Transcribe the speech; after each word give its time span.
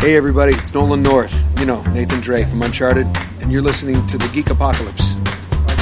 Hey 0.00 0.16
everybody, 0.16 0.52
it's 0.52 0.72
Nolan 0.72 1.02
North. 1.02 1.34
You 1.58 1.66
know, 1.66 1.82
Nathan 1.90 2.20
Drake 2.20 2.46
from 2.46 2.62
Uncharted, 2.62 3.08
and 3.40 3.50
you're 3.50 3.60
listening 3.60 4.06
to 4.06 4.16
the 4.16 4.28
Geek 4.32 4.48
Apocalypse 4.48 5.14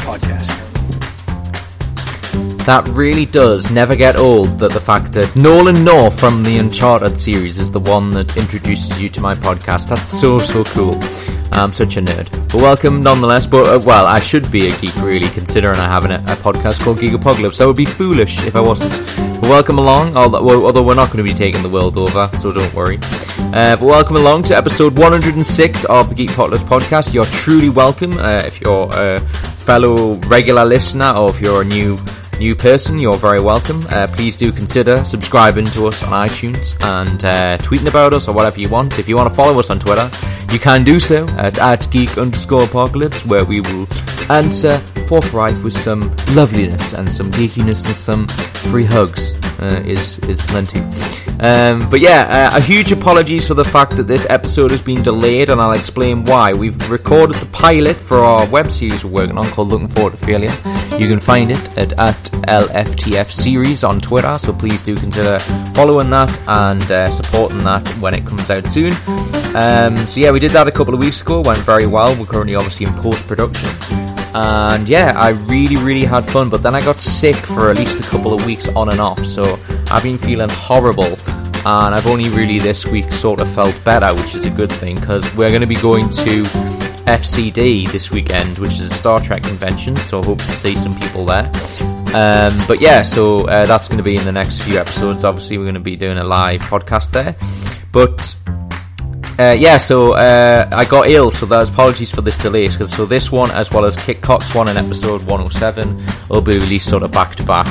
podcast. 0.06 0.56
That 2.64 2.88
really 2.88 3.26
does 3.26 3.70
never 3.70 3.94
get 3.94 4.16
old 4.16 4.58
that 4.60 4.72
the 4.72 4.80
fact 4.80 5.12
that 5.12 5.36
Nolan 5.36 5.84
North 5.84 6.18
from 6.18 6.42
the 6.42 6.56
Uncharted 6.56 7.20
series 7.20 7.58
is 7.58 7.70
the 7.70 7.78
one 7.78 8.10
that 8.12 8.38
introduces 8.38 8.98
you 8.98 9.10
to 9.10 9.20
my 9.20 9.34
podcast. 9.34 9.90
That's 9.90 10.08
so, 10.08 10.38
so 10.38 10.64
cool. 10.64 10.94
I'm 11.52 11.72
such 11.72 11.96
a 11.96 12.00
nerd. 12.02 12.30
But 12.52 12.56
welcome 12.56 13.02
nonetheless. 13.02 13.46
But, 13.46 13.66
uh, 13.66 13.84
well, 13.84 14.06
I 14.06 14.20
should 14.20 14.50
be 14.50 14.68
a 14.68 14.76
geek 14.78 14.94
really, 14.96 15.28
considering 15.28 15.78
I 15.78 15.86
have 15.86 16.04
an, 16.04 16.12
a 16.12 16.36
podcast 16.36 16.82
called 16.82 17.00
Geek 17.00 17.12
Apocalypse. 17.12 17.60
I 17.60 17.66
would 17.66 17.76
be 17.76 17.84
foolish 17.84 18.44
if 18.46 18.56
I 18.56 18.60
wasn't. 18.60 18.92
But 19.40 19.50
welcome 19.50 19.78
along, 19.78 20.16
although, 20.16 20.82
we're 20.82 20.94
not 20.94 21.06
going 21.12 21.24
to 21.24 21.30
be 21.30 21.34
taking 21.34 21.62
the 21.62 21.68
world 21.68 21.96
over, 21.96 22.28
so 22.38 22.50
don't 22.50 22.72
worry. 22.74 22.98
Uh, 23.52 23.76
but 23.76 23.82
welcome 23.82 24.16
along 24.16 24.42
to 24.44 24.56
episode 24.56 24.98
106 24.98 25.84
of 25.86 26.08
the 26.08 26.14
Geek 26.14 26.30
Apocalypse 26.30 26.64
podcast. 26.64 27.14
You're 27.14 27.24
truly 27.24 27.68
welcome 27.68 28.12
uh, 28.18 28.42
if 28.44 28.60
you're 28.60 28.88
a 28.92 29.20
fellow 29.20 30.14
regular 30.28 30.64
listener 30.64 31.10
or 31.12 31.30
if 31.30 31.40
you're 31.40 31.62
a 31.62 31.64
new 31.64 31.96
new 32.38 32.54
person, 32.54 32.98
you're 32.98 33.16
very 33.16 33.40
welcome. 33.40 33.80
Uh, 33.90 34.06
please 34.06 34.36
do 34.36 34.52
consider 34.52 35.04
subscribing 35.04 35.64
to 35.66 35.86
us 35.86 36.02
on 36.04 36.28
iTunes 36.28 36.74
and 36.84 37.24
uh, 37.24 37.58
tweeting 37.58 37.88
about 37.88 38.12
us 38.12 38.28
or 38.28 38.34
whatever 38.34 38.60
you 38.60 38.68
want. 38.68 38.98
If 38.98 39.08
you 39.08 39.16
want 39.16 39.28
to 39.28 39.34
follow 39.34 39.58
us 39.58 39.70
on 39.70 39.78
Twitter, 39.78 40.08
you 40.52 40.58
can 40.58 40.84
do 40.84 41.00
so 41.00 41.26
at, 41.38 41.58
at 41.58 41.90
geek 41.90 42.18
underscore 42.18 42.64
apocalypse, 42.64 43.24
where 43.26 43.44
we 43.44 43.60
will 43.60 43.86
answer 44.30 44.78
forthright 45.08 45.56
with 45.62 45.72
some 45.72 46.14
loveliness 46.34 46.92
and 46.92 47.08
some 47.08 47.30
geekiness 47.32 47.86
and 47.86 47.96
some 47.96 48.26
free 48.70 48.84
hugs. 48.84 49.34
Uh, 49.60 49.82
is 49.86 50.18
is 50.28 50.42
plenty. 50.42 51.25
Um, 51.40 51.88
but 51.90 52.00
yeah, 52.00 52.50
uh, 52.54 52.58
a 52.58 52.60
huge 52.60 52.92
apologies 52.92 53.46
for 53.46 53.54
the 53.54 53.64
fact 53.64 53.96
that 53.96 54.04
this 54.04 54.26
episode 54.30 54.70
has 54.70 54.80
been 54.80 55.02
delayed, 55.02 55.50
and 55.50 55.60
I'll 55.60 55.72
explain 55.72 56.24
why. 56.24 56.52
We've 56.52 56.90
recorded 56.90 57.36
the 57.36 57.46
pilot 57.46 57.96
for 57.96 58.18
our 58.18 58.46
web 58.48 58.70
series 58.70 59.04
we're 59.04 59.10
working 59.10 59.36
on 59.36 59.50
called 59.50 59.68
Looking 59.68 59.88
Forward 59.88 60.12
to 60.12 60.16
Failure. 60.16 60.54
You 60.98 61.08
can 61.08 61.20
find 61.20 61.50
it 61.50 61.78
at, 61.78 61.92
at 61.98 62.16
LFTF 62.48 63.30
series 63.30 63.84
on 63.84 64.00
Twitter, 64.00 64.38
so 64.38 64.52
please 64.52 64.82
do 64.82 64.96
consider 64.96 65.38
following 65.74 66.08
that 66.10 66.30
and 66.48 66.90
uh, 66.90 67.10
supporting 67.10 67.58
that 67.64 67.86
when 68.00 68.14
it 68.14 68.26
comes 68.26 68.50
out 68.50 68.64
soon. 68.66 68.92
Um, 69.54 69.96
so 69.96 70.20
yeah, 70.20 70.30
we 70.30 70.40
did 70.40 70.52
that 70.52 70.68
a 70.68 70.72
couple 70.72 70.94
of 70.94 71.00
weeks 71.00 71.20
ago, 71.20 71.42
went 71.42 71.58
very 71.58 71.86
well. 71.86 72.18
We're 72.18 72.26
currently 72.26 72.56
obviously 72.56 72.86
in 72.86 72.94
post 72.94 73.26
production. 73.26 74.15
And 74.36 74.86
yeah, 74.86 75.14
I 75.16 75.30
really, 75.30 75.76
really 75.78 76.04
had 76.04 76.28
fun, 76.28 76.50
but 76.50 76.62
then 76.62 76.74
I 76.74 76.80
got 76.80 76.98
sick 76.98 77.36
for 77.36 77.70
at 77.70 77.78
least 77.78 78.06
a 78.06 78.10
couple 78.10 78.34
of 78.34 78.44
weeks 78.44 78.68
on 78.76 78.90
and 78.90 79.00
off, 79.00 79.24
so 79.24 79.58
I've 79.90 80.02
been 80.02 80.18
feeling 80.18 80.50
horrible. 80.50 81.16
And 81.64 81.94
I've 81.94 82.06
only 82.06 82.28
really 82.28 82.58
this 82.58 82.84
week 82.84 83.10
sort 83.12 83.40
of 83.40 83.48
felt 83.48 83.74
better, 83.82 84.14
which 84.14 84.34
is 84.34 84.44
a 84.44 84.50
good 84.50 84.70
thing, 84.70 84.96
because 85.00 85.24
we're 85.36 85.48
going 85.48 85.62
to 85.62 85.66
be 85.66 85.76
going 85.76 86.10
to 86.10 86.42
FCD 87.06 87.90
this 87.90 88.10
weekend, 88.10 88.58
which 88.58 88.72
is 88.72 88.92
a 88.92 88.94
Star 88.94 89.20
Trek 89.20 89.42
convention, 89.42 89.96
so 89.96 90.20
I 90.20 90.26
hope 90.26 90.36
to 90.36 90.44
see 90.44 90.74
some 90.74 90.94
people 91.00 91.24
there. 91.24 91.50
Um, 92.14 92.52
but 92.68 92.82
yeah, 92.82 93.00
so 93.00 93.48
uh, 93.48 93.64
that's 93.64 93.88
going 93.88 93.98
to 93.98 94.04
be 94.04 94.16
in 94.16 94.24
the 94.26 94.32
next 94.32 94.60
few 94.60 94.78
episodes. 94.78 95.24
Obviously, 95.24 95.56
we're 95.56 95.64
going 95.64 95.76
to 95.76 95.80
be 95.80 95.96
doing 95.96 96.18
a 96.18 96.24
live 96.24 96.60
podcast 96.60 97.10
there. 97.10 97.34
But 97.90 98.36
uh, 99.38 99.54
yeah, 99.58 99.76
so 99.76 100.14
uh, 100.14 100.68
I 100.72 100.84
got 100.84 101.10
ill, 101.10 101.30
so 101.30 101.46
apologies 101.46 102.10
for 102.10 102.22
this 102.22 102.38
delay. 102.38 102.68
So 102.68 103.04
this 103.04 103.30
one, 103.30 103.50
as 103.50 103.70
well 103.70 103.84
as 103.84 103.96
Kit 103.96 104.20
Cox 104.20 104.54
one 104.54 104.68
in 104.68 104.76
episode 104.76 105.22
107, 105.22 105.96
will 106.28 106.40
be 106.40 106.58
released 106.58 106.88
sort 106.88 107.02
of 107.02 107.12
back 107.12 107.34
to 107.36 107.42
back 107.42 107.66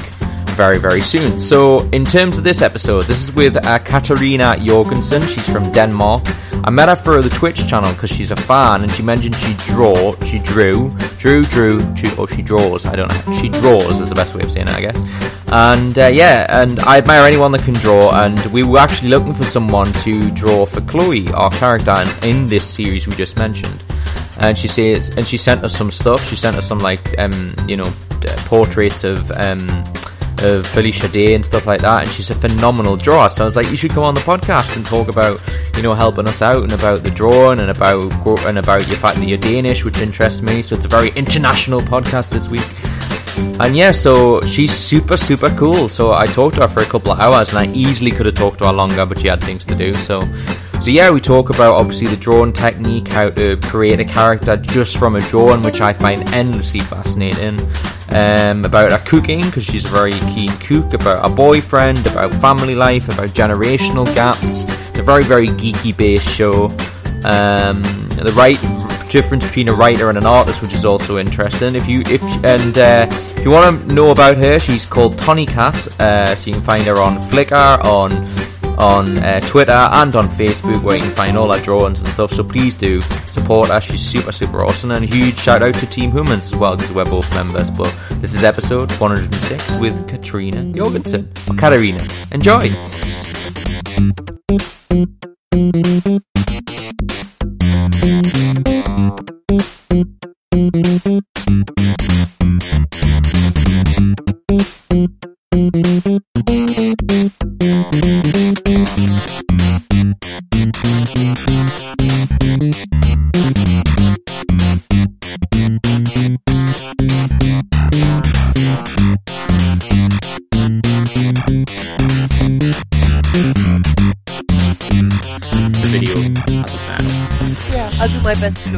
very, 0.56 0.80
very 0.80 1.02
soon. 1.02 1.38
So 1.38 1.82
in 1.90 2.06
terms 2.06 2.38
of 2.38 2.44
this 2.44 2.62
episode, 2.62 3.04
this 3.04 3.22
is 3.22 3.34
with 3.36 3.58
uh, 3.58 3.78
Katarina 3.80 4.56
Jorgensen. 4.58 5.22
She's 5.28 5.48
from 5.50 5.70
Denmark. 5.74 6.24
I 6.64 6.70
met 6.72 6.88
her 6.90 6.96
for 6.96 7.22
the 7.22 7.30
Twitch 7.30 7.68
channel 7.68 7.92
because 7.92 8.10
she's 8.10 8.32
a 8.32 8.36
fan, 8.36 8.82
and 8.82 8.92
she 8.92 9.04
mentioned 9.04 9.36
she 9.36 9.54
draw, 9.68 10.16
she 10.24 10.40
drew, 10.40 10.90
drew, 11.20 11.44
drew, 11.44 11.96
she, 11.96 12.16
or 12.16 12.28
she 12.30 12.42
draws. 12.42 12.86
I 12.86 12.96
don't 12.96 13.10
know. 13.10 13.34
She 13.40 13.50
draws 13.50 14.00
is 14.00 14.10
the 14.10 14.16
best 14.16 14.34
way 14.34 14.44
of 14.44 14.52
saying 14.52 14.68
it, 14.70 14.74
I 14.74 14.82
guess. 14.82 14.98
And 15.52 16.00
uh, 16.00 16.08
yeah, 16.08 16.62
and 16.62 16.80
I 16.80 16.98
admire 16.98 17.28
anyone 17.28 17.52
that 17.52 17.64
can 17.64 17.76
draw. 17.76 18.24
And 18.24 18.44
we 18.48 18.64
were 18.64 18.80
actually 18.80 19.10
looking 19.10 19.34
for 19.34 19.44
someone 19.44 19.92
to 20.04 20.32
draw 20.32 20.66
for 20.66 20.82
Chloe, 20.82 21.28
our 21.34 21.52
character, 21.52 21.96
in 22.24 22.48
this 22.48 22.64
series 22.66 23.08
we 23.08 23.14
just 23.16 23.38
mentioned. 23.38 23.84
And 24.40 24.58
she 24.58 24.68
says, 24.68 25.16
and 25.18 25.26
she 25.26 25.38
sent 25.38 25.64
us 25.64 25.76
some 25.78 25.92
stuff. 25.92 26.26
She 26.28 26.36
sent 26.36 26.56
us 26.56 26.68
some 26.68 26.80
like, 26.80 27.18
um, 27.20 27.54
you 27.68 27.76
know, 27.76 27.92
portraits 28.48 29.04
of. 29.04 29.30
Um, 29.32 29.68
of 30.44 30.66
Felicia 30.66 31.08
Day 31.08 31.36
and 31.36 31.46
stuff 31.46 31.66
like 31.66 31.82
that, 31.82 32.04
and 32.04 32.10
she's 32.10 32.30
a 32.30 32.36
phenomenal 32.36 32.96
drawer. 32.96 33.30
So 33.30 33.44
I 33.44 33.46
was 33.46 33.56
like, 33.56 33.70
you 33.70 33.78
should 33.78 33.92
come 33.92 34.04
on 34.04 34.14
the 34.14 34.22
podcast 34.22 34.76
and 34.76 34.86
talk 34.86 35.08
about, 35.08 35.42
you 35.76 35.84
know, 35.84 35.94
helping 35.94 36.28
us 36.28 36.42
out 36.42 36.64
and 36.64 36.72
about 36.72 37.04
the 37.04 37.12
drawing 37.12 37.60
and 37.60 37.70
about 37.70 38.12
and 38.46 38.58
about 38.58 38.88
your 38.88 38.98
fact 38.98 39.18
that 39.18 39.26
you're 39.26 39.38
Danish, 39.38 39.84
which 39.84 39.98
interests 40.00 40.42
me. 40.42 40.62
So 40.62 40.76
it's 40.76 40.86
a 40.86 40.90
very 40.90 41.10
international 41.10 41.80
podcast 41.82 42.32
this 42.32 42.50
week. 42.50 42.66
And 43.60 43.76
yeah, 43.76 43.92
so 43.92 44.42
she's 44.42 44.74
super, 44.74 45.18
super 45.18 45.50
cool. 45.50 45.90
So 45.90 46.14
I 46.14 46.26
talked 46.26 46.56
to 46.56 46.62
her 46.62 46.68
for 46.68 46.82
a 46.82 46.86
couple 46.86 47.12
of 47.12 47.20
hours, 47.20 47.54
and 47.54 47.60
I 47.60 47.74
easily 47.74 48.12
could 48.12 48.26
have 48.26 48.36
talked 48.36 48.60
to 48.60 48.66
her 48.66 48.74
longer, 48.74 49.06
but 49.06 49.20
she 49.20 49.28
had 49.28 49.44
things 49.44 49.66
to 49.66 49.76
do. 49.76 49.94
So, 49.94 50.22
so 50.82 50.92
yeah, 50.92 51.10
we 51.12 51.20
talk 51.20 51.50
about 51.50 51.74
obviously 51.74 52.08
the 52.08 52.18
drawing 52.18 52.54
technique, 52.54 53.08
how 53.08 53.30
to 53.30 53.58
create 53.58 54.00
a 54.00 54.06
character 54.06 54.58
just 54.58 54.98
from 54.98 55.16
a 55.16 55.22
drawing, 55.22 55.64
which 55.64 55.82
I 55.82 55.94
find 55.94 56.22
endlessly 56.34 56.82
fascinating. 56.82 57.60
Um, 58.10 58.64
about 58.64 58.92
her 58.92 59.00
cooking 59.00 59.42
because 59.42 59.66
she's 59.66 59.86
a 59.86 59.90
very 59.90 60.12
keen 60.34 60.50
cook, 60.60 60.94
about 60.94 61.28
her 61.28 61.36
boyfriend, 61.36 62.06
about 62.06 62.34
family 62.36 62.76
life, 62.76 63.10
about 63.10 63.30
generational 63.30 64.06
gaps. 64.14 64.64
It's 64.90 65.00
a 65.00 65.04
very, 65.04 65.24
very 65.24 65.48
geeky 65.48 65.96
based 65.96 66.30
show. 66.30 66.66
Um, 67.26 67.82
the 68.14 68.34
right 68.38 68.60
difference 69.10 69.46
between 69.46 69.70
a 69.70 69.74
writer 69.74 70.10
and 70.10 70.18
an 70.18 70.26
artist, 70.26 70.62
which 70.62 70.74
is 70.74 70.86
also 70.86 71.18
interesting. 71.18 71.76
If 71.76 71.88
you 71.88 72.02
if 72.02 72.22
and 72.44 72.78
uh, 72.78 73.08
if 73.10 73.44
you 73.44 73.52
want 73.52 73.82
to 73.82 73.94
know 73.94 74.12
about 74.12 74.38
her, 74.38 74.60
she's 74.60 74.86
called 74.86 75.18
Tony 75.18 75.46
Cat. 75.46 75.76
Uh, 76.00 76.36
so 76.36 76.48
you 76.48 76.54
can 76.54 76.62
find 76.62 76.84
her 76.84 77.00
on 77.00 77.18
Flickr, 77.18 77.84
on 77.84 78.12
on 78.78 79.18
uh, 79.20 79.40
Twitter, 79.42 79.72
and 79.72 80.16
on 80.16 80.28
Facebook, 80.28 80.82
where 80.84 80.96
you 80.98 81.04
can 81.04 81.12
find 81.12 81.38
all 81.38 81.52
our 81.52 81.60
drawings 81.60 82.00
and 82.00 82.08
stuff. 82.10 82.34
So 82.34 82.44
please 82.44 82.76
do 82.76 83.02
support 83.02 83.70
us. 83.70 83.84
She's 83.84 84.02
super 84.02 84.32
super 84.32 84.64
awesome, 84.64 84.92
and 84.92 85.04
a 85.04 85.08
huge 85.08 85.40
shout 85.40 85.64
out 85.64 85.76
to 85.76 85.86
Team 85.86 86.12
Humans 86.12 86.54
as 86.54 86.56
well 86.56 86.76
because 86.76 86.92
we're 86.92 87.06
both 87.06 87.34
members. 87.36 87.70
But 87.70 87.96
this 88.22 88.34
is 88.34 88.44
episode 88.44 88.92
106 89.00 89.78
with 89.78 90.08
Katrina 90.08 90.72
Jorgensen 90.74 91.32
or 91.50 91.56
Katarina. 91.56 92.06
Enjoy. 92.32 92.72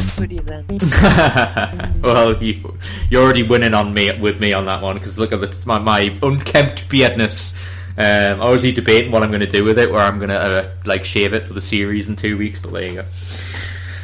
Pretty 0.07 0.38
then. 0.38 0.66
well, 2.01 2.41
you, 2.41 2.78
you're 3.09 3.23
already 3.23 3.44
winning 3.44 3.73
on 3.73 3.94
me 3.94 4.12
with 4.19 4.40
me 4.40 4.53
on 4.53 4.66
that 4.66 4.81
one 4.81 4.97
because 4.97 5.18
look 5.18 5.31
at 5.31 5.41
the, 5.41 5.63
my, 5.66 5.78
my 5.79 6.18
unkempt 6.22 6.90
beardness. 6.90 7.57
Um, 7.97 8.41
I 8.41 8.50
was 8.50 8.62
debating 8.62 9.12
what 9.12 9.23
I'm 9.23 9.29
going 9.29 9.41
to 9.41 9.47
do 9.47 9.63
with 9.63 9.79
it, 9.79 9.91
where 9.91 10.01
I'm 10.01 10.18
going 10.19 10.29
to 10.29 10.40
uh, 10.40 10.69
like 10.85 11.03
shave 11.03 11.34
it 11.34 11.47
for 11.47 11.53
the 11.53 11.62
series 11.62 12.09
in 12.09 12.16
two 12.16 12.38
weeks. 12.38 12.59
But 12.59 12.73
there 12.73 12.84
you 12.84 12.95
go. 12.95 13.06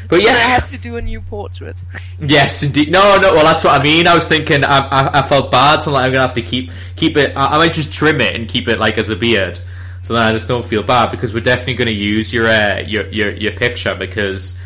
But 0.10 0.22
yeah, 0.22 0.32
I 0.32 0.40
have 0.40 0.70
to 0.72 0.78
do 0.78 0.98
a 0.98 1.02
new 1.02 1.22
portrait. 1.22 1.76
Yes, 2.20 2.64
indeed. 2.64 2.90
No, 2.92 3.18
no. 3.20 3.34
Well, 3.34 3.44
that's 3.44 3.64
what 3.64 3.80
I 3.80 3.84
mean. 3.84 4.08
I 4.08 4.16
was 4.16 4.28
thinking. 4.28 4.64
I, 4.64 4.78
I, 4.88 5.20
I 5.20 5.22
felt 5.24 5.52
bad, 5.52 5.82
so 5.82 5.92
like, 5.92 6.06
I'm 6.06 6.14
gonna 6.14 6.26
have 6.26 6.36
to 6.36 6.42
keep 6.42 6.72
keep 6.96 7.18
it. 7.18 7.36
I, 7.36 7.56
I, 7.56 7.58
might 7.58 7.74
just 7.74 7.92
trim 7.92 8.22
it 8.22 8.36
and 8.36 8.48
keep 8.48 8.68
it 8.68 8.80
like 8.80 8.98
as 8.98 9.10
a 9.10 9.16
beard, 9.16 9.60
so 10.04 10.14
that 10.14 10.28
I 10.28 10.32
just 10.32 10.48
don't 10.48 10.64
feel 10.64 10.84
bad 10.84 11.12
because 11.12 11.34
we're 11.34 11.42
definitely 11.42 11.74
going 11.74 11.90
to 11.90 11.94
use 11.94 12.32
your 12.32 12.48
uh, 12.48 12.80
your 12.86 13.08
your 13.10 13.32
your 13.34 13.52
picture 13.54 13.96
because 13.96 14.58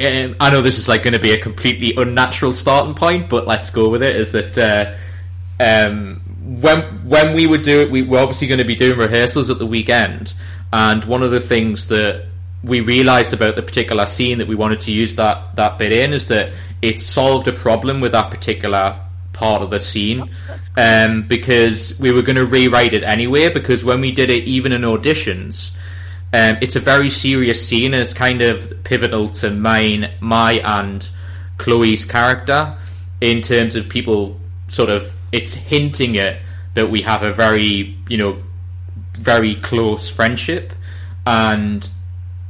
um, 0.00 0.36
I 0.40 0.50
know 0.50 0.60
this 0.60 0.78
is 0.78 0.88
like 0.88 1.02
going 1.02 1.12
to 1.12 1.20
be 1.20 1.32
a 1.32 1.40
completely 1.40 1.94
unnatural 1.96 2.52
starting 2.52 2.94
point, 2.94 3.28
but 3.28 3.46
let's 3.46 3.70
go 3.70 3.88
with 3.88 4.02
it. 4.02 4.16
Is 4.16 4.32
that 4.32 4.58
uh, 4.58 4.94
um, 5.60 6.20
when 6.60 6.82
when 7.08 7.34
we 7.34 7.46
would 7.46 7.62
do 7.62 7.80
it, 7.80 7.90
we 7.90 8.02
were 8.02 8.18
obviously 8.18 8.48
going 8.48 8.58
to 8.58 8.64
be 8.64 8.74
doing 8.74 8.98
rehearsals 8.98 9.50
at 9.50 9.58
the 9.58 9.66
weekend, 9.66 10.34
and 10.72 11.04
one 11.04 11.22
of 11.22 11.30
the 11.30 11.40
things 11.40 11.88
that 11.88 12.26
we 12.64 12.80
realised 12.80 13.32
about 13.32 13.56
the 13.56 13.62
particular 13.62 14.06
scene 14.06 14.38
that 14.38 14.48
we 14.48 14.54
wanted 14.54 14.80
to 14.80 14.92
use 14.92 15.14
that 15.16 15.54
that 15.56 15.78
bit 15.78 15.92
in 15.92 16.12
is 16.12 16.28
that 16.28 16.52
it 16.82 17.00
solved 17.00 17.46
a 17.46 17.52
problem 17.52 18.00
with 18.00 18.12
that 18.12 18.30
particular 18.30 18.98
part 19.32 19.62
of 19.62 19.70
the 19.70 19.80
scene 19.80 20.30
um, 20.76 21.22
because 21.26 21.98
we 22.00 22.12
were 22.12 22.22
going 22.22 22.36
to 22.36 22.46
rewrite 22.46 22.94
it 22.94 23.02
anyway 23.02 23.52
because 23.52 23.84
when 23.84 24.00
we 24.00 24.12
did 24.12 24.30
it 24.30 24.44
even 24.44 24.72
in 24.72 24.82
auditions 24.82 25.74
um, 26.34 26.58
it's 26.60 26.74
a 26.74 26.80
very 26.80 27.10
serious 27.10 27.64
scene 27.64 27.94
and 27.94 28.02
it's 28.02 28.12
kind 28.12 28.42
of 28.42 28.82
pivotal 28.82 29.28
to 29.28 29.50
mine, 29.50 30.10
my 30.18 30.54
and 30.64 31.08
Chloe's 31.58 32.04
character 32.04 32.76
in 33.20 33.40
terms 33.40 33.76
of 33.76 33.88
people 33.88 34.40
sort 34.66 34.90
of 34.90 35.16
it's 35.30 35.54
hinting 35.54 36.18
at 36.18 36.40
that 36.74 36.90
we 36.90 37.02
have 37.02 37.22
a 37.22 37.32
very 37.32 37.96
you 38.08 38.18
know 38.18 38.42
very 39.12 39.54
close 39.54 40.10
friendship. 40.10 40.72
And 41.24 41.88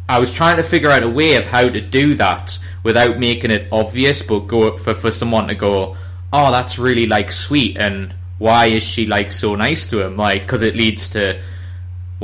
I 0.09 0.19
was 0.19 0.33
trying 0.33 0.57
to 0.57 0.63
figure 0.63 0.89
out 0.89 1.03
a 1.03 1.11
way 1.11 1.35
of 1.35 1.47
how 1.47 1.69
to 1.69 1.81
do 1.83 2.15
that 2.15 2.59
without 2.85 3.19
making 3.19 3.51
it 3.51 3.69
obvious 3.71 4.23
but 4.23 4.41
go 4.41 4.79
for 4.79 4.95
for 4.95 5.11
someone 5.11 5.49
to 5.49 5.55
go 5.55 5.95
oh 6.33 6.51
that's 6.51 6.79
really 6.79 7.07
like 7.07 7.33
sweet 7.33 7.77
and 7.77 8.15
why 8.39 8.67
is 8.67 8.83
she 8.83 9.07
like 9.07 9.31
so 9.31 9.55
nice 9.55 9.89
to 9.91 10.01
him? 10.01 10.17
Like 10.17 10.41
because 10.43 10.63
it 10.63 10.75
leads 10.75 11.11
to 11.11 11.43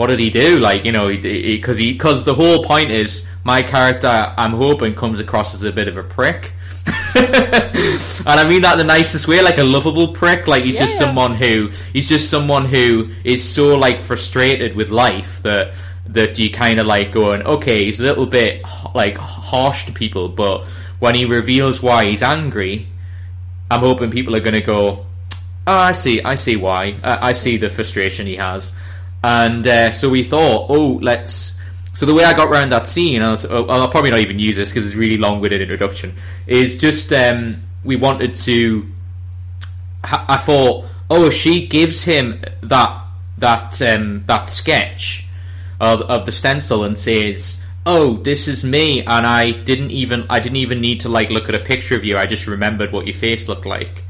what 0.01 0.07
did 0.07 0.19
he 0.19 0.31
do 0.31 0.59
like 0.59 0.87
you 0.87 0.93
know 0.93 1.09
because 1.09 1.77
he 1.77 1.93
because 1.93 2.25
the 2.25 2.33
whole 2.33 2.65
point 2.65 2.91
is 2.91 3.27
my 3.45 3.63
character 3.63 4.09
I'm 4.09 4.53
hoping 4.53 4.95
comes 4.95 5.21
across 5.21 5.53
as 5.53 5.63
a 5.63 5.71
bit 5.71 5.89
of 5.89 5.99
a 5.99 6.03
prick 6.03 6.53
and 7.15 8.27
I 8.27 8.49
mean 8.49 8.63
that 8.63 8.73
in 8.73 8.79
the 8.79 8.85
nicest 8.85 9.29
way, 9.29 9.43
like 9.43 9.59
a 9.59 9.65
lovable 9.65 10.15
prick. 10.15 10.47
Like 10.47 10.65
he's 10.65 10.77
Yeah, 10.77 10.87
just 10.87 10.95
yeah. 10.95 11.07
someone 11.07 11.35
who 11.35 11.71
he's 11.93 12.09
just 12.09 12.31
someone 12.31 12.65
who 12.65 13.11
is 13.23 13.47
so 13.47 13.77
like 13.77 14.01
frustrated 14.01 14.75
with 14.75 14.89
life 14.89 15.43
that 15.43 15.75
that 16.07 16.39
you 16.39 16.51
kind 16.51 16.81
of 16.81 16.87
like 16.87 17.13
going, 17.13 17.43
okay, 17.43 17.85
he's 17.85 18.01
a 18.01 18.03
little 18.03 18.27
bit 18.27 18.65
like 18.95 19.19
harsh 19.19 19.85
to 19.87 19.93
people, 19.93 20.31
but 20.31 20.67
when 20.99 21.15
he 21.15 21.27
reveals 21.27 21.83
why 21.83 22.07
he's 22.07 22.23
angry, 22.23 22.89
I'm 23.71 23.81
hoping 23.81 24.11
people 24.11 24.35
are 24.35 24.41
going 24.41 24.55
to 24.55 24.61
go, 24.63 25.07
oh, 25.67 25.77
I 25.91 25.93
see, 25.93 26.23
I 26.23 26.35
see 26.35 26.57
why, 26.57 26.97
I, 27.05 27.29
I 27.29 27.33
see 27.33 27.59
the 27.59 27.71
frustration 27.71 28.27
he 28.27 28.37
has, 28.37 28.73
and 29.23 29.67
uh, 29.67 29.91
so 29.91 30.09
we 30.09 30.25
thought, 30.25 30.67
oh, 30.71 30.99
let's. 31.03 31.55
So 31.93 32.07
the 32.07 32.15
way 32.15 32.25
I 32.25 32.33
got 32.33 32.49
around 32.49 32.71
that 32.71 32.87
scene, 32.87 33.21
I 33.21 33.31
was, 33.31 33.45
oh, 33.45 33.67
I'll 33.67 33.89
probably 33.89 34.11
not 34.11 34.21
even 34.21 34.39
use 34.39 34.57
this 34.57 34.71
because 34.71 34.87
it's 34.87 34.95
really 34.95 35.19
long-winded 35.19 35.61
introduction. 35.61 36.15
Is 36.47 36.79
just 36.79 37.13
um, 37.13 37.57
we 37.85 37.97
wanted 37.97 38.35
to. 38.37 38.87
I 40.03 40.39
thought, 40.39 40.87
oh, 41.11 41.27
if 41.27 41.35
she 41.35 41.67
gives 41.67 42.03
him 42.03 42.43
that 42.63 43.05
that 43.39 43.83
um, 43.83 44.25
that 44.27 44.49
sketch 44.49 45.27
of 45.81 46.03
of 46.03 46.25
the 46.25 46.33
stencil 46.33 46.85
and 46.85 46.97
says, 46.97 47.63
"Oh, 47.85 48.17
this 48.19 48.49
is 48.49 48.65
me," 48.65 49.01
and 49.01 49.27
I 49.27 49.51
didn't 49.51 49.91
even 49.91 50.25
I 50.31 50.41
didn't 50.41 50.57
even 50.57 50.81
need 50.81 51.01
to 51.01 51.11
like 51.11 51.29
look 51.29 51.49
at 51.51 51.55
a 51.55 51.61
picture 51.61 51.97
of 51.97 52.05
you. 52.05 52.17
I 52.17 52.25
just 52.25 52.47
remembered 52.47 52.93
what 52.93 53.07
your 53.07 53.17
face 53.17 53.49
looked 53.49 53.67
like. 53.67 54.05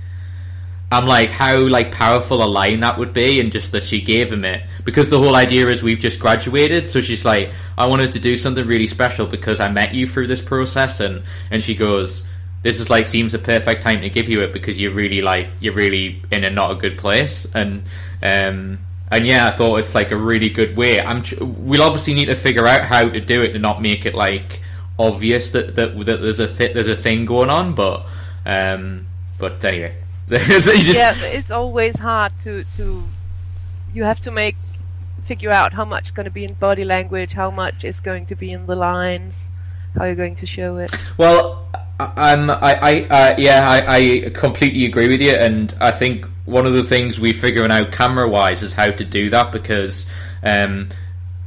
I'm 0.92 1.06
like, 1.06 1.30
how 1.30 1.56
like 1.56 1.92
powerful 1.92 2.42
a 2.42 2.46
line 2.46 2.80
that 2.80 2.98
would 2.98 3.12
be, 3.12 3.38
and 3.38 3.52
just 3.52 3.72
that 3.72 3.84
she 3.84 4.00
gave 4.00 4.32
him 4.32 4.44
it 4.44 4.62
because 4.84 5.08
the 5.08 5.18
whole 5.18 5.36
idea 5.36 5.68
is 5.68 5.82
we've 5.82 6.00
just 6.00 6.18
graduated. 6.18 6.88
So 6.88 7.00
she's 7.00 7.24
like, 7.24 7.52
I 7.78 7.86
wanted 7.86 8.12
to 8.12 8.20
do 8.20 8.34
something 8.34 8.66
really 8.66 8.88
special 8.88 9.26
because 9.26 9.60
I 9.60 9.70
met 9.70 9.94
you 9.94 10.08
through 10.08 10.26
this 10.26 10.40
process, 10.40 10.98
and 10.98 11.22
and 11.50 11.62
she 11.62 11.76
goes, 11.76 12.26
this 12.62 12.80
is 12.80 12.90
like 12.90 13.06
seems 13.06 13.34
a 13.34 13.38
perfect 13.38 13.82
time 13.82 14.00
to 14.00 14.10
give 14.10 14.28
you 14.28 14.40
it 14.40 14.52
because 14.52 14.80
you're 14.80 14.92
really 14.92 15.22
like 15.22 15.48
you're 15.60 15.74
really 15.74 16.22
in 16.32 16.42
a 16.42 16.50
not 16.50 16.72
a 16.72 16.74
good 16.74 16.98
place, 16.98 17.46
and 17.54 17.84
um 18.22 18.78
and 19.12 19.26
yeah, 19.26 19.48
I 19.48 19.56
thought 19.56 19.76
it's 19.80 19.94
like 19.94 20.10
a 20.10 20.16
really 20.16 20.48
good 20.48 20.76
way. 20.76 21.00
I'm 21.00 21.22
we'll 21.40 21.82
obviously 21.82 22.14
need 22.14 22.26
to 22.26 22.36
figure 22.36 22.66
out 22.66 22.82
how 22.82 23.08
to 23.08 23.20
do 23.20 23.42
it 23.42 23.52
to 23.52 23.60
not 23.60 23.80
make 23.80 24.06
it 24.06 24.14
like 24.16 24.60
obvious 24.98 25.52
that 25.52 25.76
that, 25.76 25.96
that 26.04 26.20
there's 26.20 26.40
a 26.40 26.48
th- 26.52 26.74
there's 26.74 26.88
a 26.88 26.96
thing 26.96 27.26
going 27.26 27.48
on, 27.48 27.74
but 27.76 28.06
um 28.44 29.06
but 29.38 29.64
anyway. 29.64 29.94
You 30.48 30.60
just- 30.60 30.98
yeah, 30.98 31.14
it's 31.22 31.50
always 31.50 31.98
hard 31.98 32.32
to 32.44 32.64
to. 32.76 33.04
You 33.92 34.04
have 34.04 34.20
to 34.22 34.30
make 34.30 34.56
figure 35.26 35.50
out 35.50 35.72
how 35.72 35.84
much 35.84 36.06
is 36.06 36.10
going 36.10 36.24
to 36.24 36.30
be 36.30 36.44
in 36.44 36.54
body 36.54 36.84
language, 36.84 37.30
how 37.32 37.50
much 37.50 37.84
is 37.84 37.98
going 38.00 38.26
to 38.26 38.34
be 38.34 38.50
in 38.50 38.66
the 38.66 38.74
lines, 38.74 39.34
how 39.96 40.04
you're 40.04 40.14
going 40.16 40.36
to 40.36 40.46
show 40.46 40.76
it. 40.78 40.92
Well, 41.18 41.66
um, 42.00 42.50
I, 42.50 42.74
I, 42.74 43.02
uh, 43.02 43.34
yeah, 43.38 43.68
I, 43.68 43.96
I 43.96 44.30
completely 44.30 44.86
agree 44.86 45.08
with 45.08 45.20
you, 45.20 45.32
and 45.32 45.72
I 45.80 45.90
think 45.92 46.26
one 46.46 46.66
of 46.66 46.72
the 46.72 46.82
things 46.82 47.20
we're 47.20 47.32
figuring 47.32 47.70
out 47.70 47.92
camera-wise 47.92 48.62
is 48.62 48.72
how 48.72 48.90
to 48.90 49.04
do 49.04 49.30
that 49.30 49.52
because 49.52 50.08
um, 50.42 50.88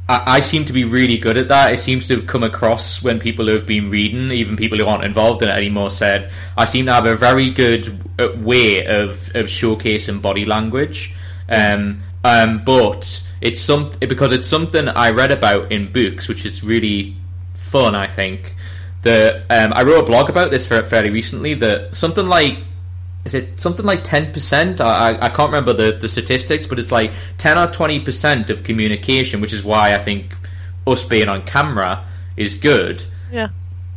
I, 0.06 0.40
seem 0.40 0.66
to 0.66 0.72
be 0.72 0.84
really 0.84 1.16
good 1.16 1.38
at 1.38 1.48
that. 1.48 1.72
It 1.72 1.80
seems 1.80 2.08
to 2.08 2.16
have 2.16 2.26
come 2.26 2.42
across 2.42 3.02
when 3.02 3.18
people 3.18 3.46
who 3.46 3.54
have 3.54 3.64
been 3.64 3.88
reading, 3.88 4.30
even 4.32 4.56
people 4.56 4.76
who 4.76 4.86
aren't 4.86 5.04
involved 5.04 5.42
in 5.42 5.48
it 5.48 5.56
anymore, 5.56 5.88
said 5.90 6.30
I 6.58 6.66
seem 6.66 6.86
to 6.86 6.92
have 6.92 7.06
a 7.06 7.16
very 7.16 7.50
good 7.50 8.04
way 8.44 8.84
of 8.84 9.34
of 9.34 9.46
showcasing 9.46 10.20
body 10.20 10.44
language. 10.44 11.14
Um, 11.48 12.02
um, 12.22 12.64
but 12.64 13.22
it's 13.40 13.60
some 13.60 13.92
because 13.98 14.32
it's 14.32 14.46
something 14.46 14.88
I 14.88 15.10
read 15.10 15.32
about 15.32 15.72
in 15.72 15.90
books, 15.90 16.28
which 16.28 16.44
is 16.44 16.62
really 16.62 17.16
fun. 17.54 17.94
I 17.94 18.06
think 18.06 18.54
that 19.02 19.44
um, 19.50 19.72
I 19.74 19.84
wrote 19.84 20.00
a 20.00 20.06
blog 20.06 20.28
about 20.28 20.50
this 20.50 20.66
fa- 20.66 20.84
fairly 20.84 21.10
recently. 21.10 21.54
That 21.54 21.94
something 21.94 22.26
like 22.26 22.58
is 23.24 23.34
it 23.34 23.60
something 23.60 23.86
like 23.86 24.04
ten 24.04 24.32
percent? 24.32 24.80
I, 24.80 25.16
I 25.20 25.28
can't 25.30 25.48
remember 25.50 25.72
the, 25.72 25.96
the 25.98 26.08
statistics, 26.08 26.66
but 26.66 26.78
it's 26.78 26.92
like 26.92 27.12
ten 27.38 27.56
or 27.58 27.66
twenty 27.72 28.00
percent 28.00 28.50
of 28.50 28.64
communication, 28.64 29.40
which 29.40 29.52
is 29.52 29.64
why 29.64 29.94
I 29.94 29.98
think 29.98 30.34
us 30.86 31.04
being 31.04 31.28
on 31.28 31.42
camera 31.44 32.04
is 32.36 32.56
good. 32.56 33.02
Yeah. 33.32 33.48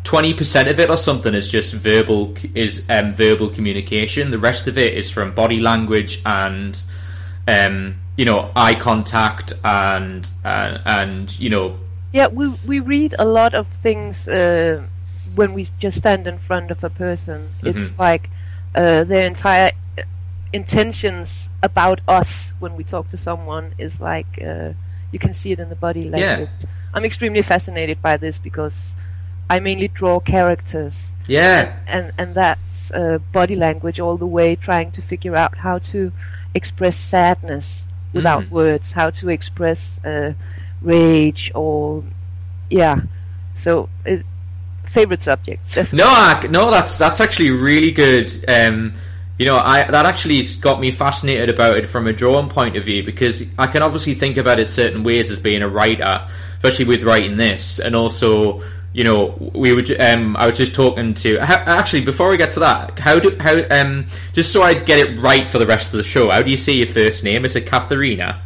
Twenty 0.03 0.33
percent 0.33 0.69
of 0.69 0.79
it 0.79 0.89
or 0.89 0.95
something 0.97 1.33
is 1.33 1.47
just 1.49 1.73
verbal 1.73 2.35
is 2.55 2.85
um, 2.89 3.13
verbal 3.13 3.49
communication. 3.49 4.31
The 4.31 4.37
rest 4.39 4.67
of 4.67 4.77
it 4.77 4.93
is 4.93 5.11
from 5.11 5.33
body 5.33 5.59
language 5.59 6.21
and 6.25 6.81
um, 7.47 7.95
you 8.15 8.23
know 8.25 8.51
eye 8.55 8.75
contact 8.75 9.51
and 9.65 10.29
and, 10.45 10.81
and 10.85 11.39
you 11.39 11.49
know 11.49 11.77
Yeah, 12.13 12.27
we 12.27 12.47
we 12.65 12.79
read 12.79 13.15
a 13.19 13.25
lot 13.25 13.53
of 13.53 13.67
things 13.83 14.25
uh, 14.29 14.81
when 15.35 15.53
we 15.53 15.67
just 15.79 15.97
stand 15.97 16.25
in 16.27 16.39
front 16.39 16.71
of 16.71 16.81
a 16.85 16.89
person. 16.89 17.49
It's 17.63 17.91
Mhm. 17.91 17.99
like 17.99 18.29
uh, 18.77 19.03
their 19.03 19.25
entire 19.25 19.71
intentions 20.53 21.49
about 21.63 21.99
us 22.07 22.51
when 22.59 22.75
we 22.77 22.83
talk 22.83 23.09
to 23.11 23.17
someone 23.17 23.73
is 23.77 23.99
like 23.99 24.27
uh, 24.41 24.71
you 25.11 25.19
can 25.19 25.33
see 25.33 25.51
it 25.51 25.59
in 25.59 25.69
the 25.69 25.75
body 25.75 26.05
language. 26.05 26.49
I'm 26.93 27.05
extremely 27.05 27.41
fascinated 27.43 28.01
by 28.01 28.17
this 28.17 28.37
because 28.37 28.73
I 29.49 29.59
mainly 29.59 29.89
draw 29.89 30.19
characters, 30.19 31.07
yeah 31.27 31.71
and 31.87 32.11
and 32.17 32.35
that's 32.35 32.91
uh, 32.93 33.19
body 33.33 33.55
language 33.55 33.99
all 33.99 34.17
the 34.17 34.25
way, 34.27 34.55
trying 34.55 34.91
to 34.93 35.01
figure 35.01 35.35
out 35.35 35.57
how 35.59 35.79
to 35.93 36.11
express 36.55 36.95
sadness 36.97 37.85
without 38.13 38.45
Mhm. 38.45 38.51
words, 38.51 38.93
how 38.93 39.09
to 39.11 39.29
express 39.29 39.99
uh, 40.05 40.33
rage 40.81 41.51
or 41.55 42.03
yeah. 42.69 42.95
So 43.63 43.89
it, 44.05 44.25
favorite 44.93 45.23
subject. 45.23 45.61
No, 45.93 46.05
I, 46.05 46.47
no, 46.49 46.69
that's 46.71 46.97
that's 46.97 47.19
actually 47.21 47.51
really 47.51 47.91
good. 47.91 48.31
Um, 48.49 48.93
you 49.39 49.45
know, 49.45 49.57
I 49.57 49.89
that 49.89 50.05
actually 50.05 50.43
got 50.61 50.79
me 50.79 50.91
fascinated 50.91 51.49
about 51.49 51.77
it 51.77 51.87
from 51.87 52.07
a 52.07 52.13
drawing 52.13 52.49
point 52.49 52.75
of 52.75 52.83
view 52.85 53.03
because 53.03 53.43
I 53.57 53.67
can 53.67 53.83
obviously 53.83 54.13
think 54.15 54.37
about 54.37 54.59
it 54.59 54.71
certain 54.71 55.03
ways 55.03 55.29
as 55.31 55.39
being 55.39 55.61
a 55.61 55.69
writer, 55.69 56.27
especially 56.55 56.85
with 56.85 57.03
writing 57.03 57.37
this, 57.37 57.79
and 57.79 57.95
also. 57.95 58.61
You 58.93 59.03
know, 59.03 59.51
we 59.53 59.79
ju- 59.83 59.97
Um, 59.99 60.35
I 60.37 60.47
was 60.47 60.57
just 60.57 60.73
talking 60.73 61.13
to. 61.15 61.37
How, 61.39 61.55
actually, 61.57 62.01
before 62.01 62.31
we 62.31 62.37
get 62.37 62.49
to 62.51 62.61
that, 62.61 62.97
how 62.97 63.19
do 63.19 63.35
how 63.39 63.61
um, 63.69 64.07
just 64.33 64.51
so 64.51 64.63
I 64.63 64.73
get 64.73 64.97
it 64.97 65.19
right 65.19 65.47
for 65.47 65.59
the 65.59 65.67
rest 65.67 65.87
of 65.93 65.97
the 65.97 66.03
show? 66.03 66.31
How 66.31 66.41
do 66.41 66.49
you 66.49 66.57
say 66.57 66.73
your 66.73 66.87
first 66.87 67.23
name? 67.23 67.45
Is 67.45 67.55
it 67.55 67.67
Katharina? 67.67 68.41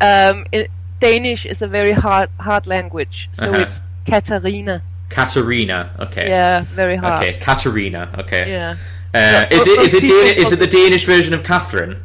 Um, 0.00 0.44
it, 0.52 0.70
Danish 1.00 1.46
is 1.46 1.62
a 1.62 1.66
very 1.68 1.92
hard 1.92 2.28
hard 2.38 2.66
language, 2.66 3.30
so 3.34 3.44
Uh-huh. 3.44 3.60
it's 3.60 3.80
Katarina. 4.06 4.82
Katarina. 5.08 5.94
Okay. 6.00 6.28
Yeah, 6.28 6.60
very 6.62 6.96
hard. 6.96 7.22
Okay, 7.24 7.38
Katarina. 7.38 8.10
Okay. 8.18 8.50
Yeah. 8.50 8.76
Uh, 9.14 9.46
is 9.50 9.66
it 9.66 9.80
is 9.80 9.94
it 9.94 10.00
Dan- 10.02 10.36
is 10.36 10.52
it 10.52 10.58
the 10.58 10.66
Danish 10.66 11.04
version 11.06 11.32
of 11.34 11.42
Catherine? 11.44 12.02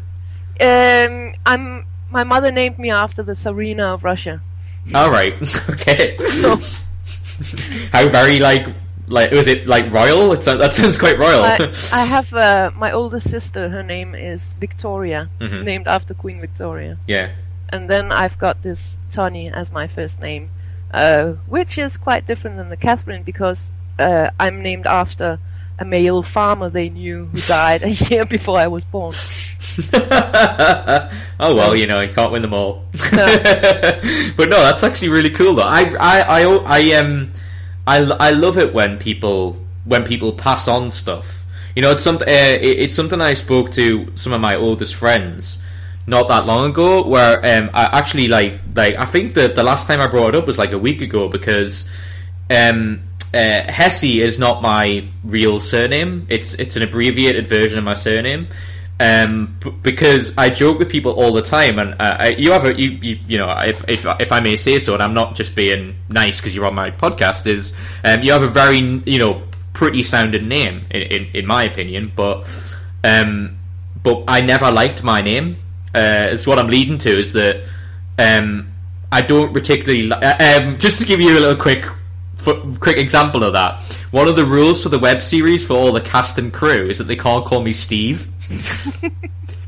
Um, 0.59 1.33
I'm. 1.45 1.85
My 2.09 2.23
mother 2.25 2.51
named 2.51 2.77
me 2.77 2.91
after 2.91 3.23
the 3.23 3.33
Tsarina 3.33 3.93
of 3.93 4.03
Russia. 4.03 4.41
All 4.93 5.09
right. 5.11 5.33
Okay. 5.69 6.17
So 6.17 6.57
How 7.93 8.07
very 8.09 8.39
like 8.39 8.67
like 9.07 9.31
was 9.31 9.47
it 9.47 9.65
like 9.67 9.91
royal? 9.91 10.31
It's, 10.33 10.45
that 10.45 10.75
sounds 10.79 10.97
quite 10.97 11.17
royal. 11.17 11.43
I, 11.43 11.57
I 11.93 12.05
have 12.05 12.33
uh, 12.33 12.71
my 12.75 12.91
older 12.91 13.19
sister. 13.19 13.69
Her 13.69 13.83
name 13.83 14.13
is 14.15 14.41
Victoria, 14.59 15.29
Mhm. 15.39 15.63
named 15.63 15.87
after 15.87 16.13
Queen 16.13 16.39
Victoria. 16.39 16.97
yeah. 17.07 17.31
And 17.69 17.89
then 17.89 18.11
I've 18.11 18.37
got 18.37 18.61
this 18.63 18.97
Tony 19.13 19.49
as 19.49 19.71
my 19.71 19.87
first 19.87 20.19
name, 20.19 20.49
uh, 20.93 21.33
which 21.47 21.77
is 21.77 21.97
quite 21.97 22.27
different 22.27 22.57
than 22.57 22.69
the 22.69 22.77
Catherine 22.77 23.23
because 23.23 23.57
uh, 23.99 24.29
I'm 24.39 24.61
named 24.61 24.87
after 24.87 25.39
a 25.79 25.85
male 25.85 26.21
farmer 26.21 26.69
they 26.69 26.89
knew 26.89 27.25
who 27.25 27.37
died 27.47 27.83
a 27.83 27.91
year 27.91 28.25
before 28.25 28.57
I 28.57 28.67
was 28.67 28.83
born. 28.85 29.15
oh 29.93 31.55
well, 31.55 31.75
you 31.75 31.87
know 31.87 32.01
you 32.01 32.13
can't 32.13 32.31
win 32.31 32.41
them 32.41 32.53
all. 32.53 32.83
No. 33.13 33.25
but 34.37 34.49
no, 34.49 34.61
that's 34.61 34.83
actually 34.83 35.09
really 35.09 35.29
cool 35.29 35.55
though. 35.55 35.63
I 35.63 35.95
I 35.99 36.21
I 36.21 36.43
I 36.43 36.93
um 36.95 37.31
I 37.87 37.97
I 37.97 38.29
love 38.31 38.57
it 38.57 38.73
when 38.73 38.97
people 38.97 39.57
when 39.85 40.03
people 40.03 40.33
pass 40.33 40.67
on 40.67 40.91
stuff. 40.91 41.45
You 41.75 41.81
know, 41.81 41.91
it's 41.91 42.01
something 42.01 42.27
uh, 42.27 42.31
it, 42.31 42.79
it's 42.79 42.93
something 42.93 43.21
I 43.21 43.33
spoke 43.33 43.71
to 43.71 44.11
some 44.15 44.33
of 44.33 44.41
my 44.41 44.55
oldest 44.55 44.95
friends 44.95 45.61
not 46.07 46.27
that 46.29 46.45
long 46.45 46.71
ago 46.71 47.07
where 47.07 47.37
um, 47.37 47.69
I 47.73 47.97
actually 47.97 48.27
like 48.27 48.59
like 48.75 48.95
I 48.95 49.05
think 49.05 49.35
that 49.35 49.55
the 49.55 49.63
last 49.63 49.87
time 49.87 50.01
I 50.01 50.07
brought 50.07 50.29
it 50.29 50.35
up 50.35 50.47
was 50.47 50.57
like 50.57 50.71
a 50.71 50.79
week 50.79 51.01
ago 51.01 51.29
because 51.29 51.89
um, 52.49 53.03
uh, 53.33 53.71
Hesse 53.71 54.03
is 54.03 54.39
not 54.39 54.61
my 54.61 55.07
real 55.23 55.59
surname. 55.59 56.25
It's 56.29 56.53
it's 56.55 56.75
an 56.75 56.83
abbreviated 56.83 57.47
version 57.47 57.77
of 57.77 57.83
my 57.83 57.93
surname. 57.93 58.47
Um, 58.99 59.57
b- 59.59 59.73
because 59.81 60.37
I 60.37 60.51
joke 60.51 60.77
with 60.77 60.89
people 60.89 61.13
all 61.13 61.33
the 61.33 61.41
time, 61.41 61.79
and 61.79 61.93
uh, 61.99 62.17
I, 62.19 62.27
you 62.37 62.51
have 62.51 62.65
a 62.65 62.79
you, 62.79 62.91
you, 62.91 63.19
you 63.27 63.37
know 63.37 63.49
if, 63.49 63.87
if 63.89 64.05
if 64.19 64.31
I 64.31 64.41
may 64.41 64.55
say 64.55 64.79
so, 64.79 64.93
and 64.93 65.01
I'm 65.01 65.13
not 65.13 65.35
just 65.35 65.55
being 65.55 65.95
nice 66.09 66.37
because 66.39 66.53
you're 66.53 66.67
on 66.67 66.75
my 66.75 66.91
podcast. 66.91 67.47
Is 67.47 67.73
um, 68.03 68.21
you 68.21 68.31
have 68.31 68.43
a 68.43 68.49
very 68.49 68.77
you 68.77 69.17
know 69.17 69.43
pretty 69.73 70.03
sounding 70.03 70.47
name 70.47 70.85
in, 70.91 71.01
in, 71.01 71.27
in 71.33 71.47
my 71.47 71.63
opinion, 71.63 72.11
but 72.15 72.45
um, 73.03 73.57
but 74.03 74.25
I 74.27 74.41
never 74.41 74.71
liked 74.71 75.03
my 75.03 75.21
name. 75.21 75.55
Uh, 75.93 76.29
it's 76.31 76.47
what 76.47 76.59
I'm 76.59 76.67
leading 76.67 76.97
to 76.99 77.09
is 77.09 77.33
that 77.33 77.65
um, 78.17 78.71
I 79.11 79.21
don't 79.21 79.53
particularly. 79.53 80.03
Li- 80.03 80.11
uh, 80.13 80.61
um, 80.61 80.77
just 80.77 80.99
to 80.99 81.05
give 81.05 81.19
you 81.19 81.37
a 81.37 81.39
little 81.39 81.55
quick 81.55 81.85
quick 82.79 82.97
example 82.97 83.43
of 83.43 83.53
that. 83.53 83.81
One 84.11 84.27
of 84.27 84.35
the 84.35 84.45
rules 84.45 84.83
for 84.83 84.89
the 84.89 84.99
web 84.99 85.21
series 85.21 85.65
for 85.65 85.73
all 85.73 85.91
the 85.91 86.01
cast 86.01 86.37
and 86.37 86.51
crew 86.51 86.87
is 86.87 86.97
that 86.97 87.05
they 87.05 87.15
can't 87.15 87.45
call 87.45 87.61
me 87.61 87.73
Steve 87.73 88.27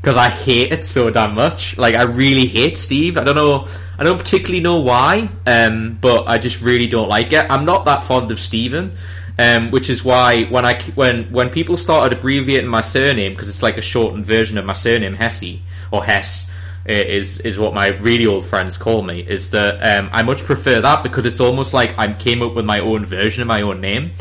because 0.00 0.16
I 0.16 0.28
hate 0.28 0.72
it 0.72 0.84
so 0.84 1.10
damn 1.10 1.34
much. 1.34 1.78
Like 1.78 1.94
I 1.94 2.02
really 2.02 2.46
hate 2.46 2.76
Steve. 2.76 3.16
I 3.16 3.24
don't 3.24 3.36
know. 3.36 3.68
I 3.98 4.02
don't 4.02 4.18
particularly 4.18 4.60
know 4.60 4.80
why, 4.80 5.30
um, 5.46 5.98
but 6.00 6.26
I 6.26 6.38
just 6.38 6.60
really 6.60 6.88
don't 6.88 7.08
like 7.08 7.32
it. 7.32 7.46
I'm 7.48 7.64
not 7.64 7.84
that 7.84 8.02
fond 8.02 8.30
of 8.30 8.40
Stephen. 8.40 8.96
Um, 9.36 9.72
which 9.72 9.90
is 9.90 10.04
why 10.04 10.44
when 10.44 10.64
I 10.64 10.80
when 10.94 11.24
when 11.32 11.50
people 11.50 11.76
started 11.76 12.16
abbreviating 12.16 12.68
my 12.68 12.82
surname 12.82 13.32
because 13.32 13.48
it's 13.48 13.64
like 13.64 13.76
a 13.76 13.82
shortened 13.82 14.24
version 14.24 14.58
of 14.58 14.64
my 14.64 14.74
surname 14.74 15.12
Hesse 15.12 15.58
or 15.94 16.04
Hess 16.04 16.50
is 16.86 17.40
is 17.40 17.58
what 17.58 17.72
my 17.72 17.88
really 17.88 18.26
old 18.26 18.44
friends 18.44 18.76
call 18.76 19.02
me. 19.02 19.20
Is 19.20 19.50
that 19.50 19.76
um, 19.76 20.10
I 20.12 20.22
much 20.22 20.42
prefer 20.42 20.80
that 20.80 21.02
because 21.02 21.24
it's 21.24 21.40
almost 21.40 21.72
like 21.72 21.98
I 21.98 22.12
came 22.12 22.42
up 22.42 22.54
with 22.54 22.64
my 22.64 22.80
own 22.80 23.04
version 23.04 23.42
of 23.42 23.48
my 23.48 23.62
own 23.62 23.80
name. 23.80 24.12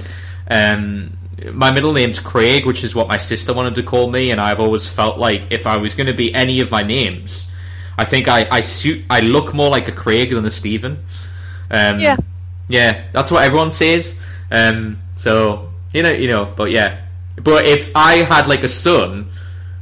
Um, 0.49 1.17
my 1.51 1.71
middle 1.71 1.91
name's 1.91 2.19
Craig, 2.19 2.65
which 2.65 2.83
is 2.83 2.95
what 2.95 3.07
my 3.07 3.17
sister 3.17 3.53
wanted 3.53 3.75
to 3.75 3.83
call 3.83 4.09
me, 4.09 4.31
and 4.31 4.39
I've 4.39 4.59
always 4.59 4.87
felt 4.87 5.17
like 5.17 5.51
if 5.51 5.67
I 5.67 5.77
was 5.77 5.95
going 5.95 6.07
to 6.07 6.13
be 6.13 6.33
any 6.33 6.61
of 6.61 6.71
my 6.71 6.83
names, 6.83 7.47
I 7.97 8.05
think 8.05 8.27
I, 8.27 8.47
I 8.49 8.61
suit 8.61 9.03
I 9.09 9.19
look 9.19 9.53
more 9.53 9.69
like 9.69 9.87
a 9.87 9.91
Craig 9.91 10.29
than 10.31 10.45
a 10.45 10.51
Stephen. 10.51 11.03
Um, 11.69 11.99
yeah, 11.99 12.15
yeah, 12.69 13.05
that's 13.11 13.29
what 13.31 13.43
everyone 13.43 13.71
says. 13.71 14.19
Um, 14.51 14.99
so 15.17 15.71
you 15.91 16.03
know, 16.03 16.11
you 16.11 16.27
know, 16.27 16.45
but 16.45 16.71
yeah, 16.71 17.01
but 17.35 17.67
if 17.67 17.91
I 17.93 18.17
had 18.17 18.47
like 18.47 18.63
a 18.63 18.69
son, 18.69 19.31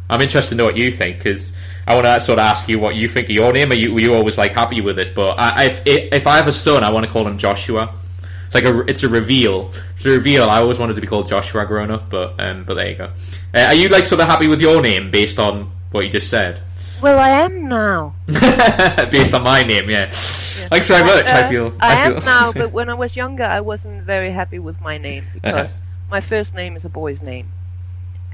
I'm 0.10 0.22
interested 0.22 0.52
to 0.52 0.56
know 0.56 0.66
what 0.66 0.78
you 0.78 0.92
think 0.92 1.18
because 1.18 1.52
I 1.88 1.96
want 1.96 2.06
to 2.06 2.20
sort 2.22 2.40
of 2.40 2.46
ask 2.46 2.70
you 2.70 2.80
what 2.80 2.96
you 2.96 3.10
think 3.10 3.28
of 3.28 3.36
your 3.36 3.52
name. 3.54 3.72
Are 3.72 3.76
you, 3.76 3.94
were 3.94 4.02
you 4.02 4.14
always 4.14 4.38
like 4.38 4.52
happy 4.52 4.82
with 4.82 5.00
it? 5.00 5.16
But 5.16 5.40
I, 5.40 5.66
if 5.66 5.82
if 5.86 6.28
I 6.28 6.38
have 6.38 6.48
a 6.48 6.54
son, 6.54 6.84
I 6.84 6.92
want 6.92 7.06
to 7.06 7.12
call 7.12 7.28
him 7.28 7.38
Joshua. 7.38 7.96
It's 8.46 8.56
like 8.56 8.66
a 8.66 8.80
it's 8.82 9.04
a 9.04 9.10
reveal. 9.10 9.72
It's 9.96 10.06
a 10.06 10.10
reveal. 10.10 10.50
I 10.50 10.60
always 10.60 10.78
wanted 10.78 10.96
to 10.96 11.02
be 11.02 11.08
called 11.08 11.28
Joshua 11.28 11.66
growing 11.66 11.90
up, 11.90 12.10
but 12.10 12.44
um, 12.44 12.66
but 12.66 12.76
there 12.76 12.90
you 12.90 12.96
go. 12.96 13.12
Uh, 13.54 13.60
are 13.60 13.74
you 13.74 13.90
like 13.90 14.06
sort 14.06 14.22
of 14.22 14.28
happy 14.28 14.48
with 14.48 14.62
your 14.62 14.82
name 14.82 15.10
based 15.10 15.40
on 15.40 15.72
what 15.92 16.04
you 16.04 16.12
just 16.12 16.30
said? 16.30 16.62
Well, 17.02 17.18
I 17.18 17.30
am 17.30 17.68
now. 17.68 18.14
based 18.28 19.34
on 19.34 19.44
my 19.44 19.64
name, 19.64 19.90
yeah. 19.90 20.10
Thanks 20.12 20.88
very 20.88 21.04
much. 21.04 21.26
Uh, 21.26 21.46
I 21.46 21.50
feel. 21.50 21.74
I, 21.80 21.90
I 21.90 22.06
am 22.06 22.24
now, 22.24 22.52
but 22.54 22.72
when 22.72 22.90
I 22.90 22.94
was 22.94 23.16
younger, 23.16 23.44
I 23.44 23.62
wasn't 23.62 24.04
very 24.04 24.32
happy 24.32 24.60
with 24.60 24.80
my 24.82 24.98
name 24.98 25.26
because 25.34 25.72
uh-huh. 25.72 25.82
my 26.12 26.22
first 26.22 26.54
name 26.54 26.76
is 26.76 26.86
a 26.86 26.90
boy's 26.90 27.22
name, 27.22 27.52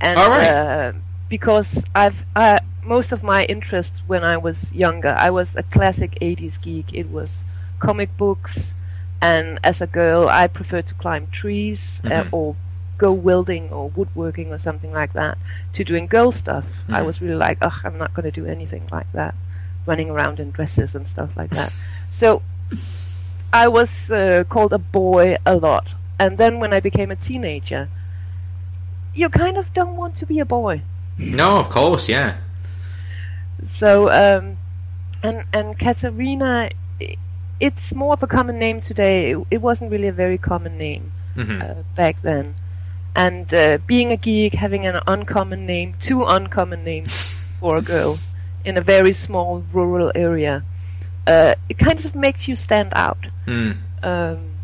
and 0.01 0.19
All 0.19 0.29
right. 0.29 0.49
uh, 0.49 0.93
because 1.29 1.83
I've 1.95 2.17
uh, 2.35 2.59
most 2.83 3.11
of 3.11 3.21
my 3.23 3.43
interest 3.45 3.93
when 4.07 4.23
I 4.23 4.37
was 4.37 4.71
younger, 4.71 5.13
I 5.17 5.29
was 5.29 5.55
a 5.55 5.63
classic 5.63 6.17
80s 6.21 6.57
geek. 6.61 6.93
It 6.93 7.09
was 7.11 7.29
comic 7.79 8.15
books, 8.17 8.71
and 9.21 9.59
as 9.63 9.81
a 9.81 9.87
girl, 9.87 10.29
I 10.29 10.47
preferred 10.47 10.87
to 10.87 10.93
climb 10.93 11.27
trees 11.27 12.01
uh, 12.05 12.09
Mhm. 12.23 12.29
or 12.31 12.55
go 12.97 13.11
welding 13.11 13.69
or 13.69 13.89
woodworking 13.89 14.51
or 14.51 14.57
something 14.57 14.91
like 14.91 15.13
that 15.13 15.37
to 15.73 15.83
doing 15.83 16.07
girl 16.07 16.31
stuff. 16.31 16.65
I 16.89 17.01
Mhm. 17.01 17.05
was 17.05 17.21
really 17.21 17.35
like, 17.35 17.57
ugh, 17.61 17.79
I'm 17.83 17.97
not 17.97 18.13
going 18.15 18.23
to 18.23 18.31
do 18.31 18.47
anything 18.47 18.87
like 18.91 19.11
that, 19.13 19.35
running 19.85 20.09
around 20.09 20.39
in 20.39 20.49
dresses 20.51 20.95
and 20.95 21.07
stuff 21.07 21.29
like 21.35 21.51
that. 21.51 21.71
So 22.19 22.41
I 23.53 23.67
was 23.67 24.09
uh, 24.09 24.43
called 24.49 24.73
a 24.73 24.77
boy 24.79 25.37
a 25.45 25.55
lot. 25.55 25.89
And 26.19 26.37
then 26.39 26.59
when 26.59 26.73
I 26.73 26.79
became 26.79 27.11
a 27.11 27.15
teenager, 27.15 27.89
you 29.13 29.29
kind 29.29 29.57
of 29.57 29.71
don't 29.73 29.95
want 29.95 30.17
to 30.17 30.25
be 30.25 30.39
a 30.39 30.45
boy. 30.45 30.81
No, 31.17 31.59
of 31.59 31.69
course, 31.69 32.07
yeah. 32.09 32.37
So, 33.75 34.09
um, 34.11 34.57
and 35.23 35.43
and 35.51 35.77
Katarina, 35.77 36.69
it's 37.59 37.93
more 37.93 38.13
of 38.13 38.23
a 38.23 38.27
common 38.27 38.59
name 38.59 38.81
today. 38.81 39.31
It, 39.31 39.47
it 39.51 39.61
wasn't 39.61 39.91
really 39.91 40.07
a 40.07 40.13
very 40.13 40.37
common 40.37 40.77
name 40.77 41.11
hmm 41.35 41.61
uh, 41.61 41.83
back 41.95 42.21
then. 42.21 42.55
And 43.15 43.51
uh, 43.51 43.79
being 43.87 44.11
a 44.11 44.17
geek, 44.17 44.53
having 44.53 44.85
an 44.85 44.99
uncommon 45.07 45.65
name, 45.65 45.95
two 45.99 46.23
uncommon 46.23 46.83
names 46.83 47.11
for 47.59 47.77
a 47.77 47.81
girl 47.81 48.19
in 48.63 48.77
a 48.77 48.81
very 48.81 49.13
small 49.13 49.63
rural 49.73 50.11
area, 50.13 50.63
uh, 51.25 51.55
it 51.67 51.79
kind 51.79 52.05
of 52.05 52.13
makes 52.13 52.47
you 52.47 52.55
stand 52.55 52.91
out. 52.93 53.25
Mm. 53.47 53.77
Um, 54.03 54.56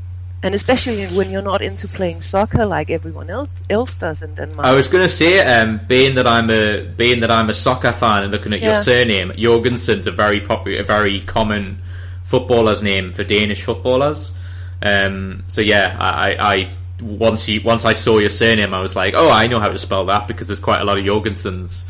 and 0.44 0.54
especially 0.56 1.06
when 1.18 1.32
you're 1.32 1.42
not 1.42 1.62
into 1.62 1.88
playing 1.88 2.22
soccer 2.22 2.66
like 2.66 2.90
everyone 2.90 3.30
else 3.30 3.50
else 3.70 3.94
does 4.00 4.22
in 4.22 4.36
Denmark. 4.36 4.68
I 4.68 4.74
was 4.76 4.88
going 4.88 5.04
to 5.04 5.10
say, 5.10 5.40
um, 5.40 5.80
being 5.88 6.16
that 6.16 6.28
I'm 6.28 6.50
a 6.50 6.84
being 6.98 7.22
that 7.22 7.32
I'm 7.32 7.50
a 7.50 7.54
soccer 7.54 7.92
fan 7.94 8.24
and 8.24 8.32
looking 8.34 8.54
at 8.54 8.62
your 8.62 8.76
surname, 8.76 9.32
Jorgensen's 9.38 10.08
a 10.08 10.12
very 10.12 10.42
popular, 10.42 10.82
a 10.82 10.84
very 10.86 11.22
common 11.22 11.78
footballer's 12.24 12.82
name 12.82 13.14
for 13.14 13.24
Danish 13.24 13.64
footballers. 13.64 14.32
Um, 14.82 15.44
so 15.48 15.62
yeah, 15.62 15.98
I, 16.00 16.10
I, 16.34 16.54
I 16.56 16.74
once 17.02 17.48
you 17.50 17.62
once 17.64 17.86
I 17.86 17.94
saw 17.94 18.20
your 18.20 18.30
surname, 18.30 18.74
I 18.74 18.82
was 18.82 18.96
like, 18.96 19.14
oh, 19.16 19.30
I 19.32 19.48
know 19.48 19.60
how 19.60 19.70
to 19.70 19.78
spell 19.78 20.06
that 20.08 20.28
because 20.28 20.48
there's 20.48 20.60
quite 20.60 20.82
a 20.82 20.84
lot 20.86 20.98
of 21.00 21.06
Jorgensens 21.06 21.86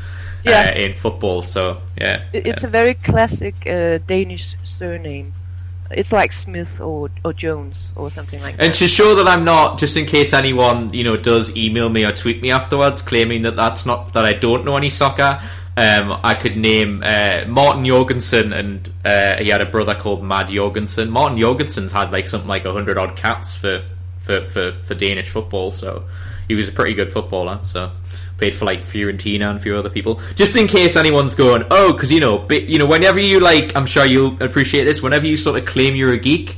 Yeah. 0.46 0.74
uh, 0.76 0.80
in 0.80 0.94
football. 0.94 1.42
So 1.42 1.82
yeah, 1.98 2.24
It- 2.34 2.46
it's 2.48 2.64
yeah. 2.64 2.68
a 2.70 2.72
very 2.72 2.94
classic 2.94 3.56
uh, 3.66 3.98
Danish 4.08 4.56
surname. 4.78 5.34
It's 5.92 6.12
like 6.12 6.34
Smith 6.34 6.80
or 6.82 7.10
or 7.24 7.34
Jones 7.34 7.90
or 7.96 8.10
something 8.10 8.42
like 8.42 8.58
that. 8.58 8.66
And 8.66 8.74
to 8.76 8.88
show 8.88 9.16
that 9.16 9.28
I'm 9.28 9.44
not, 9.44 9.78
just 9.78 9.96
in 9.98 10.06
case 10.06 10.34
anyone 10.34 10.94
you 10.94 11.04
know 11.04 11.18
does 11.18 11.56
email 11.56 11.90
me 11.90 12.06
or 12.06 12.12
tweet 12.12 12.42
me 12.42 12.52
afterwards 12.52 13.02
claiming 13.02 13.44
that 13.44 13.56
that's 13.56 13.86
not 13.86 14.14
that 14.14 14.26
I 14.26 14.34
don't 14.34 14.66
know 14.66 14.76
any 14.76 14.90
soccer, 14.90 15.42
um, 15.76 16.20
I 16.24 16.36
could 16.36 16.56
name 16.58 17.02
uh, 17.04 17.46
Martin 17.48 17.86
Jorgensen, 17.86 18.54
and 18.54 18.92
uh, 19.04 19.38
he 19.38 19.50
had 19.50 19.62
a 19.62 19.66
brother 19.66 19.96
called 19.96 20.24
Mads 20.24 20.54
Jorgensen. 20.54 21.10
Martin 21.10 21.40
Jorgensen's 21.40 21.92
had 21.92 22.12
like 22.12 22.28
something 22.28 22.48
like 22.48 22.66
hundred 22.66 22.98
odd 22.98 23.16
caps 23.16 23.56
for, 23.58 23.84
for 24.22 24.44
for 24.46 24.74
for 24.84 24.94
Danish 24.94 25.30
football, 25.30 25.72
so 25.72 26.04
he 26.48 26.56
was 26.56 26.68
a 26.68 26.72
pretty 26.72 26.94
good 26.94 27.12
footballer. 27.12 27.60
So 27.64 27.92
played 28.38 28.56
for 28.56 28.66
like 28.66 28.82
Fiorentina 28.82 29.50
and 29.50 29.58
a 29.58 29.62
few 29.62 29.76
other 29.76 29.90
people. 29.90 30.20
Just 30.36 30.56
in 30.58 30.68
case 30.68 30.96
anyone's 30.96 31.36
going, 31.36 31.64
oh, 31.72 31.94
because 31.94 32.12
you 32.12 32.20
know, 32.20 32.48
you 32.50 32.78
know, 32.80 32.86
whenever 32.88 33.20
you 33.20 33.40
like, 33.40 33.76
I'm 33.76 33.86
sure 33.86 34.06
you'll 34.06 34.42
appreciate 34.42 34.86
this. 34.86 35.02
Whenever 35.02 35.26
you 35.28 35.38
sort 35.38 35.58
of 35.58 35.66
claim 35.66 35.96
you're 35.96 36.14
a 36.14 36.18
geek, 36.18 36.58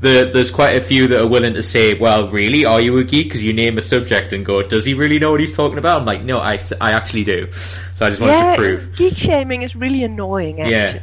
the, 0.00 0.28
there's 0.32 0.50
quite 0.50 0.74
a 0.76 0.80
few 0.80 1.06
that 1.08 1.20
are 1.20 1.28
willing 1.28 1.54
to 1.54 1.62
say, 1.62 1.94
well, 1.94 2.28
really, 2.28 2.64
are 2.64 2.80
you 2.80 2.98
a 2.98 3.04
geek? 3.04 3.26
Because 3.28 3.44
you 3.44 3.52
name 3.52 3.78
a 3.78 3.82
subject 3.82 4.32
and 4.32 4.44
go, 4.44 4.60
does 4.62 4.84
he 4.84 4.94
really 4.94 5.20
know 5.20 5.30
what 5.30 5.38
he's 5.40 5.54
talking 5.56 5.78
about? 5.78 6.00
I'm 6.00 6.06
like, 6.06 6.24
no, 6.24 6.38
I, 6.40 6.58
I 6.80 6.90
actually 6.92 7.22
do. 7.22 7.50
So 7.94 8.06
I 8.06 8.08
just 8.10 8.20
wanted 8.20 8.32
yeah, 8.32 8.50
to 8.50 8.56
prove. 8.56 8.96
geek 8.96 9.16
shaming 9.16 9.62
is 9.62 9.76
really 9.76 10.02
annoying. 10.02 10.60
Actually, 10.60 10.72
Yeah. 10.74 11.00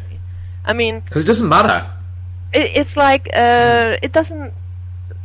I 0.65 0.73
mean, 0.73 0.99
Because 0.99 1.23
it 1.23 1.27
doesn't 1.27 1.47
matter. 1.47 1.89
it, 2.51 2.71
it's 2.75 2.97
like 2.97 3.29
uh, 3.33 3.95
it 4.03 4.11
doesn't. 4.11 4.53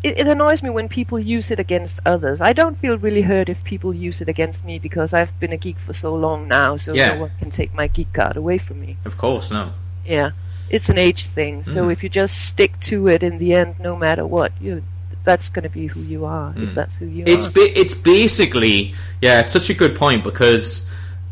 It, 0.05 0.19
it 0.19 0.29
annoys 0.29 0.63
me 0.63 0.69
when 0.71 0.89
people 0.89 1.19
use 1.19 1.51
it 1.51 1.59
against 1.59 1.99
others. 2.05 2.41
I 2.41 2.53
don't 2.53 2.79
feel 2.79 2.99
really 2.99 3.23
hurt 3.23 3.49
if 3.49 3.63
people 3.65 3.95
use 3.95 4.21
it 4.21 4.29
against 4.29 4.63
me 4.63 4.79
because 4.79 5.13
I've 5.15 5.39
been 5.41 5.53
a 5.53 5.57
geek 5.57 5.77
for 5.87 5.95
so 5.95 6.15
long 6.15 6.47
now, 6.47 6.77
so 6.77 6.93
Yeah. 6.93 7.15
no 7.15 7.21
one 7.23 7.31
can 7.39 7.51
take 7.51 7.73
my 7.75 7.87
geek 7.89 8.13
card 8.13 8.37
away 8.37 8.59
from 8.59 8.81
me. 8.81 8.99
Of 9.07 9.17
course, 9.17 9.51
no. 9.51 9.73
Yeah, 10.07 10.33
it's 10.69 10.91
an 10.91 10.99
age 10.99 11.27
thing. 11.29 11.65
So 11.65 11.87
Mm. 11.87 11.93
if 11.93 12.03
you 12.03 12.11
just 12.11 12.37
stick 12.51 12.79
to 12.91 13.09
it 13.09 13.23
in 13.23 13.39
the 13.39 13.55
end, 13.55 13.77
no 13.81 13.97
matter 13.97 14.27
what, 14.27 14.53
you 14.61 14.83
that's 15.25 15.49
going 15.49 15.63
to 15.63 15.71
be 15.71 15.87
who 15.87 16.01
you 16.01 16.27
are. 16.27 16.51
If 16.55 16.69
Mm. 16.69 16.75
that's 16.75 16.95
who 16.99 17.07
you 17.07 17.25
It's 17.27 17.47
are. 17.49 17.53
ba- 17.53 17.81
it's 17.81 17.95
basically 17.95 18.93
yeah, 19.23 19.41
it's 19.41 19.55
such 19.55 19.71
a 19.71 19.75
good 19.75 19.95
point 19.97 20.23
because 20.23 20.87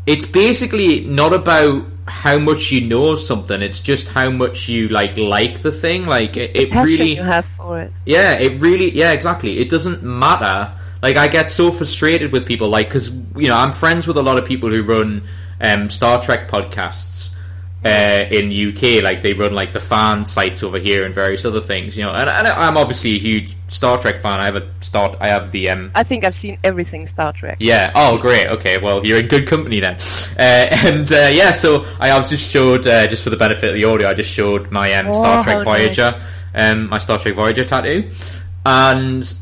it's 0.05 0.25
basically 0.25 1.01
not 1.01 1.33
about 1.33 1.85
how 2.07 2.37
much 2.37 2.71
you 2.71 2.81
know 2.81 3.11
of 3.11 3.19
something. 3.19 3.61
It's 3.61 3.79
just 3.79 4.09
how 4.09 4.29
much 4.29 4.67
you 4.67 4.89
like 4.89 5.17
like 5.17 5.61
the 5.61 5.71
thing. 5.71 6.05
Like 6.05 6.35
it, 6.37 6.55
it 6.55 6.73
really 6.73 7.15
you 7.15 7.23
have 7.23 7.45
for 7.57 7.81
it. 7.81 7.93
Yeah, 8.05 8.33
it 8.33 8.59
really, 8.59 8.91
yeah, 8.91 9.11
exactly. 9.11 9.59
It 9.59 9.69
doesn't 9.69 10.03
matter. 10.03 10.77
Like, 11.01 11.17
I 11.17 11.27
get 11.27 11.51
so 11.51 11.69
frustrated 11.69 12.31
with 12.31 12.45
people, 12.45 12.69
like, 12.69 12.87
because, 12.87 13.09
you 13.35 13.49
know, 13.49 13.57
I'm 13.57 13.73
friends 13.73 14.07
with 14.07 14.15
a 14.15 14.21
lot 14.21 14.37
of 14.37 14.45
people 14.45 14.69
who 14.69 14.83
run 14.83 15.23
um, 15.59 15.89
Star 15.89 16.21
Trek 16.21 16.49
podcasts, 16.49 17.32
uh, 17.85 18.25
in 18.31 18.51
UK. 18.51 19.03
Like 19.03 19.21
they 19.21 19.33
run 19.33 19.53
like 19.53 19.73
the 19.73 19.79
fan 19.79 20.25
sites 20.25 20.63
over 20.63 20.77
here 20.79 21.05
and 21.05 21.13
various 21.13 21.45
other 21.45 21.61
things, 21.61 21.97
you 21.97 22.03
know. 22.03 22.11
And, 22.11 22.29
and 22.29 22.47
I'm 22.47 22.77
obviously 22.77 23.15
a 23.15 23.19
huge 23.19 23.55
Star 23.67 23.99
Trek 23.99 24.21
fan. 24.21 24.39
I 24.39 24.45
have 24.45 24.55
a 24.55 24.71
start. 24.81 25.17
I 25.19 25.29
have 25.29 25.51
the. 25.51 25.69
Um, 25.69 25.91
I 25.95 26.03
think 26.03 26.25
I've 26.25 26.37
seen 26.37 26.57
everything 26.63 27.07
Star 27.07 27.33
Trek. 27.33 27.57
Yeah. 27.59 27.91
Oh, 27.95 28.17
great. 28.17 28.47
Okay. 28.47 28.77
Well, 28.77 29.05
you're 29.05 29.19
in 29.19 29.27
good 29.27 29.47
company 29.47 29.79
then. 29.79 29.95
Uh, 30.37 30.67
and 30.85 31.11
uh, 31.11 31.29
yeah, 31.31 31.51
so 31.51 31.85
I 31.99 32.17
just 32.23 32.49
showed 32.49 32.87
uh, 32.87 33.07
just 33.07 33.23
for 33.23 33.29
the 33.29 33.37
benefit 33.37 33.69
of 33.69 33.75
the 33.75 33.85
audio. 33.85 34.09
I 34.09 34.13
just 34.13 34.31
showed 34.31 34.71
my 34.71 34.93
um, 34.93 35.07
Oh, 35.07 35.13
Star 35.13 35.43
Trek 35.43 35.63
Voyager, 35.63 36.11
nice. 36.11 36.73
um, 36.73 36.89
my 36.89 36.97
Star 36.97 37.17
Trek 37.19 37.35
Voyager 37.35 37.65
tattoo, 37.65 38.09
and 38.65 39.33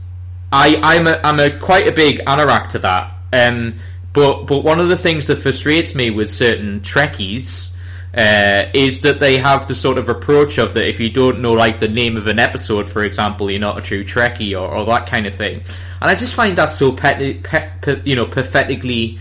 I 0.51 0.79
I'm 0.81 1.07
a 1.07 1.19
I'm 1.23 1.39
a 1.39 1.57
quite 1.59 1.87
a 1.87 1.91
big 1.91 2.19
anorak 2.25 2.69
to 2.69 2.79
that. 2.79 3.11
Um, 3.33 3.75
but 4.13 4.45
but 4.45 4.63
one 4.63 4.79
of 4.79 4.89
the 4.89 4.97
things 4.97 5.27
that 5.27 5.37
frustrates 5.37 5.95
me 5.95 6.09
with 6.09 6.29
certain 6.29 6.81
Trekkies 6.81 7.70
uh, 8.15 8.65
is 8.73 9.01
that 9.01 9.19
they 9.19 9.37
have 9.37 9.67
the 9.67 9.75
sort 9.75 9.97
of 9.97 10.09
approach 10.09 10.57
of 10.57 10.73
that 10.73 10.87
if 10.87 10.99
you 10.99 11.09
don't 11.09 11.39
know 11.39 11.53
like 11.53 11.79
the 11.79 11.87
name 11.87 12.17
of 12.17 12.27
an 12.27 12.39
episode, 12.39 12.89
for 12.89 13.03
example, 13.03 13.49
you're 13.49 13.59
not 13.59 13.77
a 13.77 13.81
true 13.81 14.03
Trekkie 14.03 14.59
or, 14.59 14.67
or 14.67 14.85
that 14.85 15.07
kind 15.07 15.25
of 15.25 15.35
thing. 15.35 15.61
And 16.01 16.09
I 16.09 16.15
just 16.15 16.35
find 16.35 16.57
that 16.57 16.73
so 16.73 16.91
pet, 16.91 17.43
pet, 17.43 17.81
pet- 17.81 18.05
you 18.05 18.15
know 18.15 18.25
pathetically 18.25 19.19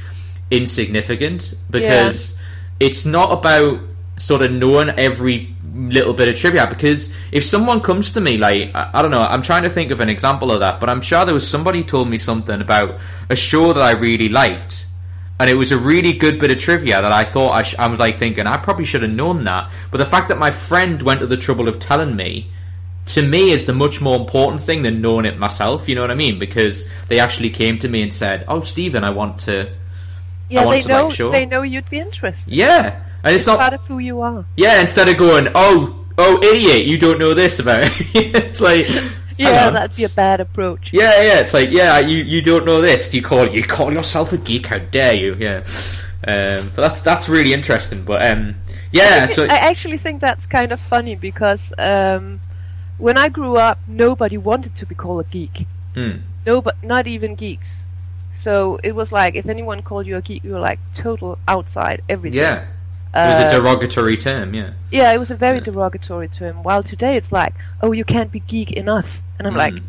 insignificant 0.50 1.54
because 1.70 2.36
it's 2.80 3.04
not 3.04 3.30
about 3.32 3.80
sort 4.16 4.42
of 4.42 4.50
knowing 4.50 4.88
every 4.90 5.54
little 5.72 6.12
bit 6.12 6.28
of 6.28 6.36
trivia. 6.36 6.66
Because 6.66 7.12
if 7.30 7.44
someone 7.44 7.80
comes 7.80 8.12
to 8.12 8.20
me 8.20 8.36
like 8.36 8.70
I, 8.74 8.90
I 8.94 9.02
don't 9.02 9.10
know 9.10 9.22
i'm 9.22 9.42
trying 9.42 9.62
to 9.62 9.70
think 9.70 9.90
of 9.90 10.00
an 10.00 10.08
example 10.08 10.50
of 10.50 10.60
that 10.60 10.80
but 10.80 10.88
i'm 10.88 11.00
sure 11.00 11.24
there 11.24 11.34
was 11.34 11.48
somebody 11.48 11.84
told 11.84 12.08
me 12.08 12.18
something 12.18 12.60
about 12.60 12.98
a 13.28 13.36
show 13.36 13.72
that 13.72 13.82
i 13.82 13.92
really 13.92 14.28
liked 14.28 14.86
and 15.40 15.48
it 15.48 15.54
was 15.54 15.72
a 15.72 15.78
really 15.78 16.12
good 16.12 16.38
bit 16.38 16.50
of 16.50 16.58
trivia 16.58 17.00
that 17.00 17.10
I 17.12 17.24
thought 17.24 17.52
I, 17.52 17.62
sh- 17.62 17.74
I 17.78 17.86
was 17.86 17.98
like 17.98 18.18
thinking 18.18 18.46
I 18.46 18.58
probably 18.58 18.84
should 18.84 19.00
have 19.00 19.10
known 19.10 19.42
that. 19.44 19.72
But 19.90 19.96
the 19.96 20.04
fact 20.04 20.28
that 20.28 20.38
my 20.38 20.50
friend 20.50 21.00
went 21.00 21.20
to 21.20 21.26
the 21.26 21.38
trouble 21.38 21.66
of 21.66 21.78
telling 21.78 22.14
me, 22.14 22.50
to 23.06 23.22
me, 23.26 23.50
is 23.50 23.64
the 23.64 23.72
much 23.72 24.02
more 24.02 24.16
important 24.20 24.60
thing 24.60 24.82
than 24.82 25.00
knowing 25.00 25.24
it 25.24 25.38
myself. 25.38 25.88
You 25.88 25.94
know 25.94 26.02
what 26.02 26.10
I 26.10 26.14
mean? 26.14 26.38
Because 26.38 26.86
they 27.08 27.18
actually 27.18 27.48
came 27.48 27.78
to 27.78 27.88
me 27.88 28.02
and 28.02 28.12
said, 28.12 28.44
"Oh, 28.48 28.60
Stephen, 28.60 29.02
I 29.02 29.10
want 29.10 29.40
to." 29.40 29.72
Yeah, 30.50 30.66
want 30.66 30.76
they 30.76 30.80
to, 30.82 30.88
know. 30.88 31.06
like, 31.06 31.14
show. 31.14 31.30
They 31.32 31.46
know 31.46 31.62
you'd 31.62 31.88
be 31.88 31.98
interested. 32.00 32.52
Yeah, 32.52 33.02
and 33.24 33.34
it's 33.34 33.46
Part 33.46 33.60
not. 33.60 33.72
of 33.72 33.80
who 33.86 33.98
you 33.98 34.20
are. 34.20 34.44
Yeah, 34.56 34.80
instead 34.82 35.08
of 35.08 35.16
going, 35.16 35.48
"Oh, 35.54 36.04
oh, 36.18 36.42
idiot, 36.42 36.86
you 36.86 36.98
don't 36.98 37.18
know 37.18 37.32
this 37.32 37.58
about," 37.58 37.82
it. 38.14 38.34
it's 38.34 38.60
like. 38.60 38.86
Yeah, 39.48 39.70
that'd 39.70 39.96
be 39.96 40.04
a 40.04 40.08
bad 40.08 40.40
approach. 40.40 40.90
Yeah, 40.92 41.22
yeah, 41.22 41.40
it's 41.40 41.54
like, 41.54 41.70
yeah, 41.70 41.98
you, 41.98 42.18
you 42.24 42.42
don't 42.42 42.64
know 42.66 42.80
this. 42.80 43.12
You 43.14 43.22
call 43.22 43.48
you 43.48 43.62
call 43.62 43.92
yourself 43.92 44.32
a 44.32 44.36
geek? 44.38 44.66
How 44.66 44.78
dare 44.78 45.14
you? 45.14 45.34
Yeah, 45.38 45.64
um, 46.28 46.70
but 46.74 46.82
that's 46.82 47.00
that's 47.00 47.28
really 47.28 47.52
interesting. 47.52 48.04
But 48.04 48.24
um, 48.30 48.56
yeah, 48.92 49.26
so 49.26 49.44
I 49.44 49.56
actually 49.70 49.98
think 49.98 50.20
that's 50.20 50.44
kind 50.46 50.72
of 50.72 50.80
funny 50.80 51.14
because 51.14 51.72
um, 51.78 52.40
when 52.98 53.16
I 53.16 53.28
grew 53.28 53.56
up, 53.56 53.78
nobody 53.88 54.36
wanted 54.36 54.76
to 54.76 54.86
be 54.86 54.94
called 54.94 55.24
a 55.26 55.28
geek. 55.28 55.66
hmm. 55.94 56.18
No, 56.46 56.60
but 56.62 56.82
not 56.82 57.06
even 57.06 57.34
geeks. 57.34 57.70
So 58.40 58.78
it 58.82 58.92
was 58.94 59.12
like 59.12 59.34
if 59.34 59.46
anyone 59.48 59.82
called 59.82 60.06
you 60.06 60.16
a 60.16 60.22
geek, 60.22 60.42
you 60.44 60.52
were 60.52 60.60
like 60.60 60.78
total 60.94 61.38
outside 61.46 62.02
everything. 62.08 62.38
yeah, 62.40 62.64
it 63.14 63.28
was 63.28 63.38
a 63.38 63.46
Uh, 63.46 63.50
derogatory 63.58 64.16
term. 64.16 64.54
Yeah, 64.54 64.70
yeah, 64.90 65.12
it 65.12 65.18
was 65.18 65.30
a 65.30 65.34
very 65.36 65.58
Yeah. 65.58 65.64
derogatory 65.64 66.28
term. 66.28 66.62
While 66.62 66.82
today 66.82 67.16
it's 67.16 67.30
like, 67.32 67.54
oh, 67.82 67.92
you 67.92 68.04
can't 68.04 68.32
be 68.32 68.40
geek 68.40 68.72
enough, 68.72 69.20
and 69.40 69.48
I'm 69.48 69.56
like, 69.56 69.72
Mm. 69.74 69.82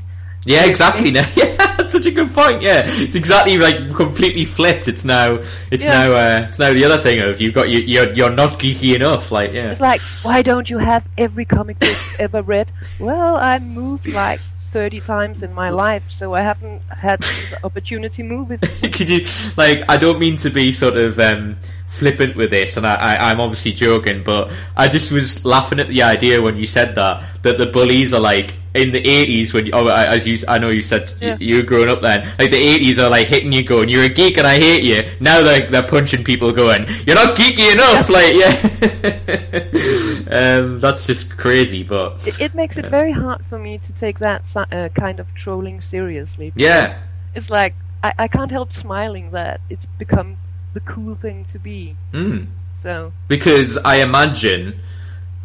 yeah, 0.45 0.65
exactly. 0.65 1.11
Now, 1.11 1.27
yeah, 1.35 1.55
that's 1.77 1.91
such 1.91 2.05
a 2.07 2.11
good 2.11 2.33
point. 2.33 2.61
Yeah, 2.63 2.83
it's 2.85 3.15
exactly 3.15 3.57
like 3.57 3.93
completely 3.95 4.45
flipped. 4.45 4.87
It's 4.87 5.03
now, 5.05 5.39
it's 5.69 5.83
Yeah. 5.83 5.91
now, 6.07 6.11
uh, 6.13 6.45
it's 6.47 6.57
now 6.57 6.73
the 6.73 6.85
other 6.85 6.97
thing 6.97 7.19
of 7.19 7.39
you've 7.41 7.53
got 7.53 7.69
you, 7.69 7.79
you're 7.79 8.11
you're 8.13 8.31
not 8.31 8.57
geeky 8.59 8.95
enough. 8.95 9.29
Like, 9.31 9.51
yeah, 9.53 9.71
it's 9.71 9.81
like, 9.81 10.01
why 10.23 10.41
don't 10.41 10.69
you 10.69 10.77
have 10.79 11.03
every 11.17 11.45
comic 11.45 11.77
book 11.79 11.97
ever 12.17 12.41
read? 12.41 12.71
Well, 12.99 13.35
I 13.37 13.59
moved 13.59 14.07
like 14.07 14.39
30 14.71 15.01
times 15.01 15.43
in 15.43 15.53
my 15.53 15.69
life, 15.69 16.03
so 16.17 16.33
I 16.33 16.41
haven't 16.41 16.81
had 16.85 17.19
the 17.21 17.59
opportunity 17.65 18.23
movies. 18.23 18.59
Could 18.81 19.09
you 19.09 19.25
like? 19.57 19.83
I 19.89 19.97
don't 19.97 20.17
mean 20.17 20.37
to 20.37 20.49
be 20.49 20.71
sort 20.71 20.95
of 20.95 21.19
um, 21.19 21.57
flippant 21.91 22.35
with 22.35 22.49
this, 22.49 22.77
and 22.77 22.87
I, 22.87 22.95
I, 22.95 23.31
I'm 23.31 23.39
obviously 23.41 23.73
joking, 23.73 24.23
but 24.23 24.49
I 24.77 24.87
just 24.87 25.11
was 25.11 25.43
laughing 25.45 25.79
at 25.79 25.87
the 25.89 26.03
idea 26.03 26.41
when 26.41 26.57
you 26.57 26.65
said 26.65 26.95
that 26.95 27.21
that 27.43 27.57
the 27.57 27.65
bullies 27.67 28.13
are 28.13 28.19
like 28.19 28.55
in 28.73 28.91
the 28.93 29.01
80s 29.01 29.53
when 29.53 29.65
you, 29.65 29.71
oh, 29.73 29.87
I- 29.87 30.05
as 30.15 30.25
you 30.25 30.37
I 30.47 30.57
know 30.57 30.69
you 30.69 30.81
said 30.81 31.11
Yeah. 31.19 31.35
you 31.41 31.57
were 31.57 31.63
growing 31.63 31.89
up 31.89 32.01
then 32.01 32.21
like 32.39 32.51
the 32.51 32.79
80s 32.79 32.97
are 33.03 33.09
like 33.09 33.27
hitting 33.27 33.51
you 33.51 33.63
going 33.63 33.89
you're 33.89 34.03
a 34.05 34.09
geek 34.09 34.37
and 34.37 34.47
I 34.47 34.55
hate 34.55 34.83
you 34.83 35.03
now 35.19 35.41
they're, 35.41 35.67
they're 35.69 35.83
punching 35.87 36.23
people 36.23 36.53
going 36.53 36.85
you're 37.05 37.15
not 37.17 37.35
geeky 37.35 37.73
enough 37.73 38.07
like 38.09 38.33
yeah 38.33 38.55
um, 40.61 40.79
that's 40.79 41.05
just 41.05 41.35
crazy 41.37 41.83
but 41.83 42.25
It, 42.25 42.39
it 42.39 42.55
makes 42.55 42.77
it 42.77 42.85
very 42.89 43.11
hard 43.11 43.43
for 43.49 43.59
me 43.59 43.79
to 43.79 43.91
take 43.99 44.19
that 44.19 44.43
uh, 44.55 44.87
kind 44.89 45.19
of 45.19 45.27
trolling 45.35 45.81
seriously. 45.81 46.53
yeah 46.55 46.97
It's 47.35 47.49
like, 47.49 47.75
I, 48.03 48.13
I 48.19 48.27
can't 48.29 48.51
help 48.51 48.71
smiling 48.73 49.31
that 49.31 49.59
it's 49.69 49.85
become 49.99 50.37
the 50.73 50.79
cool 50.81 51.15
thing 51.15 51.45
to 51.51 51.59
be. 51.59 51.95
mm. 52.13 52.47
So, 52.83 53.13
because 53.27 53.77
I 53.77 53.97
imagine, 53.97 54.79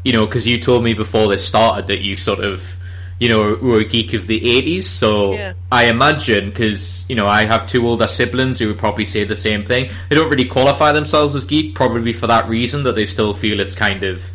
you 0.05 0.13
know, 0.13 0.25
because 0.25 0.47
you 0.47 0.59
told 0.59 0.83
me 0.83 0.95
before 0.95 1.29
this 1.29 1.47
started 1.47 1.89
that 1.89 2.01
you 2.01 2.17
sort 2.17 2.41
of, 2.41 2.77
you 3.19 3.29
know, 3.29 3.59
were 3.61 3.81
a 3.81 3.85
geek 3.85 4.15
of 4.15 4.27
the 4.27 4.41
80s. 4.41 4.85
So 4.85 5.35
Yeah. 5.35 5.53
I 5.71 5.85
imagine, 5.87 6.49
because, 6.49 7.05
you 7.11 7.17
know, 7.17 7.27
I 7.27 7.45
have 7.45 7.67
two 7.67 7.87
older 7.87 8.07
siblings 8.07 8.59
who 8.59 8.69
would 8.69 8.79
probably 8.79 9.05
say 9.05 9.25
the 9.25 9.37
same 9.37 9.65
thing. 9.67 9.91
They 10.09 10.17
don't 10.17 10.31
really 10.31 10.47
qualify 10.47 10.93
themselves 10.93 11.35
as 11.35 11.45
geek, 11.45 11.75
probably 11.75 12.15
for 12.15 12.27
that 12.27 12.49
reason 12.49 12.85
that 12.85 12.95
they 12.95 13.05
still 13.05 13.35
feel 13.35 13.61
it's 13.61 13.75
kind 13.75 14.03
of, 14.03 14.31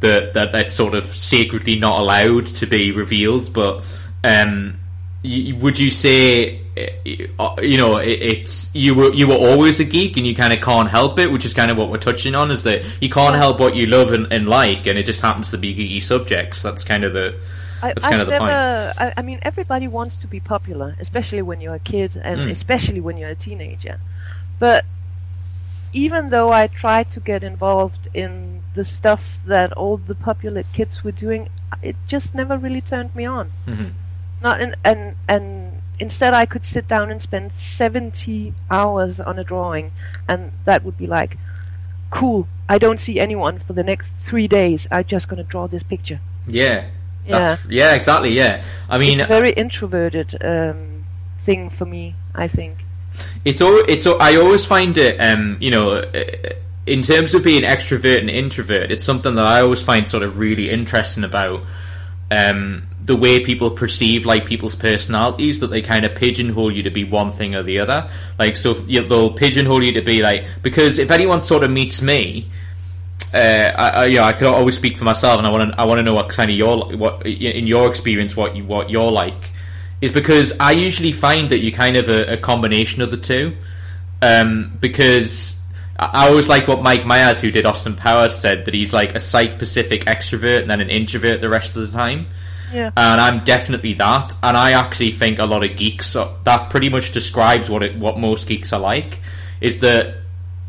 that, 0.00 0.32
that 0.32 0.52
that's 0.52 0.74
sort 0.74 0.94
of 0.94 1.04
sacredly 1.04 1.76
not 1.76 2.00
allowed 2.00 2.46
to 2.46 2.66
be 2.66 2.92
revealed. 2.92 3.52
But, 3.52 3.84
um, 4.24 4.78
would 5.24 5.78
you 5.78 5.90
say 5.90 6.60
uh, 7.38 7.56
you 7.60 7.76
know 7.76 7.96
it's 7.98 8.72
you 8.74 8.94
were 8.94 9.12
you 9.12 9.26
were 9.26 9.34
always 9.34 9.80
a 9.80 9.84
geek 9.84 10.16
and 10.16 10.24
you 10.26 10.34
kind 10.34 10.52
of 10.52 10.60
can't 10.60 10.88
help 10.88 11.18
it 11.18 11.26
which 11.32 11.44
is 11.44 11.52
kind 11.52 11.70
of 11.72 11.76
what 11.76 11.90
we're 11.90 11.98
touching 11.98 12.36
on 12.36 12.50
is 12.52 12.62
that 12.62 12.82
you 13.02 13.08
can't 13.10 13.34
help 13.34 13.58
what 13.58 13.74
you 13.74 13.86
love 13.86 14.12
and, 14.12 14.32
and 14.32 14.48
like 14.48 14.86
and 14.86 14.96
it 14.96 15.04
just 15.04 15.20
happens 15.20 15.50
to 15.50 15.58
be 15.58 15.74
geeky 15.74 16.00
subjects 16.00 16.62
that's 16.62 16.84
kind 16.84 17.02
of 17.04 17.12
the 17.12 17.34
I, 17.82 17.88
That's 17.92 18.04
I've 18.04 18.10
kind 18.10 18.22
of 18.22 18.26
the 18.26 18.32
never. 18.32 18.92
point. 18.98 19.00
I, 19.16 19.20
I 19.20 19.22
mean, 19.22 19.38
everybody 19.42 19.86
wants 19.86 20.16
to 20.16 20.26
be 20.26 20.40
popular, 20.40 20.96
especially 20.98 21.42
when 21.42 21.60
you're 21.60 21.76
a 21.76 21.78
kid, 21.78 22.20
and 22.20 22.40
Mm. 22.40 22.50
especially 22.50 23.00
when 23.00 23.16
you're 23.16 23.28
a 23.30 23.36
teenager. 23.36 24.00
But 24.58 24.84
even 25.92 26.30
though 26.30 26.50
I 26.50 26.66
tried 26.66 27.12
to 27.12 27.20
get 27.20 27.44
involved 27.44 28.08
in 28.14 28.62
the 28.74 28.84
stuff 28.84 29.22
that 29.46 29.72
all 29.74 29.96
the 29.96 30.16
popular 30.16 30.64
kids 30.72 31.04
were 31.04 31.12
doing, 31.12 31.50
it 31.80 31.94
just 32.08 32.34
never 32.34 32.58
really 32.58 32.80
turned 32.80 33.14
me 33.14 33.24
on. 33.26 33.52
Mhm. 33.68 33.92
Not 34.40 34.60
and 34.60 35.14
and 35.28 35.80
instead, 35.98 36.32
I 36.34 36.46
could 36.46 36.64
sit 36.64 36.86
down 36.88 37.10
and 37.10 37.20
spend 37.20 37.52
seventy 37.56 38.54
hours 38.70 39.18
on 39.20 39.38
a 39.38 39.44
drawing, 39.44 39.92
and 40.28 40.52
that 40.64 40.84
would 40.84 40.96
be 40.96 41.06
like, 41.06 41.36
cool. 42.10 42.46
I 42.68 42.78
don't 42.78 43.00
see 43.00 43.18
anyone 43.18 43.60
for 43.66 43.72
the 43.72 43.82
next 43.82 44.10
three 44.24 44.46
days. 44.46 44.86
I'm 44.90 45.04
just 45.04 45.26
gonna 45.28 45.42
draw 45.42 45.66
this 45.68 45.82
picture. 45.82 46.20
yeah 46.46 46.86
Yeah. 47.26 47.56
Yeah 47.68 47.94
exactly 47.94 48.30
yeah 48.30 48.62
I 48.88 48.98
mean 48.98 49.20
it's 49.20 49.26
a 49.30 49.32
very 49.40 49.50
introverted 49.52 50.36
um, 50.42 51.04
thing 51.44 51.70
for 51.70 51.84
me. 51.84 52.14
I 52.34 52.46
think. 52.48 52.84
it's 53.44 53.60
all. 53.60 53.82
it's 53.88 54.06
al- 54.06 54.20
I 54.20 54.36
always 54.36 54.64
find 54.64 54.96
it 54.96 55.18
um 55.18 55.56
you 55.60 55.70
know 55.70 55.94
uh, 55.96 56.24
in 56.86 57.02
terms 57.02 57.34
of 57.34 57.42
being 57.42 57.62
extrovert 57.62 58.20
and 58.20 58.30
introvert 58.30 58.92
it's 58.92 59.04
something 59.04 59.34
that 59.34 59.44
I 59.44 59.60
always 59.60 59.82
find 59.82 60.06
sort 60.06 60.22
of 60.22 60.38
really 60.38 60.70
interesting 60.70 61.24
about 61.24 61.62
um 62.30 62.86
the 63.08 63.16
way 63.16 63.40
people 63.40 63.70
perceive 63.70 64.26
like 64.26 64.44
people's 64.44 64.74
personalities 64.74 65.60
that 65.60 65.68
they 65.68 65.80
kind 65.80 66.04
of 66.04 66.14
pigeonhole 66.14 66.70
you 66.70 66.82
to 66.82 66.90
be 66.90 67.04
one 67.04 67.32
thing 67.32 67.54
or 67.54 67.62
the 67.62 67.78
other 67.78 68.08
like 68.38 68.54
so 68.54 68.76
you 68.86 69.02
they'll 69.08 69.32
pigeonhole 69.32 69.82
you 69.82 69.92
to 69.92 70.02
be 70.02 70.22
like 70.22 70.46
because 70.62 70.98
if 70.98 71.10
anyone 71.10 71.42
sort 71.42 71.64
of 71.64 71.70
meets 71.70 72.02
me 72.02 72.48
uh, 73.34 73.72
I, 73.76 73.88
I, 73.88 74.04
yeah, 74.06 74.24
I 74.24 74.32
can 74.32 74.46
always 74.46 74.76
speak 74.76 74.96
for 74.96 75.04
myself, 75.04 75.36
and 75.36 75.46
I 75.46 75.50
want 75.50 75.70
to. 75.70 75.78
I 75.78 75.84
want 75.84 75.98
to 75.98 76.02
know 76.02 76.14
what 76.14 76.30
kind 76.30 76.50
of 76.50 76.56
your 76.56 76.96
what 76.96 77.26
in 77.26 77.66
your 77.66 77.86
experience 77.86 78.34
what 78.34 78.56
you 78.56 78.64
what 78.64 78.88
you're 78.88 79.10
like 79.10 79.50
is 80.00 80.12
because 80.12 80.58
I 80.58 80.72
usually 80.72 81.12
find 81.12 81.50
that 81.50 81.58
you 81.58 81.70
kind 81.70 81.96
of 81.96 82.08
a, 82.08 82.32
a 82.32 82.36
combination 82.38 83.02
of 83.02 83.10
the 83.10 83.18
two. 83.18 83.56
Um, 84.22 84.78
because 84.80 85.60
I 85.98 86.28
always 86.28 86.48
like 86.48 86.68
what 86.68 86.82
Mike 86.82 87.04
Myers, 87.04 87.40
who 87.40 87.50
did 87.50 87.66
Austin 87.66 87.96
Powers, 87.96 88.34
said 88.36 88.64
that 88.64 88.74
he's 88.74 88.92
like 88.92 89.14
a 89.14 89.20
site-specific 89.20 90.04
extrovert 90.04 90.62
and 90.62 90.70
then 90.70 90.80
an 90.80 90.90
introvert 90.90 91.40
the 91.40 91.48
rest 91.48 91.76
of 91.76 91.86
the 91.90 91.96
time. 91.96 92.28
Yeah. 92.72 92.90
And 92.96 93.20
I'm 93.20 93.44
definitely 93.44 93.94
that. 93.94 94.34
And 94.42 94.56
I 94.56 94.72
actually 94.72 95.12
think 95.12 95.38
a 95.38 95.44
lot 95.44 95.64
of 95.64 95.76
geeks 95.76 96.16
are, 96.16 96.34
that 96.44 96.70
pretty 96.70 96.88
much 96.88 97.12
describes 97.12 97.68
what 97.68 97.82
it, 97.82 97.96
what 97.96 98.18
most 98.18 98.48
geeks 98.48 98.72
are 98.72 98.80
like. 98.80 99.20
Is 99.60 99.80
that 99.80 100.16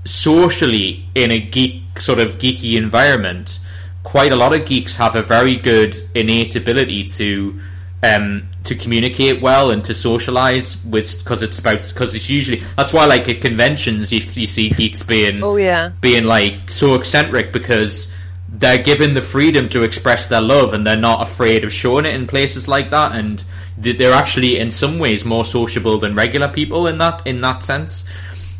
socially 0.05 1.05
in 1.15 1.31
a 1.31 1.39
geek 1.39 1.99
sort 1.99 2.19
of 2.19 2.37
geeky 2.37 2.75
environment, 2.75 3.59
quite 4.03 4.31
a 4.31 4.35
lot 4.35 4.53
of 4.53 4.65
geeks 4.65 4.95
have 4.95 5.15
a 5.15 5.21
very 5.21 5.55
good 5.55 5.95
innate 6.15 6.55
ability 6.55 7.07
to 7.07 7.59
um, 8.01 8.47
to 8.63 8.75
communicate 8.75 9.41
well 9.41 9.71
and 9.71 9.83
to 9.85 9.93
socialize 9.93 10.83
with 10.85 11.19
because 11.19 11.43
it's 11.43 11.59
about 11.59 11.85
because 11.87 12.15
it's 12.15 12.29
usually 12.29 12.61
that's 12.77 12.93
why 12.93 13.05
like 13.05 13.27
at 13.27 13.41
conventions 13.41 14.11
you, 14.11 14.21
you 14.33 14.47
see 14.47 14.69
geeks 14.69 15.03
being 15.03 15.43
Oh 15.43 15.57
yeah. 15.57 15.91
being 15.99 16.23
like 16.23 16.69
so 16.69 16.95
eccentric 16.95 17.51
because 17.51 18.11
they're 18.53 18.81
given 18.81 19.13
the 19.13 19.21
freedom 19.21 19.69
to 19.69 19.83
express 19.83 20.27
their 20.27 20.41
love 20.41 20.73
and 20.73 20.85
they're 20.85 20.97
not 20.97 21.21
afraid 21.21 21.63
of 21.63 21.71
showing 21.71 22.05
it 22.05 22.15
in 22.15 22.27
places 22.27 22.67
like 22.67 22.89
that. 22.89 23.13
And 23.13 23.43
they're 23.77 24.13
actually 24.13 24.57
in 24.57 24.71
some 24.71 24.99
ways 24.99 25.23
more 25.23 25.45
sociable 25.45 25.99
than 25.99 26.15
regular 26.15 26.47
people 26.47 26.87
in 26.87 26.97
that 26.97 27.25
in 27.25 27.41
that 27.41 27.63
sense. 27.63 28.05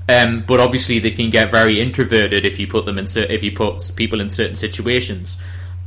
Um, 0.08 0.44
but 0.48 0.60
obviously 0.60 1.00
they 1.00 1.12
can 1.12 1.30
get 1.30 1.52
very 1.52 1.80
introverted 1.80 2.46
if 2.46 2.60
you 2.60 2.68
put 2.68 2.86
them 2.86 2.98
in 2.98 3.06
if 3.16 3.44
you 3.44 3.52
put 3.52 3.92
people 3.96 4.22
in 4.22 4.30
certain 4.30 4.56
situations. 4.56 5.38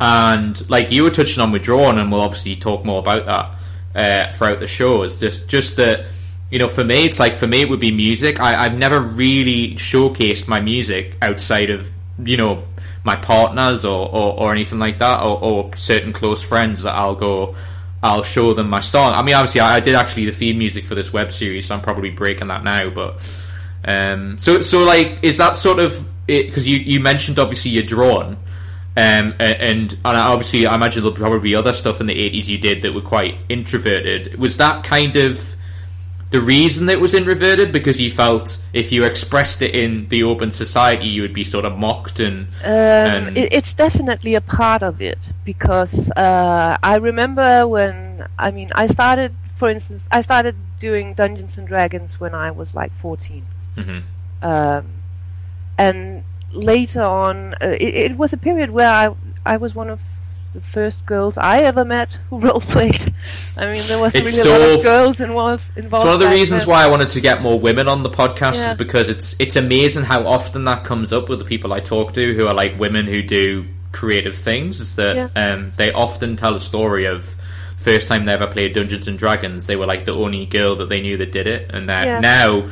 And 0.00 0.68
like 0.68 0.90
you 0.90 1.04
were 1.04 1.10
touching 1.10 1.40
on 1.40 1.52
withdrawn 1.52 1.98
and 1.98 2.10
we'll 2.10 2.20
obviously 2.20 2.56
talk 2.56 2.84
more 2.84 2.98
about 2.98 3.26
that 3.26 3.58
uh, 3.94 4.32
throughout 4.32 4.60
the 4.60 4.66
show 4.66 5.02
is 5.02 5.18
just 5.18 5.48
just 5.48 5.76
that 5.76 6.06
you 6.50 6.58
know 6.58 6.68
for 6.68 6.84
me 6.84 7.04
it's 7.04 7.18
like 7.18 7.36
for 7.36 7.46
me 7.46 7.62
it 7.62 7.70
would 7.70 7.80
be 7.80 7.92
music. 7.92 8.40
I, 8.40 8.64
I've 8.64 8.76
never 8.76 9.00
really 9.00 9.74
showcased 9.76 10.48
my 10.48 10.60
music 10.60 11.16
outside 11.22 11.70
of 11.70 11.90
you 12.22 12.36
know 12.36 12.64
my 13.04 13.16
partners 13.16 13.84
or, 13.84 14.08
or, 14.08 14.40
or 14.40 14.52
anything 14.52 14.78
like 14.78 14.98
that, 14.98 15.20
or, 15.20 15.42
or, 15.42 15.76
certain 15.76 16.12
close 16.12 16.42
friends 16.42 16.82
that 16.82 16.94
I'll 16.94 17.16
go, 17.16 17.56
I'll 18.02 18.22
show 18.22 18.54
them 18.54 18.70
my 18.70 18.80
song. 18.80 19.14
I 19.14 19.22
mean, 19.22 19.34
obviously, 19.34 19.60
I, 19.60 19.76
I 19.76 19.80
did 19.80 19.94
actually 19.94 20.26
the 20.26 20.32
theme 20.32 20.58
music 20.58 20.84
for 20.84 20.94
this 20.94 21.12
web 21.12 21.32
series, 21.32 21.66
so 21.66 21.74
I'm 21.74 21.82
probably 21.82 22.10
breaking 22.10 22.48
that 22.48 22.64
now. 22.64 22.90
But 22.90 23.20
um, 23.84 24.38
so 24.38 24.60
so 24.60 24.84
like, 24.84 25.18
is 25.22 25.38
that 25.38 25.56
sort 25.56 25.78
of 25.78 26.08
it? 26.28 26.46
because 26.46 26.66
you 26.66 26.78
you 26.78 27.00
mentioned 27.00 27.38
obviously 27.38 27.72
you're 27.72 27.84
drawn. 27.84 28.38
Um, 28.94 29.34
and, 29.38 29.96
and 29.98 29.98
obviously, 30.04 30.66
I 30.66 30.74
imagine 30.74 31.02
there'll 31.02 31.16
probably 31.16 31.38
be 31.38 31.54
other 31.54 31.72
stuff 31.72 32.02
in 32.02 32.06
the 32.06 32.14
80s 32.14 32.46
you 32.46 32.58
did 32.58 32.82
that 32.82 32.92
were 32.92 33.00
quite 33.00 33.38
introverted. 33.48 34.38
Was 34.38 34.58
that 34.58 34.84
kind 34.84 35.16
of 35.16 35.56
the 36.32 36.40
reason 36.40 36.88
it 36.88 36.98
was 36.98 37.14
introverted 37.14 37.72
because 37.72 38.00
you 38.00 38.10
felt 38.10 38.58
if 38.72 38.90
you 38.90 39.04
expressed 39.04 39.60
it 39.60 39.74
in 39.76 40.08
the 40.08 40.22
open 40.22 40.50
society 40.50 41.06
you 41.06 41.20
would 41.22 41.34
be 41.34 41.44
sort 41.44 41.64
of 41.66 41.76
mocked 41.76 42.18
and, 42.20 42.48
um, 42.64 42.72
and 42.72 43.38
it, 43.38 43.52
it's 43.52 43.74
definitely 43.74 44.34
a 44.34 44.40
part 44.40 44.82
of 44.82 45.00
it 45.02 45.18
because 45.44 46.10
uh, 46.12 46.76
I 46.82 46.96
remember 46.96 47.68
when 47.68 48.26
I 48.38 48.50
mean 48.50 48.70
I 48.74 48.86
started 48.86 49.34
for 49.58 49.68
instance 49.68 50.02
I 50.10 50.22
started 50.22 50.56
doing 50.80 51.14
Dungeons 51.14 51.58
and 51.58 51.68
Dragons 51.68 52.18
when 52.18 52.34
I 52.34 52.50
was 52.50 52.74
like 52.74 52.92
14 53.00 53.46
mm-hmm. 53.76 54.44
um, 54.44 54.86
and 55.76 56.24
later 56.50 57.02
on 57.02 57.54
uh, 57.54 57.76
it, 57.78 57.94
it 58.06 58.16
was 58.16 58.32
a 58.32 58.38
period 58.38 58.70
where 58.70 58.90
I 58.90 59.14
I 59.44 59.58
was 59.58 59.74
one 59.74 59.90
of 59.90 60.00
the 60.54 60.60
first 60.72 61.04
girls 61.06 61.34
I 61.36 61.60
ever 61.60 61.84
met 61.84 62.08
who 62.28 62.40
role 62.46 62.60
played. 62.60 63.14
I 63.56 63.66
mean, 63.66 63.82
there 63.86 64.00
was 64.00 64.12
really 64.14 64.30
so 64.30 64.56
a 64.56 64.58
lot 64.58 64.78
of 64.78 64.82
girls 64.82 65.20
involved. 65.20 65.64
involved 65.76 66.06
it's 66.06 66.12
one 66.12 66.14
of 66.14 66.20
the 66.20 66.28
reasons 66.28 66.66
why 66.66 66.84
I 66.84 66.88
wanted 66.88 67.10
to 67.10 67.20
get 67.20 67.42
more 67.42 67.58
women 67.58 67.88
on 67.88 68.02
the 68.02 68.10
podcast 68.10 68.56
yeah. 68.56 68.72
is 68.72 68.78
because 68.78 69.08
it's 69.08 69.34
it's 69.38 69.56
amazing 69.56 70.04
how 70.04 70.26
often 70.26 70.64
that 70.64 70.84
comes 70.84 71.12
up 71.12 71.28
with 71.28 71.38
the 71.38 71.44
people 71.44 71.72
I 71.72 71.80
talk 71.80 72.12
to 72.14 72.34
who 72.34 72.46
are 72.46 72.54
like 72.54 72.78
women 72.78 73.06
who 73.06 73.22
do 73.22 73.66
creative 73.92 74.36
things. 74.36 74.80
Is 74.80 74.96
that 74.96 75.16
yeah. 75.16 75.28
um, 75.34 75.72
they 75.76 75.92
often 75.92 76.36
tell 76.36 76.54
a 76.54 76.60
story 76.60 77.06
of 77.06 77.36
first 77.82 78.08
time 78.08 78.24
they 78.24 78.32
ever 78.32 78.46
played 78.46 78.74
Dungeons 78.74 79.08
and 79.08 79.18
Dragons, 79.18 79.66
they 79.66 79.76
were 79.76 79.86
like 79.86 80.04
the 80.04 80.14
only 80.14 80.46
girl 80.46 80.76
that 80.76 80.88
they 80.88 81.00
knew 81.00 81.16
that 81.18 81.32
did 81.32 81.46
it, 81.46 81.70
and 81.74 81.88
that 81.88 82.06
yeah. 82.06 82.20
now 82.20 82.70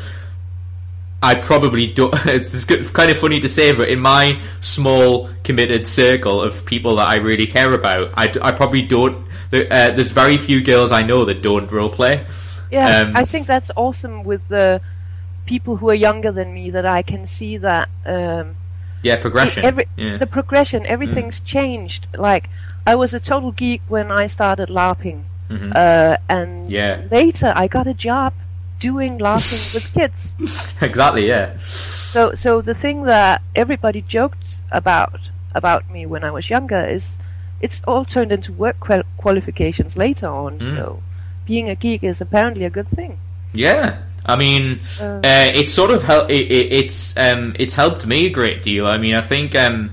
I 1.22 1.34
probably 1.34 1.86
don't. 1.92 2.14
It's 2.26 2.64
kind 2.64 3.10
of 3.10 3.18
funny 3.18 3.40
to 3.40 3.48
say, 3.48 3.72
but 3.72 3.88
in 3.88 4.00
my 4.00 4.40
small 4.62 5.28
committed 5.44 5.86
circle 5.86 6.40
of 6.40 6.64
people 6.64 6.96
that 6.96 7.08
I 7.08 7.16
really 7.16 7.46
care 7.46 7.74
about, 7.74 8.12
I, 8.16 8.32
I 8.40 8.52
probably 8.52 8.82
don't. 8.82 9.26
Uh, 9.52 9.90
there's 9.90 10.12
very 10.12 10.38
few 10.38 10.62
girls 10.62 10.92
I 10.92 11.02
know 11.02 11.24
that 11.26 11.42
don't 11.42 11.68
roleplay. 11.68 12.26
Yeah, 12.70 13.00
um, 13.00 13.16
I 13.16 13.24
think 13.24 13.46
that's 13.46 13.70
awesome 13.76 14.22
with 14.24 14.46
the 14.48 14.80
people 15.44 15.76
who 15.76 15.90
are 15.90 15.94
younger 15.94 16.30
than 16.32 16.54
me 16.54 16.70
that 16.70 16.86
I 16.86 17.02
can 17.02 17.26
see 17.26 17.58
that. 17.58 17.88
Um, 18.06 18.56
yeah, 19.02 19.16
progression. 19.16 19.64
Every, 19.64 19.86
yeah. 19.96 20.18
The 20.18 20.26
progression, 20.26 20.86
everything's 20.86 21.40
mm. 21.40 21.46
changed. 21.46 22.06
Like 22.16 22.48
I 22.86 22.94
was 22.94 23.12
a 23.12 23.20
total 23.20 23.52
geek 23.52 23.82
when 23.88 24.10
I 24.12 24.28
started 24.28 24.68
LARPing, 24.68 25.24
mm-hmm. 25.48 25.72
uh, 25.74 26.16
and 26.28 26.70
yeah. 26.70 27.02
later 27.10 27.52
I 27.54 27.66
got 27.66 27.86
a 27.86 27.94
job 27.94 28.32
doing 28.80 29.18
LARPing 29.18 29.74
with 29.74 29.94
kids. 29.94 30.32
exactly, 30.80 31.28
yeah. 31.28 31.56
So, 31.58 32.34
so 32.34 32.60
the 32.60 32.74
thing 32.74 33.04
that 33.04 33.42
everybody 33.54 34.02
joked 34.02 34.42
about 34.72 35.20
about 35.54 35.90
me 35.90 36.06
when 36.06 36.24
I 36.24 36.30
was 36.30 36.48
younger 36.48 36.84
is 36.88 37.16
it's 37.60 37.80
all 37.86 38.04
turned 38.04 38.32
into 38.32 38.52
work 38.52 38.80
qual- 38.80 39.02
qualifications 39.16 39.96
later 39.96 40.28
on. 40.28 40.58
Mm. 40.58 40.76
So, 40.76 41.02
being 41.46 41.68
a 41.68 41.74
geek 41.76 42.02
is 42.02 42.20
apparently 42.20 42.64
a 42.64 42.70
good 42.70 42.88
thing. 42.90 43.18
Yeah, 43.52 44.02
I 44.24 44.36
mean, 44.36 44.80
uh, 45.00 45.20
uh, 45.24 45.50
it's 45.54 45.72
sort 45.72 45.90
of 45.90 46.02
hel- 46.04 46.26
it, 46.26 46.50
it, 46.50 46.72
it's 46.72 47.16
um, 47.16 47.54
it's 47.58 47.74
helped 47.74 48.06
me 48.06 48.26
a 48.26 48.30
great 48.30 48.62
deal. 48.62 48.86
I 48.86 48.98
mean, 48.98 49.14
I 49.14 49.22
think 49.22 49.54
um, 49.54 49.92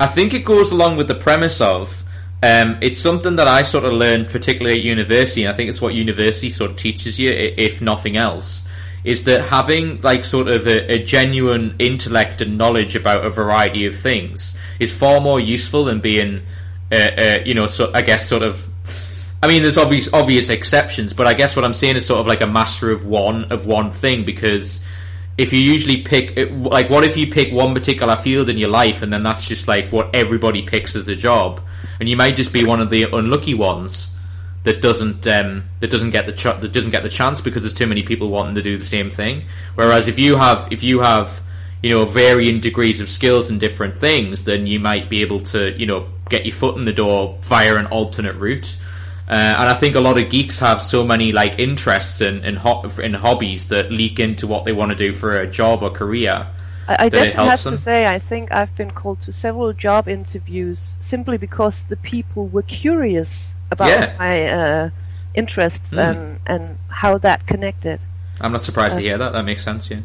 I 0.00 0.06
think 0.06 0.34
it 0.34 0.44
goes 0.44 0.72
along 0.72 0.96
with 0.96 1.08
the 1.08 1.14
premise 1.14 1.60
of 1.60 2.04
um, 2.42 2.78
it's 2.80 2.98
something 2.98 3.36
that 3.36 3.48
I 3.48 3.62
sort 3.62 3.84
of 3.84 3.92
learned, 3.92 4.28
particularly 4.28 4.78
at 4.78 4.84
university, 4.84 5.42
and 5.42 5.52
I 5.52 5.56
think 5.56 5.70
it's 5.70 5.80
what 5.80 5.94
university 5.94 6.50
sort 6.50 6.70
of 6.70 6.76
teaches 6.76 7.18
you, 7.18 7.32
if 7.32 7.80
nothing 7.80 8.16
else, 8.16 8.64
is 9.02 9.24
that 9.24 9.42
having 9.42 10.00
like 10.02 10.24
sort 10.24 10.46
of 10.46 10.66
a, 10.66 10.92
a 10.92 11.04
genuine 11.04 11.74
intellect 11.80 12.40
and 12.40 12.56
knowledge 12.56 12.94
about 12.94 13.24
a 13.24 13.30
variety 13.30 13.86
of 13.86 13.96
things 13.96 14.56
is 14.78 14.92
far 14.92 15.20
more 15.20 15.40
useful 15.40 15.84
than 15.84 16.00
being, 16.00 16.42
uh, 16.92 16.94
uh, 16.94 17.38
you 17.44 17.54
know, 17.54 17.66
so 17.66 17.90
I 17.92 18.02
guess 18.02 18.28
sort 18.28 18.42
of. 18.42 18.64
I 19.40 19.46
mean, 19.46 19.62
there's 19.62 19.78
obvious 19.78 20.12
obvious 20.12 20.48
exceptions, 20.48 21.12
but 21.12 21.26
I 21.26 21.34
guess 21.34 21.56
what 21.56 21.64
I'm 21.64 21.74
saying 21.74 21.96
is 21.96 22.06
sort 22.06 22.20
of 22.20 22.26
like 22.26 22.40
a 22.40 22.46
master 22.46 22.90
of 22.90 23.04
one 23.04 23.52
of 23.52 23.66
one 23.66 23.90
thing 23.90 24.24
because 24.24 24.84
if 25.36 25.52
you 25.52 25.60
usually 25.60 26.02
pick 26.02 26.36
like 26.50 26.90
what 26.90 27.04
if 27.04 27.16
you 27.16 27.30
pick 27.30 27.52
one 27.52 27.72
particular 27.72 28.16
field 28.16 28.48
in 28.48 28.58
your 28.58 28.68
life 28.68 29.02
and 29.02 29.12
then 29.12 29.22
that's 29.22 29.46
just 29.46 29.68
like 29.68 29.92
what 29.92 30.12
everybody 30.14 30.62
picks 30.62 30.96
as 30.96 31.06
a 31.06 31.14
job 31.14 31.60
and 32.00 32.08
you 32.08 32.16
may 32.16 32.32
just 32.32 32.52
be 32.52 32.64
one 32.64 32.80
of 32.80 32.90
the 32.90 33.04
unlucky 33.04 33.54
ones 33.54 34.14
that 34.64 34.80
doesn't 34.80 35.26
um, 35.26 35.64
that 35.80 35.90
doesn't 35.90 36.10
get 36.10 36.26
the 36.26 36.32
ch- 36.32 36.60
that 36.60 36.72
doesn't 36.72 36.90
get 36.90 37.02
the 37.02 37.08
chance 37.08 37.40
because 37.40 37.62
there's 37.62 37.74
too 37.74 37.86
many 37.86 38.02
people 38.02 38.28
wanting 38.28 38.54
to 38.54 38.62
do 38.62 38.76
the 38.76 38.84
same 38.84 39.10
thing 39.10 39.44
whereas 39.74 40.08
if 40.08 40.18
you 40.18 40.36
have 40.36 40.70
if 40.72 40.82
you 40.82 41.00
have 41.00 41.40
you 41.82 41.90
know 41.90 42.04
varying 42.04 42.60
degrees 42.60 43.00
of 43.00 43.08
skills 43.08 43.50
in 43.50 43.58
different 43.58 43.96
things 43.96 44.44
then 44.44 44.66
you 44.66 44.80
might 44.80 45.08
be 45.08 45.22
able 45.22 45.40
to 45.40 45.78
you 45.78 45.86
know 45.86 46.08
get 46.28 46.44
your 46.44 46.54
foot 46.54 46.76
in 46.76 46.84
the 46.84 46.92
door 46.92 47.38
via 47.42 47.76
an 47.76 47.86
alternate 47.86 48.36
route 48.36 48.76
uh, 49.28 49.56
and 49.58 49.68
I 49.68 49.74
think 49.74 49.94
a 49.94 50.00
lot 50.00 50.16
of 50.16 50.30
geeks 50.30 50.58
have 50.60 50.82
so 50.82 51.04
many 51.04 51.32
like 51.32 51.58
interests 51.58 52.22
in 52.22 52.42
in, 52.44 52.56
ho- 52.56 52.90
in 53.02 53.12
hobbies 53.12 53.68
that 53.68 53.92
leak 53.92 54.18
into 54.18 54.46
what 54.46 54.64
they 54.64 54.72
want 54.72 54.90
to 54.90 54.96
do 54.96 55.12
for 55.12 55.36
a 55.36 55.46
job 55.46 55.82
or 55.82 55.90
career. 55.90 56.46
I, 56.88 56.96
I 56.98 57.08
definitely 57.10 57.44
have 57.44 57.62
them. 57.62 57.76
to 57.76 57.82
say, 57.82 58.06
I 58.06 58.20
think 58.20 58.50
I've 58.50 58.74
been 58.74 58.90
called 58.90 59.20
to 59.24 59.32
several 59.34 59.74
job 59.74 60.08
interviews 60.08 60.78
simply 61.08 61.38
because 61.38 61.74
the 61.88 61.96
people 61.96 62.46
were 62.48 62.62
curious 62.62 63.46
about 63.70 63.88
yeah. 63.88 64.16
my 64.18 64.48
uh, 64.48 64.90
interests 65.34 65.90
mm. 65.90 65.98
and 65.98 66.40
and 66.46 66.78
how 66.88 67.18
that 67.18 67.46
connected. 67.46 68.00
I'm 68.40 68.52
not 68.52 68.62
surprised 68.62 68.94
uh, 68.94 68.98
to 68.98 69.02
hear 69.02 69.18
that. 69.18 69.32
That 69.32 69.44
makes 69.44 69.64
sense. 69.64 69.90
Yeah. 69.90 70.00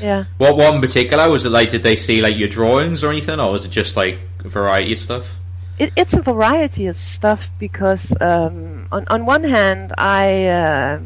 Yeah. 0.00 0.24
What 0.36 0.56
one 0.56 0.76
in 0.76 0.80
particular 0.80 1.28
was 1.28 1.44
it 1.44 1.50
like? 1.50 1.70
Did 1.70 1.82
they 1.82 1.96
see 1.96 2.22
like 2.22 2.36
your 2.36 2.48
drawings 2.48 3.02
or 3.02 3.10
anything, 3.10 3.40
or 3.40 3.50
was 3.50 3.64
it 3.64 3.70
just 3.70 3.96
like 3.96 4.18
variety 4.44 4.92
of 4.92 4.98
stuff? 4.98 5.38
it, 5.78 5.92
it's 5.96 6.12
a 6.14 6.22
variety 6.22 6.86
of 6.86 7.00
stuff 7.00 7.40
because 7.58 8.12
um, 8.20 8.88
on 8.90 9.04
on 9.08 9.24
one 9.26 9.44
hand 9.44 9.94
I 9.96 10.46
uh, 10.46 11.00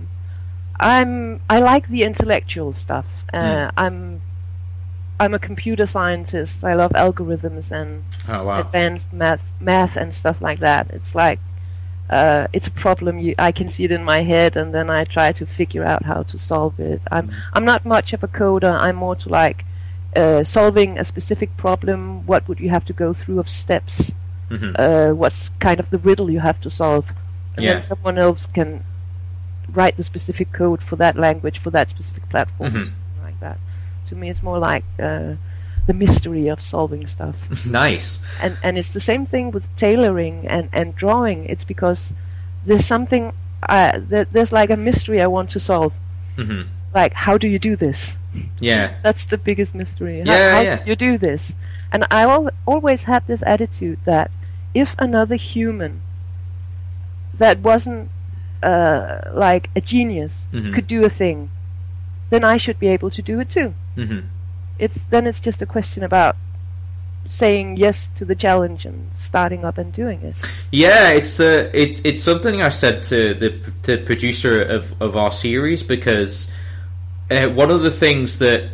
I'm 0.80 1.40
I 1.48 1.60
like 1.60 1.88
the 1.88 2.02
intellectual 2.02 2.72
stuff. 2.74 3.06
Uh, 3.32 3.38
mm. 3.38 3.72
I'm 3.76 4.22
I'm 5.22 5.35
a 5.35 5.38
computer 5.38 5.87
scientist. 5.87 6.56
I 6.62 6.74
love 6.74 6.92
algorithms 6.92 7.70
and 7.70 8.04
oh, 8.28 8.44
wow. 8.44 8.61
advanced 8.61 9.12
math 9.12 9.44
math 9.61 9.96
and 9.96 10.14
stuff 10.14 10.38
like 10.40 10.61
that. 10.61 10.90
It's 10.90 11.14
like 11.14 11.40
uh, 12.11 12.46
it's 12.52 12.66
a 12.66 12.70
problem. 12.85 13.18
You, 13.18 13.35
I 13.38 13.52
can 13.52 13.68
see 13.68 13.85
it 13.85 13.92
in 13.92 14.04
my 14.04 14.22
head, 14.22 14.56
and 14.56 14.74
then 14.74 14.90
I 14.90 15.04
try 15.04 15.32
to 15.32 15.44
figure 15.46 15.85
out 15.85 16.04
how 16.04 16.20
to 16.24 16.38
solve 16.38 16.78
it. 16.80 17.00
I'm 17.11 17.28
mm. 17.28 17.35
I'm 17.54 17.64
not 17.64 17.85
much 17.85 18.12
of 18.12 18.22
a 18.22 18.28
coder. 18.28 18.74
I'm 18.87 18.96
more 18.96 19.16
to 19.16 19.28
like 19.28 19.64
uh, 20.16 20.44
solving 20.44 20.98
a 20.98 21.04
specific 21.04 21.56
problem. 21.56 22.26
What 22.26 22.48
would 22.48 22.61
you 22.61 22.70
have 22.70 22.85
to 22.87 22.92
go 22.92 23.12
through 23.12 23.38
of 23.40 23.48
steps? 23.50 24.12
mm-hmm. 24.52 24.72
uh, 24.78 25.14
what's 25.14 25.50
kind 25.61 25.80
of 25.80 25.90
the 25.90 25.98
riddle 25.98 26.30
you 26.30 26.40
have 26.40 26.61
to 26.61 26.70
solve, 26.70 27.06
and 27.56 27.64
yeah. 27.64 27.74
then 27.74 27.82
someone 27.82 28.18
else 28.18 28.46
can 28.52 28.85
write 29.68 29.96
the 29.96 30.04
specific 30.04 30.52
code 30.52 30.82
for 30.82 30.96
that 30.96 31.16
language 31.16 31.61
for 31.62 31.70
that 31.70 31.88
specific 31.88 32.28
platform, 32.28 32.72
mm-hmm. 32.72 32.94
Something 34.14 34.61
like 34.61 34.85
that. 34.85 34.94
To 34.98 35.07
me, 35.07 35.31
it's 35.31 35.33
more 35.33 35.33
like 35.33 35.35
uh, 35.35 35.35
the 35.87 35.94
mystery 35.94 36.48
of 36.48 36.62
solving 36.62 37.07
stuff. 37.07 37.37
nice. 37.66 38.22
And 38.40 38.57
and 38.62 38.79
it's 38.79 38.92
the 38.92 39.01
same 39.01 39.27
thing 39.27 39.51
with 39.51 39.64
tailoring 39.77 40.46
and 40.48 40.68
and 40.72 40.94
drawing. 40.94 41.46
It's 41.46 41.64
because 41.64 42.12
there's 42.66 42.87
something 42.87 43.33
uh, 43.68 44.01
there's 44.09 44.53
like 44.53 44.70
a 44.70 44.77
mystery 44.77 45.20
I 45.20 45.27
want 45.27 45.51
to 45.51 45.61
solve. 45.61 45.92
Mm-hmm. 46.37 46.68
Like, 46.94 47.14
how 47.14 47.38
do 47.38 47.48
you 47.48 47.59
do 47.59 47.77
this? 47.77 48.12
Yeah. 48.61 48.94
That's 49.03 49.25
the 49.25 49.38
biggest 49.38 49.75
mystery. 49.75 50.20
How, 50.20 50.33
yeah, 50.33 50.53
how 50.53 50.61
yeah. 50.61 50.77
do 50.83 50.90
you 50.90 50.96
do 50.96 51.18
this? 51.18 51.53
And 51.92 52.07
I 52.11 52.22
al- 52.22 52.51
always 52.66 53.03
had 53.05 53.27
this 53.27 53.42
attitude 53.46 54.01
that 54.05 54.31
if 54.75 54.94
another 54.98 55.37
human 55.37 56.03
that 57.35 57.61
wasn't 57.61 58.11
uh, 58.62 59.20
like 59.33 59.70
a 59.77 59.81
genius 59.81 60.33
mm-hmm. 60.53 60.75
could 60.75 60.87
do 60.87 61.05
a 61.05 61.11
thing, 61.11 61.51
then 62.32 62.44
I 62.44 62.56
should 62.56 62.78
be 62.78 62.88
able 62.88 63.10
to 63.10 63.20
do 63.20 63.40
it 63.40 63.50
too. 63.50 63.74
Mm-hmm. 63.96 64.20
It's 64.78 64.96
then 65.10 65.26
it's 65.26 65.38
just 65.38 65.60
a 65.60 65.66
question 65.66 66.02
about 66.02 66.34
saying 67.36 67.76
yes 67.76 68.08
to 68.16 68.24
the 68.24 68.34
challenge 68.34 68.86
and 68.86 69.10
starting 69.20 69.66
up 69.66 69.76
and 69.76 69.92
doing 69.92 70.22
it. 70.22 70.34
Yeah, 70.70 71.10
it's 71.10 71.34
the 71.34 71.70
it's 71.78 72.00
it's 72.04 72.22
something 72.22 72.62
I 72.62 72.70
said 72.70 73.02
to 73.04 73.34
the 73.34 73.50
to 73.82 73.96
the 73.96 73.98
producer 73.98 74.62
of 74.62 75.00
of 75.02 75.14
our 75.14 75.30
series 75.30 75.82
because 75.82 76.50
uh, 77.30 77.48
one 77.48 77.70
of 77.70 77.82
the 77.82 77.90
things 77.90 78.38
that 78.38 78.70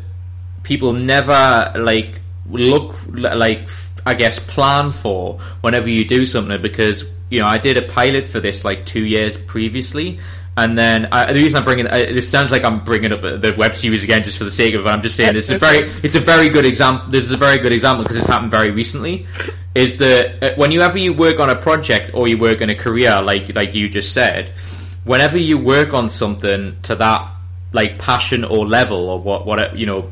people 0.62 0.92
never 0.92 1.72
like 1.76 2.20
look 2.48 2.94
like 3.12 3.68
I 4.06 4.14
guess 4.14 4.38
plan 4.38 4.92
for 4.92 5.40
whenever 5.62 5.90
you 5.90 6.04
do 6.04 6.26
something 6.26 6.62
because 6.62 7.10
you 7.28 7.40
know 7.40 7.46
I 7.46 7.58
did 7.58 7.76
a 7.76 7.82
pilot 7.82 8.26
for 8.26 8.38
this 8.38 8.64
like 8.64 8.86
two 8.86 9.04
years 9.04 9.36
previously 9.36 10.20
and 10.58 10.76
then 10.76 11.06
uh, 11.12 11.32
the 11.32 11.40
reason 11.40 11.56
I'm 11.56 11.64
bringing 11.64 11.86
uh, 11.86 11.96
this 11.96 12.28
sounds 12.28 12.50
like 12.50 12.64
I'm 12.64 12.82
bringing 12.82 13.12
up 13.12 13.20
the 13.20 13.54
web 13.56 13.74
series 13.74 14.02
again 14.02 14.24
just 14.24 14.38
for 14.38 14.44
the 14.44 14.50
sake 14.50 14.74
of 14.74 14.84
it. 14.84 14.88
I'm 14.88 15.02
just 15.02 15.14
saying 15.14 15.36
it's 15.36 15.50
a 15.50 15.58
very 15.58 15.88
it's 16.02 16.16
a 16.16 16.20
very 16.20 16.48
good 16.48 16.66
example. 16.66 17.08
This 17.10 17.24
is 17.24 17.30
a 17.30 17.36
very 17.36 17.58
good 17.58 17.72
example 17.72 18.02
because 18.02 18.16
it's 18.16 18.26
happened 18.26 18.50
very 18.50 18.72
recently. 18.72 19.26
Is 19.76 19.98
that 19.98 20.42
uh, 20.42 20.54
whenever 20.56 20.98
you 20.98 21.12
work 21.12 21.38
on 21.38 21.48
a 21.48 21.54
project 21.54 22.12
or 22.12 22.26
you 22.26 22.38
work 22.38 22.60
in 22.60 22.70
a 22.70 22.74
career, 22.74 23.22
like 23.22 23.54
like 23.54 23.74
you 23.74 23.88
just 23.88 24.12
said, 24.12 24.52
whenever 25.04 25.38
you 25.38 25.58
work 25.58 25.94
on 25.94 26.10
something 26.10 26.76
to 26.82 26.96
that 26.96 27.32
like 27.72 28.00
passion 28.00 28.42
or 28.42 28.66
level 28.66 29.08
or 29.10 29.20
what 29.20 29.46
what 29.46 29.76
you 29.78 29.86
know 29.86 30.10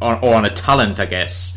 or, 0.00 0.16
or 0.24 0.34
on 0.36 0.44
a 0.44 0.50
talent, 0.50 1.00
I 1.00 1.06
guess, 1.06 1.56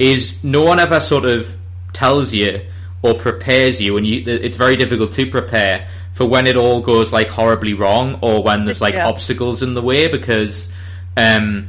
is 0.00 0.42
no 0.42 0.62
one 0.62 0.80
ever 0.80 0.98
sort 0.98 1.26
of 1.26 1.56
tells 1.92 2.34
you 2.34 2.62
or 3.02 3.14
prepares 3.14 3.80
you, 3.80 3.96
and 3.96 4.04
you 4.04 4.24
it's 4.26 4.56
very 4.56 4.74
difficult 4.74 5.12
to 5.12 5.30
prepare 5.30 5.86
for 6.12 6.26
when 6.26 6.46
it 6.46 6.56
all 6.56 6.80
goes 6.80 7.12
like 7.12 7.28
horribly 7.28 7.74
wrong 7.74 8.18
or 8.22 8.42
when 8.42 8.64
there's 8.64 8.80
like 8.80 8.94
yeah. 8.94 9.08
obstacles 9.08 9.62
in 9.62 9.74
the 9.74 9.82
way 9.82 10.08
because 10.08 10.72
um, 11.16 11.68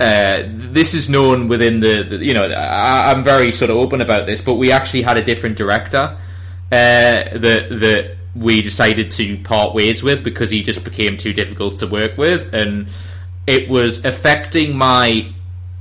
uh, 0.00 0.44
this 0.48 0.94
is 0.94 1.10
known 1.10 1.48
within 1.48 1.80
the, 1.80 2.02
the 2.02 2.16
you 2.24 2.32
know 2.32 2.44
I, 2.44 3.12
am 3.12 3.22
very 3.22 3.52
sort 3.52 3.70
of 3.70 3.76
open 3.76 4.00
about 4.00 4.26
this, 4.26 4.40
but 4.40 4.54
we 4.54 4.72
actually 4.72 5.02
had 5.02 5.18
a 5.18 5.22
different 5.22 5.58
director 5.58 5.98
uh, 5.98 6.18
that 6.70 7.66
that 7.70 8.16
we 8.34 8.62
decided 8.62 9.10
to 9.12 9.36
part 9.42 9.74
ways 9.74 10.02
with 10.02 10.24
because 10.24 10.50
he 10.50 10.62
just 10.62 10.84
became 10.84 11.16
too 11.18 11.34
difficult 11.34 11.78
to 11.80 11.86
work 11.86 12.16
with, 12.16 12.54
and 12.54 12.88
it 13.46 13.68
was 13.68 14.04
affecting 14.04 14.74
my 14.74 15.30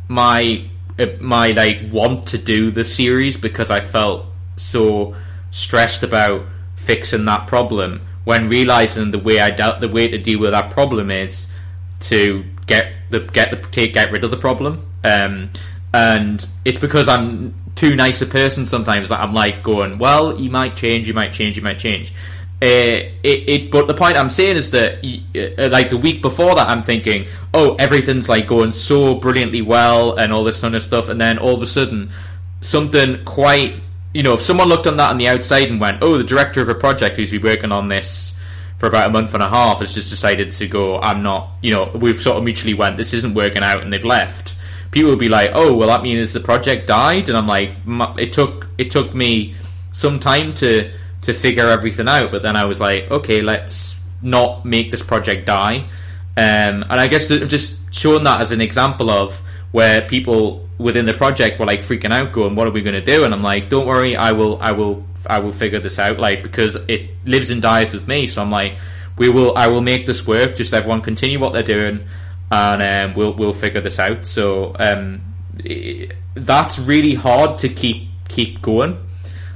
my 0.10 0.70
uh, 0.98 1.08
my 1.22 1.52
like 1.52 1.90
want 1.90 2.28
to 2.28 2.38
do 2.38 2.72
the 2.72 2.84
series 2.84 3.38
because 3.38 3.72
I 3.72 3.80
felt 3.80 4.26
so 4.58 5.16
stressed 5.52 6.04
about 6.04 6.46
fixing 6.90 7.24
that 7.26 7.46
problem 7.46 8.02
when 8.24 8.50
realizing 8.50 9.12
the 9.12 9.20
way 9.20 9.40
I 9.40 9.52
the 9.78 9.88
way 9.88 10.08
to 10.08 10.18
deal 10.18 10.40
with 10.40 10.52
that 10.52 10.72
problem 10.72 11.12
is 11.12 11.46
to 12.00 12.44
get 12.66 12.94
the 13.12 13.20
get 13.20 13.52
the 13.52 13.58
take 13.70 13.94
get 13.94 14.12
rid 14.12 14.24
of 14.24 14.32
the 14.32 14.38
problem. 14.38 14.84
Um, 15.04 15.52
and 15.94 16.44
it's 16.66 16.80
because 16.80 17.08
I'm 17.08 17.54
too 17.76 17.96
nice 17.96 18.24
a 18.24 18.26
person 18.26 18.66
sometimes 18.66 19.10
that 19.10 19.20
I'm 19.22 19.36
like 19.36 19.62
going, 19.62 20.00
well, 20.00 20.40
you 20.40 20.50
might 20.50 20.76
change, 20.76 21.08
you 21.08 21.14
might 21.14 21.32
change, 21.32 21.58
you 21.58 21.62
might 21.62 21.78
change. 21.78 22.12
Uh, 22.62 23.06
it, 23.24 23.50
it, 23.54 23.72
but 23.72 23.88
the 23.88 23.94
point 23.94 24.18
I'm 24.18 24.30
saying 24.30 24.58
is 24.58 24.72
that, 24.72 25.06
uh, 25.06 25.70
like 25.70 25.90
the 25.92 25.98
week 25.98 26.24
before 26.24 26.56
that, 26.56 26.68
I'm 26.68 26.82
thinking, 26.82 27.28
oh, 27.54 27.76
everything's 27.76 28.28
like 28.28 28.48
going 28.48 28.72
so 28.72 29.16
brilliantly 29.16 29.62
well 29.62 30.18
and 30.18 30.34
all 30.34 30.44
this 30.44 30.60
kind 30.60 30.76
of 30.76 30.84
stuff, 30.84 31.08
and 31.08 31.22
then 31.22 31.38
all 31.38 31.54
of 31.54 31.62
a 31.62 31.68
sudden, 31.68 32.12
something 32.62 33.24
quite 33.26 33.76
you 34.14 34.24
know, 34.24 34.34
if 34.34 34.42
someone 34.42 34.68
looked 34.68 34.88
on 34.88 34.98
that 34.98 35.12
on 35.12 35.18
the 35.18 35.28
outside 35.28 35.70
and 35.70 35.80
went, 35.80 36.00
"Oh, 36.02 36.18
the 36.18 36.24
director 36.24 36.62
of 36.62 36.70
a 36.70 36.76
project 36.76 37.16
who's 37.16 37.32
been 37.32 37.42
working 37.42 37.72
on 37.72 37.88
this 37.88 38.34
for 38.78 38.88
about 38.88 39.10
a 39.10 39.14
month 39.14 39.34
and 39.34 39.44
a 39.44 39.50
half 39.50 39.80
has 39.80 39.94
just 39.94 40.10
decided 40.10 40.52
to 40.52 40.68
go, 40.68 41.00
I'm 41.00 41.22
not," 41.22 41.50
you 41.62 41.74
know, 41.74 41.92
we've 41.94 42.18
sort 42.18 42.38
of 42.38 42.44
mutually 42.44 42.74
went, 42.74 42.98
"This 42.98 43.14
isn't 43.14 43.34
working 43.34 43.64
out," 43.64 43.84
and 43.84 43.94
they've 43.94 44.06
left. 44.06 44.56
People 44.92 45.12
would 45.12 45.20
be 45.20 45.30
like, 45.30 45.52
"Oh, 45.54 45.74
well, 45.74 45.88
that 45.90 46.02
means 46.02 46.34
the 46.34 46.40
project 46.40 46.88
died," 46.88 47.30
and 47.30 47.38
I'm 47.38 47.48
like, 47.48 47.74
"It 48.18 48.34
took 48.34 48.68
it 48.78 48.90
took 48.90 49.14
me 49.14 49.54
some 49.92 50.20
time 50.20 50.54
to 50.56 50.90
to 51.22 51.34
figure 51.34 51.68
everything 51.68 52.08
out," 52.08 52.32
but 52.32 52.42
then 52.42 52.56
I 52.56 52.66
was 52.66 52.80
like, 52.80 53.12
"Okay, 53.12 53.42
let's 53.42 53.96
not 54.22 54.66
make 54.66 54.90
this 54.92 55.04
project 55.04 55.46
die." 55.46 55.86
Um, 56.36 56.86
and 56.90 57.00
I 57.00 57.08
guess 57.08 57.28
just 57.28 57.78
showing 57.94 58.24
that 58.24 58.42
as 58.42 58.52
an 58.52 58.62
example 58.62 59.12
of 59.12 59.42
where 59.72 60.02
people 60.02 60.69
within 60.80 61.06
the 61.06 61.14
project 61.14 61.60
were 61.60 61.66
like 61.66 61.82
freaking 61.82 62.12
out, 62.12 62.32
going, 62.32 62.56
"What 62.56 62.68
are 62.68 62.72
we 62.72 62.82
going 62.82 62.96
to 62.96 63.04
do?" 63.04 63.26
And 63.26 63.34
I'm 63.34 63.44
like, 63.44 63.70
"Don't 63.70 63.86
worry, 63.86 64.16
I 64.16 64.32
will, 64.32 64.60
I 64.62 64.72
will, 64.72 65.06
I 65.28 65.40
will 65.40 65.52
figure 65.52 65.80
this 65.80 66.00
out." 66.00 66.18
Like 66.18 66.42
because 66.42 66.76
it 66.88 67.12
lives 67.26 67.52
and 67.52 67.62
dies 67.62 67.94
with 67.94 68.08
me, 68.08 68.26
so 68.26 68.42
I'm 68.42 68.50
like, 68.50 68.78
"We 69.18 69.30
will, 69.30 69.56
I 69.56 69.68
will 69.68 69.82
make 69.82 70.08
this 70.08 70.26
work. 70.26 70.56
Just 70.56 70.74
everyone 70.74 71.02
continue 71.02 71.40
what 71.40 71.54
they're 71.54 71.62
doing, 71.62 72.08
and 72.52 73.12
um, 73.12 73.16
we'll 73.16 73.34
we'll 73.34 73.54
figure 73.54 73.82
this 73.82 74.00
out." 74.00 74.26
So 74.26 74.76
um, 74.80 75.22
that's 76.34 76.80
really 76.80 77.14
hard 77.14 77.60
to 77.60 77.70
keep 77.70 78.08
keep 78.30 78.62
going. 78.62 79.06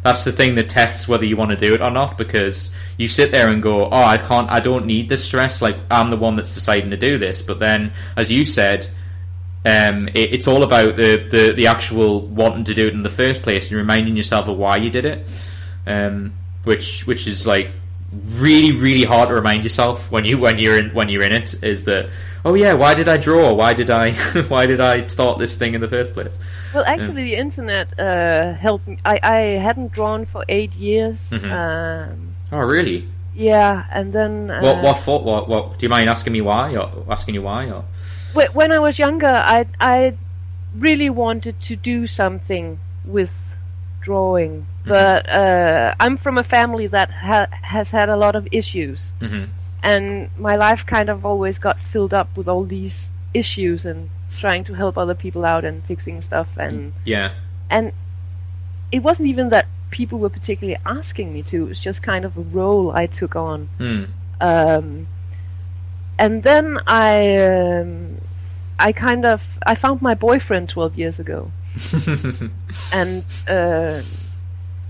That's 0.03 0.25
the 0.25 0.33
thing 0.33 0.55
that 0.55 0.67
tests 0.67 1.07
whether 1.07 1.23
you 1.23 1.37
want 1.37 1.51
to 1.51 1.57
do 1.57 1.73
it 1.73 1.81
or 1.81 1.89
not 1.89 2.17
because 2.17 2.71
you 2.97 3.07
sit 3.07 3.31
there 3.31 3.47
and 3.47 3.63
go, 3.63 3.85
"Oh, 3.85 4.03
I 4.03 4.17
can't, 4.17 4.51
I 4.51 4.59
don't 4.59 4.85
need 4.85 5.07
this 5.07 5.23
stress. 5.23 5.61
Like 5.61 5.77
I'm 5.89 6.09
the 6.09 6.17
one 6.17 6.35
that's 6.35 6.53
deciding 6.53 6.89
to 6.89 6.97
do 6.97 7.17
this." 7.17 7.41
But 7.41 7.59
then, 7.59 7.93
as 8.17 8.29
you 8.29 8.43
said 8.43 8.89
um, 9.65 10.09
it, 10.09 10.33
it's 10.33 10.47
all 10.47 10.63
about 10.63 10.95
the, 10.95 11.25
the, 11.29 11.53
the 11.53 11.67
actual 11.67 12.27
wanting 12.27 12.65
to 12.65 12.73
do 12.73 12.87
it 12.87 12.93
in 12.93 13.03
the 13.03 13.09
first 13.09 13.41
place 13.43 13.69
and 13.69 13.77
reminding 13.77 14.17
yourself 14.17 14.47
of 14.47 14.57
why 14.57 14.77
you 14.77 14.89
did 14.89 15.05
it, 15.05 15.27
um, 15.87 16.33
which 16.63 17.07
which 17.07 17.27
is 17.27 17.47
like 17.47 17.71
really 18.35 18.71
really 18.73 19.05
hard 19.05 19.29
to 19.29 19.35
remind 19.35 19.63
yourself 19.63 20.11
when 20.11 20.25
you 20.25 20.37
when 20.37 20.59
you're 20.59 20.77
in 20.77 20.93
when 20.93 21.09
you're 21.09 21.23
in 21.23 21.31
it 21.31 21.63
is 21.63 21.83
that 21.85 22.09
oh 22.45 22.53
yeah 22.53 22.73
why 22.73 22.93
did 22.93 23.07
I 23.07 23.17
draw? 23.17 23.53
Why 23.53 23.73
did 23.73 23.89
I 23.89 24.13
why 24.49 24.65
did 24.65 24.81
I 24.81 25.07
start 25.07 25.39
this 25.39 25.57
thing 25.57 25.73
in 25.73 25.81
the 25.81 25.87
first 25.87 26.13
place? 26.13 26.37
Well 26.73 26.83
actually 26.85 27.23
the 27.23 27.35
internet 27.35 27.97
uh, 27.99 28.53
helped 28.53 28.87
me. 28.87 28.97
I, 29.05 29.19
I 29.23 29.39
hadn't 29.61 29.93
drawn 29.93 30.25
for 30.25 30.43
eight 30.49 30.73
years 30.73 31.17
mm-hmm. 31.29 31.51
um, 31.51 32.35
oh 32.51 32.59
really? 32.59 33.07
yeah 33.35 33.85
and 33.91 34.13
then 34.13 34.51
uh, 34.51 34.59
what 34.61 34.83
what 34.83 34.99
for 34.99 35.23
what 35.23 35.47
what 35.47 35.79
do 35.79 35.85
you 35.85 35.89
mind 35.89 36.09
asking 36.09 36.33
me 36.33 36.41
why 36.41 36.75
or 36.75 37.05
asking 37.09 37.33
you 37.33 37.41
why 37.41 37.69
or 37.69 37.83
when 38.33 38.71
I 38.71 38.79
was 38.79 38.97
younger, 38.99 39.27
I 39.27 39.65
I 39.79 40.17
really 40.77 41.09
wanted 41.09 41.61
to 41.61 41.75
do 41.75 42.07
something 42.07 42.79
with 43.05 43.31
drawing, 44.01 44.61
mm-hmm. 44.61 44.89
but 44.89 45.29
uh, 45.29 45.95
I'm 45.99 46.17
from 46.17 46.37
a 46.37 46.43
family 46.43 46.87
that 46.87 47.11
ha- 47.11 47.47
has 47.61 47.89
had 47.89 48.09
a 48.09 48.17
lot 48.17 48.35
of 48.35 48.47
issues, 48.51 48.99
mm-hmm. 49.19 49.45
and 49.81 50.29
my 50.37 50.55
life 50.55 50.85
kind 50.85 51.09
of 51.09 51.25
always 51.25 51.57
got 51.57 51.77
filled 51.91 52.13
up 52.13 52.35
with 52.35 52.47
all 52.47 52.65
these 52.65 53.07
issues 53.33 53.85
and 53.85 54.09
trying 54.39 54.63
to 54.65 54.73
help 54.73 54.97
other 54.97 55.15
people 55.15 55.45
out 55.45 55.63
and 55.65 55.83
fixing 55.85 56.21
stuff 56.21 56.47
and 56.57 56.93
yeah, 57.05 57.33
and 57.69 57.91
it 58.91 58.99
wasn't 58.99 59.27
even 59.27 59.49
that 59.49 59.67
people 59.89 60.19
were 60.19 60.29
particularly 60.29 60.79
asking 60.85 61.33
me 61.33 61.43
to; 61.43 61.65
it 61.65 61.69
was 61.69 61.79
just 61.79 62.01
kind 62.01 62.25
of 62.25 62.37
a 62.37 62.41
role 62.41 62.91
I 62.91 63.07
took 63.07 63.35
on. 63.35 63.69
Mm. 63.79 64.09
Um, 64.41 65.07
and 66.19 66.43
then 66.43 66.79
I 66.87 67.37
um, 67.37 68.17
I 68.79 68.91
kind 68.91 69.25
of 69.25 69.41
I 69.65 69.75
found 69.75 70.01
my 70.01 70.15
boyfriend 70.15 70.69
12 70.69 70.97
years 70.97 71.19
ago, 71.19 71.51
and 72.93 73.23
uh, 73.47 74.01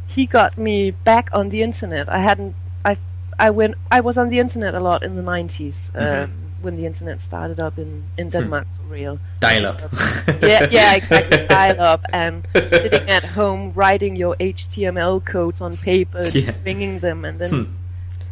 he 0.07 0.25
got 0.25 0.57
me 0.57 0.91
back 0.91 1.29
on 1.33 1.49
the 1.49 1.62
internet. 1.62 2.09
I 2.09 2.19
hadn't 2.19 2.55
I 2.86 2.97
I 3.39 3.49
went 3.49 3.75
I 3.91 4.01
was 4.01 4.17
on 4.17 4.29
the 4.29 4.39
internet 4.39 4.75
a 4.75 4.79
lot 4.79 5.03
in 5.03 5.15
the 5.15 5.21
90s 5.21 5.73
uh, 5.95 5.99
mm-hmm. 5.99 6.33
when 6.62 6.75
the 6.75 6.86
internet 6.86 7.21
started 7.21 7.59
up 7.59 7.77
in 7.77 8.03
in 8.17 8.27
hmm. 8.27 8.31
Denmark 8.31 8.67
for 8.77 8.93
real. 8.93 9.19
Dial 9.39 9.65
up. 9.65 9.81
yeah, 10.41 10.67
yeah, 10.71 10.93
exactly. 10.95 11.47
dial 11.47 11.81
up 11.81 12.01
and 12.12 12.47
sitting 12.53 13.09
at 13.09 13.23
home 13.23 13.73
writing 13.75 14.15
your 14.15 14.36
HTML 14.38 15.23
codes 15.23 15.62
on 15.62 15.77
paper, 15.77 16.27
yeah. 16.33 16.53
ringing 16.65 16.99
them, 16.99 17.25
and 17.25 17.39
then. 17.39 17.49
Hmm 17.49 17.83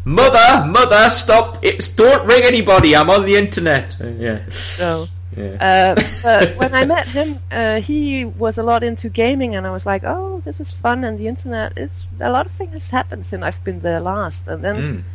Mother, 0.04 0.66
mother, 0.66 1.10
stop! 1.12 1.60
It's 1.62 1.94
don't 1.94 2.26
ring 2.26 2.42
anybody. 2.44 2.96
I'm 2.96 3.10
on 3.10 3.26
the 3.26 3.36
internet. 3.36 3.96
Uh, 4.02 4.08
yeah. 4.08 4.50
So. 4.50 5.08
Yeah. 5.38 5.96
Uh, 5.96 6.02
but 6.24 6.58
when 6.58 6.74
I 6.74 6.86
met 6.86 7.08
him, 7.08 7.40
uh, 7.52 7.80
he 7.80 8.26
was 8.26 8.58
a 8.58 8.64
lot 8.64 8.84
into 8.84 9.08
gaming, 9.08 9.56
and 9.56 9.66
I 9.66 9.72
was 9.72 9.86
like, 9.86 10.04
"Oh, 10.04 10.42
this 10.44 10.60
is 10.60 10.72
fun!" 10.72 11.06
And 11.06 11.18
the 11.18 11.28
internet 11.28 11.78
is 11.78 11.92
a 12.20 12.30
lot 12.30 12.46
of 12.48 12.52
things 12.54 12.74
have 12.74 12.84
happened 12.84 13.26
since 13.28 13.42
I've 13.42 13.64
been 13.64 13.80
there 13.80 14.02
last. 14.02 14.44
And 14.48 14.64
then 14.64 15.06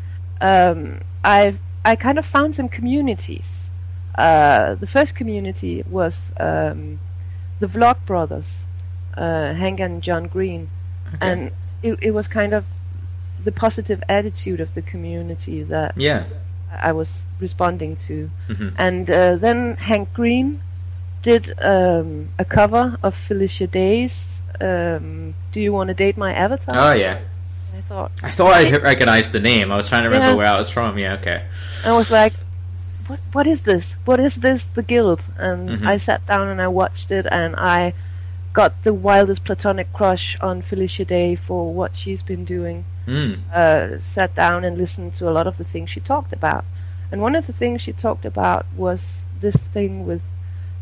mm. 0.40 0.70
um, 0.72 1.01
I 1.22 1.59
I 1.85 1.96
kind 1.96 2.18
of 2.18 2.25
found 2.25 2.55
some 2.55 2.68
communities. 2.68 3.70
Uh, 4.14 4.75
the 4.77 4.87
first 4.87 5.14
community 5.14 5.85
was 5.90 6.33
um, 6.40 6.99
the 7.61 7.66
Vlog 7.66 7.99
Brothers, 8.07 8.46
uh, 9.16 9.53
Hank 9.53 9.81
and 9.81 10.03
John 10.03 10.29
Green, 10.29 10.70
okay. 11.09 11.18
and 11.20 11.53
it, 11.83 11.99
it 12.01 12.11
was 12.12 12.27
kind 12.27 12.55
of 12.55 12.64
the 13.46 13.52
positive 13.52 14.02
attitude 14.09 14.61
of 14.61 14.74
the 14.74 14.82
community 14.82 15.62
that 15.62 15.96
yeah. 15.96 16.24
I 16.70 16.92
was 16.92 17.09
responding 17.40 17.96
to. 18.09 18.28
Mm-hmm. 18.48 18.68
And 18.76 19.09
uh, 19.09 19.37
then 19.37 19.76
Hank 19.76 20.12
Green 20.12 20.61
did 21.22 21.54
um, 21.62 22.30
a 22.38 22.44
cover 22.44 22.98
of 23.02 23.16
Felicia 23.16 23.68
Day's 23.68 24.28
um, 24.61 25.35
"Do 25.52 25.61
You 25.61 25.72
Want 25.72 25.88
to 25.88 25.94
Date 25.94 26.16
My 26.18 26.35
Avatar?" 26.35 26.74
Oh 26.76 26.94
yeah. 26.94 27.20
I 27.78 27.82
thought 27.82 28.11
I 28.22 28.30
thought 28.30 28.52
I 28.52 28.70
recognized 28.78 29.32
the 29.32 29.40
name. 29.40 29.70
I 29.70 29.76
was 29.76 29.88
trying 29.88 30.02
to 30.02 30.09
remember 30.09 30.32
yeah. 30.32 30.40
where 30.40 30.48
I 30.48 30.59
was 30.59 30.68
from. 30.68 30.98
Yeah, 30.98 31.14
okay. 31.14 31.44
I 31.85 31.92
was 31.92 32.11
like, 32.11 32.32
"What? 33.06 33.20
What 33.32 33.46
is 33.46 33.61
this? 33.61 33.85
What 34.04 34.18
is 34.18 34.35
this? 34.37 34.64
The 34.74 34.82
Guild?" 34.82 35.20
And 35.38 35.68
mm-hmm. 35.68 35.87
I 35.87 35.98
sat 35.98 36.26
down 36.26 36.48
and 36.48 36.61
I 36.61 36.68
watched 36.68 37.11
it, 37.12 37.26
and 37.30 37.54
I 37.54 37.94
got 38.54 38.82
the 38.82 38.94
wildest 38.94 39.44
platonic 39.44 39.92
crush 39.92 40.37
on 40.40 40.62
Felicia 40.62 41.04
Day 41.04 41.37
for 41.37 41.72
what 41.72 41.94
she's 41.94 42.22
been 42.22 42.44
doing. 42.44 42.85
Mm. 43.06 43.40
Uh, 43.52 44.00
sat 44.00 44.34
down 44.34 44.64
and 44.64 44.76
listened 44.76 45.14
to 45.14 45.28
a 45.28 45.32
lot 45.32 45.46
of 45.46 45.58
the 45.58 45.64
things 45.64 45.90
she 45.90 46.00
talked 46.00 46.32
about. 46.32 46.64
And 47.12 47.20
one 47.20 47.36
of 47.36 47.46
the 47.46 47.52
things 47.52 47.82
she 47.82 47.92
talked 47.92 48.24
about 48.24 48.66
was 48.76 49.00
this 49.40 49.56
thing 49.56 50.06
with 50.06 50.22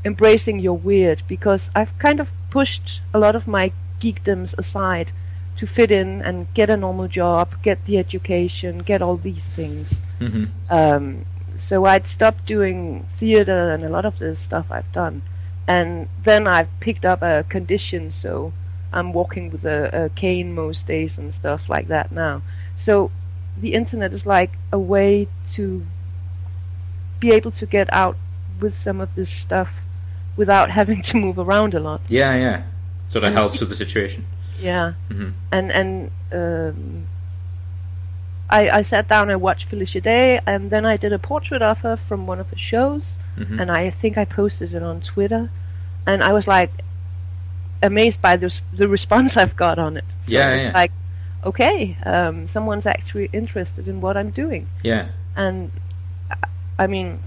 embracing 0.05 0.59
your 0.59 0.77
weird, 0.77 1.23
because 1.29 1.71
I've 1.75 1.97
kind 1.99 2.21
of 2.21 2.29
pushed 2.51 3.01
a 3.13 3.19
lot 3.19 3.37
of 3.37 3.47
my 3.47 3.73
geekdoms 4.01 4.57
aside 4.57 5.13
to 5.57 5.67
fit 5.67 5.91
in 5.91 6.23
and 6.23 6.53
get 6.55 6.71
a 6.71 6.77
normal 6.77 7.09
job, 7.09 7.63
get 7.63 7.85
the 7.85 7.99
education, 7.99 8.79
get 8.79 9.03
all 9.03 9.17
these 9.17 9.43
things. 9.43 9.93
Mm-hmm. 10.19 10.45
Um, 10.71 11.27
so 11.61 11.85
I'd 11.85 12.07
stopped 12.07 12.47
doing 12.47 13.07
theater 13.19 13.71
and 13.71 13.85
a 13.85 13.89
lot 13.89 14.05
of 14.05 14.19
the 14.19 14.35
stuff 14.35 14.67
I've 14.71 14.91
done. 14.93 15.23
And 15.67 16.09
then 16.25 16.47
I've 16.47 16.69
picked 16.81 17.05
up 17.05 17.23
a 17.23 17.45
condition, 17.49 18.13
so 18.13 18.53
I'm 18.95 19.13
walking 19.13 19.51
with 19.51 19.65
a, 19.65 20.05
a 20.05 20.09
cane 20.11 20.55
most 20.55 20.87
days 20.87 21.19
and 21.19 21.35
stuff 21.35 21.69
like 21.69 21.89
that 21.89 22.13
now. 22.13 22.43
So 22.77 23.11
the 23.61 23.75
internet 23.75 24.13
is 24.13 24.25
like 24.25 24.53
a 24.73 24.79
way 24.79 25.29
to 25.53 25.85
be 27.21 27.33
able 27.33 27.51
to 27.53 27.67
get 27.67 27.89
out 27.93 28.17
with 28.61 28.79
some 28.79 29.01
of 29.01 29.15
this 29.15 29.31
stuff 29.31 29.71
without 30.37 30.71
having 30.79 31.03
to 31.03 31.17
move 31.17 31.39
around 31.39 31.75
a 31.75 31.81
lot. 31.81 32.01
Yeah, 32.09 32.35
yeah. 32.37 32.63
Sort 33.09 33.25
of 33.25 33.29
And 33.29 33.37
helps 33.37 33.61
with 33.61 33.69
the 33.69 33.77
situation. 33.77 34.27
Yeah, 34.61 34.93
hmm 35.11 35.31
and 35.51 35.73
and 35.73 36.11
um, 36.33 37.07
I 38.49 38.71
I 38.71 38.83
sat 38.83 39.09
down 39.09 39.31
and 39.31 39.41
watched 39.41 39.69
Felicia 39.69 40.01
Day, 40.01 40.41
and 40.47 40.71
then 40.71 40.87
I 40.87 40.97
did 40.97 41.13
a 41.13 41.19
portrait 41.19 41.61
of 41.61 41.79
her 41.79 41.97
from 41.97 42.27
one 42.27 42.41
of 42.41 42.49
her 42.51 42.57
shows, 42.57 43.03
hmm 43.37 43.59
and 43.61 43.71
I 43.71 43.91
think 43.91 44.17
I 44.17 44.25
posted 44.25 44.73
it 44.75 44.83
on 44.83 45.01
Twitter, 45.01 45.51
and 46.07 46.23
I 46.23 46.33
was 46.33 46.47
like 46.47 46.71
amazed 47.87 48.21
by 48.23 48.37
the 48.37 48.51
the 48.79 48.89
response 48.89 49.37
I've 49.43 49.55
got 49.57 49.79
on 49.79 49.97
it. 49.97 50.05
So 50.27 50.33
Yeah, 50.33 50.55
it's 50.55 50.65
yeah. 50.65 50.81
like 50.83 50.93
okay, 51.45 51.97
um, 52.07 52.49
someone's 52.49 52.87
actually 52.87 53.29
interested 53.33 53.87
in 53.89 54.01
what 54.01 54.17
I'm 54.17 54.31
doing, 54.31 54.67
Yeah. 54.83 55.07
and 55.37 55.71
I- 56.79 56.87
mean. 56.87 57.19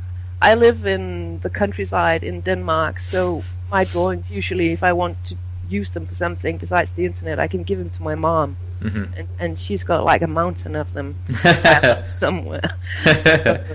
I 0.42 0.54
live 0.56 0.86
in 0.86 1.40
the 1.42 1.50
countryside 1.50 2.24
in 2.24 2.42
Denmark, 2.42 3.00
so 3.00 3.42
my 3.72 3.84
drawings 3.86 4.26
usually, 4.30 4.72
if 4.72 4.84
I 4.84 4.94
want 4.94 5.18
to 5.30 5.36
use 5.80 5.90
them 5.94 6.06
for 6.06 6.14
something 6.16 6.58
besides 6.60 6.92
the 6.96 7.06
internet, 7.06 7.40
I 7.40 7.48
can 7.48 7.64
give 7.64 7.80
them 7.80 7.90
to 7.90 8.04
my 8.04 8.16
mom, 8.16 8.56
hmm 8.82 9.06
and, 9.18 9.28
and 9.40 9.60
she's 9.60 9.84
got 9.84 10.04
like 10.14 10.22
a 10.22 10.28
mountain 10.28 10.76
of 10.76 10.94
them 10.94 11.16
somewhere. 12.08 12.70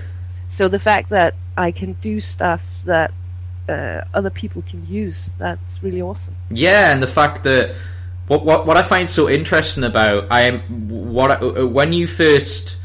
so 0.57 0.67
the 0.69 0.79
fact 0.79 1.09
that 1.09 1.33
I 1.57 1.71
can 1.71 1.93
do 2.01 2.21
stuff 2.21 2.61
that 2.85 3.11
uh, 3.69 4.01
other 4.13 4.29
people 4.29 4.63
can 4.69 4.85
use, 4.87 5.15
that's 5.37 5.61
really 5.81 6.01
awesome. 6.01 6.35
Yeah, 6.49 6.91
and 6.91 7.01
the 7.01 7.07
fact 7.07 7.43
that 7.43 7.75
what 8.27 8.45
what 8.45 8.65
what 8.65 8.77
I 8.77 8.83
find 8.83 9.09
so 9.09 9.29
interesting 9.29 9.83
about 9.83 10.27
I 10.31 10.41
am 10.41 10.87
what 10.89 11.31
I, 11.31 11.35
uh, 11.35 11.65
when 11.65 11.93
you 11.93 12.07
first 12.07 12.77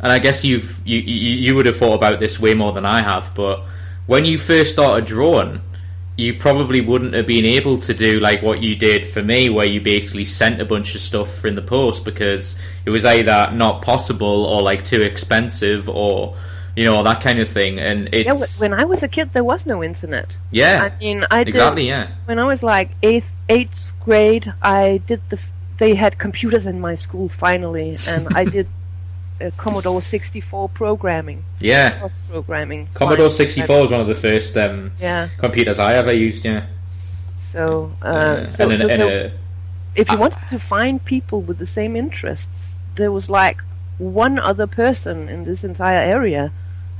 and 0.00 0.12
I 0.12 0.18
guess 0.18 0.44
you've 0.44 0.80
you, 0.84 0.98
you 0.98 1.34
you 1.36 1.54
would 1.54 1.66
have 1.66 1.76
thought 1.76 1.94
about 1.94 2.20
this 2.20 2.38
way 2.38 2.54
more 2.54 2.72
than 2.72 2.84
I 2.84 3.02
have, 3.02 3.32
but 3.34 3.64
when 4.06 4.24
you 4.24 4.38
first 4.38 4.72
started 4.72 5.06
drawing, 5.06 5.60
you 6.16 6.34
probably 6.34 6.80
wouldn't 6.80 7.14
have 7.14 7.26
been 7.26 7.44
able 7.44 7.78
to 7.78 7.92
do 7.92 8.20
like 8.20 8.42
what 8.42 8.62
you 8.62 8.76
did 8.76 9.06
for 9.06 9.22
me, 9.22 9.50
where 9.50 9.66
you 9.66 9.80
basically 9.80 10.24
sent 10.24 10.60
a 10.60 10.64
bunch 10.64 10.94
of 10.94 11.00
stuff 11.00 11.44
in 11.44 11.54
the 11.54 11.62
post 11.62 12.04
because 12.04 12.58
it 12.84 12.90
was 12.90 13.04
either 13.04 13.50
not 13.52 13.82
possible 13.82 14.44
or 14.46 14.62
like 14.62 14.84
too 14.84 15.02
expensive 15.02 15.88
or 15.88 16.36
you 16.76 16.84
know 16.84 17.02
that 17.02 17.20
kind 17.22 17.38
of 17.38 17.48
thing. 17.48 17.78
And 17.80 18.08
it's 18.12 18.26
Yeah, 18.26 18.60
when 18.60 18.72
I 18.72 18.84
was 18.84 19.02
a 19.02 19.08
kid, 19.08 19.30
there 19.32 19.44
was 19.44 19.64
no 19.66 19.82
internet. 19.82 20.28
yeah, 20.50 20.90
I 20.92 20.98
mean, 21.02 21.24
I 21.30 21.42
did 21.44 21.54
exactly, 21.54 21.88
yeah. 21.88 22.08
when 22.26 22.38
I 22.38 22.44
was 22.44 22.62
like 22.62 22.90
eighth 23.02 23.26
eighth 23.48 23.90
grade. 24.04 24.52
I 24.62 24.98
did 25.06 25.20
the. 25.30 25.38
They 25.78 25.94
had 25.94 26.18
computers 26.18 26.66
in 26.66 26.80
my 26.80 26.94
school 26.94 27.28
finally, 27.28 27.98
and 28.08 28.28
I 28.34 28.44
did 28.56 28.66
uh, 29.42 29.50
Commodore 29.58 30.00
64 30.00 30.70
programming, 30.70 31.44
Yeah, 31.60 32.08
programming. 32.30 32.88
Commodore 32.94 33.30
64 33.30 33.82
was 33.82 33.90
one 33.90 34.00
of 34.00 34.06
the 34.06 34.14
first 34.14 34.56
um, 34.56 34.92
Yeah. 34.98 35.28
computers 35.36 35.78
I 35.78 35.92
ever 35.94 36.14
used. 36.16 36.44
Yeah, 36.46 36.64
So, 37.52 37.92
uh, 38.02 38.06
Uh, 38.06 38.46
so, 38.56 38.70
and, 38.70 38.80
so 38.80 38.86
there- 38.86 39.32
if 39.94 40.10
you 40.10 40.16
wanted 40.18 40.40
to 40.50 40.58
find 40.58 41.02
people 41.04 41.40
with 41.42 41.58
the 41.58 41.66
same 41.66 41.94
interests, 41.96 42.46
there 42.96 43.12
was 43.12 43.28
like 43.28 43.58
one 43.98 44.38
other 44.38 44.66
person 44.66 45.28
in 45.28 45.44
this 45.44 45.62
entire 45.64 46.00
area, 46.16 46.52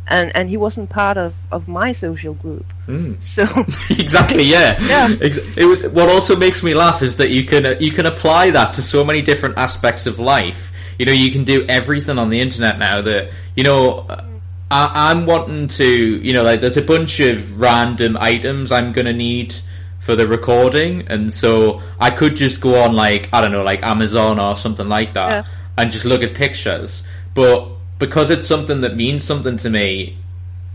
and 0.09 0.35
and 0.37 0.49
he 0.49 0.57
wasn't 0.57 0.89
part 0.91 1.17
of 1.17 1.35
of 1.53 1.67
my 1.69 1.93
social 1.93 2.35
group. 2.35 2.65
mm. 2.87 3.17
So 3.23 3.43
exactly, 4.03 4.45
yeah. 4.45 4.81
Yeah. 4.87 5.09
It 5.21 5.67
was. 5.67 5.83
What 5.89 6.09
also 6.09 6.37
makes 6.37 6.63
me 6.63 6.75
laugh 6.75 7.03
is 7.03 7.17
that 7.17 7.31
you 7.31 7.45
can 7.45 7.67
uh, 7.67 7.75
you 7.81 7.91
can 7.91 8.07
apply 8.07 8.51
that 8.51 8.73
to 8.75 8.83
so 8.83 9.05
many 9.05 9.23
different 9.23 9.57
aspects 9.59 10.07
of 10.07 10.19
life. 10.19 10.73
You 10.99 11.07
know, 11.07 11.13
you 11.13 11.31
can 11.31 11.45
do 11.45 11.67
everything 11.69 12.19
on 12.19 12.31
the 12.31 12.41
internet 12.41 12.79
now. 12.79 13.03
That 13.03 13.31
you 13.55 13.65
know. 13.65 14.07
uh, 14.09 14.23
I, 14.69 15.11
I'm 15.13 15.27
wanting 15.27 15.69
to, 15.69 15.87
you 15.87 16.33
know, 16.33 16.43
like 16.43 16.61
there's 16.61 16.77
a 16.77 16.83
bunch 16.83 17.21
of 17.21 17.61
random 17.61 18.17
items 18.19 18.73
I'm 18.73 18.91
gonna 18.93 19.13
need 19.13 19.55
for 20.01 20.17
the 20.17 20.27
recording, 20.27 21.07
and 21.07 21.33
so 21.33 21.81
I 22.01 22.11
could 22.11 22.35
just 22.35 22.61
go 22.61 22.83
on 22.83 22.93
like 22.93 23.29
I 23.33 23.41
don't 23.43 23.53
know, 23.53 23.63
like 23.63 23.85
Amazon 23.85 24.41
or 24.41 24.57
something 24.57 24.89
like 24.89 25.15
that, 25.15 25.31
Yeah. 25.31 25.45
and 25.79 25.93
just 25.93 26.05
look 26.05 26.25
at 26.25 26.35
pictures. 26.35 27.05
But 27.33 27.69
because 27.99 28.31
it's 28.31 28.47
something 28.47 28.83
that 28.83 28.97
means 28.97 29.25
something 29.25 29.57
to 29.59 29.71
me, 29.71 30.19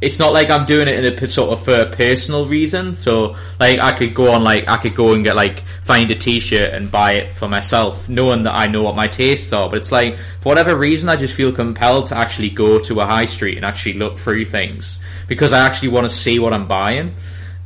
it's 0.01 0.17
not 0.17 0.33
like 0.33 0.49
I'm 0.49 0.65
doing 0.65 0.87
it 0.87 1.03
in 1.03 1.13
a 1.13 1.27
sort 1.27 1.51
of 1.51 1.63
for 1.63 1.81
a 1.81 1.85
personal 1.85 2.47
reason. 2.47 2.95
So 2.95 3.35
like 3.59 3.79
I 3.79 3.91
could 3.91 4.15
go 4.15 4.31
on 4.31 4.43
like 4.43 4.67
I 4.67 4.77
could 4.77 4.95
go 4.95 5.13
and 5.13 5.23
get 5.23 5.35
like 5.35 5.59
find 5.83 6.09
a 6.09 6.15
T-shirt 6.15 6.73
and 6.73 6.89
buy 6.89 7.13
it 7.13 7.35
for 7.35 7.47
myself, 7.47 8.09
knowing 8.09 8.43
that 8.43 8.55
I 8.55 8.65
know 8.65 8.81
what 8.81 8.95
my 8.95 9.07
tastes 9.07 9.53
are. 9.53 9.69
But 9.69 9.77
it's 9.77 9.91
like 9.91 10.17
for 10.39 10.49
whatever 10.49 10.75
reason, 10.75 11.07
I 11.07 11.15
just 11.15 11.35
feel 11.35 11.51
compelled 11.51 12.07
to 12.07 12.17
actually 12.17 12.49
go 12.49 12.79
to 12.79 12.99
a 12.99 13.05
high 13.05 13.25
street 13.25 13.57
and 13.57 13.65
actually 13.65 13.93
look 13.93 14.17
through 14.17 14.45
things 14.45 14.99
because 15.27 15.53
I 15.53 15.59
actually 15.65 15.89
want 15.89 16.09
to 16.09 16.13
see 16.13 16.39
what 16.39 16.51
I'm 16.51 16.67
buying. 16.67 17.15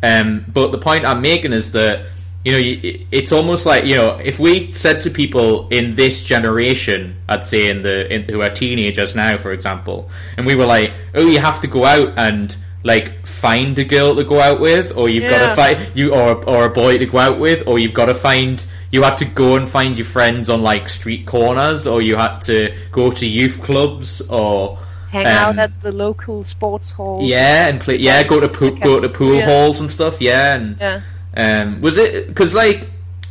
Um, 0.03 0.45
but 0.47 0.71
the 0.71 0.77
point 0.77 1.05
I'm 1.05 1.21
making 1.21 1.53
is 1.53 1.71
that 1.71 2.07
you 2.45 2.51
know 2.53 2.57
you- 2.59 2.99
it's 3.11 3.31
almost 3.31 3.65
like 3.65 3.83
you 3.85 3.95
know 3.95 4.17
if 4.23 4.39
we 4.39 4.71
said 4.73 5.01
to 5.01 5.09
people 5.09 5.67
in 5.69 5.95
this 5.95 6.23
generation, 6.23 7.17
I'd 7.27 7.43
say 7.43 7.69
in 7.69 7.81
the 7.81 8.11
in, 8.13 8.23
who 8.23 8.41
are 8.41 8.49
teenagers 8.49 9.15
now, 9.15 9.37
for 9.37 9.51
example, 9.51 10.09
and 10.37 10.45
we 10.45 10.55
were 10.55 10.65
like, 10.65 10.93
oh, 11.15 11.25
you 11.27 11.39
have 11.39 11.59
to 11.61 11.67
go 11.67 11.83
out 11.85 12.13
and 12.17 12.55
like 12.83 13.25
find 13.25 13.77
a 13.79 13.83
girl 13.83 14.15
to 14.15 14.23
go 14.23 14.39
out 14.39 14.59
with, 14.59 14.95
or 14.95 15.09
you've 15.09 15.29
got 15.29 15.49
to 15.49 15.55
find 15.55 15.77
you 15.95 16.13
or 16.13 16.35
or 16.47 16.65
a 16.65 16.69
boy 16.69 16.97
to 16.99 17.05
go 17.07 17.17
out 17.17 17.39
with, 17.39 17.63
or 17.67 17.79
you've 17.79 17.95
got 17.95 18.05
to 18.05 18.15
find 18.15 18.63
you 18.91 19.01
had 19.01 19.17
to 19.17 19.25
go 19.25 19.55
and 19.57 19.67
find 19.67 19.97
your 19.97 20.05
friends 20.05 20.47
on 20.49 20.61
like 20.61 20.87
street 20.87 21.25
corners, 21.25 21.87
or 21.87 22.01
you 22.01 22.15
had 22.15 22.39
to 22.43 22.73
go 22.91 23.09
to 23.11 23.25
youth 23.25 23.59
clubs, 23.63 24.21
or 24.29 24.77
hang 25.09 25.25
um, 25.25 25.31
out 25.33 25.57
at 25.59 25.81
the 25.81 25.91
local 25.91 26.43
sports 26.43 26.89
hall. 26.91 27.19
yeah, 27.23 27.67
and 27.67 27.81
play. 27.81 27.95
Yeah, 27.97 28.21
go 28.23 28.39
to 28.39 28.47
pool, 28.47 28.71
go 28.77 28.99
to 28.99 29.09
pool 29.09 29.35
Yeah. 29.35 29.45
halls 29.45 29.79
and 29.79 29.89
stuff. 29.89 30.21
Yeah, 30.21 30.53
and 30.55 30.77
Yeah. 30.79 31.01
Um, 31.35 31.81
was 31.81 31.97
it 31.97 32.27
because 32.27 32.53
like 32.55 32.89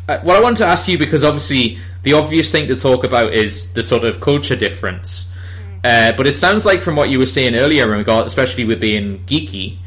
uh, 0.09 0.19
what 0.21 0.37
I 0.37 0.41
want 0.41 0.59
to 0.59 0.67
ask 0.67 0.89
you 0.89 0.99
because 0.99 1.25
obviously 1.25 1.79
the 2.03 2.13
obvious 2.13 2.51
thing 2.51 2.69
to 2.69 2.77
talk 2.77 3.05
about 3.05 3.33
is 3.33 3.73
the 3.73 3.83
sort 3.83 4.05
of 4.05 4.21
culture 4.21 4.57
difference. 4.57 5.29
Uh, 5.83 6.13
but 6.17 6.27
it 6.27 6.39
sounds 6.39 6.65
like 6.65 6.83
from 6.83 6.97
what 6.97 7.11
you 7.11 7.19
were 7.19 7.27
saying 7.27 7.55
earlier, 7.57 7.85
in 7.85 7.99
regard, 7.99 8.27
especially 8.27 8.65
with 8.65 8.81
being 8.81 9.19
geeky, 9.27 9.79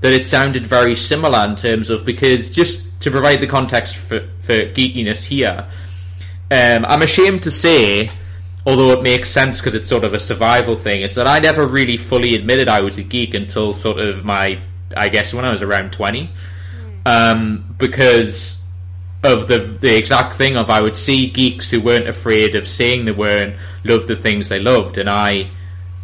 that 0.00 0.12
it 0.12 0.26
sounded 0.26 0.66
very 0.66 0.94
similar 0.94 1.46
in 1.46 1.56
terms 1.56 1.90
of 1.90 2.04
because 2.06 2.54
just 2.54 3.00
to 3.00 3.10
provide 3.10 3.40
the 3.40 3.46
context 3.46 3.96
for, 3.96 4.20
for 4.40 4.52
geekiness 4.52 5.24
here, 5.24 5.66
um, 6.50 6.84
I'm 6.86 7.02
ashamed 7.02 7.42
to 7.44 7.50
say, 7.50 8.10
although 8.66 8.92
it 8.92 9.02
makes 9.02 9.30
sense 9.30 9.60
because 9.60 9.74
it's 9.74 9.88
sort 9.88 10.04
of 10.04 10.12
a 10.14 10.18
survival 10.18 10.76
thing, 10.76 11.02
is 11.02 11.14
that 11.14 11.26
I 11.26 11.38
never 11.38 11.66
really 11.66 11.96
fully 11.96 12.34
admitted 12.34 12.68
I 12.68 12.80
was 12.80 12.98
a 12.98 13.02
geek 13.02 13.34
until 13.34 13.72
sort 13.72 13.98
of 13.98 14.24
my, 14.24 14.58
I 14.96 15.08
guess, 15.08 15.32
when 15.32 15.44
I 15.44 15.50
was 15.50 15.62
around 15.62 15.92
20. 15.92 16.30
Um, 17.04 17.74
because 17.78 18.62
of 19.24 19.46
the 19.48 19.58
the 19.58 19.96
exact 19.96 20.34
thing 20.34 20.56
of 20.56 20.70
I 20.70 20.80
would 20.80 20.94
see 20.94 21.30
geeks 21.30 21.70
who 21.70 21.80
weren't 21.80 22.08
afraid 22.08 22.54
of 22.54 22.66
saying 22.66 23.04
they 23.04 23.12
were 23.12 23.42
and 23.42 23.56
loved 23.84 24.08
the 24.08 24.16
things 24.16 24.48
they 24.48 24.58
loved, 24.58 24.98
and 24.98 25.08
I 25.08 25.50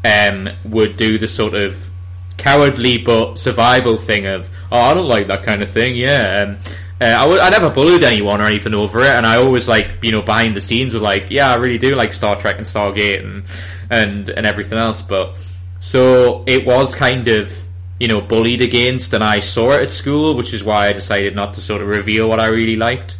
um, 0.05 0.49
would 0.65 0.97
do 0.97 1.19
the 1.19 1.29
sort 1.29 1.55
of 1.55 1.91
cowardly 2.37 2.99
but 2.99 3.37
survival 3.37 3.97
thing 3.97 4.25
of 4.27 4.49
oh 4.71 4.81
I 4.81 4.95
don't 4.95 5.09
like 5.09 5.27
that 5.27 5.43
kind 5.43 5.63
of 5.63 5.71
thing. 5.71 5.97
Yeah, 5.97 6.45
um, 6.47 6.59
uh, 7.01 7.05
I 7.05 7.23
w- 7.23 7.41
I 7.41 7.51
never 7.51 7.71
bullied 7.71 8.05
anyone 8.05 8.41
or 8.41 8.45
anything 8.45 8.75
over 8.75 9.01
it, 9.01 9.11
and 9.11 9.27
I 9.27 9.37
always 9.37 9.69
like 9.69 9.89
you 10.03 10.13
know 10.13 10.23
behind 10.23 10.55
the 10.57 10.61
scenes 10.61 10.95
were 10.95 11.01
like 11.01 11.31
yeah 11.31 11.51
I 11.51 11.57
really 11.57 11.79
do 11.79 11.95
like 11.95 12.13
Star 12.13 12.37
Trek 12.37 12.57
and 12.59 12.67
Stargate 12.67 13.25
and 13.25 13.45
and 13.91 14.29
and 14.29 14.47
everything 14.47 14.79
else, 14.79 15.03
but 15.03 15.37
so 15.81 16.45
it 16.47 16.67
was 16.67 16.95
kind 16.95 17.27
of 17.29 17.68
you 17.99 18.09
know 18.09 18.21
bullied 18.21 18.61
against, 18.61 19.13
and 19.13 19.23
I 19.25 19.41
saw 19.41 19.73
it 19.73 19.83
at 19.83 19.91
school, 19.91 20.35
which 20.37 20.53
is 20.55 20.63
why 20.63 20.89
I 20.89 20.93
decided 20.93 21.35
not 21.35 21.55
to 21.55 21.61
sort 21.61 21.83
of 21.83 21.89
reveal 21.89 22.29
what 22.29 22.41
I 22.41 22.47
really 22.47 22.77
liked. 22.77 23.17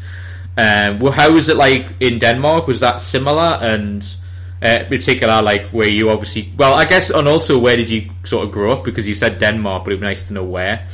Um, 0.57 0.99
well, 0.99 1.13
how 1.13 1.33
was 1.33 1.49
it 1.49 1.57
like 1.57 1.95
in 2.01 2.19
Denmark? 2.19 2.67
Was 2.67 2.81
that 2.81 3.01
similar? 3.01 3.59
And 3.61 4.05
uh, 4.63 4.81
in 4.83 4.87
particular, 4.87 5.41
like 5.41 5.71
where 5.71 5.89
you 5.89 6.11
obviously, 6.11 6.53
well, 6.57 6.75
I 6.75 6.85
guess, 6.85 7.11
and 7.11 7.29
also 7.29 7.59
where 7.59 7.77
did 7.77 7.89
you 7.89 8.11
sort 8.25 8.47
of 8.47 8.53
grow 8.53 8.73
up? 8.73 8.85
Because 8.85 9.07
you 9.07 9.15
said 9.15 9.39
Denmark, 9.39 9.85
but 9.85 9.93
it'd 9.93 10.01
be 10.01 10.07
nice 10.07 10.25
to 10.25 10.33
know 10.33 10.45
where. 10.45 10.87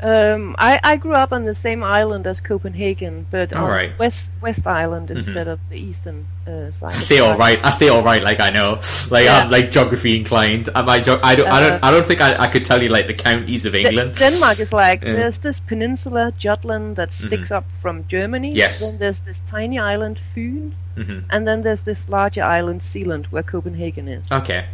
Um, 0.00 0.56
I, 0.58 0.80
I 0.82 0.96
grew 0.96 1.12
up 1.12 1.32
on 1.32 1.44
the 1.44 1.54
same 1.54 1.84
island 1.84 2.26
as 2.26 2.40
Copenhagen, 2.40 3.26
but 3.30 3.54
All 3.54 3.64
on 3.64 3.70
right. 3.70 3.98
West 3.98 4.28
West 4.40 4.66
Island 4.66 5.10
instead 5.10 5.46
of 5.46 5.60
the 5.70 5.76
eastern. 5.76 6.26
I 6.46 6.98
say 7.00 7.18
all 7.20 7.36
right. 7.38 7.58
I 7.64 7.70
say 7.70 7.88
all 7.88 8.02
right, 8.02 8.22
like 8.22 8.40
I 8.40 8.50
know, 8.50 8.80
like 9.10 9.24
Yeah. 9.26 9.38
I'm 9.44 9.50
like 9.50 9.70
geography 9.70 10.16
inclined. 10.16 10.68
I? 10.74 10.98
Jo- 11.00 11.20
I 11.22 11.34
don't. 11.36 11.48
I 11.48 11.60
don't. 11.60 11.84
I 11.84 11.90
don't 11.90 12.04
think 12.06 12.20
I, 12.20 12.36
I 12.44 12.48
could 12.48 12.64
tell 12.64 12.82
you 12.82 12.88
like 12.88 13.06
the 13.06 13.14
counties 13.14 13.64
of 13.66 13.74
England. 13.74 14.16
Denmark 14.18 14.58
is 14.60 14.72
like 14.72 15.02
Yeah. 15.04 15.14
there's 15.16 15.38
this 15.38 15.60
peninsula 15.60 16.32
Jutland 16.38 16.96
that 16.96 17.12
sticks 17.12 17.50
up 17.50 17.64
from 17.80 18.04
Germany. 18.08 18.52
Yes. 18.54 18.80
Then 18.80 18.98
there's 18.98 19.20
this 19.24 19.36
tiny 19.50 19.78
island 19.78 20.18
Fyn, 20.34 20.72
Mhm. 20.96 21.24
and 21.30 21.46
then 21.46 21.62
there's 21.62 21.82
this 21.84 21.98
larger 22.08 22.42
island 22.42 22.80
Sealand 22.82 23.26
where 23.32 23.42
Copenhagen 23.44 24.08
is. 24.08 24.26
Okay. 24.32 24.64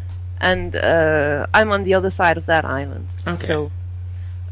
And 0.41 0.75
uh, 0.77 1.47
I'm 1.53 1.71
on 1.73 1.85
the 1.85 1.95
other 1.99 2.11
side 2.11 2.39
of 2.39 2.47
that 2.47 2.65
island. 2.65 3.07
Okay. 3.27 3.47
So, 3.47 3.71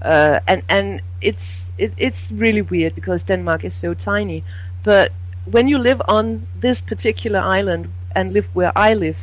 uh, 0.03 0.41
and 0.47 0.62
and 0.69 1.01
it's 1.21 1.64
it, 1.79 1.93
it's 1.97 2.31
really 2.31 2.62
weird 2.62 2.95
because 2.95 3.23
Denmark 3.25 3.64
is 3.64 3.75
so 3.75 3.95
tiny, 3.95 4.43
but 4.85 5.11
when 5.47 5.68
you 5.68 5.78
live 5.78 6.01
on 6.09 6.47
this 6.61 6.80
particular 6.80 7.38
island 7.40 7.88
and 8.14 8.32
live 8.32 8.47
where 8.55 8.72
I 8.76 8.94
live, 8.94 9.16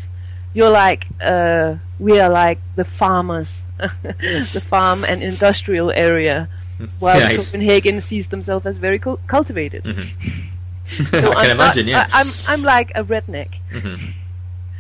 you're 0.53 0.69
like 0.69 1.05
uh, 1.21 1.75
we 1.99 2.19
are 2.19 2.29
like 2.29 2.59
the 2.75 2.85
farmers, 2.85 3.61
the 3.77 4.63
farm 4.69 5.03
and 5.05 5.21
industrial 5.23 5.91
area, 5.91 6.47
while 6.99 7.19
Nice. 7.19 7.51
Copenhagen 7.51 8.01
sees 8.01 8.27
themselves 8.27 8.65
as 8.65 8.77
very 8.77 8.99
cul- 8.99 9.19
cultivated. 9.27 9.83
So 10.85 11.17
I 11.17 11.21
can 11.21 11.35
I'm 11.37 11.49
imagine. 11.51 11.85
not- 11.87 11.91
Yeah. 11.91 12.07
I, 12.11 12.21
I'm 12.21 12.27
I'm 12.47 12.61
like 12.63 12.91
a 12.95 13.03
redneck. 13.05 13.55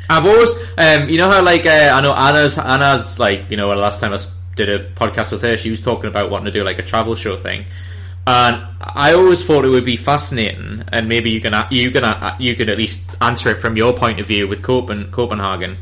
I've 0.09 0.25
always, 0.25 0.53
um, 0.77 1.07
you 1.09 1.17
know 1.17 1.29
how 1.31 1.41
like 1.41 1.65
uh, 1.65 1.91
I 1.93 2.01
know 2.01 2.13
Anna's 2.13 2.57
Anna's 2.57 3.19
like 3.19 3.49
you 3.49 3.55
know 3.57 3.69
last 3.69 4.01
time 4.01 4.13
I 4.13 4.19
did 4.55 4.67
a 4.69 4.89
podcast 4.91 5.31
with 5.31 5.41
her, 5.43 5.57
she 5.57 5.69
was 5.69 5.81
talking 5.81 6.09
about 6.09 6.29
wanting 6.29 6.51
to 6.51 6.59
do 6.59 6.63
like 6.63 6.77
a 6.77 6.83
travel 6.83 7.15
show 7.15 7.37
thing, 7.37 7.65
and 8.25 8.63
I 8.79 9.13
always 9.13 9.45
thought 9.45 9.65
it 9.65 9.69
would 9.69 9.85
be 9.85 9.97
fascinating, 9.97 10.83
and 10.91 11.07
maybe 11.09 11.29
you 11.29 11.41
can 11.41 11.53
you 11.71 11.91
can 11.91 12.35
you 12.39 12.55
can 12.55 12.69
at 12.69 12.77
least 12.77 13.01
answer 13.21 13.49
it 13.51 13.59
from 13.59 13.75
your 13.75 13.93
point 13.93 14.19
of 14.19 14.27
view 14.27 14.47
with 14.47 14.61
Copen- 14.61 15.11
Copenhagen, 15.11 15.77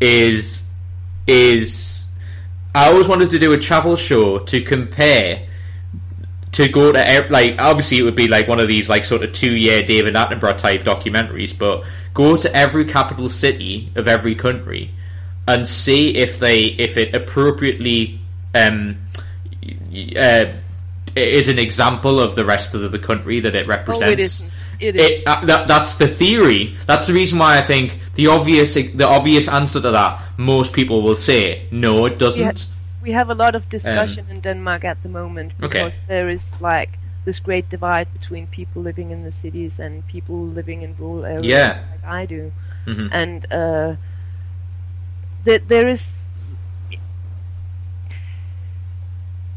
is 0.00 0.64
is 1.26 2.06
I 2.74 2.88
always 2.90 3.08
wanted 3.08 3.30
to 3.30 3.38
do 3.38 3.52
a 3.52 3.58
travel 3.58 3.96
show 3.96 4.38
to 4.40 4.62
compare 4.62 5.48
to 6.52 6.68
go 6.68 6.92
to 6.92 7.26
like 7.30 7.56
obviously 7.58 7.98
it 7.98 8.02
would 8.02 8.14
be 8.14 8.28
like 8.28 8.46
one 8.46 8.60
of 8.60 8.68
these 8.68 8.88
like 8.88 9.04
sort 9.04 9.24
of 9.24 9.32
two 9.32 9.56
year 9.56 9.82
David 9.82 10.14
Attenborough 10.14 10.56
type 10.58 10.84
documentaries, 10.84 11.56
but 11.56 11.84
go 12.14 12.36
to 12.36 12.54
every 12.54 12.84
capital 12.84 13.28
city 13.28 13.90
of 13.96 14.06
every 14.06 14.34
country 14.34 14.90
and 15.48 15.66
see 15.66 16.14
if 16.14 16.38
they 16.38 16.64
if 16.64 16.96
it 16.96 17.14
appropriately 17.14 18.20
um, 18.54 18.98
y- 19.90 20.12
uh, 21.16 21.20
is 21.20 21.48
an 21.48 21.58
example 21.58 22.20
of 22.20 22.34
the 22.34 22.44
rest 22.44 22.74
of 22.74 22.90
the 22.90 22.98
country 22.98 23.40
that 23.40 23.54
it 23.54 23.66
represents. 23.66 24.06
Oh, 24.08 24.12
it 24.12 24.20
isn't. 24.20 24.50
It 24.80 24.96
is. 24.96 25.10
It, 25.10 25.26
uh, 25.28 25.44
that, 25.46 25.68
that's 25.68 25.96
the 25.96 26.08
theory. 26.08 26.76
That's 26.86 27.06
the 27.06 27.12
reason 27.14 27.38
why 27.38 27.58
I 27.58 27.62
think 27.62 27.98
the 28.14 28.26
obvious 28.28 28.74
the 28.74 29.06
obvious 29.06 29.48
answer 29.48 29.80
to 29.80 29.90
that 29.92 30.20
most 30.36 30.72
people 30.72 31.02
will 31.02 31.14
say 31.14 31.66
no, 31.70 32.06
it 32.06 32.18
doesn't. 32.18 32.66
we 33.02 33.12
have 33.12 33.30
a 33.30 33.34
lot 33.34 33.54
of 33.54 33.68
discussion 33.68 34.26
in 34.30 34.40
Denmark 34.40 34.84
at 34.84 35.02
the 35.02 35.08
moment 35.08 35.52
Um, 35.58 35.64
Okay. 35.66 35.84
because 35.84 35.98
there 36.08 36.28
is 36.30 36.40
like 36.60 36.90
this 37.24 37.38
great 37.40 37.68
divide 37.70 38.06
between 38.12 38.46
people 38.46 38.82
living 38.82 39.10
in 39.10 39.22
the 39.24 39.32
cities 39.32 39.78
and 39.78 40.02
people 40.06 40.46
living 40.54 40.82
in 40.82 40.94
rural 40.98 41.24
areas 41.24 41.44
Yeah. 41.44 41.78
like 41.90 42.04
I 42.22 42.26
do. 42.26 42.50
Mhm. 42.86 43.08
And 43.12 43.46
uh, 43.52 43.94
th- 45.44 45.62
there 45.68 45.88
is. 45.88 46.02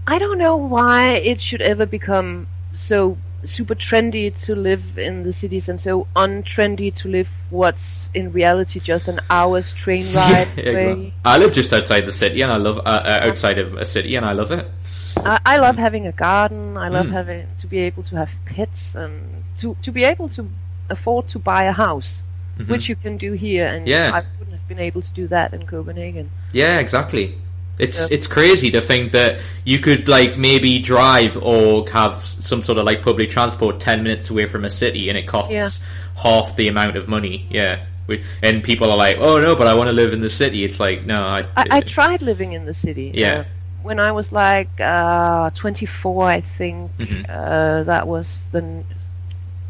I 0.07 0.19
don't 0.19 0.37
know 0.37 0.55
why 0.55 1.13
it 1.13 1.41
should 1.41 1.61
ever 1.61 1.85
become 1.85 2.47
so 2.75 3.17
super 3.45 3.75
trendy 3.75 4.33
to 4.41 4.55
live 4.55 4.97
in 4.97 5.23
the 5.23 5.31
cities 5.33 5.69
and 5.69 5.79
so 5.79 6.07
untrendy 6.15 6.93
to 6.95 7.07
live 7.07 7.27
what's 7.51 8.09
in 8.13 8.31
reality 8.31 8.79
just 8.79 9.07
an 9.07 9.19
hour's 9.29 9.71
train 9.71 10.05
ride 10.15 10.47
Yeah, 10.57 10.69
away. 10.71 10.91
exactly. 10.91 11.13
I 11.23 11.37
live 11.37 11.53
just 11.53 11.73
outside 11.73 12.01
the 12.05 12.11
city, 12.11 12.41
and 12.41 12.51
I 12.51 12.57
love 12.57 12.79
uh, 12.79 12.81
uh, 12.89 13.19
outside 13.23 13.57
of 13.59 13.75
a 13.75 13.85
city, 13.85 14.15
and 14.15 14.25
I 14.25 14.33
love 14.33 14.51
it. 14.51 14.69
I, 15.17 15.39
I 15.45 15.57
love 15.57 15.77
having 15.77 16.07
a 16.07 16.11
garden. 16.11 16.77
I 16.77 16.89
love 16.89 17.07
Mm. 17.07 17.11
having 17.13 17.47
to 17.61 17.67
be 17.67 17.79
able 17.79 18.03
to 18.03 18.15
have 18.15 18.29
pets 18.45 18.95
and 18.95 19.43
to 19.61 19.75
to 19.83 19.91
be 19.91 20.03
able 20.03 20.29
to 20.29 20.49
afford 20.89 21.27
to 21.29 21.39
buy 21.39 21.63
a 21.63 21.71
house, 21.71 22.21
which 22.67 22.89
you 22.89 22.95
can 22.95 23.17
do 23.17 23.33
here. 23.33 23.65
And 23.67 23.87
Mm-hmm. 23.87 23.89
Yeah. 23.89 24.11
I 24.13 24.23
wouldn't 24.39 24.57
have 24.59 24.67
been 24.67 24.79
able 24.79 25.01
to 25.01 25.11
do 25.13 25.27
that 25.29 25.53
in 25.53 25.65
Copenhagen. 25.65 26.29
Yeah, 26.51 26.79
exactly. 26.79 27.37
It's 27.77 27.99
Yeah. 27.99 28.15
it's 28.15 28.27
crazy 28.27 28.71
to 28.71 28.81
think 28.81 29.11
that 29.11 29.39
you 29.65 29.79
could 29.79 30.07
like 30.07 30.37
maybe 30.37 30.79
drive 30.79 31.37
or 31.41 31.85
have 31.91 32.23
some 32.23 32.61
sort 32.61 32.77
of 32.77 32.85
like 32.85 33.01
public 33.01 33.29
transport 33.29 33.79
ten 33.79 34.03
minutes 34.03 34.29
away 34.29 34.45
from 34.45 34.63
a 34.65 34.69
city, 34.69 35.09
and 35.09 35.17
it 35.17 35.27
costs 35.27 35.53
Yeah. 35.53 35.67
half 36.15 36.55
the 36.55 36.67
amount 36.69 36.95
of 36.95 37.07
money. 37.07 37.45
Yeah, 37.49 37.79
We- 38.07 38.23
and 38.41 38.63
people 38.63 38.89
are 38.91 38.97
like, 38.97 39.17
"Oh 39.19 39.39
no, 39.39 39.55
but 39.55 39.67
I 39.67 39.73
want 39.73 39.87
to 39.87 39.93
live 39.93 40.13
in 40.13 40.21
the 40.21 40.29
city." 40.29 40.63
It's 40.63 40.79
like, 40.79 41.05
no, 41.05 41.23
I. 41.23 41.39
I, 41.57 41.65
I 41.71 41.79
tried 41.97 42.21
living 42.21 42.53
in 42.53 42.65
the 42.65 42.73
city. 42.73 43.11
Yeah. 43.13 43.39
Uh, 43.39 43.43
when 43.83 43.99
I 43.99 44.11
was 44.13 44.31
like 44.31 44.69
uh, 44.79 45.49
24, 45.51 46.23
I 46.27 46.41
think 46.57 46.91
Mhm. 46.97 47.25
uh, 47.29 47.83
that 47.83 48.07
was 48.07 48.25
the 48.51 48.83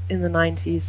in 0.10 0.22
the 0.22 0.30
90s, 0.30 0.84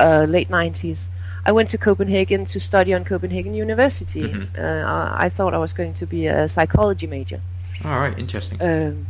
uh, 0.00 0.26
late 0.28 0.50
90s. 0.50 0.98
I 1.44 1.52
went 1.52 1.70
to 1.70 1.78
Copenhagen 1.78 2.46
to 2.46 2.60
study 2.60 2.94
on 2.94 3.04
Copenhagen 3.04 3.54
University. 3.54 4.22
Mhm. 4.22 4.58
Uh, 4.58 4.86
I, 4.86 5.26
I 5.26 5.28
thought 5.28 5.54
I 5.54 5.58
was 5.58 5.72
going 5.72 5.94
to 5.94 6.06
be 6.06 6.26
a 6.26 6.48
psychology 6.48 7.06
major. 7.06 7.40
All 7.84 7.98
right, 7.98 8.16
interesting. 8.18 8.60
um, 8.62 9.06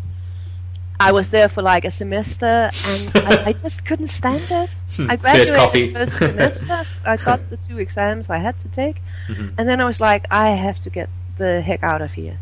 I 1.00 1.10
was 1.12 1.28
there 1.30 1.48
for 1.48 1.62
like 1.62 1.84
a 1.84 1.90
semester, 1.90 2.70
and 2.90 3.10
I, 3.16 3.42
I 3.48 3.52
just 3.54 3.84
couldn't 3.84 4.08
stand 4.08 4.42
it. 4.50 4.70
I 5.10 5.16
First 5.16 5.22
graduated 5.22 5.54
copy. 5.56 5.92
first 5.92 6.16
semester. 6.18 6.84
I 7.04 7.16
got 7.16 7.40
the 7.50 7.58
two 7.68 7.78
exams 7.78 8.30
I 8.30 8.38
had 8.38 8.54
to 8.62 8.68
take, 8.68 8.96
Mhm. 9.28 9.54
and 9.58 9.68
then 9.68 9.80
I 9.80 9.84
was 9.84 9.98
like, 10.00 10.26
I 10.30 10.50
have 10.50 10.80
to 10.84 10.90
get 10.90 11.08
the 11.38 11.60
heck 11.60 11.82
out 11.82 12.02
of 12.02 12.12
here, 12.12 12.38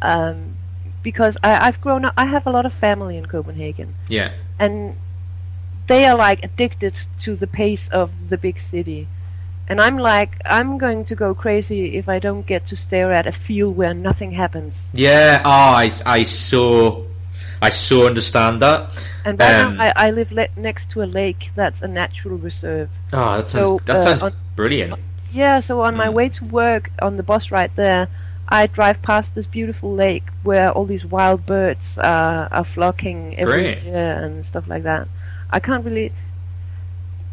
um, 0.00 0.54
because 1.02 1.36
I, 1.42 1.66
I've 1.66 1.80
grown 1.80 2.04
up. 2.04 2.14
I 2.16 2.26
have 2.26 2.46
a 2.46 2.50
lot 2.50 2.64
of 2.66 2.72
family 2.74 3.16
in 3.16 3.26
Copenhagen, 3.26 3.94
Yeah, 4.08 4.30
and 4.58 4.96
they 5.88 6.04
are 6.04 6.16
like 6.16 6.44
addicted 6.44 6.94
to 7.24 7.34
the 7.36 7.46
pace 7.46 7.88
of 7.88 8.10
the 8.30 8.38
big 8.38 8.60
city. 8.60 9.08
And 9.70 9.80
I'm 9.80 9.98
like, 9.98 10.30
I'm 10.46 10.78
going 10.78 11.04
to 11.06 11.14
go 11.14 11.34
crazy 11.34 11.96
if 11.96 12.08
I 12.08 12.18
don't 12.18 12.46
get 12.46 12.66
to 12.68 12.76
stare 12.76 13.12
at 13.12 13.26
a 13.26 13.32
field 13.32 13.76
where 13.76 13.94
nothing 13.94 14.32
happens. 14.32 14.74
yeah. 14.94 15.42
Oh, 15.44 15.50
I 15.84 15.92
I 16.06 16.24
so 16.24 17.06
I 17.60 17.70
so 17.70 18.06
understand 18.06 18.62
that. 18.62 18.80
And 19.24 19.38
right 19.40 19.60
Um, 19.60 19.76
now, 19.76 19.84
I, 19.84 19.92
I 20.06 20.10
live 20.10 20.30
le- 20.32 20.48
next 20.56 20.90
to 20.92 21.02
a 21.02 21.08
lake 21.20 21.50
that's 21.54 21.82
a 21.82 21.88
natural 21.88 22.38
reserve. 22.38 22.88
Oh, 23.12 23.36
that 23.36 23.48
sounds 23.48 23.66
So, 23.66 23.80
that 23.84 23.96
uh, 23.96 24.02
sounds 24.04 24.22
on- 24.22 24.32
brilliant. 24.56 24.94
Yeah, 25.32 25.60
so 25.60 25.82
on 25.82 25.94
my 25.96 26.06
Mm. 26.08 26.14
way 26.14 26.28
to 26.30 26.44
work 26.46 26.90
on 27.02 27.16
the 27.18 27.22
bus 27.22 27.50
right 27.50 27.70
there, 27.76 28.08
I 28.48 28.66
drive 28.66 29.02
past 29.02 29.34
this 29.34 29.44
beautiful 29.46 29.92
lake 29.94 30.24
where 30.42 30.70
all 30.72 30.86
these 30.86 31.04
wild 31.04 31.44
birds 31.44 31.98
are, 31.98 32.48
are 32.50 32.64
flocking 32.64 33.34
every 33.36 33.62
Great. 33.74 33.82
year 33.82 34.12
and 34.24 34.46
stuff 34.46 34.64
like 34.66 34.84
that. 34.84 35.06
I 35.50 35.58
can't 35.60 35.84
really. 35.84 36.12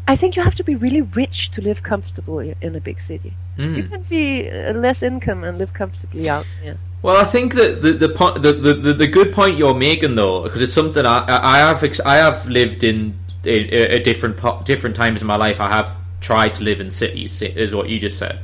I 0.08 0.14
think 0.16 0.36
you 0.36 0.42
have 0.42 0.54
to 0.56 0.64
be 0.64 0.76
really 0.76 1.02
rich 1.02 1.50
to 1.52 1.60
live 1.60 1.82
comfortably 1.82 2.54
in 2.60 2.76
a 2.76 2.80
big 2.80 3.00
city. 3.00 3.34
You 3.56 3.64
Mm. 3.64 3.90
can 3.90 4.02
be 4.02 4.48
uh, 4.48 4.72
less 4.74 5.02
income 5.02 5.42
and 5.44 5.58
live 5.58 5.72
comfortably 5.72 6.28
out 6.28 6.46
here. 6.62 6.76
Well, 7.02 7.16
I 7.16 7.24
think 7.24 7.54
that 7.54 7.82
the 7.82 7.92
the, 7.92 8.08
point, 8.08 8.42
the, 8.42 8.52
the 8.52 8.92
the 8.92 9.06
good 9.06 9.32
point 9.32 9.56
you're 9.58 9.74
making 9.74 10.14
though, 10.14 10.42
because 10.44 10.60
it's 10.60 10.72
something 10.72 11.04
I 11.04 11.24
I 11.28 11.58
have 11.58 11.82
ex- 11.82 12.00
I 12.00 12.16
have 12.16 12.46
lived 12.48 12.84
in 12.84 13.18
a, 13.44 13.96
a 13.96 13.98
different 14.00 14.36
po- 14.36 14.62
different 14.64 14.96
times 14.96 15.20
in 15.20 15.26
my 15.26 15.36
life. 15.36 15.60
I 15.60 15.68
have 15.68 15.92
tried 16.20 16.54
to 16.56 16.64
live 16.64 16.80
in 16.80 16.90
cities, 16.90 17.40
is 17.42 17.74
what 17.74 17.88
you 17.88 17.98
just 18.00 18.18
said, 18.18 18.40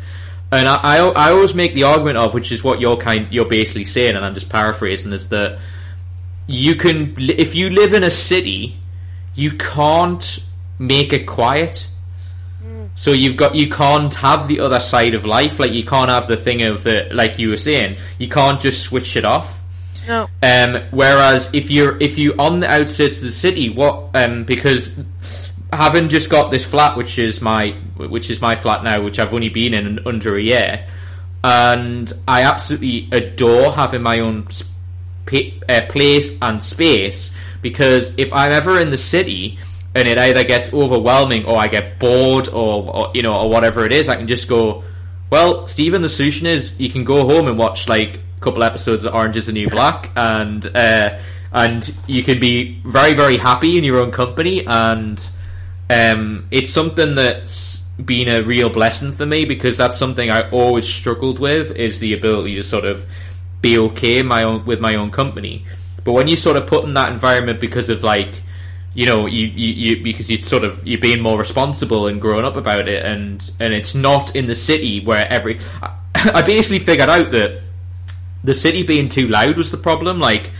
and 0.52 0.68
I, 0.68 0.76
I 0.82 0.96
I 0.98 1.30
always 1.32 1.54
make 1.54 1.74
the 1.74 1.84
argument 1.84 2.16
of 2.18 2.34
which 2.34 2.52
is 2.52 2.62
what 2.64 2.80
you're 2.80 2.96
kind 2.96 3.26
you're 3.30 3.48
basically 3.48 3.84
saying, 3.84 4.16
and 4.16 4.24
I'm 4.24 4.34
just 4.34 4.48
paraphrasing, 4.48 5.12
is 5.12 5.28
that 5.30 5.58
you 6.46 6.74
can 6.76 7.14
if 7.18 7.54
you 7.54 7.70
live 7.70 7.94
in 7.94 8.04
a 8.04 8.10
city, 8.10 8.76
you 9.34 9.52
can't 9.56 10.38
make 10.82 11.12
it 11.12 11.26
quiet. 11.26 11.88
So 12.94 13.12
you've 13.12 13.36
got 13.36 13.54
you 13.54 13.70
can't 13.70 14.12
have 14.14 14.48
the 14.48 14.60
other 14.60 14.80
side 14.80 15.14
of 15.14 15.24
life, 15.24 15.58
like 15.58 15.72
you 15.72 15.84
can't 15.84 16.10
have 16.10 16.28
the 16.28 16.36
thing 16.36 16.62
of 16.62 16.84
the 16.84 17.08
like 17.10 17.38
you 17.38 17.48
were 17.48 17.56
saying, 17.56 17.96
you 18.18 18.28
can't 18.28 18.60
just 18.60 18.82
switch 18.82 19.16
it 19.16 19.24
off. 19.24 19.60
No, 20.06 20.28
Um, 20.42 20.82
whereas 20.90 21.48
if 21.52 21.70
you're 21.70 21.96
if 22.02 22.18
you 22.18 22.34
on 22.38 22.60
the 22.60 22.70
outskirts 22.70 23.18
of 23.18 23.24
the 23.24 23.32
city, 23.32 23.70
what 23.70 24.10
um, 24.14 24.44
because 24.44 24.98
having 25.72 26.08
just 26.08 26.28
got 26.28 26.50
this 26.50 26.64
flat, 26.64 26.96
which 26.96 27.18
is 27.18 27.40
my 27.40 27.70
which 27.96 28.28
is 28.28 28.40
my 28.40 28.56
flat 28.56 28.84
now, 28.84 29.00
which 29.02 29.18
I've 29.18 29.32
only 29.32 29.48
been 29.48 29.74
in 29.74 30.06
under 30.06 30.36
a 30.36 30.42
year, 30.42 30.86
and 31.42 32.12
I 32.28 32.42
absolutely 32.42 33.08
adore 33.10 33.72
having 33.72 34.02
my 34.02 34.20
own 34.20 34.48
sp- 34.52 35.64
uh, 35.68 35.82
place 35.88 36.36
and 36.42 36.62
space 36.62 37.32
because 37.62 38.18
if 38.18 38.32
I'm 38.32 38.50
ever 38.50 38.78
in 38.78 38.90
the 38.90 38.98
city 38.98 39.58
and 39.95 40.09
it 40.09 40.18
either 40.18 40.45
gets 40.45 40.72
overwhelming 40.72 41.45
or 41.45 41.59
I 41.59 41.68
get 41.68 41.99
bored 41.99 42.49
or, 42.49 42.95
or 42.95 43.11
you 43.14 43.22
know 43.22 43.34
or 43.34 43.51
whatever 43.51 43.84
it 43.84 43.93
is, 43.93 44.09
I 44.09 44.16
can 44.16 44.26
just 44.26 44.49
go. 44.49 44.84
Well, 45.30 45.66
Stephen, 45.66 46.03
the 46.03 46.09
solution 46.09 46.47
is 46.47 46.78
you 46.78 46.90
can 46.90 47.05
go 47.05 47.26
home 47.26 47.49
and 47.49 47.59
watch 47.59 47.88
like 47.88 48.16
a 48.16 48.40
couple 48.40 48.62
episodes 48.62 49.05
of 49.05 49.14
Orange 49.14 49.36
Is 49.36 49.47
the 49.47 49.53
New 49.53 49.68
Black, 49.68 50.11
and 50.16 50.64
uh, 50.74 51.18
and 51.53 51.95
you 52.07 52.22
can 52.22 52.40
be 52.40 52.80
very 52.84 53.14
very 53.14 53.36
happy 53.36 53.78
in 53.78 53.84
your 53.84 53.99
own 53.99 54.12
company, 54.12 54.64
and 54.66 55.24
um, 55.90 56.47
it's 56.51 56.70
something 56.70 57.14
that's 57.14 57.78
been 58.05 58.28
a 58.28 58.43
real 58.43 58.70
blessing 58.70 59.12
for 59.12 59.26
me 59.26 59.45
because 59.45 59.76
that's 59.76 59.97
something 59.97 60.30
I 60.30 60.49
always 60.51 60.88
struggled 60.88 61.38
with 61.38 61.76
is 61.76 62.01
the 62.01 62.14
ability 62.14 62.57
to 62.57 62.62
sort 62.62 62.84
of 62.84 63.07
be 63.61 63.78
okay 63.78 64.22
my 64.22 64.43
own 64.43 64.64
with 64.64 64.80
my 64.80 64.97
own 64.97 65.11
company. 65.11 65.66
But 66.05 66.12
when 66.12 66.28
you 66.28 66.36
sort 66.36 66.57
of 66.57 66.66
put 66.66 66.84
in 66.84 66.95
that 66.95 67.12
environment 67.12 67.61
because 67.61 67.88
of 67.88 68.03
like 68.03 68.34
you 68.95 69.07
know 69.07 69.26
you, 69.26 69.47
you, 69.47 69.72
you 69.97 70.05
because 70.05 70.30
you 70.30 70.43
sort 70.43 70.64
of 70.64 70.86
you're 70.86 71.01
being 71.01 71.20
more 71.20 71.38
responsible 71.38 72.07
and 72.07 72.20
growing 72.20 72.45
up 72.45 72.57
about 72.57 72.88
it 72.88 73.05
and 73.05 73.51
and 73.59 73.72
it's 73.72 73.95
not 73.95 74.36
in 74.36 74.47
the 74.47 74.55
city 74.55 75.01
where 75.05 75.26
every 75.28 75.59
I, 75.82 75.97
I 76.34 76.43
basically 76.43 76.80
figured 76.80 77.09
out 77.09 77.30
that 77.30 77.62
the 78.45 78.55
city 78.55 78.82
being 78.82 79.09
too 79.09 79.28
loud 79.28 79.57
was 79.57 79.70
the 79.70 79.78
problem 79.78 80.18
like 80.18 80.51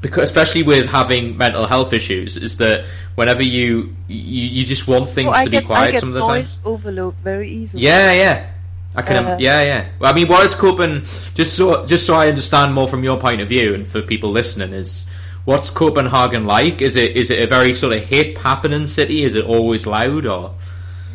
because 0.00 0.24
especially 0.24 0.62
with 0.62 0.86
having 0.86 1.36
mental 1.36 1.66
health 1.66 1.92
issues 1.92 2.36
is 2.36 2.56
that 2.58 2.86
whenever 3.14 3.42
you 3.42 3.94
you, 4.08 4.48
you 4.48 4.64
just 4.64 4.88
want 4.88 5.08
things 5.08 5.30
well, 5.30 5.44
to 5.44 5.50
get, 5.50 5.62
be 5.62 5.66
quiet 5.66 5.98
some 5.98 6.08
of 6.08 6.14
the 6.14 6.24
time 6.24 6.46
overload 6.64 7.14
very 7.22 7.50
easily 7.50 7.82
yeah 7.82 8.12
yeah 8.12 8.50
I 8.96 9.02
can, 9.02 9.26
uh, 9.26 9.36
yeah, 9.40 9.62
yeah. 9.62 9.88
Well, 9.98 10.12
I 10.12 10.14
mean, 10.14 10.28
what 10.28 10.46
is 10.46 10.54
Copen? 10.54 11.02
Just 11.34 11.56
so, 11.56 11.84
just 11.84 12.06
so 12.06 12.14
I 12.14 12.28
understand 12.28 12.74
more 12.74 12.86
from 12.86 13.02
your 13.02 13.18
point 13.18 13.40
of 13.40 13.48
view, 13.48 13.74
and 13.74 13.88
for 13.88 14.00
people 14.02 14.30
listening, 14.30 14.72
is 14.72 15.08
what's 15.44 15.70
Copenhagen 15.70 16.46
like? 16.46 16.82
Is 16.82 16.96
it 16.96 17.16
is 17.16 17.30
it 17.30 17.42
a 17.42 17.46
very 17.46 17.74
sort 17.74 17.96
of 17.96 18.04
hip 18.04 18.38
happening 18.38 18.86
city? 18.86 19.24
Is 19.24 19.34
it 19.34 19.44
always 19.44 19.86
loud 19.86 20.26
or? 20.26 20.54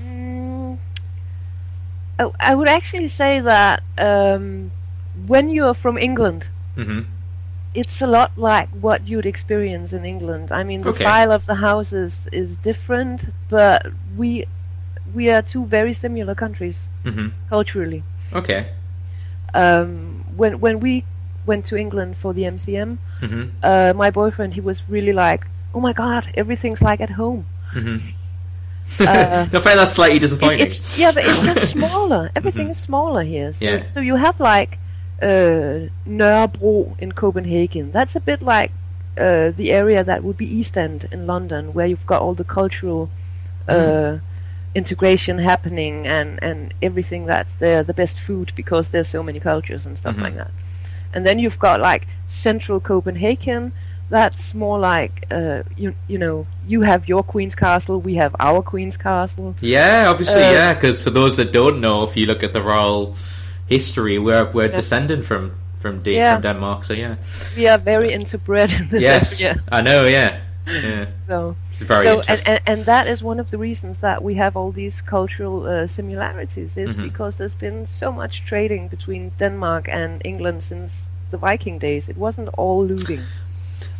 Mm, 0.01 0.77
oh, 2.19 2.33
I 2.39 2.55
would 2.55 2.67
actually 2.67 3.09
say 3.09 3.39
that 3.39 3.83
um, 3.97 4.71
when 5.27 5.49
you 5.49 5.65
are 5.65 5.73
from 5.73 5.97
England, 5.97 6.47
mm-hmm. 6.75 7.01
it's 7.73 8.01
a 8.01 8.07
lot 8.07 8.37
like 8.37 8.69
what 8.69 9.07
you'd 9.07 9.25
experience 9.25 9.93
in 9.93 10.05
England. 10.05 10.51
I 10.51 10.63
mean, 10.63 10.81
the 10.81 10.89
okay. 10.89 11.03
style 11.03 11.31
of 11.31 11.45
the 11.45 11.55
houses 11.55 12.15
is 12.31 12.55
different, 12.57 13.33
but 13.49 13.85
we 14.15 14.45
we 15.13 15.29
are 15.29 15.41
two 15.41 15.65
very 15.65 15.93
similar 15.93 16.35
countries 16.35 16.77
mm-hmm. 17.03 17.29
culturally. 17.49 18.03
Okay. 18.33 18.71
Um, 19.53 20.23
when 20.35 20.59
when 20.59 20.79
we 20.79 21.03
went 21.51 21.63
to 21.71 21.75
England 21.83 22.11
for 22.21 22.31
the 22.37 22.43
MCM, 22.55 22.91
mm-hmm. 23.21 23.43
uh, 23.69 23.93
my 24.03 24.09
boyfriend 24.19 24.53
he 24.59 24.61
was 24.69 24.77
really 24.95 25.15
like, 25.25 25.41
"Oh 25.73 25.81
my 25.87 25.93
God, 26.03 26.23
everything's 26.41 26.81
like 26.89 27.01
at 27.07 27.11
home." 27.21 27.41
Mm-hmm. 27.73 27.97
uh, 29.01 29.57
I 29.57 29.59
find 29.67 29.77
that 29.81 29.91
slightly 29.99 30.19
disappointing. 30.25 30.67
It, 30.67 30.97
yeah, 30.97 31.11
but 31.15 31.23
it's 31.25 31.41
just 31.49 31.71
smaller. 31.77 32.23
Everything 32.39 32.67
mm-hmm. 32.67 32.83
is 32.83 32.89
smaller 32.89 33.23
here. 33.35 33.49
So, 33.53 33.65
yeah. 33.65 33.85
so 33.93 33.99
you 34.09 34.15
have 34.25 34.39
like 34.39 34.71
uh, 35.21 35.89
Nørrebro 36.19 36.75
in 37.03 37.11
Copenhagen. 37.11 37.91
That's 37.91 38.15
a 38.15 38.23
bit 38.29 38.41
like 38.41 38.71
uh, 39.17 39.51
the 39.51 39.71
area 39.71 40.03
that 40.03 40.23
would 40.23 40.37
be 40.37 40.47
East 40.59 40.77
End 40.77 41.07
in 41.11 41.27
London, 41.27 41.73
where 41.73 41.87
you've 41.91 42.05
got 42.13 42.21
all 42.21 42.35
the 42.35 42.49
cultural 42.59 43.09
uh, 43.67 43.73
mm-hmm. 43.73 44.25
integration 44.75 45.39
happening 45.39 46.07
and, 46.07 46.39
and 46.41 46.73
everything 46.81 47.25
that's 47.25 47.53
there, 47.59 47.83
the 47.83 47.93
best 47.93 48.17
food 48.19 48.51
because 48.55 48.89
there's 48.89 49.09
so 49.09 49.21
many 49.21 49.39
cultures 49.39 49.85
and 49.85 49.97
stuff 49.97 50.15
mm-hmm. 50.15 50.23
like 50.23 50.35
that. 50.35 50.51
And 51.13 51.25
then 51.25 51.39
you've 51.39 51.59
got 51.59 51.79
like 51.81 52.07
central 52.29 52.79
Copenhagen. 52.79 53.71
That's 54.09 54.53
more 54.55 54.79
like 54.79 55.25
uh, 55.29 55.63
you 55.77 55.93
you 56.07 56.17
know 56.17 56.47
you 56.67 56.81
have 56.81 57.07
your 57.07 57.23
Queen's 57.23 57.53
Castle, 57.53 58.01
we 58.01 58.15
have 58.15 58.35
our 58.39 58.63
Queen's 58.63 58.97
Castle. 58.97 59.55
Yeah, 59.61 60.07
obviously, 60.09 60.43
uh, 60.43 60.51
yeah. 60.51 60.73
Because 60.73 61.03
for 61.03 61.11
those 61.11 61.37
that 61.37 61.51
don't 61.51 61.79
know, 61.79 62.03
if 62.03 62.17
you 62.17 62.25
look 62.25 62.41
at 62.41 62.53
the 62.53 62.61
royal 62.61 63.15
history, 63.67 64.17
we're 64.17 64.49
we're 64.51 64.69
yeah. 64.69 64.75
descended 64.75 65.25
from 65.25 65.59
from, 65.79 66.01
De- 66.01 66.15
yeah. 66.15 66.33
from 66.33 66.41
Denmark. 66.41 66.83
So 66.85 66.93
yeah, 66.93 67.15
we 67.55 67.67
are 67.67 67.77
very 67.77 68.11
interbred 68.11 68.77
in 68.79 68.89
this 68.89 69.01
yes, 69.01 69.41
area. 69.41 69.55
I 69.71 69.81
know. 69.81 70.05
Yeah, 70.05 70.41
yeah. 70.67 71.05
So 71.27 71.55
very 71.79 72.05
so 72.05 72.21
and, 72.27 72.41
and, 72.47 72.61
and 72.65 72.85
that 72.85 73.07
is 73.07 73.21
one 73.21 73.39
of 73.39 73.49
the 73.51 73.57
reasons 73.57 73.97
that 73.99 74.23
we 74.23 74.35
have 74.35 74.55
all 74.55 74.71
these 74.71 75.01
cultural 75.01 75.65
uh, 75.65 75.87
similarities 75.87 76.77
is 76.77 76.89
mm-hmm. 76.89 77.03
because 77.03 77.35
there's 77.35 77.53
been 77.53 77.87
so 77.87 78.11
much 78.11 78.43
trading 78.45 78.87
between 78.87 79.31
Denmark 79.39 79.87
and 79.89 80.21
England 80.25 80.63
since 80.63 80.91
the 81.31 81.37
Viking 81.37 81.79
days. 81.79 82.09
It 82.09 82.17
wasn't 82.17 82.49
all 82.49 82.85
looting. 82.85 83.21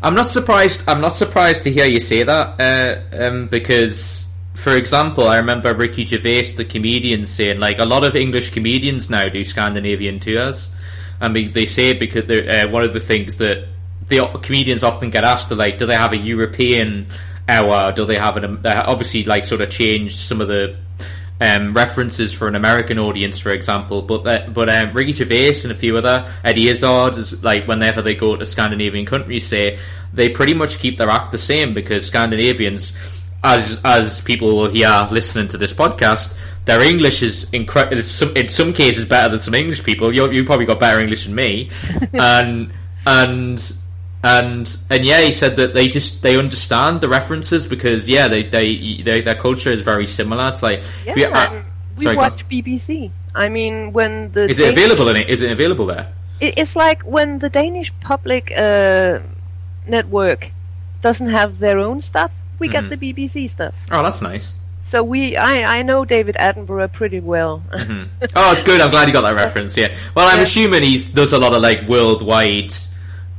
I'm 0.01 0.15
not 0.15 0.29
surprised. 0.29 0.83
I'm 0.87 1.01
not 1.01 1.13
surprised 1.13 1.63
to 1.63 1.71
hear 1.71 1.85
you 1.85 1.99
say 1.99 2.23
that 2.23 2.59
uh, 2.59 3.25
um, 3.25 3.47
because 3.47 4.29
for 4.59 4.75
example, 4.75 5.27
I 5.27 5.37
remember 5.37 5.73
Ricky 5.73 6.05
Gervais, 6.05 6.53
the 6.53 6.65
comedian, 6.65 7.25
saying 7.25 7.59
like 7.59 7.79
a 7.79 7.85
lot 7.85 8.03
of 8.03 8.15
English 8.15 8.51
comedians 8.51 9.09
now 9.09 9.29
do 9.29 9.43
Scandinavian 9.43 10.19
tours, 10.19 10.69
and 11.21 11.35
they, 11.35 11.45
they 11.45 11.65
say 11.65 11.93
because 11.93 12.29
uh, 12.29 12.67
one 12.69 12.83
of 12.83 12.93
the 12.93 12.99
things 12.99 13.37
that 13.37 13.67
the 14.09 14.27
comedians 14.41 14.83
often 14.83 15.11
get 15.11 15.23
asked 15.23 15.51
like, 15.51 15.77
do 15.77 15.85
they 15.85 15.95
have 15.95 16.13
a 16.13 16.17
European 16.17 17.07
hour? 17.49 17.91
Do 17.91 18.05
they 18.05 18.17
have 18.17 18.37
an 18.37 18.65
obviously 18.65 19.23
like 19.25 19.43
sort 19.43 19.61
of 19.61 19.69
changed 19.69 20.17
some 20.17 20.39
of 20.39 20.47
the 20.47 20.77
um, 21.41 21.73
references 21.73 22.33
for 22.33 22.47
an 22.47 22.55
American 22.55 22.99
audience, 22.99 23.39
for 23.39 23.49
example. 23.49 24.01
But 24.01 24.27
uh, 24.27 24.49
but 24.49 24.69
um, 24.69 24.93
Ricky 24.93 25.13
Gervais 25.13 25.61
and 25.63 25.71
a 25.71 25.75
few 25.75 25.97
other 25.97 26.31
Eddie 26.43 26.69
Izzard 26.69 27.17
is 27.17 27.43
like 27.43 27.67
whenever 27.67 28.01
they 28.01 28.15
go 28.15 28.35
to 28.35 28.45
Scandinavian 28.45 29.05
countries, 29.05 29.47
say 29.47 29.79
they 30.13 30.29
pretty 30.29 30.53
much 30.53 30.79
keep 30.79 30.97
their 30.97 31.09
act 31.09 31.31
the 31.31 31.37
same 31.37 31.73
because 31.73 32.05
Scandinavians 32.05 32.93
as 33.43 33.79
as 33.85 34.21
people 34.21 34.55
will 34.55 34.69
hear 34.69 35.07
listening 35.11 35.47
to 35.49 35.57
this 35.57 35.73
podcast, 35.73 36.33
their 36.65 36.81
English 36.81 37.23
is 37.23 37.47
incredible. 37.51 37.97
In 38.35 38.49
some 38.49 38.73
cases, 38.73 39.05
better 39.05 39.29
than 39.29 39.39
some 39.39 39.53
English 39.53 39.83
people. 39.83 40.13
You 40.13 40.29
you 40.31 40.43
probably 40.43 40.65
got 40.65 40.79
better 40.79 40.99
English 40.99 41.25
than 41.25 41.35
me, 41.35 41.69
and 42.13 42.71
and 43.05 43.75
and 44.23 44.77
and 44.89 45.05
yeah, 45.05 45.21
he 45.21 45.31
said 45.31 45.55
that 45.57 45.73
they 45.73 45.87
just 45.87 46.21
they 46.21 46.37
understand 46.37 47.01
the 47.01 47.09
references 47.09 47.67
because 47.67 48.09
yeah, 48.09 48.27
they 48.27 48.43
they, 48.43 49.01
they 49.01 49.21
their 49.21 49.35
culture 49.35 49.69
is 49.69 49.81
very 49.81 50.07
similar. 50.07 50.49
It's 50.49 50.63
like 50.63 50.83
yeah, 51.05 51.13
we, 51.15 51.25
uh, 51.25 51.61
we 51.97 52.03
sorry, 52.03 52.17
watch 52.17 52.47
BBC. 52.49 53.11
I 53.35 53.49
mean, 53.49 53.93
when 53.93 54.31
the 54.31 54.49
is 54.49 54.59
it 54.59 54.69
available 54.69 55.07
in 55.09 55.17
it? 55.17 55.29
Is 55.29 55.41
it 55.41 55.51
available 55.51 55.85
there? 55.85 56.11
It, 56.39 56.57
it's 56.57 56.75
like 56.75 57.01
when 57.03 57.39
the 57.39 57.49
Danish 57.49 57.91
public 58.01 58.51
uh, 58.55 59.19
network 59.87 60.51
doesn't 61.01 61.29
have 61.29 61.59
their 61.59 61.79
own 61.79 62.01
stuff 62.01 62.31
we 62.59 62.67
mm-hmm. 62.67 62.89
get 62.89 62.99
the 62.99 63.13
BBC 63.13 63.49
stuff. 63.49 63.73
Oh, 63.89 64.03
that's 64.03 64.21
nice. 64.21 64.55
So 64.89 65.03
we, 65.03 65.37
I, 65.37 65.79
I 65.79 65.81
know 65.83 66.03
David 66.03 66.35
Attenborough 66.35 66.91
pretty 66.91 67.19
well. 67.19 67.63
Mm-hmm. 67.71 68.25
Oh, 68.35 68.51
it's 68.51 68.63
good. 68.63 68.81
I'm 68.81 68.91
glad 68.91 69.07
you 69.07 69.13
got 69.13 69.21
that 69.21 69.35
reference. 69.35 69.77
Yeah. 69.77 69.95
Well, 70.15 70.27
I'm 70.27 70.37
yeah. 70.37 70.43
assuming 70.43 70.83
he 70.83 70.99
does 70.99 71.33
a 71.33 71.37
lot 71.37 71.53
of 71.53 71.61
like 71.61 71.87
worldwide 71.87 72.73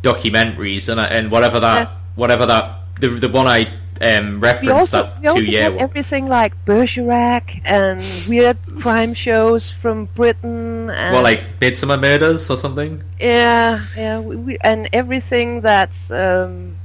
documentaries 0.03 0.89
and 0.89 1.01
and 1.01 1.31
whatever 1.31 1.61
that, 1.61 1.83
yeah. 1.83 1.97
whatever 2.15 2.47
that, 2.47 2.81
the 3.01 3.09
the 3.09 3.29
one 3.29 3.47
I 3.47 3.79
um, 4.01 4.41
referenced 4.41 4.95
also, 4.95 5.13
that 5.23 5.35
two 5.35 5.45
year 5.45 5.71
one. 5.71 5.81
Everything 5.81 6.27
like 6.27 6.55
Bergerac 6.65 7.61
and 7.65 8.03
weird 8.29 8.59
crime 8.81 9.15
shows 9.15 9.71
from 9.83 10.07
Britain. 10.15 10.91
And 10.91 11.15
well, 11.15 11.23
like 11.23 11.61
Midsomer 11.61 12.01
Murders 12.01 12.51
or 12.51 12.57
something. 12.57 13.03
Yeah, 13.21 13.85
yeah, 13.97 14.21
we, 14.21 14.37
we, 14.37 14.59
and 14.63 14.89
everything 14.93 15.61
that's. 15.61 16.11
Um, 16.11 16.77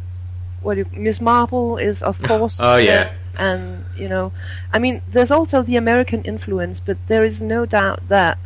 what 0.66 0.92
Miss 0.94 1.22
Marple 1.22 1.78
is 1.78 2.02
of 2.02 2.22
course. 2.24 2.58
oh 2.60 2.76
yeah. 2.76 3.14
And 3.38 3.86
you 3.98 4.10
know, 4.10 4.32
I 4.74 4.80
mean, 4.80 5.02
there's 5.08 5.32
also 5.32 5.62
the 5.62 5.76
American 5.76 6.24
influence, 6.24 6.82
but 6.84 6.98
there 7.08 7.26
is 7.26 7.42
no 7.42 7.66
doubt 7.66 8.08
that 8.10 8.38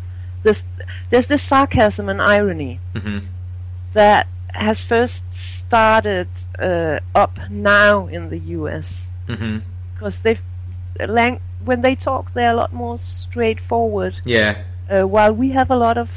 there's 0.44 0.64
there's 1.10 1.28
this 1.28 1.42
sarcasm 1.42 2.10
and 2.10 2.22
irony 2.22 2.80
mm-hmm. 2.94 3.26
that 3.94 4.28
has 4.54 4.82
first 4.82 5.24
started 5.34 6.28
uh, 6.58 7.00
up 7.16 7.38
now 7.50 8.08
in 8.08 8.30
the 8.30 8.40
U.S. 8.60 9.08
Mm-hmm. 9.28 9.60
because 9.94 10.20
they 10.20 10.40
lang- 11.00 11.42
when 11.64 11.82
they 11.82 11.96
talk, 11.96 12.34
they're 12.34 12.52
a 12.52 12.56
lot 12.56 12.74
more 12.74 13.00
straightforward. 13.00 14.16
Yeah. 14.26 14.64
Uh, 14.90 15.04
while 15.04 15.34
we 15.34 15.52
have 15.52 15.70
a 15.70 15.76
lot 15.76 15.98
of 15.98 16.10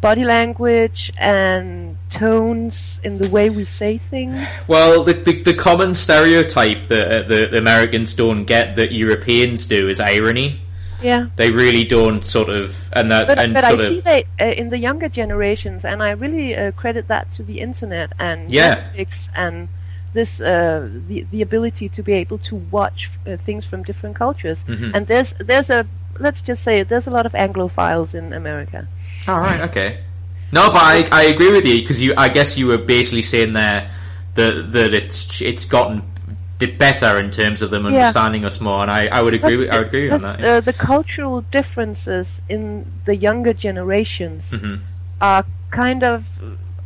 body 0.00 0.24
language 0.24 1.10
and 1.16 1.96
tones 2.10 3.00
in 3.02 3.16
the 3.16 3.28
way 3.30 3.48
we 3.48 3.64
say 3.64 3.98
things? 4.10 4.46
Well, 4.68 5.02
the 5.02 5.14
the, 5.14 5.42
the 5.42 5.54
common 5.54 5.94
stereotype 5.94 6.88
that 6.88 7.06
uh, 7.06 7.28
the, 7.28 7.48
the 7.52 7.58
Americans 7.58 8.12
don't 8.12 8.44
get 8.44 8.76
that 8.76 8.92
Europeans 8.92 9.66
do 9.66 9.88
is 9.88 10.00
irony. 10.00 10.60
Yeah, 11.02 11.28
they 11.36 11.50
really 11.50 11.84
don't 11.84 12.24
sort 12.24 12.48
of, 12.48 12.74
and 12.92 13.10
that, 13.10 13.26
but, 13.26 13.38
and 13.38 13.54
but 13.54 13.64
sort 13.64 13.80
I 13.80 13.82
of, 13.82 13.88
see 13.88 14.00
that 14.00 14.24
uh, 14.40 14.44
in 14.46 14.70
the 14.70 14.78
younger 14.78 15.08
generations, 15.08 15.84
and 15.84 16.02
I 16.02 16.10
really 16.10 16.56
uh, 16.56 16.72
credit 16.72 17.08
that 17.08 17.32
to 17.34 17.42
the 17.42 17.60
internet 17.60 18.12
and 18.18 18.50
yeah. 18.50 18.90
Netflix 18.92 19.28
and 19.34 19.68
this 20.14 20.40
uh, 20.40 20.88
the 21.08 21.26
the 21.30 21.42
ability 21.42 21.88
to 21.90 22.02
be 22.02 22.12
able 22.12 22.38
to 22.38 22.56
watch 22.56 23.10
uh, 23.26 23.36
things 23.44 23.64
from 23.64 23.82
different 23.82 24.16
cultures. 24.16 24.58
Mm-hmm. 24.66 24.92
And 24.94 25.06
there's 25.06 25.34
there's 25.38 25.70
a 25.70 25.86
let's 26.18 26.40
just 26.40 26.62
say 26.62 26.82
there's 26.84 27.06
a 27.06 27.10
lot 27.10 27.26
of 27.26 27.32
Anglophiles 27.32 28.14
in 28.14 28.32
America. 28.32 28.86
All 29.28 29.40
right. 29.40 29.60
Okay. 29.62 30.02
No, 30.52 30.68
but 30.68 30.76
I, 30.80 31.08
I 31.10 31.22
agree 31.24 31.50
with 31.50 31.66
you 31.66 31.80
because 31.80 32.00
you. 32.00 32.14
I 32.16 32.28
guess 32.28 32.56
you 32.56 32.68
were 32.68 32.78
basically 32.78 33.22
saying 33.22 33.52
there 33.52 33.90
that 34.34 34.70
that 34.70 34.94
it's 34.94 35.42
it's 35.42 35.64
gotten 35.64 36.02
better 36.58 37.18
in 37.18 37.30
terms 37.30 37.62
of 37.62 37.70
them 37.70 37.86
understanding 37.86 38.42
yeah. 38.42 38.48
us 38.48 38.60
more, 38.60 38.82
and 38.82 38.90
I, 38.90 39.06
I 39.08 39.22
would 39.22 39.34
agree. 39.34 39.56
With, 39.56 39.70
I 39.70 39.78
would 39.78 39.88
agree 39.88 40.10
on 40.10 40.22
that. 40.22 40.40
Yeah. 40.40 40.46
Uh, 40.46 40.60
the 40.60 40.72
cultural 40.72 41.42
differences 41.42 42.40
in 42.48 42.90
the 43.04 43.16
younger 43.16 43.52
generations 43.52 44.44
mm-hmm. 44.50 44.82
are 45.20 45.44
kind 45.70 46.02
of 46.04 46.24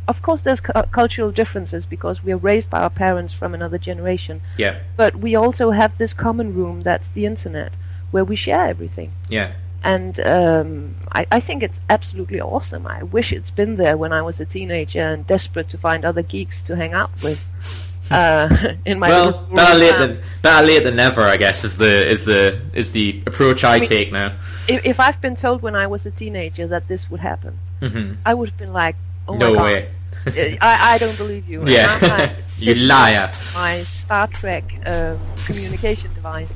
of 0.09 0.23
course, 0.23 0.41
there's 0.41 0.59
cu- 0.59 0.73
cultural 0.91 1.31
differences 1.31 1.85
because 1.85 2.23
we 2.23 2.31
are 2.31 2.37
raised 2.37 2.67
by 2.71 2.81
our 2.81 2.89
parents 2.89 3.31
from 3.31 3.53
another 3.53 3.77
generation. 3.77 4.41
Yeah. 4.57 4.79
But 4.97 5.17
we 5.17 5.35
also 5.35 5.69
have 5.69 5.95
this 5.99 6.13
common 6.13 6.55
room 6.55 6.81
that's 6.81 7.07
the 7.09 7.27
internet, 7.27 7.73
where 8.09 8.25
we 8.25 8.35
share 8.35 8.65
everything. 8.65 9.13
Yeah. 9.29 9.53
And 9.83 10.19
um, 10.21 10.95
I, 11.11 11.27
I 11.31 11.39
think 11.39 11.61
it's 11.61 11.77
absolutely 11.91 12.41
awesome. 12.41 12.87
I 12.87 13.03
wish 13.03 13.31
it's 13.31 13.51
been 13.51 13.75
there 13.75 13.97
when 13.97 14.11
I 14.11 14.23
was 14.23 14.39
a 14.39 14.45
teenager 14.45 14.99
and 14.99 15.27
desperate 15.27 15.69
to 15.69 15.77
find 15.77 16.03
other 16.03 16.23
geeks 16.23 16.59
to 16.63 16.75
hang 16.75 16.93
out 16.93 17.11
with. 17.21 17.47
Uh, 18.11 18.73
in 18.85 18.99
my 18.99 19.09
Well, 19.09 19.47
better 19.53 19.77
late 19.77 19.97
than 19.97 20.21
better 20.41 20.65
late 20.65 20.83
than 20.83 20.95
never, 20.95 21.21
I 21.21 21.37
guess, 21.37 21.63
is 21.63 21.77
the 21.77 22.09
is 22.09 22.25
the 22.25 22.59
is 22.73 22.91
the 22.91 23.21
approach 23.27 23.63
I, 23.63 23.79
mean- 23.79 23.89
take 23.89 24.11
now. 24.11 24.35
if, 24.67 24.85
if 24.85 24.99
I've 24.99 25.19
been 25.21 25.35
told 25.35 25.61
when 25.61 25.75
I 25.75 25.87
was 25.87 26.05
a 26.05 26.11
teenager 26.11 26.67
that 26.67 26.87
this 26.87 27.09
would 27.09 27.19
happen, 27.19 27.57
hmm 27.81 28.13
I 28.25 28.33
would 28.33 28.49
have 28.49 28.57
been 28.57 28.73
like, 28.73 28.95
"Oh 29.27 29.33
no 29.33 29.49
my 29.49 29.55
god, 29.55 29.63
way. 29.65 29.89
I, 30.61 30.93
I 30.95 30.97
don't 30.97 31.17
believe 31.17 31.47
you." 31.47 31.63
Yeah, 31.67 31.97
like, 32.01 32.35
you 32.57 32.75
liar. 32.75 33.31
My 33.53 33.83
Star 33.83 34.27
Trek 34.27 34.63
um, 34.85 35.19
communication 35.45 36.11
device. 36.13 36.49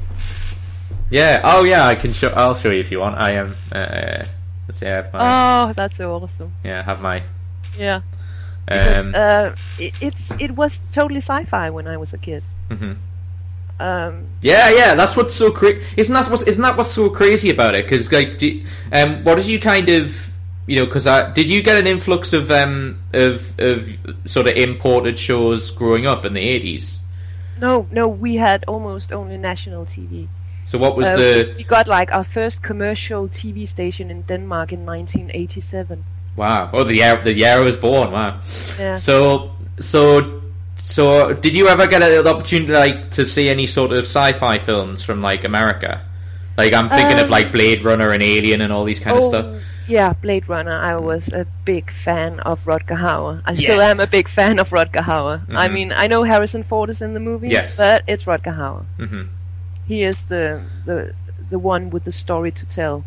Yeah. 1.10 1.41
Oh 1.43 1.64
yeah, 1.64 1.86
I 1.88 1.95
can 1.95 2.14
show. 2.14 2.30
I'll 2.30 2.56
show 2.56 2.72
you 2.72 2.80
if 2.80 2.91
you 2.91 2.99
want. 2.99 3.18
I 3.18 3.32
am. 3.34 3.56
Uh, 3.72 4.26
let's 4.68 4.80
see. 4.80 4.88
I 4.88 4.89
have 4.89 5.14
my. 5.14 5.20
Oh, 5.70 5.74
that's 5.76 5.95
so 5.97 6.16
awesome! 6.16 6.51
Yeah, 6.64 6.80
I 6.80 6.84
have 6.84 7.01
my. 7.01 7.22
Yeah, 7.78 8.01
Um, 8.68 9.14
uh, 9.16 9.51
it, 9.78 9.93
it 10.01 10.16
it 10.39 10.51
was 10.55 10.80
totally 10.91 11.22
sci-fi 11.22 11.70
when 11.70 11.88
I 11.88 11.97
was 11.97 12.14
a 12.14 12.18
kid. 12.18 12.43
mhm. 12.70 12.97
Um, 13.80 14.26
Yeah, 14.41 14.70
yeah, 14.70 14.95
that's 14.95 15.16
what's 15.18 15.36
so 15.36 15.51
crazy. 15.51 15.82
Isn't 15.97 16.14
that 16.14 16.30
what's 16.30 16.43
isn't 16.43 16.61
that 16.61 16.78
what's 16.78 16.91
so 16.93 17.09
crazy 17.09 17.49
about 17.49 17.76
it? 17.76 17.86
Because 17.86 18.11
like, 18.11 18.38
do, 18.38 18.64
um, 18.91 19.24
what 19.24 19.36
did 19.36 19.45
you 19.47 19.59
kind 19.59 19.89
of, 19.89 20.32
you 20.68 20.78
know, 20.78 20.86
because 20.86 21.05
did 21.34 21.49
you 21.49 21.61
get 21.64 21.78
an 21.78 21.88
influx 21.88 22.34
of 22.34 22.51
um 22.51 22.99
of 23.14 23.53
of 23.59 23.89
sort 24.26 24.47
of 24.47 24.55
imported 24.55 25.18
shows 25.20 25.72
growing 25.72 26.05
up 26.05 26.26
in 26.26 26.34
the 26.34 26.41
eighties? 26.41 26.99
no, 27.57 27.88
no, 27.91 28.07
we 28.07 28.36
had 28.36 28.64
almost 28.68 29.11
only 29.11 29.38
national 29.38 29.86
TV. 29.86 30.28
So 30.66 30.78
what 30.78 30.95
was 30.97 31.07
Uh, 31.07 31.16
the 31.18 31.53
we 31.57 31.64
got 31.64 31.88
like 31.88 32.11
our 32.14 32.24
first 32.24 32.61
commercial 32.61 33.28
TV 33.30 33.68
station 33.68 34.09
in 34.11 34.22
Denmark 34.24 34.72
in 34.72 34.86
1987. 34.86 36.03
Wow? 36.36 36.70
Oh, 36.74 36.84
the 36.84 36.96
year 36.96 37.16
the 37.22 37.34
year 37.34 37.58
I 37.58 37.60
was 37.60 37.78
born. 37.78 38.12
Wow. 38.12 38.40
Yeah. 38.80 38.96
So 38.98 39.52
so 39.80 40.42
so 40.78 41.34
did 41.34 41.54
you 41.56 41.68
ever 41.68 41.88
get 41.88 42.02
an 42.02 42.28
opportunity 42.28 42.74
like 42.74 43.12
to 43.12 43.26
see 43.26 43.50
any 43.50 43.68
sort 43.68 43.92
of 43.92 44.00
sci-fi 44.06 44.58
films 44.60 45.04
from 45.04 45.22
like 45.22 45.44
America? 45.46 46.02
Like 46.58 46.74
I'm 46.74 46.90
thinking 46.90 47.18
of 47.20 47.26
Um, 47.26 47.30
like 47.32 47.52
Blade 47.52 47.84
Runner 47.84 48.10
and 48.12 48.22
Alien 48.24 48.62
and 48.62 48.72
all 48.74 48.84
these 48.86 49.00
kind 49.00 49.18
of 49.18 49.24
oh, 49.24 49.30
stuff. 49.30 49.64
yeah, 49.88 50.14
Blade 50.14 50.48
Runner. 50.50 50.76
I 50.76 50.98
was 50.98 51.28
a 51.30 51.46
big 51.66 51.92
fan 52.04 52.40
of 52.42 52.60
Rutger 52.66 52.98
Hauer. 53.00 53.42
I 53.46 53.54
Yeah. 53.54 53.70
still 53.72 53.82
am 53.82 54.00
a 54.00 54.08
big 54.08 54.28
fan 54.30 54.60
of 54.60 54.70
Rutger 54.70 55.02
Hauer. 55.04 55.42
I 55.56 55.68
Mhm. 55.68 55.74
mean, 55.74 55.94
I 55.96 56.06
know 56.08 56.24
Harrison 56.24 56.64
Ford 56.64 56.90
is 56.92 57.02
in 57.02 57.14
the 57.16 57.20
movie, 57.20 57.50
Yes. 57.50 57.76
but 57.78 58.04
it's 58.08 58.24
Rutger 58.26 58.56
Hauer. 58.56 58.86
hmm 58.98 59.24
He 59.88 60.04
is 60.04 60.18
the 60.30 60.62
the 60.86 61.14
the 61.50 61.60
one 61.60 61.90
with 61.90 62.04
the 62.06 62.12
story 62.12 62.52
to 62.52 62.66
tell. 62.66 63.04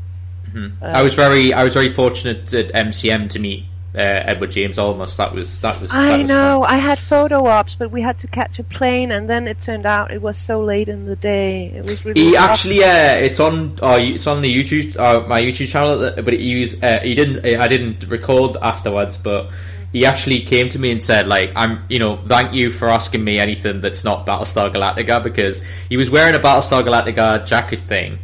Mhm. 0.54 0.72
Uh, 0.82 0.86
I 0.86 1.02
was 1.02 1.14
very, 1.14 1.52
I 1.52 1.64
was 1.64 1.74
very 1.74 1.88
fortunate 1.88 2.52
at 2.54 2.72
MCM 2.74 3.28
to 3.30 3.38
meet 3.38 3.64
uh, 3.94 3.98
Edward 3.98 4.50
James 4.50 4.76
Olmos. 4.76 5.16
That 5.16 5.34
was, 5.34 5.58
that 5.60 5.80
was. 5.80 5.90
that 5.90 5.98
I 6.12 6.18
was 6.18 6.28
know. 6.28 6.60
fun. 6.62 6.70
I 6.70 6.76
had 6.76 6.98
photo 6.98 7.46
ops, 7.46 7.74
but 7.78 7.90
we 7.90 8.02
had 8.02 8.18
to 8.20 8.26
catch 8.26 8.58
a 8.58 8.62
plane, 8.64 9.10
and 9.10 9.28
then 9.28 9.48
it 9.48 9.60
turned 9.62 9.86
out 9.86 10.10
it 10.10 10.20
was 10.20 10.36
so 10.36 10.62
late 10.62 10.88
in 10.88 11.06
the 11.06 11.16
day. 11.16 11.72
It 11.74 11.84
was 11.86 12.04
really. 12.04 12.20
He 12.20 12.36
actually, 12.36 12.84
uh, 12.84 13.14
it's 13.16 13.40
on, 13.40 13.78
uh, 13.82 13.98
it's 14.00 14.26
on 14.26 14.42
the 14.42 14.54
YouTube, 14.54 14.96
uh, 14.98 15.26
my 15.26 15.40
YouTube 15.42 15.68
channel. 15.68 16.04
uh, 16.04 16.20
But 16.20 16.34
he 16.34 16.60
was, 16.60 16.82
uh, 16.82 17.00
he 17.02 17.14
didn't, 17.14 17.44
I 17.60 17.68
didn't 17.68 18.06
record 18.08 18.56
afterwards, 18.60 19.16
but 19.16 19.50
he 19.92 20.04
actually 20.04 20.40
came 20.42 20.68
to 20.68 20.78
me 20.78 20.90
and 20.90 21.02
said, 21.02 21.26
like, 21.26 21.52
I'm, 21.56 21.82
you 21.88 21.98
know, 21.98 22.18
thank 22.26 22.52
you 22.52 22.70
for 22.70 22.90
asking 22.90 23.24
me 23.24 23.38
anything 23.38 23.80
that's 23.80 24.04
not 24.04 24.26
Battlestar 24.26 24.70
Galactica 24.70 25.22
because 25.22 25.62
he 25.88 25.96
was 25.96 26.10
wearing 26.10 26.34
a 26.34 26.38
Battlestar 26.38 26.84
Galactica 26.84 27.46
jacket 27.46 27.80
thing, 27.88 28.18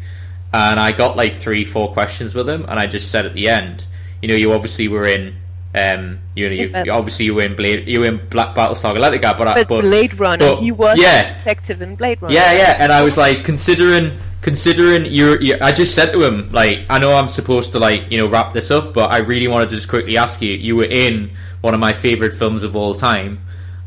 and 0.53 0.79
I 0.81 0.93
got 0.93 1.17
like 1.17 1.37
three, 1.37 1.65
four 1.65 1.93
questions 1.93 2.35
with 2.35 2.49
him, 2.49 2.65
and 2.69 2.79
I 2.79 2.87
just 2.87 3.11
said 3.11 3.27
at 3.27 3.35
the 3.35 3.49
end, 3.49 3.85
you 4.21 4.29
know, 4.29 4.35
you 4.35 4.53
obviously 4.53 4.89
were 4.89 5.07
in. 5.07 5.37
Um, 5.75 6.19
you 6.35 6.49
know, 6.51 6.55
you, 6.55 6.69
Yeah. 6.69 6.85
you 6.85 6.93
obviously 6.93 7.25
you 7.25 7.35
were 7.35 7.45
in 7.45 7.57
Blade, 7.57 7.89
you 7.89 8.01
were 8.01 8.07
in 8.07 8.21
Black 8.29 8.55
Battlestar 8.55 8.95
Galactica, 8.95 9.39
but, 9.39 9.55
But, 9.55 9.69
but 9.69 9.81
Blade 9.81 10.21
Runner, 10.21 10.55
but- 10.57 10.61
he 10.63 10.71
was 10.71 10.99
yeah, 11.01 11.39
detective 11.39 11.81
in 11.81 11.97
Blade 11.97 12.21
Runner. 12.21 12.35
yeah, 12.35 12.53
yeah, 12.53 12.77
and 12.79 12.93
I 12.93 13.01
was 13.01 13.17
like, 13.17 13.43
considering, 13.43 14.19
considering 14.43 15.07
you're, 15.07 15.41
you 15.41 15.57
I 15.63 15.73
just 15.73 15.95
said 15.95 16.13
to 16.13 16.23
him, 16.25 16.51
like, 16.53 16.81
I 16.91 16.99
know 16.99 17.15
I'm 17.15 17.29
supposed 17.29 17.73
to 17.73 17.79
like, 17.79 18.03
you 18.11 18.19
know, 18.19 18.27
wrap 18.27 18.53
this 18.53 18.71
up, 18.71 18.93
but 18.93 19.11
I 19.11 19.19
really 19.21 19.49
wanted 19.49 19.71
to 19.71 19.77
just 19.77 19.89
quickly 19.89 20.19
ask 20.19 20.43
you. 20.43 20.51
You 20.55 20.77
were 20.77 20.85
in 20.85 21.31
one 21.63 21.73
of 21.73 21.81
my 21.81 21.95
favorite 21.95 22.35
films 22.35 22.65
of 22.65 22.77
all 22.77 22.95
time, 22.95 23.41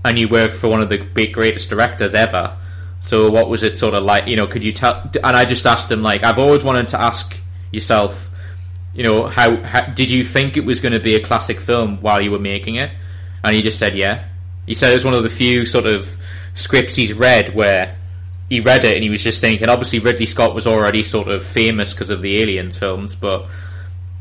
and 0.04 0.18
you 0.18 0.28
worked 0.28 0.56
for 0.56 0.70
one 0.70 0.82
of 0.82 0.90
the 0.90 0.98
big, 0.98 1.34
greatest 1.34 1.70
directors 1.70 2.16
ever. 2.16 2.58
So, 3.06 3.30
what 3.30 3.50
was 3.50 3.62
it 3.62 3.78
sort 3.78 3.94
of 3.94 4.04
like? 4.04 4.26
You 4.26 4.36
know, 4.36 4.48
could 4.48 4.64
you 4.64 4.72
tell? 4.72 5.08
And 5.24 5.38
I 5.38 5.46
just 5.46 5.68
asked 5.68 5.92
him, 5.92 6.02
like, 6.02 6.24
I've 6.24 6.40
always 6.40 6.64
wanted 6.64 6.88
to 6.88 7.00
ask 7.00 7.40
yourself, 7.72 8.32
you 8.96 9.04
know, 9.04 9.28
how, 9.28 9.62
how 9.62 9.82
did 9.82 10.10
you 10.10 10.26
think 10.26 10.58
it 10.58 10.66
was 10.66 10.80
going 10.80 10.94
to 10.94 11.00
be 11.00 11.14
a 11.14 11.20
classic 11.20 11.60
film 11.60 12.02
while 12.02 12.20
you 12.20 12.32
were 12.32 12.40
making 12.40 12.76
it? 12.76 12.90
And 13.44 13.56
he 13.56 13.62
just 13.62 13.78
said, 13.78 13.96
yeah. 13.96 14.26
He 14.66 14.74
said 14.74 14.90
it 14.90 14.96
was 14.96 15.06
one 15.06 15.14
of 15.14 15.22
the 15.22 15.30
few 15.30 15.68
sort 15.68 15.86
of 15.86 16.18
scripts 16.56 16.96
he's 16.96 17.14
read 17.14 17.54
where 17.54 17.96
he 18.50 18.60
read 18.60 18.84
it 18.84 18.96
and 18.96 19.04
he 19.04 19.12
was 19.12 19.22
just 19.22 19.40
thinking. 19.40 19.70
Obviously, 19.70 20.00
Ridley 20.00 20.26
Scott 20.26 20.56
was 20.56 20.66
already 20.66 21.04
sort 21.04 21.28
of 21.28 21.46
famous 21.46 21.94
because 21.94 22.10
of 22.10 22.24
the 22.24 22.42
Aliens 22.42 22.76
films, 22.76 23.14
but 23.14 23.50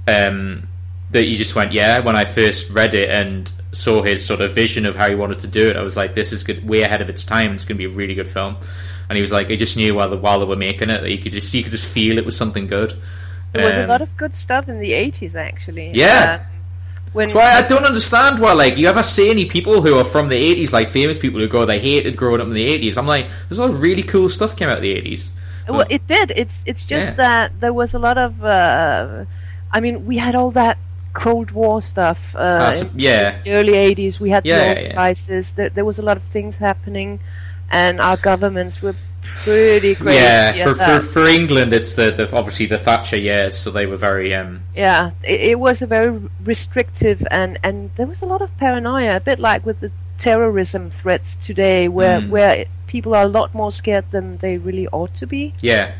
um, 0.06 0.68
that 1.12 1.24
he 1.24 1.36
just 1.36 1.54
went, 1.54 1.72
yeah. 1.72 2.00
When 2.00 2.16
I 2.16 2.26
first 2.26 2.68
read 2.68 2.92
it 2.92 3.08
and 3.08 3.50
saw 3.74 4.02
his 4.02 4.24
sort 4.24 4.40
of 4.40 4.54
vision 4.54 4.86
of 4.86 4.96
how 4.96 5.08
he 5.08 5.14
wanted 5.14 5.40
to 5.40 5.46
do 5.46 5.68
it, 5.68 5.76
I 5.76 5.82
was 5.82 5.96
like, 5.96 6.14
this 6.14 6.32
is 6.32 6.42
good, 6.44 6.66
way 6.68 6.82
ahead 6.82 7.00
of 7.02 7.08
its 7.08 7.24
time. 7.24 7.52
It's 7.54 7.64
going 7.64 7.76
to 7.78 7.86
be 7.88 7.92
a 7.92 7.96
really 7.96 8.14
good 8.14 8.28
film. 8.28 8.56
And 9.08 9.16
he 9.16 9.22
was 9.22 9.32
like, 9.32 9.48
he 9.48 9.56
just 9.56 9.76
knew 9.76 9.94
while 9.94 10.08
the, 10.10 10.16
while 10.16 10.40
they 10.40 10.46
were 10.46 10.56
making 10.56 10.88
it 10.90 11.02
that 11.02 11.10
you 11.10 11.18
could 11.18 11.32
just 11.32 11.52
you 11.52 11.62
could 11.62 11.72
just 11.72 11.86
feel 11.86 12.16
it 12.18 12.24
was 12.24 12.36
something 12.36 12.66
good. 12.66 12.98
There 13.52 13.64
was 13.64 13.72
a 13.80 13.82
Um, 13.84 13.88
lot 13.90 14.00
of 14.02 14.16
good 14.16 14.34
stuff 14.36 14.68
in 14.68 14.80
the 14.80 14.92
80s, 14.92 15.34
actually. 15.34 15.90
Yeah. 15.94 16.40
Um, 16.40 16.46
when 17.12 17.28
That's 17.28 17.36
why 17.36 17.52
I 17.52 17.62
don't 17.68 17.84
understand 17.84 18.40
why, 18.40 18.52
like, 18.54 18.76
you 18.76 18.88
ever 18.88 19.02
see 19.04 19.30
any 19.30 19.44
people 19.44 19.82
who 19.82 19.96
are 19.98 20.04
from 20.04 20.28
the 20.28 20.34
80s, 20.40 20.72
like 20.72 20.90
famous 20.90 21.16
people 21.18 21.38
who 21.38 21.46
go, 21.46 21.64
they 21.64 21.78
hated 21.78 22.16
growing 22.16 22.40
up 22.40 22.48
in 22.48 22.54
the 22.54 22.66
80s. 22.66 22.96
I'm 22.96 23.06
like, 23.06 23.28
there's 23.48 23.58
a 23.58 23.62
lot 23.64 23.70
of 23.70 23.80
really 23.82 24.02
cool 24.02 24.28
stuff 24.28 24.56
came 24.56 24.68
out 24.68 24.78
of 24.78 24.82
the 24.82 24.94
80s. 24.94 25.28
Well, 25.68 25.86
it 25.88 26.06
did. 26.06 26.32
It's 26.36 26.54
it's 26.66 26.82
just 26.82 27.06
Yeah. 27.10 27.14
that 27.14 27.60
there 27.60 27.72
was 27.72 27.94
a 27.94 27.98
lot 27.98 28.18
of. 28.18 28.44
Uh, 28.44 29.24
I 29.72 29.80
mean, 29.80 30.04
we 30.06 30.16
had 30.18 30.34
all 30.34 30.50
that 30.52 30.76
Cold 31.14 31.50
War 31.52 31.80
stuff. 31.80 32.18
Uh, 32.34 32.58
Ah, 32.60 32.70
so- 32.72 32.90
yeah. 32.94 33.40
the 33.44 33.52
early 33.52 33.72
'80s, 33.74 34.20
we 34.20 34.30
had 34.30 34.44
Yeah, 34.44 34.58
the 34.74 34.80
oil 34.80 34.86
yeah. 34.86 34.92
crisis. 34.94 35.50
There, 35.56 35.70
there 35.70 35.84
was 35.84 35.98
a 35.98 36.02
lot 36.02 36.16
of 36.16 36.22
things 36.24 36.56
happening, 36.56 37.20
and 37.70 38.00
our 38.00 38.16
governments 38.16 38.82
were 38.82 38.94
pretty 39.42 39.94
crazy. 39.94 40.18
yeah, 40.20 40.52
for, 40.64 40.74
for, 40.74 41.00
for 41.00 41.24
England, 41.26 41.72
it's 41.72 41.94
the, 41.94 42.10
the 42.10 42.30
obviously 42.36 42.66
the 42.66 42.78
Thatcher 42.78 43.16
years, 43.18 43.56
so 43.58 43.70
they 43.70 43.86
were 43.86 43.96
very, 43.96 44.34
um, 44.34 44.60
yeah, 44.76 45.10
it, 45.22 45.40
it 45.52 45.58
was 45.58 45.80
a 45.82 45.86
very 45.86 46.20
restrictive, 46.44 47.26
and 47.30 47.58
and 47.64 47.90
there 47.96 48.06
was 48.06 48.20
a 48.20 48.26
lot 48.26 48.42
of 48.42 48.50
paranoia, 48.58 49.16
a 49.16 49.20
bit 49.20 49.38
like 49.38 49.64
with 49.64 49.80
the 49.80 49.90
terrorism 50.18 50.90
threats 50.90 51.28
today, 51.44 51.88
where 51.88 52.20
Mm. 52.20 52.28
where 52.28 52.64
people 52.86 53.14
are 53.14 53.24
a 53.24 53.28
lot 53.28 53.54
more 53.54 53.72
scared 53.72 54.04
than 54.10 54.36
they 54.38 54.56
really 54.58 54.86
ought 54.88 55.14
to 55.18 55.26
be. 55.26 55.54
yeah. 55.60 55.92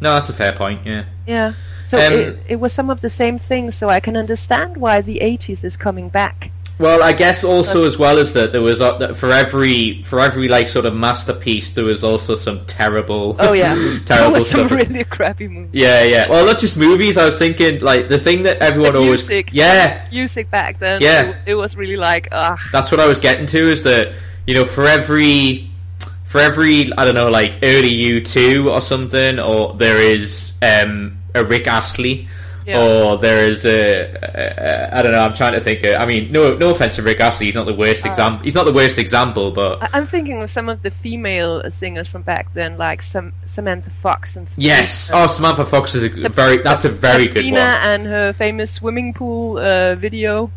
No, 0.00 0.14
that's 0.14 0.28
a 0.28 0.32
fair 0.32 0.52
point, 0.52 0.80
yeah. 0.84 1.04
Yeah. 1.28 1.52
So 1.92 1.98
Um, 1.98 2.12
it, 2.14 2.38
it 2.48 2.56
was 2.56 2.72
some 2.72 2.88
of 2.88 3.02
the 3.02 3.10
same 3.10 3.38
things, 3.38 3.76
so 3.76 3.90
I 3.90 4.00
can 4.00 4.16
understand 4.16 4.78
why 4.78 5.02
the 5.02 5.18
80s 5.20 5.62
is 5.62 5.76
coming 5.76 6.08
back. 6.08 6.50
Well, 6.78 7.02
I 7.02 7.12
guess 7.12 7.44
also 7.44 7.84
as 7.84 7.98
well 7.98 8.16
as 8.16 8.32
that 8.32 8.52
there 8.52 8.62
was 8.62 8.80
uh, 8.80 8.96
that 8.96 9.14
for 9.18 9.30
every 9.30 10.02
for 10.04 10.18
every 10.20 10.48
like 10.48 10.68
sort 10.68 10.86
of 10.86 10.94
masterpiece 10.94 11.74
there 11.74 11.84
was 11.84 12.02
also 12.02 12.34
some 12.34 12.64
terrible 12.64 13.36
Oh 13.38 13.52
yeah, 13.52 13.74
there 13.74 14.00
terrible 14.00 14.44
some 14.46 14.68
really 14.68 15.04
crappy 15.04 15.48
movies. 15.48 15.70
Yeah, 15.74 16.02
yeah. 16.02 16.30
Well, 16.30 16.46
not 16.46 16.58
just 16.58 16.78
movies. 16.78 17.18
I 17.18 17.26
was 17.26 17.36
thinking 17.36 17.80
like 17.80 18.08
the 18.08 18.18
thing 18.18 18.44
that 18.44 18.56
everyone 18.62 18.94
The 18.94 19.00
always 19.00 19.28
music, 19.28 19.50
yeah 19.52 20.08
music 20.10 20.50
back 20.50 20.78
then. 20.78 21.02
Yeah. 21.02 21.28
it, 21.28 21.36
it 21.48 21.54
was 21.56 21.76
really 21.76 21.98
like 21.98 22.28
ah. 22.32 22.56
that's 22.72 22.90
what 22.90 23.00
I 23.00 23.06
was 23.06 23.18
getting 23.18 23.44
to 23.46 23.58
is 23.58 23.82
that 23.82 24.14
you 24.46 24.54
know 24.54 24.64
for 24.64 24.86
every 24.86 25.70
for 26.24 26.40
every 26.40 26.90
I 26.94 27.04
don't 27.04 27.14
know 27.14 27.28
like 27.28 27.58
early 27.62 27.92
U 27.92 28.24
two 28.24 28.70
or 28.70 28.80
something 28.80 29.38
or 29.38 29.74
there 29.74 30.00
is 30.00 30.58
um, 30.62 31.21
a 31.34 31.44
Rick 31.44 31.66
Astley 31.66 32.28
Yeah. 32.66 32.80
or 32.80 33.18
there 33.18 33.44
is 33.44 33.64
a, 33.66 34.02
a, 34.12 34.94
a 34.94 34.96
I 34.98 35.02
don't 35.02 35.10
know 35.12 35.18
I'm 35.20 35.34
trying 35.34 35.54
to 35.54 35.60
think 35.60 35.82
of, 35.84 36.00
I 36.00 36.06
mean 36.06 36.30
no 36.30 36.56
no 36.56 36.70
offense 36.70 36.94
to 36.96 37.02
Rick 37.02 37.18
Astley 37.20 37.46
he's 37.46 37.54
not 37.56 37.66
the 37.66 37.74
worst 37.74 38.06
uh. 38.06 38.10
example 38.10 38.44
he's 38.44 38.54
not 38.54 38.64
the 38.64 38.72
worst 38.72 38.98
example 38.98 39.50
but 39.50 39.90
I'm 39.92 40.06
thinking 40.06 40.40
of 40.42 40.50
some 40.50 40.68
of 40.68 40.82
the 40.82 40.90
female 41.02 41.62
singers 41.74 42.06
from 42.06 42.22
back 42.22 42.54
then, 42.54 42.78
like 42.78 43.02
some 43.02 43.32
Samantha 43.52 43.90
Fox 44.02 44.36
and 44.36 44.46
yes 44.56 45.10
oh 45.12 45.26
Samantha 45.26 45.64
Fox 45.66 45.94
is 45.94 46.02
a 46.04 46.08
g- 46.08 46.26
very 46.28 46.56
that's 46.58 46.84
a 46.84 46.88
very 46.88 47.26
good 47.26 47.44
Sabrina 47.44 47.56
one 47.60 47.82
and 47.90 48.06
her 48.06 48.32
famous 48.32 48.70
swimming 48.72 49.12
pool 49.12 49.58
uh, 49.58 49.94
video. 49.94 50.50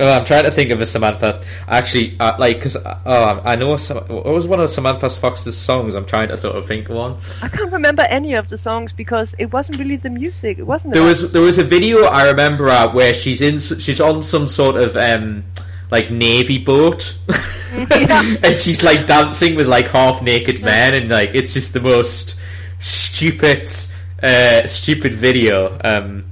Oh, 0.00 0.10
I'm 0.10 0.24
trying 0.24 0.44
to 0.44 0.50
think 0.50 0.70
of 0.70 0.80
a 0.80 0.86
Samantha. 0.86 1.42
Actually, 1.68 2.16
uh, 2.20 2.36
like, 2.38 2.56
because 2.56 2.76
uh, 2.76 3.40
I 3.44 3.56
know 3.56 3.76
some, 3.76 3.98
what 4.08 4.24
was 4.26 4.46
one 4.46 4.60
of 4.60 4.68
Samantha 4.70 5.08
Fox's 5.10 5.56
songs. 5.56 5.94
I'm 5.94 6.06
trying 6.06 6.28
to 6.28 6.36
sort 6.38 6.56
of 6.56 6.66
think 6.66 6.88
of 6.88 6.96
one. 6.96 7.16
I 7.42 7.48
can't 7.48 7.72
remember 7.72 8.02
any 8.02 8.34
of 8.34 8.48
the 8.48 8.58
songs 8.58 8.92
because 8.92 9.34
it 9.38 9.52
wasn't 9.52 9.78
really 9.78 9.96
the 9.96 10.10
music. 10.10 10.58
It 10.58 10.66
wasn't. 10.66 10.92
There 10.94 11.02
about- 11.02 11.08
was 11.22 11.32
there 11.32 11.42
was 11.42 11.58
a 11.58 11.64
video 11.64 12.04
I 12.04 12.26
remember 12.28 12.68
uh, 12.68 12.92
where 12.92 13.14
she's 13.14 13.40
in 13.40 13.58
she's 13.58 14.00
on 14.00 14.22
some 14.22 14.48
sort 14.48 14.76
of 14.76 14.96
um 14.96 15.44
like 15.94 16.10
navy 16.10 16.58
boat, 16.58 17.16
and 17.72 18.58
she's 18.58 18.82
like 18.82 19.06
dancing 19.06 19.54
with 19.54 19.68
like 19.68 19.86
half 19.86 20.22
naked 20.22 20.60
men, 20.60 20.94
and 20.94 21.08
like 21.08 21.30
it's 21.34 21.54
just 21.54 21.72
the 21.72 21.80
most 21.80 22.34
stupid, 22.80 23.70
uh, 24.20 24.66
stupid 24.66 25.14
video. 25.14 25.78
Um, 25.84 26.24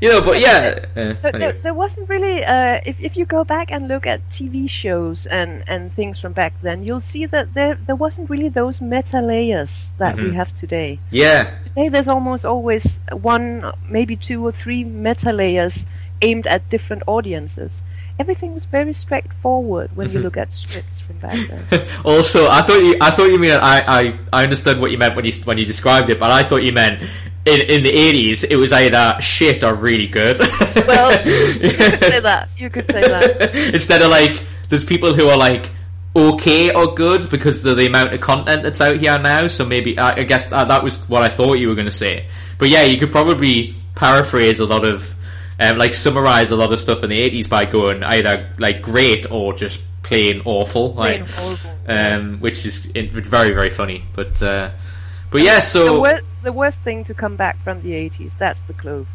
you 0.00 0.12
know, 0.12 0.20
but 0.20 0.38
yeah. 0.38 0.84
Uh, 0.94 1.14
so 1.22 1.30
there, 1.32 1.52
there, 1.52 1.74
wasn't 1.74 2.08
really. 2.08 2.44
Uh, 2.44 2.80
if 2.86 2.94
if 3.00 3.16
you 3.16 3.24
go 3.24 3.42
back 3.42 3.72
and 3.72 3.88
look 3.88 4.06
at 4.06 4.20
TV 4.30 4.70
shows 4.70 5.26
and, 5.26 5.64
and 5.66 5.92
things 5.94 6.20
from 6.20 6.32
back 6.32 6.52
then, 6.62 6.84
you'll 6.84 7.00
see 7.00 7.26
that 7.26 7.54
there 7.54 7.74
there 7.86 7.96
wasn't 7.96 8.30
really 8.30 8.48
those 8.48 8.80
meta 8.80 9.20
layers 9.20 9.86
that 9.98 10.14
mm-hmm. 10.14 10.30
we 10.30 10.36
have 10.36 10.54
today. 10.56 11.00
Yeah. 11.10 11.58
Today 11.64 11.88
there's 11.88 12.08
almost 12.08 12.44
always 12.44 12.84
one, 13.10 13.72
maybe 13.88 14.14
two 14.14 14.46
or 14.46 14.52
three 14.52 14.84
meta 14.84 15.32
layers 15.32 15.84
aimed 16.22 16.46
at 16.46 16.68
different 16.70 17.02
audiences. 17.06 17.82
Everything 18.18 18.54
was 18.54 18.64
very 18.66 18.92
straightforward 18.92 19.90
when 19.96 20.08
you 20.08 20.14
mm-hmm. 20.14 20.24
look 20.24 20.36
at 20.36 20.54
scripts 20.54 21.00
from 21.00 21.18
back 21.18 21.36
then. 21.48 21.88
also, 22.04 22.48
I 22.48 22.62
thought 22.62 22.78
you 22.78 22.96
I 23.00 23.10
thought 23.10 23.26
you 23.26 23.38
mean 23.38 23.52
I, 23.52 23.84
I 23.86 24.18
I 24.32 24.44
understood 24.44 24.78
what 24.78 24.92
you 24.92 24.98
meant 24.98 25.16
when 25.16 25.24
you 25.24 25.32
when 25.44 25.58
you 25.58 25.66
described 25.66 26.10
it, 26.10 26.20
but 26.20 26.30
I 26.30 26.44
thought 26.44 26.62
you 26.62 26.72
meant 26.72 27.02
in 27.44 27.60
in 27.62 27.82
the 27.82 27.90
eighties, 27.90 28.44
it 28.44 28.56
was 28.56 28.72
either 28.72 29.16
shit 29.20 29.64
or 29.64 29.74
really 29.74 30.06
good. 30.06 30.38
well, 30.86 31.10
you 31.26 31.70
could 31.70 32.00
say 32.00 32.20
that. 32.20 32.48
You 32.56 32.70
could 32.70 32.86
say 32.86 33.02
that 33.02 33.54
instead 33.74 34.02
of 34.02 34.10
like 34.10 34.42
there's 34.68 34.84
people 34.84 35.14
who 35.14 35.28
are 35.28 35.36
like 35.36 35.70
okay 36.16 36.72
or 36.72 36.94
good 36.94 37.28
because 37.28 37.64
of 37.64 37.76
the 37.76 37.86
amount 37.86 38.14
of 38.14 38.20
content 38.20 38.62
that's 38.62 38.80
out 38.80 38.96
here 38.96 39.18
now. 39.18 39.46
So 39.48 39.64
maybe 39.66 39.98
I, 39.98 40.20
I 40.20 40.22
guess 40.22 40.48
that, 40.50 40.68
that, 40.68 40.84
was 40.84 40.98
what 41.08 41.22
I 41.22 41.34
thought 41.34 41.54
you 41.54 41.68
were 41.68 41.74
going 41.74 41.86
to 41.86 41.90
say. 41.90 42.28
But 42.58 42.68
yeah, 42.68 42.82
you 42.82 42.98
could 42.98 43.10
probably 43.10 43.74
paraphrase 43.94 44.60
a 44.60 44.64
lot 44.64 44.84
of 44.84 45.14
um, 45.60 45.78
like 45.78 45.94
summarize 45.94 46.50
a 46.50 46.56
lot 46.56 46.72
of 46.72 46.80
stuff 46.80 47.02
in 47.02 47.10
the 47.10 47.20
eighties 47.20 47.46
by 47.46 47.64
going 47.64 48.02
either 48.02 48.50
like 48.58 48.82
great 48.82 49.30
or 49.30 49.52
just 49.52 49.80
plain 50.02 50.42
awful, 50.44 50.94
plain 50.94 51.22
like, 51.22 51.38
awful. 51.38 51.70
Um, 51.86 52.40
which 52.40 52.64
is 52.64 52.86
very 52.86 53.50
very 53.50 53.70
funny. 53.70 54.04
But 54.14 54.42
uh, 54.42 54.70
but 55.30 55.42
yeah, 55.42 55.60
so 55.60 55.94
the 55.94 56.00
worst, 56.00 56.24
the 56.42 56.52
worst 56.52 56.78
thing 56.78 57.04
to 57.06 57.14
come 57.14 57.36
back 57.36 57.62
from 57.64 57.82
the 57.82 57.90
80s, 57.90 58.32
that's 58.38 58.60
the 58.68 58.74
clothes. 58.74 59.08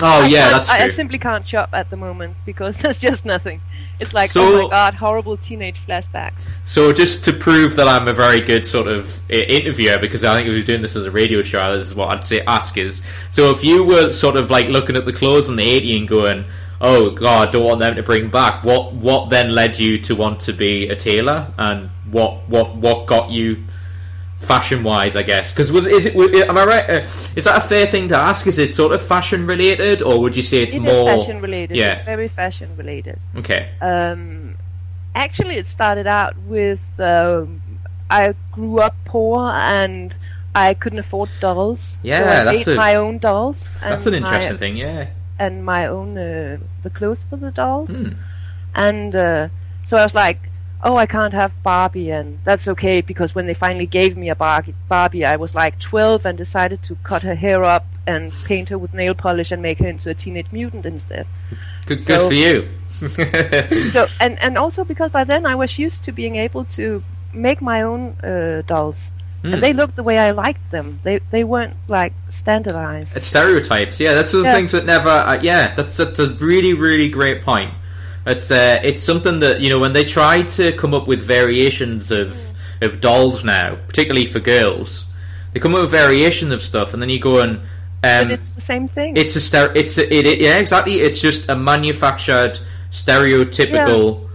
Oh 0.00 0.22
I 0.22 0.28
yeah, 0.28 0.50
that's 0.50 0.68
I. 0.68 0.84
I 0.84 0.90
simply 0.90 1.18
can't 1.18 1.48
shop 1.48 1.70
at 1.72 1.90
the 1.90 1.96
moment 1.96 2.36
because 2.44 2.76
there's 2.82 2.98
just 2.98 3.24
nothing. 3.24 3.60
It's 3.98 4.12
like, 4.12 4.30
so, 4.30 4.42
oh 4.42 4.62
my 4.64 4.68
god, 4.68 4.94
horrible 4.94 5.36
teenage 5.38 5.76
flashbacks. 5.88 6.34
So 6.66 6.92
just 6.92 7.24
to 7.24 7.32
prove 7.32 7.76
that 7.76 7.88
I'm 7.88 8.08
a 8.08 8.14
very 8.14 8.40
good 8.40 8.66
sort 8.66 8.88
of 8.88 9.18
uh, 9.30 9.36
interviewer, 9.36 9.98
because 9.98 10.22
I 10.22 10.34
think 10.34 10.48
if 10.48 10.62
are 10.62 10.66
doing 10.66 10.82
this 10.82 10.96
as 10.96 11.06
a 11.06 11.10
radio 11.10 11.42
show, 11.42 11.78
this 11.78 11.88
is 11.88 11.94
what 11.94 12.10
I'd 12.10 12.24
say 12.24 12.40
ask 12.42 12.76
is, 12.76 13.02
so 13.30 13.50
if 13.50 13.64
you 13.64 13.84
were 13.84 14.12
sort 14.12 14.36
of 14.36 14.50
like 14.50 14.68
looking 14.68 14.96
at 14.96 15.06
the 15.06 15.12
clothes 15.12 15.48
in 15.48 15.56
the 15.56 15.62
80s 15.62 15.98
and 15.98 16.08
going, 16.08 16.44
oh 16.80 17.10
god, 17.10 17.52
don't 17.52 17.64
want 17.64 17.80
them 17.80 17.96
to 17.96 18.02
bring 18.02 18.28
back, 18.28 18.64
what 18.64 18.92
what 18.92 19.30
then 19.30 19.54
led 19.54 19.78
you 19.78 19.98
to 20.00 20.14
want 20.14 20.40
to 20.40 20.52
be 20.52 20.88
a 20.88 20.96
tailor, 20.96 21.52
and 21.58 21.88
what 22.10 22.48
what 22.48 22.76
what 22.76 23.06
got 23.06 23.30
you 23.30 23.64
fashion 24.46 24.82
wise, 24.82 25.16
I 25.16 25.22
guess. 25.22 25.52
Because 25.52 25.72
was 25.72 25.86
is 25.86 26.06
it? 26.06 26.14
Am 26.16 26.56
I 26.56 26.64
right? 26.64 26.90
Uh, 26.90 27.06
is 27.34 27.44
that 27.44 27.56
a 27.64 27.66
fair 27.66 27.86
thing 27.86 28.08
to 28.08 28.16
ask? 28.16 28.46
Is 28.46 28.58
it 28.58 28.74
sort 28.74 28.92
of 28.92 29.02
fashion 29.02 29.44
related, 29.46 30.02
or 30.02 30.20
would 30.20 30.36
you 30.36 30.42
say 30.42 30.62
it's 30.62 30.74
it 30.74 30.80
more 30.80 31.06
fashion 31.06 31.40
related? 31.40 31.76
Yeah, 31.76 31.96
it's 31.96 32.06
very 32.06 32.28
fashion 32.28 32.76
related. 32.76 33.18
Okay. 33.36 33.70
Um, 33.80 34.56
actually, 35.14 35.56
it 35.56 35.68
started 35.68 36.06
out 36.06 36.36
with 36.42 36.80
um, 36.98 37.60
I 38.08 38.34
grew 38.52 38.78
up 38.78 38.94
poor 39.04 39.50
and 39.50 40.14
I 40.54 40.74
couldn't 40.74 41.00
afford 41.00 41.30
dolls. 41.40 41.96
Yeah, 42.02 42.18
so 42.18 42.24
I 42.24 42.44
that's 42.44 42.66
made 42.66 42.72
a, 42.72 42.76
my 42.76 42.94
own 42.94 43.18
dolls. 43.18 43.58
That's 43.80 44.06
an 44.06 44.14
interesting 44.14 44.52
my, 44.52 44.58
thing. 44.58 44.76
Yeah. 44.76 45.08
And 45.38 45.64
my 45.64 45.86
own 45.86 46.16
uh, 46.16 46.58
the 46.82 46.90
clothes 46.90 47.18
for 47.28 47.36
the 47.36 47.50
dolls, 47.50 47.90
hmm. 47.90 48.12
and 48.74 49.14
uh, 49.14 49.48
so 49.86 49.98
I 49.98 50.04
was 50.04 50.14
like 50.14 50.40
oh, 50.82 50.96
I 50.96 51.06
can't 51.06 51.32
have 51.32 51.52
Barbie, 51.62 52.10
and 52.10 52.38
that's 52.44 52.68
okay 52.68 53.00
because 53.00 53.34
when 53.34 53.46
they 53.46 53.54
finally 53.54 53.86
gave 53.86 54.16
me 54.16 54.30
a 54.30 54.34
Barbie, 54.34 55.24
I 55.24 55.36
was 55.36 55.54
like 55.54 55.78
12 55.80 56.26
and 56.26 56.38
decided 56.38 56.82
to 56.84 56.96
cut 57.02 57.22
her 57.22 57.34
hair 57.34 57.64
up 57.64 57.86
and 58.06 58.32
paint 58.44 58.68
her 58.68 58.78
with 58.78 58.94
nail 58.94 59.14
polish 59.14 59.50
and 59.50 59.60
make 59.62 59.78
her 59.78 59.88
into 59.88 60.10
a 60.10 60.14
teenage 60.14 60.46
mutant 60.52 60.86
instead. 60.86 61.26
Good, 61.86 62.04
so, 62.04 62.06
good 62.06 62.28
for 62.28 62.34
you. 62.34 63.90
so, 63.90 64.06
and 64.20 64.40
and 64.40 64.56
also 64.56 64.84
because 64.84 65.10
by 65.10 65.24
then 65.24 65.44
I 65.44 65.54
was 65.54 65.78
used 65.78 66.04
to 66.04 66.12
being 66.12 66.36
able 66.36 66.64
to 66.76 67.02
make 67.32 67.60
my 67.60 67.82
own 67.82 68.16
uh, 68.22 68.62
dolls. 68.66 68.96
Mm. 69.42 69.44
And 69.44 69.54
hmm. 69.54 69.60
they 69.60 69.72
looked 69.72 69.96
the 69.96 70.02
way 70.02 70.18
I 70.18 70.30
liked 70.30 70.70
them. 70.70 71.00
They 71.02 71.20
they 71.30 71.44
weren't 71.44 71.76
like 71.88 72.14
standardized. 72.30 73.14
It's 73.14 73.26
stereotypes, 73.26 74.00
yeah. 74.00 74.14
That's 74.14 74.32
the 74.32 74.42
yeah. 74.42 74.54
things 74.54 74.72
that 74.72 74.86
never. 74.86 75.10
Uh, 75.10 75.38
yeah, 75.42 75.74
that's, 75.74 75.96
that's 75.96 76.18
a 76.18 76.28
really 76.34 76.74
really 76.74 77.08
great 77.08 77.42
point. 77.42 77.72
It's 78.26 78.50
uh, 78.50 78.80
it's 78.82 79.02
something 79.02 79.40
that 79.40 79.60
you 79.60 79.70
know 79.70 79.78
when 79.78 79.92
they 79.92 80.04
try 80.04 80.42
to 80.42 80.72
come 80.72 80.94
up 80.94 81.06
with 81.06 81.22
variations 81.22 82.10
of 82.10 82.36
of 82.82 83.00
dolls 83.00 83.44
now, 83.44 83.76
particularly 83.86 84.26
for 84.26 84.40
girls, 84.40 85.06
they 85.52 85.60
come 85.60 85.74
up 85.74 85.82
with 85.82 85.90
variations 85.90 86.52
of 86.52 86.62
stuff, 86.62 86.92
and 86.92 87.00
then 87.00 87.08
you 87.08 87.20
go 87.20 87.38
and. 87.40 87.60
Um, 88.04 88.30
it's 88.30 88.48
the 88.50 88.60
same 88.60 88.86
thing. 88.88 89.16
It's 89.16 89.34
a 89.36 89.38
stere- 89.38 89.74
It's 89.74 89.96
a, 89.98 90.12
it, 90.14 90.26
it, 90.26 90.40
yeah, 90.40 90.58
exactly. 90.58 91.00
It's 91.00 91.18
just 91.18 91.48
a 91.48 91.56
manufactured, 91.56 92.58
stereotypical. 92.92 94.25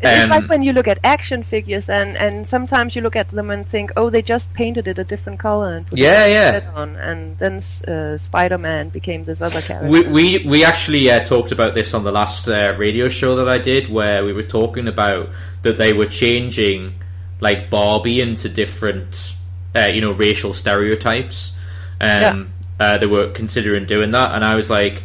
It's 0.00 0.24
um, 0.24 0.30
like 0.30 0.48
when 0.50 0.62
you 0.62 0.72
look 0.72 0.88
at 0.88 0.98
action 1.02 1.44
figures, 1.44 1.88
and, 1.88 2.16
and 2.16 2.46
sometimes 2.46 2.94
you 2.94 3.00
look 3.00 3.16
at 3.16 3.30
them 3.30 3.50
and 3.50 3.66
think, 3.66 3.92
oh, 3.96 4.10
they 4.10 4.22
just 4.22 4.52
painted 4.52 4.86
it 4.86 4.98
a 4.98 5.04
different 5.04 5.38
color 5.38 5.74
and 5.76 5.86
put 5.86 5.98
yeah, 5.98 6.26
yeah. 6.26 6.70
on, 6.74 6.96
and 6.96 7.38
then 7.38 7.62
uh, 7.88 8.18
Spider-Man 8.18 8.90
became 8.90 9.24
this 9.24 9.40
other 9.40 9.62
character. 9.62 9.88
We 9.88 10.02
we, 10.02 10.46
we 10.46 10.64
actually 10.64 11.10
uh, 11.10 11.24
talked 11.24 11.52
about 11.52 11.74
this 11.74 11.94
on 11.94 12.04
the 12.04 12.12
last 12.12 12.48
uh, 12.48 12.74
radio 12.76 13.08
show 13.08 13.36
that 13.36 13.48
I 13.48 13.58
did, 13.58 13.88
where 13.88 14.24
we 14.24 14.32
were 14.32 14.42
talking 14.42 14.88
about 14.88 15.30
that 15.62 15.78
they 15.78 15.92
were 15.92 16.06
changing 16.06 16.94
like 17.40 17.70
Barbie 17.70 18.20
into 18.20 18.48
different, 18.48 19.34
uh, 19.74 19.90
you 19.94 20.00
know, 20.00 20.12
racial 20.12 20.52
stereotypes. 20.52 21.52
Um, 22.00 22.08
yeah. 22.10 22.44
Uh, 22.78 22.98
they 22.98 23.06
were 23.06 23.30
considering 23.30 23.86
doing 23.86 24.10
that, 24.10 24.32
and 24.32 24.44
I 24.44 24.56
was 24.56 24.68
like, 24.68 25.04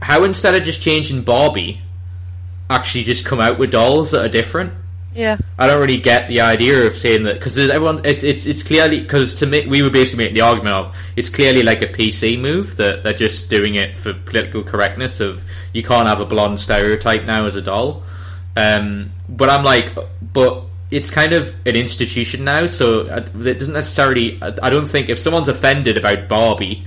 how 0.00 0.24
instead 0.24 0.54
of 0.54 0.62
just 0.62 0.80
changing 0.80 1.22
Barbie 1.22 1.82
actually 2.70 3.04
just 3.04 3.24
come 3.24 3.40
out 3.40 3.58
with 3.58 3.70
dolls 3.72 4.10
that 4.12 4.24
are 4.24 4.28
different. 4.28 4.72
Yeah, 5.14 5.36
I 5.58 5.66
don't 5.66 5.80
really 5.80 5.98
get 5.98 6.28
the 6.28 6.40
idea 6.40 6.86
of 6.86 6.94
saying 6.94 7.24
that 7.24 7.34
because 7.34 7.58
everyone, 7.58 8.00
it's 8.04 8.22
it's 8.22 8.46
it's 8.46 8.62
clearly 8.62 9.00
because 9.00 9.34
to 9.36 9.46
me 9.46 9.66
we 9.66 9.82
were 9.82 9.90
basically 9.90 10.24
making 10.24 10.36
the 10.36 10.40
argument 10.40 10.74
of 10.74 10.96
it's 11.16 11.28
clearly 11.28 11.62
like 11.62 11.82
a 11.82 11.86
PC 11.86 12.40
move 12.40 12.76
that 12.76 13.02
they're 13.02 13.12
just 13.12 13.50
doing 13.50 13.74
it 13.74 13.94
for 13.94 14.14
political 14.14 14.62
correctness 14.62 15.20
of 15.20 15.44
you 15.74 15.82
can't 15.82 16.08
have 16.08 16.20
a 16.20 16.24
blonde 16.24 16.58
stereotype 16.58 17.24
now 17.24 17.44
as 17.44 17.56
a 17.56 17.62
doll. 17.62 18.02
Um, 18.56 19.10
but 19.28 19.50
I'm 19.50 19.64
like, 19.64 19.94
but 20.32 20.64
it's 20.90 21.10
kind 21.10 21.32
of 21.32 21.54
an 21.66 21.74
institution 21.74 22.44
now, 22.44 22.66
so 22.66 23.06
it 23.06 23.58
doesn't 23.58 23.72
necessarily. 23.72 24.40
I 24.42 24.70
don't 24.70 24.86
think 24.86 25.08
if 25.08 25.18
someone's 25.18 25.48
offended 25.48 25.96
about 25.96 26.28
Barbie, 26.28 26.84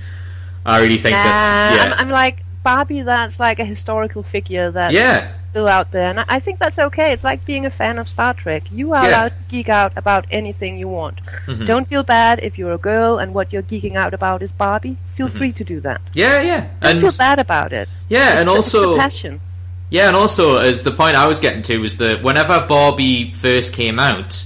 I 0.64 0.80
really 0.80 0.98
think 0.98 1.14
that's 1.14 1.76
yeah. 1.76 1.84
I'm, 1.84 1.92
I'm 1.92 2.08
like 2.10 2.44
Barbie. 2.66 3.02
That's 3.02 3.38
like 3.38 3.58
a 3.60 3.64
historical 3.64 4.22
figure 4.24 4.72
that's 4.72 4.92
yeah 4.92 5.34
still 5.50 5.68
out 5.68 5.90
there, 5.92 6.10
and 6.10 6.20
I 6.28 6.40
think 6.40 6.58
that's 6.58 6.78
okay. 6.78 7.12
It's 7.12 7.24
like 7.24 7.46
being 7.46 7.64
a 7.64 7.70
fan 7.70 7.98
of 7.98 8.08
Star 8.08 8.34
Trek. 8.34 8.64
You 8.70 8.92
are 8.92 9.04
yeah. 9.04 9.10
allowed 9.10 9.28
to 9.28 9.42
geek 9.48 9.68
out 9.68 9.92
about 9.96 10.26
anything 10.30 10.76
you 10.76 10.88
want. 10.88 11.20
Mm-hmm. 11.46 11.64
Don't 11.64 11.88
feel 11.88 12.02
bad 12.02 12.40
if 12.42 12.58
you're 12.58 12.72
a 12.72 12.78
girl 12.78 13.18
and 13.18 13.32
what 13.32 13.52
you're 13.52 13.62
geeking 13.62 13.94
out 13.94 14.12
about 14.12 14.42
is 14.42 14.50
Barbie. 14.50 14.98
Feel 15.16 15.28
mm-hmm. 15.28 15.38
free 15.38 15.52
to 15.52 15.64
do 15.64 15.80
that. 15.80 16.00
Yeah, 16.12 16.42
yeah. 16.42 16.60
Don't 16.80 16.90
and 16.90 17.00
feel 17.00 17.12
bad 17.12 17.38
about 17.38 17.72
it. 17.72 17.88
Yeah, 18.08 18.32
it's 18.32 18.40
and 18.40 18.48
also 18.50 18.98
passion. 18.98 19.40
Yeah, 19.88 20.08
and 20.08 20.16
also 20.16 20.58
as 20.58 20.82
the 20.82 20.90
point 20.90 21.16
I 21.16 21.26
was 21.28 21.38
getting 21.38 21.62
to 21.62 21.78
was 21.78 21.96
that 21.98 22.22
whenever 22.22 22.66
Barbie 22.66 23.30
first 23.30 23.72
came 23.72 24.00
out, 24.00 24.44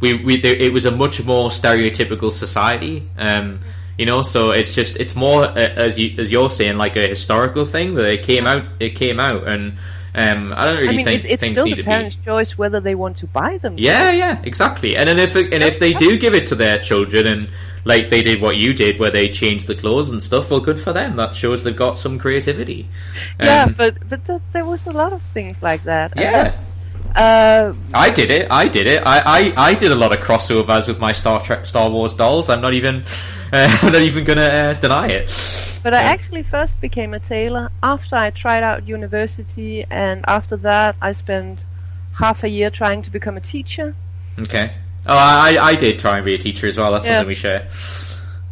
we, 0.00 0.14
we 0.14 0.34
it 0.42 0.72
was 0.72 0.84
a 0.84 0.90
much 0.90 1.24
more 1.24 1.50
stereotypical 1.50 2.32
society. 2.32 3.08
Um, 3.16 3.60
you 4.00 4.06
know, 4.06 4.22
so 4.22 4.50
it's 4.50 4.74
just 4.74 4.96
it's 4.96 5.14
more 5.14 5.44
uh, 5.44 5.58
as 5.58 5.98
you 5.98 6.18
as 6.18 6.32
you're 6.32 6.48
saying 6.48 6.78
like 6.78 6.96
a 6.96 7.06
historical 7.06 7.66
thing 7.66 7.94
that 7.96 8.08
it 8.08 8.22
came 8.22 8.46
out 8.46 8.64
it 8.80 8.96
came 8.96 9.20
out 9.20 9.46
and 9.46 9.74
um, 10.14 10.54
I 10.56 10.64
don't 10.64 10.78
really 10.78 10.88
I 10.88 10.96
mean, 10.96 11.04
think 11.04 11.24
it, 11.24 11.30
it's 11.32 11.46
still 11.46 11.66
the 11.66 11.82
parents' 11.82 12.16
be... 12.16 12.24
choice 12.24 12.56
whether 12.56 12.80
they 12.80 12.94
want 12.94 13.18
to 13.18 13.26
buy 13.26 13.58
them. 13.58 13.76
Yeah, 13.78 14.10
yeah, 14.10 14.40
exactly. 14.42 14.96
And 14.96 15.08
then 15.08 15.18
if 15.18 15.36
it, 15.36 15.52
and 15.52 15.62
if 15.62 15.78
they 15.78 15.92
do 15.92 16.18
give 16.18 16.34
it 16.34 16.46
to 16.48 16.54
their 16.54 16.78
children, 16.78 17.26
and 17.26 17.50
like 17.84 18.10
they 18.10 18.22
did 18.22 18.40
what 18.40 18.56
you 18.56 18.72
did, 18.72 18.98
where 18.98 19.10
they 19.10 19.28
changed 19.28 19.66
the 19.66 19.74
clothes 19.74 20.10
and 20.10 20.22
stuff, 20.22 20.50
well, 20.50 20.60
good 20.60 20.80
for 20.80 20.92
them. 20.92 21.16
That 21.16 21.34
shows 21.34 21.62
they've 21.62 21.76
got 21.76 21.98
some 21.98 22.18
creativity. 22.18 22.88
Um, 23.38 23.46
yeah, 23.46 23.66
but 23.66 24.08
but 24.08 24.26
th- 24.26 24.42
there 24.52 24.64
was 24.64 24.84
a 24.86 24.92
lot 24.92 25.12
of 25.12 25.22
things 25.34 25.56
like 25.62 25.82
that. 25.84 26.14
Yeah. 26.16 26.58
Uh, 27.14 27.74
I 27.92 28.10
did 28.10 28.30
it. 28.30 28.50
I 28.50 28.66
did 28.66 28.86
it. 28.86 29.02
I, 29.04 29.18
I, 29.18 29.70
I 29.70 29.74
did 29.74 29.90
a 29.92 29.96
lot 29.96 30.16
of 30.16 30.24
crossovers 30.24 30.86
with 30.86 31.00
my 31.00 31.12
Star 31.12 31.42
Trek, 31.42 31.66
Star 31.66 31.90
Wars 31.90 32.14
dolls. 32.14 32.48
I'm 32.48 32.60
not 32.60 32.74
even, 32.74 33.04
I'm 33.82 33.92
not 33.92 34.02
even 34.02 34.24
gonna 34.24 34.42
uh, 34.42 34.74
deny 34.74 35.08
it. 35.08 35.26
But 35.82 35.94
I 35.94 36.00
actually 36.00 36.42
first 36.42 36.78
became 36.80 37.14
a 37.14 37.20
tailor 37.20 37.70
after 37.82 38.16
I 38.16 38.30
tried 38.30 38.62
out 38.62 38.86
university, 38.86 39.84
and 39.90 40.24
after 40.28 40.56
that 40.58 40.96
I 41.00 41.12
spent 41.12 41.60
half 42.18 42.44
a 42.44 42.48
year 42.48 42.70
trying 42.70 43.02
to 43.02 43.10
become 43.10 43.36
a 43.36 43.40
teacher. 43.40 43.94
Okay. 44.38 44.72
Oh, 45.06 45.16
I 45.16 45.56
I 45.60 45.74
did 45.74 45.98
try 45.98 46.16
and 46.16 46.24
be 46.24 46.34
a 46.34 46.38
teacher 46.38 46.68
as 46.68 46.76
well. 46.76 46.92
That's 46.92 47.04
yeah. 47.04 47.18
something 47.18 47.28
we 47.28 47.34
share. 47.34 47.68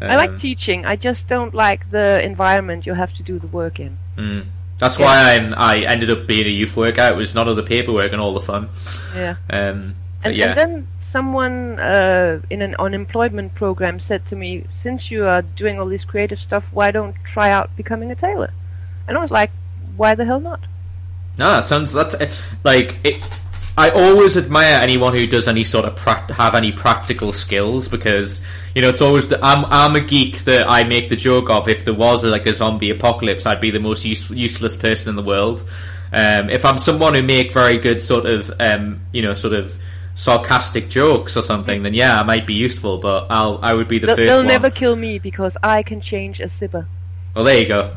Um, 0.01 0.11
I 0.11 0.17
like 0.17 0.31
um, 0.31 0.39
teaching. 0.39 0.87
I 0.87 0.97
just 0.97 1.29
don't 1.29 1.55
like 1.55 1.91
the 1.91 2.23
environment 2.25 2.87
you 2.87 2.95
have 2.95 3.13
to 3.17 3.23
do 3.23 3.39
the 3.39 3.49
work 3.49 3.81
in. 3.81 3.99
Mm. 4.17 4.47
That's 4.79 4.99
yeah. 4.99 5.05
why 5.05 5.35
I'm, 5.35 5.55
I 5.55 5.81
ended 5.81 6.11
up 6.11 6.27
being 6.27 6.47
a 6.47 6.51
youth 6.51 6.77
worker. 6.77 7.03
It 7.03 7.17
was 7.17 7.35
not 7.35 7.49
all 7.49 7.57
the 7.57 7.65
paperwork 7.65 8.13
and 8.13 8.21
all 8.21 8.33
the 8.33 8.41
fun. 8.41 8.71
Yeah. 9.15 9.37
Um, 9.51 9.97
and, 10.23 10.37
yeah. 10.37 10.51
and 10.51 10.59
then 10.59 10.89
someone 11.19 11.81
uh, 11.81 12.41
in 12.49 12.63
an 12.63 12.77
unemployment 12.79 13.53
program 13.57 13.99
said 13.99 14.25
to 14.27 14.37
me, 14.37 14.65
"Since 14.83 15.11
you 15.11 15.27
are 15.27 15.43
doing 15.43 15.81
all 15.81 15.89
this 15.95 16.05
creative 16.05 16.39
stuff, 16.39 16.65
why 16.71 16.93
don't 16.93 17.17
try 17.35 17.51
out 17.51 17.75
becoming 17.77 18.13
a 18.13 18.15
tailor?" 18.15 18.53
And 19.09 19.19
I 19.19 19.21
was 19.21 19.33
like, 19.33 19.51
"Why 19.97 20.15
the 20.15 20.25
hell 20.25 20.39
not?" 20.39 20.61
No, 21.37 21.47
that 21.55 21.67
sounds 21.67 21.93
that's 21.93 22.15
like 22.63 22.99
it. 23.03 23.17
I 23.77 23.91
always 23.91 24.37
admire 24.37 24.79
anyone 24.81 25.13
who 25.15 25.27
does 25.27 25.49
any 25.49 25.65
sort 25.65 25.87
of 25.87 25.97
pra- 25.97 26.33
have 26.33 26.55
any 26.55 26.71
practical 26.71 27.33
skills 27.33 27.89
because 27.89 28.41
you 28.75 28.83
know 28.83 28.91
it's 28.91 29.01
always 29.01 29.27
the, 29.27 29.39
I'm 29.45 29.65
I'm 29.81 29.97
a 29.97 30.01
geek 30.01 30.45
that 30.45 30.71
I 30.71 30.85
make 30.85 31.09
the 31.09 31.17
joke 31.17 31.51
of 31.51 31.69
if 31.69 31.85
there 31.85 31.95
was 32.07 32.23
a, 32.23 32.29
like 32.29 32.47
a 32.47 32.55
zombie 32.55 32.91
apocalypse 32.91 33.45
I'd 33.45 33.61
be 33.61 33.73
the 33.73 33.81
most 33.81 34.05
use, 34.05 34.31
useless 34.31 34.77
person 34.77 35.11
in 35.11 35.17
the 35.17 35.29
world. 35.35 35.69
Um, 36.13 36.49
if 36.49 36.65
I'm 36.65 36.79
someone 36.79 37.15
who 37.15 37.23
make 37.23 37.53
very 37.53 37.77
good 37.77 38.01
sort 38.01 38.27
of 38.27 38.53
um, 38.61 39.01
you 39.13 39.23
know 39.23 39.35
sort 39.35 39.55
of 39.55 39.79
sarcastic 40.19 40.89
jokes 40.89 41.37
or 41.37 41.43
something, 41.43 41.85
then 41.85 41.95
yeah, 41.95 42.19
I 42.21 42.25
might 42.25 42.45
be 42.47 42.55
useful. 42.55 42.99
But 42.99 43.29
I'll 43.31 43.61
I 43.63 43.73
would 43.73 43.89
be 43.89 43.99
the 43.99 44.09
they'll, 44.09 44.17
1st 44.17 44.27
they'll 44.27 44.39
one. 44.39 44.47
never 44.49 44.71
kill 44.71 44.97
me 44.97 45.19
because 45.19 45.57
I 45.63 45.83
can 45.83 46.01
change 46.01 46.41
a 46.41 46.49
zipper. 46.49 46.87
Well, 47.35 47.45
there 47.45 47.59
you 47.61 47.69
go. 47.69 47.95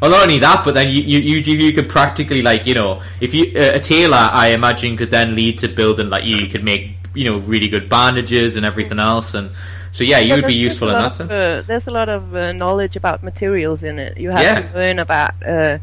Well, 0.00 0.10
not 0.10 0.22
only 0.22 0.38
that, 0.38 0.64
but 0.64 0.74
then 0.74 0.88
you 0.88 1.02
you, 1.02 1.18
you, 1.38 1.56
you 1.66 1.72
could 1.72 1.88
practically 1.88 2.42
like 2.42 2.66
you 2.66 2.74
know 2.74 3.02
if 3.20 3.34
you 3.34 3.52
uh, 3.54 3.72
a 3.74 3.80
tailor, 3.80 4.16
I 4.32 4.48
imagine 4.48 4.96
could 4.96 5.10
then 5.10 5.34
lead 5.34 5.58
to 5.58 5.68
building 5.68 6.08
like 6.08 6.24
you, 6.24 6.36
you 6.36 6.48
could 6.48 6.64
make 6.64 6.94
you 7.14 7.26
know 7.26 7.38
really 7.38 7.68
good 7.68 7.88
bandages 7.88 8.56
and 8.56 8.64
everything 8.64 8.98
else, 8.98 9.34
and 9.34 9.50
so 9.92 10.04
yeah, 10.04 10.18
you 10.18 10.28
yeah, 10.30 10.34
would 10.36 10.46
be 10.46 10.54
useful 10.54 10.88
in 10.88 10.94
that 10.94 11.10
of, 11.10 11.14
sense. 11.16 11.30
Uh, 11.30 11.62
there's 11.66 11.86
a 11.86 11.90
lot 11.90 12.08
of 12.08 12.34
uh, 12.34 12.52
knowledge 12.52 12.96
about 12.96 13.22
materials 13.22 13.82
in 13.82 13.98
it. 13.98 14.16
You 14.16 14.30
have 14.30 14.40
Yeah. 14.42 14.60
to 14.72 14.78
learn 14.78 14.98
about 14.98 15.34
uh, 15.46 15.78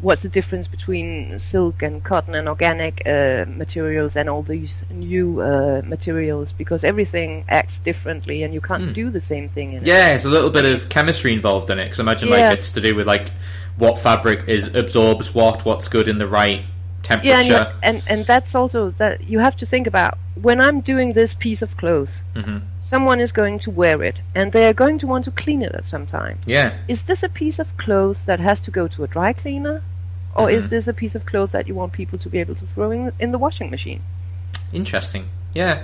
what's 0.00 0.22
the 0.22 0.28
difference 0.28 0.68
between 0.68 1.40
silk 1.40 1.82
and 1.82 2.04
cotton 2.04 2.34
and 2.34 2.48
organic 2.48 3.02
uh, 3.06 3.44
materials 3.48 4.14
and 4.14 4.28
all 4.28 4.42
these 4.42 4.72
new 4.90 5.40
uh, 5.40 5.82
materials 5.84 6.52
because 6.56 6.84
everything 6.84 7.44
acts 7.48 7.78
differently 7.80 8.42
and 8.44 8.54
you 8.54 8.60
can't 8.60 8.84
Hmm. 8.84 8.92
do 8.92 9.10
the 9.10 9.20
same 9.20 9.48
thing 9.48 9.72
in 9.72 9.78
it. 9.82 9.86
Yeah, 9.86 10.10
there's 10.10 10.24
a 10.24 10.30
little 10.30 10.50
bit 10.50 10.64
of 10.64 10.88
chemistry 10.88 11.32
involved 11.32 11.68
in 11.70 11.78
it 11.80 11.86
because 11.86 11.98
imagine 12.00 12.28
Yeah. 12.28 12.36
like 12.48 12.58
it's 12.58 12.70
to 12.72 12.80
do 12.80 12.94
with 12.94 13.06
like 13.08 13.32
what 13.76 13.98
fabric 13.98 14.48
is 14.48 14.72
absorbs 14.74 15.34
what, 15.34 15.64
what's 15.64 15.88
good 15.88 16.06
in 16.08 16.18
the 16.18 16.28
right 16.28 16.62
temperature. 17.02 17.32
Yeah, 17.32 17.72
and, 17.82 17.96
and 17.96 18.02
and 18.08 18.26
that's 18.26 18.54
also 18.54 18.90
that 18.98 19.24
you 19.28 19.38
have 19.40 19.56
to 19.56 19.66
think 19.66 19.86
about 19.86 20.16
when 20.40 20.60
I'm 20.60 20.80
doing 20.80 21.12
this 21.14 21.34
piece 21.34 21.62
of 21.62 21.76
clothes. 21.76 22.10
Mhm. 22.36 22.62
Someone 22.88 23.20
is 23.20 23.32
going 23.32 23.58
to 23.60 23.70
wear 23.70 24.02
it, 24.02 24.16
and 24.34 24.50
they 24.52 24.66
are 24.66 24.72
going 24.72 24.98
to 25.00 25.06
want 25.06 25.24
to 25.26 25.30
clean 25.30 25.60
it 25.60 25.72
at 25.74 25.86
some 25.88 26.06
time. 26.06 26.38
Yeah, 26.46 26.72
Is 26.88 27.02
this 27.02 27.22
a 27.22 27.28
piece 27.28 27.58
of 27.58 27.68
clothes 27.76 28.16
that 28.24 28.40
has 28.40 28.60
to 28.60 28.70
go 28.70 28.88
to 28.88 29.04
a 29.04 29.06
dry 29.06 29.34
cleaner, 29.34 29.82
or 30.34 30.46
Mhm. 30.48 30.56
is 30.56 30.68
this 30.70 30.86
a 30.88 30.94
piece 30.94 31.14
of 31.14 31.26
clothes 31.26 31.52
that 31.52 31.68
you 31.68 31.74
want 31.74 31.92
people 31.92 32.18
to 32.18 32.28
be 32.30 32.38
able 32.44 32.54
to 32.54 32.66
throw 32.72 32.90
in 32.90 33.12
in 33.20 33.30
the 33.34 33.38
washing 33.46 33.68
machine? 33.70 34.00
interesting. 34.72 35.24
Yeah, 35.54 35.76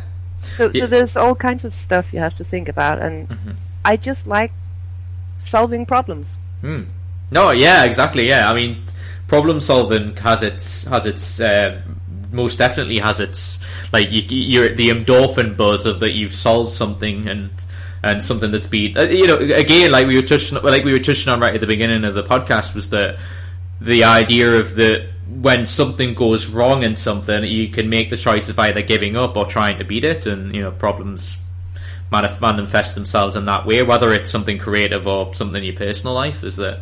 So, 0.56 0.70
Yeah. 0.72 0.82
so 0.82 0.86
there's 0.94 1.16
all 1.16 1.34
kinds 1.34 1.64
of 1.64 1.74
stuff 1.74 2.04
you 2.12 2.20
have 2.20 2.36
to 2.36 2.44
think 2.52 2.68
about, 2.68 2.96
and 3.06 3.28
Mhm. 3.28 3.54
I 3.84 3.96
just 3.96 4.26
like 4.26 4.52
solving 5.40 5.84
problems. 5.86 6.26
Hmm. 6.60 6.82
No, 7.30 7.50
yeah, 7.50 7.84
exactly. 7.84 8.28
Yeah, 8.28 8.50
I 8.50 8.54
mean, 8.54 8.72
problem 9.26 9.60
solving 9.60 10.16
has 10.16 10.42
its 10.42 10.66
has 10.94 11.04
its 11.06 11.40
uh, 11.40 11.80
most 12.34 12.58
definitely 12.58 12.98
has 12.98 13.20
its 13.20 13.58
like 13.92 14.10
you, 14.10 14.22
you're 14.28 14.68
the 14.74 14.90
endorphin 14.90 15.56
buzz 15.56 15.86
of 15.86 16.00
that 16.00 16.12
you've 16.12 16.34
solved 16.34 16.72
something 16.72 17.28
and 17.28 17.50
and 18.02 18.22
something 18.22 18.50
that's 18.50 18.66
been 18.66 18.96
uh, 18.98 19.02
you 19.02 19.26
know 19.26 19.38
again 19.38 19.90
like 19.90 20.06
we 20.06 20.16
were 20.16 20.26
touching 20.26 20.60
like 20.62 20.84
we 20.84 20.92
were 20.92 20.98
touching 20.98 21.32
on 21.32 21.40
right 21.40 21.54
at 21.54 21.60
the 21.60 21.66
beginning 21.66 22.04
of 22.04 22.14
the 22.14 22.22
podcast 22.22 22.74
was 22.74 22.90
that 22.90 23.18
the 23.80 24.04
idea 24.04 24.54
of 24.54 24.74
the 24.74 25.08
when 25.40 25.64
something 25.64 26.14
goes 26.14 26.46
wrong 26.46 26.82
in 26.82 26.96
something 26.96 27.44
you 27.44 27.68
can 27.68 27.88
make 27.88 28.10
the 28.10 28.16
choice 28.16 28.48
of 28.48 28.58
either 28.58 28.82
giving 28.82 29.16
up 29.16 29.36
or 29.36 29.46
trying 29.46 29.78
to 29.78 29.84
beat 29.84 30.04
it 30.04 30.26
and 30.26 30.54
you 30.54 30.62
know 30.62 30.70
problems 30.70 31.38
manifest 32.10 32.94
themselves 32.94 33.34
in 33.34 33.46
that 33.46 33.66
way 33.66 33.82
whether 33.82 34.12
it's 34.12 34.30
something 34.30 34.58
creative 34.58 35.06
or 35.06 35.34
something 35.34 35.64
in 35.64 35.64
your 35.64 35.76
personal 35.76 36.14
life 36.14 36.44
is 36.44 36.56
that 36.56 36.80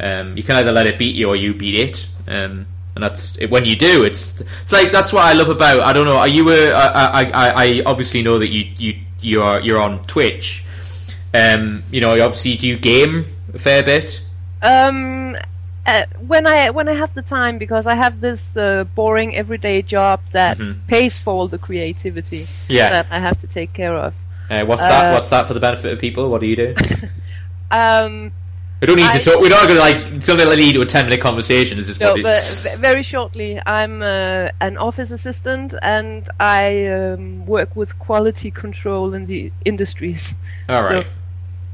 um, 0.00 0.36
you 0.36 0.42
can 0.42 0.56
either 0.56 0.72
let 0.72 0.86
it 0.86 0.98
beat 0.98 1.16
you 1.16 1.28
or 1.28 1.36
you 1.36 1.54
beat 1.54 1.74
it. 1.74 2.08
Um, 2.28 2.66
and 2.98 3.02
that's 3.04 3.38
it, 3.38 3.48
when 3.48 3.64
you 3.64 3.76
do 3.76 4.02
it's 4.02 4.40
it's 4.62 4.72
like 4.72 4.90
that's 4.90 5.12
what 5.12 5.22
I 5.24 5.32
love 5.34 5.48
about 5.48 5.80
I 5.82 5.92
don't 5.92 6.04
know 6.04 6.16
are 6.16 6.26
you 6.26 6.50
a, 6.50 6.72
I, 6.72 7.22
I, 7.22 7.50
I 7.64 7.82
obviously 7.86 8.22
know 8.22 8.40
that 8.40 8.48
you 8.48 8.64
you 8.76 8.98
you 9.20 9.42
are 9.42 9.60
you're 9.60 9.78
on 9.80 10.04
Twitch 10.06 10.64
um, 11.32 11.84
you 11.92 12.00
know 12.00 12.20
obviously 12.20 12.56
do 12.56 12.66
you 12.66 12.76
game 12.76 13.24
a 13.54 13.58
fair 13.58 13.84
bit 13.84 14.20
Um, 14.62 15.36
uh, 15.86 16.04
when 16.26 16.44
I 16.48 16.70
when 16.70 16.88
I 16.88 16.94
have 17.02 17.14
the 17.14 17.22
time, 17.22 17.56
because 17.58 17.86
I 17.86 17.94
have 17.94 18.20
this 18.20 18.40
uh, 18.56 18.84
boring 18.96 19.36
everyday 19.36 19.80
job 19.82 20.18
that 20.32 20.58
Mhm. 20.58 20.86
pays 20.88 21.16
for 21.16 21.30
all 21.32 21.46
the 21.48 21.58
creativity 21.58 22.46
Yeah. 22.68 22.90
that 22.90 23.06
I 23.10 23.20
have 23.20 23.40
to 23.40 23.46
take 23.46 23.72
care 23.72 23.94
of. 23.94 24.12
Uh, 24.50 24.64
what's 24.66 24.82
that? 24.82 25.04
Uh, 25.12 25.14
What's 25.14 25.30
that 25.30 25.46
for 25.46 25.54
the 25.54 25.60
benefit 25.60 25.92
of 25.92 25.98
people? 26.00 26.28
What 26.30 26.40
do 26.40 26.46
you 26.48 26.56
do? 26.56 26.74
Um, 27.70 28.32
We 28.80 28.86
don't 28.86 28.96
need 28.96 29.06
I- 29.06 29.18
to 29.18 29.24
talk. 29.24 29.40
We're 29.40 29.48
not 29.48 29.64
going 29.68 29.74
to 29.74 29.80
like 29.80 30.06
something 30.22 30.46
that 30.48 30.56
lead 30.56 30.74
to 30.74 30.82
a 30.82 30.86
ten 30.86 31.04
minute 31.06 31.20
conversation. 31.20 31.78
Is 31.78 31.88
this 31.88 31.98
no, 31.98 32.14
but 32.22 32.44
very 32.78 33.02
shortly, 33.02 33.60
I'm 33.66 34.02
uh, 34.02 34.48
an 34.60 34.76
office 34.78 35.10
assistant 35.10 35.74
and 35.82 36.28
I 36.38 36.86
um, 36.86 37.44
work 37.46 37.74
with 37.74 37.98
quality 37.98 38.50
control 38.50 39.14
in 39.14 39.26
the 39.26 39.50
industries. 39.64 40.32
All 40.68 40.82
right. 40.84 41.04
so 41.04 41.10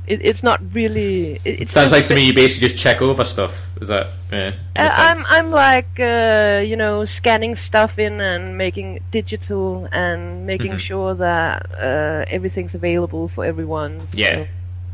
It, 0.07 0.21
it's 0.23 0.43
not 0.43 0.61
really. 0.75 1.41
It, 1.45 1.61
it 1.63 1.71
Sounds 1.71 1.93
like 1.93 2.07
to 2.07 2.15
me 2.15 2.27
you 2.27 2.35
basically 2.35 2.69
just 2.69 2.81
check 2.83 3.03
over 3.03 3.25
stuff. 3.25 3.71
Is 3.83 3.89
that? 3.89 4.09
Yeah. 4.33 4.53
Uh, 4.77 4.89
I'm. 4.91 5.19
I'm 5.29 5.51
like 5.51 5.99
uh, 6.01 6.63
you 6.65 6.77
know 6.77 7.05
scanning 7.05 7.55
stuff 7.57 7.99
in 7.99 8.21
and 8.21 8.57
making 8.57 9.01
digital 9.11 9.89
and 9.93 10.47
making 10.47 10.73
Mhm. 10.73 10.81
sure 10.81 11.15
that 11.17 11.67
uh, 11.75 12.25
everything's 12.29 12.75
available 12.75 13.29
for 13.29 13.45
everyone. 13.45 14.01
so, 14.01 14.07
Yeah. 14.19 14.47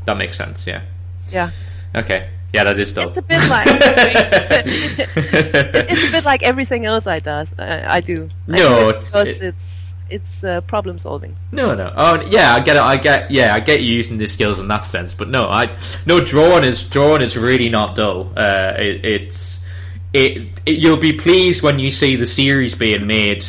That 0.07 0.17
makes 0.17 0.37
sense. 0.37 0.67
Yeah. 0.67 0.83
yeah. 1.31 1.51
Okay. 1.95 2.28
Yeah, 2.53 2.64
that 2.64 2.78
is 2.80 2.93
dull. 2.93 3.09
It's 3.09 3.18
a 3.18 3.22
bit 3.22 3.49
like 3.49 3.66
it's 5.07 6.09
a 6.09 6.11
bit 6.12 6.24
like 6.24 6.43
everything 6.43 6.84
else 6.86 7.07
I 7.07 7.20
does 7.20 7.49
I 7.59 8.01
do. 8.01 8.28
I 8.49 8.51
No, 8.51 8.57
do 8.57 8.88
it 8.88 8.97
it's- 8.97 9.07
because 9.11 9.28
it- 9.28 9.43
it's 9.43 9.57
it's 10.12 10.43
uh, 10.45 10.61
problem 10.62 10.99
solving. 10.99 11.36
No, 11.53 11.72
no. 11.76 11.93
Oh, 11.97 12.20
yeah, 12.30 12.53
I 12.53 12.59
get 12.59 12.74
it. 12.74 12.82
I 12.82 12.97
get. 12.97 13.30
Yeah, 13.30 13.55
I 13.55 13.61
get 13.61 13.80
you 13.82 13.95
using 13.95 14.18
the 14.18 14.26
skills 14.26 14.59
in 14.59 14.66
that 14.66 14.91
sense. 14.91 15.14
But 15.14 15.28
no, 15.28 15.45
I 15.45 15.76
no 16.05 16.20
drawing 16.20 16.64
is 16.64 16.82
drawing 16.82 17.22
is 17.22 17.36
really 17.38 17.68
not 17.68 17.95
dull. 17.95 18.32
Uh, 18.36 18.74
it, 18.76 19.05
it's 19.05 19.64
it, 20.12 20.49
it. 20.66 20.80
You'll 20.80 20.97
be 20.97 21.12
pleased 21.12 21.62
when 21.62 21.78
you 21.78 21.93
see 21.93 22.16
the 22.16 22.26
series 22.26 22.74
being 22.74 23.07
made. 23.07 23.47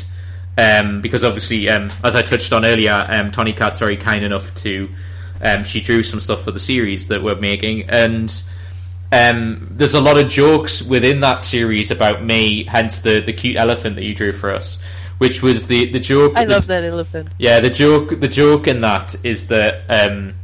Um, 0.55 1.01
because 1.01 1.23
obviously, 1.23 1.67
um, 1.67 1.89
as 2.03 2.15
I 2.15 2.21
touched 2.21 2.53
on 2.53 2.63
earlier, 2.63 3.07
um, 3.09 3.31
Tony 3.31 3.53
Cat's 3.53 3.79
very 3.79 3.97
kind 3.97 4.23
enough 4.23 4.53
to. 4.57 4.87
Um, 5.41 5.63
she 5.63 5.81
drew 5.81 6.03
some 6.03 6.19
stuff 6.19 6.43
for 6.43 6.51
the 6.51 6.59
series 6.59 7.07
that 7.07 7.23
we're 7.23 7.35
making, 7.35 7.89
and 7.89 8.31
um, 9.11 9.67
there's 9.71 9.93
a 9.93 10.01
lot 10.01 10.17
of 10.17 10.29
jokes 10.29 10.81
within 10.81 11.19
that 11.21 11.43
series 11.43 11.91
about 11.91 12.23
me. 12.23 12.63
Hence 12.63 13.01
the 13.01 13.19
the 13.21 13.33
cute 13.33 13.57
elephant 13.57 13.95
that 13.95 14.03
you 14.03 14.13
drew 14.15 14.31
for 14.31 14.53
us, 14.53 14.77
which 15.17 15.41
was 15.41 15.67
the 15.67 15.91
the 15.91 15.99
joke. 15.99 16.33
I 16.35 16.45
the- 16.45 16.53
love 16.53 16.67
that 16.67 16.83
elephant. 16.83 17.29
yeah, 17.37 17.59
the 17.59 17.69
joke 17.69 18.19
the 18.19 18.27
joke 18.27 18.67
in 18.67 18.81
that 18.81 19.15
is 19.25 19.47
that 19.47 19.83
um, 19.89 20.35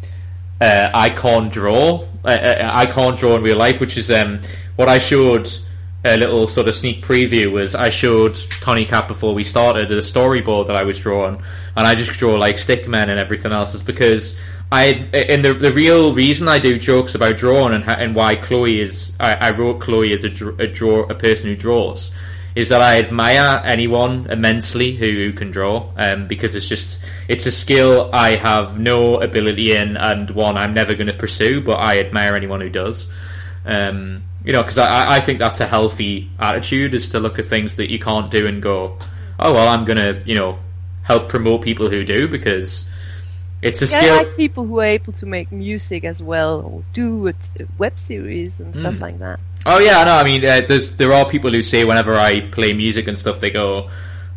uh, 0.60 0.90
I 0.94 1.10
can't 1.12 1.52
draw. 1.52 2.06
Uh, 2.26 2.28
uh, 2.28 2.70
I 2.74 2.88
can't 2.88 3.18
draw 3.18 3.36
in 3.36 3.44
real 3.44 3.58
life, 3.58 3.80
which 3.80 3.98
is 3.98 4.12
um, 4.12 4.42
what 4.76 4.90
I 4.90 4.98
showed. 4.98 5.50
A 6.06 6.16
little 6.16 6.48
sort 6.48 6.68
of 6.70 6.76
sneak 6.76 7.04
preview 7.04 7.52
was 7.52 7.76
I 7.76 7.90
showed 7.90 8.36
Tony 8.62 8.86
Cat 8.86 9.10
before 9.10 9.34
we 9.34 9.44
started 9.44 9.92
a 9.92 10.00
storyboard 10.00 10.68
that 10.68 10.76
I 10.78 10.84
was 10.84 11.00
drawing, 11.00 11.42
and 11.76 11.88
I 11.88 11.96
just 11.96 12.12
draw 12.12 12.36
like 12.36 12.58
stickmen 12.58 13.10
and 13.10 13.20
everything 13.20 13.52
else. 13.52 13.74
Is 13.74 13.82
because 13.82 14.40
I 14.72 14.86
and 15.14 15.46
the 15.46 15.54
the 15.54 15.72
real 15.72 16.14
reason 16.14 16.48
I 16.48 16.60
do 16.60 16.78
jokes 16.78 17.16
about 17.16 17.38
drawing 17.38 17.74
and 17.74 17.84
ha- 17.84 17.98
and 18.00 18.14
why 18.14 18.36
Chloe 18.36 18.82
is 18.82 19.14
I, 19.20 19.36
I 19.36 19.52
wrote 19.52 19.80
Chloe 19.80 20.12
as 20.12 20.24
a 20.26 20.32
a 20.60 20.68
draw 20.68 21.04
a 21.04 21.16
person 21.16 21.48
who 21.48 21.56
draws 21.56 22.12
is 22.58 22.70
that 22.70 22.82
I 22.82 22.98
admire 22.98 23.62
anyone 23.64 24.32
immensely 24.32 24.96
who, 24.96 25.06
who 25.06 25.34
can 25.34 25.52
draw, 25.52 25.92
um, 25.96 26.28
because 26.28 26.56
it's 26.56 26.68
just 26.68 27.00
it's 27.28 27.46
a 27.46 27.52
skill 27.52 28.10
I 28.12 28.36
have 28.36 28.80
no 28.80 29.22
ability 29.22 29.74
in, 29.74 29.96
and 29.96 30.32
one 30.32 30.58
I'm 30.58 30.74
never 30.74 30.96
going 30.96 31.08
to 31.08 31.14
pursue. 31.14 31.62
But 31.62 31.78
I 31.78 32.00
admire 32.00 32.34
anyone 32.34 32.60
who 32.60 32.70
does. 32.70 33.08
Um, 33.64 34.24
you 34.44 34.54
know, 34.54 34.64
because 34.64 34.80
I, 34.80 35.18
I 35.18 35.20
think 35.20 35.38
that's 35.38 35.60
a 35.60 35.68
healthy 35.68 36.32
attitude 36.40 36.96
is 36.96 37.10
to 37.10 37.20
look 37.20 37.38
at 37.38 37.46
things 37.46 37.76
that 37.76 37.92
you 37.92 38.00
can't 38.00 38.32
do 38.32 38.48
and 38.48 38.60
go, 38.62 38.98
oh 39.40 39.54
well, 39.54 39.68
I'm 39.68 39.86
going 39.86 39.98
to 39.98 40.24
you 40.26 40.36
know 40.36 40.58
help 41.04 41.30
promote 41.30 41.62
people 41.62 41.90
who 41.90 42.04
do 42.04 42.28
because 42.28 42.90
it's 43.62 43.82
a 43.82 43.86
Yeah, 43.86 43.98
skill. 44.00 44.14
I 44.14 44.18
like 44.18 44.36
people 44.38 44.66
who 44.66 44.80
are 44.80 44.86
able 44.86 45.14
to 45.14 45.26
make 45.26 45.52
music 45.52 46.04
as 46.04 46.22
well, 46.22 46.62
or 46.62 46.84
do 46.94 47.28
a, 47.30 47.34
web 47.78 47.94
series 48.08 48.52
and 48.60 48.74
stuff 48.76 48.94
Mm. 48.96 49.02
like 49.02 49.20
that. 49.20 49.40
Oh 49.66 49.80
yeah, 49.80 50.04
no, 50.04 50.16
I 50.16 50.24
mean, 50.24 50.46
uh, 50.46 50.62
there's 50.68 50.96
there 50.98 51.12
are 51.12 51.26
people 51.28 51.52
who 51.52 51.62
say 51.62 51.84
whenever 51.84 52.16
I 52.16 52.42
play 52.42 52.74
music 52.74 53.08
and 53.08 53.18
stuff, 53.18 53.40
they 53.40 53.50
go, 53.50 53.90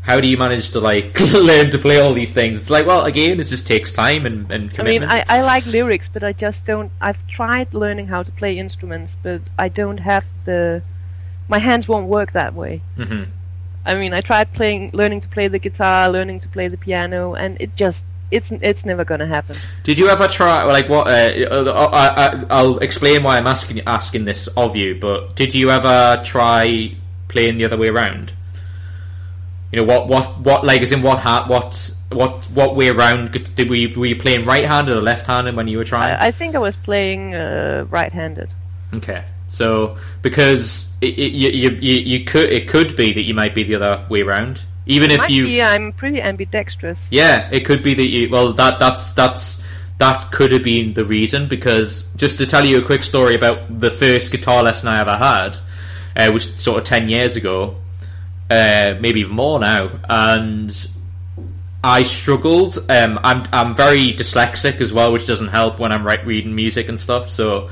"How 0.03 0.21
do 0.21 0.27
you 0.27 0.37
manage 0.37 0.71
to 0.71 0.81
like 0.81 1.19
learn 1.35 1.71
to 1.71 1.79
play 1.79 2.01
all 2.01 2.15
these 2.15 2.33
things?" 2.33 2.61
It's 2.61 2.71
like, 2.71 2.87
well, 2.87 3.05
again, 3.05 3.39
it 3.39 3.45
just 3.45 3.67
takes 3.67 3.93
time 3.93 4.27
and, 4.27 4.51
and 4.51 4.53
I 4.53 4.59
mean, 4.59 4.69
commitment. 4.71 5.13
I, 5.13 5.25
I 5.29 5.43
like 5.43 5.67
lyrics, 5.67 6.09
but 6.13 6.25
I 6.25 6.33
just 6.33 6.65
don't. 6.67 6.91
I've 7.01 7.19
tried 7.29 7.73
learning 7.75 8.09
how 8.09 8.23
to 8.25 8.33
play 8.33 8.59
instruments, 8.59 9.13
but 9.23 9.43
I 9.59 9.69
don't 9.69 9.99
have 9.99 10.25
the 10.47 10.83
my 11.49 11.59
hands 11.59 11.87
won't 11.87 12.07
work 12.09 12.33
that 12.33 12.55
way. 12.55 12.81
Mm-hmm. 12.97 13.25
I 13.85 13.95
mean, 13.95 14.13
I 14.13 14.21
tried 14.21 14.53
playing, 14.53 14.91
learning 14.93 15.21
to 15.23 15.29
play 15.29 15.49
the 15.49 15.59
guitar, 15.59 16.11
learning 16.11 16.41
to 16.41 16.49
play 16.49 16.69
the 16.69 16.77
piano, 16.77 17.35
and 17.35 17.57
it 17.61 17.77
just 17.77 18.01
it's 18.31 18.51
it's 18.51 18.85
never 18.85 19.05
going 19.05 19.21
to 19.21 19.27
happen. 19.27 19.57
Did 19.85 19.99
you 19.99 20.09
ever 20.09 20.29
try 20.29 20.65
like 20.65 20.89
what? 20.89 21.09
Uh, 21.09 21.11
uh 21.51 22.45
I, 22.51 22.63
will 22.63 22.79
explain 22.79 23.23
why 23.23 23.39
I'm 23.39 23.47
asking 23.47 23.81
asking 23.87 24.25
this 24.25 24.47
of 24.49 24.77
you. 24.77 24.99
But 25.01 25.37
did 25.37 25.55
you 25.55 25.71
ever 25.71 26.23
try 26.25 26.95
playing 27.29 27.59
the 27.59 27.65
other 27.65 27.77
way 27.77 27.89
around? 27.89 28.33
You 29.73 29.81
know 29.81 29.85
what? 29.85 30.09
What? 30.09 30.41
What? 30.41 30.65
Like, 30.65 30.83
as 30.83 30.93
in 30.93 31.03
what? 31.03 31.21
hat 31.21 31.49
what? 31.49 31.93
What? 32.11 32.45
What 32.45 32.77
way 32.77 32.89
around? 32.89 33.33
Did 33.33 33.69
were 33.69 33.77
you, 33.77 33.99
were 33.99 34.07
you 34.07 34.17
playing 34.17 34.45
right-handed 34.45 34.97
or 34.97 35.01
left-handed 35.01 35.55
when 35.55 35.69
you 35.69 35.79
were 35.79 35.85
trying? 35.85 36.11
I, 36.11 36.27
I 36.27 36.31
think 36.31 36.55
I 36.55 36.59
was 36.59 36.75
playing 36.85 37.35
uh, 37.35 37.87
right-handed. 37.89 38.51
Okay. 38.95 39.25
So 39.49 39.97
because 40.23 40.93
it, 41.01 41.19
it, 41.19 41.33
you, 41.33 41.71
you, 41.71 42.01
you 42.01 42.25
could 42.25 42.51
it 42.51 42.69
could 42.69 42.97
be 42.97 43.13
that 43.13 43.23
you 43.23 43.35
might 43.35 43.55
be 43.55 43.65
the 43.65 43.77
other 43.77 44.07
way 44.09 44.23
around. 44.23 44.63
Even 44.91 45.11
it 45.11 45.21
if 45.21 45.31
you, 45.31 45.45
be, 45.45 45.63
I'm 45.63 45.93
pretty 45.93 46.21
ambidextrous. 46.21 46.99
Yeah, 47.11 47.49
it 47.53 47.65
could 47.65 47.83
be 47.83 47.95
that 47.95 48.09
you. 48.09 48.29
Well, 48.29 48.53
that 48.55 48.79
that's 48.79 49.13
that's 49.13 49.63
that 49.99 50.33
could 50.33 50.53
have 50.53 50.63
been 50.63 50.95
the 50.95 51.05
reason. 51.05 51.47
Because 51.49 52.13
just 52.17 52.39
to 52.39 52.47
tell 52.47 52.65
you 52.65 52.79
a 52.79 52.85
quick 52.85 53.03
story 53.03 53.35
about 53.37 53.81
the 53.81 53.91
first 53.91 54.33
guitar 54.33 54.63
lesson 54.63 54.89
I 54.89 55.01
ever 55.01 55.17
had, 55.17 55.57
uh, 56.17 56.33
was 56.33 56.55
sort 56.57 56.79
of 56.79 56.85
ten 56.85 57.09
years 57.09 57.37
ago, 57.37 57.77
uh, 58.51 58.95
maybe 59.01 59.21
even 59.21 59.37
more 59.37 59.61
now, 59.61 60.01
and 60.09 60.89
I 61.83 62.03
struggled. 62.03 62.79
Um, 62.91 63.21
I'm 63.23 63.47
I'm 63.53 63.75
very 63.75 64.13
dyslexic 64.13 64.81
as 64.81 64.93
well, 64.93 65.13
which 65.13 65.27
doesn't 65.27 65.49
help 65.49 65.79
when 65.79 65.93
I'm 65.93 66.05
right 66.05 66.25
reading 66.27 66.55
music 66.55 66.89
and 66.89 66.99
stuff. 66.99 67.31
So 67.31 67.71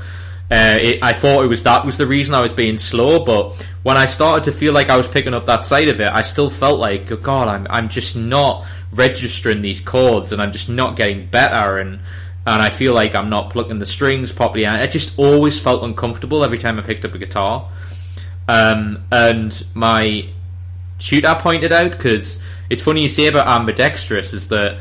uh, 0.51 0.79
it, 0.81 1.03
I 1.03 1.13
thought 1.13 1.43
it 1.43 1.47
was 1.47 1.63
that 1.63 1.85
was 1.85 1.97
the 1.97 2.07
reason 2.07 2.33
I 2.33 2.41
was 2.41 2.51
being 2.51 2.77
slow, 2.77 3.23
but 3.23 3.67
when 3.83 3.97
I 3.97 4.05
started 4.05 4.45
to 4.45 4.51
feel 4.51 4.73
like 4.73 4.89
I 4.89 4.97
was 4.97 5.07
picking 5.07 5.33
up 5.33 5.45
that 5.45 5.65
side 5.65 5.89
of 5.89 6.01
it, 6.01 6.11
I 6.11 6.23
still 6.23 6.49
felt 6.49 6.79
like, 6.79 7.11
oh 7.11 7.17
God, 7.17 7.47
I'm 7.47 7.67
I'm 7.69 7.89
just 7.89 8.15
not 8.15 8.65
registering 8.91 9.61
these 9.61 9.79
chords, 9.79 10.31
and 10.31 10.41
I'm 10.41 10.51
just 10.51 10.67
not 10.67 10.95
getting 10.95 11.27
better, 11.27 11.77
and 11.77 11.99
and 12.47 12.61
I 12.63 12.69
feel 12.71 12.93
like 12.95 13.13
I'm 13.13 13.29
not 13.29 13.51
plucking 13.51 13.77
the 13.77 13.85
strings 13.85 14.31
properly. 14.31 14.65
And 14.65 14.75
I 14.75 14.87
just 14.87 15.19
always 15.19 15.59
felt 15.59 15.83
uncomfortable 15.83 16.43
every 16.43 16.57
time 16.57 16.79
I 16.79 16.81
picked 16.81 17.05
up 17.05 17.13
a 17.13 17.19
guitar. 17.19 17.69
Um, 18.47 19.03
and 19.11 19.65
my 19.75 20.29
tutor 20.97 21.35
pointed 21.39 21.71
out 21.71 21.91
because 21.91 22.41
it's 22.69 22.81
funny 22.81 23.03
you 23.03 23.09
say 23.09 23.27
about 23.27 23.47
ambidextrous 23.47 24.33
is 24.33 24.47
that 24.47 24.79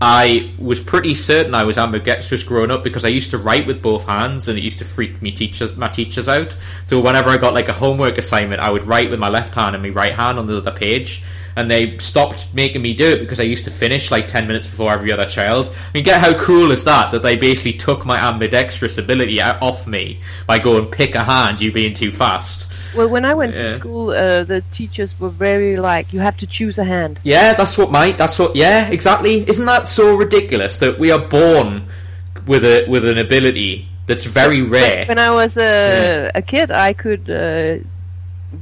I 0.00 0.54
was 0.58 0.78
pretty 0.78 1.14
certain 1.14 1.56
I 1.56 1.64
was 1.64 1.76
ambidextrous 1.76 2.44
growing 2.44 2.70
up 2.70 2.84
because 2.84 3.04
I 3.04 3.08
used 3.08 3.32
to 3.32 3.38
write 3.38 3.66
with 3.66 3.82
both 3.82 4.06
hands 4.06 4.46
and 4.46 4.56
it 4.56 4.62
used 4.62 4.78
to 4.78 4.84
freak 4.84 5.20
me 5.20 5.32
teachers 5.32 5.76
my 5.76 5.88
teachers 5.88 6.28
out. 6.28 6.56
So 6.84 7.00
whenever 7.00 7.30
I 7.30 7.36
got 7.36 7.52
like 7.52 7.68
a 7.68 7.72
homework 7.72 8.16
assignment, 8.16 8.60
I 8.60 8.70
would 8.70 8.84
write 8.84 9.10
with 9.10 9.18
my 9.18 9.28
left 9.28 9.54
hand 9.54 9.74
and 9.74 9.82
my 9.82 9.90
right 9.90 10.14
hand 10.14 10.38
on 10.38 10.46
the 10.46 10.58
other 10.58 10.70
page. 10.70 11.24
And 11.56 11.68
they 11.68 11.98
stopped 11.98 12.54
making 12.54 12.82
me 12.82 12.94
do 12.94 13.10
it 13.10 13.18
because 13.18 13.40
I 13.40 13.42
used 13.42 13.64
to 13.64 13.72
finish 13.72 14.12
like 14.12 14.28
ten 14.28 14.46
minutes 14.46 14.68
before 14.68 14.92
every 14.92 15.10
other 15.10 15.26
child. 15.26 15.66
I 15.66 15.90
mean, 15.92 16.04
get 16.04 16.20
how 16.20 16.38
cool 16.40 16.70
is 16.70 16.84
that? 16.84 17.10
That 17.10 17.22
they 17.22 17.36
basically 17.36 17.72
took 17.72 18.06
my 18.06 18.18
ambidextrous 18.18 18.98
ability 18.98 19.42
off 19.42 19.88
me 19.88 20.20
by 20.46 20.60
going 20.60 20.88
pick 20.92 21.16
a 21.16 21.24
hand, 21.24 21.60
you 21.60 21.72
being 21.72 21.94
too 21.94 22.12
fast. 22.12 22.67
Well, 22.96 23.08
when 23.08 23.24
I 23.24 23.34
went 23.34 23.54
yeah. 23.54 23.62
to 23.62 23.78
school, 23.78 24.10
uh, 24.10 24.44
the 24.44 24.62
teachers 24.72 25.10
were 25.20 25.28
very 25.28 25.76
like, 25.76 26.12
you 26.12 26.20
have 26.20 26.36
to 26.38 26.46
choose 26.46 26.78
a 26.78 26.84
hand. 26.84 27.20
Yeah, 27.22 27.54
that's 27.54 27.76
what 27.76 27.90
my 27.90 28.12
that's 28.12 28.38
what. 28.38 28.56
Yeah, 28.56 28.88
exactly. 28.88 29.48
Isn't 29.48 29.66
that 29.66 29.88
so 29.88 30.16
ridiculous 30.16 30.78
that 30.78 30.98
we 30.98 31.10
are 31.10 31.26
born 31.28 31.88
with 32.46 32.64
a 32.64 32.86
with 32.88 33.04
an 33.04 33.18
ability 33.18 33.88
that's 34.06 34.24
very 34.24 34.62
rare? 34.62 35.06
When 35.06 35.18
I 35.18 35.30
was 35.30 35.56
a, 35.56 35.60
yeah. 35.60 36.30
a 36.34 36.42
kid, 36.42 36.70
I 36.70 36.92
could 36.92 37.28
uh, 37.30 37.78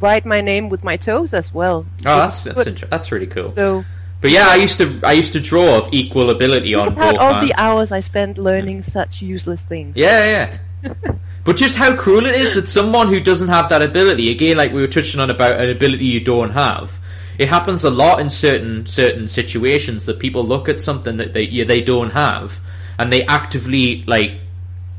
write 0.00 0.26
my 0.26 0.40
name 0.40 0.68
with 0.68 0.82
my 0.82 0.96
toes 0.96 1.32
as 1.32 1.52
well. 1.52 1.86
Oh, 2.04 2.18
that's 2.18 2.44
that's, 2.44 2.66
inter- 2.66 2.86
that's 2.88 3.12
really 3.12 3.26
cool. 3.26 3.54
So. 3.54 3.84
But 4.18 4.30
yeah, 4.30 4.46
I 4.48 4.56
used 4.56 4.78
to 4.78 4.98
I 5.04 5.12
used 5.12 5.34
to 5.34 5.40
draw 5.40 5.76
of 5.76 5.92
equal 5.92 6.30
ability 6.30 6.74
on 6.74 6.94
both 6.94 7.18
all 7.18 7.34
hands. 7.34 7.48
the 7.48 7.54
hours 7.60 7.92
I 7.92 8.00
spent 8.00 8.38
learning 8.38 8.82
such 8.82 9.20
useless 9.20 9.60
things. 9.68 9.94
Yeah, 9.94 10.58
yeah. 10.82 10.92
But 11.46 11.56
just 11.56 11.76
how 11.76 11.94
cruel 11.94 12.26
it 12.26 12.34
is 12.34 12.56
that 12.56 12.68
someone 12.68 13.06
who 13.06 13.20
doesn't 13.20 13.48
have 13.48 13.68
that 13.68 13.80
ability, 13.80 14.32
again, 14.32 14.56
like 14.56 14.72
we 14.72 14.80
were 14.80 14.88
touching 14.88 15.20
on 15.20 15.30
about 15.30 15.60
an 15.60 15.70
ability 15.70 16.06
you 16.06 16.18
don't 16.18 16.50
have, 16.50 16.98
it 17.38 17.48
happens 17.48 17.84
a 17.84 17.90
lot 17.90 18.18
in 18.18 18.28
certain 18.28 18.84
certain 18.86 19.28
situations 19.28 20.06
that 20.06 20.18
people 20.18 20.44
look 20.44 20.68
at 20.68 20.80
something 20.80 21.18
that 21.18 21.34
they 21.34 21.44
yeah, 21.44 21.62
they 21.62 21.82
don't 21.82 22.10
have, 22.10 22.58
and 22.98 23.12
they 23.12 23.24
actively 23.26 24.02
like 24.08 24.32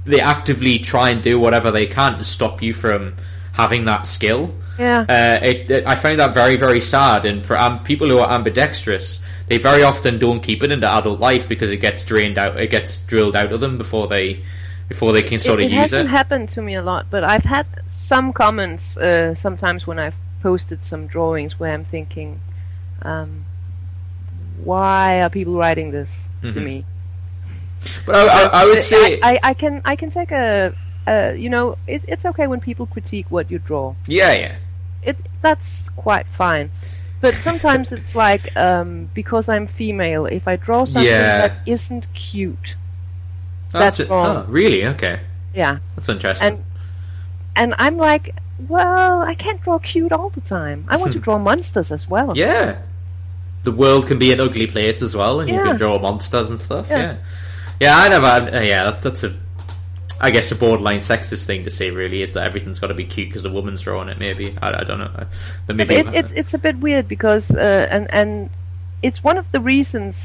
they 0.06 0.22
actively 0.22 0.80
try 0.80 1.10
and 1.10 1.22
do 1.22 1.38
whatever 1.38 1.70
they 1.70 1.86
can 1.86 2.18
to 2.18 2.24
stop 2.24 2.62
you 2.62 2.74
from 2.74 3.18
having 3.52 3.84
that 3.86 4.08
skill. 4.08 4.54
Yeah. 4.80 5.02
Uh, 5.02 5.46
it, 5.46 5.70
it, 5.70 5.86
I 5.86 5.96
find 5.96 6.18
that 6.22 6.34
very 6.34 6.56
very 6.56 6.80
sad, 6.80 7.26
and 7.26 7.44
for 7.44 7.58
um, 7.58 7.84
people 7.84 8.08
who 8.08 8.20
are 8.20 8.32
ambidextrous, 8.32 9.22
they 9.48 9.58
very 9.58 9.84
often 9.84 10.18
don't 10.18 10.40
keep 10.40 10.64
it 10.64 10.72
into 10.72 10.90
adult 10.90 11.20
life 11.20 11.50
because 11.50 11.72
it 11.72 11.78
gets 11.78 12.06
drained 12.06 12.38
out, 12.38 12.62
it 12.62 12.70
gets 12.70 13.00
drilled 13.00 13.36
out 13.36 13.52
of 13.52 13.60
them 13.60 13.78
before 13.78 14.08
they 14.08 14.44
before 14.88 15.12
they 15.12 15.24
can 15.24 15.40
sort 15.40 15.60
it, 15.60 15.66
of 15.66 15.72
it 15.72 15.76
use 15.76 15.80
it. 15.80 15.86
It 15.86 15.98
hasn't 15.98 16.10
happened 16.10 16.50
to 16.52 16.62
me 16.62 16.76
a 16.76 16.82
lot, 16.82 17.08
but 17.10 17.24
I've 17.24 17.44
had 17.44 17.68
some 18.06 18.32
comments 18.34 18.96
uh, 18.98 19.36
sometimes 19.36 19.86
when 19.86 20.00
I've 20.00 20.16
posted 20.42 20.80
some 20.86 21.08
drawings 21.08 21.60
where 21.60 21.74
I'm 21.74 21.86
thinking, 21.86 22.40
um, 23.02 23.46
why 24.64 25.22
are 25.22 25.30
people 25.30 25.56
writing 25.56 25.92
this 25.92 26.10
mm-hmm. 26.42 26.54
to 26.54 26.60
me? 26.60 26.86
But 28.06 28.16
I, 28.16 28.44
I, 28.44 28.62
I 28.62 28.66
would 28.66 28.82
say 28.82 29.20
I, 29.22 29.40
I, 29.44 29.54
can 29.54 29.82
I 29.86 29.96
can 29.96 30.12
take 30.12 30.32
a, 30.32 30.74
a 31.06 31.36
you 31.36 31.50
know 31.50 31.78
it, 31.86 32.02
it's 32.08 32.26
okay 32.26 32.48
when 32.48 32.60
people 32.60 32.88
critique 32.88 33.28
what 33.30 33.52
you 33.52 33.60
draw. 33.60 33.96
Yeah, 34.08 34.34
yeah. 34.34 34.56
It 35.04 35.18
that's 35.42 35.90
quite 35.96 36.26
fine. 36.34 36.72
But 37.20 37.34
sometimes 37.34 37.92
it's 37.92 38.16
like 38.16 38.56
um, 38.56 39.10
because 39.14 39.50
I'm 39.50 39.68
female, 39.68 40.26
if 40.26 40.48
I 40.48 40.56
draw 40.56 40.86
something 40.86 41.04
yeah. 41.04 41.48
that 41.48 41.58
isn't 41.66 42.06
cute, 42.14 42.76
that's, 43.80 43.98
that's 43.98 44.10
wrong. 44.10 44.38
Oh, 44.38 44.46
really? 44.48 44.86
Okay. 44.86 45.20
Yeah. 45.54 45.80
That's 45.96 46.10
interesting. 46.10 46.48
And 46.48 46.64
and 47.56 47.76
I'm 47.78 47.98
like, 47.98 48.36
well, 48.68 49.22
I 49.22 49.36
can't 49.36 49.62
draw 49.64 49.80
cute 49.80 50.12
all 50.12 50.30
the 50.30 50.42
time. 50.42 50.86
I 50.88 50.98
want 50.98 51.14
to 51.14 51.20
draw 51.20 51.38
monsters 51.38 51.92
as 51.92 52.08
well. 52.08 52.38
Yeah. 52.38 52.82
The 53.64 53.72
world 53.72 54.08
can 54.08 54.20
be 54.20 54.32
an 54.32 54.40
ugly 54.40 54.68
place 54.68 55.02
as 55.02 55.16
well, 55.16 55.40
and 55.40 55.50
yeah. 55.50 55.58
you 55.58 55.64
can 55.64 55.78
draw 55.78 56.00
monsters 56.00 56.50
and 56.50 56.60
stuff. 56.60 56.88
Yeah. 56.90 56.98
Yeah, 56.98 57.18
yeah 57.80 57.98
I 57.98 58.10
never. 58.10 58.26
Uh, 58.26 58.62
yeah, 58.62 58.84
that, 58.86 59.02
that's 59.02 59.24
a. 59.24 59.36
I 60.20 60.32
guess 60.32 60.52
a 60.52 60.56
borderline 60.56 60.98
sexist 60.98 61.46
thing 61.46 61.64
to 61.66 61.70
say 61.70 61.92
really 61.92 62.24
is 62.24 62.34
that 62.34 62.44
everything's 62.48 62.80
got 62.80 62.88
to 62.88 62.96
be 62.96 63.06
cute 63.06 63.30
because 63.30 63.46
a 63.46 63.52
woman's 63.52 63.82
drawing 63.82 64.10
it. 64.10 64.18
Maybe 64.18 64.56
I, 64.62 64.82
I 64.82 64.84
don't 64.84 64.98
know. 64.98 65.28
But 65.68 65.76
maybe 65.76 65.96
it, 65.96 66.08
it's 66.14 66.32
it's 66.34 66.54
a 66.56 66.58
bit 66.58 66.78
weird 66.78 67.08
because 67.08 67.52
uh, 67.52 67.88
and 67.92 68.12
and 68.12 68.50
it's 69.04 69.24
one 69.24 69.38
of 69.38 69.52
the 69.52 69.60
reasons 69.60 70.16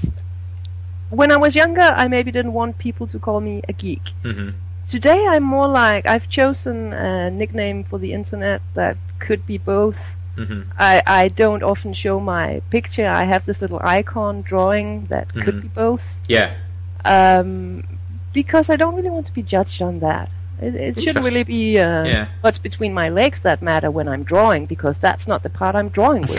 when 1.12 1.30
I 1.30 1.36
was 1.36 1.54
younger, 1.54 1.82
I 1.82 2.08
maybe 2.08 2.32
didn't 2.32 2.54
want 2.54 2.78
people 2.78 3.06
to 3.08 3.18
call 3.18 3.40
me 3.40 3.62
a 3.68 3.72
geek. 3.72 4.02
Mm-hmm. 4.24 4.50
Today, 4.90 5.26
I'm 5.28 5.42
more 5.42 5.68
like 5.68 6.06
I've 6.06 6.28
chosen 6.28 6.92
a 6.92 7.30
nickname 7.30 7.84
for 7.84 7.98
the 7.98 8.12
internet 8.12 8.62
that 8.74 8.96
could 9.18 9.46
be 9.46 9.58
both. 9.58 9.98
Mm-hmm. 10.36 10.70
I, 10.78 11.02
I 11.06 11.28
don't 11.28 11.62
often 11.62 11.92
show 11.92 12.18
my 12.18 12.62
picture. 12.70 13.06
I 13.06 13.24
have 13.24 13.44
this 13.44 13.60
little 13.60 13.80
icon 13.82 14.40
drawing 14.42 15.06
that 15.06 15.28
mm-hmm. 15.28 15.42
could 15.42 15.62
be 15.62 15.68
both. 15.68 16.02
Yeah. 16.28 16.56
Um, 17.04 17.98
because 18.32 18.70
I 18.70 18.76
don't 18.76 18.94
really 18.94 19.10
want 19.10 19.26
to 19.26 19.32
be 19.32 19.42
judged 19.42 19.82
on 19.82 20.00
that. 20.00 20.30
It, 20.62 20.76
it 20.76 20.94
shouldn't 20.94 21.24
really 21.24 21.42
be 21.42 21.76
uh, 21.76 22.04
yeah. 22.04 22.28
what's 22.40 22.58
between 22.58 22.94
my 22.94 23.08
legs 23.08 23.40
that 23.40 23.62
matter 23.62 23.90
when 23.90 24.06
I'm 24.06 24.22
drawing, 24.22 24.66
because 24.66 24.96
that's 24.98 25.26
not 25.26 25.42
the 25.42 25.50
part 25.50 25.74
I'm 25.74 25.88
drawing 25.88 26.22
with. 26.22 26.38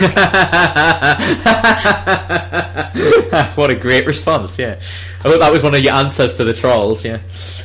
what 3.56 3.70
a 3.70 3.74
great 3.74 4.06
response! 4.06 4.58
Yeah, 4.58 4.80
I 5.20 5.22
thought 5.24 5.40
that 5.40 5.52
was 5.52 5.62
one 5.62 5.74
of 5.74 5.82
your 5.82 5.92
answers 5.92 6.38
to 6.38 6.44
the 6.44 6.54
trolls. 6.54 7.04
Yeah, 7.04 7.20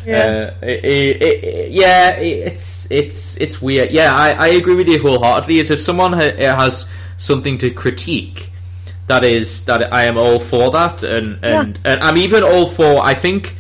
yeah, 0.06 0.52
uh, 0.62 0.66
it, 0.66 1.22
it, 1.22 1.72
yeah. 1.72 2.12
It's 2.18 2.92
it's 2.92 3.38
it's 3.38 3.62
weird. 3.62 3.92
Yeah, 3.92 4.14
I, 4.14 4.32
I 4.32 4.48
agree 4.50 4.76
with 4.76 4.90
you 4.90 5.02
wholeheartedly. 5.02 5.62
As 5.62 5.72
if 5.72 5.80
someone 5.80 6.12
ha- 6.12 6.36
has 6.36 6.86
something 7.16 7.58
to 7.60 7.72
critique, 7.72 8.50
that 9.08 9.24
is 9.24 9.64
that 9.64 9.94
I 9.94 10.04
am 10.06 10.18
all 10.18 10.40
for 10.40 10.72
that, 10.72 11.04
and 11.04 11.40
and, 11.42 11.80
yeah. 11.86 11.94
and 11.94 12.04
I'm 12.04 12.18
even 12.18 12.44
all 12.44 12.66
for. 12.66 13.00
I 13.02 13.14
think 13.14 13.56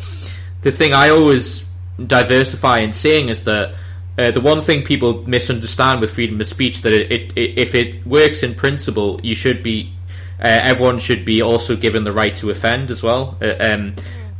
the 0.63 0.73
thing 0.73 0.93
I 0.93 1.11
always 1.11 1.68
diversify 2.07 2.79
in 2.79 2.93
saying 2.93 3.29
is 3.29 3.43
that 3.43 3.75
uh, 4.17 4.31
the 4.31 4.41
one 4.41 4.61
thing 4.61 4.83
people 4.83 5.23
misunderstand 5.27 6.01
with 6.01 6.11
freedom 6.11 6.41
of 6.41 6.47
speech 6.47 6.81
that 6.81 6.93
it, 6.93 7.11
it, 7.11 7.37
it, 7.37 7.57
if 7.57 7.75
it 7.75 8.05
works 8.05 8.43
in 8.43 8.53
principle, 8.53 9.19
you 9.23 9.35
should 9.35 9.63
be 9.63 9.93
uh, 10.39 10.47
everyone 10.63 10.99
should 10.99 11.25
be 11.25 11.41
also 11.41 11.75
given 11.75 12.03
the 12.03 12.13
right 12.13 12.35
to 12.35 12.49
offend 12.49 12.91
as 12.91 13.03
well. 13.03 13.37
Uh, 13.41 13.55
um, 13.59 13.95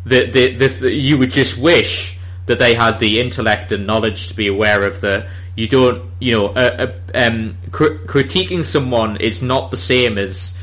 the, 0.05 0.29
the, 0.29 0.67
the, 0.67 0.91
you 0.91 1.17
would 1.17 1.29
just 1.29 1.57
wish 1.57 2.17
that 2.45 2.57
they 2.57 2.73
had 2.73 2.99
the 2.99 3.19
intellect 3.19 3.71
and 3.71 3.85
knowledge 3.85 4.29
to 4.29 4.33
be 4.33 4.47
aware 4.47 4.83
of 4.83 5.01
that. 5.01 5.27
you 5.55 5.67
don't 5.67 6.09
you 6.19 6.35
know 6.35 6.47
uh, 6.47 6.87
uh, 6.87 6.93
um, 7.13 7.57
cr- 7.71 7.99
critiquing 8.05 8.65
someone 8.65 9.17
is 9.17 9.41
not 9.41 9.71
the 9.71 9.77
same 9.77 10.17
as 10.17 10.57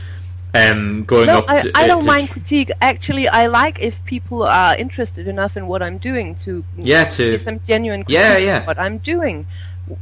um, 0.57 1.05
going 1.05 1.27
no, 1.27 1.39
up. 1.39 1.45
I, 1.49 1.63
to, 1.63 1.73
I 1.75 1.87
don't 1.87 2.05
mind 2.05 2.31
critique. 2.31 2.71
Actually, 2.81 3.29
I 3.29 3.47
like 3.47 3.79
if 3.81 3.95
people 4.05 4.43
are 4.43 4.77
interested 4.77 5.29
enough 5.29 5.57
in 5.57 5.67
what 5.67 5.83
I'm 5.83 5.99
doing 5.99 6.37
to 6.45 6.65
yeah 6.77 7.05
to 7.05 7.33
give 7.33 7.43
some 7.43 7.61
genuine 7.67 8.05
yeah 8.09 8.37
yeah 8.39 8.67
what 8.67 8.79
I'm 8.79 8.99
doing. 8.99 9.47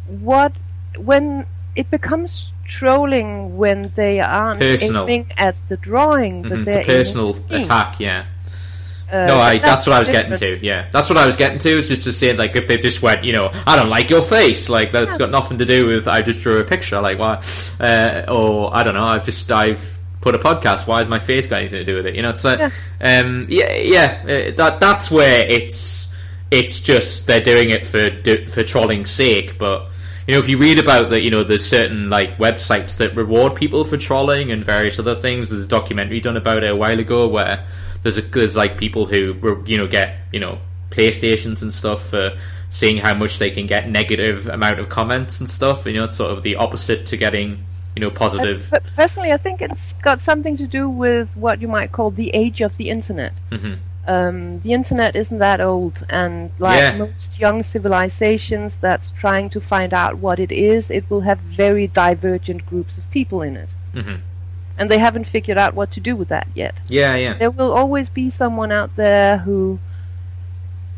What 0.06 0.52
when 0.96 1.46
it 1.76 1.90
becomes 1.90 2.50
trolling 2.66 3.56
when 3.56 3.82
they 3.94 4.20
aren't 4.20 4.60
personal. 4.60 5.04
aiming 5.04 5.32
at 5.36 5.56
the 5.68 5.76
drawing, 5.76 6.42
but 6.42 6.52
mm-hmm. 6.52 6.64
they're 6.64 6.80
it's 6.80 6.88
a 6.88 6.92
personal 6.92 7.36
attack. 7.50 8.00
Yeah. 8.00 8.26
Uh, 9.12 9.26
no, 9.26 9.38
I, 9.38 9.58
that's, 9.58 9.68
that's, 9.68 9.86
what 9.86 9.96
I 9.96 9.98
was 10.00 10.08
different. 10.08 10.40
getting 10.40 10.58
to. 10.60 10.66
Yeah, 10.66 10.88
that's 10.90 11.08
what 11.08 11.18
I 11.18 11.26
was 11.26 11.36
getting 11.36 11.58
to. 11.58 11.78
Is 11.78 11.88
just 11.88 12.04
to 12.04 12.12
say, 12.12 12.34
like, 12.34 12.56
if 12.56 12.66
they 12.66 12.78
just 12.78 13.02
went, 13.02 13.22
you 13.22 13.32
know, 13.32 13.50
I 13.66 13.76
don't 13.76 13.90
like 13.90 14.10
your 14.10 14.22
face, 14.22 14.68
like 14.68 14.92
that's 14.92 15.12
yeah. 15.12 15.18
got 15.18 15.30
nothing 15.30 15.58
to 15.58 15.66
do 15.66 15.86
with 15.86 16.08
I 16.08 16.22
just 16.22 16.42
drew 16.42 16.58
a 16.58 16.64
picture, 16.64 17.00
like 17.00 17.18
why, 17.18 17.42
uh, 17.80 18.24
or 18.28 18.74
I 18.74 18.82
don't 18.82 18.94
know, 18.94 19.04
I've 19.04 19.24
just 19.24 19.52
I've 19.52 19.98
put 20.24 20.34
a 20.34 20.38
podcast. 20.38 20.86
Why 20.86 21.00
has 21.00 21.08
my 21.08 21.20
face 21.20 21.46
got 21.46 21.60
anything 21.60 21.78
to 21.78 21.84
do 21.84 21.96
with 21.96 22.06
it? 22.06 22.16
You 22.16 22.22
know, 22.22 22.30
it's 22.30 22.42
like, 22.42 22.58
yeah, 22.58 23.20
um, 23.20 23.46
yeah, 23.50 23.74
yeah 23.74 24.22
uh, 24.22 24.56
that 24.56 24.80
that's 24.80 25.10
where 25.10 25.46
it's 25.46 26.10
it's 26.50 26.80
just 26.80 27.26
they're 27.26 27.42
doing 27.42 27.70
it 27.70 27.84
for 27.84 28.10
for 28.50 28.64
trolling's 28.64 29.10
sake, 29.10 29.58
but 29.58 29.90
you 30.26 30.32
know, 30.32 30.40
if 30.40 30.48
you 30.48 30.56
read 30.56 30.78
about 30.78 31.10
that, 31.10 31.20
you 31.20 31.30
know, 31.30 31.44
there's 31.44 31.66
certain 31.66 32.08
like 32.08 32.38
websites 32.38 32.96
that 32.96 33.14
reward 33.14 33.54
people 33.54 33.84
for 33.84 33.98
trolling 33.98 34.50
and 34.50 34.64
various 34.64 34.98
other 34.98 35.14
things. 35.14 35.50
There's 35.50 35.64
a 35.64 35.68
documentary 35.68 36.20
done 36.20 36.38
about 36.38 36.64
it 36.64 36.70
a 36.70 36.76
while 36.76 36.98
ago 36.98 37.28
where 37.28 37.66
there's 38.02 38.16
a, 38.16 38.22
there's 38.22 38.56
like 38.56 38.78
people 38.78 39.04
who 39.04 39.62
you 39.66 39.76
know 39.76 39.86
get 39.86 40.16
you 40.32 40.40
know 40.40 40.58
PlayStations 40.90 41.60
and 41.60 41.72
stuff 41.72 42.08
for 42.08 42.38
seeing 42.70 42.96
how 42.96 43.12
much 43.12 43.38
they 43.38 43.50
can 43.50 43.66
get 43.66 43.90
negative 43.90 44.48
amount 44.48 44.80
of 44.80 44.88
comments 44.88 45.40
and 45.40 45.50
stuff. 45.50 45.84
You 45.84 45.92
know, 45.92 46.04
it's 46.04 46.16
sort 46.16 46.32
of 46.32 46.42
the 46.42 46.56
opposite 46.56 47.04
to 47.06 47.18
getting 47.18 47.66
you 47.94 48.00
know 48.00 48.10
positive. 48.10 48.68
But 48.70 48.84
personally, 48.96 49.32
I 49.32 49.36
think 49.36 49.62
it's 49.62 49.92
got 50.02 50.22
something 50.22 50.56
to 50.56 50.66
do 50.66 50.88
with 50.88 51.28
what 51.36 51.60
you 51.60 51.68
might 51.68 51.92
call 51.92 52.10
the 52.10 52.30
age 52.34 52.60
of 52.60 52.76
the 52.76 52.90
internet. 52.90 53.32
Mm-hmm 53.50 53.74
um, 54.06 54.60
the 54.60 54.72
internet 54.72 55.16
isn't 55.16 55.38
that 55.38 55.60
old, 55.60 56.04
and 56.08 56.50
like 56.58 56.78
yeah. 56.78 56.96
most 56.96 57.38
young 57.38 57.62
civilizations 57.62 58.74
that's 58.80 59.10
trying 59.18 59.48
to 59.50 59.60
find 59.60 59.94
out 59.94 60.18
what 60.18 60.38
it 60.38 60.52
is, 60.52 60.90
it 60.90 61.08
will 61.08 61.22
have 61.22 61.38
very 61.38 61.86
divergent 61.86 62.66
groups 62.66 62.98
of 62.98 63.10
people 63.10 63.40
in 63.40 63.56
it. 63.56 63.68
Mm-hmm. 63.94 64.16
And 64.76 64.90
they 64.90 64.98
haven't 64.98 65.26
figured 65.26 65.56
out 65.56 65.74
what 65.74 65.92
to 65.92 66.00
do 66.00 66.16
with 66.16 66.28
that 66.28 66.48
yet. 66.54 66.74
Yeah, 66.88 67.14
yeah. 67.16 67.34
There 67.34 67.50
will 67.50 67.72
always 67.72 68.08
be 68.08 68.28
someone 68.30 68.72
out 68.72 68.96
there 68.96 69.38
who 69.38 69.78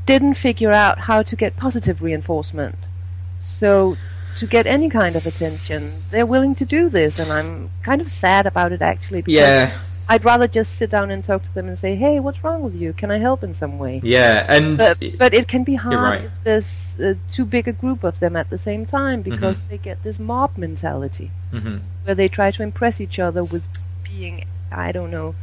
didn't 0.07 0.34
figure 0.34 0.72
out 0.72 1.01
how 1.01 1.22
to 1.22 1.36
get 1.36 1.57
positive 1.57 2.01
reinforcement. 2.03 2.76
So, 3.44 3.97
to 4.39 4.47
get 4.47 4.66
any 4.66 4.89
kind 4.89 5.16
of 5.16 5.26
attention, 5.26 6.03
they're 6.11 6.26
willing 6.26 6.55
to 6.57 6.64
do 6.64 6.89
this, 6.89 7.18
and 7.18 7.30
I'm 7.30 7.70
kind 7.82 8.01
of 8.01 8.12
sad 8.12 8.47
about 8.47 8.72
it 8.72 8.82
actually. 8.82 9.24
yeah 9.26 9.72
I'd 10.09 10.24
rather 10.24 10.47
just 10.47 10.76
sit 10.76 10.91
down 10.91 11.11
and 11.11 11.24
talk 11.24 11.43
to 11.43 11.55
them 11.55 11.68
and 11.68 11.78
say, 11.78 11.97
"Hey, 11.97 12.20
what's 12.20 12.43
wrong 12.45 12.62
with 12.62 12.74
you? 12.74 12.93
Can 12.93 13.11
I 13.11 13.18
help 13.18 13.43
in 13.43 13.55
some 13.55 13.78
way?" 13.78 14.01
Yeah, 14.05 14.47
and 14.49 14.78
but, 14.78 15.03
but 15.18 15.34
it 15.34 15.49
can 15.49 15.64
be 15.64 15.74
hard 15.74 15.97
right. 15.97 16.24
if 16.24 16.32
there's 16.45 16.64
uh, 17.03 17.14
too 17.32 17.45
big 17.45 17.66
a 17.66 17.72
group 17.72 18.05
of 18.05 18.20
them 18.20 18.37
at 18.37 18.49
the 18.49 18.59
same 18.59 18.87
time 18.87 19.22
because 19.22 19.57
mm-hmm. 19.57 19.68
they 19.68 19.78
get 19.78 20.03
this 20.05 20.18
mob 20.18 20.57
mentality 20.57 21.32
mm-hmm. 21.53 21.78
where 22.05 22.14
they 22.14 22.28
try 22.28 22.53
to 22.53 22.62
impress 22.62 23.01
each 23.01 23.18
other 23.18 23.43
with 23.43 23.64
being, 24.05 24.45
I 24.70 24.93
don't 24.93 25.11
know, 25.11 25.34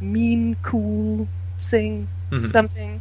mean, 0.00 0.56
cool, 0.62 1.26
thing, 1.64 2.08
mm-hmm. 2.30 2.52
something. 2.52 3.00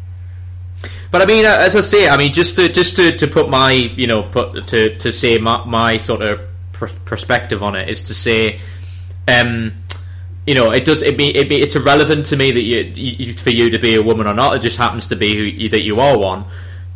But 1.12 1.22
I 1.22 1.26
mean, 1.26 1.46
as 1.46 1.76
I 1.76 1.82
say, 1.82 2.10
I 2.10 2.18
mean, 2.18 2.34
just 2.34 2.56
to 2.56 2.70
just 2.70 2.96
to, 2.98 3.16
to 3.18 3.28
put 3.28 3.50
my 3.50 3.72
you 3.72 4.08
know 4.08 4.24
put 4.24 4.68
to 4.68 4.98
to 4.98 5.12
say 5.14 5.38
my, 5.38 5.64
my 5.66 5.98
sort 5.98 6.22
of 6.22 6.42
pr- 6.72 6.88
perspective 7.06 7.64
on 7.64 7.76
it 7.76 7.90
is 7.90 8.04
to 8.04 8.14
say. 8.14 8.60
Um, 9.28 9.74
you 10.46 10.56
know, 10.56 10.72
it 10.72 10.84
does. 10.84 11.02
It 11.02 11.18
be, 11.18 11.34
it 11.34 11.48
be, 11.48 11.62
it's 11.62 11.78
irrelevant 11.78 12.26
to 12.26 12.36
me 12.36 12.52
that 12.52 12.62
you, 12.62 12.80
you, 12.96 13.32
for 13.32 13.50
you 13.50 13.70
to 13.70 13.80
be 13.80 13.96
a 13.96 14.04
woman 14.04 14.28
or 14.28 14.34
not. 14.34 14.58
It 14.58 14.60
just 14.60 14.78
happens 14.78 15.08
to 15.08 15.16
be 15.16 15.34
who 15.34 15.44
you, 15.44 15.70
that 15.70 15.84
you 15.84 16.02
are 16.02 16.18
one. 16.18 16.44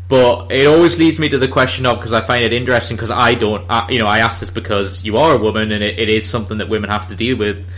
But 0.07 0.51
it 0.51 0.67
always 0.67 0.97
leads 0.97 1.19
me 1.19 1.28
to 1.30 1.38
the 1.38 1.47
question 1.47 1.86
of 1.86 1.97
because 1.97 2.13
I 2.13 2.21
find 2.21 2.43
it 2.43 2.53
interesting 2.53 2.95
because 2.95 3.09
I 3.09 3.34
don't, 3.34 3.65
I, 3.69 3.89
you 3.89 3.99
know, 3.99 4.05
I 4.05 4.19
ask 4.19 4.39
this 4.39 4.49
because 4.49 5.03
you 5.03 5.17
are 5.17 5.36
a 5.36 5.38
woman 5.38 5.71
and 5.71 5.84
it, 5.84 5.99
it 5.99 6.09
is 6.09 6.30
something 6.30 6.59
that 6.59 6.69
women 6.69 6.89
have 6.89 7.07
to 7.07 7.15
deal 7.15 7.38
with. 7.38 7.69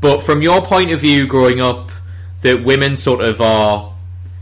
But 0.00 0.22
from 0.22 0.42
your 0.42 0.62
point 0.62 0.92
of 0.92 1.00
view, 1.00 1.26
growing 1.26 1.60
up, 1.60 1.90
that 2.42 2.62
women 2.62 2.96
sort 2.98 3.22
of 3.22 3.40
are, 3.40 3.94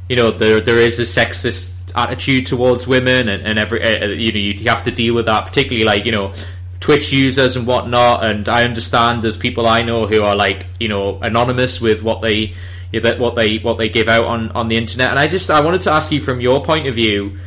you 0.09 0.17
know, 0.17 0.31
there 0.31 0.61
there 0.61 0.79
is 0.79 0.99
a 0.99 1.03
sexist 1.03 1.93
attitude 1.95 2.47
towards 2.47 2.87
women, 2.87 3.29
and, 3.29 3.47
and 3.47 3.59
every 3.59 3.83
uh, 3.83 4.09
you 4.09 4.33
know 4.33 4.39
you 4.39 4.69
have 4.69 4.85
to 4.85 4.91
deal 4.91 5.15
with 5.15 5.27
that, 5.27 5.47
particularly 5.47 5.85
like 5.85 6.05
you 6.05 6.13
know 6.13 6.33
Twitch 6.81 7.13
users 7.13 7.57
and 7.57 7.67
whatnot. 7.67 8.25
And 8.25 8.49
I 8.49 8.65
understand 8.65 9.23
there's 9.23 9.37
people 9.37 9.67
I 9.67 9.83
know 9.83 10.07
who 10.07 10.23
are 10.23 10.37
like 10.37 10.67
you 10.79 10.89
know 10.89 11.19
anonymous 11.21 11.81
with 11.81 12.03
what 12.03 12.21
they 12.21 12.55
what 13.01 13.35
they 13.35 13.59
what 13.59 13.79
they 13.79 13.89
give 13.89 14.09
out 14.09 14.25
on 14.25 14.51
on 14.53 14.69
the 14.69 14.77
internet. 14.77 15.11
And 15.11 15.19
I 15.19 15.27
just 15.27 15.51
I 15.51 15.61
wanted 15.61 15.81
to 15.83 15.93
ask 15.93 16.13
you 16.13 16.21
from 16.21 16.41
your 16.41 16.63
point 16.63 16.87
of 16.87 16.95
view, 16.95 17.39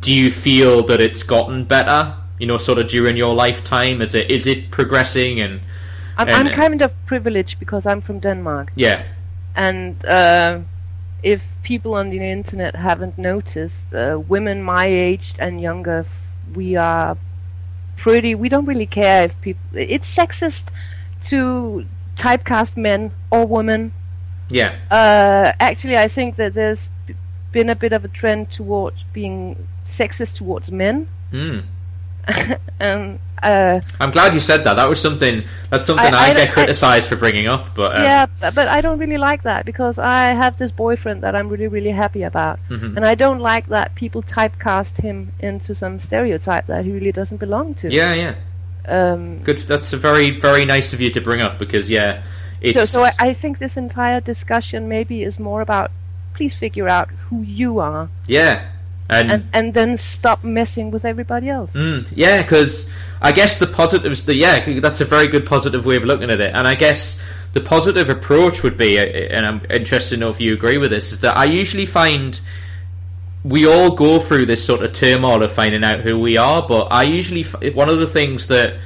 do 0.00 0.12
you 0.14 0.30
feel 0.30 0.84
that 0.84 1.00
it's 1.00 1.22
gotten 1.22 1.64
better? 1.64 2.16
You 2.38 2.46
know, 2.46 2.56
sort 2.56 2.78
of 2.78 2.88
during 2.88 3.16
your 3.16 3.34
lifetime, 3.34 4.00
is 4.00 4.14
it 4.14 4.30
is 4.30 4.46
it 4.46 4.70
progressing 4.70 5.40
and? 5.40 5.60
I'm, 6.16 6.28
and, 6.28 6.48
I'm 6.48 6.54
kind 6.54 6.82
of 6.82 6.90
privileged 7.06 7.60
because 7.60 7.86
I'm 7.86 8.00
from 8.00 8.18
Denmark. 8.18 8.72
Yeah. 8.74 9.04
And 9.54 10.04
uh, 10.04 10.60
if 11.22 11.42
people 11.62 11.94
on 11.94 12.10
the 12.10 12.20
internet 12.20 12.76
haven't 12.76 13.18
noticed, 13.18 13.92
uh, 13.92 14.18
women 14.28 14.62
my 14.62 14.86
age 14.86 15.34
and 15.38 15.60
younger, 15.60 16.06
we 16.54 16.76
are 16.76 17.16
pretty. 17.96 18.34
We 18.34 18.48
don't 18.48 18.66
really 18.66 18.86
care 18.86 19.24
if 19.24 19.40
people. 19.40 19.62
It's 19.74 20.08
sexist 20.14 20.64
to 21.28 21.86
typecast 22.16 22.76
men 22.76 23.12
or 23.30 23.46
women. 23.46 23.92
Yeah. 24.48 24.78
Uh, 24.90 25.52
actually, 25.60 25.96
I 25.96 26.08
think 26.08 26.36
that 26.36 26.54
there's 26.54 26.88
been 27.52 27.68
a 27.68 27.76
bit 27.76 27.92
of 27.92 28.04
a 28.04 28.08
trend 28.08 28.50
towards 28.52 29.04
being 29.12 29.68
sexist 29.88 30.34
towards 30.34 30.70
men. 30.70 31.08
Mm. 31.32 31.64
And 32.80 33.18
uh, 33.42 33.80
I'm 34.00 34.10
glad 34.10 34.34
you 34.34 34.40
said 34.40 34.64
that. 34.64 34.74
That 34.74 34.88
was 34.88 35.00
something. 35.00 35.44
That's 35.70 35.84
something 35.84 36.14
I, 36.14 36.28
I, 36.28 36.30
I 36.30 36.34
get 36.34 36.52
criticised 36.52 37.08
for 37.08 37.16
bringing 37.16 37.46
up. 37.46 37.74
But 37.74 37.96
um, 37.96 38.02
yeah, 38.02 38.26
but 38.40 38.58
I 38.58 38.80
don't 38.80 38.98
really 38.98 39.18
like 39.18 39.42
that 39.44 39.64
because 39.64 39.98
I 39.98 40.34
have 40.34 40.58
this 40.58 40.70
boyfriend 40.72 41.22
that 41.22 41.34
I'm 41.34 41.48
really, 41.48 41.68
really 41.68 41.90
happy 41.90 42.22
about, 42.22 42.58
mm-hmm. 42.68 42.96
and 42.96 43.04
I 43.04 43.14
don't 43.14 43.40
like 43.40 43.68
that 43.68 43.94
people 43.94 44.22
typecast 44.22 45.00
him 45.00 45.32
into 45.40 45.74
some 45.74 45.98
stereotype 45.98 46.66
that 46.66 46.84
he 46.84 46.92
really 46.92 47.12
doesn't 47.12 47.38
belong 47.38 47.74
to. 47.76 47.90
Yeah, 47.90 48.14
yeah. 48.14 48.34
Um, 48.86 49.38
Good. 49.38 49.58
That's 49.58 49.92
very, 49.92 50.30
very 50.30 50.64
nice 50.64 50.92
of 50.92 51.00
you 51.00 51.10
to 51.10 51.20
bring 51.20 51.40
up 51.40 51.58
because 51.58 51.90
yeah, 51.90 52.24
so 52.72 52.84
so 52.84 53.04
I, 53.04 53.12
I 53.18 53.34
think 53.34 53.58
this 53.58 53.76
entire 53.76 54.20
discussion 54.20 54.88
maybe 54.88 55.22
is 55.22 55.38
more 55.38 55.60
about 55.60 55.90
please 56.34 56.54
figure 56.54 56.88
out 56.88 57.10
who 57.10 57.42
you 57.42 57.78
are. 57.80 58.08
Yeah, 58.26 58.70
and, 59.10 59.32
and, 59.32 59.48
and 59.52 59.74
then 59.74 59.98
stop 59.98 60.44
messing 60.44 60.90
with 60.90 61.04
everybody 61.04 61.48
else. 61.48 61.70
Mm, 61.72 62.10
yeah, 62.14 62.42
because 62.42 62.90
I 63.22 63.32
guess 63.32 63.58
the 63.58 63.66
positives, 63.66 64.24
the 64.24 64.34
yeah, 64.34 64.80
that's 64.80 65.00
a 65.00 65.04
very 65.04 65.28
good 65.28 65.46
positive 65.46 65.86
way 65.86 65.96
of 65.96 66.04
looking 66.04 66.30
at 66.30 66.40
it. 66.40 66.54
And 66.54 66.68
I 66.68 66.74
guess 66.74 67.20
the 67.54 67.60
positive 67.60 68.10
approach 68.10 68.62
would 68.62 68.76
be, 68.76 68.98
uh, 68.98 69.04
and 69.04 69.46
I'm 69.46 69.62
interested 69.70 70.16
to 70.16 70.20
know 70.20 70.28
if 70.28 70.40
you 70.40 70.52
agree 70.52 70.78
with 70.78 70.90
this, 70.90 71.12
is 71.12 71.20
that 71.20 71.36
I 71.36 71.44
usually 71.44 71.86
find 71.86 72.38
we 73.44 73.66
all 73.66 73.92
go 73.92 74.18
through 74.18 74.46
this 74.46 74.64
sort 74.64 74.82
of 74.82 74.92
turmoil 74.92 75.42
of 75.42 75.52
finding 75.52 75.84
out 75.84 76.00
who 76.00 76.18
we 76.18 76.36
are. 76.36 76.66
But 76.66 76.88
I 76.90 77.04
usually 77.04 77.44
one 77.72 77.88
of 77.88 77.98
the 77.98 78.06
things 78.06 78.48
that 78.48 78.76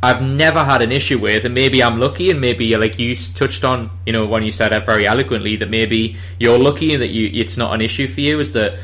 I've 0.00 0.22
never 0.22 0.62
had 0.62 0.80
an 0.80 0.92
issue 0.92 1.18
with, 1.18 1.44
and 1.44 1.54
maybe 1.54 1.82
I'm 1.82 1.98
lucky, 1.98 2.30
and 2.30 2.40
maybe 2.40 2.76
like 2.76 3.00
you 3.00 3.16
touched 3.16 3.64
on, 3.64 3.90
you 4.06 4.12
know, 4.12 4.26
when 4.26 4.44
you 4.44 4.52
said 4.52 4.72
it 4.72 4.86
very 4.86 5.08
eloquently, 5.08 5.56
that 5.56 5.70
maybe 5.70 6.16
you're 6.38 6.58
lucky 6.58 6.94
and 6.94 7.02
that 7.02 7.08
you 7.08 7.28
it's 7.34 7.56
not 7.56 7.74
an 7.74 7.80
issue 7.80 8.06
for 8.06 8.20
you, 8.20 8.38
is 8.38 8.52
that 8.52 8.78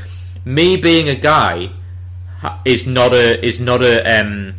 me 0.45 0.77
being 0.77 1.09
a 1.09 1.15
guy 1.15 1.71
is 2.63 2.85
not 2.87 3.13
a 3.13 3.43
is 3.45 3.59
not 3.59 3.83
a 3.83 4.21
um, 4.21 4.55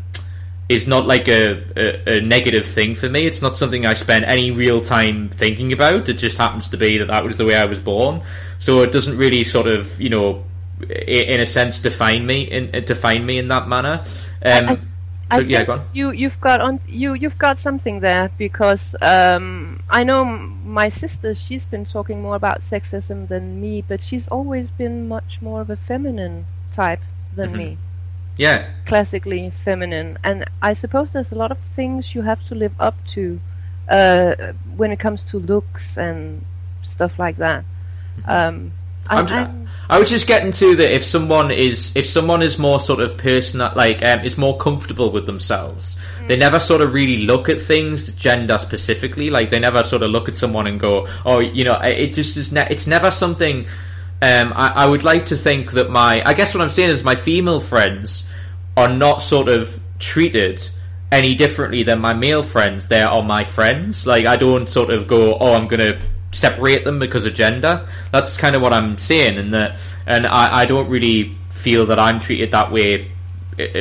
is 0.69 0.89
not 0.89 1.07
like 1.07 1.29
a, 1.29 1.63
a, 1.77 2.17
a, 2.17 2.21
negative 2.21 2.67
thing 2.67 2.97
for 2.97 3.09
me. 3.09 3.25
It's 3.25 3.41
not 3.41 3.57
something 3.57 3.87
I 3.87 3.95
spend 3.95 4.25
any 4.25 4.51
real 4.51 4.81
time 4.81 5.29
thinking 5.29 5.73
about. 5.73 6.09
It 6.09 6.15
just 6.15 6.37
happens 6.37 6.69
to 6.71 6.77
be 6.77 6.99
that 6.99 7.07
that 7.07 7.23
was 7.23 7.37
the 7.37 7.45
way 7.45 7.55
I 7.55 7.67
was 7.67 7.79
born. 7.79 8.23
So 8.59 8.83
it 8.83 8.91
doesn't 8.91 9.17
really 9.17 9.45
sort 9.45 9.69
of 9.69 10.01
you 10.01 10.11
know, 10.11 10.45
in 10.91 11.41
a 11.41 11.47
sense, 11.47 11.79
define 11.79 12.27
me 12.27 12.43
in 12.43 12.85
define 12.85 13.25
me 13.25 13.39
in 13.39 13.49
that 13.49 13.69
manner. 13.69 14.05
Um, 14.45 14.69
I, 14.69 14.79
I 15.31 15.41
yeah, 15.41 15.65
go 15.65 15.73
on. 15.75 15.89
You 15.93 16.11
you've 16.13 16.41
got 16.41 16.61
on 16.61 16.81
you 16.87 17.15
you've 17.15 17.39
got 17.39 17.61
something 17.61 18.01
there 18.01 18.31
because 18.39 18.95
um, 19.03 19.83
I 19.91 20.05
know 20.05 20.25
my 20.25 20.89
sister. 20.89 21.35
She's 21.35 21.65
been 21.65 21.85
talking 21.85 22.23
more 22.23 22.37
about 22.37 22.63
sexism 22.63 23.29
than 23.29 23.61
me, 23.61 23.83
but 23.83 24.03
she's 24.03 24.29
always 24.29 24.69
been 24.71 25.09
much 25.09 25.39
more 25.41 25.61
of 25.61 25.71
a 25.71 25.77
feminine 25.77 26.47
type 26.75 27.01
than 27.35 27.51
mm-hmm. 27.51 27.59
me. 27.59 27.79
Yeah, 28.37 28.71
classically 28.85 29.53
feminine, 29.65 30.19
and 30.23 30.45
I 30.63 30.75
suppose 30.75 31.09
there's 31.13 31.33
a 31.33 31.37
lot 31.37 31.51
of 31.51 31.59
things 31.75 32.15
you 32.15 32.23
have 32.23 32.47
to 32.49 32.55
live 32.55 32.75
up 32.79 32.95
to 33.15 33.41
uh, 33.89 34.35
when 34.77 34.93
it 34.93 35.01
comes 35.01 35.25
to 35.31 35.39
looks 35.39 35.97
and 35.97 36.45
stuff 36.93 37.19
like 37.19 37.39
that. 37.39 37.65
Mm-hmm. 38.19 38.31
Um, 38.31 38.73
I'm, 39.09 39.27
I'm, 39.27 39.69
I 39.89 40.01
was 40.01 40.11
just 40.11 40.27
getting 40.27 40.51
to 40.53 40.77
that 40.77 40.95
if 40.95 41.05
someone 41.05 41.51
is 41.51 41.95
if 41.95 42.07
someone 42.07 42.43
is 42.43 42.59
more 42.59 42.81
sort 42.81 43.01
of 43.01 43.17
personal, 43.17 43.73
like 43.77 44.05
um, 44.05 44.21
is 44.21 44.37
more 44.37 44.57
comfortable 44.57 45.13
with 45.13 45.27
themselves, 45.27 45.97
mm. 46.21 46.27
they 46.27 46.37
never 46.37 46.59
sort 46.59 46.81
of 46.81 46.93
really 46.93 47.25
look 47.25 47.49
at 47.49 47.61
things 47.61 48.13
gender 48.15 48.59
specifically. 48.59 49.31
Like 49.31 49.51
they 49.51 49.61
never 49.61 49.85
sort 49.85 50.03
of 50.03 50.11
look 50.11 50.29
at 50.29 50.35
someone 50.35 50.67
and 50.67 50.81
go, 50.81 51.07
"Oh, 51.25 51.39
you 51.39 51.65
know," 51.65 51.79
it 51.81 52.15
just 52.15 52.37
is. 52.37 52.51
Ne- 52.51 52.67
it's 52.69 52.87
never 52.87 53.11
something. 53.11 53.67
Um, 54.23 54.53
I, 54.57 54.69
I 54.69 54.87
would 54.87 55.05
like 55.05 55.27
to 55.27 55.37
think 55.37 55.73
that 55.73 55.91
my, 55.91 56.23
I 56.25 56.33
guess 56.33 56.55
what 56.55 56.63
I'm 56.63 56.71
saying 56.71 56.89
is 56.89 57.05
my 57.05 57.15
female 57.15 57.61
friends 57.61 58.27
are 58.75 58.89
not 58.89 59.19
sort 59.19 59.49
of 59.49 59.79
treated 59.99 60.67
any 61.13 61.35
differently 61.35 61.83
than 61.83 62.01
my 62.01 62.15
male 62.15 62.43
friends. 62.43 62.89
They 62.89 63.03
are 63.03 63.23
my 63.23 63.45
friends. 63.45 64.07
Like 64.07 64.27
I 64.27 64.37
don't 64.37 64.69
sort 64.69 64.91
of 64.91 65.07
go, 65.07 65.37
oh, 65.39 65.53
I'm 65.55 65.69
gonna 65.69 65.99
separate 66.33 66.85
them 66.85 66.99
because 66.99 67.25
of 67.25 67.35
gender. 67.35 67.87
That's 68.13 68.37
kind 68.37 68.57
of 68.57 68.63
what 68.63 68.73
I'm 68.73 68.99
saying, 68.99 69.39
and 69.39 69.55
that, 69.55 69.79
and 70.07 70.27
I, 70.27 70.61
I 70.61 70.67
don't 70.67 70.89
really 70.89 71.37
feel 71.51 71.87
that 71.87 71.99
I'm 71.99 72.21
treated 72.21 72.51
that 72.53 72.71
way, 72.71 73.11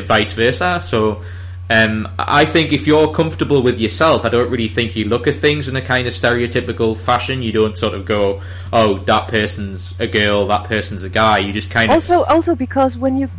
vice 0.03 0.33
versa. 0.33 0.79
So. 0.79 1.21
Um, 1.67 2.07
I 2.19 2.45
think 2.45 2.73
if 2.73 2.85
you're 2.85 3.11
comfortable 3.11 3.63
with 3.63 3.79
yourself, 3.79 4.23
I 4.23 4.29
don't 4.29 4.51
really 4.51 4.67
think 4.67 4.95
you 4.95 5.05
look 5.05 5.25
at 5.25 5.37
things 5.37 5.67
in 5.67 5.75
a 5.75 5.81
kind 5.81 6.05
of 6.05 6.13
stereotypical 6.13 6.95
fashion. 6.95 7.41
You 7.41 7.51
don't 7.51 7.75
sort 7.75 7.95
of 7.95 8.05
go, 8.05 8.41
"Oh, 8.71 8.99
that 9.05 9.29
person's 9.29 9.99
a 9.99 10.05
girl, 10.05 10.45
that 10.45 10.65
person's 10.65 11.01
a 11.01 11.09
guy." 11.09 11.39
You 11.39 11.51
just 11.51 11.71
kind 11.71 11.89
of 11.89 11.95
also 11.95 12.23
also 12.25 12.53
because 12.53 12.95
when 12.95 13.17
you 13.17 13.29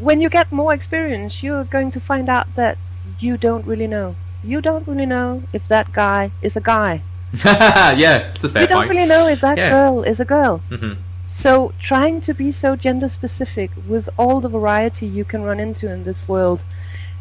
when 0.00 0.20
you 0.20 0.28
get 0.30 0.52
more 0.52 0.72
experience, 0.72 1.42
you're 1.42 1.64
going 1.64 1.90
to 1.90 1.98
find 1.98 2.28
out 2.28 2.46
that 2.54 2.78
you 3.18 3.36
don't 3.36 3.66
really 3.66 3.86
know. 3.86 4.14
You 4.44 4.60
don't 4.60 4.86
really 4.86 5.06
know 5.06 5.42
if 5.52 5.66
that 5.68 5.92
guy 5.92 6.30
is 6.42 6.56
a 6.56 6.60
guy. 6.60 7.02
yeah, 7.44 8.30
it's 8.34 8.44
a 8.44 8.48
fair 8.48 8.62
You 8.62 8.68
don't 8.68 8.78
point. 8.78 8.90
really 8.90 9.06
know 9.08 9.26
if 9.28 9.40
that 9.40 9.56
Yeah. 9.56 9.70
girl 9.70 10.02
is 10.02 10.18
a 10.20 10.24
girl. 10.24 10.60
Mhm. 10.70 10.96
So 11.42 11.72
trying 11.80 12.20
to 12.22 12.34
be 12.34 12.52
so 12.52 12.76
gender 12.76 13.08
specific 13.08 13.70
with 13.88 14.08
all 14.18 14.40
the 14.40 14.48
variety 14.48 15.06
you 15.06 15.24
can 15.24 15.42
run 15.42 15.58
into 15.60 15.90
in 15.90 16.04
this 16.04 16.18
world, 16.28 16.60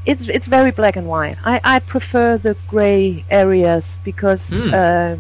it's 0.06 0.22
it's 0.27 0.45
very 0.48 0.72
black 0.72 0.95
and 0.95 1.07
white. 1.07 1.38
I, 1.45 1.61
I 1.64 1.80
prefer 1.80 2.38
the 2.38 2.56
grey 2.68 3.23
areas 3.30 3.86
because 4.03 4.41
Hmm. 4.49 4.73
uh, 4.73 5.15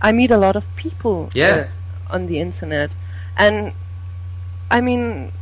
I 0.00 0.12
meet 0.12 0.30
a 0.30 0.38
lot 0.38 0.54
of 0.56 0.64
people 0.76 1.28
Yeah. 1.34 1.66
uh, 2.10 2.14
on 2.14 2.26
the 2.26 2.38
internet, 2.40 2.90
and 3.36 3.72
I 4.70 4.80
mean 4.80 5.32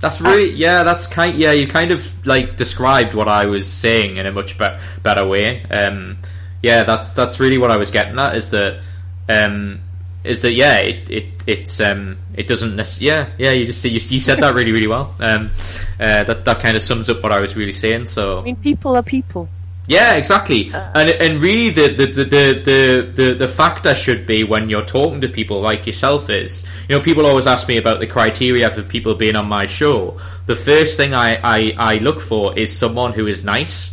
That's 0.00 0.20
really 0.20 0.50
yeah. 0.52 0.82
That's 0.84 1.06
kind 1.06 1.36
yeah. 1.36 1.52
You 1.52 1.66
kind 1.66 1.90
of 1.92 2.00
like 2.26 2.56
described 2.56 3.14
what 3.14 3.28
I 3.28 3.46
was 3.46 3.66
saying 3.70 4.16
in 4.16 4.26
a 4.26 4.32
much 4.32 4.56
be- 4.58 4.76
better 5.02 5.26
way. 5.26 5.62
Um, 5.70 6.18
yeah, 6.62 6.82
that's 6.82 7.12
that's 7.12 7.40
really 7.40 7.58
what 7.58 7.70
I 7.70 7.76
was 7.76 7.90
getting 7.90 8.18
at. 8.18 8.36
Is 8.36 8.50
that 8.50 8.82
um, 9.28 9.80
is 10.24 10.42
that 10.42 10.52
yeah? 10.52 10.78
It 10.78 11.10
it 11.10 11.26
it's 11.46 11.80
um, 11.80 12.18
it 12.34 12.46
doesn't 12.46 12.76
necess- 12.76 13.00
yeah 13.00 13.30
yeah. 13.38 13.52
You 13.52 13.66
just 13.66 13.84
you, 13.84 13.92
you 13.92 14.20
said 14.20 14.38
that 14.40 14.54
really 14.54 14.72
really 14.72 14.88
well. 14.88 15.14
Um, 15.20 15.50
uh, 16.00 16.24
that 16.24 16.44
that 16.44 16.60
kind 16.60 16.76
of 16.76 16.82
sums 16.82 17.08
up 17.08 17.22
what 17.22 17.32
I 17.32 17.40
was 17.40 17.56
really 17.56 17.72
saying. 17.72 18.06
So 18.06 18.38
I 18.40 18.42
mean 18.42 18.56
people 18.56 18.96
are 18.96 19.02
people. 19.02 19.48
yeah, 19.88 20.14
exactly. 20.16 20.70
and 20.74 21.08
and 21.08 21.40
really, 21.40 21.70
the 21.70 21.94
the, 21.94 22.06
the, 22.06 22.24
the, 22.24 22.62
the, 22.64 23.12
the 23.14 23.34
the 23.34 23.48
factor 23.48 23.94
should 23.94 24.26
be 24.26 24.44
when 24.44 24.68
you're 24.68 24.84
talking 24.84 25.22
to 25.22 25.28
people 25.28 25.60
like 25.62 25.86
yourself 25.86 26.28
is, 26.28 26.66
you 26.88 26.96
know, 26.96 27.00
people 27.02 27.24
always 27.24 27.46
ask 27.46 27.66
me 27.68 27.78
about 27.78 27.98
the 27.98 28.06
criteria 28.06 28.70
for 28.70 28.82
people 28.82 29.14
being 29.14 29.34
on 29.36 29.46
my 29.46 29.64
show. 29.64 30.18
The 30.44 30.56
first 30.56 30.96
thing 30.98 31.14
I, 31.14 31.40
I, 31.42 31.74
I 31.78 31.94
look 31.96 32.20
for 32.20 32.58
is 32.58 32.76
someone 32.76 33.12
who 33.14 33.26
is 33.26 33.42
nice, 33.44 33.90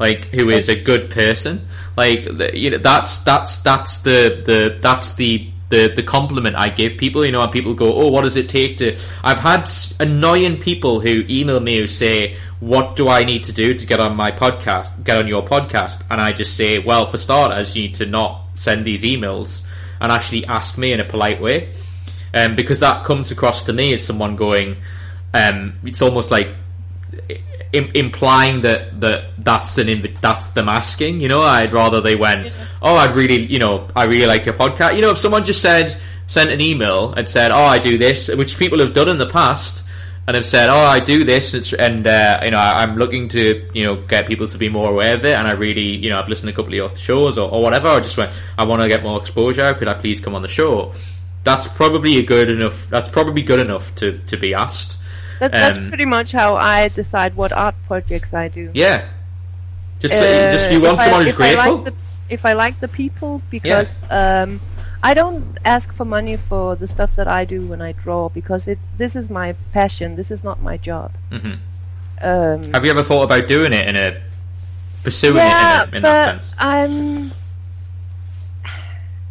like 0.00 0.24
who 0.24 0.48
is 0.48 0.68
a 0.68 0.74
good 0.74 1.10
person. 1.10 1.68
Like 1.96 2.54
you 2.54 2.70
know, 2.70 2.78
that's 2.78 3.18
that's 3.18 3.58
that's 3.58 3.98
the 3.98 4.42
the 4.44 4.78
that's 4.80 5.14
the 5.14 5.50
the, 5.68 5.92
the 5.94 6.02
compliment 6.02 6.56
I 6.56 6.68
give 6.68 6.96
people, 6.96 7.24
you 7.24 7.30
know, 7.30 7.42
and 7.42 7.52
people 7.52 7.74
go, 7.74 7.94
"Oh, 7.94 8.08
what 8.08 8.22
does 8.22 8.36
it 8.36 8.48
take 8.48 8.78
to?" 8.78 8.96
I've 9.22 9.38
had 9.38 9.70
annoying 10.00 10.58
people 10.58 11.00
who 11.00 11.24
email 11.28 11.60
me 11.60 11.78
who 11.78 11.86
say, 11.86 12.36
"What 12.58 12.96
do 12.96 13.08
I 13.08 13.24
need 13.24 13.44
to 13.44 13.52
do 13.52 13.74
to 13.74 13.86
get 13.86 14.00
on 14.00 14.16
my 14.16 14.32
podcast? 14.32 15.04
Get 15.04 15.18
on 15.18 15.28
your 15.28 15.44
podcast?" 15.44 16.02
And 16.10 16.20
I 16.20 16.32
just 16.32 16.56
say, 16.56 16.78
"Well, 16.78 17.06
for 17.06 17.18
starters, 17.18 17.76
you 17.76 17.82
need 17.84 17.94
to 17.96 18.06
not 18.06 18.46
send 18.54 18.84
these 18.84 19.02
emails 19.04 19.62
and 20.00 20.10
actually 20.10 20.46
ask 20.46 20.78
me 20.78 20.92
in 20.92 20.98
a 20.98 21.04
polite 21.04 21.40
way, 21.40 21.72
um, 22.34 22.56
because 22.56 22.80
that 22.80 23.04
comes 23.04 23.30
across 23.30 23.64
to 23.64 23.72
me 23.72 23.92
as 23.92 24.04
someone 24.04 24.34
going, 24.34 24.76
um, 25.34 25.74
it's 25.84 26.02
almost 26.02 26.30
like 26.30 26.48
Im- 27.72 27.92
implying 27.94 28.62
that, 28.62 29.00
that 29.00 29.30
that's 29.38 29.78
an 29.78 29.86
inv- 29.86 30.20
that's 30.20 30.46
them 30.52 30.68
asking. 30.68 31.20
You 31.20 31.28
know, 31.28 31.42
I'd 31.42 31.72
rather 31.72 32.00
they 32.00 32.16
went, 32.16 32.52
"Oh, 32.82 32.96
I'd 32.96 33.14
really, 33.14 33.46
you 33.46 33.58
know, 33.58 33.86
I 33.94 34.04
really 34.04 34.26
like 34.26 34.44
your 34.44 34.54
podcast." 34.54 34.96
You 34.96 35.02
know, 35.02 35.10
if 35.10 35.18
someone 35.18 35.44
just 35.44 35.62
said 35.62 35.96
sent 36.26 36.50
an 36.50 36.60
email 36.60 37.12
and 37.12 37.28
said, 37.28 37.52
"Oh, 37.52 37.62
I 37.62 37.78
do 37.78 37.96
this," 37.96 38.28
which 38.28 38.58
people 38.58 38.78
have 38.80 38.92
done 38.92 39.08
in 39.08 39.18
the 39.18 39.28
past, 39.28 39.82
and 40.26 40.34
have 40.34 40.46
said, 40.46 40.68
"Oh, 40.68 40.76
I 40.78 41.00
do 41.00 41.24
this," 41.24 41.54
it's, 41.54 41.72
and 41.72 42.06
uh, 42.06 42.40
you 42.44 42.50
know, 42.50 42.58
I'm 42.58 42.96
looking 42.96 43.28
to 43.30 43.68
you 43.74 43.84
know 43.84 43.96
get 43.96 44.26
people 44.26 44.48
to 44.48 44.58
be 44.58 44.68
more 44.68 44.90
aware 44.90 45.14
of 45.14 45.24
it, 45.24 45.36
and 45.36 45.46
I 45.46 45.52
really, 45.52 45.96
you 45.96 46.10
know, 46.10 46.18
I've 46.18 46.28
listened 46.28 46.48
to 46.48 46.52
a 46.52 46.56
couple 46.56 46.72
of 46.72 46.76
your 46.76 46.94
shows 46.96 47.38
or, 47.38 47.50
or 47.50 47.62
whatever. 47.62 47.88
I 47.88 48.00
just 48.00 48.16
went, 48.16 48.32
I 48.58 48.64
want 48.64 48.82
to 48.82 48.88
get 48.88 49.02
more 49.02 49.18
exposure. 49.20 49.72
Could 49.74 49.88
I 49.88 49.94
please 49.94 50.20
come 50.20 50.34
on 50.34 50.42
the 50.42 50.48
show? 50.48 50.92
That's 51.42 51.66
probably 51.68 52.18
a 52.18 52.22
good 52.22 52.50
enough. 52.50 52.88
That's 52.88 53.08
probably 53.08 53.42
good 53.42 53.60
enough 53.60 53.94
to, 53.96 54.18
to 54.26 54.36
be 54.36 54.54
asked. 54.54 54.98
That, 55.40 55.52
that's 55.52 55.76
Um, 55.78 55.88
pretty 55.88 56.04
much 56.04 56.32
how 56.32 56.54
I 56.56 56.88
decide 56.88 57.34
what 57.34 57.52
art 57.52 57.74
projects 57.88 58.32
I 58.32 58.48
do. 58.48 58.70
Yeah. 58.74 59.08
Just, 59.98 60.14
Uh, 60.14 60.50
just 60.50 60.70
you 60.70 60.80
want 60.80 60.94
if 60.94 61.00
I- 61.00 61.04
someone 61.04 61.22
who's 61.24 61.32
if 61.34 61.40
I 61.40 61.54
grateful. 61.54 61.74
like 61.76 61.84
the, 61.86 61.94
if 62.28 62.44
I 62.46 62.52
like 62.52 62.80
the 62.80 62.88
people, 62.88 63.42
because 63.50 63.88
um, 64.10 64.60
I 65.02 65.14
don't 65.14 65.58
ask 65.64 65.92
for 65.94 66.04
money 66.04 66.36
for 66.36 66.76
the 66.76 66.86
stuff 66.86 67.10
that 67.16 67.26
I 67.26 67.44
do 67.44 67.66
when 67.66 67.80
I 67.82 67.92
draw, 67.92 68.28
because 68.28 68.68
it 68.68 68.78
this 68.98 69.16
is 69.16 69.28
my 69.28 69.54
passion. 69.72 70.16
This 70.16 70.30
is 70.30 70.44
not 70.44 70.62
my 70.62 70.76
job. 70.76 71.10
hmm 71.30 71.54
Um, 72.22 72.62
Have 72.74 72.84
you 72.84 72.90
ever 72.90 73.02
thought 73.02 73.22
about 73.24 73.48
doing 73.48 73.72
it 73.72 73.88
in 73.88 73.96
a 73.96 74.20
pursuing 75.02 75.36
yeah, 75.36 75.82
it 75.82 75.88
in, 75.88 75.94
a, 75.94 75.96
in 75.96 76.02
that 76.02 76.24
sense? 76.44 76.54
I'm 76.58 77.32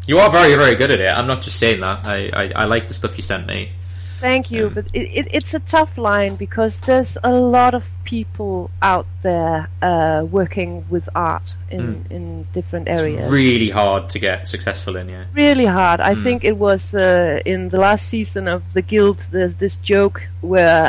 You 0.07 0.17
are 0.17 0.29
very, 0.31 0.55
very 0.55 0.75
good 0.75 0.89
at 0.91 0.99
it. 0.99 1.11
I'm 1.17 1.27
not 1.27 1.41
just 1.41 1.59
saying 1.59 1.81
that. 1.81 2.03
I, 2.03 2.29
I, 2.33 2.51
I 2.55 2.65
like 2.65 2.87
the 2.87 2.95
stuff 2.95 3.15
you 3.15 3.21
sent 3.23 3.45
me. 3.45 3.71
Thank 4.19 4.51
you, 4.51 4.69
but 4.69 4.85
it, 4.93 5.07
it, 5.19 5.27
it's 5.31 5.53
a 5.53 5.59
tough 5.59 5.97
line 5.97 6.35
because 6.35 6.73
there's 6.85 7.17
a 7.23 7.31
lot 7.31 7.73
of 7.73 7.83
people 8.03 8.69
out 8.81 9.05
there 9.23 9.69
uh, 9.81 10.25
working 10.29 10.85
with 10.89 11.07
art 11.15 11.43
in, 11.69 12.05
in 12.09 12.47
different 12.53 12.87
areas. 12.89 13.31
Really 13.31 13.69
hard 13.69 14.09
to 14.09 14.19
get 14.19 14.47
successful 14.47 14.95
in, 14.97 15.07
yeah. 15.09 15.25
really 15.33 15.65
hard. 15.65 15.99
I 16.01 16.15
Mm. 16.15 16.23
think 16.23 16.43
it 16.43 16.57
was 16.57 16.93
uh, 16.93 17.39
in 17.45 17.69
the 17.69 17.77
last 17.77 18.07
season 18.09 18.47
of 18.47 18.61
The 18.73 18.81
Guild. 18.81 19.19
There's 19.31 19.53
this 19.55 19.75
joke 19.77 20.23
where 20.41 20.85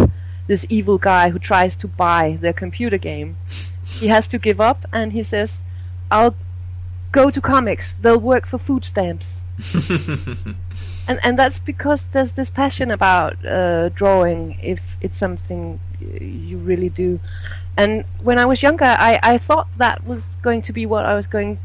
uh, 0.00 0.06
this 0.48 0.66
evil 0.68 0.98
guy 0.98 1.30
who 1.30 1.38
tries 1.38 1.76
to 1.76 1.86
buy 1.88 2.38
their 2.40 2.52
computer 2.54 2.98
game, 2.98 3.36
he 4.00 4.08
has 4.08 4.26
to 4.28 4.38
give 4.38 4.60
up, 4.60 4.86
and 4.92 5.12
he 5.12 5.22
says, 5.22 5.50
"I'll 6.10 6.34
go 7.12 7.30
to 7.30 7.40
comics. 7.40 7.92
They'll 8.00 8.18
work 8.18 8.46
for 8.46 8.58
food 8.58 8.84
stamps." 8.84 9.26
and 11.08 11.18
and 11.24 11.38
that's 11.38 11.58
because 11.58 12.00
there's 12.12 12.32
this 12.32 12.50
passion 12.50 12.90
about 12.90 13.44
uh, 13.44 13.88
drawing 13.90 14.58
if 14.62 14.80
it's 15.00 15.18
something 15.18 15.80
you 16.20 16.58
really 16.58 16.88
do 16.88 17.20
and 17.76 18.04
when 18.22 18.38
i 18.38 18.44
was 18.44 18.62
younger 18.62 18.84
I, 18.84 19.18
I 19.22 19.38
thought 19.38 19.68
that 19.78 20.04
was 20.06 20.22
going 20.42 20.62
to 20.62 20.72
be 20.72 20.86
what 20.86 21.04
i 21.06 21.14
was 21.14 21.26
going 21.26 21.58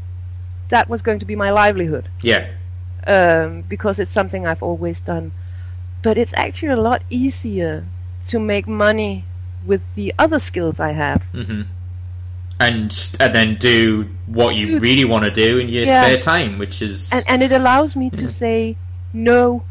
that 0.70 0.88
was 0.88 1.02
going 1.02 1.18
to 1.18 1.24
be 1.24 1.34
my 1.36 1.50
livelihood 1.50 2.08
yeah. 2.22 2.48
um, 3.06 3.62
because 3.62 3.98
it's 3.98 4.12
something 4.12 4.46
i've 4.46 4.62
always 4.62 5.00
done 5.00 5.32
but 6.02 6.16
it's 6.18 6.32
actually 6.36 6.72
a 6.72 6.76
lot 6.80 7.02
easier 7.10 7.86
to 8.28 8.38
make 8.38 8.66
money 8.68 9.24
with 9.66 9.82
the 9.94 10.14
other 10.18 10.38
skills 10.38 10.78
i 10.78 10.92
have 10.92 11.22
hmm 11.32 11.62
And 12.60 12.90
and 13.20 13.34
then 13.34 13.54
do 13.56 14.08
what 14.26 14.56
you 14.56 14.80
really 14.80 15.04
want 15.04 15.24
to 15.24 15.30
do 15.30 15.58
in 15.58 15.68
your 15.68 15.84
Yeah. 15.84 16.02
spare 16.02 16.18
time, 16.18 16.58
which 16.58 16.82
is 16.82 17.08
and 17.12 17.22
and 17.28 17.40
it 17.42 17.52
allows 17.52 17.94
me 17.94 18.10
to 18.10 18.24
Mhm. 18.24 18.34
say 18.34 18.76
no 19.12 19.62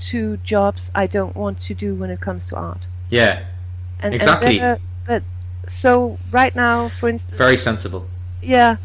to 0.00 0.36
jobs 0.38 0.90
i 0.94 1.06
don't 1.06 1.36
want 1.36 1.60
to 1.62 1.74
do 1.74 1.94
when 1.94 2.10
it 2.10 2.20
comes 2.20 2.44
to 2.46 2.56
art 2.56 2.80
yeah, 3.10 3.44
and, 4.00 4.14
Exactly. 4.14 4.58
And 4.58 4.60
there- 4.60 4.78
but 5.06 5.22
so 5.80 6.18
right 6.30 6.54
now, 6.56 6.88
for 6.88 7.08
instance, 7.10 7.36
very 7.36 7.56
sensible. 7.58 8.06
yeah, 8.42 8.76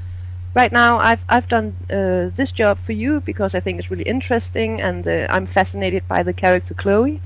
right 0.54 0.72
now 0.72 0.98
I've 1.00 1.22
I've 1.30 1.48
done 1.48 1.76
uh, 1.90 2.30
this 2.36 2.52
job 2.52 2.78
for 2.86 2.92
you 2.92 3.22
because 3.22 3.56
I 3.56 3.62
think 3.62 3.80
it's 3.80 3.90
really 3.90 4.04
interesting 4.04 4.82
and 4.82 5.08
uh, 5.08 5.28
I'm 5.30 5.48
fascinated 5.48 6.04
by 6.08 6.24
the 6.24 6.34
character 6.34 6.74
Chloe. 6.74 7.22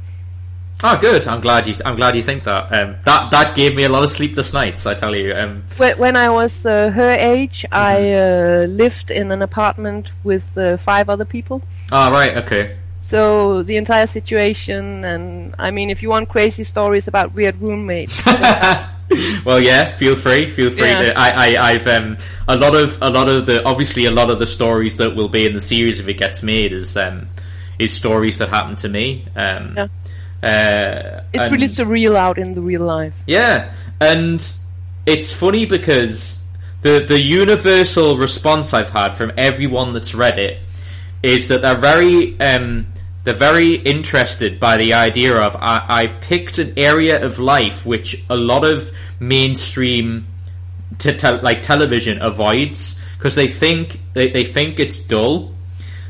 Oh, 0.83 0.97
good. 0.97 1.27
I'm 1.27 1.41
glad 1.41 1.67
you. 1.67 1.75
I'm 1.85 1.95
glad 1.95 2.15
you 2.15 2.23
think 2.23 2.43
that. 2.45 2.63
Um, 2.75 2.95
that 3.05 3.31
that 3.31 3.55
gave 3.55 3.75
me 3.75 3.83
a 3.83 3.89
lot 3.89 4.03
of 4.03 4.11
sleepless 4.11 4.51
nights. 4.53 4.85
I 4.85 4.93
tell 4.93 5.15
you. 5.15 5.33
Um, 5.33 5.63
When, 5.77 5.97
when 5.97 6.15
I 6.15 6.29
was 6.29 6.65
uh, 6.65 6.89
her 6.91 7.11
age, 7.19 7.65
I 7.71 8.11
uh, 8.13 8.65
lived 8.67 9.11
in 9.11 9.31
an 9.31 9.41
apartment 9.41 10.09
with 10.23 10.43
uh, 10.57 10.77
five 10.77 11.09
other 11.09 11.25
people. 11.25 11.61
Oh, 11.91 12.11
right. 12.11 12.37
Okay. 12.37 12.77
So 13.01 13.61
the 13.63 13.75
entire 13.75 14.07
situation, 14.07 15.03
and 15.03 15.53
I 15.59 15.69
mean, 15.71 15.89
if 15.89 16.01
you 16.01 16.09
want 16.09 16.29
crazy 16.29 16.63
stories 16.63 17.07
about 17.09 17.33
weird 17.33 17.59
roommates, 17.61 18.25
well, 19.45 19.59
yeah. 19.59 19.95
Feel 19.97 20.15
free. 20.15 20.49
Feel 20.49 20.71
free. 20.71 20.87
Yeah. 20.87 21.13
I, 21.17 21.55
I, 21.57 21.71
I've 21.71 21.87
um, 21.87 22.17
a 22.47 22.55
lot 22.55 22.73
of 22.75 22.97
a 23.01 23.09
lot 23.09 23.27
of 23.27 23.45
the 23.45 23.63
obviously 23.65 24.05
a 24.05 24.11
lot 24.11 24.29
of 24.29 24.39
the 24.39 24.45
stories 24.45 24.95
that 24.97 25.15
will 25.15 25.27
be 25.27 25.45
in 25.45 25.53
the 25.53 25.59
series 25.61 25.99
if 25.99 26.07
it 26.07 26.13
gets 26.17 26.41
made 26.41 26.71
is 26.71 26.95
um, 26.95 27.27
is 27.77 27.91
stories 27.91 28.37
that 28.37 28.47
happened 28.49 28.77
to 28.79 28.89
me. 28.89 29.25
Um, 29.35 29.73
Yeah. 29.75 29.87
uh, 30.41 31.23
it's 31.33 31.43
and- 31.43 31.51
really 31.53 31.67
surreal 31.67 32.15
out 32.15 32.37
in 32.37 32.53
the 32.53 32.61
real 32.61 32.83
life. 32.83 33.13
Yeah, 33.27 33.73
and 33.99 34.41
it's 35.05 35.31
funny 35.33 35.65
because 35.65 36.41
the 36.81 37.03
the 37.05 37.19
universal 37.19 38.15
response 38.17 38.73
I've 38.73 38.89
had 38.89 39.15
from 39.15 39.33
everyone 39.35 39.91
that's 39.91 40.15
read 40.15 40.39
it 40.39 40.59
is 41.23 41.47
that 41.49 41.61
they're 41.61 41.75
very 41.75 42.39
um, 42.39 42.87
they're 43.23 43.33
very 43.33 43.75
interested 43.75 44.59
by 44.59 44.77
the 44.77 44.93
idea 44.93 45.35
of 45.35 45.55
I, 45.59 46.07
have 46.07 46.21
picked 46.21 46.57
an 46.57 46.73
area 46.77 47.23
of 47.23 47.37
life 47.37 47.85
which 47.85 48.23
a 48.29 48.35
lot 48.35 48.63
of 48.63 48.89
mainstream 49.19 50.25
te- 50.97 51.17
te- 51.17 51.41
like 51.41 51.61
television 51.61 52.21
avoids 52.21 52.99
because 53.17 53.35
they 53.35 53.47
think 53.47 53.99
they, 54.13 54.31
they 54.31 54.43
think 54.43 54.79
it's 54.79 54.99
dull. 54.99 55.53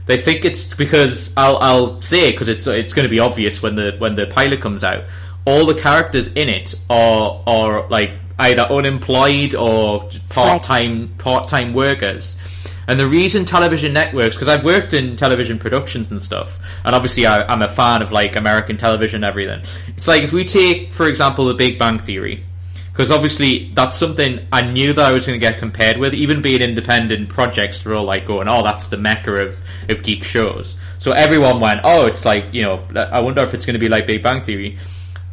They 0.06 0.18
think 0.18 0.46
it's 0.46 0.74
because 0.74 1.34
I'll 1.36 1.58
I'll 1.58 2.02
say 2.02 2.30
it 2.30 2.32
because 2.32 2.48
it's 2.48 2.66
it's 2.68 2.94
going 2.94 3.04
to 3.04 3.10
be 3.10 3.20
obvious 3.20 3.62
when 3.62 3.76
the 3.76 3.96
when 3.98 4.16
the 4.16 4.28
pilot 4.28 4.62
comes 4.62 4.84
out. 4.84 5.04
All 5.46 5.66
the 5.66 5.76
characters 5.76 6.30
in 6.34 6.48
it 6.50 6.76
are 6.90 7.44
are 7.46 7.88
like 7.90 8.12
either 8.40 8.64
unemployed 8.64 9.54
or 9.56 10.10
part 10.30 10.64
time 10.64 11.10
part 11.18 11.48
time 11.48 11.74
workers. 11.74 12.38
And 12.88 13.00
the 13.00 13.08
reason 13.08 13.46
television 13.46 13.94
networks, 13.94 14.36
because 14.36 14.48
I've 14.48 14.66
worked 14.66 14.94
in 14.94 15.16
television 15.16 15.60
productions 15.60 16.12
and 16.12 16.22
stuff, 16.22 16.60
and 16.84 16.96
obviously 16.96 17.26
I, 17.26 17.52
am 17.52 17.62
a 17.62 17.70
fan 17.70 18.02
of 18.02 18.12
like 18.12 18.36
American 18.36 18.78
television 18.78 19.24
everything. 19.24 19.62
It's 19.90 20.08
like 20.08 20.24
if 20.24 20.34
we 20.34 20.46
take, 20.46 20.92
for 20.92 21.08
example, 21.08 21.46
The 21.46 21.54
Big 21.54 21.78
Bang 21.78 22.00
Theory, 22.00 22.44
because 22.92 23.12
obviously 23.12 23.72
that's 23.74 23.98
something 23.98 24.46
I 24.52 24.62
knew 24.62 24.94
that 24.94 25.06
I 25.06 25.12
was 25.12 25.26
going 25.26 25.40
to 25.40 25.46
get 25.46 25.60
compared 25.60 25.98
with. 25.98 26.14
Even 26.14 26.42
being 26.42 26.62
independent 26.62 27.30
projects 27.30 27.84
were 27.86 27.94
all 27.94 28.04
like 28.04 28.26
going, 28.26 28.48
"Oh, 28.50 28.64
that's 28.64 28.88
the 28.88 28.98
mecca 28.98 29.46
of 29.46 29.62
of 29.90 30.04
geek 30.04 30.24
shows." 30.24 30.78
So 30.98 31.12
everyone 31.12 31.60
went, 31.60 31.82
"Oh, 31.84 32.06
it's 32.06 32.26
like 32.26 32.48
you 32.52 32.64
know, 32.64 32.84
I 32.96 33.22
wonder 33.22 33.42
if 33.44 33.54
it's 33.54 33.66
going 33.66 33.76
to 33.76 33.80
be 33.80 33.90
like 33.90 34.08
Big 34.08 34.24
Bang 34.24 34.42
Theory." 34.42 34.78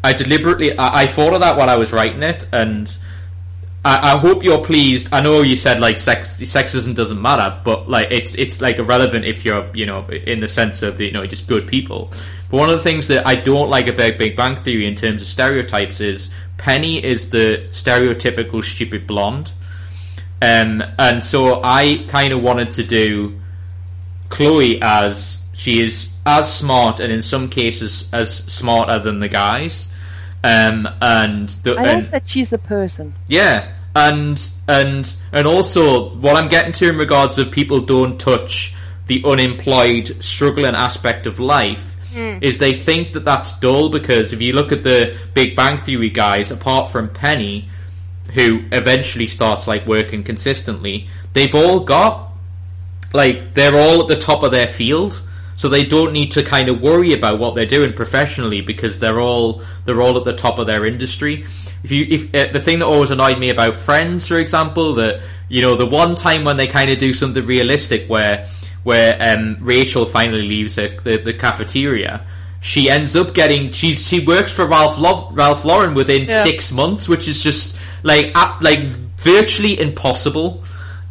I 0.05 0.13
deliberately 0.13 0.79
I, 0.79 1.03
I 1.03 1.07
thought 1.07 1.35
of 1.35 1.41
that 1.41 1.57
while 1.57 1.69
I 1.69 1.77
was 1.77 1.93
writing 1.93 2.23
it, 2.23 2.47
and 2.53 2.95
I, 3.85 4.15
I, 4.15 4.19
hope 4.19 4.43
you're 4.43 4.63
pleased. 4.63 5.09
I 5.13 5.21
know 5.21 5.43
you 5.43 5.55
said 5.55 5.81
like 5.81 5.99
sex 5.99 6.37
sexism 6.39 6.95
doesn't 6.95 7.21
matter, 7.21 7.61
but 7.65 7.89
like 7.89 8.09
it's 8.11 8.35
it's 8.35 8.61
like 8.61 8.79
irrelevant 8.79 9.25
if 9.25 9.45
you're 9.45 9.69
you 9.75 9.87
know 9.87 10.07
in 10.09 10.41
the 10.41 10.49
sense 10.49 10.83
of 10.83 11.01
you 11.01 11.13
know 11.13 11.27
just 11.27 11.47
good 11.47 11.67
people. 11.69 12.13
But 12.51 12.57
one 12.57 12.71
of 12.71 12.77
the 12.77 12.83
things 12.83 13.07
that 13.09 13.27
I 13.27 13.37
don't 13.37 13.71
like 13.71 13.87
about 13.89 14.19
Big 14.19 14.37
Bang 14.37 14.57
Theory 14.57 14.87
in 14.87 14.95
terms 14.95 15.23
of 15.23 15.29
stereotypes 15.29 16.01
is 16.01 16.33
Penny 16.57 17.03
is 17.03 17.31
the 17.31 17.69
stereotypical 17.71 18.65
stupid 18.65 19.07
blonde, 19.07 19.53
um, 20.43 20.83
and 20.99 21.23
so 21.23 21.61
I 21.63 22.05
kind 22.09 22.33
of 22.33 22.43
wanted 22.43 22.73
to 22.73 22.85
do 22.85 23.41
Chloe 24.29 24.83
as 24.83 25.45
she 25.55 25.81
is 25.81 26.15
as 26.27 26.53
smart 26.53 27.01
and 27.01 27.13
in 27.13 27.23
some 27.23 27.49
cases 27.49 28.13
as 28.13 28.33
smarter 28.33 28.99
than 28.99 29.19
the 29.21 29.29
guys. 29.29 29.89
Um, 30.45 30.89
and 31.03 31.49
the, 31.49 31.77
I 31.77 31.95
like 31.95 32.11
that 32.13 32.29
she's 32.29 32.53
a 32.53 32.59
person. 32.59 33.15
Yeah, 33.27 33.73
and 33.95 34.51
and 34.69 35.17
and 35.33 35.47
also 35.47 36.11
what 36.11 36.37
I'm 36.37 36.49
getting 36.49 36.73
to 36.73 36.89
in 36.89 36.97
regards 36.97 37.39
of 37.39 37.51
people 37.51 37.81
don't 37.81 38.19
touch 38.19 38.75
the 39.07 39.23
unemployed, 39.25 40.23
struggling 40.23 40.75
aspect 40.75 41.27
of 41.27 41.41
life 41.41 41.97
mm. 42.13 42.43
is 42.43 42.59
they 42.59 42.75
think 42.75 43.13
that 43.13 43.25
that's 43.25 43.59
dull 43.59 43.89
because 43.89 44.33
if 44.33 44.41
you 44.41 44.53
look 44.53 44.71
at 44.71 44.83
the 44.83 45.17
Big 45.35 45.57
Bang 45.57 45.79
Theory 45.79 46.11
guys, 46.11 46.51
apart 46.51 46.93
from 46.93 47.09
Penny, 47.09 47.69
who 48.35 48.63
eventually 48.71 49.27
starts 49.27 49.67
like 49.67 49.87
working 49.87 50.23
consistently, 50.23 51.09
they've 51.33 51.55
all 51.55 51.81
got 51.81 52.33
like 53.13 53.55
they're 53.55 53.75
all 53.75 54.03
at 54.03 54.09
the 54.09 54.17
top 54.17 54.43
of 54.43 54.51
their 54.51 54.67
field 54.67 55.23
so 55.59 55.69
they 55.69 55.85
don't 55.85 56.13
need 56.13 56.31
to 56.31 56.45
kind 56.45 56.69
of 56.69 56.81
worry 56.81 57.13
about 57.15 57.41
what 57.41 57.57
they're 57.57 57.67
doing 57.67 57.93
professionally 57.93 58.61
because 58.61 59.01
they're 59.01 59.21
all 59.21 59.61
they're 59.85 60.01
all 60.01 60.17
at 60.17 60.25
the 60.25 60.33
top 60.33 60.61
of 60.61 60.69
their 60.69 60.87
industry. 60.87 61.45
If 61.83 61.91
you 61.91 62.07
if 62.09 62.33
uh, 62.33 62.53
the 62.53 62.61
thing 62.61 62.79
that 62.79 62.87
always 62.87 63.11
annoyed 63.11 63.41
me 63.41 63.51
about 63.51 63.75
Friends, 63.75 64.29
for 64.29 64.37
example, 64.37 64.95
that 64.95 65.21
you 65.49 65.61
know 65.61 65.75
the 65.75 65.85
one 65.85 66.15
time 66.15 66.45
when 66.45 66.57
they 66.57 66.69
kind 66.69 66.93
of 66.93 66.99
do 66.99 67.13
something 67.13 67.45
realistic 67.45 68.07
where 68.07 68.47
where 68.85 69.19
um, 69.21 69.57
Rachel 69.61 70.07
finally 70.07 70.43
leaves 70.43 70.77
the, 70.77 70.97
the, 71.03 71.17
the, 71.17 71.35
cafeteria. 71.35 72.25
She 72.61 72.89
ends 72.89 73.17
up 73.17 73.35
getting 73.35 73.73
she's 73.73 74.07
she 74.07 74.25
works 74.25 74.53
for 74.53 74.65
Ralph 74.65 74.97
Lo- 74.97 75.29
Ralph 75.33 75.65
Lauren 75.65 75.93
within 75.95 76.29
yeah. 76.29 76.45
six 76.45 76.71
months, 76.71 77.09
which 77.09 77.27
is 77.27 77.43
just 77.43 77.77
like 78.05 78.33
like 78.63 78.85
virtually 79.17 79.81
impossible. 79.81 80.63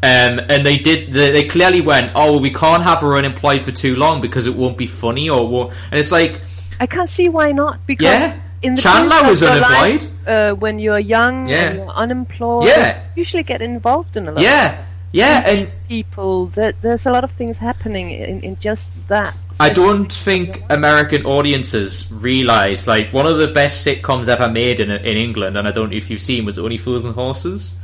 Um, 0.03 0.39
and 0.49 0.63
they 0.63 0.77
did. 0.77 1.11
They, 1.11 1.31
they, 1.31 1.47
clearly 1.47 1.81
went, 1.81 2.11
"Oh, 2.13 2.37
we 2.37 2.51
can't 2.51 2.83
have 2.83 2.99
her 2.99 3.15
unemployed 3.15 3.63
for 3.63 3.71
too 3.71 3.95
long 3.95 4.21
because 4.21 4.45
it 4.45 4.55
won't 4.55 4.77
be 4.77 4.85
funny." 4.85 5.27
Or 5.27 5.47
won't. 5.47 5.73
and 5.89 5.99
it's 5.99 6.11
like, 6.11 6.41
I 6.79 6.85
can't 6.85 7.09
see 7.09 7.29
why 7.29 7.51
not. 7.51 7.83
Because 7.87 8.05
yeah, 8.05 8.39
in 8.61 8.75
the 8.75 8.81
Chandler 8.83 9.27
was 9.27 9.41
unemployed. 9.41 10.03
Life, 10.03 10.27
uh, 10.27 10.53
when 10.53 10.77
you're 10.77 10.99
young 10.99 11.47
yeah. 11.47 11.63
and 11.63 11.77
you're 11.77 11.89
unemployed, 11.89 12.67
yeah, 12.67 13.03
you 13.15 13.23
usually 13.23 13.41
get 13.41 13.63
involved 13.63 14.15
in 14.15 14.27
a 14.27 14.33
lot. 14.33 14.43
Yeah, 14.43 14.85
yeah, 15.11 15.49
and 15.49 15.71
people. 15.87 16.47
That 16.47 16.79
there's 16.83 17.07
a 17.07 17.11
lot 17.11 17.23
of 17.23 17.31
things 17.31 17.57
happening 17.57 18.11
in, 18.11 18.41
in 18.41 18.59
just 18.59 19.07
that. 19.07 19.35
I 19.59 19.69
don't 19.69 20.13
think 20.13 20.63
American 20.69 21.25
audiences 21.25 22.11
realize 22.11 22.85
like 22.85 23.11
one 23.11 23.25
of 23.25 23.39
the 23.39 23.47
best 23.47 23.85
sitcoms 23.85 24.27
ever 24.27 24.47
made 24.47 24.79
in 24.79 24.91
in 24.91 25.17
England, 25.17 25.57
and 25.57 25.67
I 25.67 25.71
don't 25.71 25.89
know 25.89 25.97
if 25.97 26.11
you've 26.11 26.21
seen 26.21 26.45
was 26.45 26.59
Only 26.59 26.77
Fools 26.77 27.03
and 27.03 27.15
Horses. 27.15 27.75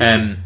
Um, 0.00 0.38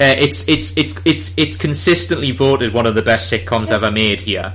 uh, 0.00 0.14
it's 0.18 0.46
it's 0.48 0.72
it's 0.76 1.00
it's 1.04 1.32
it's 1.36 1.56
consistently 1.56 2.30
voted 2.30 2.72
one 2.72 2.86
of 2.86 2.94
the 2.94 3.02
best 3.02 3.32
sitcoms 3.32 3.70
ever 3.70 3.90
made 3.90 4.20
here. 4.20 4.54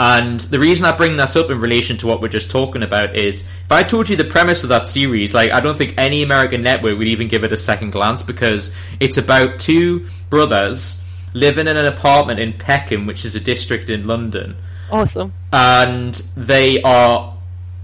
And 0.00 0.38
the 0.40 0.60
reason 0.60 0.84
I 0.84 0.96
bring 0.96 1.16
this 1.16 1.34
up 1.34 1.50
in 1.50 1.60
relation 1.60 1.96
to 1.98 2.06
what 2.06 2.22
we're 2.22 2.28
just 2.28 2.52
talking 2.52 2.84
about 2.84 3.16
is 3.16 3.42
if 3.42 3.72
I 3.72 3.82
told 3.82 4.08
you 4.08 4.16
the 4.16 4.24
premise 4.24 4.62
of 4.62 4.68
that 4.68 4.86
series, 4.86 5.34
like 5.34 5.52
I 5.52 5.60
don't 5.60 5.76
think 5.76 5.94
any 5.98 6.22
American 6.22 6.62
network 6.62 6.96
would 6.96 7.08
even 7.08 7.26
give 7.26 7.42
it 7.42 7.52
a 7.52 7.56
second 7.56 7.90
glance 7.90 8.22
because 8.22 8.72
it's 9.00 9.18
about 9.18 9.58
two 9.58 10.06
brothers 10.30 11.02
living 11.34 11.66
in 11.66 11.76
an 11.76 11.84
apartment 11.84 12.38
in 12.38 12.52
Peckham, 12.52 13.06
which 13.06 13.24
is 13.24 13.34
a 13.34 13.40
district 13.40 13.90
in 13.90 14.06
London. 14.06 14.56
Awesome. 14.90 15.32
And 15.52 16.14
they 16.36 16.80
are 16.82 17.36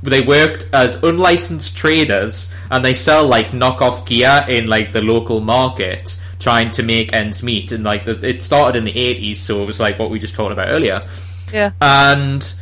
they 0.02 0.20
worked 0.20 0.68
as 0.72 1.02
unlicensed 1.02 1.76
traders 1.76 2.52
and 2.70 2.84
they 2.84 2.94
sell 2.94 3.26
like 3.26 3.48
knockoff 3.48 4.06
gear 4.06 4.44
in 4.48 4.66
like 4.66 4.92
the 4.92 5.02
local 5.02 5.40
market 5.40 6.16
trying 6.44 6.70
to 6.70 6.82
make 6.82 7.14
ends 7.14 7.42
meet, 7.42 7.72
and 7.72 7.82
like 7.82 8.04
the, 8.04 8.22
it 8.22 8.42
started 8.42 8.76
in 8.78 8.84
the 8.84 8.96
eighties, 8.96 9.40
so 9.40 9.62
it 9.62 9.66
was 9.66 9.80
like 9.80 9.98
what 9.98 10.10
we 10.10 10.18
just 10.18 10.34
talked 10.34 10.52
about 10.52 10.68
earlier. 10.68 11.08
Yeah, 11.50 11.72
and 11.80 12.54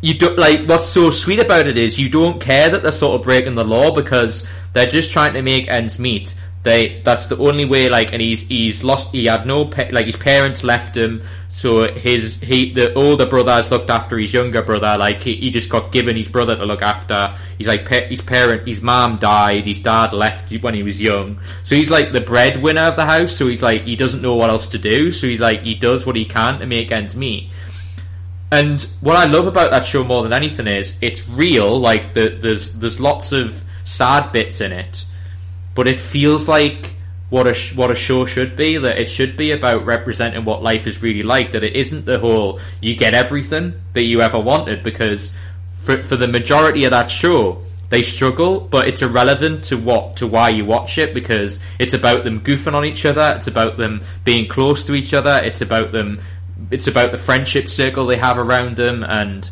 you 0.00 0.14
don't 0.14 0.38
like 0.38 0.66
what's 0.66 0.88
so 0.88 1.10
sweet 1.10 1.38
about 1.38 1.66
it 1.66 1.76
is 1.76 1.98
you 1.98 2.08
don't 2.08 2.40
care 2.40 2.70
that 2.70 2.82
they're 2.82 2.90
sort 2.90 3.14
of 3.14 3.22
breaking 3.22 3.56
the 3.56 3.64
law 3.64 3.94
because 3.94 4.48
they're 4.72 4.86
just 4.86 5.12
trying 5.12 5.34
to 5.34 5.42
make 5.42 5.68
ends 5.68 5.98
meet. 5.98 6.34
They 6.62 7.00
that's 7.02 7.26
the 7.26 7.36
only 7.38 7.64
way. 7.64 7.88
Like, 7.88 8.12
and 8.12 8.22
he's 8.22 8.42
he's 8.42 8.84
lost. 8.84 9.12
He 9.12 9.26
had 9.26 9.46
no 9.46 9.62
like 9.90 10.06
his 10.06 10.16
parents 10.16 10.62
left 10.62 10.96
him. 10.96 11.22
So 11.48 11.92
his 11.92 12.40
he 12.40 12.72
the 12.72 12.94
older 12.94 13.26
brother 13.26 13.52
has 13.52 13.70
looked 13.70 13.90
after 13.90 14.16
his 14.16 14.32
younger 14.32 14.62
brother. 14.62 14.96
Like 14.96 15.22
he, 15.22 15.36
he 15.36 15.50
just 15.50 15.68
got 15.68 15.92
given 15.92 16.16
his 16.16 16.28
brother 16.28 16.56
to 16.56 16.64
look 16.64 16.80
after. 16.80 17.36
He's 17.58 17.66
like 17.66 17.86
his 17.88 18.20
parent, 18.20 18.66
his 18.66 18.80
mom 18.80 19.18
died. 19.18 19.66
His 19.66 19.80
dad 19.80 20.12
left 20.12 20.52
when 20.62 20.74
he 20.74 20.82
was 20.82 21.00
young. 21.00 21.40
So 21.64 21.74
he's 21.74 21.90
like 21.90 22.12
the 22.12 22.20
breadwinner 22.20 22.82
of 22.82 22.96
the 22.96 23.06
house. 23.06 23.36
So 23.36 23.48
he's 23.48 23.62
like 23.62 23.82
he 23.82 23.96
doesn't 23.96 24.22
know 24.22 24.36
what 24.36 24.50
else 24.50 24.68
to 24.68 24.78
do. 24.78 25.10
So 25.10 25.26
he's 25.26 25.40
like 25.40 25.62
he 25.62 25.74
does 25.74 26.06
what 26.06 26.16
he 26.16 26.24
can 26.24 26.60
to 26.60 26.66
make 26.66 26.92
ends 26.92 27.16
meet. 27.16 27.50
And 28.52 28.80
what 29.00 29.16
I 29.16 29.24
love 29.24 29.46
about 29.46 29.70
that 29.70 29.86
show 29.86 30.04
more 30.04 30.22
than 30.22 30.34
anything 30.34 30.66
is 30.66 30.98
it's 31.00 31.26
real. 31.26 31.80
Like 31.80 32.12
the, 32.12 32.38
there's 32.40 32.74
there's 32.74 33.00
lots 33.00 33.32
of 33.32 33.64
sad 33.84 34.30
bits 34.30 34.60
in 34.60 34.72
it, 34.72 35.06
but 35.74 35.88
it 35.88 36.00
feels 36.00 36.48
like 36.48 36.94
what 37.30 37.46
a 37.46 37.54
sh- 37.54 37.74
what 37.74 37.90
a 37.90 37.94
show 37.94 38.26
should 38.26 38.56
be. 38.56 38.76
That 38.76 38.98
it 38.98 39.08
should 39.08 39.36
be 39.36 39.52
about 39.52 39.86
representing 39.86 40.44
what 40.44 40.62
life 40.62 40.86
is 40.86 41.02
really 41.02 41.22
like. 41.22 41.52
That 41.52 41.64
it 41.64 41.74
isn't 41.74 42.04
the 42.04 42.18
whole 42.18 42.60
you 42.80 42.94
get 42.94 43.14
everything 43.14 43.74
that 43.94 44.04
you 44.04 44.20
ever 44.20 44.38
wanted 44.38 44.82
because 44.82 45.34
for 45.76 46.02
for 46.02 46.16
the 46.16 46.28
majority 46.28 46.84
of 46.84 46.90
that 46.90 47.10
show 47.10 47.62
they 47.92 48.02
struggle, 48.02 48.58
but 48.58 48.88
it's 48.88 49.02
irrelevant 49.02 49.64
to 49.64 49.76
what 49.76 50.16
to 50.16 50.26
why 50.26 50.48
you 50.48 50.64
watch 50.64 50.96
it 50.96 51.12
because 51.12 51.60
it's 51.78 51.92
about 51.92 52.24
them 52.24 52.40
goofing 52.40 52.72
on 52.72 52.86
each 52.86 53.04
other. 53.04 53.34
It's 53.36 53.48
about 53.48 53.76
them 53.76 54.00
being 54.24 54.48
close 54.48 54.84
to 54.84 54.94
each 54.94 55.12
other. 55.12 55.40
It's 55.44 55.60
about 55.60 55.92
them. 55.92 56.18
It's 56.70 56.86
about 56.86 57.12
the 57.12 57.18
friendship 57.18 57.68
circle 57.68 58.06
they 58.06 58.16
have 58.16 58.38
around 58.38 58.76
them 58.76 59.04
and. 59.04 59.48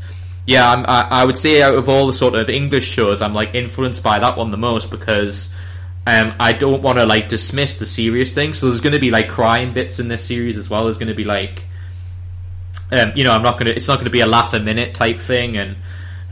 Yeah, 0.46 0.82
I, 0.88 1.20
I 1.20 1.24
would 1.24 1.36
say 1.36 1.62
out 1.62 1.74
of 1.74 1.88
all 1.88 2.06
the 2.06 2.14
sort 2.14 2.34
of 2.34 2.48
English 2.48 2.88
shows, 2.88 3.20
I'm 3.22 3.34
like 3.34 3.54
influenced 3.54 4.02
by 4.02 4.18
that 4.18 4.38
one 4.38 4.50
the 4.50 4.56
most 4.56 4.90
because 4.90 5.50
um, 6.10 6.34
I 6.40 6.52
don't 6.52 6.82
want 6.82 6.98
to 6.98 7.06
like 7.06 7.28
dismiss 7.28 7.76
the 7.76 7.86
serious 7.86 8.32
things. 8.32 8.58
So 8.58 8.66
there's 8.66 8.80
going 8.80 8.94
to 8.94 8.98
be 8.98 9.10
like 9.10 9.28
crime 9.28 9.72
bits 9.72 10.00
in 10.00 10.08
this 10.08 10.24
series 10.24 10.56
as 10.56 10.68
well. 10.68 10.84
There's 10.84 10.98
going 10.98 11.08
to 11.08 11.14
be 11.14 11.24
like, 11.24 11.64
um, 12.90 13.12
you 13.14 13.22
know, 13.22 13.32
I'm 13.32 13.42
not 13.42 13.54
going 13.54 13.66
to. 13.66 13.76
It's 13.76 13.86
not 13.86 13.96
going 13.96 14.06
to 14.06 14.10
be 14.10 14.20
a 14.20 14.26
laugh 14.26 14.52
a 14.52 14.58
minute 14.58 14.92
type 14.92 15.20
thing, 15.20 15.56
and 15.56 15.76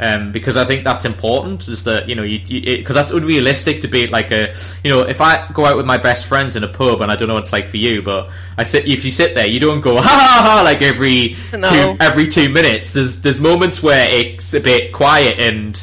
um, 0.00 0.32
because 0.32 0.56
I 0.56 0.64
think 0.64 0.82
that's 0.82 1.04
important. 1.04 1.68
Is 1.68 1.84
that 1.84 2.08
you 2.08 2.16
know, 2.16 2.24
you 2.24 2.40
because 2.78 2.96
that's 2.96 3.12
unrealistic 3.12 3.82
to 3.82 3.88
be 3.88 4.08
like 4.08 4.32
a, 4.32 4.52
you 4.82 4.90
know, 4.90 5.02
if 5.02 5.20
I 5.20 5.46
go 5.52 5.64
out 5.64 5.76
with 5.76 5.86
my 5.86 5.98
best 5.98 6.26
friends 6.26 6.56
in 6.56 6.64
a 6.64 6.68
pub 6.68 7.00
and 7.00 7.12
I 7.12 7.14
don't 7.14 7.28
know 7.28 7.34
what 7.34 7.44
it's 7.44 7.52
like 7.52 7.68
for 7.68 7.76
you, 7.76 8.02
but 8.02 8.32
I 8.56 8.64
sit 8.64 8.84
if 8.84 9.04
you 9.04 9.12
sit 9.12 9.36
there, 9.36 9.46
you 9.46 9.60
don't 9.60 9.80
go 9.80 9.96
ha 10.02 10.02
ha 10.02 10.42
ha 10.42 10.62
like 10.62 10.82
every 10.82 11.36
no. 11.52 11.70
two 11.70 11.96
every 12.00 12.26
two 12.26 12.48
minutes. 12.48 12.94
There's 12.94 13.22
there's 13.22 13.38
moments 13.38 13.80
where 13.80 14.08
it's 14.10 14.54
a 14.54 14.60
bit 14.60 14.92
quiet 14.92 15.38
and 15.38 15.80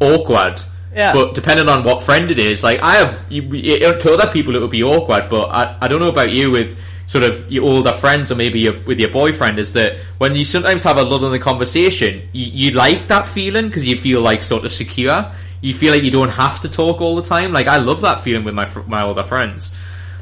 awkward 0.00 0.62
yeah. 0.96 1.12
But 1.12 1.34
depending 1.34 1.68
on 1.68 1.84
what 1.84 2.00
friend 2.00 2.30
it 2.30 2.38
is, 2.38 2.64
like 2.64 2.80
I 2.80 2.96
have 2.96 3.26
you, 3.30 3.42
to 3.50 4.12
other 4.14 4.32
people, 4.32 4.56
it 4.56 4.60
would 4.62 4.70
be 4.70 4.82
awkward. 4.82 5.28
But 5.28 5.50
I, 5.50 5.76
I 5.82 5.88
don't 5.88 6.00
know 6.00 6.08
about 6.08 6.30
you 6.30 6.50
with 6.50 6.78
sort 7.06 7.22
of 7.22 7.52
your 7.52 7.64
older 7.64 7.92
friends 7.92 8.32
or 8.32 8.34
maybe 8.34 8.60
your, 8.60 8.80
with 8.84 8.98
your 8.98 9.10
boyfriend 9.10 9.58
is 9.58 9.72
that 9.74 9.98
when 10.18 10.34
you 10.34 10.44
sometimes 10.44 10.82
have 10.82 10.96
a 10.96 11.02
lull 11.02 11.24
in 11.26 11.32
the 11.32 11.38
conversation, 11.38 12.26
you, 12.32 12.46
you 12.46 12.70
like 12.70 13.08
that 13.08 13.26
feeling 13.26 13.66
because 13.66 13.86
you 13.86 13.96
feel 13.96 14.22
like 14.22 14.42
sort 14.42 14.64
of 14.64 14.72
secure. 14.72 15.30
You 15.60 15.74
feel 15.74 15.92
like 15.92 16.02
you 16.02 16.10
don't 16.10 16.30
have 16.30 16.62
to 16.62 16.68
talk 16.68 17.02
all 17.02 17.14
the 17.14 17.22
time. 17.22 17.52
Like 17.52 17.66
I 17.66 17.76
love 17.76 18.00
that 18.00 18.22
feeling 18.22 18.44
with 18.44 18.54
my 18.54 18.66
my 18.86 19.02
older 19.02 19.22
friends. 19.22 19.74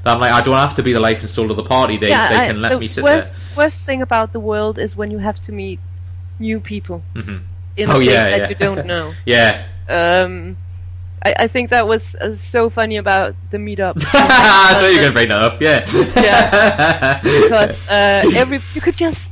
That 0.03 0.17
I'm 0.17 0.21
like 0.21 0.33
I 0.33 0.41
don't 0.41 0.57
have 0.57 0.75
to 0.75 0.83
be 0.83 0.93
the 0.93 1.01
life 1.01 1.21
and 1.21 1.31
soul 1.31 1.53
of 1.53 1.57
the 1.57 1.63
party. 1.63 1.99
They 1.99 2.09
yeah, 2.09 2.31
they 2.31 2.37
I, 2.37 2.47
can 2.49 2.61
let 2.61 2.73
the 2.73 2.79
me 2.81 2.89
sit 2.89 3.05
worst, 3.05 3.31
there. 3.31 3.67
Worst 3.67 3.77
thing 3.77 4.03
about 4.03 4.33
the 4.33 4.41
world 4.41 4.79
is 4.81 4.97
when 4.97 5.13
you 5.13 5.19
have 5.19 5.43
to 5.47 5.53
meet 5.53 5.79
new 6.41 6.59
people 6.59 7.01
hmm 7.15 7.39
in 7.77 7.91
Oh, 7.91 7.99
yeah, 7.99 8.31
that 8.31 8.39
yeah. 8.39 8.49
you 8.49 8.55
don't 8.55 8.87
know. 8.87 9.13
Yeah, 9.27 9.67
Um, 9.89 10.56
I, 11.24 11.35
I 11.40 11.47
think 11.48 11.70
that 11.70 11.89
was 11.89 12.15
uh, 12.15 12.36
so 12.48 12.69
funny 12.70 12.97
about 12.97 13.35
the 13.51 13.59
meetup. 13.59 13.94
I 14.15 14.74
thought 14.74 14.90
you 14.90 14.97
were 14.97 15.02
going 15.02 15.06
to 15.09 15.12
bring 15.12 15.28
that 15.28 15.43
up. 15.43 15.61
Yeah, 15.61 15.85
Yeah. 16.16 17.20
because 17.23 17.89
uh, 17.89 18.31
every 18.35 18.61
you 18.74 18.81
could 18.81 18.97
just 18.97 19.31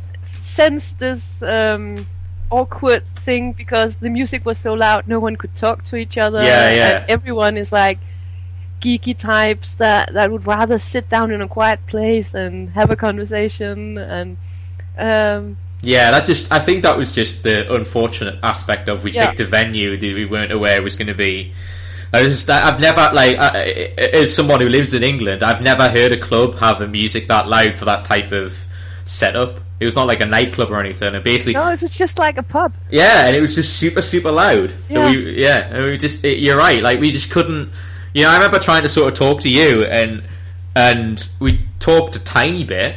sense 0.54 0.88
this 0.98 1.22
um, 1.42 2.06
awkward 2.50 3.06
thing 3.06 3.52
because 3.52 3.94
the 3.96 4.08
music 4.08 4.46
was 4.46 4.58
so 4.58 4.72
loud, 4.72 5.06
no 5.06 5.20
one 5.20 5.36
could 5.36 5.54
talk 5.56 5.84
to 5.90 5.96
each 5.96 6.16
other. 6.16 6.42
Yeah, 6.42 6.72
yeah. 6.72 7.04
Everyone 7.08 7.56
is 7.56 7.70
like 7.72 7.98
geeky 8.80 9.16
types 9.16 9.74
that 9.74 10.12
that 10.14 10.32
would 10.32 10.46
rather 10.46 10.78
sit 10.78 11.08
down 11.08 11.30
in 11.30 11.40
a 11.40 11.48
quiet 11.48 11.86
place 11.86 12.34
and 12.34 12.70
have 12.70 12.90
a 12.90 12.96
conversation 12.96 13.98
and. 13.98 14.36
Um, 14.98 15.56
Yeah, 15.82 16.12
that 16.12 16.24
just 16.24 16.52
I 16.52 16.60
think 16.60 16.82
that 16.84 16.96
was 16.96 17.12
just 17.14 17.42
the 17.42 17.72
unfortunate 17.74 18.38
aspect 18.42 18.88
of 18.88 19.02
we 19.04 19.12
Yeah. 19.12 19.26
picked 19.28 19.40
a 19.40 19.44
venue 19.46 19.96
that 19.98 20.14
we 20.14 20.24
weren't 20.26 20.52
aware 20.52 20.82
was 20.82 20.94
going 20.96 21.08
to 21.08 21.14
be. 21.14 21.52
I 22.14 22.22
was 22.22 22.36
just, 22.36 22.50
I've 22.50 22.78
never 22.78 23.10
like 23.14 23.36
I, 23.38 23.62
as 24.12 24.34
someone 24.34 24.60
who 24.60 24.68
lives 24.68 24.94
in 24.94 25.02
England, 25.02 25.42
I've 25.42 25.62
never 25.62 25.88
heard 25.88 26.12
a 26.12 26.18
club 26.18 26.56
have 26.58 26.80
a 26.82 26.86
music 26.88 27.26
that 27.28 27.48
loud 27.48 27.74
for 27.76 27.86
that 27.86 28.04
type 28.04 28.32
of 28.32 28.64
setup. 29.06 29.58
It 29.80 29.84
was 29.86 29.96
not 29.96 30.06
like 30.06 30.20
a 30.20 30.26
nightclub 30.26 30.70
or 30.70 30.78
anything. 30.78 31.14
And 31.14 31.24
basically, 31.24 31.54
no, 31.54 31.70
it 31.70 31.82
was 31.82 31.90
just 31.90 32.16
like 32.18 32.36
a 32.38 32.42
pub. 32.44 32.72
yeah, 32.90 33.26
and 33.26 33.34
it 33.34 33.40
was 33.40 33.54
just 33.56 33.76
super 33.78 34.02
super 34.02 34.30
loud. 34.30 34.70
And 34.70 34.90
Yeah. 34.90 35.06
we, 35.10 35.40
yeah, 35.42 35.58
and 35.74 35.84
we 35.84 35.96
just 35.98 36.24
it, 36.24 36.38
you're 36.38 36.56
right. 36.56 36.80
Like 36.82 37.00
we 37.00 37.10
just 37.10 37.30
couldn't. 37.30 37.70
You 38.14 38.22
know, 38.22 38.28
I 38.30 38.34
remember 38.34 38.58
trying 38.60 38.82
to 38.82 38.88
sort 38.88 39.10
of 39.12 39.18
talk 39.18 39.40
to 39.40 39.48
you, 39.48 39.84
and 39.86 40.22
and 40.76 41.28
we 41.40 41.66
talked 41.80 42.14
a 42.14 42.20
tiny 42.20 42.62
bit. 42.62 42.96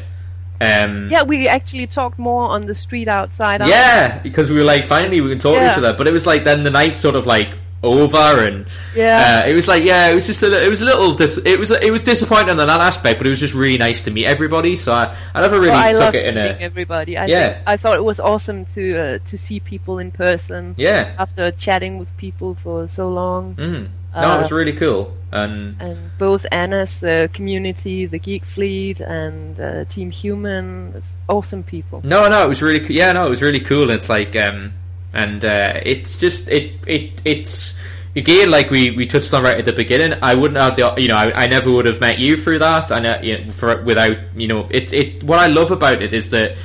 Um, 0.62 1.10
Yeah, 1.10 1.24
we 1.24 1.48
actually 1.48 1.88
talked 1.88 2.18
more 2.20 2.50
on 2.50 2.66
the 2.66 2.76
street 2.76 3.08
outside. 3.08 3.62
yeah, 3.68 4.20
because 4.20 4.50
we 4.50 4.56
were 4.56 4.64
like, 4.64 4.86
finally 4.86 5.22
we 5.22 5.30
can 5.30 5.40
talk 5.40 5.60
to 5.60 5.66
each 5.72 5.78
other. 5.78 5.94
But 5.94 6.08
it 6.08 6.14
was 6.14 6.26
like 6.26 6.44
then 6.44 6.64
the 6.64 6.72
night 6.72 6.96
sort 6.96 7.16
of 7.16 7.26
like 7.26 7.50
over, 7.84 8.18
and 8.42 8.66
Yeah. 8.96 9.44
uh, 9.46 9.48
it 9.50 9.54
was 9.54 9.68
like 9.68 9.84
yeah, 9.84 10.08
it 10.08 10.16
was 10.16 10.26
just 10.26 10.42
a, 10.42 10.66
it 10.66 10.70
was 10.70 10.82
a 10.82 10.86
little 10.86 11.14
dis- 11.14 11.42
it 11.46 11.60
was 11.60 11.70
it 11.70 11.92
was 11.92 12.02
disappointing 12.02 12.50
in 12.50 12.58
that 12.58 12.70
aspect, 12.70 13.20
but 13.20 13.28
it 13.28 13.30
was 13.30 13.40
just 13.40 13.54
really 13.54 13.78
nice 13.78 14.02
to 14.04 14.12
meet 14.12 14.26
everybody. 14.26 14.76
So 14.78 14.92
I, 14.92 15.16
I 15.36 15.42
never 15.42 15.58
really 15.60 15.70
Well, 15.72 16.02
I 16.02 16.06
took 16.06 16.16
it 16.16 16.26
in 16.26 16.36
meeting 16.36 16.62
a 16.62 16.66
everybody. 16.66 17.16
I 17.18 17.26
Yeah. 17.28 17.62
I 17.68 17.78
thought 17.78 17.98
it 17.98 18.04
was 18.04 18.20
awesome 18.20 18.66
to 18.74 18.98
uh, 18.98 19.20
to 19.30 19.38
see 19.38 19.60
people 19.60 20.00
in 20.00 20.10
person 20.12 20.74
yeah. 20.78 21.14
after 21.20 21.52
chatting 21.52 22.00
with 22.00 22.10
people 22.18 22.58
for 22.64 22.88
so 22.96 23.08
long. 23.10 23.56
Mm. 23.56 23.90
No, 24.22 24.36
it 24.36 24.42
was 24.44 24.52
Uh, 24.52 24.56
really 24.56 24.74
cool, 24.74 25.14
and 25.32 25.76
And 25.80 25.98
both 26.18 26.46
Anna's 26.52 27.04
uh, 27.04 27.28
community, 27.34 28.06
the 28.06 28.20
Geek 28.20 28.44
Fleet, 28.54 29.00
and 29.02 29.60
uh, 29.60 29.86
Team 29.86 30.12
Human, 30.12 31.02
awesome 31.28 31.64
people. 31.64 32.02
No, 32.04 32.28
no, 32.30 32.44
it 32.44 32.48
was 32.50 32.62
really 32.62 32.80
co- 32.80 32.94
yeah, 32.94 33.12
no, 33.12 33.28
it 33.28 33.30
was 33.30 33.42
really 33.42 33.60
cool. 33.60 33.90
It's 33.90 34.10
like 34.10 34.36
um, 34.36 34.74
and 35.14 35.44
uh, 35.44 35.74
it's 35.84 36.18
just 36.20 36.50
it 36.50 36.74
it 36.88 37.22
it's 37.26 37.74
again 38.16 38.50
like 38.50 38.70
we 38.72 38.92
we 38.92 39.06
touched 39.08 39.34
on 39.34 39.44
right 39.44 39.58
at 39.58 39.66
the 39.66 39.74
beginning. 39.74 40.18
I 40.22 40.36
wouldn't 40.36 40.60
have 40.60 40.76
the 40.76 40.94
you 41.02 41.08
know 41.10 41.18
I, 41.18 41.44
I 41.44 41.48
never 41.48 41.72
would 41.72 41.86
have 41.86 42.00
met 42.00 42.18
you 42.20 42.38
through 42.38 42.60
that. 42.60 42.92
I 42.92 43.00
know 43.00 43.20
you 43.22 43.46
know, 43.46 43.52
for 43.52 43.82
without 43.84 44.16
you 44.36 44.48
know 44.48 44.68
it 44.72 44.94
it 44.94 45.24
what 45.24 45.40
I 45.40 45.48
love 45.48 45.72
about 45.72 46.02
it 46.02 46.14
is 46.14 46.30
that. 46.30 46.58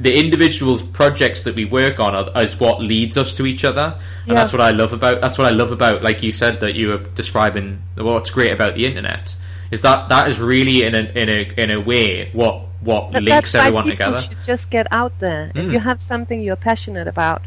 The 0.00 0.18
individual 0.18 0.78
projects 0.92 1.42
that 1.42 1.54
we 1.54 1.64
work 1.66 2.00
on 2.00 2.14
are, 2.14 2.42
is 2.42 2.58
what 2.58 2.80
leads 2.80 3.16
us 3.18 3.34
to 3.36 3.44
each 3.46 3.64
other, 3.64 3.98
and 4.22 4.28
Yeah. 4.28 4.34
that's 4.34 4.52
what 4.52 4.62
I 4.62 4.70
love 4.70 4.92
about. 4.92 5.20
That's 5.20 5.36
what 5.38 5.46
I 5.46 5.50
love 5.50 5.72
about, 5.72 6.02
like 6.02 6.22
you 6.22 6.32
said, 6.32 6.60
that 6.60 6.74
you 6.74 6.88
were 6.88 6.98
describing. 7.14 7.82
What's 7.96 8.30
great 8.30 8.52
about 8.52 8.76
the 8.76 8.86
internet 8.86 9.34
is 9.70 9.82
that 9.82 10.08
that 10.08 10.28
is 10.28 10.40
really 10.40 10.82
in 10.84 10.94
a 10.94 11.02
in 11.14 11.28
a 11.28 11.40
in 11.62 11.70
a 11.70 11.80
way 11.80 12.30
what 12.32 12.62
what 12.80 13.12
That- 13.12 13.22
links 13.22 13.54
everyone 13.54 13.86
together. 13.86 14.22
should 14.28 14.38
just 14.46 14.70
get 14.70 14.86
out 14.90 15.12
there. 15.20 15.52
If 15.54 15.66
Mm. 15.66 15.72
you 15.72 15.80
have 15.80 16.02
something 16.02 16.40
you're 16.40 16.56
passionate 16.56 17.06
about, 17.06 17.42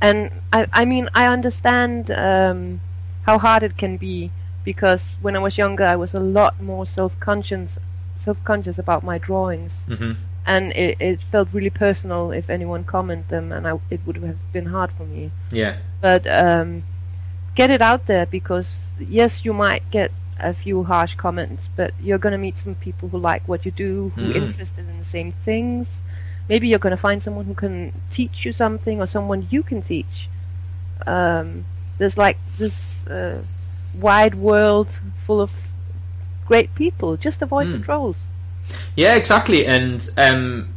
and 0.00 0.30
I, 0.52 0.66
I 0.72 0.84
mean, 0.84 1.08
I 1.14 1.28
understand 1.28 2.10
um, 2.10 2.80
how 3.22 3.38
hard 3.38 3.62
it 3.62 3.76
can 3.78 3.96
be 3.96 4.32
because 4.64 5.16
when 5.22 5.36
I 5.36 5.38
was 5.38 5.56
younger, 5.56 5.84
I 5.84 5.94
was 5.94 6.14
a 6.14 6.20
lot 6.20 6.60
more 6.60 6.84
self-conscious, 6.84 7.78
self-conscious 8.24 8.76
about 8.78 9.04
my 9.04 9.18
drawings, 9.18 9.72
hmm 9.86 10.12
and 10.46 10.72
it, 10.72 10.96
it 11.00 11.20
felt 11.30 11.48
really 11.52 11.70
personal 11.70 12.30
if 12.32 12.50
anyone 12.50 12.84
commented 12.84 13.28
them, 13.28 13.52
and 13.52 13.66
I, 13.66 13.78
it 13.90 14.00
would 14.06 14.16
have 14.16 14.52
been 14.52 14.66
hard 14.66 14.90
for 14.96 15.04
me. 15.04 15.30
Yeah. 15.50 15.76
But 16.00 16.26
um, 16.26 16.84
get 17.54 17.70
it 17.70 17.80
out 17.80 18.06
there 18.06 18.26
because 18.26 18.66
yes, 18.98 19.44
you 19.44 19.52
might 19.52 19.88
get 19.90 20.10
a 20.40 20.52
few 20.54 20.82
harsh 20.84 21.14
comments, 21.16 21.68
but 21.76 21.92
you're 22.00 22.18
going 22.18 22.32
to 22.32 22.38
meet 22.38 22.56
some 22.58 22.74
people 22.74 23.08
who 23.08 23.18
like 23.18 23.46
what 23.46 23.64
you 23.64 23.70
do, 23.70 24.12
who 24.16 24.22
are 24.26 24.32
Mhm. 24.32 24.36
interested 24.48 24.88
in 24.88 24.98
the 24.98 25.04
same 25.04 25.32
things. 25.44 25.86
Maybe 26.48 26.66
you're 26.68 26.80
going 26.80 26.96
to 26.96 27.00
find 27.00 27.22
someone 27.22 27.44
who 27.46 27.54
can 27.54 27.92
teach 28.10 28.44
you 28.44 28.52
something, 28.52 29.00
or 29.00 29.06
someone 29.06 29.46
you 29.50 29.62
can 29.62 29.80
teach. 29.82 30.28
Um, 31.06 31.64
there's 31.98 32.16
like 32.16 32.38
this 32.58 33.06
uh, 33.06 33.42
wide 33.94 34.34
world 34.34 34.88
full 35.26 35.40
of 35.40 35.50
great 36.46 36.74
people. 36.74 37.16
Just 37.16 37.42
avoid 37.42 37.70
the 37.70 37.78
Mm. 37.78 37.84
trolls. 37.84 38.16
Yeah, 38.96 39.14
exactly. 39.14 39.66
And 39.66 40.08
um, 40.16 40.68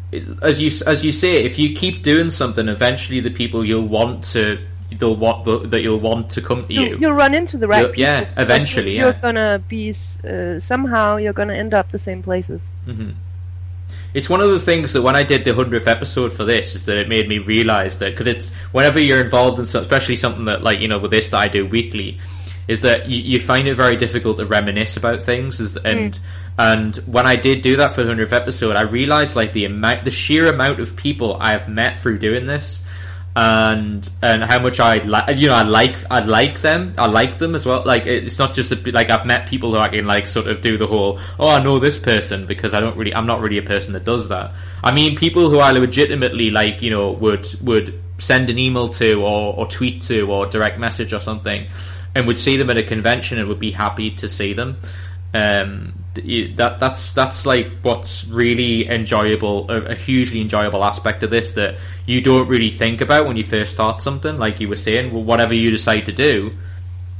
as 0.42 0.60
you 0.62 0.72
as 0.88 1.04
you 1.04 1.12
say, 1.12 1.44
if 1.44 1.58
you 1.60 1.74
keep 1.76 2.02
doing 2.04 2.32
something, 2.32 2.68
eventually 2.68 3.20
the 3.20 3.32
people 3.32 3.66
you'll 3.66 3.88
want 3.88 4.24
to 4.26 4.58
they'll 4.98 5.16
want 5.16 5.44
the, 5.46 5.60
that 5.68 5.82
you'll 5.82 6.00
want 6.00 6.30
to 6.30 6.42
come 6.42 6.66
to 6.68 6.74
You, 6.74 6.82
you. 6.82 6.98
you'll 7.02 7.12
run 7.14 7.34
into 7.34 7.58
the 7.58 7.68
right 7.68 7.98
yeah, 7.98 8.30
eventually, 8.38 8.96
You're 8.98 9.08
yeah. 9.08 9.20
gonna 9.22 9.60
be 9.68 9.96
uh, 10.24 10.60
somehow. 10.62 11.18
You're 11.18 11.34
gonna 11.34 11.56
end 11.56 11.74
up 11.74 11.92
the 11.92 12.00
same 12.00 12.22
places. 12.24 12.62
hmm 12.86 13.10
It's 14.14 14.30
one 14.30 14.40
of 14.42 14.50
the 14.52 14.60
things 14.60 14.94
that 14.94 15.02
when 15.02 15.16
I 15.16 15.24
did 15.24 15.44
the 15.44 15.54
hundredth 15.54 15.88
episode 15.88 16.32
for 16.32 16.46
this 16.46 16.76
is 16.76 16.86
that 16.86 16.98
it 16.98 17.10
made 17.10 17.28
me 17.28 17.40
realize 17.40 18.00
that 18.00 18.12
because 18.12 18.28
it's 18.28 18.54
whenever 18.72 19.00
you're 19.00 19.22
involved 19.22 19.60
in, 19.60 19.66
some, 19.66 19.82
especially 19.82 20.16
something 20.16 20.46
that 20.46 20.64
like 20.64 20.80
you 20.80 20.88
know 20.88 21.00
with 21.00 21.12
this 21.12 21.30
that 21.30 21.38
I 21.40 21.48
do 21.50 21.66
weekly, 21.66 22.20
is 22.68 22.82
that 22.82 23.10
you, 23.10 23.22
you 23.22 23.40
find 23.40 23.68
it 23.68 23.76
very 23.76 23.98
difficult 23.98 24.38
to 24.38 24.46
reminisce 24.46 24.98
about 24.98 25.24
things. 25.24 25.60
Is, 25.60 25.78
and 25.78 26.14
mm. 26.14 26.20
and 26.58 26.96
when 27.08 27.26
I 27.26 27.36
did 27.36 27.62
do 27.62 27.78
that 27.78 27.94
for 27.94 28.04
the 28.04 28.10
hundredth 28.10 28.34
episode, 28.34 28.76
I 28.76 28.82
realized 28.82 29.36
like 29.36 29.54
the 29.54 29.66
amount, 29.66 30.06
the 30.06 30.12
sheer 30.12 30.48
amount 30.48 30.80
of 30.80 30.96
people 30.96 31.38
I 31.40 31.52
have 31.52 31.70
met 31.70 32.00
through 32.00 32.20
doing 32.20 32.46
this. 32.46 32.82
And 33.38 34.10
and 34.22 34.42
how 34.42 34.60
much 34.60 34.80
I 34.80 35.00
like, 35.00 35.36
you 35.36 35.50
know, 35.50 35.56
I 35.56 35.64
like 35.64 35.98
I 36.10 36.22
like 36.22 36.62
them, 36.62 36.94
I 36.98 37.08
like 37.08 37.38
them 37.38 37.54
as 37.54 37.66
well. 37.66 37.84
Like 37.86 38.06
it's 38.06 38.40
not 38.40 38.54
just 38.54 38.72
a, 38.72 38.92
like 38.92 39.10
I've 39.10 39.26
met 39.26 39.50
people 39.50 39.74
who 39.74 39.78
I 39.78 39.90
can 39.90 40.08
like 40.08 40.26
sort 40.30 40.48
of 40.48 40.62
do 40.62 40.78
the 40.78 40.88
whole, 40.88 41.20
oh, 41.38 41.50
I 41.50 41.62
know 41.62 41.78
this 41.78 41.98
person 41.98 42.46
because 42.46 42.74
I 42.74 42.80
don't 42.80 42.96
really, 42.96 43.14
I'm 43.14 43.26
not 43.26 43.42
really 43.42 43.58
a 43.58 43.62
person 43.62 43.92
that 43.92 44.06
does 44.06 44.30
that. 44.30 44.54
I 44.82 44.94
mean, 44.94 45.18
people 45.18 45.50
who 45.50 45.60
I 45.60 45.72
legitimately 45.72 46.50
like, 46.50 46.82
you 46.82 46.92
know, 46.92 47.12
would 47.12 47.46
would 47.62 48.00
send 48.20 48.50
an 48.50 48.58
email 48.58 48.88
to 48.88 49.16
or, 49.16 49.54
or 49.54 49.68
tweet 49.68 50.04
to 50.04 50.32
or 50.32 50.46
direct 50.46 50.80
message 50.80 51.12
or 51.12 51.20
something, 51.20 51.68
and 52.16 52.26
would 52.28 52.38
see 52.38 52.58
them 52.58 52.70
at 52.70 52.78
a 52.78 52.84
convention 52.84 53.38
and 53.38 53.48
would 53.50 53.60
be 53.60 53.72
happy 53.72 54.12
to 54.16 54.28
see 54.30 54.54
them. 54.54 54.78
Um, 55.34 55.94
that 56.14 56.78
that's 56.80 57.12
that's 57.12 57.46
like 57.46 57.70
what's 57.82 58.26
really 58.26 58.88
enjoyable, 58.88 59.70
a, 59.70 59.82
a 59.82 59.96
hugely 59.96 60.40
enjoyable 60.40 60.84
aspect 60.84 61.24
of 61.24 61.30
this 61.30 61.52
that 61.52 61.78
you 62.06 62.22
don't 62.22 62.48
really 62.48 62.70
think 62.70 63.02
about 63.02 63.28
when 63.28 63.36
you 63.36 63.44
first 63.44 63.74
start 63.74 64.02
something. 64.02 64.38
Like 64.38 64.62
you 64.62 64.70
were 64.70 64.78
saying, 64.78 65.14
well, 65.14 65.24
whatever 65.24 65.54
you 65.54 65.72
decide 65.72 66.06
to 66.06 66.14
do, 66.14 66.54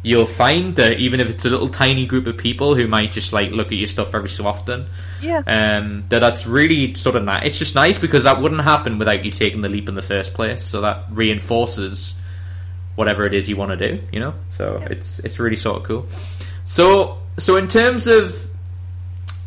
you'll 0.02 0.28
find 0.28 0.78
that 0.78 1.00
even 1.00 1.20
if 1.20 1.30
it's 1.30 1.44
a 1.44 1.50
little 1.50 1.68
tiny 1.68 2.06
group 2.06 2.26
of 2.26 2.38
people 2.38 2.74
who 2.74 2.88
might 2.88 3.12
just 3.12 3.34
like 3.34 3.52
look 3.52 3.68
at 3.68 3.74
your 3.74 3.88
stuff 3.90 4.16
every 4.16 4.30
so 4.30 4.48
often, 4.48 4.88
Yeah. 5.22 5.40
um, 5.46 6.06
that 6.08 6.20
that's 6.20 6.48
really 6.48 6.94
sort 6.96 7.18
of 7.18 7.24
nice. 7.26 7.46
It's 7.48 7.58
just 7.60 7.76
nice 7.76 7.98
because 7.98 8.24
that 8.24 8.40
wouldn't 8.40 8.62
happen 8.62 8.98
without 8.98 9.26
you 9.26 9.32
taking 9.32 9.60
the 9.60 9.68
leap 9.70 9.90
in 9.90 9.96
the 9.96 10.02
first 10.02 10.34
place. 10.34 10.64
So 10.64 10.80
that 10.82 11.06
reinforces 11.12 12.14
whatever 12.96 13.24
it 13.26 13.34
is 13.34 13.48
you 13.50 13.56
want 13.58 13.78
to 13.78 13.90
do. 13.92 14.02
You 14.12 14.20
know, 14.20 14.34
so 14.50 14.80
Yeah. 14.82 14.88
it's 14.92 15.20
it's 15.20 15.40
really 15.40 15.56
sort 15.56 15.78
of 15.78 15.84
cool. 15.84 16.06
So 16.66 17.18
so 17.38 17.56
in 17.58 17.68
terms 17.68 18.08
of 18.08 18.50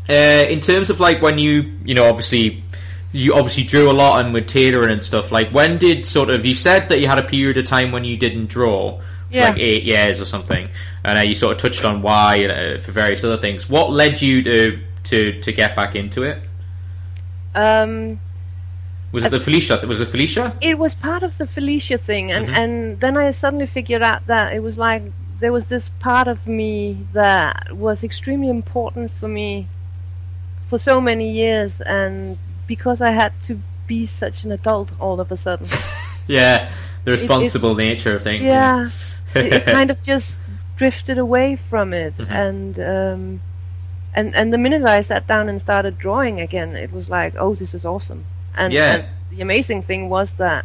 uh, 0.08 0.12
in 0.48 0.60
terms 0.60 0.90
of 0.90 1.00
like 1.00 1.20
when 1.22 1.38
you 1.38 1.72
you 1.84 1.94
know 1.94 2.08
obviously 2.08 2.62
you 3.12 3.34
obviously 3.34 3.64
drew 3.64 3.90
a 3.90 3.92
lot 3.92 4.22
and 4.24 4.34
with 4.34 4.46
tailoring 4.46 4.90
and 4.90 5.02
stuff. 5.02 5.32
Like 5.32 5.50
when 5.50 5.78
did 5.78 6.04
sort 6.06 6.28
of 6.30 6.44
you 6.44 6.54
said 6.54 6.88
that 6.90 7.00
you 7.00 7.06
had 7.08 7.18
a 7.18 7.22
period 7.22 7.56
of 7.58 7.64
time 7.64 7.90
when 7.92 8.04
you 8.04 8.16
didn't 8.16 8.46
draw. 8.46 9.00
Yeah. 9.30 9.50
Like 9.50 9.58
eight 9.58 9.82
years 9.82 10.22
or 10.22 10.24
something, 10.24 10.70
and 11.04 11.18
uh, 11.18 11.20
you 11.20 11.34
sort 11.34 11.52
of 11.54 11.60
touched 11.60 11.84
on 11.84 12.00
why 12.00 12.46
uh, 12.46 12.80
for 12.80 12.92
various 12.92 13.22
other 13.24 13.36
things. 13.36 13.68
What 13.68 13.90
led 13.90 14.22
you 14.22 14.42
to 14.42 14.78
to 15.04 15.40
to 15.42 15.52
get 15.52 15.76
back 15.76 15.94
into 15.94 16.22
it? 16.22 16.38
Um, 17.54 18.20
Was 19.12 19.24
it 19.24 19.30
the 19.30 19.40
Felicia? 19.40 19.80
Was 19.86 20.00
it 20.00 20.08
Felicia? 20.08 20.54
it 20.60 20.78
was 20.78 20.94
part 20.94 21.22
of 21.22 21.36
the 21.38 21.46
Felicia 21.46 21.98
thing, 21.98 22.30
and 22.30 22.48
Mhm. 22.48 22.58
and 22.58 23.00
then 23.00 23.16
I 23.16 23.30
suddenly 23.30 23.66
figured 23.66 24.02
out 24.02 24.26
that 24.26 24.52
it 24.52 24.62
was 24.62 24.76
like 24.76 25.02
there 25.40 25.52
was 25.52 25.66
this 25.66 25.88
part 26.00 26.28
of 26.28 26.46
me 26.46 27.06
that 27.12 27.76
was 27.76 28.02
extremely 28.02 28.50
important 28.50 29.12
for 29.18 29.28
me 29.28 29.68
for 30.68 30.78
so 30.78 31.00
many 31.00 31.30
years, 31.30 31.80
and 31.80 32.38
because 32.66 33.00
I 33.00 33.10
had 33.10 33.32
to 33.46 33.60
be 33.86 34.06
such 34.06 34.44
an 34.44 34.52
adult 34.52 34.90
all 35.00 35.20
of 35.20 35.32
a 35.32 35.36
sudden. 35.36 35.66
yeah, 36.26 36.70
the 37.04 37.12
responsible 37.12 37.70
it, 37.78 37.82
it, 37.82 37.86
nature 37.86 38.14
of 38.16 38.22
things. 38.22 38.42
Yeah, 38.42 38.90
it, 39.34 39.52
it, 39.54 39.66
kind 39.66 39.90
of 39.90 40.02
just 40.02 40.34
drifted 40.76 41.18
away 41.18 41.56
from 41.70 41.94
it, 41.94 42.16
mm-hmm. 42.18 42.32
and 42.32 42.78
um, 42.78 43.40
and 44.14 44.34
and 44.36 44.52
the 44.52 44.58
minute 44.58 44.84
I 44.84 45.00
sat 45.02 45.26
down 45.26 45.48
and 45.48 45.60
started 45.60 45.98
drawing 45.98 46.40
again, 46.40 46.76
it 46.76 46.92
was 46.92 47.08
like, 47.08 47.34
oh, 47.38 47.54
this 47.54 47.72
is 47.72 47.84
awesome. 47.84 48.24
And, 48.58 48.72
yeah. 48.72 48.94
and 48.94 49.06
the 49.30 49.40
amazing 49.40 49.82
thing 49.82 50.08
was 50.08 50.28
that 50.38 50.64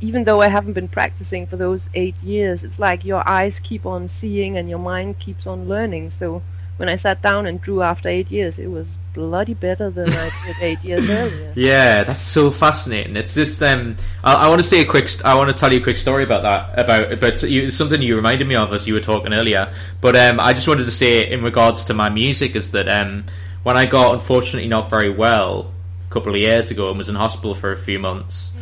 even 0.00 0.24
though 0.24 0.40
I 0.40 0.48
haven't 0.48 0.72
been 0.72 0.88
practicing 0.88 1.46
for 1.46 1.56
those 1.56 1.82
eight 1.94 2.16
years, 2.22 2.64
it's 2.64 2.78
like 2.78 3.04
your 3.04 3.28
eyes 3.28 3.58
keep 3.62 3.84
on 3.84 4.08
seeing 4.08 4.56
and 4.56 4.68
your 4.68 4.78
mind 4.78 5.18
keeps 5.18 5.46
on 5.46 5.68
learning. 5.68 6.12
So 6.18 6.42
when 6.78 6.88
I 6.88 6.96
sat 6.96 7.20
down 7.20 7.46
and 7.46 7.60
drew 7.60 7.82
after 7.82 8.08
eight 8.08 8.30
years, 8.30 8.58
it 8.58 8.68
was 8.68 8.86
bloody 9.12 9.54
better 9.54 9.90
than 9.90 10.08
I 10.08 10.30
did 10.46 10.56
eight 10.62 10.82
years 10.82 11.10
earlier. 11.10 11.52
Yeah, 11.54 12.04
that's 12.04 12.20
so 12.22 12.50
fascinating. 12.50 13.16
It's 13.16 13.34
just 13.34 13.62
um, 13.62 13.96
I, 14.24 14.46
I, 14.46 14.48
want 14.48 14.62
to 14.62 14.66
say 14.66 14.80
a 14.80 14.86
quick. 14.86 15.08
St- 15.08 15.26
I 15.26 15.34
want 15.34 15.52
to 15.52 15.58
tell 15.58 15.72
you 15.72 15.80
a 15.80 15.82
quick 15.82 15.98
story 15.98 16.24
about 16.24 16.42
that. 16.42 16.78
About 16.78 17.12
about 17.12 17.42
you, 17.42 17.70
something 17.70 18.00
you 18.00 18.16
reminded 18.16 18.48
me 18.48 18.54
of 18.54 18.72
as 18.72 18.86
you 18.86 18.94
were 18.94 19.00
talking 19.00 19.34
earlier. 19.34 19.72
But 20.00 20.16
um, 20.16 20.40
I 20.40 20.54
just 20.54 20.68
wanted 20.68 20.84
to 20.84 20.90
say 20.90 21.30
in 21.30 21.42
regards 21.42 21.84
to 21.86 21.94
my 21.94 22.08
music 22.08 22.56
is 22.56 22.70
that 22.70 22.88
um, 22.88 23.26
when 23.62 23.76
I 23.76 23.84
got 23.84 24.14
unfortunately 24.14 24.68
not 24.68 24.88
very 24.88 25.10
well 25.10 25.70
couple 26.10 26.34
of 26.34 26.40
years 26.40 26.70
ago 26.70 26.88
and 26.90 26.98
was 26.98 27.08
in 27.08 27.14
hospital 27.14 27.54
for 27.54 27.72
a 27.72 27.76
few 27.76 27.98
months. 27.98 28.52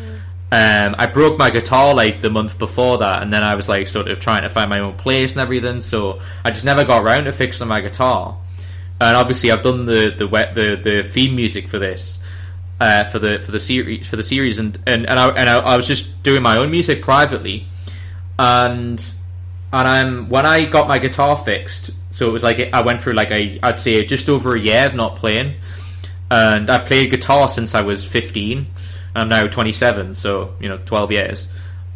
Um, 0.51 0.95
I 0.99 1.07
broke 1.07 1.39
my 1.39 1.51
guitar 1.51 1.93
like 1.95 2.23
the 2.23 2.31
month 2.31 2.59
before 2.59 2.99
that, 2.99 3.23
and 3.23 3.31
then 3.33 3.43
I 3.43 3.55
was 3.55 3.69
like 3.69 3.87
sort 3.87 4.09
of 4.09 4.19
trying 4.19 4.43
to 4.43 4.49
find 4.49 4.71
my 4.71 4.81
own 4.81 4.97
place 4.97 5.33
and 5.33 5.43
everything. 5.43 5.81
So 5.83 6.21
I 6.43 6.51
just 6.51 6.65
never 6.65 6.85
got 6.85 7.03
around 7.03 7.25
to 7.25 7.33
fixing 7.33 7.69
my 7.69 7.81
guitar. 7.81 8.39
And 9.01 9.17
obviously, 9.17 9.51
I've 9.51 9.63
done 9.63 9.85
the 9.85 10.15
the 10.17 10.27
the, 10.27 10.81
the 10.83 11.03
theme 11.03 11.37
music 11.37 11.69
for 11.69 11.79
this, 11.79 12.19
uh, 12.81 13.05
for 13.05 13.19
the 13.19 13.41
for 13.41 13.53
the 13.53 13.61
series 13.61 14.07
for 14.07 14.17
the 14.17 14.23
series, 14.23 14.59
and 14.59 14.79
and 14.87 15.07
and, 15.07 15.21
I, 15.21 15.29
and 15.29 15.51
I, 15.51 15.59
I 15.59 15.77
was 15.77 15.87
just 15.87 16.23
doing 16.23 16.43
my 16.43 16.57
own 16.57 16.71
music 16.71 17.03
privately, 17.03 17.67
and 18.39 19.05
and 19.71 19.89
I'm 19.89 20.29
when 20.31 20.47
I 20.47 20.65
got 20.65 20.89
my 20.89 20.99
guitar 20.99 21.37
fixed, 21.37 21.91
so 22.11 22.27
it 22.27 22.33
was 22.33 22.43
like 22.43 22.71
I 22.73 22.81
went 22.81 23.03
through 23.03 23.13
like 23.13 23.31
a 23.31 23.59
I'd 23.63 23.79
say 23.79 24.03
just 24.07 24.31
over 24.31 24.55
a 24.55 24.59
year 24.59 24.87
of 24.87 24.95
not 24.95 25.17
playing, 25.17 25.57
and 26.31 26.71
I 26.71 26.79
played 26.79 27.11
guitar 27.11 27.49
since 27.49 27.75
I 27.75 27.83
was 27.83 28.05
15 28.05 28.67
I'm 29.19 29.29
now 29.29 29.47
27, 29.47 30.15
so 30.15 30.55
you 30.61 30.69
know, 30.69 30.79
12 30.79 31.13
years. 31.13 31.49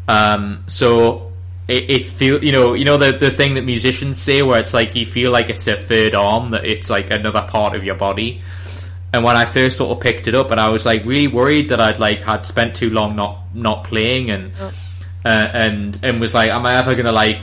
Um, 0.09 0.65
so 0.67 1.33
it, 1.69 1.91
it 1.91 2.07
feel 2.07 2.43
you 2.43 2.51
know 2.51 2.75
you 2.75 2.85
know 2.85 2.97
the 2.97 3.13
the 3.13 3.31
thing 3.31 3.55
that 3.55 3.63
musicians 3.63 4.21
say 4.21 4.43
where 4.43 4.61
it's 4.61 4.75
like 4.75 4.97
you 4.97 5.07
feel 5.07 5.31
like 5.31 5.49
it's 5.49 5.67
a 5.69 5.77
third 5.77 6.15
arm 6.15 6.51
that 6.51 6.65
it's 6.65 6.91
like 6.91 7.11
another 7.11 7.47
part 7.49 7.77
of 7.77 7.85
your 7.85 7.95
body. 7.95 8.43
And 9.15 9.25
when 9.25 9.37
I 9.37 9.45
first 9.45 9.77
sort 9.77 9.97
of 9.97 10.03
picked 10.03 10.27
it 10.27 10.35
up, 10.35 10.51
and 10.51 10.59
I 10.59 10.71
was 10.71 10.87
like 10.87 11.05
really 11.05 11.29
worried 11.29 11.69
that 11.69 11.81
I'd 11.81 11.99
like 11.99 12.23
had 12.23 12.47
spent 12.47 12.75
too 12.75 12.91
long 12.91 13.15
not 13.15 13.55
not 13.55 13.85
playing, 13.85 14.31
and 14.31 14.53
oh. 14.59 14.73
uh, 15.25 15.29
and 15.53 15.99
and 16.03 16.21
was 16.21 16.35
like, 16.35 16.51
am 16.51 16.67
I 16.67 16.77
ever 16.77 16.95
gonna 16.95 17.13
like, 17.13 17.37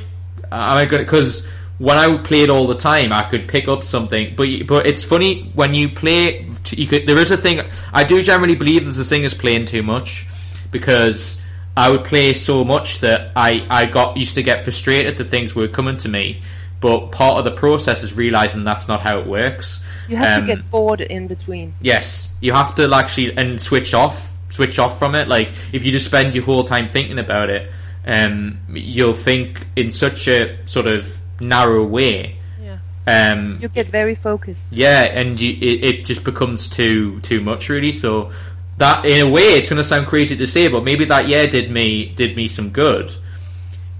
am 0.52 0.78
I 0.78 0.86
gonna 0.86 1.03
because 1.03 1.48
when 1.80 1.97
I 1.97 2.18
played 2.18 2.49
all 2.49 2.68
the 2.68 2.76
time, 2.76 3.11
I 3.11 3.23
could 3.30 3.47
pick 3.47 3.68
up 3.68 3.84
something. 3.84 4.35
But 4.35 4.68
but 4.68 4.85
it's 4.85 5.03
funny 5.03 5.49
when 5.56 5.73
you 5.73 5.89
play. 5.89 6.47
You 6.68 6.88
could, 6.88 7.07
there 7.07 7.18
is 7.18 7.31
a 7.31 7.38
thing. 7.38 7.61
I 7.93 8.03
do 8.03 8.22
generally 8.22 8.56
believe 8.56 8.84
there's 8.84 8.99
a 8.99 9.06
thing 9.06 9.23
is 9.23 9.34
playing 9.34 9.65
too 9.65 9.81
much 9.81 10.27
because 10.72 11.41
I 11.76 11.89
would 11.89 12.03
play 12.03 12.34
so 12.34 12.64
much 12.64 12.99
that 12.99 13.31
I 13.35 13.65
I 13.69 13.85
got 13.85 14.18
used 14.18 14.35
to 14.35 14.43
get 14.43 14.64
frustrated 14.64 15.18
that 15.18 15.30
things 15.30 15.56
were 15.56 15.69
coming 15.69 15.97
to 15.97 16.10
me. 16.10 16.41
But 16.81 17.11
part 17.11 17.38
of 17.38 17.45
the 17.45 17.51
process 17.51 18.03
is 18.03 18.14
realizing 18.14 18.64
that's 18.64 18.88
not 18.88 19.01
how 19.01 19.19
it 19.19 19.27
works. 19.27 19.84
You 20.10 20.18
have 20.18 20.41
um, 20.41 20.47
to 20.47 20.56
get 20.56 20.72
bored 20.72 21.01
in 21.01 21.27
between. 21.27 21.73
Yes, 21.81 22.34
you 22.41 22.53
have 22.53 22.76
to 22.76 22.93
actually 22.93 23.38
and 23.38 23.61
switch 23.61 23.93
off, 23.93 24.35
switch 24.49 24.80
off 24.80 24.99
from 24.99 25.15
it. 25.15 25.27
Like 25.27 25.53
if 25.72 25.85
you 25.85 25.91
just 25.91 26.06
spend 26.06 26.35
your 26.35 26.43
whole 26.43 26.64
time 26.64 26.89
thinking 26.89 27.19
about 27.19 27.49
it, 27.49 27.72
um, 28.06 28.60
you'll 28.69 29.14
think 29.14 29.68
in 29.76 29.91
such 29.91 30.27
a 30.27 30.57
sort 30.68 30.88
of 30.88 31.19
narrow 31.40 31.84
way. 31.84 32.38
Yeah. 32.61 32.80
Um, 33.07 33.60
you 33.61 33.68
get 33.70 33.88
very 33.88 34.16
focused. 34.16 34.61
Yeah, 34.72 35.03
and 35.03 35.40
you, 35.40 35.53
it, 35.53 35.84
it 35.84 36.06
just 36.06 36.24
becomes 36.24 36.68
too 36.68 37.20
too 37.22 37.41
much 37.41 37.70
really. 37.70 37.91
So 37.91 38.32
that, 38.80 39.06
in 39.06 39.28
a 39.28 39.30
way, 39.30 39.41
it's 39.41 39.70
going 39.70 39.78
to 39.78 39.84
sound 39.84 40.07
crazy 40.07 40.38
to 40.38 40.48
say, 40.48 40.70
but 40.70 40.84
maybe 40.84 41.06
that 41.06 41.28
year 41.28 41.48
did 41.48 41.70
me 41.70 42.14
did 42.16 42.36
me 42.36 42.48
some 42.48 42.70
good. 42.70 43.14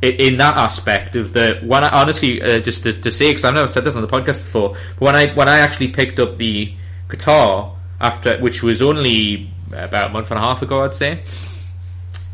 In, 0.02 0.38
that 0.38 0.56
aspect 0.56 1.18
of 1.18 1.34
the 1.34 1.60
when 1.62 1.84
I 1.84 1.90
honestly 1.90 2.42
uh, 2.42 2.60
just 2.60 2.84
to, 2.84 2.94
to 2.94 3.12
say 3.12 3.32
because 3.32 3.44
I've 3.44 3.54
never 3.54 3.68
said 3.68 3.84
this 3.84 3.98
on 3.98 4.02
the 4.02 4.08
podcast 4.08 4.38
before, 4.38 4.70
but 4.70 5.02
when 5.02 5.16
I 5.16 5.34
when 5.34 5.50
I 5.50 5.60
actually 5.60 5.90
picked 5.90 6.20
up 6.20 6.38
the 6.38 6.74
guitar 7.10 7.76
after 8.00 8.38
which 8.40 8.64
was 8.64 8.82
only 8.82 9.52
about 9.74 10.12
a 10.12 10.14
month 10.14 10.32
and 10.32 10.40
a 10.40 10.42
half 10.42 10.62
ago, 10.62 10.86
I'd 10.86 10.96
say 10.96 11.20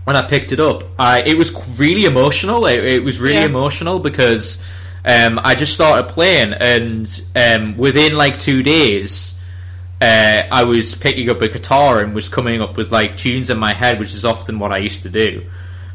when 0.03 0.15
I 0.15 0.22
picked 0.22 0.52
it 0.52 0.60
up, 0.60 0.84
I 0.99 1.23
it 1.23 1.40
was 1.40 1.52
really 1.80 2.06
emotional. 2.06 2.68
It, 2.68 2.84
it 2.84 3.03
was 3.03 3.19
really 3.19 3.40
yeah. 3.40 3.45
emotional 3.45 3.98
because 3.98 4.64
um, 5.06 5.40
I 5.44 5.53
just 5.53 5.73
started 5.73 6.11
playing, 6.11 6.53
and 6.53 7.22
um, 7.36 7.77
within 7.77 8.15
like 8.15 8.40
two 8.40 8.64
days, 8.64 9.36
uh, 10.02 10.44
I 10.52 10.64
was 10.64 10.95
picking 10.95 11.30
up 11.30 11.41
a 11.41 11.48
guitar 11.48 12.02
and 12.02 12.15
was 12.15 12.27
coming 12.27 12.61
up 12.61 12.76
with 12.76 12.91
like 12.91 13.15
tunes 13.15 13.52
in 13.52 13.60
my 13.60 13.73
head, 13.73 13.99
which 13.99 14.15
is 14.15 14.26
often 14.26 14.57
what 14.57 14.72
I 14.73 14.77
used 14.77 15.03
to 15.03 15.10
do. 15.10 15.45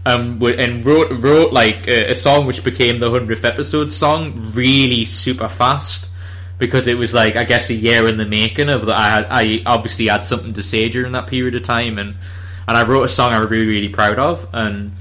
Um, 0.07 0.41
and 0.43 0.85
wrote 0.87 1.11
wrote 1.23 1.53
like 1.53 1.87
a, 1.89 2.13
a 2.13 2.15
song 2.15 2.47
which 2.47 2.65
became 2.65 3.01
the 3.01 3.11
hundredth 3.11 3.45
episode 3.45 3.93
song 3.93 4.53
really 4.55 5.05
super 5.05 5.49
fast 5.49 6.09
because 6.59 6.87
it 6.87 6.97
was 6.97 7.13
like 7.13 7.37
I 7.37 7.45
guess 7.45 7.69
a 7.69 7.75
year 7.75 8.07
in 8.07 8.17
the 8.17 8.25
making 8.25 8.69
of 8.69 8.87
that. 8.87 9.31
I, 9.31 9.43
I 9.43 9.63
obviously 9.67 10.07
had 10.07 10.25
something 10.25 10.53
to 10.55 10.63
say 10.63 10.89
during 10.89 11.13
that 11.13 11.27
period 11.27 11.57
of 11.57 11.63
time, 11.63 11.99
and 11.99 12.15
and 12.69 12.77
I 12.77 12.87
wrote 12.87 13.03
a 13.03 13.09
song 13.09 13.33
I 13.33 13.41
was 13.41 13.51
really 13.51 13.67
really 13.67 13.89
proud 13.89 14.21
of, 14.21 14.49
and 14.53 14.93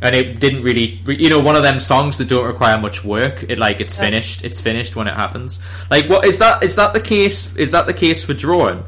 and 0.00 0.14
it 0.14 0.38
didn't 0.38 0.62
really 0.62 1.00
you 1.06 1.28
know 1.28 1.40
one 1.40 1.56
of 1.56 1.62
them 1.62 1.80
songs 1.80 2.18
that 2.18 2.28
don't 2.28 2.46
require 2.46 2.78
much 2.78 3.04
work 3.04 3.44
it 3.48 3.58
like 3.58 3.80
it's 3.80 3.96
finished 3.96 4.44
it's 4.44 4.60
finished 4.60 4.94
when 4.96 5.08
it 5.08 5.14
happens 5.14 5.58
like 5.90 6.08
what 6.08 6.24
is 6.24 6.38
that 6.38 6.62
is 6.62 6.76
that 6.76 6.92
the 6.92 7.00
case 7.00 7.54
is 7.56 7.72
that 7.72 7.86
the 7.86 7.94
case 7.94 8.22
for 8.22 8.34
drawing 8.34 8.84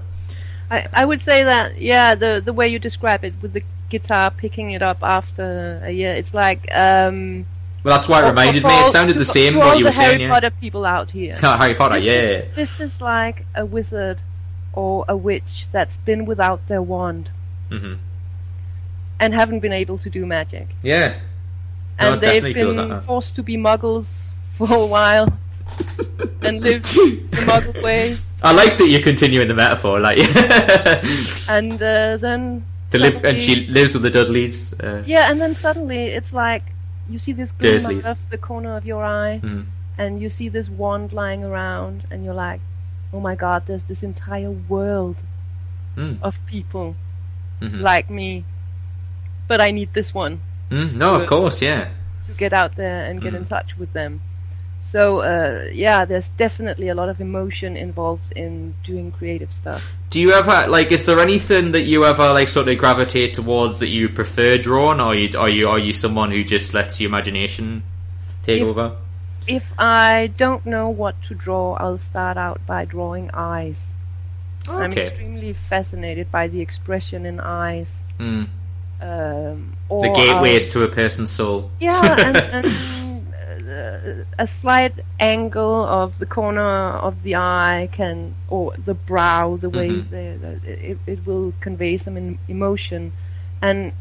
i 0.70 0.86
i 0.92 1.04
would 1.04 1.22
say 1.22 1.42
that 1.42 1.80
yeah 1.80 2.14
the 2.14 2.40
the 2.44 2.52
way 2.52 2.68
you 2.68 2.78
describe 2.78 3.24
it 3.24 3.34
with 3.42 3.52
the 3.52 3.62
guitar 3.88 4.30
picking 4.30 4.70
it 4.70 4.82
up 4.82 4.98
after 5.02 5.80
a 5.84 5.90
year 5.90 6.14
it's 6.14 6.32
like 6.32 6.68
um 6.74 7.44
well, 7.82 7.96
that's 7.96 8.10
why 8.10 8.22
it 8.22 8.28
reminded 8.28 8.62
me. 8.62 8.68
It 8.68 8.92
sounded 8.92 9.16
the 9.16 9.24
same. 9.24 9.56
What 9.56 9.78
you 9.78 9.86
were 9.86 9.92
saying, 9.92 10.18
Harry 10.18 10.30
Potter 10.30 10.50
people 10.50 10.84
out 10.84 11.10
here. 11.10 11.34
Harry 11.40 11.74
Potter, 11.74 11.94
this 11.94 12.04
yeah. 12.04 12.12
Is, 12.12 12.54
this 12.54 12.80
is 12.80 13.00
like 13.00 13.46
a 13.54 13.64
wizard 13.64 14.18
or 14.74 15.06
a 15.08 15.16
witch 15.16 15.66
that's 15.72 15.96
been 15.96 16.26
without 16.26 16.68
their 16.68 16.82
wand. 16.82 17.30
Mm-hmm 17.70 17.94
and 19.20 19.34
haven't 19.34 19.60
been 19.60 19.72
able 19.72 19.98
to 19.98 20.10
do 20.10 20.26
magic. 20.26 20.66
Yeah. 20.82 21.20
No, 22.00 22.14
and 22.14 22.22
they've 22.22 22.42
been 22.54 23.02
forced 23.02 23.36
to 23.36 23.42
be 23.42 23.56
muggles 23.56 24.06
for 24.56 24.72
a 24.72 24.86
while 24.86 25.28
and 26.42 26.60
live 26.62 26.82
the 26.82 27.28
muggle 27.44 27.82
way. 27.82 28.16
I 28.42 28.52
like 28.52 28.78
that 28.78 28.88
you're 28.88 29.02
continuing 29.02 29.48
the 29.48 29.54
metaphor, 29.54 30.00
like. 30.00 30.18
and 31.48 31.74
uh, 31.74 32.16
then. 32.16 32.64
To 32.92 32.98
live, 32.98 33.24
and 33.24 33.40
she 33.40 33.66
lives 33.66 33.92
with 33.92 34.02
the 34.02 34.10
Dudleys. 34.10 34.72
Uh, 34.80 35.04
yeah, 35.06 35.30
and 35.30 35.40
then 35.40 35.54
suddenly 35.54 36.06
it's 36.06 36.32
like 36.32 36.62
you 37.08 37.18
see 37.20 37.32
this 37.32 37.52
gleam 37.52 37.86
out 37.86 38.04
of 38.04 38.30
the 38.30 38.38
corner 38.38 38.76
of 38.76 38.84
your 38.84 39.04
eye, 39.04 39.40
mm. 39.40 39.64
and 39.96 40.20
you 40.20 40.28
see 40.28 40.48
this 40.48 40.68
wand 40.68 41.12
lying 41.12 41.44
around, 41.44 42.02
and 42.10 42.24
you're 42.24 42.34
like, 42.34 42.60
"Oh 43.12 43.20
my 43.20 43.36
God! 43.36 43.62
There's 43.68 43.82
this 43.86 44.02
entire 44.02 44.50
world 44.50 45.14
mm. 45.96 46.18
of 46.20 46.34
people 46.46 46.96
mm-hmm. 47.60 47.80
like 47.80 48.10
me 48.10 48.44
but 49.50 49.60
I 49.60 49.72
need 49.72 49.92
this 49.92 50.14
one. 50.14 50.40
Mm, 50.70 50.94
no, 50.94 51.16
to, 51.16 51.24
of 51.24 51.28
course, 51.28 51.60
yeah. 51.60 51.90
To 52.26 52.32
get 52.34 52.52
out 52.52 52.76
there 52.76 53.06
and 53.06 53.20
get 53.20 53.32
mm. 53.32 53.38
in 53.38 53.46
touch 53.46 53.76
with 53.76 53.92
them. 53.92 54.22
So 54.92 55.22
uh, 55.22 55.70
yeah, 55.72 56.04
there's 56.04 56.28
definitely 56.38 56.88
a 56.88 56.94
lot 56.94 57.08
of 57.08 57.20
emotion 57.20 57.76
involved 57.76 58.32
in 58.36 58.76
doing 58.84 59.10
creative 59.10 59.52
stuff. 59.60 59.84
Do 60.10 60.20
you 60.20 60.32
ever 60.32 60.68
like? 60.68 60.92
Is 60.92 61.04
there 61.04 61.18
anything 61.18 61.72
that 61.72 61.82
you 61.82 62.04
ever 62.04 62.32
like 62.32 62.46
sort 62.46 62.68
of 62.68 62.78
gravitate 62.78 63.34
towards 63.34 63.80
that 63.80 63.88
you 63.88 64.08
prefer 64.08 64.56
drawing, 64.56 65.00
or 65.00 65.10
are 65.10 65.14
you 65.16 65.36
are 65.36 65.48
you 65.48 65.68
are 65.68 65.80
you 65.80 65.92
someone 65.92 66.30
who 66.30 66.44
just 66.44 66.72
lets 66.72 67.00
your 67.00 67.08
imagination 67.08 67.82
take 68.44 68.62
if, 68.62 68.68
over? 68.68 68.96
If 69.48 69.64
I 69.78 70.28
don't 70.36 70.64
know 70.64 70.90
what 70.90 71.16
to 71.26 71.34
draw, 71.34 71.74
I'll 71.74 71.98
start 71.98 72.36
out 72.36 72.64
by 72.68 72.84
drawing 72.84 73.30
eyes. 73.34 73.76
Okay. 74.68 74.84
I'm 74.84 74.92
extremely 74.92 75.56
fascinated 75.68 76.30
by 76.30 76.46
the 76.46 76.60
expression 76.60 77.26
in 77.26 77.40
eyes. 77.40 77.88
Mm. 78.20 78.48
Um, 79.00 79.76
the 79.88 80.12
gateways 80.14 80.72
to 80.72 80.82
a 80.82 80.88
person's 80.88 81.30
soul. 81.30 81.70
Yeah, 81.80 82.16
and, 82.26 82.36
and 82.36 83.68
uh, 83.68 84.24
a 84.38 84.46
slight 84.46 84.94
angle 85.18 85.84
of 85.84 86.18
the 86.18 86.26
corner 86.26 86.60
of 86.60 87.22
the 87.22 87.36
eye 87.36 87.88
can, 87.92 88.34
or 88.48 88.74
the 88.76 88.94
brow, 88.94 89.56
the 89.56 89.70
way 89.70 89.88
mm-hmm. 89.88 90.10
they, 90.10 90.70
it, 90.70 90.98
it 91.06 91.26
will 91.26 91.54
convey 91.60 91.96
some 91.96 92.38
emotion, 92.48 93.12
and 93.62 93.92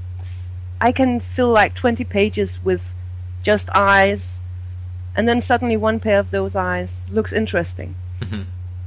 I 0.81 0.91
can 0.91 1.21
fill 1.21 1.51
like 1.51 1.75
twenty 1.75 2.03
pages 2.03 2.51
with 2.63 2.83
just 3.43 3.69
eyes, 3.73 4.35
and 5.15 5.29
then 5.29 5.41
suddenly 5.41 5.77
one 5.77 5.99
pair 5.99 6.19
of 6.19 6.31
those 6.31 6.55
eyes 6.55 6.89
looks 7.09 7.31
interesting. 7.31 7.95
Mm-hmm. 8.21 8.41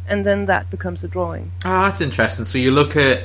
and 0.07 0.27
then 0.27 0.45
that 0.45 0.69
becomes 0.69 1.03
a 1.03 1.09
drawing. 1.09 1.53
Ah, 1.65 1.89
that's 1.89 2.03
interesting. 2.03 2.45
So 2.45 2.59
you 2.59 2.71
look 2.71 2.97
at 2.97 3.25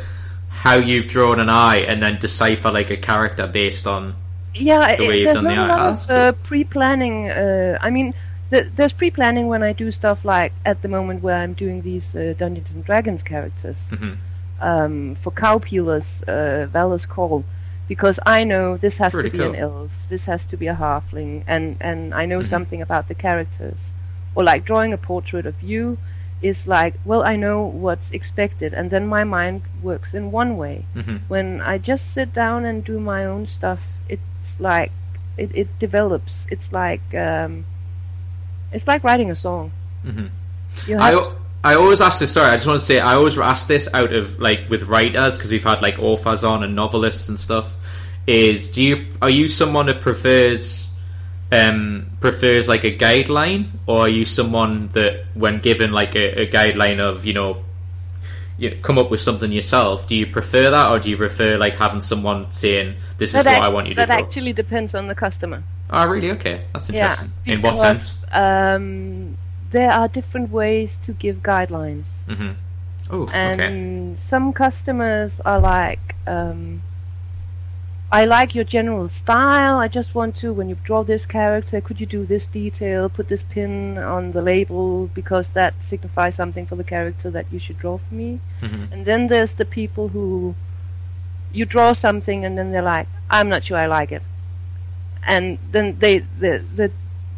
how 0.63 0.75
you've 0.75 1.07
drawn 1.07 1.39
an 1.39 1.49
eye 1.49 1.77
and 1.77 2.01
then 2.01 2.17
decipher 2.19 2.71
like 2.71 2.89
a 2.89 2.97
character 2.97 3.47
based 3.47 3.85
on 3.88 4.15
yeah, 4.53 4.95
the 4.95 5.05
way 5.07 5.15
it, 5.15 5.21
you've 5.21 5.34
done 5.34 5.47
the 5.47 5.55
not 5.55 5.69
eye. 5.71 5.73
a 5.73 5.91
lot 5.91 6.03
of 6.03 6.09
uh, 6.09 6.31
pre-planning. 6.43 7.29
Uh, 7.29 7.77
I 7.79 7.89
mean, 7.91 8.13
th- 8.49 8.67
there's 8.75 8.91
pre-planning 8.91 9.47
when 9.47 9.61
I 9.63 9.73
do 9.73 9.91
stuff 9.91 10.25
like 10.25 10.51
at 10.65 10.81
the 10.81 10.88
moment 10.88 11.21
where 11.21 11.35
I'm 11.38 11.53
doing 11.53 11.81
these 11.84 12.15
uh, 12.15 12.34
Dungeons 12.38 12.69
and 12.73 12.84
Dragons 12.84 13.23
characters 13.23 13.77
hmm 13.89 14.13
um, 14.59 15.15
for 15.21 15.31
Cowpeelers, 15.31 16.05
uh, 16.27 16.65
Valor's 16.65 17.05
Call, 17.05 17.43
because 17.88 18.19
I 18.25 18.43
know 18.43 18.75
this 18.77 18.97
has 18.97 19.11
Pretty 19.11 19.29
to 19.29 19.38
be 19.38 19.43
an 19.43 19.55
elf, 19.55 19.91
this 20.09 20.25
has 20.25 20.43
to 20.45 20.57
be 20.57 20.65
a 20.65 20.73
halfling, 20.75 21.43
and 21.45 21.77
and 21.79 22.11
I 22.15 22.25
know 22.25 22.39
Mhm. 22.39 22.49
something 22.49 22.81
about 22.81 23.07
the 23.07 23.13
characters, 23.13 23.77
or 24.34 24.43
like 24.43 24.65
drawing 24.65 24.93
a 24.93 24.97
portrait 24.97 25.45
of 25.45 25.61
you 25.61 25.99
is 26.41 26.68
like, 26.68 26.95
well, 27.03 27.23
I 27.23 27.35
know 27.35 27.64
what's 27.64 28.11
expected, 28.11 28.73
and 28.73 28.89
then 28.89 29.07
my 29.07 29.23
mind 29.23 29.64
works 29.81 30.14
in 30.14 30.31
one 30.31 30.57
way. 30.57 30.85
hmm 30.93 31.18
When 31.27 31.61
I 31.61 31.77
just 31.77 32.14
sit 32.14 32.34
down 32.34 32.65
and 32.65 32.84
do 32.84 32.99
my 32.99 33.26
own 33.26 33.47
stuff, 33.47 33.80
it's 34.07 34.22
like 34.59 34.91
it, 35.38 35.51
it 35.55 35.80
develops. 35.80 36.45
It's 36.49 36.72
like 36.72 37.01
um, 37.15 37.65
it's 38.72 38.88
like 38.88 39.03
writing 39.03 39.31
a 39.31 39.35
song. 39.35 39.72
hmm 40.03 40.27
I, 40.89 41.34
I 41.64 41.76
always 41.76 42.01
ask 42.01 42.19
this. 42.19 42.34
Sorry, 42.34 42.49
I 42.49 42.55
just 42.55 42.68
want 42.68 42.80
to 42.80 42.85
say 42.85 42.99
I 42.99 43.15
always 43.15 43.38
ask 43.38 43.68
this 43.68 43.89
out 43.93 44.14
of 44.14 44.39
like 44.39 44.69
with 44.69 44.84
writers 44.84 45.38
because 45.38 45.51
we've 45.51 45.64
had 45.64 45.81
like 45.81 45.99
authors 45.99 46.43
on 46.43 46.64
and 46.64 46.76
novelists 46.76 47.30
and 47.30 47.39
stuff. 47.39 47.76
Is 48.27 48.69
do 48.69 48.84
you 48.84 49.07
are 49.22 49.30
you 49.30 49.47
someone 49.47 49.88
that 49.88 50.01
prefers 50.01 50.86
um 51.51 52.07
prefers 52.19 52.67
like 52.67 52.83
a 52.83 52.95
guideline 52.95 53.69
or 53.85 53.99
are 53.99 54.09
you 54.09 54.25
someone 54.25 54.89
that 54.89 55.25
when 55.33 55.59
given 55.59 55.91
like 55.91 56.15
a, 56.15 56.41
a 56.41 56.47
guideline 56.47 56.99
of 56.99 57.25
you 57.25 57.33
know 57.33 57.63
you 58.57 58.71
know, 58.71 58.75
come 58.81 58.97
up 58.97 59.09
with 59.11 59.21
something 59.21 59.51
yourself 59.51 60.07
do 60.07 60.15
you 60.15 60.27
prefer 60.27 60.69
that 60.71 60.91
or 60.91 60.99
do 60.99 61.09
you 61.09 61.15
prefer 61.17 61.57
like 61.57 61.75
having 61.75 62.01
someone 62.01 62.49
saying 62.49 62.95
this 63.17 63.33
is 63.33 63.43
that 63.43 63.59
what 63.59 63.63
I 63.63 63.69
want 63.69 63.87
you 63.87 63.95
to 63.95 64.01
do? 64.01 64.07
that 64.07 64.19
actually 64.19 64.51
depends 64.53 64.93
on 64.95 65.07
the 65.07 65.15
customer. 65.15 65.63
oh 65.91 66.07
really? 66.07 66.31
Okay. 66.31 66.63
That's 66.73 66.89
Yeah, 66.89 67.11
interesting. 67.11 67.31
In 67.45 67.61
what 67.61 67.75
sense? 67.75 68.17
Um, 68.31 69.37
there 69.71 69.91
are 69.91 70.07
different 70.07 70.49
ways 70.51 70.89
to 71.05 71.13
give 71.13 71.37
guidelines, 71.37 72.05
hmm 72.27 72.51
oh 73.09 73.27
and 73.33 73.61
okay 73.61 74.21
some 74.29 74.51
customers 74.51 75.31
are 75.45 75.59
like, 75.59 76.15
um, 76.25 76.81
"I 78.11 78.25
like 78.25 78.55
your 78.55 78.63
general 78.63 79.09
style. 79.09 79.77
I 79.77 79.88
just 79.88 80.15
want 80.15 80.35
to, 80.38 80.53
when 80.53 80.69
you 80.69 80.77
draw 80.84 81.03
this 81.03 81.25
character, 81.25 81.81
could 81.81 81.99
you 81.99 82.05
do 82.05 82.25
this 82.25 82.47
detail, 82.47 83.09
put 83.09 83.27
this 83.27 83.43
pin 83.43 83.97
on 83.97 84.31
the 84.31 84.41
label 84.41 85.07
because 85.13 85.47
that 85.49 85.73
signifies 85.89 86.35
something 86.35 86.65
for 86.65 86.75
the 86.75 86.84
character 86.84 87.29
that 87.31 87.45
you 87.51 87.59
should 87.59 87.79
draw 87.79 87.97
for 87.97 88.13
me." 88.13 88.39
hmm 88.61 88.85
And 88.91 89.05
then 89.05 89.27
there's 89.27 89.53
the 89.53 89.65
people 89.65 90.09
who 90.09 90.55
you 91.51 91.65
draw 91.65 91.93
something 91.93 92.45
and 92.45 92.57
then 92.57 92.71
they're 92.71 92.81
like, 92.81 93.07
I'm 93.29 93.49
not 93.49 93.63
sure 93.65 93.77
I 93.77 93.88
like 93.88 94.11
it. 94.11 94.23
And 95.25 95.57
then 95.71 95.97
they 95.99 96.19
they 96.39 96.57
they 96.75 96.89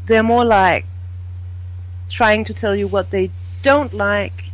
they're 0.06 0.24
more 0.24 0.46
like 0.46 0.86
trying 2.10 2.44
to 2.46 2.54
tell 2.54 2.76
you 2.76 2.88
what 2.88 3.10
they 3.12 3.32
don't 3.64 3.94
like. 3.94 4.46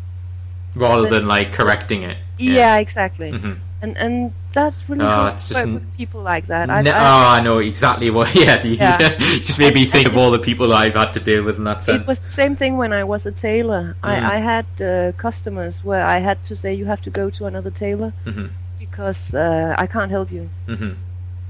rather 0.75 1.09
than 1.09 1.27
like 1.27 1.53
correcting 1.53 2.03
it 2.03 2.17
Yeah, 2.37 2.77
exactly. 2.77 3.31
hmm 3.31 3.53
And 3.81 3.97
and 3.97 4.33
that's 4.55 4.77
really 4.89 5.03
Oh, 5.05 5.07
hard 5.07 5.37
to 5.37 5.53
work 5.53 5.65
with 5.75 5.97
people 5.97 6.21
like 6.23 6.47
that. 6.47 6.69
I, 6.71 6.77
I, 6.79 6.81
oh, 6.81 7.27
I 7.37 7.39
know 7.41 7.59
exactly 7.59 8.09
what. 8.09 8.33
Yeah, 8.43 8.63
Yeah. 8.63 8.97
just 9.19 9.59
made 9.59 9.75
me 9.75 9.85
think 9.85 10.07
of 10.07 10.17
all 10.17 10.31
the 10.31 10.39
people 10.39 10.69
that 10.69 10.75
I've 10.77 10.95
had 10.95 11.11
to 11.13 11.19
deal 11.19 11.43
with 11.43 11.57
in 11.57 11.65
that 11.65 11.83
sense. 11.83 12.01
it 12.01 12.07
was 12.07 12.19
the 12.19 12.31
same 12.31 12.55
thing 12.55 12.77
when 12.77 12.91
I 12.93 13.03
was 13.03 13.25
a 13.27 13.31
tailor. 13.31 13.95
Mm. 14.03 14.09
I, 14.09 14.35
I 14.37 14.39
had 14.39 14.65
uh, 14.81 15.11
customers 15.17 15.75
where 15.83 16.03
I 16.03 16.19
had 16.19 16.43
to 16.47 16.55
say 16.55 16.73
you 16.73 16.85
have 16.85 17.01
to 17.03 17.09
go 17.11 17.29
to 17.29 17.45
another 17.45 17.69
tailor 17.69 18.11
hmm 18.23 18.47
because 18.79 19.33
uh, 19.33 19.75
I 19.77 19.87
can't 19.87 20.09
help 20.11 20.31
you. 20.31 20.49
hmm 20.67 20.93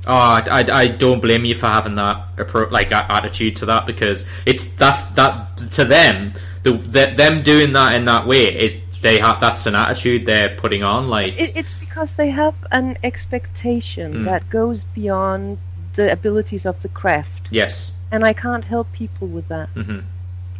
Oh, 0.08 0.14
I, 0.14 0.44
I, 0.52 0.64
I 0.84 0.88
don't 0.88 1.20
blame 1.20 1.46
you 1.46 1.56
for 1.56 1.66
having 1.68 1.96
that 1.96 2.36
appro- 2.38 2.70
like 2.70 2.92
a- 2.92 3.12
attitude 3.12 3.56
to 3.58 3.66
that 3.68 3.86
because 3.88 4.24
it's 4.46 4.68
that 4.76 5.16
that 5.16 5.58
to 5.72 5.84
them 5.86 6.34
the, 6.62 6.74
the 6.74 7.14
them 7.16 7.42
doing 7.42 7.74
that 7.74 7.96
in 7.96 8.06
that 8.06 8.28
way 8.28 8.46
is 8.66 8.76
they 9.02 9.18
have 9.20 9.42
that's 9.42 9.66
an 9.66 9.74
attitude 9.74 10.26
they're 10.28 10.56
putting 10.58 10.84
on 10.84 11.10
like 11.10 11.34
It, 11.40 11.56
it's 11.58 11.74
because 11.96 12.14
they 12.16 12.30
have 12.30 12.56
an 12.72 12.98
expectation 13.04 14.14
Mm. 14.14 14.26
that 14.26 14.50
goes 14.50 14.84
beyond 14.94 15.58
the 15.96 16.12
abilities 16.12 16.66
of 16.66 16.82
the 16.82 16.90
craft, 16.90 17.44
yes 17.50 17.94
and 18.12 18.24
I 18.26 18.34
can't 18.34 18.64
help 18.66 18.92
people 18.92 19.28
with 19.28 19.48
that. 19.48 19.70
hmm 19.70 20.00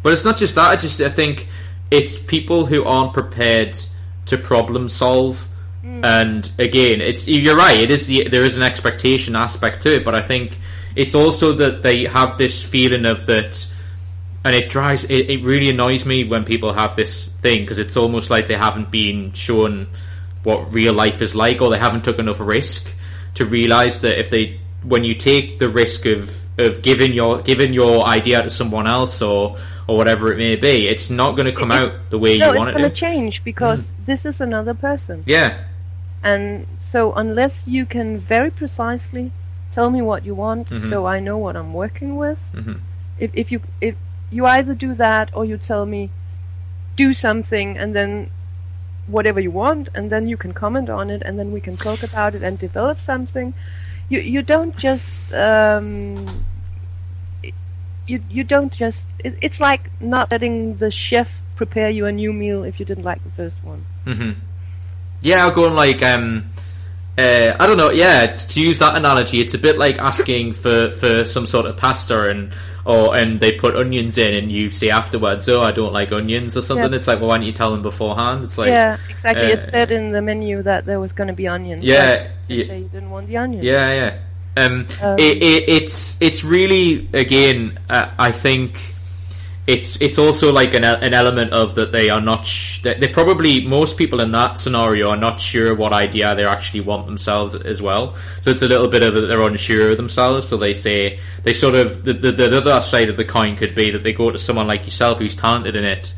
But 0.02 0.12
it's 0.14 0.24
not 0.24 0.36
just 0.36 0.54
that. 0.54 0.68
I 0.70 0.76
just 0.76 1.00
I 1.00 1.08
think 1.10 1.48
it's 1.90 2.18
people 2.18 2.66
who 2.66 2.84
aren't 2.84 3.12
prepared 3.12 3.76
to 4.26 4.36
problem 4.38 4.88
solve. 4.88 5.48
And 6.02 6.50
again, 6.58 7.00
it's 7.00 7.28
you're 7.28 7.56
right. 7.56 7.78
It 7.78 7.90
is 7.90 8.06
the, 8.08 8.28
there 8.28 8.44
is 8.44 8.56
an 8.56 8.62
expectation 8.64 9.36
aspect 9.36 9.82
to 9.84 9.94
it, 9.94 10.04
but 10.04 10.14
I 10.16 10.20
think 10.20 10.58
it's 10.96 11.14
also 11.14 11.52
that 11.62 11.82
they 11.82 12.04
have 12.06 12.36
this 12.36 12.62
feeling 12.62 13.06
of 13.06 13.26
that, 13.26 13.66
and 14.44 14.54
it 14.56 14.68
drives. 14.68 15.04
It, 15.04 15.30
it 15.30 15.44
really 15.44 15.68
annoys 15.70 16.04
me 16.04 16.24
when 16.24 16.44
people 16.44 16.72
have 16.72 16.96
this 16.96 17.28
thing 17.40 17.60
because 17.60 17.78
it's 17.78 17.96
almost 17.96 18.30
like 18.30 18.48
they 18.48 18.56
haven't 18.56 18.90
been 18.90 19.32
shown 19.32 19.86
what 20.46 20.72
real 20.72 20.94
life 20.94 21.20
is 21.26 21.34
like, 21.34 21.60
or 21.62 21.68
they 21.70 21.78
haven't 21.86 22.04
took 22.04 22.18
enough 22.18 22.40
risk 22.40 22.82
to 23.34 23.44
realize 23.44 24.00
that 24.04 24.14
if 24.22 24.28
they 24.30 24.44
when 24.92 25.02
you 25.08 25.14
take 25.14 25.58
the 25.58 25.68
risk 25.68 26.06
of 26.06 26.22
of 26.58 26.80
giving 26.82 27.12
your 27.20 27.42
giving 27.42 27.72
your 27.74 28.06
idea 28.06 28.42
to 28.42 28.50
someone 28.50 28.86
else 28.86 29.20
or 29.30 29.56
or 29.88 29.96
whatever 29.96 30.32
it 30.32 30.38
may 30.38 30.56
be, 30.56 30.88
it's 30.88 31.10
not 31.10 31.30
going 31.36 31.46
to 31.52 31.56
come 31.60 31.70
It- 31.72 31.82
out 31.82 31.92
the 32.10 32.18
way 32.24 32.38
no, 32.38 32.52
you 32.52 32.58
want 32.58 32.70
it. 32.70 32.72
to. 32.74 32.78
it's 32.78 33.00
going 33.00 33.12
to. 33.14 33.18
change 33.20 33.34
because 33.44 33.80
this 34.06 34.24
is 34.24 34.40
another 34.40 34.74
person, 34.74 35.16
Yeah, 35.26 35.50
and 36.22 36.66
so 36.92 37.12
unless 37.24 37.54
you 37.66 37.84
can 37.86 38.18
very 38.18 38.50
precisely 38.50 39.32
tell 39.74 39.90
me 39.90 40.00
what 40.10 40.24
you 40.24 40.34
want, 40.34 40.70
Mhm. 40.70 40.90
so 40.90 41.06
I 41.06 41.18
know 41.26 41.38
what 41.44 41.54
I'm 41.56 41.72
working 41.74 42.16
with. 42.24 42.38
Mhm. 42.54 42.78
If 43.18 43.30
if 43.34 43.46
you 43.52 43.60
if 43.80 43.94
you 44.30 44.46
either 44.46 44.74
do 44.74 44.94
that 44.94 45.26
or 45.36 45.44
you 45.44 45.56
tell 45.58 45.84
me 45.86 46.10
do 46.96 47.12
something 47.12 47.76
and 47.80 47.94
then 47.98 48.30
whatever 49.06 49.40
you 49.40 49.50
want 49.50 49.88
and 49.94 50.10
then 50.10 50.26
you 50.26 50.36
can 50.36 50.52
comment 50.52 50.90
on 50.90 51.10
it 51.10 51.22
and 51.24 51.38
then 51.38 51.52
we 51.52 51.60
can 51.60 51.76
talk 51.76 52.02
about 52.02 52.34
it 52.34 52.42
and 52.42 52.58
develop 52.58 53.00
something. 53.00 53.54
You 54.08 54.20
you 54.20 54.42
don't 54.42 54.76
just 54.76 55.32
um 55.34 56.26
you 58.06 58.22
you 58.30 58.44
don't 58.44 58.72
just 58.72 59.00
it, 59.24 59.34
it's 59.40 59.60
like 59.60 59.90
not 60.00 60.30
letting 60.30 60.76
the 60.76 60.90
chef 60.90 61.28
prepare 61.56 61.90
you 61.90 62.06
a 62.06 62.12
new 62.12 62.32
meal 62.32 62.64
if 62.64 62.78
you 62.78 62.86
didn't 62.86 63.04
like 63.04 63.22
the 63.24 63.30
first 63.30 63.56
one. 63.62 63.84
Hmm 64.04 64.32
Yeah, 65.22 65.44
I'll 65.44 65.50
go 65.50 65.66
on 65.66 65.74
like 65.74 66.02
um, 66.02 66.50
uh, 67.18 67.56
I 67.58 67.66
don't 67.66 67.76
know. 67.76 67.90
Yeah, 67.90 68.36
to 68.36 68.60
use 68.60 68.78
that 68.78 68.96
analogy, 68.96 69.40
it's 69.40 69.54
a 69.54 69.58
bit 69.58 69.78
like 69.78 69.98
asking 69.98 70.52
for, 70.54 70.90
for 70.92 71.24
some 71.24 71.46
sort 71.46 71.66
of 71.66 71.76
pasta 71.76 72.28
and 72.28 72.52
or 72.84 73.16
and 73.16 73.40
they 73.40 73.58
put 73.58 73.74
onions 73.74 74.16
in, 74.16 74.34
and 74.34 74.52
you 74.52 74.70
say 74.70 74.90
afterwards, 74.90 75.48
"Oh, 75.48 75.60
I 75.60 75.72
don't 75.72 75.92
like 75.92 76.12
onions" 76.12 76.56
or 76.56 76.62
something. 76.62 76.90
Yeah. 76.90 76.96
It's 76.96 77.06
like, 77.08 77.18
well, 77.20 77.28
why 77.28 77.38
don't 77.38 77.46
you 77.46 77.52
tell 77.52 77.72
them 77.72 77.82
beforehand? 77.82 78.44
It's 78.44 78.58
like, 78.58 78.68
yeah 78.68 78.96
exactly 79.08 79.52
it 79.52 79.58
uh, 79.58 79.70
said 79.70 79.90
in 79.90 80.12
the 80.12 80.22
menu 80.22 80.62
that 80.62 80.86
there 80.86 81.00
was 81.00 81.12
going 81.12 81.28
to 81.28 81.34
be 81.34 81.48
onions 81.48 81.84
Yeah, 81.84 82.30
yeah. 82.48 82.66
say 82.66 82.78
you 82.80 82.88
didn't 82.88 83.10
want 83.10 83.28
the 83.28 83.36
onions 83.38 83.64
Yeah, 83.64 83.92
yeah. 83.92 84.18
Um, 84.62 84.86
Um, 85.02 85.18
it, 85.18 85.42
it, 85.42 85.68
it's 85.68 86.16
it's 86.20 86.42
really 86.44 87.08
again. 87.12 87.78
Uh, 87.90 88.10
I 88.18 88.32
think 88.32 88.94
it's 89.66 90.00
it's 90.00 90.16
also 90.16 90.52
like 90.52 90.74
an 90.74 90.84
an 90.84 91.12
element 91.12 91.52
of 91.52 91.74
that 91.74 91.90
they 91.90 92.08
are 92.08 92.20
not. 92.20 92.46
Sh- 92.46 92.82
they 92.82 93.08
probably 93.08 93.66
most 93.66 93.96
people 93.96 94.20
in 94.20 94.30
that 94.30 94.60
scenario 94.60 95.10
are 95.10 95.16
not 95.16 95.40
sure 95.40 95.74
what 95.74 95.92
idea 95.92 96.36
they 96.36 96.44
actually 96.44 96.82
want 96.82 97.06
themselves 97.06 97.56
as 97.56 97.82
well. 97.82 98.14
So 98.42 98.52
it's 98.52 98.62
a 98.62 98.68
little 98.68 98.86
bit 98.86 99.02
of 99.02 99.16
a, 99.16 99.22
they're 99.22 99.40
unsure 99.40 99.90
of 99.90 99.96
themselves. 99.96 100.46
So 100.46 100.56
they 100.56 100.72
say 100.72 101.18
they 101.42 101.52
sort 101.52 101.74
of 101.74 102.04
the, 102.04 102.12
the 102.12 102.30
the 102.30 102.56
other 102.58 102.80
side 102.80 103.08
of 103.08 103.16
the 103.16 103.24
coin 103.24 103.56
could 103.56 103.74
be 103.74 103.90
that 103.90 104.04
they 104.04 104.12
go 104.12 104.30
to 104.30 104.38
someone 104.38 104.68
like 104.68 104.84
yourself 104.84 105.18
who's 105.18 105.34
talented 105.34 105.74
in 105.74 105.84
it 105.84 106.14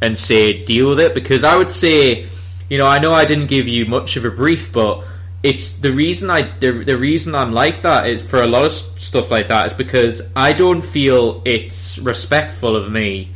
and 0.00 0.16
say 0.16 0.64
deal 0.64 0.88
with 0.88 1.00
it 1.00 1.14
because 1.14 1.44
I 1.44 1.56
would 1.56 1.70
say 1.70 2.26
you 2.70 2.78
know 2.78 2.86
I 2.86 2.98
know 2.98 3.12
I 3.12 3.26
didn't 3.26 3.46
give 3.46 3.68
you 3.68 3.84
much 3.84 4.16
of 4.16 4.24
a 4.24 4.30
brief 4.30 4.72
but 4.72 5.04
it's 5.42 5.78
the 5.78 5.92
reason 5.92 6.30
I 6.30 6.58
the, 6.58 6.72
the 6.84 6.96
reason 6.96 7.34
I'm 7.34 7.52
like 7.52 7.82
that 7.82 8.08
is 8.08 8.22
for 8.22 8.42
a 8.42 8.46
lot 8.46 8.64
of 8.64 8.72
stuff 8.72 9.30
like 9.30 9.48
that 9.48 9.66
is 9.66 9.72
because 9.74 10.22
I 10.34 10.52
don't 10.52 10.82
feel 10.82 11.42
it's 11.44 11.98
respectful 11.98 12.76
of 12.76 12.90
me 12.90 13.32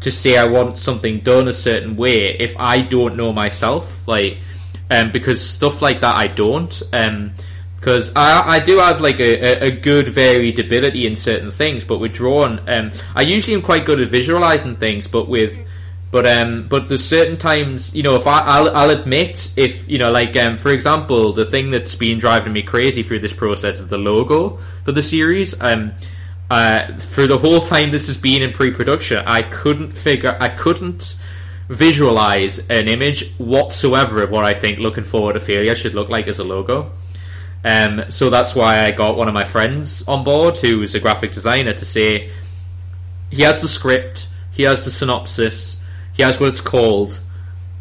to 0.00 0.10
say 0.10 0.36
I 0.36 0.44
want 0.44 0.76
something 0.78 1.20
done 1.20 1.48
a 1.48 1.52
certain 1.52 1.96
way 1.96 2.36
if 2.38 2.54
I 2.58 2.82
don't 2.82 3.16
know 3.16 3.32
myself 3.32 4.06
like 4.06 4.38
um 4.90 5.12
because 5.12 5.40
stuff 5.40 5.80
like 5.80 6.00
that 6.02 6.14
I 6.14 6.26
don't 6.26 6.82
um 6.92 7.32
because 7.84 8.12
I, 8.16 8.56
I 8.56 8.60
do 8.60 8.78
have 8.78 9.02
like 9.02 9.20
a, 9.20 9.66
a, 9.66 9.70
good 9.70 10.08
varied 10.08 10.58
ability 10.58 11.06
in 11.06 11.16
certain 11.16 11.50
things, 11.50 11.84
but 11.84 11.98
with 11.98 12.14
drawing, 12.14 12.58
um, 12.66 12.92
I 13.14 13.20
usually 13.20 13.54
am 13.54 13.60
quite 13.60 13.84
good 13.84 14.00
at 14.00 14.08
visualizing 14.08 14.76
things, 14.76 15.06
but 15.06 15.28
with 15.28 15.68
but 16.14 16.28
um, 16.28 16.68
but 16.68 16.88
there's 16.88 17.04
certain 17.04 17.36
times, 17.36 17.92
you 17.92 18.04
know, 18.04 18.14
if 18.14 18.28
I, 18.28 18.38
I'll, 18.38 18.76
I'll 18.76 18.90
admit 18.90 19.50
if 19.56 19.88
you 19.88 19.98
know, 19.98 20.12
like 20.12 20.36
um, 20.36 20.56
for 20.56 20.70
example, 20.70 21.32
the 21.32 21.44
thing 21.44 21.72
that's 21.72 21.96
been 21.96 22.18
driving 22.18 22.52
me 22.52 22.62
crazy 22.62 23.02
through 23.02 23.18
this 23.18 23.32
process 23.32 23.80
is 23.80 23.88
the 23.88 23.98
logo 23.98 24.60
for 24.84 24.92
the 24.92 25.02
series. 25.02 25.60
Um, 25.60 25.90
uh, 26.48 26.98
for 26.98 27.26
the 27.26 27.36
whole 27.36 27.60
time 27.62 27.90
this 27.90 28.06
has 28.06 28.16
been 28.16 28.44
in 28.44 28.52
pre-production, 28.52 29.24
I 29.26 29.42
couldn't 29.42 29.90
figure, 29.90 30.36
I 30.38 30.50
couldn't 30.50 31.16
visualize 31.68 32.60
an 32.70 32.86
image 32.86 33.34
whatsoever 33.34 34.22
of 34.22 34.30
what 34.30 34.44
I 34.44 34.54
think 34.54 34.78
looking 34.78 35.02
forward 35.02 35.32
to 35.32 35.40
failure 35.40 35.74
should 35.74 35.96
look 35.96 36.10
like 36.10 36.28
as 36.28 36.38
a 36.38 36.44
logo. 36.44 36.92
Um, 37.64 38.04
so 38.08 38.30
that's 38.30 38.54
why 38.54 38.84
I 38.84 38.92
got 38.92 39.16
one 39.16 39.26
of 39.26 39.34
my 39.34 39.42
friends 39.42 40.06
on 40.06 40.22
board, 40.22 40.58
who's 40.58 40.94
a 40.94 41.00
graphic 41.00 41.32
designer, 41.32 41.72
to 41.72 41.84
say 41.84 42.30
he 43.30 43.42
has 43.42 43.60
the 43.62 43.68
script, 43.68 44.28
he 44.52 44.62
has 44.62 44.84
the 44.84 44.92
synopsis, 44.92 45.80
he 46.14 46.22
has 46.22 46.40
what 46.40 46.48
it's 46.48 46.60
called. 46.60 47.20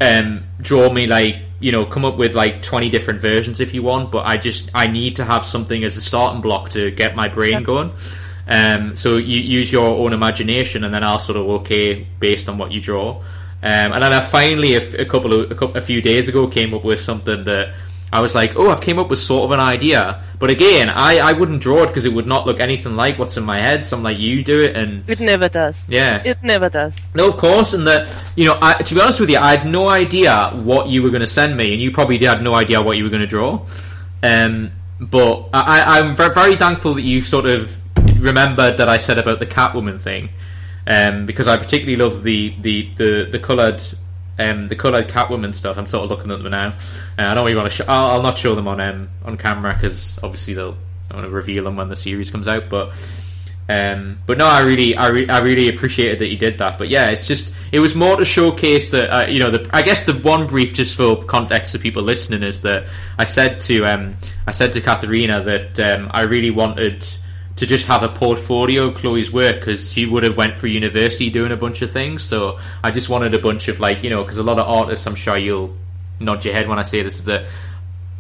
Um, 0.02 0.44
draw 0.60 0.92
me 0.92 1.08
like 1.08 1.38
you 1.64 1.72
know, 1.72 1.86
come 1.86 2.04
up 2.04 2.18
with 2.18 2.36
like 2.36 2.62
twenty 2.62 2.90
different 2.90 3.22
versions 3.22 3.62
if 3.62 3.74
you 3.74 3.82
want, 3.84 4.12
but 4.12 4.26
I 4.26 4.36
just 4.36 4.70
I 4.74 4.88
need 4.88 5.16
to 5.16 5.24
have 5.24 5.46
something 5.46 5.84
as 5.86 5.96
a 5.96 6.02
starting 6.02 6.42
block 6.42 6.72
to 6.72 6.92
get 6.92 7.16
my 7.16 7.30
brain 7.30 7.54
yeah. 7.54 7.62
going. 7.62 7.92
Um, 8.46 8.98
so 8.98 9.16
you 9.16 9.40
use 9.40 9.72
your 9.72 9.86
own 9.88 10.12
imagination, 10.12 10.84
and 10.84 10.94
then 10.94 11.06
I'll 11.06 11.20
sort 11.20 11.38
of 11.38 11.48
okay 11.62 12.06
based 12.20 12.50
on 12.50 12.58
what 12.58 12.74
you 12.74 12.82
draw. 12.82 13.22
Um, 13.62 13.94
and 13.94 14.04
then 14.04 14.12
I 14.12 14.20
finally, 14.20 14.76
a, 14.76 15.04
a 15.04 15.06
couple 15.06 15.32
of 15.32 15.52
a, 15.52 15.56
couple, 15.56 15.78
a 15.78 15.82
few 15.82 16.02
days 16.02 16.28
ago, 16.28 16.48
came 16.48 16.74
up 16.74 16.84
with 16.84 17.00
something 17.00 17.46
that 17.46 17.76
I 18.14 18.20
was 18.20 18.36
like, 18.36 18.56
oh, 18.56 18.70
I've 18.70 18.82
came 18.82 19.00
up 19.00 19.10
with 19.10 19.18
sort 19.18 19.46
of 19.46 19.52
an 19.52 19.60
idea. 19.60 20.24
But 20.38 20.52
again, 20.52 20.90
I, 20.90 21.18
I 21.18 21.34
wouldn't 21.34 21.64
draw 21.64 21.84
it 21.84 21.88
because 21.88 22.06
it 22.06 22.14
would 22.14 22.28
not 22.28 22.46
look 22.46 22.60
anything 22.60 22.96
like 22.96 23.18
what's 23.18 23.38
in 23.38 23.44
my 23.44 23.60
head. 23.60 23.88
So 23.88 23.98
I'm 23.98 24.04
like, 24.04 24.20
you 24.20 24.44
do 24.44 24.62
it, 24.62 24.76
and 24.76 25.10
it 25.10 25.20
never 25.20 25.50
does. 25.50 25.76
Yeah, 25.88 26.22
it 26.24 26.44
never 26.44 26.70
does. 26.70 26.94
No, 27.16 27.28
of 27.28 27.38
course, 27.38 27.74
and 27.74 27.88
that 27.88 28.08
you 28.36 28.46
know, 28.46 28.60
I, 28.62 28.76
to 28.76 28.94
be 28.94 29.02
honest 29.02 29.20
with 29.20 29.32
you, 29.32 29.40
I 29.40 29.56
had 29.56 29.68
no 29.68 29.88
idea 29.90 30.52
what 30.54 30.90
you 30.90 31.02
were 31.02 31.10
going 31.10 31.22
to 31.22 31.28
send 31.28 31.58
me, 31.58 31.74
and 31.74 31.82
you 31.82 31.92
probably 31.92 32.20
did 32.20 32.28
had 32.30 32.44
no 32.44 32.54
idea 32.54 32.82
what 32.82 32.98
you 32.98 33.04
were 33.04 33.10
going 33.10 33.22
to 33.22 33.28
draw. 33.28 33.66
Um, 34.22 34.72
but 35.00 35.50
I, 35.54 36.00
I'm 36.00 36.16
very 36.16 36.56
thankful 36.56 36.94
that 36.94 37.02
you 37.02 37.24
sort 37.24 37.48
of 37.48 37.82
remembered 38.22 38.78
that 38.78 38.88
I 38.88 38.98
said 38.98 39.18
about 39.18 39.40
the 39.40 39.48
Catwoman 39.48 40.00
thing. 40.00 40.30
Um, 40.86 41.26
because 41.26 41.48
I 41.48 41.58
particularly 41.58 41.96
love 41.96 42.24
the 42.24 42.54
the 42.60 42.90
the, 42.96 43.28
the 43.32 43.40
coloured 43.40 43.82
um, 44.40 44.68
the 44.68 44.76
coloured 44.76 45.08
Catwoman 45.08 45.54
stuff. 45.54 45.78
I'm 45.78 45.88
sort 45.88 46.06
of 46.06 46.10
looking 46.10 46.32
at 46.32 46.42
them 46.42 46.52
now. 46.52 46.70
Uh, 47.18 47.24
I 47.24 47.34
don't 47.34 47.46
really 47.46 47.56
want 47.56 47.70
to. 47.72 47.76
Sh- 47.76 47.88
I'll, 47.88 48.12
I'll, 48.12 48.24
not 48.24 48.38
show 48.38 48.56
them 48.56 48.68
on 48.68 48.80
um, 48.80 49.10
on 49.24 49.38
camera 49.38 49.74
because 49.74 50.20
obviously 50.24 50.54
they'll. 50.54 50.78
I 51.12 51.16
want 51.16 51.28
to 51.28 51.32
reveal 51.32 51.66
them 51.66 51.76
when 51.76 51.90
the 51.90 51.96
series 51.96 52.32
comes 52.32 52.48
out, 52.48 52.70
but. 52.70 52.94
Um, 53.70 54.18
but 54.26 54.38
no, 54.38 54.46
I 54.46 54.60
really, 54.60 54.98
I, 54.98 55.08
re- 55.08 55.30
I 55.30 55.40
really 55.40 55.70
appreciated 55.70 56.20
that 56.20 56.28
you 56.28 56.38
did 56.38 56.58
that. 56.58 56.78
But 56.78 56.90
yeah, 56.90 57.12
it's 57.12 57.28
just, 57.28 57.54
it 57.72 57.80
was 57.80 57.96
more 57.96 58.18
to 58.18 58.26
showcase 58.26 58.92
that, 58.92 59.10
uh, 59.10 59.28
you 59.30 59.40
know, 59.40 59.52
the, 59.52 59.70
I 59.72 59.84
guess 59.84 60.06
the 60.06 60.16
one 60.16 60.48
brief, 60.48 60.74
just 60.74 60.96
for 60.96 61.16
context 61.24 61.72
to 61.72 61.80
people 61.80 62.04
listening, 62.04 62.44
is 62.44 62.62
that 62.64 62.88
I 63.18 63.24
said 63.24 63.62
to, 63.62 63.86
um, 63.86 64.18
I 64.46 64.52
said 64.52 64.74
to 64.74 64.82
Katharina 64.82 65.44
that 65.44 65.80
um, 65.80 66.12
I 66.14 66.24
really 66.24 66.52
wanted 66.52 67.08
to 67.56 67.68
just 67.68 67.88
have 67.88 68.04
a 68.04 68.10
portfolio 68.10 68.88
of 68.88 68.96
Chloe's 68.96 69.32
work 69.32 69.60
because 69.60 69.92
she 69.92 70.06
would 70.06 70.24
have 70.24 70.38
went 70.38 70.58
through 70.58 70.70
university 70.70 71.30
doing 71.30 71.52
a 71.52 71.58
bunch 71.58 71.82
of 71.82 71.92
things. 71.92 72.24
So 72.24 72.60
I 72.84 72.92
just 72.92 73.10
wanted 73.10 73.34
a 73.34 73.40
bunch 73.40 73.68
of 73.68 73.80
like 73.80 74.04
you 74.04 74.10
know 74.10 74.24
because 74.24 74.38
a 74.38 74.44
lot 74.44 74.60
of 74.60 74.68
artists, 74.68 75.06
I'm 75.06 75.16
sure 75.16 75.38
you'll 75.38 75.76
nod 76.20 76.44
your 76.46 76.54
head 76.54 76.68
when 76.68 76.80
I 76.80 76.84
say 76.84 77.04
this, 77.04 77.22
that 77.22 77.48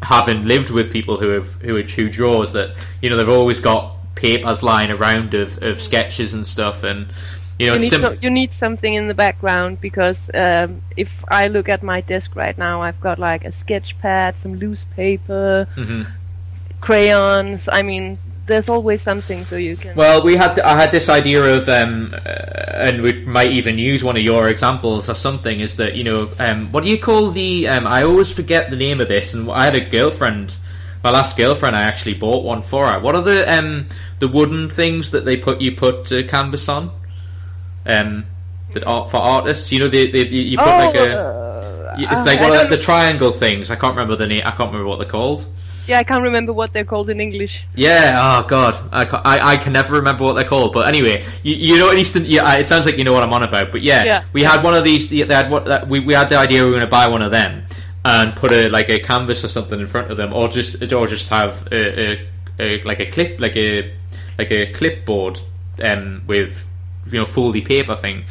having 0.01 0.43
lived 0.43 0.69
with 0.69 0.91
people 0.91 1.17
who 1.17 1.29
have 1.29 1.53
who 1.61 1.77
are 1.77 1.83
who 1.83 2.09
draws 2.09 2.53
that 2.53 2.75
you 3.01 3.09
know 3.09 3.17
they've 3.17 3.29
always 3.29 3.59
got 3.59 3.95
papers 4.15 4.61
lying 4.61 4.91
around 4.91 5.33
of, 5.33 5.61
of 5.63 5.81
sketches 5.81 6.33
and 6.33 6.45
stuff 6.45 6.83
and. 6.83 7.07
You, 7.59 7.67
know, 7.67 7.73
you, 7.75 7.81
need 7.81 7.89
sim- 7.89 8.01
so, 8.01 8.17
you 8.19 8.29
need 8.31 8.51
something 8.53 8.93
in 8.95 9.07
the 9.07 9.13
background 9.13 9.79
because 9.79 10.17
um, 10.33 10.81
if 10.97 11.11
I 11.29 11.47
look 11.47 11.69
at 11.69 11.83
my 11.83 12.01
desk 12.01 12.35
right 12.35 12.57
now, 12.57 12.81
I've 12.81 12.99
got 12.99 13.19
like 13.19 13.45
a 13.45 13.51
sketch 13.51 13.95
pad, 13.99 14.33
some 14.41 14.55
loose 14.55 14.83
paper, 14.95 15.67
mm-hmm. 15.75 16.09
crayons. 16.81 17.69
I 17.71 17.83
mean, 17.83 18.17
there's 18.45 18.69
always 18.69 19.01
something 19.01 19.43
so 19.45 19.55
you 19.55 19.77
can. 19.77 19.95
Well, 19.95 20.23
we 20.23 20.35
had 20.35 20.59
I 20.59 20.79
had 20.79 20.91
this 20.91 21.09
idea 21.09 21.43
of, 21.43 21.69
um, 21.69 22.13
uh, 22.13 22.17
and 22.17 23.01
we 23.01 23.25
might 23.25 23.51
even 23.51 23.77
use 23.77 24.03
one 24.03 24.17
of 24.17 24.23
your 24.23 24.49
examples 24.49 25.09
or 25.09 25.15
something. 25.15 25.59
Is 25.59 25.77
that 25.77 25.95
you 25.95 26.03
know 26.03 26.29
um, 26.39 26.71
what 26.71 26.83
do 26.83 26.89
you 26.89 26.99
call 26.99 27.31
the? 27.31 27.67
Um, 27.67 27.87
I 27.87 28.03
always 28.03 28.31
forget 28.31 28.69
the 28.69 28.75
name 28.75 28.99
of 28.99 29.07
this, 29.07 29.33
and 29.33 29.49
I 29.49 29.65
had 29.65 29.75
a 29.75 29.81
girlfriend. 29.89 30.55
My 31.03 31.11
last 31.11 31.35
girlfriend, 31.35 31.75
I 31.75 31.83
actually 31.83 32.13
bought 32.13 32.43
one 32.45 32.61
for 32.61 32.87
her. 32.87 32.99
What 32.99 33.15
are 33.15 33.21
the 33.21 33.51
um, 33.51 33.87
the 34.19 34.27
wooden 34.27 34.69
things 34.69 35.11
that 35.11 35.25
they 35.25 35.37
put 35.37 35.61
you 35.61 35.75
put 35.75 36.11
uh, 36.11 36.23
canvas 36.23 36.67
on? 36.67 36.91
Um, 37.85 38.25
that 38.71 38.85
art 38.85 39.11
for 39.11 39.17
artists, 39.17 39.71
you 39.71 39.79
know, 39.79 39.87
they, 39.87 40.09
they 40.09 40.27
you 40.27 40.57
put 40.57 40.67
oh, 40.67 40.77
like 40.77 40.95
a. 40.95 41.19
Uh, 41.19 41.95
it's 41.97 42.25
like 42.25 42.39
one 42.39 42.51
of 42.51 42.69
the, 42.69 42.75
the 42.75 42.81
triangle 42.81 43.31
things. 43.31 43.69
I 43.69 43.75
can't 43.75 43.95
remember 43.95 44.15
the 44.15 44.27
name. 44.27 44.41
I 44.43 44.49
can't 44.49 44.71
remember 44.71 44.87
what 44.87 44.97
they're 44.97 45.07
called. 45.07 45.45
Yeah, 45.87 45.99
I 45.99 46.03
can't 46.03 46.23
remember 46.23 46.53
what 46.53 46.71
they're 46.71 46.85
called 46.85 47.09
in 47.09 47.19
English. 47.19 47.63
Yeah, 47.75 48.15
oh 48.17 48.47
god, 48.47 48.75
I, 48.91 49.03
I, 49.03 49.51
I, 49.53 49.57
can 49.57 49.73
never 49.73 49.95
remember 49.95 50.23
what 50.23 50.33
they're 50.33 50.43
called. 50.43 50.73
But 50.73 50.87
anyway, 50.87 51.23
you, 51.43 51.55
you 51.55 51.77
know 51.77 51.89
at 51.89 51.95
least 51.95 52.15
yeah, 52.15 52.55
it 52.55 52.65
sounds 52.65 52.85
like 52.85 52.97
you 52.97 53.03
know 53.03 53.13
what 53.13 53.23
I'm 53.23 53.33
on 53.33 53.43
about. 53.43 53.71
But 53.71 53.81
yeah, 53.81 54.03
yeah. 54.03 54.23
we 54.31 54.43
had 54.43 54.63
one 54.63 54.73
of 54.73 54.83
these. 54.83 55.09
They 55.09 55.25
had 55.25 55.49
what 55.49 55.87
we 55.87 55.99
we 55.99 56.13
had 56.13 56.29
the 56.29 56.37
idea 56.37 56.61
we 56.61 56.65
were 56.65 56.71
going 56.71 56.85
to 56.85 56.89
buy 56.89 57.07
one 57.07 57.21
of 57.21 57.31
them 57.31 57.65
and 58.05 58.35
put 58.35 58.51
a 58.51 58.69
like 58.69 58.89
a 58.89 58.99
canvas 58.99 59.43
or 59.43 59.47
something 59.47 59.79
in 59.79 59.87
front 59.87 60.11
of 60.11 60.17
them, 60.17 60.33
or 60.33 60.47
just 60.47 60.81
or 60.93 61.07
just 61.07 61.29
have 61.29 61.67
a, 61.71 62.11
a, 62.11 62.29
a 62.59 62.81
like 62.83 62.99
a 62.99 63.05
clip 63.11 63.39
like 63.39 63.55
a 63.55 63.93
like 64.37 64.51
a 64.51 64.71
clipboard 64.73 65.39
um, 65.83 66.23
with 66.27 66.65
you 67.11 67.19
know 67.19 67.25
foldy 67.25 67.65
paper 67.65 67.95
thing. 67.95 68.25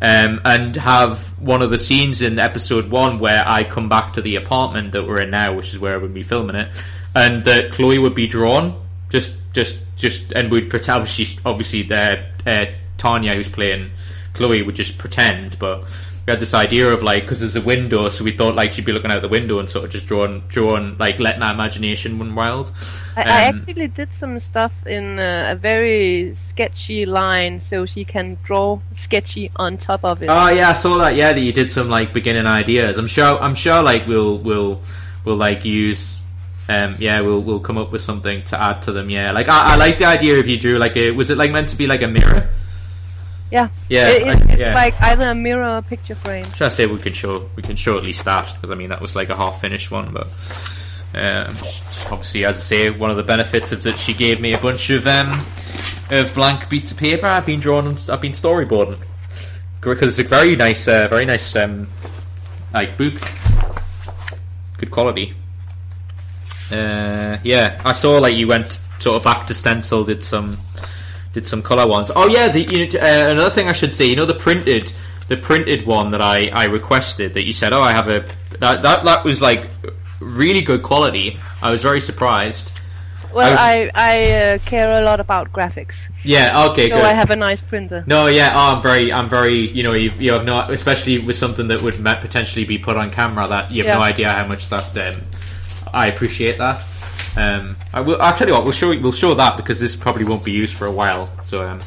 Um, 0.00 0.40
and 0.44 0.76
have 0.76 1.36
one 1.40 1.60
of 1.60 1.70
the 1.72 1.78
scenes 1.78 2.22
in 2.22 2.38
episode 2.38 2.88
one 2.88 3.18
where 3.18 3.42
I 3.44 3.64
come 3.64 3.88
back 3.88 4.12
to 4.12 4.22
the 4.22 4.36
apartment 4.36 4.92
that 4.92 5.04
we're 5.04 5.22
in 5.22 5.30
now, 5.30 5.56
which 5.56 5.74
is 5.74 5.80
where 5.80 5.98
would 5.98 6.14
be 6.14 6.22
filming 6.22 6.54
it, 6.54 6.70
and 7.18 7.44
that 7.44 7.72
Chloe 7.72 7.98
would 7.98 8.14
be 8.14 8.26
drawn. 8.26 8.80
Just 9.10 9.36
just 9.52 9.78
just 9.96 10.32
and 10.32 10.50
we'd 10.50 10.70
pretend 10.70 11.00
obviously 11.00 11.40
obviously 11.44 11.82
the 11.82 12.24
uh, 12.46 12.66
Tanya 12.96 13.34
who's 13.34 13.48
playing 13.48 13.90
Chloe 14.34 14.62
would 14.62 14.76
just 14.76 14.98
pretend 14.98 15.58
but 15.58 15.82
we 16.26 16.30
had 16.30 16.40
this 16.40 16.54
idea 16.54 16.92
of 16.92 17.02
like 17.02 17.22
because 17.22 17.40
there's 17.40 17.56
a 17.56 17.60
window 17.60 18.08
so 18.08 18.22
we 18.22 18.30
thought 18.30 18.54
like 18.54 18.72
she'd 18.72 18.84
be 18.84 18.92
looking 18.92 19.10
out 19.10 19.22
the 19.22 19.28
window 19.28 19.58
and 19.58 19.68
sort 19.68 19.86
of 19.86 19.90
just 19.90 20.06
drawing 20.06 20.44
drawing 20.48 20.96
like 20.98 21.18
letting 21.18 21.42
our 21.42 21.52
imagination 21.52 22.18
run 22.18 22.34
wild. 22.34 22.70
I, 23.16 23.22
um, 23.22 23.26
I 23.28 23.42
actually 23.44 23.88
did 23.88 24.10
some 24.20 24.38
stuff 24.38 24.72
in 24.86 25.18
a 25.18 25.56
very 25.60 26.36
sketchy 26.50 27.06
line 27.06 27.62
so 27.68 27.86
she 27.86 28.04
can 28.04 28.38
draw 28.44 28.80
sketchy 28.96 29.50
on 29.56 29.78
top 29.78 30.04
of 30.04 30.22
it. 30.22 30.26
Oh 30.28 30.50
yeah 30.50 30.70
I 30.70 30.74
saw 30.74 30.98
that. 30.98 31.16
Yeah 31.16 31.32
that 31.32 31.40
you 31.40 31.52
did 31.52 31.68
some 31.68 31.88
like 31.88 32.12
beginning 32.12 32.46
ideas. 32.46 32.98
I'm 32.98 33.08
sure 33.08 33.40
I'm 33.40 33.54
sure 33.54 33.82
like 33.82 34.06
we'll 34.06 34.38
we'll 34.38 34.82
we'll 35.24 35.36
like 35.36 35.64
use 35.64 36.20
um, 36.68 36.96
yeah, 36.98 37.20
we'll 37.20 37.42
we'll 37.42 37.60
come 37.60 37.78
up 37.78 37.92
with 37.92 38.02
something 38.02 38.44
to 38.44 38.60
add 38.60 38.82
to 38.82 38.92
them. 38.92 39.10
Yeah, 39.10 39.32
like 39.32 39.48
I, 39.48 39.72
I 39.72 39.76
like 39.76 39.98
the 39.98 40.04
idea 40.04 40.38
of 40.38 40.46
you 40.46 40.58
drew 40.58 40.76
like 40.76 40.96
a 40.96 41.10
was 41.10 41.30
it 41.30 41.38
like 41.38 41.50
meant 41.50 41.70
to 41.70 41.76
be 41.76 41.86
like 41.86 42.02
a 42.02 42.08
mirror? 42.08 42.50
Yeah, 43.50 43.68
yeah, 43.88 44.08
it, 44.08 44.26
it's, 44.26 44.42
it's 44.42 44.56
yeah. 44.58 44.74
like 44.74 45.00
either 45.00 45.30
a 45.30 45.34
mirror 45.34 45.64
or 45.64 45.78
a 45.78 45.82
picture 45.82 46.14
frame. 46.14 46.44
Should 46.52 46.66
I 46.66 46.68
say 46.68 46.86
we 46.86 46.98
can 46.98 47.14
show 47.14 47.48
we 47.56 47.62
can 47.62 47.76
show 47.76 47.96
at 47.96 48.04
least 48.04 48.24
that 48.26 48.52
because 48.54 48.70
I 48.70 48.74
mean 48.74 48.90
that 48.90 49.00
was 49.00 49.16
like 49.16 49.30
a 49.30 49.36
half 49.36 49.60
finished 49.60 49.90
one, 49.90 50.12
but 50.12 50.26
um, 51.14 51.56
obviously 52.10 52.44
as 52.44 52.58
I 52.58 52.60
say, 52.60 52.90
one 52.90 53.10
of 53.10 53.16
the 53.16 53.22
benefits 53.22 53.72
of 53.72 53.82
that 53.84 53.98
she 53.98 54.12
gave 54.12 54.40
me 54.40 54.52
a 54.52 54.58
bunch 54.58 54.90
of 54.90 55.06
um, 55.06 55.44
of 56.10 56.34
blank 56.34 56.68
pieces 56.68 56.92
of 56.92 56.98
paper. 56.98 57.26
I've 57.26 57.46
been 57.46 57.60
drawing, 57.60 57.96
I've 58.10 58.20
been 58.20 58.32
storyboarding 58.32 59.02
because 59.80 60.18
it's 60.18 60.30
a 60.30 60.34
very 60.34 60.56
nice, 60.56 60.86
uh, 60.88 61.08
very 61.08 61.24
nice 61.24 61.54
um, 61.56 61.88
like 62.74 62.98
book, 62.98 63.14
good 64.76 64.90
quality. 64.90 65.34
Uh, 66.70 67.38
yeah, 67.44 67.80
I 67.84 67.92
saw 67.92 68.18
like 68.18 68.36
you 68.36 68.46
went 68.46 68.80
sort 68.98 69.16
of 69.16 69.24
back 69.24 69.46
to 69.46 69.54
stencil, 69.54 70.04
did 70.04 70.22
some 70.22 70.58
did 71.32 71.46
some 71.46 71.62
color 71.62 71.86
ones. 71.86 72.10
Oh 72.14 72.26
yeah, 72.28 72.48
the, 72.48 72.62
you 72.62 72.86
know, 72.86 72.98
uh, 72.98 73.30
another 73.30 73.50
thing 73.50 73.68
I 73.68 73.72
should 73.72 73.94
say, 73.94 74.06
you 74.06 74.16
know, 74.16 74.26
the 74.26 74.34
printed 74.34 74.92
the 75.28 75.36
printed 75.36 75.86
one 75.86 76.10
that 76.10 76.22
I, 76.22 76.48
I 76.48 76.64
requested 76.64 77.34
that 77.34 77.44
you 77.44 77.52
said, 77.52 77.72
oh, 77.72 77.82
I 77.82 77.92
have 77.92 78.08
a 78.08 78.26
that 78.58 78.82
that 78.82 79.04
that 79.04 79.24
was 79.24 79.40
like 79.40 79.66
really 80.20 80.62
good 80.62 80.82
quality. 80.82 81.38
I 81.62 81.70
was 81.70 81.82
very 81.82 82.00
surprised. 82.00 82.70
Well, 83.32 83.56
I 83.58 83.90
I, 83.94 84.14
I 84.14 84.30
uh, 84.32 84.58
care 84.58 85.00
a 85.00 85.04
lot 85.04 85.20
about 85.20 85.52
graphics. 85.52 85.94
Yeah. 86.24 86.68
Okay. 86.70 86.88
So 86.88 86.96
good. 86.96 87.04
I 87.04 87.12
have 87.12 87.30
a 87.30 87.36
nice 87.36 87.60
printer. 87.60 88.02
No. 88.06 88.26
Yeah. 88.26 88.52
Oh, 88.54 88.76
I'm 88.76 88.82
very. 88.82 89.12
I'm 89.12 89.28
very. 89.28 89.68
You 89.68 89.82
know. 89.82 89.92
You, 89.92 90.10
you 90.18 90.32
have 90.32 90.44
no. 90.44 90.60
Especially 90.60 91.18
with 91.18 91.36
something 91.36 91.68
that 91.68 91.82
would 91.82 92.02
potentially 92.02 92.64
be 92.64 92.78
put 92.78 92.96
on 92.96 93.10
camera. 93.10 93.46
That 93.46 93.70
you 93.70 93.84
have 93.84 93.86
yeah. 93.86 93.94
no 93.96 94.00
idea 94.00 94.32
how 94.32 94.46
much 94.46 94.68
that's 94.68 94.96
um, 94.96 95.16
I 95.92 96.08
appreciate 96.08 96.58
that. 96.58 96.84
Um, 97.36 97.76
I 97.92 98.00
will. 98.00 98.20
I'll 98.20 98.36
tell 98.36 98.48
you 98.48 98.54
what. 98.54 98.64
We'll 98.64 98.72
show. 98.72 98.88
We'll 98.98 99.12
show 99.12 99.34
that 99.34 99.56
because 99.56 99.80
this 99.80 99.94
probably 99.96 100.24
won't 100.24 100.44
be 100.44 100.52
used 100.52 100.74
for 100.74 100.86
a 100.86 100.92
while. 100.92 101.30
So, 101.44 101.62
um, 101.66 101.80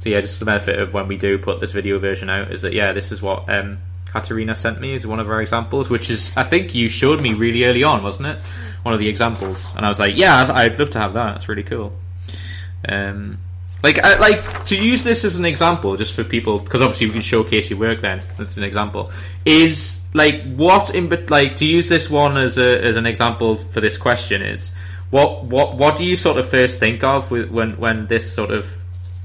so 0.00 0.08
yeah, 0.08 0.20
just 0.20 0.38
the 0.38 0.44
benefit 0.44 0.78
of 0.78 0.94
when 0.94 1.08
we 1.08 1.16
do 1.16 1.38
put 1.38 1.60
this 1.60 1.72
video 1.72 1.98
version 1.98 2.30
out 2.30 2.52
is 2.52 2.62
that 2.62 2.72
yeah, 2.72 2.92
this 2.92 3.10
is 3.10 3.20
what 3.22 3.48
um, 3.48 3.78
Katerina 4.06 4.54
sent 4.54 4.80
me 4.80 4.94
is 4.94 5.06
one 5.06 5.18
of 5.18 5.28
our 5.28 5.40
examples, 5.40 5.90
which 5.90 6.10
is 6.10 6.36
I 6.36 6.44
think 6.44 6.74
you 6.74 6.88
showed 6.88 7.20
me 7.20 7.34
really 7.34 7.64
early 7.64 7.82
on, 7.82 8.02
wasn't 8.02 8.28
it? 8.28 8.38
One 8.82 8.94
of 8.94 9.00
the 9.00 9.08
examples, 9.08 9.66
and 9.76 9.84
I 9.84 9.88
was 9.88 9.98
like, 9.98 10.16
yeah, 10.16 10.52
I'd 10.52 10.78
love 10.78 10.90
to 10.90 11.00
have 11.00 11.14
that. 11.14 11.36
It's 11.36 11.48
really 11.48 11.62
cool. 11.62 11.92
Um, 12.86 13.38
like, 13.84 13.98
I, 14.02 14.16
like 14.18 14.64
to 14.66 14.76
use 14.76 15.04
this 15.04 15.24
as 15.24 15.38
an 15.38 15.44
example, 15.44 15.96
just 15.96 16.14
for 16.14 16.24
people, 16.24 16.58
because 16.58 16.80
obviously 16.80 17.06
we 17.08 17.12
can 17.12 17.22
showcase 17.22 17.70
your 17.70 17.78
work. 17.78 18.00
Then 18.00 18.22
that's 18.36 18.56
an 18.56 18.64
example. 18.64 19.12
Is 19.44 20.00
like 20.14 20.42
what 20.54 20.94
in 20.94 21.08
but 21.08 21.28
like 21.28 21.56
to 21.56 21.66
use 21.66 21.88
this 21.88 22.08
one 22.08 22.38
as 22.38 22.56
a 22.56 22.82
as 22.82 22.96
an 22.96 23.04
example 23.04 23.56
for 23.56 23.80
this 23.80 23.98
question 23.98 24.40
is 24.42 24.72
what 25.10 25.44
what 25.44 25.76
what 25.76 25.98
do 25.98 26.04
you 26.04 26.16
sort 26.16 26.38
of 26.38 26.48
first 26.48 26.78
think 26.78 27.04
of 27.04 27.30
when 27.30 27.76
when 27.76 28.06
this 28.06 28.32
sort 28.32 28.50
of 28.50 28.82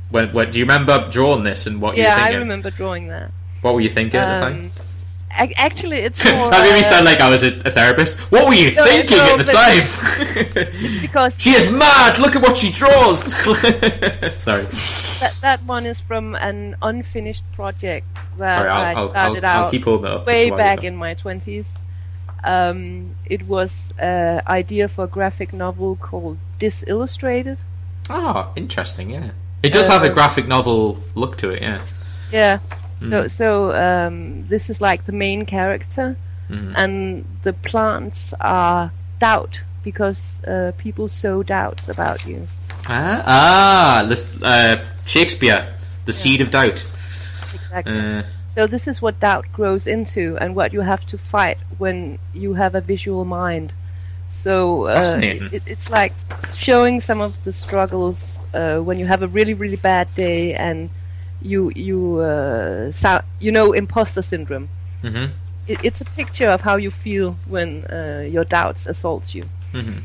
when, 0.10 0.34
when 0.34 0.50
do 0.52 0.58
you 0.58 0.66
remember 0.66 1.08
drawing 1.12 1.44
this 1.44 1.68
and 1.68 1.80
what 1.80 1.96
you 1.96 2.04
thinking 2.04 2.22
yeah 2.22 2.26
I 2.26 2.36
remember 2.36 2.72
drawing 2.72 3.08
that 3.08 3.32
what 3.62 3.76
were 3.76 3.82
you 3.82 3.90
thinking 3.90 4.20
um, 4.20 4.28
at 4.28 4.34
the 4.34 4.40
time 4.40 4.66
um, 4.66 4.72
actually, 5.32 6.00
it's 6.00 6.24
more. 6.32 6.50
that 6.52 6.64
made 6.64 6.76
me 6.76 6.84
sound 6.84 7.06
like 7.06 7.20
I 7.20 7.30
was 7.30 7.44
a, 7.44 7.58
a 7.66 7.72
therapist. 7.72 8.20
What 8.32 8.48
were 8.48 8.54
you 8.54 8.74
no, 8.76 8.86
thinking 8.86 9.18
no, 9.18 9.38
at 9.38 9.46
the 9.46 9.52
time? 9.52 11.02
because 11.02 11.34
she 11.38 11.52
is 11.52 11.72
mad. 11.72 12.20
Look 12.20 12.36
at 12.36 12.42
what 12.42 12.58
she 12.58 12.72
draws. 12.72 13.34
Sorry. 14.42 14.64
That 15.20 15.36
that 15.42 15.64
one 15.64 15.86
is 15.86 16.00
from 16.00 16.36
an 16.36 16.76
unfinished 16.82 17.44
project 17.54 18.08
that 18.38 18.58
Sorry, 18.60 18.70
I 18.70 18.94
I'll, 18.94 19.10
started 19.10 19.46
I'll, 19.46 19.66
out 19.66 19.88
I'll 20.08 20.26
way 20.26 20.50
back 20.50 20.84
in 20.84 20.96
my 20.96 21.14
twenties. 21.14 21.66
Um, 22.44 23.16
it 23.26 23.46
was 23.48 23.72
an 23.98 24.42
idea 24.48 24.88
for 24.88 25.04
a 25.04 25.08
graphic 25.08 25.52
novel 25.52 25.98
called 25.98 26.38
Disillustrated. 26.58 27.58
Oh, 28.10 28.52
interesting. 28.56 29.10
Yeah, 29.10 29.32
it 29.62 29.72
does 29.72 29.90
uh, 29.90 29.92
have 29.94 30.04
a 30.04 30.10
graphic 30.10 30.48
novel 30.48 31.04
look 31.16 31.38
to 31.38 31.50
it. 31.50 31.62
Yeah. 31.62 31.86
Yeah. 32.32 32.60
Mm. 33.02 33.10
So 33.10 33.28
so 33.28 33.72
um, 33.74 34.48
this 34.48 34.70
is 34.70 34.82
like 34.82 35.06
the 35.06 35.12
main 35.12 35.46
character, 35.46 36.18
mm. 36.50 36.74
and 36.76 37.26
the 37.44 37.54
plants 37.54 38.34
are 38.42 38.92
doubt 39.20 39.60
because 39.84 40.18
uh, 40.48 40.72
people 40.78 41.08
sow 41.08 41.44
doubts 41.44 41.88
about 41.88 42.26
you. 42.26 42.48
Ah, 42.88 43.24
ah 43.26 44.06
this, 44.08 44.42
uh, 44.42 44.84
Shakespeare, 45.06 45.74
the 46.06 46.12
yeah. 46.12 46.18
seed 46.18 46.42
of 46.42 46.52
doubt. 46.52 46.84
Exactly. 47.54 48.00
Uh, 48.00 48.24
so 48.54 48.68
this 48.68 48.88
is 48.88 49.02
what 49.02 49.20
doubt 49.20 49.46
grows 49.54 49.88
into, 49.88 50.38
and 50.42 50.56
what 50.56 50.74
you 50.74 50.82
have 50.82 51.06
to 51.08 51.18
fight 51.18 51.58
when 51.78 52.20
you 52.34 52.54
have 52.56 52.76
a 52.76 52.82
visual 52.82 53.24
mind. 53.24 53.72
So 54.44 54.86
uh, 54.86 55.20
it, 55.22 55.64
it's 55.66 55.90
like 55.90 56.14
showing 56.58 57.02
some 57.02 57.22
of 57.22 57.42
the 57.44 57.54
struggles 57.54 58.18
uh, 58.54 58.80
when 58.80 59.00
you 59.00 59.06
have 59.06 59.22
a 59.22 59.28
really 59.28 59.54
really 59.54 59.76
bad 59.76 60.14
day 60.16 60.54
and 60.54 60.90
you 61.42 61.72
you 61.76 62.20
uh, 62.20 62.92
so, 62.92 63.22
you 63.40 63.52
know 63.52 63.74
imposter 63.74 64.22
syndrome. 64.22 64.70
Mm-hmm. 65.04 65.32
It, 65.68 65.80
it's 65.84 66.02
a 66.02 66.06
picture 66.06 66.50
of 66.50 66.62
how 66.62 66.78
you 66.78 66.92
feel 66.92 67.38
when 67.48 67.86
uh, 67.86 68.28
your 68.30 68.44
doubts 68.44 68.86
assault 68.88 69.34
you. 69.34 69.44
Mm-hmm. 69.74 70.00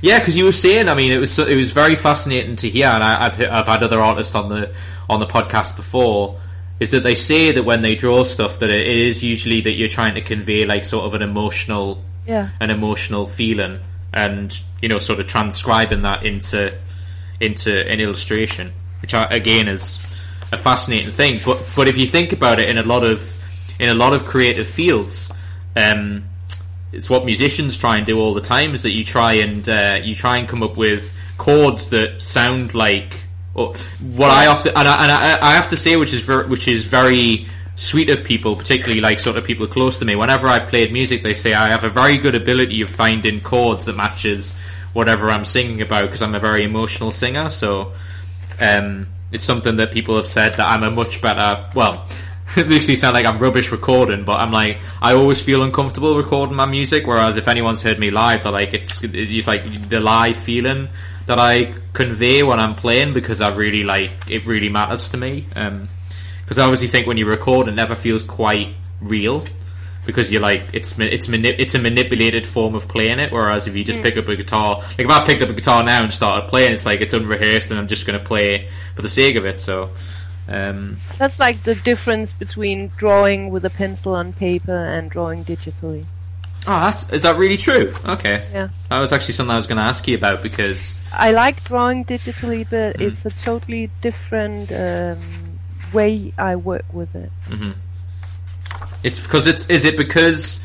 Yeah, 0.00 0.18
because 0.18 0.36
you 0.36 0.44
were 0.44 0.52
saying, 0.52 0.88
I 0.88 0.94
mean, 0.94 1.12
it 1.12 1.18
was 1.18 1.38
it 1.38 1.56
was 1.56 1.72
very 1.72 1.94
fascinating 1.94 2.56
to 2.56 2.68
hear, 2.68 2.86
and 2.86 3.02
I, 3.02 3.24
have 3.24 3.40
I've 3.40 3.66
had 3.66 3.82
other 3.82 4.00
artists 4.00 4.34
on 4.34 4.48
the 4.48 4.74
on 5.08 5.20
the 5.20 5.26
podcast 5.26 5.76
before. 5.76 6.38
Is 6.80 6.92
that 6.92 7.00
they 7.00 7.16
say 7.16 7.50
that 7.50 7.64
when 7.64 7.82
they 7.82 7.96
draw 7.96 8.22
stuff, 8.22 8.60
that 8.60 8.70
it 8.70 8.86
is 8.86 9.22
usually 9.22 9.60
that 9.62 9.72
you're 9.72 9.88
trying 9.88 10.14
to 10.14 10.20
convey 10.20 10.64
like 10.64 10.84
sort 10.84 11.06
of 11.06 11.14
an 11.14 11.22
emotional, 11.22 12.04
yeah. 12.24 12.50
an 12.60 12.70
emotional 12.70 13.26
feeling, 13.26 13.80
and 14.12 14.56
you 14.80 14.88
know, 14.88 14.98
sort 14.98 15.18
of 15.18 15.26
transcribing 15.26 16.02
that 16.02 16.24
into 16.24 16.72
into 17.40 17.88
an 17.88 18.00
illustration, 18.00 18.72
which 19.02 19.12
again 19.12 19.66
is 19.66 19.98
a 20.52 20.58
fascinating 20.58 21.12
thing. 21.12 21.40
But 21.44 21.64
but 21.76 21.88
if 21.88 21.96
you 21.96 22.06
think 22.06 22.32
about 22.32 22.58
it, 22.58 22.68
in 22.68 22.78
a 22.78 22.82
lot 22.82 23.04
of 23.04 23.36
in 23.78 23.88
a 23.88 23.94
lot 23.94 24.14
of 24.14 24.24
creative 24.24 24.68
fields, 24.68 25.32
um, 25.76 26.24
it's 26.92 27.10
what 27.10 27.24
musicians 27.24 27.76
try 27.76 27.96
and 27.96 28.06
do 28.06 28.18
all 28.18 28.34
the 28.34 28.40
time. 28.40 28.74
Is 28.74 28.82
that 28.82 28.92
you 28.92 29.04
try 29.04 29.34
and 29.34 29.68
uh, 29.68 30.00
you 30.02 30.14
try 30.14 30.38
and 30.38 30.48
come 30.48 30.62
up 30.62 30.76
with 30.76 31.12
chords 31.36 31.90
that 31.90 32.20
sound 32.20 32.74
like 32.74 33.24
what 33.54 34.30
I 34.30 34.46
often 34.46 34.72
and 34.76 34.86
I, 34.88 35.02
and 35.02 35.12
I, 35.12 35.48
I 35.50 35.52
have 35.54 35.68
to 35.68 35.76
say, 35.76 35.96
which 35.96 36.12
is 36.12 36.22
ver- 36.22 36.46
which 36.46 36.68
is 36.68 36.84
very 36.84 37.46
sweet 37.76 38.10
of 38.10 38.24
people, 38.24 38.56
particularly 38.56 39.00
like 39.00 39.20
sort 39.20 39.36
of 39.36 39.44
people 39.44 39.66
close 39.66 39.98
to 39.98 40.04
me. 40.04 40.16
Whenever 40.16 40.48
I've 40.48 40.68
played 40.68 40.92
music, 40.92 41.22
they 41.22 41.34
say 41.34 41.54
I 41.54 41.68
have 41.68 41.84
a 41.84 41.88
very 41.88 42.16
good 42.16 42.34
ability 42.34 42.82
of 42.82 42.90
finding 42.90 43.40
chords 43.40 43.86
that 43.86 43.96
matches 43.96 44.56
whatever 44.92 45.30
I'm 45.30 45.44
singing 45.44 45.82
about 45.82 46.02
because 46.02 46.22
I'm 46.22 46.34
a 46.34 46.40
very 46.40 46.64
emotional 46.64 47.10
singer. 47.10 47.50
So. 47.50 47.92
Um, 48.60 49.06
it's 49.32 49.44
something 49.44 49.76
that 49.76 49.92
people 49.92 50.16
have 50.16 50.26
said 50.26 50.54
that 50.54 50.66
I'm 50.66 50.82
a 50.82 50.90
much 50.90 51.20
better. 51.20 51.68
Well, 51.74 52.06
it 52.56 52.68
makes 52.68 52.88
me 52.88 52.96
sound 52.96 53.14
like 53.14 53.26
I'm 53.26 53.38
rubbish 53.38 53.70
recording, 53.70 54.24
but 54.24 54.40
I'm 54.40 54.52
like 54.52 54.78
I 55.02 55.14
always 55.14 55.40
feel 55.40 55.62
uncomfortable 55.62 56.16
recording 56.16 56.56
my 56.56 56.66
music. 56.66 57.06
Whereas 57.06 57.36
if 57.36 57.48
anyone's 57.48 57.82
heard 57.82 57.98
me 57.98 58.10
live, 58.10 58.42
they're 58.42 58.52
like 58.52 58.74
it's 58.74 59.02
it's 59.02 59.46
like 59.46 59.88
the 59.88 60.00
live 60.00 60.36
feeling 60.36 60.88
that 61.26 61.38
I 61.38 61.74
convey 61.92 62.42
when 62.42 62.58
I'm 62.58 62.74
playing 62.74 63.12
because 63.12 63.40
I 63.40 63.54
really 63.54 63.84
like 63.84 64.10
it. 64.28 64.46
Really 64.46 64.70
matters 64.70 65.10
to 65.10 65.16
me. 65.16 65.44
Because 65.48 65.66
um, 65.66 65.88
I 66.58 66.62
obviously 66.62 66.88
think 66.88 67.06
when 67.06 67.18
you 67.18 67.26
record, 67.26 67.68
it 67.68 67.72
never 67.72 67.94
feels 67.94 68.22
quite 68.22 68.74
real 69.00 69.44
because 70.08 70.32
you're 70.32 70.40
like 70.40 70.62
it's 70.72 70.98
it's 70.98 71.28
mani- 71.28 71.54
it's 71.58 71.74
a 71.74 71.78
manipulated 71.78 72.46
form 72.46 72.74
of 72.74 72.88
playing 72.88 73.18
it. 73.18 73.30
Whereas 73.30 73.68
if 73.68 73.76
you 73.76 73.84
just 73.84 73.98
mm. 73.98 74.04
pick 74.04 74.16
up 74.16 74.26
a 74.26 74.36
guitar, 74.36 74.78
like 74.80 75.00
if 75.00 75.10
I 75.10 75.26
picked 75.26 75.42
up 75.42 75.50
a 75.50 75.52
guitar 75.52 75.84
now 75.84 76.02
and 76.02 76.10
started 76.10 76.48
playing, 76.48 76.72
it's 76.72 76.86
like 76.86 77.02
it's 77.02 77.12
unrehearsed 77.12 77.70
and 77.70 77.78
I'm 77.78 77.86
just 77.86 78.06
going 78.06 78.18
to 78.18 78.24
play 78.24 78.70
for 78.96 79.02
the 79.02 79.10
sake 79.10 79.36
of 79.36 79.44
it. 79.44 79.60
So. 79.60 79.90
Um, 80.50 80.96
That's 81.18 81.38
like 81.38 81.62
the 81.64 81.74
difference 81.74 82.32
between 82.32 82.90
drawing 82.96 83.50
with 83.50 83.66
a 83.66 83.70
pencil 83.70 84.14
on 84.14 84.32
paper 84.32 84.74
and 84.74 85.10
drawing 85.10 85.44
digitally. 85.44 86.06
Oh, 86.66 86.80
that's 86.80 87.10
is 87.12 87.22
that 87.24 87.36
really 87.36 87.58
true? 87.58 87.92
Okay. 88.06 88.48
Yeah. 88.50 88.68
That 88.88 88.98
was 88.98 89.12
actually 89.12 89.34
something 89.34 89.52
I 89.52 89.56
was 89.56 89.66
going 89.66 89.76
to 89.76 89.84
ask 89.84 90.08
you 90.08 90.16
about 90.16 90.42
because 90.42 90.98
I 91.12 91.32
like 91.32 91.62
drawing 91.64 92.06
digitally, 92.06 92.66
but 92.68 92.96
mm. 92.96 93.12
it's 93.12 93.26
a 93.26 93.42
totally 93.42 93.90
different 94.00 94.72
um, 94.72 95.58
way 95.92 96.32
I 96.38 96.56
work 96.56 96.86
with 96.94 97.14
it. 97.14 97.30
Mm-hmm. 97.48 97.72
It's 99.02 99.20
because 99.20 99.46
it's. 99.46 99.68
Is 99.70 99.84
it 99.84 99.96
because? 99.96 100.60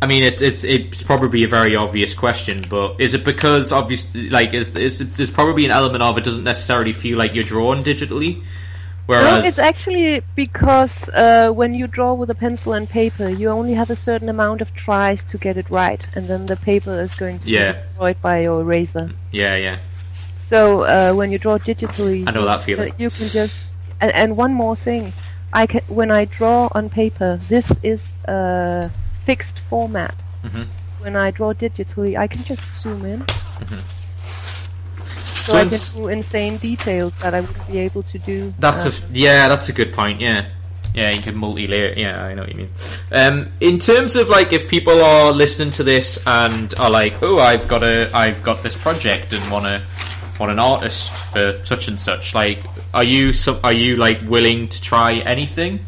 I 0.00 0.06
mean, 0.06 0.24
it, 0.24 0.42
it's 0.42 0.62
it's 0.64 1.02
probably 1.02 1.44
a 1.44 1.48
very 1.48 1.74
obvious 1.74 2.14
question, 2.14 2.62
but 2.68 3.00
is 3.00 3.14
it 3.14 3.24
because 3.24 3.72
obviously, 3.72 4.28
like, 4.28 4.52
is, 4.52 4.74
is 4.76 4.98
there's 5.14 5.30
probably 5.30 5.64
an 5.64 5.70
element 5.70 6.02
of 6.02 6.18
it 6.18 6.24
doesn't 6.24 6.44
necessarily 6.44 6.92
feel 6.92 7.16
like 7.16 7.34
you're 7.34 7.44
drawn 7.44 7.82
digitally. 7.82 8.42
Whereas 9.06 9.42
no, 9.42 9.48
it's 9.48 9.58
actually 9.60 10.20
because 10.34 11.08
uh, 11.10 11.50
when 11.50 11.74
you 11.74 11.86
draw 11.86 12.12
with 12.14 12.28
a 12.28 12.34
pencil 12.34 12.72
and 12.72 12.90
paper, 12.90 13.28
you 13.28 13.48
only 13.48 13.72
have 13.74 13.88
a 13.88 13.94
certain 13.94 14.28
amount 14.28 14.60
of 14.60 14.74
tries 14.74 15.22
to 15.30 15.38
get 15.38 15.56
it 15.56 15.70
right, 15.70 16.04
and 16.14 16.26
then 16.26 16.46
the 16.46 16.56
paper 16.56 17.00
is 17.00 17.14
going 17.14 17.38
to 17.38 17.48
yeah. 17.48 17.72
be 17.72 17.78
destroyed 17.78 18.20
by 18.20 18.40
your 18.40 18.62
eraser. 18.62 19.10
Yeah, 19.30 19.54
yeah. 19.56 19.78
So 20.50 20.82
uh, 20.82 21.14
when 21.14 21.30
you 21.30 21.38
draw 21.38 21.58
digitally, 21.58 22.28
I 22.28 22.32
know 22.32 22.44
that 22.46 22.62
feeling. 22.62 22.94
You 22.98 23.10
can 23.10 23.28
just 23.28 23.56
and, 24.00 24.12
and 24.12 24.36
one 24.36 24.52
more 24.52 24.74
thing, 24.76 25.12
I 25.56 25.66
can, 25.66 25.80
when 25.88 26.10
I 26.10 26.26
draw 26.26 26.68
on 26.72 26.90
paper, 26.90 27.40
this 27.48 27.72
is 27.82 28.02
a 28.26 28.90
fixed 29.24 29.58
format. 29.70 30.14
Mm-hmm. 30.44 30.64
When 31.02 31.16
I 31.16 31.30
draw 31.30 31.54
digitally, 31.54 32.14
I 32.14 32.26
can 32.26 32.44
just 32.44 32.60
zoom 32.82 33.06
in. 33.06 33.20
Mm-hmm. 33.20 33.78
So, 35.46 35.52
so 35.52 35.56
I 35.56 35.64
can 35.64 35.80
do 35.94 36.08
insane 36.08 36.58
details 36.58 37.14
that 37.22 37.32
I 37.32 37.40
wouldn't 37.40 37.68
be 37.68 37.78
able 37.78 38.02
to 38.02 38.18
do. 38.18 38.52
That's 38.58 38.84
a 38.84 38.88
uh, 38.88 39.08
yeah, 39.12 39.48
that's 39.48 39.70
a 39.70 39.72
good 39.72 39.94
point. 39.94 40.20
Yeah, 40.20 40.44
yeah, 40.92 41.08
you 41.08 41.22
can 41.22 41.34
multi-layer. 41.34 41.94
Yeah, 41.96 42.22
I 42.22 42.34
know 42.34 42.42
what 42.42 42.50
you 42.50 42.58
mean. 42.58 42.70
Um, 43.10 43.50
in 43.60 43.78
terms 43.78 44.14
of 44.14 44.28
like, 44.28 44.52
if 44.52 44.68
people 44.68 45.00
are 45.00 45.32
listening 45.32 45.70
to 45.72 45.82
this 45.82 46.18
and 46.26 46.74
are 46.76 46.90
like, 46.90 47.22
"Oh, 47.22 47.38
I've 47.38 47.66
got 47.66 47.82
a, 47.82 48.10
I've 48.12 48.42
got 48.42 48.62
this 48.62 48.76
project 48.76 49.32
and 49.32 49.50
want 49.50 49.64
to, 49.64 49.82
want 50.38 50.52
an 50.52 50.58
artist 50.58 51.12
for 51.12 51.60
such 51.64 51.88
and 51.88 52.00
such," 52.00 52.34
like, 52.34 52.64
are 52.94 53.04
you 53.04 53.32
are 53.64 53.72
you 53.72 53.96
like 53.96 54.20
willing 54.22 54.68
to 54.68 54.80
try 54.80 55.14
anything? 55.14 55.80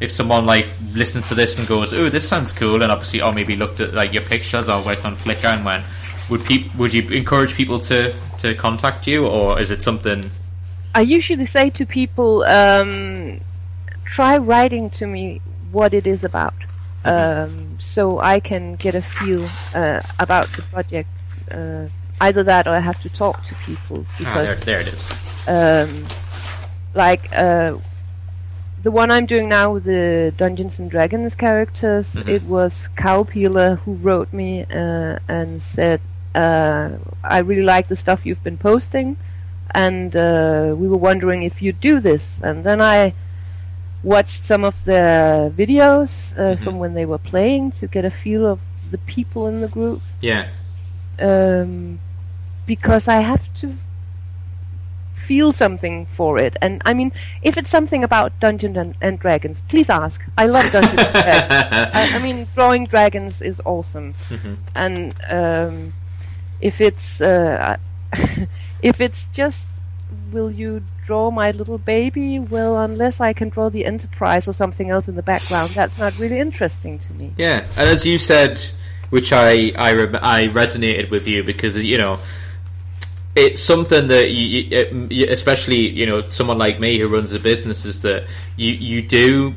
If 0.00 0.10
someone 0.10 0.46
like 0.46 0.66
listens 0.94 1.28
to 1.28 1.34
this 1.34 1.58
and 1.58 1.68
goes, 1.68 1.92
"Oh, 1.92 2.08
this 2.08 2.26
sounds 2.26 2.52
cool," 2.52 2.82
and 2.82 2.90
obviously, 2.90 3.20
or 3.20 3.32
maybe 3.32 3.56
looked 3.56 3.80
at 3.80 3.92
like 3.92 4.12
your 4.12 4.22
pictures 4.22 4.68
or 4.68 4.82
went 4.82 5.04
on 5.04 5.14
Flickr 5.14 5.54
and 5.54 5.64
went, 5.64 5.84
would 6.30 6.44
peop- 6.44 6.74
would 6.76 6.94
you 6.94 7.02
encourage 7.08 7.54
people 7.54 7.78
to 7.80 8.14
to 8.38 8.54
contact 8.54 9.06
you, 9.06 9.26
or 9.26 9.60
is 9.60 9.70
it 9.70 9.82
something? 9.82 10.30
I 10.94 11.02
usually 11.02 11.46
say 11.46 11.70
to 11.70 11.86
people, 11.86 12.42
um, 12.44 13.40
try 14.04 14.38
writing 14.38 14.90
to 14.90 15.06
me 15.06 15.40
what 15.70 15.94
it 15.94 16.06
is 16.06 16.24
about, 16.24 16.54
mm-hmm. 17.04 17.52
um, 17.52 17.78
so 17.80 18.20
I 18.20 18.40
can 18.40 18.76
get 18.76 18.94
a 18.94 19.02
feel 19.02 19.46
uh, 19.74 20.00
about 20.18 20.48
the 20.56 20.62
project. 20.62 21.08
Uh, 21.50 21.86
either 22.20 22.42
that, 22.42 22.66
or 22.66 22.74
I 22.74 22.80
have 22.80 23.00
to 23.02 23.08
talk 23.08 23.46
to 23.48 23.54
people 23.66 24.04
ah, 24.06 24.14
because 24.18 24.48
ah, 24.48 24.54
there, 24.54 24.54
there 24.56 24.80
it 24.80 24.88
is 24.88 25.20
um, 25.46 26.06
like 26.94 27.28
uh, 27.32 27.76
the 28.82 28.90
one 28.90 29.10
I'm 29.10 29.26
doing 29.26 29.48
now 29.48 29.72
with 29.72 29.84
the 29.84 30.32
Dungeons 30.36 30.78
and 30.78 30.90
Dragons 30.90 31.34
characters, 31.34 32.12
mm-hmm. 32.12 32.28
it 32.28 32.42
was 32.44 32.72
Cowpeeler 32.96 33.78
who 33.80 33.94
wrote 33.94 34.32
me 34.32 34.62
uh, 34.62 35.18
and 35.28 35.62
said, 35.62 36.00
uh, 36.34 36.90
"I 37.22 37.38
really 37.38 37.62
like 37.62 37.88
the 37.88 37.96
stuff 37.96 38.24
you've 38.24 38.42
been 38.42 38.58
posting, 38.58 39.16
and 39.74 40.14
uh, 40.16 40.74
we 40.76 40.88
were 40.88 40.96
wondering 40.96 41.42
if 41.42 41.60
you'd 41.62 41.80
do 41.80 42.00
this." 42.00 42.24
And 42.42 42.64
then 42.64 42.80
I 42.80 43.14
watched 44.02 44.46
some 44.46 44.64
of 44.64 44.74
the 44.84 45.52
videos 45.54 46.10
uh, 46.32 46.40
mm-hmm. 46.40 46.64
from 46.64 46.78
when 46.78 46.94
they 46.94 47.04
were 47.04 47.18
playing 47.18 47.72
to 47.72 47.86
get 47.86 48.04
a 48.04 48.10
feel 48.10 48.46
of 48.46 48.60
the 48.90 48.98
people 48.98 49.46
in 49.46 49.60
the 49.60 49.68
group. 49.68 50.00
Yeah. 50.20 50.48
Um, 51.18 52.00
because 52.70 53.08
I 53.08 53.20
have 53.20 53.42
to 53.60 53.76
feel 55.26 55.52
something 55.52 56.06
for 56.16 56.38
it. 56.38 56.56
And 56.62 56.80
I 56.84 56.94
mean, 56.94 57.10
if 57.42 57.56
it's 57.56 57.68
something 57.68 58.04
about 58.04 58.38
Dungeons 58.38 58.76
and, 58.76 58.94
and 59.00 59.18
Dragons, 59.18 59.56
please 59.68 59.90
ask. 59.90 60.18
I 60.38 60.46
love 60.46 60.70
Dungeons 60.76 61.02
and 61.02 61.12
Dragons. 61.12 61.94
I, 61.98 62.10
I, 62.14 62.18
mean, 62.22 62.46
drawing 62.54 62.86
dragons 62.86 63.42
is 63.42 63.60
awesome. 63.64 64.14
Mm-hmm. 64.28 64.54
And 64.76 65.14
um, 65.28 65.92
if 66.60 66.80
it's 66.80 67.20
uh, 67.20 67.76
if 68.90 69.00
it's 69.00 69.22
just 69.32 69.66
will 70.30 70.52
you 70.52 70.84
draw 71.06 71.32
my 71.32 71.50
little 71.50 71.78
baby? 71.78 72.38
Well, 72.38 72.78
unless 72.78 73.18
I 73.18 73.32
can 73.32 73.48
draw 73.48 73.68
the 73.68 73.84
Enterprise 73.84 74.46
or 74.46 74.54
something 74.54 74.90
else 74.90 75.08
in 75.08 75.16
the 75.16 75.24
background, 75.32 75.70
that's 75.70 75.98
not 75.98 76.16
really 76.20 76.38
interesting 76.38 77.00
to 77.00 77.12
me. 77.14 77.32
Yeah, 77.36 77.66
and 77.76 77.88
as 77.88 78.06
you 78.06 78.16
said, 78.16 78.64
which 79.10 79.32
I 79.32 79.72
I, 79.76 79.90
re- 79.90 80.20
I 80.22 80.46
resonated 80.46 81.10
with 81.10 81.26
you 81.26 81.42
because 81.42 81.76
you 81.76 81.98
know 81.98 82.20
it's 83.36 83.62
something 83.62 84.08
that 84.08 84.30
you, 84.30 85.06
you, 85.10 85.26
especially 85.28 85.88
you 85.88 86.06
know 86.06 86.26
someone 86.28 86.58
like 86.58 86.80
me 86.80 86.98
who 86.98 87.08
runs 87.08 87.32
a 87.32 87.38
business 87.38 87.84
is 87.84 88.02
that 88.02 88.26
you 88.56 88.72
you 88.72 89.02
do 89.02 89.54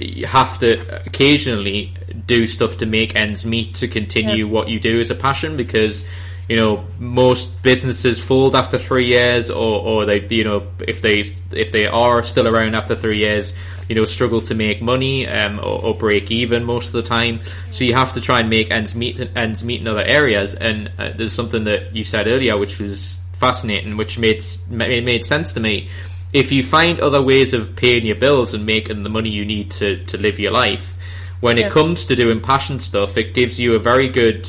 you 0.00 0.26
have 0.26 0.58
to 0.58 1.04
occasionally 1.06 1.92
do 2.26 2.46
stuff 2.46 2.78
to 2.78 2.86
make 2.86 3.16
ends 3.16 3.44
meet 3.44 3.74
to 3.74 3.88
continue 3.88 4.46
yeah. 4.46 4.50
what 4.52 4.68
you 4.68 4.78
do 4.78 5.00
as 5.00 5.10
a 5.10 5.14
passion 5.14 5.56
because 5.56 6.06
you 6.48 6.56
know 6.56 6.84
most 6.98 7.62
businesses 7.62 8.22
fold 8.22 8.54
after 8.54 8.78
three 8.78 9.06
years 9.06 9.48
or, 9.50 9.80
or 9.80 10.04
they 10.04 10.20
you 10.28 10.44
know 10.44 10.66
if 10.80 11.00
they 11.00 11.20
if 11.52 11.72
they 11.72 11.86
are 11.86 12.22
still 12.22 12.48
around 12.48 12.74
after 12.74 12.94
three 12.94 13.18
years 13.18 13.54
you 13.88 13.94
know 14.00 14.06
struggle 14.06 14.40
to 14.40 14.54
make 14.54 14.80
money 14.80 15.26
um, 15.26 15.58
or, 15.58 15.84
or, 15.84 15.94
break 15.94 16.30
even 16.30 16.64
most 16.64 16.86
of 16.86 16.92
the 16.92 17.02
time. 17.02 17.40
So 17.72 17.84
you 17.84 17.92
have 17.92 18.14
to 18.14 18.22
try 18.22 18.40
and 18.40 18.48
make 18.48 18.70
ends 18.70 18.94
meet 18.94 19.20
ends 19.36 19.62
meet 19.62 19.82
in 19.82 19.86
other 19.86 20.04
areas. 20.04 20.54
And 20.54 20.90
uh, 20.98 21.10
there's 21.14 21.34
something 21.34 21.64
that 21.64 21.94
you 21.94 22.02
said 22.02 22.26
earlier 22.26 22.56
which 22.56 22.78
was 22.78 23.18
fascinating 23.34 23.98
which 23.98 24.18
made 24.18 24.42
made 24.70 25.26
sense 25.26 25.52
to 25.54 25.60
me. 25.60 25.88
If 26.32 26.52
you 26.52 26.64
find 26.64 27.00
other 27.00 27.20
ways 27.20 27.52
of 27.52 27.76
paying 27.76 28.06
your 28.06 28.16
bills 28.16 28.54
and 28.54 28.64
making 28.64 29.02
the 29.02 29.10
money 29.10 29.28
you 29.28 29.44
need 29.44 29.72
to, 29.72 30.02
to 30.06 30.16
live 30.16 30.40
your 30.40 30.52
life 30.52 30.96
when 31.40 31.58
yeah. 31.58 31.66
it 31.66 31.72
comes 31.72 32.06
to 32.06 32.16
doing 32.16 32.40
passion 32.40 32.80
stuff 32.80 33.18
it 33.18 33.34
gives 33.34 33.60
you 33.60 33.74
a 33.74 33.78
very 33.78 34.08
good 34.08 34.48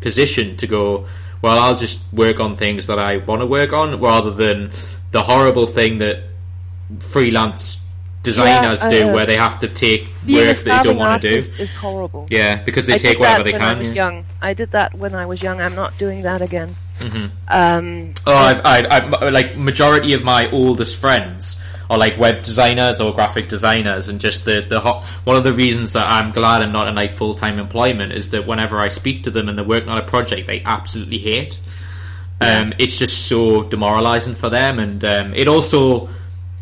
position 0.00 0.56
to 0.58 0.68
go 0.68 1.06
well, 1.44 1.58
I'll 1.58 1.76
just 1.76 2.00
work 2.10 2.40
on 2.40 2.56
things 2.56 2.86
that 2.86 2.98
I 2.98 3.18
want 3.18 3.42
to 3.42 3.46
work 3.46 3.74
on 3.74 4.00
rather 4.00 4.30
than 4.30 4.70
the 5.10 5.22
horrible 5.22 5.66
thing 5.66 5.98
that 5.98 6.22
freelance 7.00 7.82
designers 8.22 8.80
yeah, 8.82 8.88
do, 8.88 9.12
where 9.12 9.26
they 9.26 9.36
have 9.36 9.58
to 9.58 9.68
take 9.68 10.04
work 10.26 10.56
that 10.56 10.64
they 10.64 10.82
don't 10.82 10.96
want 10.96 11.20
to 11.20 11.42
do. 11.42 11.50
Is 11.58 11.74
horrible. 11.74 12.26
Yeah, 12.30 12.62
because 12.62 12.86
they 12.86 12.94
I 12.94 12.96
take 12.96 13.18
whatever 13.18 13.44
they 13.44 13.52
can. 13.52 13.76
I 13.76 13.82
yeah. 13.82 13.92
young. 13.92 14.24
I 14.40 14.54
did 14.54 14.70
that 14.70 14.94
when 14.94 15.14
I 15.14 15.26
was 15.26 15.42
young. 15.42 15.60
I'm 15.60 15.74
not 15.74 15.98
doing 15.98 16.22
that 16.22 16.40
again. 16.40 16.74
Mm-hmm. 17.00 17.26
Um, 17.48 18.14
oh, 18.26 18.34
I've, 18.34 18.64
I, 18.64 18.78
I, 18.88 19.28
like 19.28 19.54
majority 19.54 20.14
of 20.14 20.24
my 20.24 20.50
oldest 20.50 20.96
friends 20.96 21.60
or 21.90 21.98
like 21.98 22.18
web 22.18 22.42
designers 22.42 23.00
or 23.00 23.12
graphic 23.14 23.48
designers 23.48 24.08
and 24.08 24.20
just 24.20 24.44
the 24.44 24.64
the 24.68 24.80
hot, 24.80 25.04
one 25.24 25.36
of 25.36 25.44
the 25.44 25.52
reasons 25.52 25.92
that 25.92 26.08
I'm 26.08 26.32
glad 26.32 26.62
I'm 26.62 26.72
not 26.72 26.88
in 26.88 26.94
like 26.94 27.12
full 27.12 27.34
time 27.34 27.58
employment 27.58 28.12
is 28.12 28.30
that 28.30 28.46
whenever 28.46 28.78
I 28.78 28.88
speak 28.88 29.24
to 29.24 29.30
them 29.30 29.48
and 29.48 29.58
they're 29.58 29.64
working 29.64 29.88
on 29.88 29.98
a 29.98 30.06
project 30.06 30.46
they 30.46 30.62
absolutely 30.64 31.18
hate 31.18 31.58
um, 32.40 32.74
it's 32.78 32.96
just 32.96 33.26
so 33.26 33.62
demoralizing 33.62 34.34
for 34.34 34.50
them 34.50 34.78
and 34.78 35.04
um, 35.04 35.34
it 35.34 35.48
also 35.48 36.08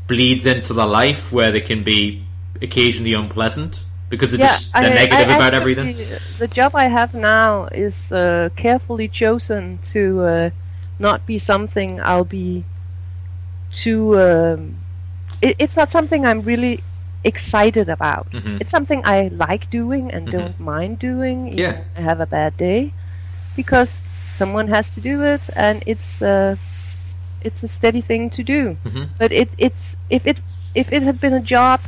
bleeds 0.06 0.46
into 0.46 0.74
their 0.74 0.86
life 0.86 1.32
where 1.32 1.50
they 1.50 1.60
can 1.60 1.82
be 1.82 2.24
occasionally 2.60 3.14
unpleasant 3.14 3.84
because 4.08 4.30
they're 4.30 4.40
yeah, 4.40 4.48
just 4.48 4.72
they're 4.74 4.84
I, 4.84 4.94
negative 4.94 5.28
I, 5.28 5.36
about 5.36 5.54
everything. 5.54 5.96
The 6.38 6.46
job 6.46 6.76
I 6.76 6.86
have 6.86 7.14
now 7.14 7.64
is 7.66 8.12
uh, 8.12 8.50
carefully 8.56 9.08
chosen 9.08 9.78
to 9.92 10.22
uh, 10.22 10.50
not 10.98 11.26
be 11.26 11.38
something 11.38 11.98
I'll 12.00 12.24
be 12.24 12.64
too 13.74 14.20
um, 14.20 14.81
it, 15.42 15.56
it's 15.58 15.76
not 15.76 15.92
something 15.92 16.24
I'm 16.24 16.40
really 16.40 16.82
excited 17.24 17.88
about. 17.88 18.30
Mm-hmm. 18.30 18.58
It's 18.60 18.70
something 18.70 19.02
I 19.04 19.28
like 19.28 19.70
doing 19.70 20.10
and 20.10 20.26
mm-hmm. 20.26 20.38
don't 20.38 20.60
mind 20.60 20.98
doing. 20.98 21.52
Yeah. 21.52 21.82
I 21.96 22.00
have 22.00 22.20
a 22.20 22.26
bad 22.26 22.56
day 22.56 22.94
because 23.54 23.90
someone 24.36 24.68
has 24.68 24.86
to 24.94 25.00
do 25.00 25.22
it, 25.24 25.42
and 25.54 25.82
it's 25.86 26.22
uh, 26.22 26.56
it's 27.42 27.62
a 27.62 27.68
steady 27.68 28.00
thing 28.00 28.30
to 28.30 28.42
do. 28.42 28.76
Mm-hmm. 28.84 29.04
But 29.18 29.32
it 29.32 29.50
it's 29.58 29.96
if 30.08 30.26
it 30.26 30.38
if 30.74 30.90
it 30.90 31.02
had 31.02 31.20
been 31.20 31.34
a 31.34 31.40
job 31.40 31.80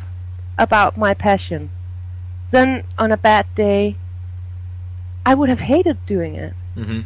about 0.58 0.96
my 0.96 1.14
passion, 1.14 1.70
then 2.50 2.84
on 2.98 3.10
a 3.12 3.16
bad 3.16 3.46
day, 3.54 3.96
I 5.24 5.34
would 5.34 5.48
have 5.48 5.60
hated 5.60 6.04
doing 6.06 6.34
it. 6.34 6.54
Mm-hmm. 6.76 7.00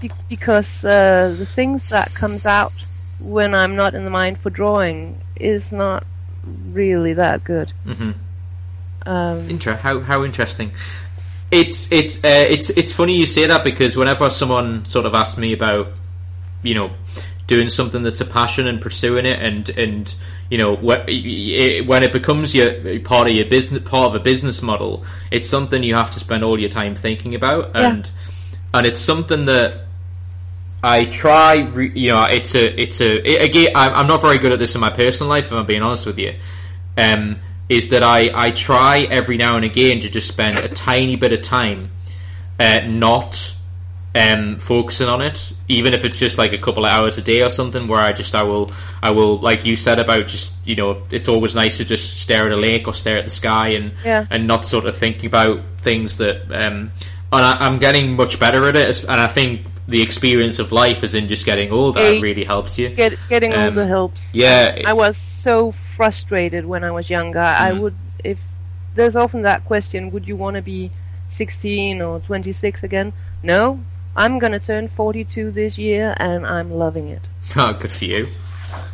Be- 0.00 0.10
because 0.28 0.84
uh, 0.84 1.34
the 1.38 1.46
things 1.46 1.88
that 1.90 2.14
comes 2.14 2.46
out 2.46 2.72
when 3.18 3.54
I'm 3.54 3.76
not 3.76 3.94
in 3.94 4.04
the 4.04 4.10
mind 4.10 4.38
for 4.40 4.50
drawing 4.50 5.20
is 5.36 5.72
not 5.72 6.06
really 6.72 7.14
that 7.14 7.44
good. 7.44 7.72
Mm-hmm. 7.84 8.12
Um, 9.08 9.50
Inter- 9.50 9.76
how 9.76 10.00
how 10.00 10.24
interesting. 10.24 10.72
It's 11.50 11.90
it's 11.92 12.16
uh, 12.24 12.46
it's 12.48 12.70
it's 12.70 12.92
funny 12.92 13.16
you 13.16 13.26
say 13.26 13.46
that 13.46 13.62
because 13.62 13.96
whenever 13.96 14.30
someone 14.30 14.84
sort 14.84 15.06
of 15.06 15.14
asks 15.14 15.38
me 15.38 15.52
about 15.52 15.88
you 16.62 16.74
know 16.74 16.90
doing 17.46 17.68
something 17.68 18.02
that's 18.02 18.20
a 18.20 18.24
passion 18.24 18.66
and 18.66 18.80
pursuing 18.80 19.24
it 19.24 19.40
and 19.40 19.68
and 19.70 20.14
you 20.50 20.58
know 20.58 20.74
when 20.74 21.04
it 22.02 22.12
becomes 22.12 22.54
your 22.54 22.98
part 23.00 23.28
of 23.28 23.34
your 23.34 23.46
business 23.46 23.88
part 23.88 24.08
of 24.08 24.14
a 24.16 24.20
business 24.20 24.62
model 24.62 25.04
it's 25.30 25.48
something 25.48 25.84
you 25.84 25.94
have 25.94 26.10
to 26.10 26.18
spend 26.18 26.42
all 26.42 26.58
your 26.58 26.68
time 26.68 26.96
thinking 26.96 27.36
about 27.36 27.70
and 27.76 28.06
yeah. 28.06 28.12
and 28.74 28.86
it's 28.86 29.00
something 29.00 29.44
that 29.44 29.85
I 30.86 31.04
try, 31.04 31.54
you 31.54 32.10
know, 32.10 32.24
it's 32.30 32.54
a, 32.54 32.80
it's 32.80 33.00
a, 33.00 33.16
it, 33.28 33.50
again, 33.50 33.72
I'm 33.74 34.06
not 34.06 34.22
very 34.22 34.38
good 34.38 34.52
at 34.52 34.60
this 34.60 34.76
in 34.76 34.80
my 34.80 34.90
personal 34.90 35.28
life, 35.28 35.46
if 35.46 35.52
I'm 35.52 35.66
being 35.66 35.82
honest 35.82 36.06
with 36.06 36.16
you. 36.16 36.36
Um, 36.96 37.40
is 37.68 37.88
that 37.88 38.04
I, 38.04 38.30
I 38.32 38.52
try 38.52 39.00
every 39.00 39.36
now 39.36 39.56
and 39.56 39.64
again 39.64 39.98
to 40.00 40.08
just 40.08 40.28
spend 40.28 40.58
a 40.58 40.68
tiny 40.68 41.16
bit 41.16 41.32
of 41.32 41.42
time, 41.42 41.90
uh, 42.60 42.82
not, 42.86 43.52
um, 44.14 44.60
focusing 44.60 45.08
on 45.08 45.22
it, 45.22 45.52
even 45.66 45.92
if 45.92 46.04
it's 46.04 46.20
just 46.20 46.38
like 46.38 46.52
a 46.52 46.58
couple 46.58 46.86
of 46.86 46.92
hours 46.92 47.18
a 47.18 47.22
day 47.22 47.42
or 47.42 47.50
something, 47.50 47.88
where 47.88 48.00
I 48.00 48.12
just, 48.12 48.36
I 48.36 48.44
will, 48.44 48.70
I 49.02 49.10
will, 49.10 49.40
like 49.40 49.66
you 49.66 49.74
said 49.74 49.98
about 49.98 50.28
just, 50.28 50.54
you 50.64 50.76
know, 50.76 51.02
it's 51.10 51.26
always 51.26 51.56
nice 51.56 51.78
to 51.78 51.84
just 51.84 52.20
stare 52.20 52.46
at 52.46 52.52
a 52.52 52.56
lake 52.56 52.86
or 52.86 52.94
stare 52.94 53.18
at 53.18 53.24
the 53.24 53.30
sky 53.30 53.70
and, 53.70 53.92
yeah. 54.04 54.24
and 54.30 54.46
not 54.46 54.64
sort 54.64 54.86
of 54.86 54.96
thinking 54.96 55.26
about 55.26 55.58
things 55.78 56.18
that, 56.18 56.42
um, 56.52 56.92
and 57.32 57.44
I, 57.44 57.66
am 57.66 57.80
getting 57.80 58.14
much 58.14 58.38
better 58.38 58.66
at 58.68 58.76
it, 58.76 59.02
and 59.02 59.20
I 59.20 59.26
think 59.26 59.66
the 59.88 60.02
experience 60.02 60.58
of 60.58 60.72
life 60.72 61.04
as 61.04 61.14
in 61.14 61.28
just 61.28 61.46
getting 61.46 61.70
older 61.70 62.00
Age, 62.00 62.22
really 62.22 62.44
helps 62.44 62.78
you. 62.78 62.88
Get, 62.88 63.16
getting 63.28 63.52
um, 63.54 63.66
older 63.66 63.86
helps. 63.86 64.20
Yeah. 64.32 64.82
I 64.86 64.92
was 64.92 65.16
so 65.16 65.74
frustrated 65.96 66.66
when 66.66 66.84
I 66.84 66.90
was 66.90 67.08
younger. 67.08 67.38
Mm. 67.38 67.60
I 67.60 67.72
would, 67.72 67.94
if 68.24 68.38
there's 68.94 69.16
often 69.16 69.42
that 69.42 69.64
question, 69.64 70.10
would 70.10 70.26
you 70.26 70.36
want 70.36 70.56
to 70.56 70.62
be 70.62 70.90
16 71.30 72.00
or 72.02 72.20
26 72.20 72.82
again? 72.82 73.12
No, 73.42 73.80
I'm 74.16 74.38
going 74.38 74.52
to 74.52 74.60
turn 74.60 74.88
42 74.88 75.52
this 75.52 75.78
year 75.78 76.14
and 76.18 76.46
I'm 76.46 76.70
loving 76.72 77.08
it. 77.08 77.22
Oh, 77.56 77.72
good 77.72 77.92
for 77.92 78.04
you. 78.06 78.28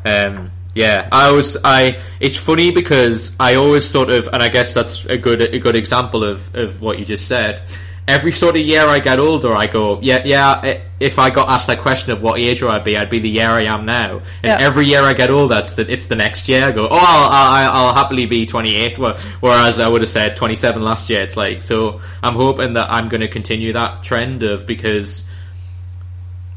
Um, 0.05 0.51
yeah, 0.75 1.09
I 1.11 1.33
was. 1.33 1.57
I. 1.65 2.01
It's 2.21 2.37
funny 2.37 2.71
because 2.71 3.37
I 3.39 3.57
always 3.57 3.89
sort 3.89 4.11
of, 4.11 4.29
and 4.33 4.43
I 4.43 4.49
guess 4.49 4.73
that's 4.73 5.05
a 5.07 5.19
good 5.19 5.43
a 5.43 5.59
good 5.59 5.77
example 5.77 6.25
of 6.25 6.55
of 6.55 6.81
what 6.81 6.99
you 6.99 7.05
just 7.05 7.29
said 7.29 7.63
every 8.09 8.33
sort 8.33 8.57
of 8.57 8.63
year 8.63 8.87
I 8.87 8.99
get 8.99 9.19
older, 9.19 9.55
I 9.55 9.67
go, 9.67 10.01
yeah, 10.01 10.23
yeah. 10.25 10.81
If 10.99 11.19
I 11.19 11.31
got 11.31 11.49
asked 11.49 11.67
that 11.69 11.81
question 11.81 12.13
of 12.13 12.23
what 12.23 12.39
age 12.39 12.63
would 12.63 12.71
I 12.71 12.79
be, 12.79 12.97
I'd 12.97 13.11
be 13.11 13.19
the 13.19 13.29
year 13.29 13.49
I 13.49 13.63
am 13.65 13.87
now. 13.87 14.19
And 14.19 14.25
yeah. 14.45 14.59
every 14.61 14.87
year 14.87 15.03
I 15.03 15.15
get 15.15 15.31
older, 15.31 15.57
it's 15.59 15.73
the, 15.75 15.91
it's 15.91 16.07
the 16.07 16.17
next 16.17 16.49
year. 16.49 16.67
I 16.67 16.71
go, 16.73 16.89
oh, 16.91 16.99
I'll, 17.01 17.31
I'll, 17.31 17.87
I'll 17.87 17.95
happily 17.95 18.27
be 18.27 18.47
28. 18.47 18.99
Whereas 19.41 19.81
I 19.81 19.89
would 19.89 20.01
have 20.01 20.11
said 20.11 20.37
27 20.37 20.83
last 20.83 21.11
year. 21.11 21.23
It's 21.23 21.37
like 21.37 21.63
so. 21.63 22.01
I'm 22.23 22.35
hoping 22.35 22.75
that 22.75 22.93
I'm 22.93 23.09
going 23.09 23.21
to 23.21 23.29
continue 23.29 23.73
that 23.73 24.03
trend 24.03 24.43
of 24.43 24.67
because. 24.67 25.25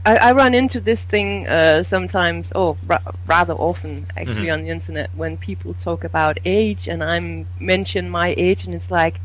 I, 0.05 0.17
I 0.17 0.31
run 0.33 0.53
into 0.53 0.79
this 0.79 1.01
thing 1.01 1.47
uh, 1.47 1.83
sometimes, 1.83 2.51
or 2.53 2.77
ra- 2.85 2.99
rather 3.25 3.53
often, 3.53 4.05
actually, 4.15 4.47
mm-hmm. 4.47 4.53
on 4.53 4.63
the 4.63 4.69
internet 4.69 5.09
when 5.15 5.37
people 5.37 5.75
talk 5.81 6.03
about 6.03 6.37
age, 6.45 6.87
and 6.87 7.03
I 7.03 7.45
mention 7.59 8.11
my 8.11 8.35
age, 8.37 8.65
and 8.65 8.75
it's 8.75 8.91
like, 8.91 9.19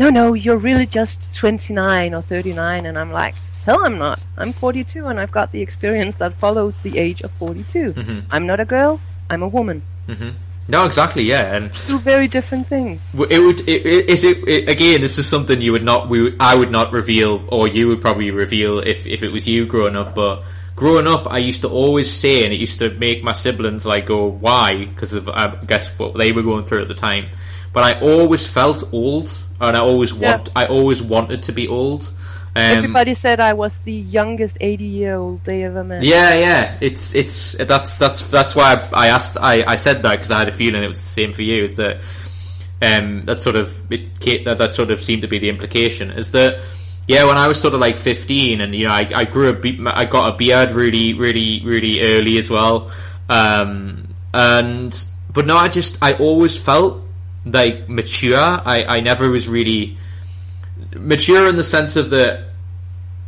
no, 0.00 0.08
no, 0.08 0.32
you're 0.32 0.56
really 0.56 0.86
just 0.86 1.18
29 1.34 2.14
or 2.14 2.22
39. 2.22 2.86
And 2.86 2.98
I'm 2.98 3.12
like, 3.12 3.34
hell, 3.66 3.84
I'm 3.84 3.98
not. 3.98 4.22
I'm 4.38 4.54
42 4.54 5.06
and 5.06 5.20
I've 5.20 5.30
got 5.30 5.52
the 5.52 5.60
experience 5.60 6.16
that 6.16 6.32
follows 6.40 6.74
the 6.82 6.96
age 6.96 7.20
of 7.20 7.30
42. 7.32 7.92
Mm-hmm. 7.92 8.20
I'm 8.30 8.46
not 8.46 8.60
a 8.60 8.64
girl, 8.64 8.98
I'm 9.28 9.42
a 9.42 9.48
woman. 9.48 9.82
Mm-hmm. 10.08 10.30
No, 10.68 10.86
exactly, 10.86 11.24
yeah, 11.24 11.54
and 11.54 11.74
two 11.74 11.98
very 11.98 12.28
different 12.28 12.66
things. 12.66 13.00
It 13.12 13.40
would, 13.40 13.60
it, 13.68 13.84
it, 13.84 14.08
is 14.08 14.22
it, 14.22 14.46
it, 14.46 14.68
again? 14.68 15.00
This 15.00 15.18
is 15.18 15.26
something 15.28 15.60
you 15.60 15.72
would 15.72 15.82
not, 15.82 16.08
we, 16.08 16.36
I 16.38 16.54
would 16.54 16.70
not 16.70 16.92
reveal, 16.92 17.44
or 17.48 17.66
you 17.66 17.88
would 17.88 18.00
probably 18.00 18.30
reveal 18.30 18.78
if 18.78 19.04
if 19.04 19.24
it 19.24 19.30
was 19.30 19.48
you 19.48 19.66
growing 19.66 19.96
up. 19.96 20.14
But 20.14 20.44
growing 20.76 21.08
up, 21.08 21.26
I 21.26 21.38
used 21.38 21.62
to 21.62 21.68
always 21.68 22.08
say, 22.08 22.44
and 22.44 22.52
it 22.52 22.60
used 22.60 22.78
to 22.78 22.90
make 22.90 23.24
my 23.24 23.32
siblings 23.32 23.84
like 23.84 24.06
go, 24.06 24.26
"Why?" 24.26 24.84
Because 24.84 25.12
of 25.12 25.28
I 25.28 25.56
guess 25.66 25.88
what 25.98 26.16
they 26.16 26.30
were 26.30 26.42
going 26.42 26.64
through 26.64 26.82
at 26.82 26.88
the 26.88 26.94
time. 26.94 27.30
But 27.72 27.82
I 27.82 28.00
always 28.00 28.46
felt 28.46 28.84
old 28.92 29.28
and 29.60 29.76
I 29.76 29.80
always 29.80 30.12
want 30.12 30.46
yeah. 30.46 30.52
I 30.56 30.66
always 30.66 31.02
wanted 31.02 31.42
to 31.44 31.52
be 31.52 31.68
old. 31.68 32.04
Um, 32.56 32.62
Everybody 32.62 33.14
said 33.14 33.38
I 33.38 33.52
was 33.52 33.72
the 33.84 33.92
youngest 33.92 34.56
eighty-year-old 34.60 35.44
they 35.44 35.62
ever 35.62 35.84
met. 35.84 36.02
Yeah, 36.02 36.34
yeah, 36.34 36.78
it's 36.80 37.14
it's 37.14 37.52
that's 37.52 37.98
that's 37.98 38.28
that's 38.28 38.56
why 38.56 38.74
I, 38.74 39.06
I 39.06 39.06
asked 39.08 39.36
I, 39.40 39.62
I 39.64 39.76
said 39.76 40.02
that 40.02 40.12
because 40.16 40.30
I 40.32 40.40
had 40.40 40.48
a 40.48 40.52
feeling 40.52 40.82
it 40.82 40.88
was 40.88 41.00
the 41.00 41.08
same 41.08 41.32
for 41.32 41.42
you. 41.42 41.62
Is 41.62 41.76
that 41.76 42.02
um 42.82 43.24
that 43.26 43.40
sort 43.40 43.56
of 43.56 43.92
it, 43.92 44.18
that 44.44 44.58
that 44.58 44.72
sort 44.72 44.90
of 44.90 45.02
seemed 45.02 45.22
to 45.22 45.28
be 45.28 45.38
the 45.38 45.48
implication 45.48 46.10
is 46.10 46.32
that 46.32 46.60
yeah 47.06 47.24
when 47.24 47.36
I 47.36 47.46
was 47.46 47.60
sort 47.60 47.74
of 47.74 47.80
like 47.80 47.98
fifteen 47.98 48.60
and 48.62 48.74
you 48.74 48.86
know 48.86 48.92
I, 48.92 49.06
I 49.14 49.24
grew 49.24 49.50
a 49.50 49.52
be- 49.52 49.78
I 49.86 50.06
got 50.06 50.34
a 50.34 50.36
beard 50.36 50.72
really 50.72 51.14
really 51.14 51.60
really 51.64 52.00
early 52.02 52.38
as 52.38 52.50
well 52.50 52.90
Um, 53.30 54.08
and 54.34 55.06
but 55.32 55.46
no, 55.46 55.56
I 55.56 55.68
just 55.68 55.98
I 56.02 56.14
always 56.14 56.56
felt 56.56 57.04
like 57.44 57.88
mature. 57.88 58.36
I 58.36 58.84
I 58.88 59.00
never 59.00 59.30
was 59.30 59.48
really 59.48 59.98
mature 60.94 61.48
in 61.48 61.56
the 61.56 61.64
sense 61.64 61.96
of 61.96 62.10
that. 62.10 62.46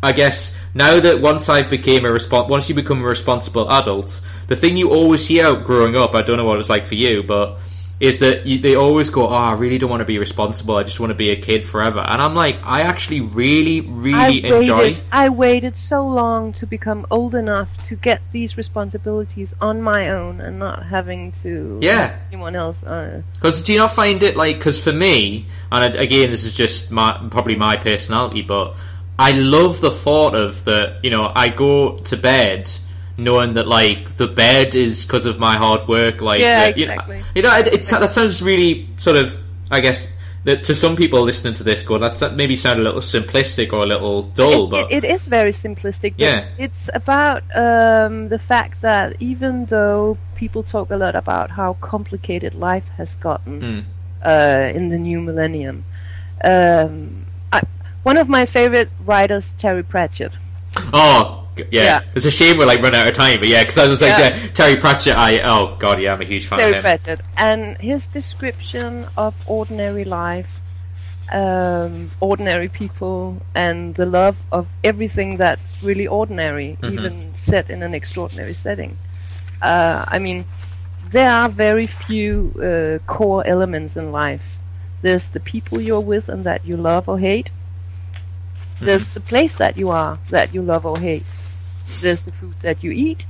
I 0.04 0.10
guess 0.10 0.56
now 0.74 0.98
that 0.98 1.20
once 1.20 1.48
I've 1.48 1.70
became 1.70 2.04
a 2.04 2.08
respons- 2.08 2.48
once 2.48 2.68
you 2.68 2.74
become 2.74 3.02
a 3.02 3.06
responsible 3.06 3.70
adult, 3.70 4.20
the 4.48 4.56
thing 4.56 4.76
you 4.76 4.90
always 4.90 5.24
hear 5.26 5.54
growing 5.54 5.96
up, 5.96 6.16
I 6.16 6.22
don't 6.22 6.36
know 6.38 6.44
what 6.44 6.58
it's 6.58 6.68
like 6.68 6.86
for 6.86 6.96
you, 6.96 7.22
but 7.22 7.58
is 8.02 8.18
that 8.18 8.46
you, 8.46 8.58
they 8.58 8.74
always 8.74 9.10
go, 9.10 9.28
"Oh, 9.28 9.32
I 9.32 9.54
really 9.54 9.78
don't 9.78 9.88
want 9.88 10.00
to 10.00 10.04
be 10.04 10.18
responsible. 10.18 10.76
I 10.76 10.82
just 10.82 10.98
want 10.98 11.10
to 11.10 11.14
be 11.14 11.30
a 11.30 11.36
kid 11.36 11.64
forever." 11.64 12.00
And 12.00 12.20
I'm 12.20 12.34
like, 12.34 12.58
I 12.64 12.82
actually 12.82 13.20
really, 13.20 13.80
really 13.80 14.42
I 14.44 14.56
enjoy. 14.58 14.76
Waited, 14.76 15.04
I 15.12 15.28
waited 15.28 15.78
so 15.78 16.04
long 16.04 16.52
to 16.54 16.66
become 16.66 17.06
old 17.12 17.36
enough 17.36 17.68
to 17.86 17.94
get 17.94 18.20
these 18.32 18.56
responsibilities 18.56 19.50
on 19.60 19.80
my 19.80 20.10
own 20.10 20.40
and 20.40 20.58
not 20.58 20.84
having 20.84 21.32
to 21.44 21.78
yeah 21.80 22.18
anyone 22.32 22.56
else. 22.56 22.76
Because 22.80 23.62
uh, 23.62 23.64
do 23.64 23.72
you 23.72 23.78
not 23.78 23.92
find 23.92 24.20
it 24.24 24.36
like? 24.36 24.58
Because 24.58 24.82
for 24.82 24.92
me, 24.92 25.46
and 25.70 25.94
again, 25.94 26.32
this 26.32 26.42
is 26.42 26.54
just 26.54 26.90
my 26.90 27.28
probably 27.30 27.54
my 27.54 27.76
personality, 27.76 28.42
but 28.42 28.74
I 29.16 29.30
love 29.30 29.80
the 29.80 29.92
thought 29.92 30.34
of 30.34 30.64
that. 30.64 31.04
You 31.04 31.10
know, 31.10 31.30
I 31.32 31.50
go 31.50 31.98
to 31.98 32.16
bed 32.16 32.68
knowing 33.22 33.54
that 33.54 33.66
like 33.66 34.16
the 34.16 34.26
bed 34.26 34.74
is 34.74 35.04
because 35.04 35.26
of 35.26 35.38
my 35.38 35.56
hard 35.56 35.88
work. 35.88 36.20
Like, 36.20 36.40
yeah, 36.40 36.66
exactly. 36.66 37.22
You 37.34 37.42
know, 37.42 37.56
it, 37.56 37.66
it, 37.68 37.86
that 37.86 38.12
sounds 38.12 38.42
really 38.42 38.88
sort 38.96 39.16
of, 39.16 39.38
I 39.70 39.80
guess. 39.80 40.08
That 40.44 40.64
to 40.64 40.74
some 40.74 40.96
people 40.96 41.22
listening 41.22 41.54
to 41.54 41.62
this, 41.62 41.84
go 41.84 41.98
that 41.98 42.34
maybe 42.34 42.56
sound 42.56 42.80
a 42.80 42.82
little 42.82 43.00
simplistic 43.00 43.72
or 43.72 43.84
a 43.84 43.86
little 43.86 44.24
dull, 44.24 44.64
it, 44.64 44.70
but 44.72 44.90
it, 44.90 45.04
it 45.04 45.10
is 45.12 45.22
very 45.22 45.52
simplistic. 45.52 46.14
yeah, 46.16 46.48
it's 46.58 46.90
about 46.92 47.44
um, 47.54 48.28
the 48.28 48.40
fact 48.40 48.80
that 48.82 49.14
even 49.20 49.66
though 49.66 50.18
people 50.34 50.64
talk 50.64 50.90
a 50.90 50.96
lot 50.96 51.14
about 51.14 51.52
how 51.52 51.74
complicated 51.74 52.54
life 52.54 52.88
has 52.96 53.14
gotten 53.20 53.60
mm. 53.60 53.84
uh, 54.24 54.76
in 54.76 54.88
the 54.88 54.98
new 54.98 55.20
millennium, 55.20 55.84
um, 56.42 57.24
I, 57.52 57.60
one 58.02 58.16
of 58.16 58.28
my 58.28 58.44
favorite 58.44 58.90
writers, 59.04 59.44
Terry 59.58 59.84
Pratchett. 59.84 60.32
Oh, 60.92 61.41
yeah. 61.56 61.64
yeah. 61.70 62.02
It's 62.14 62.24
a 62.24 62.30
shame 62.30 62.58
we're 62.58 62.66
like 62.66 62.80
running 62.80 63.00
out 63.00 63.06
of 63.06 63.14
time, 63.14 63.38
but 63.38 63.48
yeah, 63.48 63.62
because 63.62 63.78
I 63.78 63.86
was 63.86 64.00
like, 64.00 64.18
yeah. 64.18 64.36
yeah. 64.36 64.48
Terry 64.52 64.76
Pratchett. 64.76 65.16
I 65.16 65.40
oh 65.42 65.76
god, 65.78 66.00
yeah, 66.00 66.14
I'm 66.14 66.20
a 66.20 66.24
huge 66.24 66.46
fan 66.46 66.58
Terry 66.58 66.70
of 66.70 66.76
him. 66.76 66.82
Pratchett, 66.82 67.20
and 67.36 67.76
his 67.78 68.06
description 68.06 69.06
of 69.16 69.34
ordinary 69.46 70.04
life, 70.04 70.48
um, 71.30 72.10
ordinary 72.20 72.68
people, 72.68 73.40
and 73.54 73.94
the 73.94 74.06
love 74.06 74.36
of 74.50 74.66
everything 74.82 75.36
that's 75.36 75.82
really 75.82 76.06
ordinary, 76.06 76.78
mm-hmm. 76.80 76.94
even 76.94 77.34
set 77.44 77.70
in 77.70 77.82
an 77.82 77.94
extraordinary 77.94 78.54
setting. 78.54 78.96
Uh, 79.60 80.04
I 80.08 80.18
mean, 80.18 80.44
there 81.10 81.30
are 81.30 81.48
very 81.48 81.86
few 81.86 82.52
uh, 82.58 83.06
core 83.06 83.46
elements 83.46 83.96
in 83.96 84.10
life. 84.10 84.42
There's 85.02 85.26
the 85.26 85.40
people 85.40 85.80
you're 85.80 86.00
with 86.00 86.28
and 86.28 86.44
that 86.44 86.64
you 86.64 86.76
love 86.76 87.08
or 87.08 87.18
hate. 87.18 87.50
There's 88.80 89.02
mm-hmm. 89.02 89.14
the 89.14 89.20
place 89.20 89.54
that 89.56 89.76
you 89.76 89.90
are 89.90 90.18
that 90.30 90.54
you 90.54 90.62
love 90.62 90.86
or 90.86 90.98
hate 90.98 91.24
there's 92.00 92.22
the 92.22 92.32
food 92.32 92.54
that 92.62 92.82
you 92.82 92.90
eat 92.90 93.24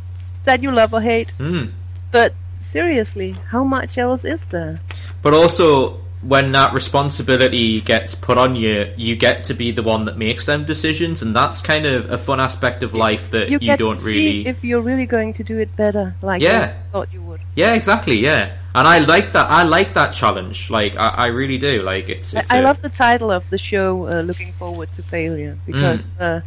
that 0.45 0.63
you 0.63 0.71
love 0.71 0.95
or 0.95 1.01
hate. 1.01 1.31
Mm. 1.39 1.73
But 2.11 2.35
seriously, 2.73 3.33
how 3.51 3.65
much 3.65 3.99
else 3.99 4.25
is 4.25 4.41
there? 4.51 4.81
But 5.23 5.35
also, 5.35 6.01
when 6.23 6.53
that 6.53 6.73
responsibility 6.73 7.81
gets 7.81 8.15
put 8.15 8.39
on 8.39 8.55
you, 8.55 8.93
you 8.97 9.17
get 9.17 9.45
to 9.45 9.55
be 9.55 9.73
the 9.73 9.83
one 9.83 10.05
that 10.05 10.17
makes 10.17 10.47
them 10.47 10.65
decisions, 10.65 11.23
and 11.23 11.35
that's 11.35 11.63
kind 11.63 11.87
of 11.87 12.11
a 12.11 12.19
fun 12.19 12.41
aspect 12.41 12.83
of 12.83 12.95
life 12.95 13.31
that 13.31 13.51
you, 13.51 13.59
you 13.61 13.77
don't 13.77 14.01
really. 14.03 14.47
if 14.47 14.63
you're 14.63 14.83
really 14.83 15.07
going 15.07 15.35
to 15.35 15.45
do 15.45 15.59
it 15.59 15.75
better, 15.77 16.15
like 16.23 16.43
yeah. 16.43 16.69
you 16.69 16.83
thought 16.93 17.13
you 17.13 17.23
would. 17.23 17.41
Yeah, 17.55 17.75
exactly. 17.75 18.19
Yeah, 18.19 18.57
and 18.75 18.87
I 18.87 18.99
like 18.99 19.33
that. 19.33 19.51
I 19.51 19.63
like 19.65 19.95
that 19.95 20.13
challenge. 20.13 20.71
Like 20.71 20.97
I, 20.97 21.09
I 21.09 21.27
really 21.27 21.59
do. 21.59 21.83
Like 21.83 22.09
it's. 22.09 22.35
it's 22.35 22.51
I, 22.51 22.61
love 22.61 22.83
the 22.83 22.89
title 22.89 23.31
of 23.31 23.49
the 23.51 23.59
show. 23.59 24.07
Uh, 24.07 24.21
Looking 24.21 24.53
forward 24.53 24.91
to 24.97 25.03
failure 25.03 25.59
because. 25.67 26.01
Mm. 26.01 26.21
Uh, 26.21 26.41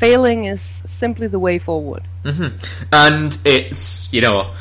failing 0.00 0.46
is 0.46 0.60
simply 0.98 1.28
the 1.28 1.38
way 1.38 1.58
forward. 1.58 2.02
Mm-hmm. 2.24 2.56
And 2.92 3.38
it's 3.44 4.12
you 4.12 4.22
know 4.22 4.52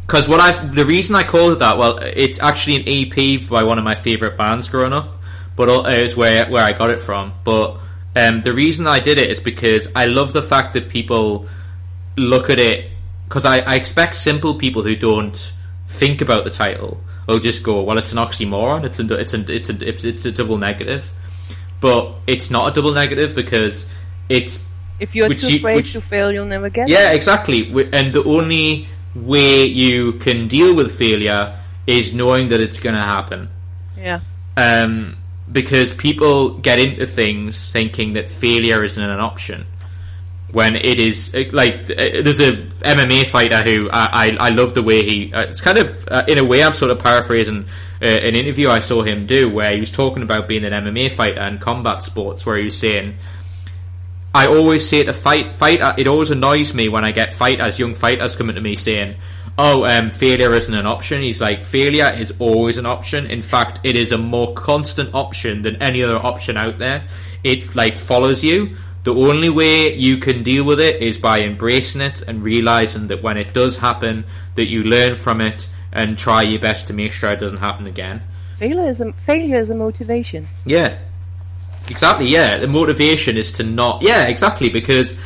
because 0.00 0.28
what 0.28 0.40
I've 0.40 0.74
the 0.74 0.84
reason 0.84 1.14
I 1.14 1.22
called 1.22 1.52
it 1.52 1.58
that 1.60 1.78
well 1.78 1.98
it's 1.98 2.40
actually 2.40 2.76
an 2.76 2.84
EP 2.88 3.48
by 3.48 3.62
one 3.62 3.78
of 3.78 3.84
my 3.84 3.94
favorite 3.94 4.36
bands 4.36 4.68
growing 4.68 4.92
up, 4.92 5.16
but 5.54 5.68
it 5.68 6.02
was 6.02 6.16
where 6.16 6.50
where 6.50 6.64
I 6.64 6.72
got 6.72 6.90
it 6.90 7.02
from. 7.02 7.34
But 7.44 7.78
um, 8.16 8.42
the 8.42 8.54
reason 8.54 8.86
I 8.86 8.98
did 8.98 9.18
it 9.18 9.30
is 9.30 9.38
because 9.38 9.92
I 9.94 10.06
love 10.06 10.32
the 10.32 10.42
fact 10.42 10.72
that 10.72 10.88
people 10.88 11.46
look 12.16 12.48
at 12.48 12.58
it 12.58 12.90
because 13.28 13.44
I, 13.44 13.58
I 13.58 13.74
expect 13.74 14.16
simple 14.16 14.54
people 14.54 14.82
who 14.82 14.96
don't 14.96 15.52
think 15.86 16.20
about 16.22 16.44
the 16.44 16.50
title 16.50 16.98
will 17.28 17.38
just 17.38 17.62
go 17.62 17.82
well 17.82 17.98
it's 17.98 18.12
an 18.12 18.18
oxymoron 18.18 18.84
it's 18.84 18.98
a 18.98 19.14
it's 19.14 19.34
a 19.34 19.52
it's 19.52 19.68
a 19.68 19.88
it's, 19.88 20.04
it's 20.04 20.24
a 20.24 20.32
double 20.32 20.58
negative 20.58 21.10
but 21.80 22.14
it's 22.26 22.50
not 22.50 22.70
a 22.70 22.72
double 22.72 22.92
negative 22.92 23.34
because 23.34 23.90
it's 24.28 24.64
if 25.00 25.14
you're 25.14 25.28
which 25.28 25.42
too 25.42 25.52
you, 25.52 25.58
afraid 25.58 25.76
which, 25.76 25.92
to 25.92 26.00
fail, 26.00 26.32
you'll 26.32 26.46
never 26.46 26.70
get 26.70 26.88
yeah, 26.88 26.98
it. 26.98 27.00
Yeah, 27.00 27.12
exactly. 27.12 27.88
And 27.92 28.12
the 28.12 28.24
only 28.24 28.88
way 29.14 29.64
you 29.64 30.14
can 30.14 30.48
deal 30.48 30.74
with 30.74 30.96
failure 30.96 31.58
is 31.86 32.12
knowing 32.12 32.48
that 32.48 32.60
it's 32.60 32.78
going 32.78 32.94
to 32.94 33.00
happen. 33.00 33.48
Yeah. 33.96 34.20
Um, 34.56 35.16
because 35.50 35.92
people 35.92 36.58
get 36.58 36.78
into 36.78 37.06
things 37.06 37.70
thinking 37.70 38.14
that 38.14 38.28
failure 38.28 38.82
isn't 38.84 39.02
an 39.02 39.20
option. 39.20 39.66
When 40.52 40.76
it 40.76 41.00
is 41.00 41.34
like 41.52 41.90
uh, 41.90 42.22
there's 42.22 42.40
a 42.40 42.52
MMA 42.52 43.26
fighter 43.26 43.62
who 43.62 43.90
I 43.90 44.36
I, 44.40 44.46
I 44.46 44.48
love 44.50 44.74
the 44.74 44.82
way 44.82 45.02
he 45.02 45.32
uh, 45.32 45.42
it's 45.42 45.60
kind 45.60 45.76
of 45.76 46.08
uh, 46.08 46.24
in 46.28 46.38
a 46.38 46.44
way 46.44 46.62
I'm 46.62 46.72
sort 46.72 46.92
of 46.92 47.00
paraphrasing 47.00 47.66
uh, 48.00 48.04
an 48.04 48.36
interview 48.36 48.70
I 48.70 48.78
saw 48.78 49.02
him 49.02 49.26
do 49.26 49.50
where 49.50 49.74
he 49.74 49.80
was 49.80 49.90
talking 49.90 50.22
about 50.22 50.48
being 50.48 50.64
an 50.64 50.72
MMA 50.72 51.12
fighter 51.12 51.40
and 51.40 51.60
combat 51.60 52.02
sports 52.02 52.46
where 52.46 52.56
he 52.56 52.64
was 52.64 52.78
saying 52.78 53.16
I 54.36 54.48
always 54.48 54.86
say 54.86 55.02
to 55.02 55.14
fight 55.14 55.54
fight. 55.54 55.80
It 55.98 56.06
always 56.06 56.30
annoys 56.30 56.74
me 56.74 56.90
when 56.90 57.06
I 57.06 57.10
get 57.10 57.32
fighters, 57.32 57.78
young 57.78 57.94
fighters, 57.94 58.36
coming 58.36 58.54
to 58.56 58.60
me 58.60 58.76
saying, 58.76 59.14
"Oh, 59.56 59.86
um, 59.86 60.10
failure 60.10 60.52
isn't 60.52 60.74
an 60.74 60.84
option." 60.84 61.22
He's 61.22 61.40
like, 61.40 61.64
"Failure 61.64 62.14
is 62.14 62.34
always 62.38 62.76
an 62.76 62.84
option. 62.84 63.24
In 63.24 63.40
fact, 63.40 63.80
it 63.82 63.96
is 63.96 64.12
a 64.12 64.18
more 64.18 64.52
constant 64.52 65.14
option 65.14 65.62
than 65.62 65.82
any 65.82 66.02
other 66.02 66.18
option 66.18 66.58
out 66.58 66.78
there. 66.78 67.04
It 67.44 67.74
like 67.74 67.98
follows 67.98 68.44
you." 68.44 68.76
The 69.04 69.14
only 69.14 69.48
way 69.48 69.94
you 69.94 70.18
can 70.18 70.42
deal 70.42 70.64
with 70.64 70.80
it 70.80 71.00
is 71.00 71.16
by 71.16 71.40
embracing 71.40 72.02
it 72.02 72.20
and 72.28 72.44
realizing 72.44 73.06
that 73.06 73.22
when 73.22 73.38
it 73.38 73.54
does 73.54 73.78
happen, 73.78 74.24
that 74.56 74.66
you 74.66 74.82
learn 74.82 75.16
from 75.16 75.40
it 75.40 75.66
and 75.94 76.18
try 76.18 76.42
your 76.42 76.60
best 76.60 76.88
to 76.88 76.92
make 76.92 77.14
sure 77.14 77.30
it 77.30 77.38
doesn't 77.38 77.64
happen 77.68 77.86
again. 77.86 78.20
Failure 78.58 78.90
is 78.90 79.00
a, 79.00 79.12
failure 79.24 79.60
is 79.60 79.70
a 79.70 79.74
motivation. 79.74 80.46
Yeah, 80.66 80.98
Exactly, 81.90 82.28
yeah. 82.28 82.56
The 82.56 82.66
motivation 82.66 83.36
is 83.36 83.52
to 83.52 83.62
not. 83.62 84.02
Yeah, 84.02 84.24
exactly, 84.24 84.68
because 84.68 85.18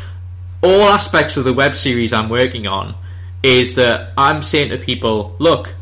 all 0.62 0.82
aspects 0.82 1.36
of 1.36 1.44
the 1.44 1.52
web 1.52 1.74
series 1.74 2.12
I'm 2.12 2.28
working 2.28 2.66
on 2.66 2.94
is 3.42 3.74
that 3.76 4.12
I'm 4.18 4.42
saying 4.42 4.70
to 4.70 4.78
people, 4.78 5.34
look, 5.38 5.74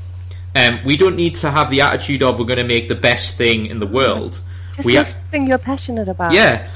um, 0.55 0.81
we 0.85 0.97
don't 0.97 1.17
need 1.17 1.37
to 1.37 1.51
have 1.51 1.71
the 1.71 1.81
attitude 1.81 2.23
of 2.23 2.39
we're 2.39 2.47
going 2.47 2.59
to 2.59 2.65
make 2.65 2.89
the 2.89 2.95
best 2.95 3.37
thing 3.37 3.67
in 3.67 3.81
the 3.81 3.87
world. 3.87 4.41
Just 4.77 4.87
we 4.87 4.97
ha- 4.97 5.09
thing 5.31 5.47
you're 5.47 5.59
passionate 5.59 6.09
about. 6.09 6.33
Yeah, 6.33 6.69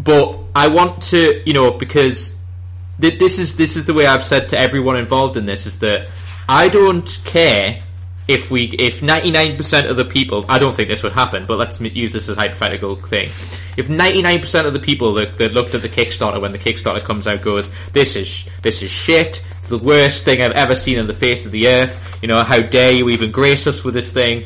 but 0.00 0.38
I 0.54 0.68
want 0.68 1.02
to, 1.04 1.42
you 1.46 1.52
know, 1.52 1.72
because 1.72 2.38
th- 3.00 3.18
this 3.18 3.38
is 3.38 3.56
this 3.56 3.76
is 3.76 3.84
the 3.84 3.94
way 3.94 4.06
I've 4.06 4.22
said 4.22 4.48
to 4.50 4.58
everyone 4.58 4.96
involved 4.96 5.36
in 5.36 5.46
this 5.46 5.66
is 5.66 5.80
that 5.80 6.08
I 6.48 6.68
don't 6.68 7.06
care 7.24 7.82
if 8.26 8.50
we 8.50 8.64
if 8.64 9.00
99% 9.00 9.90
of 9.90 9.96
the 9.96 10.04
people 10.04 10.46
I 10.48 10.58
don't 10.58 10.74
think 10.74 10.88
this 10.88 11.02
would 11.02 11.12
happen 11.12 11.46
but 11.46 11.58
let's 11.58 11.80
use 11.80 12.12
this 12.12 12.28
as 12.28 12.36
a 12.36 12.40
hypothetical 12.40 12.96
thing. 12.96 13.30
If 13.76 13.88
99% 13.88 14.66
of 14.66 14.72
the 14.72 14.78
people 14.78 15.14
that, 15.14 15.36
that 15.38 15.52
looked 15.52 15.74
at 15.74 15.82
the 15.82 15.88
Kickstarter 15.88 16.40
when 16.40 16.52
the 16.52 16.58
Kickstarter 16.58 17.02
comes 17.02 17.26
out 17.26 17.42
goes 17.42 17.70
this 17.92 18.16
is 18.16 18.48
this 18.62 18.82
is 18.82 18.90
shit. 18.90 19.44
It's 19.58 19.68
the 19.68 19.78
worst 19.78 20.24
thing 20.24 20.42
I've 20.42 20.52
ever 20.52 20.74
seen 20.74 20.98
on 20.98 21.06
the 21.06 21.14
face 21.14 21.44
of 21.46 21.52
the 21.52 21.68
earth. 21.68 22.18
You 22.22 22.28
know 22.28 22.42
how 22.42 22.60
dare 22.60 22.92
you 22.92 23.10
even 23.10 23.30
grace 23.30 23.66
us 23.66 23.84
with 23.84 23.94
this 23.94 24.12
thing? 24.12 24.44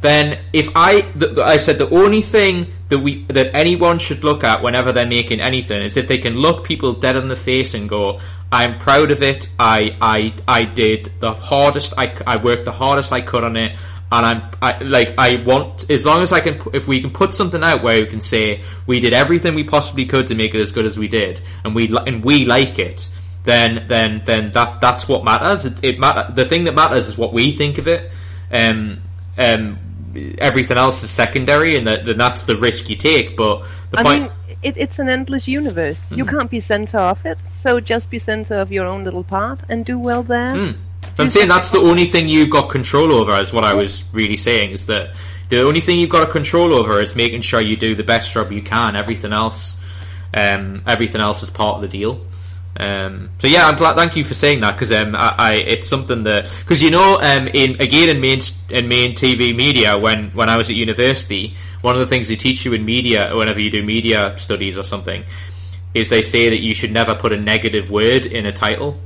Then 0.00 0.38
if 0.52 0.68
I 0.76 1.10
I 1.42 1.56
said 1.56 1.78
the 1.78 1.88
only 1.90 2.22
thing 2.22 2.72
that 2.90 2.98
we 2.98 3.24
that 3.24 3.56
anyone 3.56 3.98
should 3.98 4.22
look 4.22 4.44
at 4.44 4.62
whenever 4.62 4.92
they're 4.92 5.06
making 5.06 5.40
anything 5.40 5.82
is 5.82 5.96
if 5.96 6.06
they 6.06 6.18
can 6.18 6.34
look 6.34 6.64
people 6.64 6.92
dead 6.92 7.16
in 7.16 7.28
the 7.28 7.36
face 7.36 7.74
and 7.74 7.88
go 7.88 8.20
I'm 8.52 8.78
proud 8.78 9.10
of 9.10 9.22
it. 9.22 9.48
I 9.58 9.96
I 10.00 10.34
I 10.46 10.64
did 10.64 11.12
the 11.20 11.32
hardest. 11.32 11.94
I, 11.98 12.16
I 12.26 12.36
worked 12.36 12.64
the 12.64 12.72
hardest 12.72 13.12
I 13.12 13.20
could 13.20 13.44
on 13.44 13.56
it, 13.56 13.76
and 14.12 14.26
I'm 14.26 14.50
I, 14.62 14.78
like 14.82 15.14
I 15.18 15.42
want 15.44 15.90
as 15.90 16.06
long 16.06 16.22
as 16.22 16.32
I 16.32 16.40
can. 16.40 16.60
If 16.72 16.86
we 16.86 17.00
can 17.00 17.10
put 17.10 17.34
something 17.34 17.62
out 17.62 17.82
where 17.82 18.00
we 18.02 18.06
can 18.08 18.20
say 18.20 18.62
we 18.86 19.00
did 19.00 19.12
everything 19.12 19.54
we 19.54 19.64
possibly 19.64 20.06
could 20.06 20.28
to 20.28 20.34
make 20.34 20.54
it 20.54 20.60
as 20.60 20.72
good 20.72 20.86
as 20.86 20.98
we 20.98 21.08
did, 21.08 21.40
and 21.64 21.74
we 21.74 21.94
and 22.06 22.24
we 22.24 22.44
like 22.44 22.78
it, 22.78 23.08
then 23.44 23.86
then 23.88 24.22
then 24.24 24.52
that 24.52 24.80
that's 24.80 25.08
what 25.08 25.24
matters. 25.24 25.64
It, 25.64 25.82
it 25.82 25.98
matter. 25.98 26.32
The 26.32 26.44
thing 26.44 26.64
that 26.64 26.74
matters 26.74 27.08
is 27.08 27.18
what 27.18 27.32
we 27.32 27.52
think 27.52 27.78
of 27.78 27.88
it. 27.88 28.10
Um 28.50 29.02
um. 29.36 29.78
Everything 30.38 30.78
else 30.78 31.02
is 31.02 31.10
secondary, 31.10 31.76
and 31.76 31.86
that, 31.86 32.06
then 32.06 32.16
that's 32.16 32.46
the 32.46 32.56
risk 32.56 32.88
you 32.88 32.96
take. 32.96 33.36
But 33.36 33.66
the 33.90 33.98
I 33.98 34.02
point. 34.02 34.22
Mean, 34.22 34.32
it, 34.62 34.74
it's 34.78 34.98
an 34.98 35.10
endless 35.10 35.46
universe. 35.46 35.98
Mm. 36.10 36.16
You 36.16 36.24
can't 36.24 36.50
be 36.50 36.58
center 36.58 36.96
of 36.96 37.22
it, 37.26 37.36
so 37.66 37.80
just 37.80 38.08
be 38.08 38.20
center 38.20 38.60
of 38.60 38.70
your 38.70 38.86
own 38.86 39.02
little 39.02 39.24
part 39.24 39.58
and 39.68 39.84
do 39.84 39.98
well 39.98 40.22
there. 40.22 40.54
Mm. 40.54 40.76
I'm 41.18 41.28
saying 41.28 41.48
that's 41.48 41.72
the 41.72 41.80
only 41.80 42.04
thing 42.04 42.28
you've 42.28 42.50
got 42.50 42.70
control 42.70 43.12
over. 43.12 43.32
Is 43.40 43.52
what 43.52 43.64
I 43.64 43.74
was 43.74 44.04
really 44.12 44.36
saying. 44.36 44.70
Is 44.70 44.86
that 44.86 45.16
the 45.48 45.62
only 45.62 45.80
thing 45.80 45.98
you've 45.98 46.10
got 46.10 46.30
control 46.30 46.72
over 46.72 47.00
is 47.00 47.16
making 47.16 47.40
sure 47.40 47.60
you 47.60 47.76
do 47.76 47.96
the 47.96 48.04
best 48.04 48.32
job 48.32 48.52
you 48.52 48.62
can. 48.62 48.94
Everything 48.94 49.32
else, 49.32 49.76
um, 50.32 50.82
everything 50.86 51.20
else 51.20 51.42
is 51.42 51.50
part 51.50 51.76
of 51.76 51.82
the 51.82 51.88
deal. 51.88 52.24
Um, 52.78 53.30
so 53.38 53.48
yeah, 53.48 53.66
I'm 53.66 53.76
glad. 53.76 53.96
Thank 53.96 54.14
you 54.14 54.22
for 54.22 54.34
saying 54.34 54.60
that 54.60 54.72
because 54.72 54.92
um, 54.92 55.16
I, 55.16 55.34
I, 55.36 55.54
it's 55.54 55.88
something 55.88 56.22
that 56.22 56.44
because 56.60 56.80
you 56.80 56.92
know, 56.92 57.18
um, 57.20 57.48
in 57.48 57.80
again 57.80 58.08
in 58.10 58.20
main 58.20 58.40
in 58.70 58.86
main 58.86 59.16
TV 59.16 59.56
media 59.56 59.98
when 59.98 60.30
when 60.30 60.48
I 60.48 60.56
was 60.56 60.70
at 60.70 60.76
university, 60.76 61.56
one 61.80 61.96
of 61.96 62.00
the 62.00 62.06
things 62.06 62.28
they 62.28 62.36
teach 62.36 62.64
you 62.64 62.74
in 62.74 62.84
media 62.84 63.34
whenever 63.34 63.58
you 63.58 63.70
do 63.70 63.82
media 63.82 64.34
studies 64.38 64.78
or 64.78 64.84
something 64.84 65.24
is 65.94 66.08
they 66.08 66.22
say 66.22 66.50
that 66.50 66.60
you 66.60 66.74
should 66.74 66.92
never 66.92 67.14
put 67.14 67.32
a 67.32 67.36
negative 67.36 67.90
word 67.90 68.26
in 68.26 68.46
a 68.46 68.52
title. 68.52 69.00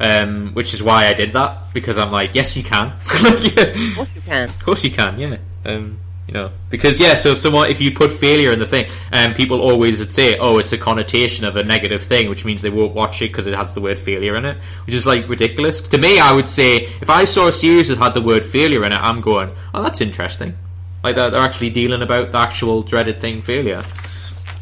Um, 0.00 0.54
which 0.54 0.74
is 0.74 0.82
why 0.82 1.06
I 1.06 1.14
did 1.14 1.34
that 1.34 1.72
because 1.72 1.98
I'm 1.98 2.10
like, 2.10 2.34
yes, 2.34 2.56
you 2.56 2.64
can. 2.64 2.88
of 3.00 3.06
course 3.06 3.44
you 3.44 4.20
can. 4.22 4.44
Of 4.44 4.64
course 4.64 4.84
you 4.84 4.90
can. 4.90 5.18
Yeah. 5.20 5.36
Um, 5.64 6.00
you 6.26 6.32
know, 6.32 6.50
because 6.70 6.98
yeah, 6.98 7.14
so 7.14 7.32
if 7.32 7.38
someone 7.38 7.68
if 7.68 7.82
you 7.82 7.92
put 7.92 8.10
failure 8.10 8.50
in 8.50 8.58
the 8.58 8.66
thing, 8.66 8.88
and 9.12 9.32
um, 9.32 9.36
people 9.36 9.60
always 9.60 9.98
would 9.98 10.14
say, 10.14 10.38
oh, 10.38 10.56
it's 10.56 10.72
a 10.72 10.78
connotation 10.78 11.44
of 11.44 11.56
a 11.56 11.62
negative 11.62 12.02
thing, 12.02 12.30
which 12.30 12.46
means 12.46 12.62
they 12.62 12.70
won't 12.70 12.94
watch 12.94 13.20
it 13.20 13.28
because 13.28 13.46
it 13.46 13.54
has 13.54 13.74
the 13.74 13.80
word 13.80 13.98
failure 13.98 14.34
in 14.36 14.46
it, 14.46 14.56
which 14.86 14.94
is 14.94 15.06
like 15.06 15.28
ridiculous. 15.28 15.82
To 15.82 15.98
me, 15.98 16.18
I 16.18 16.32
would 16.32 16.48
say 16.48 16.76
if 16.76 17.10
I 17.10 17.24
saw 17.24 17.48
a 17.48 17.52
series 17.52 17.88
that 17.88 17.98
had 17.98 18.14
the 18.14 18.22
word 18.22 18.44
failure 18.44 18.84
in 18.84 18.92
it, 18.92 18.98
I'm 18.98 19.20
going, 19.20 19.54
oh, 19.74 19.82
that's 19.82 20.00
interesting. 20.00 20.56
Like 21.02 21.16
they're, 21.16 21.30
they're 21.30 21.40
actually 21.40 21.70
dealing 21.70 22.00
about 22.00 22.32
the 22.32 22.38
actual 22.38 22.82
dreaded 22.82 23.20
thing, 23.20 23.42
failure. 23.42 23.84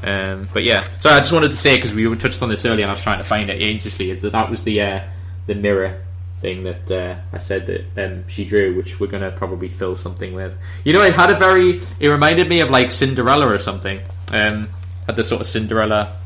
Um, 0.02 0.48
but 0.52 0.64
yeah, 0.64 0.86
so 0.98 1.10
I 1.10 1.18
just 1.18 1.32
wanted 1.32 1.52
to 1.52 1.56
say 1.56 1.76
because 1.76 1.94
we 1.94 2.12
touched 2.16 2.42
on 2.42 2.48
this 2.48 2.64
earlier, 2.64 2.84
and 2.84 2.90
I 2.90 2.94
was 2.94 3.02
trying 3.02 3.18
to 3.18 3.24
find 3.24 3.50
it 3.50 3.62
aimlessly, 3.62 4.10
is 4.10 4.22
that 4.22 4.32
that 4.32 4.50
was 4.50 4.62
the 4.64 4.82
uh, 4.82 5.00
the 5.46 5.54
mirror 5.54 6.02
thing 6.40 6.64
that 6.64 6.90
uh, 6.90 7.16
I 7.32 7.38
said 7.38 7.66
that 7.66 8.04
um, 8.04 8.28
she 8.28 8.44
drew, 8.44 8.76
which 8.76 8.98
we're 8.98 9.06
going 9.06 9.22
to 9.22 9.30
probably 9.30 9.68
fill 9.68 9.96
something 9.96 10.34
with. 10.34 10.56
You 10.84 10.92
know, 10.92 11.02
it 11.02 11.14
had 11.14 11.30
a 11.30 11.36
very. 11.36 11.80
It 12.00 12.08
reminded 12.08 12.48
me 12.48 12.60
of 12.60 12.70
like 12.70 12.90
Cinderella 12.90 13.48
or 13.48 13.58
something. 13.58 14.00
Um, 14.32 14.68
had 15.06 15.16
the 15.16 15.24
sort 15.24 15.40
of 15.40 15.46
Cinderella. 15.46 16.16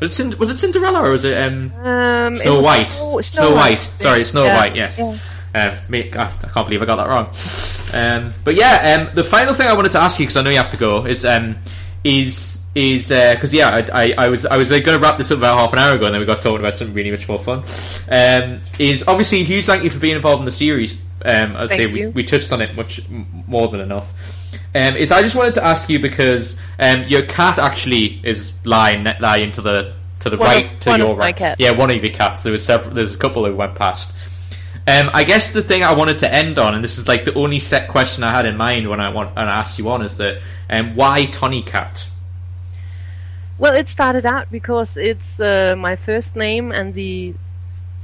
Was 0.00 0.18
it, 0.20 0.38
was 0.38 0.48
it 0.48 0.58
Cinderella 0.58 1.02
or 1.02 1.10
was 1.10 1.24
it 1.24 1.36
um, 1.36 1.72
um 1.84 2.36
Snow 2.36 2.60
it 2.60 2.62
White? 2.62 2.92
Snow, 2.92 3.20
Snow 3.20 3.50
White. 3.50 3.80
White. 3.80 4.00
Sorry, 4.00 4.24
Snow 4.24 4.44
Yeah. 4.44 4.56
White. 4.56 4.76
Yes. 4.76 4.98
Yeah. 4.98 5.18
Um, 5.54 5.78
me, 5.88 6.12
I, 6.12 6.26
I 6.26 6.30
can't 6.30 6.66
believe 6.66 6.82
I 6.82 6.84
got 6.84 6.96
that 6.96 7.08
wrong. 7.08 7.26
Um, 7.92 8.32
but 8.44 8.54
yeah, 8.54 9.08
um, 9.08 9.14
the 9.16 9.24
final 9.24 9.54
thing 9.54 9.66
I 9.66 9.72
wanted 9.72 9.92
to 9.92 10.00
ask 10.00 10.20
you 10.20 10.26
because 10.26 10.36
I 10.36 10.42
know 10.42 10.50
you 10.50 10.58
have 10.58 10.70
to 10.70 10.76
go 10.76 11.04
is 11.06 11.24
um, 11.24 11.56
is 12.04 12.57
is 12.78 13.08
because 13.08 13.52
yeah, 13.52 13.68
I, 13.92 14.04
I, 14.04 14.14
I 14.18 14.28
was 14.28 14.46
I 14.46 14.56
was 14.56 14.70
going 14.70 14.84
to 14.84 14.98
wrap 14.98 15.18
this 15.18 15.30
up 15.32 15.38
about 15.38 15.58
half 15.58 15.72
an 15.72 15.78
hour 15.80 15.96
ago, 15.96 16.06
and 16.06 16.14
then 16.14 16.20
we 16.20 16.26
got 16.26 16.40
talking 16.40 16.60
about 16.60 16.76
something 16.78 16.94
really 16.94 17.10
much 17.10 17.28
more 17.28 17.38
fun. 17.38 17.64
Um, 18.08 18.60
is 18.78 19.04
obviously 19.08 19.42
huge 19.42 19.66
thank 19.66 19.82
you 19.82 19.90
for 19.90 19.98
being 19.98 20.16
involved 20.16 20.40
in 20.40 20.44
the 20.46 20.52
series. 20.52 20.92
Um, 21.24 21.56
I 21.56 21.66
say 21.66 21.86
we, 21.86 22.06
we 22.06 22.22
touched 22.22 22.52
on 22.52 22.60
it 22.60 22.76
much 22.76 23.00
m- 23.10 23.44
more 23.48 23.66
than 23.68 23.80
enough. 23.80 24.12
Um, 24.74 24.94
is 24.96 25.10
I 25.10 25.22
just 25.22 25.34
wanted 25.34 25.54
to 25.56 25.64
ask 25.64 25.88
you 25.88 25.98
because 25.98 26.56
um, 26.78 27.02
your 27.08 27.22
cat 27.22 27.58
actually 27.58 28.20
is 28.22 28.52
lying 28.64 29.04
lying 29.18 29.50
to 29.52 29.60
the 29.62 29.96
to 30.20 30.30
the 30.30 30.36
One 30.36 30.46
of- 30.48 30.54
right 30.54 30.80
to 30.82 30.90
one 30.90 31.00
your 31.00 31.10
of 31.12 31.18
right. 31.18 31.54
Yeah, 31.58 31.72
one 31.72 31.90
of 31.90 32.02
your 32.04 32.12
cats. 32.14 32.42
There 32.44 32.52
was 32.52 32.64
several. 32.64 32.94
There's 32.94 33.14
a 33.14 33.18
couple 33.18 33.44
who 33.44 33.56
went 33.56 33.74
past. 33.74 34.14
Um, 34.86 35.10
I 35.12 35.24
guess 35.24 35.52
the 35.52 35.62
thing 35.62 35.82
I 35.82 35.92
wanted 35.94 36.20
to 36.20 36.32
end 36.32 36.58
on, 36.58 36.74
and 36.74 36.82
this 36.82 36.96
is 36.96 37.06
like 37.08 37.24
the 37.26 37.34
only 37.34 37.58
set 37.58 37.88
question 37.88 38.22
I 38.24 38.30
had 38.30 38.46
in 38.46 38.56
mind 38.56 38.88
when 38.88 39.00
I 39.00 39.10
want 39.10 39.30
and 39.36 39.50
I 39.50 39.56
asked 39.60 39.78
you 39.78 39.90
on, 39.90 40.00
is 40.02 40.16
that 40.16 40.40
um, 40.70 40.94
why 40.96 41.26
Tony 41.26 41.62
Cat? 41.62 42.06
Well, 43.58 43.74
it 43.74 43.88
started 43.88 44.24
out 44.24 44.50
because 44.50 44.88
it's 44.96 45.40
uh, 45.40 45.74
my 45.76 45.96
first 45.96 46.36
name 46.36 46.70
and 46.72 46.94
the 46.94 47.34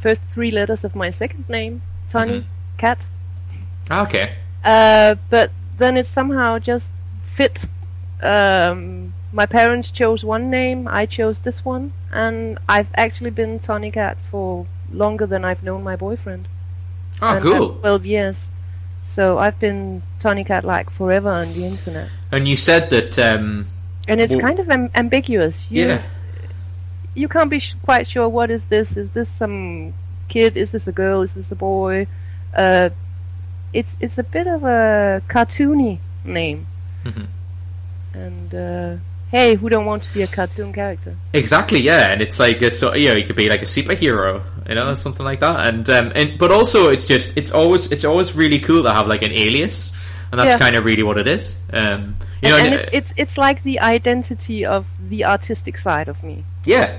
first 0.02 0.20
three 0.32 0.50
letters 0.50 0.82
of 0.84 0.94
my 0.96 1.10
second 1.10 1.48
name, 1.48 1.80
Tony 2.10 2.40
Mhm. 2.40 2.44
Cat. 2.78 2.98
Ah, 3.90 4.02
Okay. 4.02 4.34
Uh, 4.64 5.14
but 5.30 5.50
then 5.78 5.96
it 5.96 6.06
somehow 6.08 6.58
just 6.58 6.86
fit. 7.36 7.58
Um, 8.22 9.12
my 9.32 9.46
parents 9.46 9.90
chose 9.90 10.24
one 10.24 10.50
name, 10.50 10.88
I 10.88 11.06
chose 11.06 11.36
this 11.44 11.64
one, 11.64 11.92
and 12.12 12.58
I've 12.68 12.88
actually 12.96 13.30
been 13.30 13.58
Tony 13.60 13.90
Cat 13.90 14.16
for 14.30 14.66
longer 14.92 15.26
than 15.26 15.44
I've 15.44 15.62
known 15.62 15.82
my 15.84 15.96
boyfriend. 15.96 16.48
Oh, 17.22 17.28
And 17.36 17.42
cool. 17.44 17.74
12 17.80 18.06
years. 18.06 18.36
So 19.14 19.38
I've 19.38 19.58
been 19.60 20.02
Tony 20.18 20.44
Cat 20.44 20.64
like 20.64 20.90
forever 20.90 21.30
on 21.30 21.52
the 21.52 21.64
internet. 21.64 22.08
And 22.32 22.48
you 22.48 22.56
said 22.56 22.90
that. 22.90 23.18
Um, 23.18 23.66
And 24.08 24.20
it's 24.20 24.32
Well- 24.34 24.42
kind 24.46 24.58
of 24.58 24.68
am- 24.70 24.90
ambiguous. 24.94 25.54
You, 25.70 25.86
yeah. 25.88 26.02
you 27.14 27.28
can't 27.28 27.50
be 27.50 27.60
sh- 27.60 27.74
quite 27.82 28.08
sure 28.08 28.28
what 28.28 28.50
is 28.50 28.62
this. 28.68 28.96
Is 28.96 29.10
this 29.10 29.28
some 29.30 29.94
kid? 30.28 30.56
Is 30.56 30.70
this 30.72 30.86
a 30.86 30.92
girl? 30.92 31.22
Is 31.22 31.32
this 31.32 31.50
a 31.50 31.54
boy? 31.54 32.06
Uh, 32.54 32.90
it's 33.72 33.90
it's 34.00 34.18
a 34.18 34.22
bit 34.22 34.46
of 34.46 34.62
a 34.64 35.22
cartoony 35.28 35.98
name. 36.24 36.66
Mhm. 37.04 37.26
And 38.14 38.54
uh, 38.54 38.96
hey, 39.30 39.56
who 39.56 39.68
don't 39.68 39.84
want 39.86 40.02
to 40.02 40.14
be 40.14 40.22
a 40.22 40.26
cartoon 40.28 40.72
character? 40.72 41.16
Exactly, 41.32 41.80
yeah, 41.80 42.12
and 42.12 42.22
it's 42.22 42.38
like 42.38 42.62
a 42.62 42.70
sort, 42.70 42.98
you 42.98 43.08
know, 43.08 43.14
you 43.16 43.24
could 43.24 43.34
be 43.36 43.48
like 43.48 43.62
a 43.62 43.66
superhero, 43.66 44.42
you 44.68 44.74
know, 44.76 44.94
something 44.94 45.24
like 45.26 45.40
that, 45.40 45.66
and 45.66 45.88
um, 45.90 46.12
and 46.14 46.38
but 46.38 46.52
also 46.52 46.90
it's 46.90 47.06
just 47.06 47.36
it's 47.36 47.50
always 47.50 47.90
it's 47.90 48.04
always 48.04 48.36
really 48.36 48.60
cool 48.60 48.82
to 48.84 48.92
have 48.92 49.08
like 49.08 49.22
an 49.24 49.32
alias, 49.32 49.90
and 50.30 50.38
that's 50.40 50.50
Yeah. 50.50 50.58
kind 50.58 50.76
of 50.76 50.84
really 50.84 51.02
what 51.02 51.18
it 51.18 51.26
is. 51.26 51.56
Um, 51.72 52.16
you 52.44 52.50
know, 52.50 52.56
and 52.58 52.74
and, 52.74 52.88
it's 52.92 53.10
it's 53.16 53.38
like 53.38 53.62
the 53.62 53.80
identity 53.80 54.64
of 54.66 54.86
the 55.08 55.24
artistic 55.24 55.78
side 55.78 56.08
of 56.08 56.22
me. 56.22 56.44
yeah, 56.64 56.98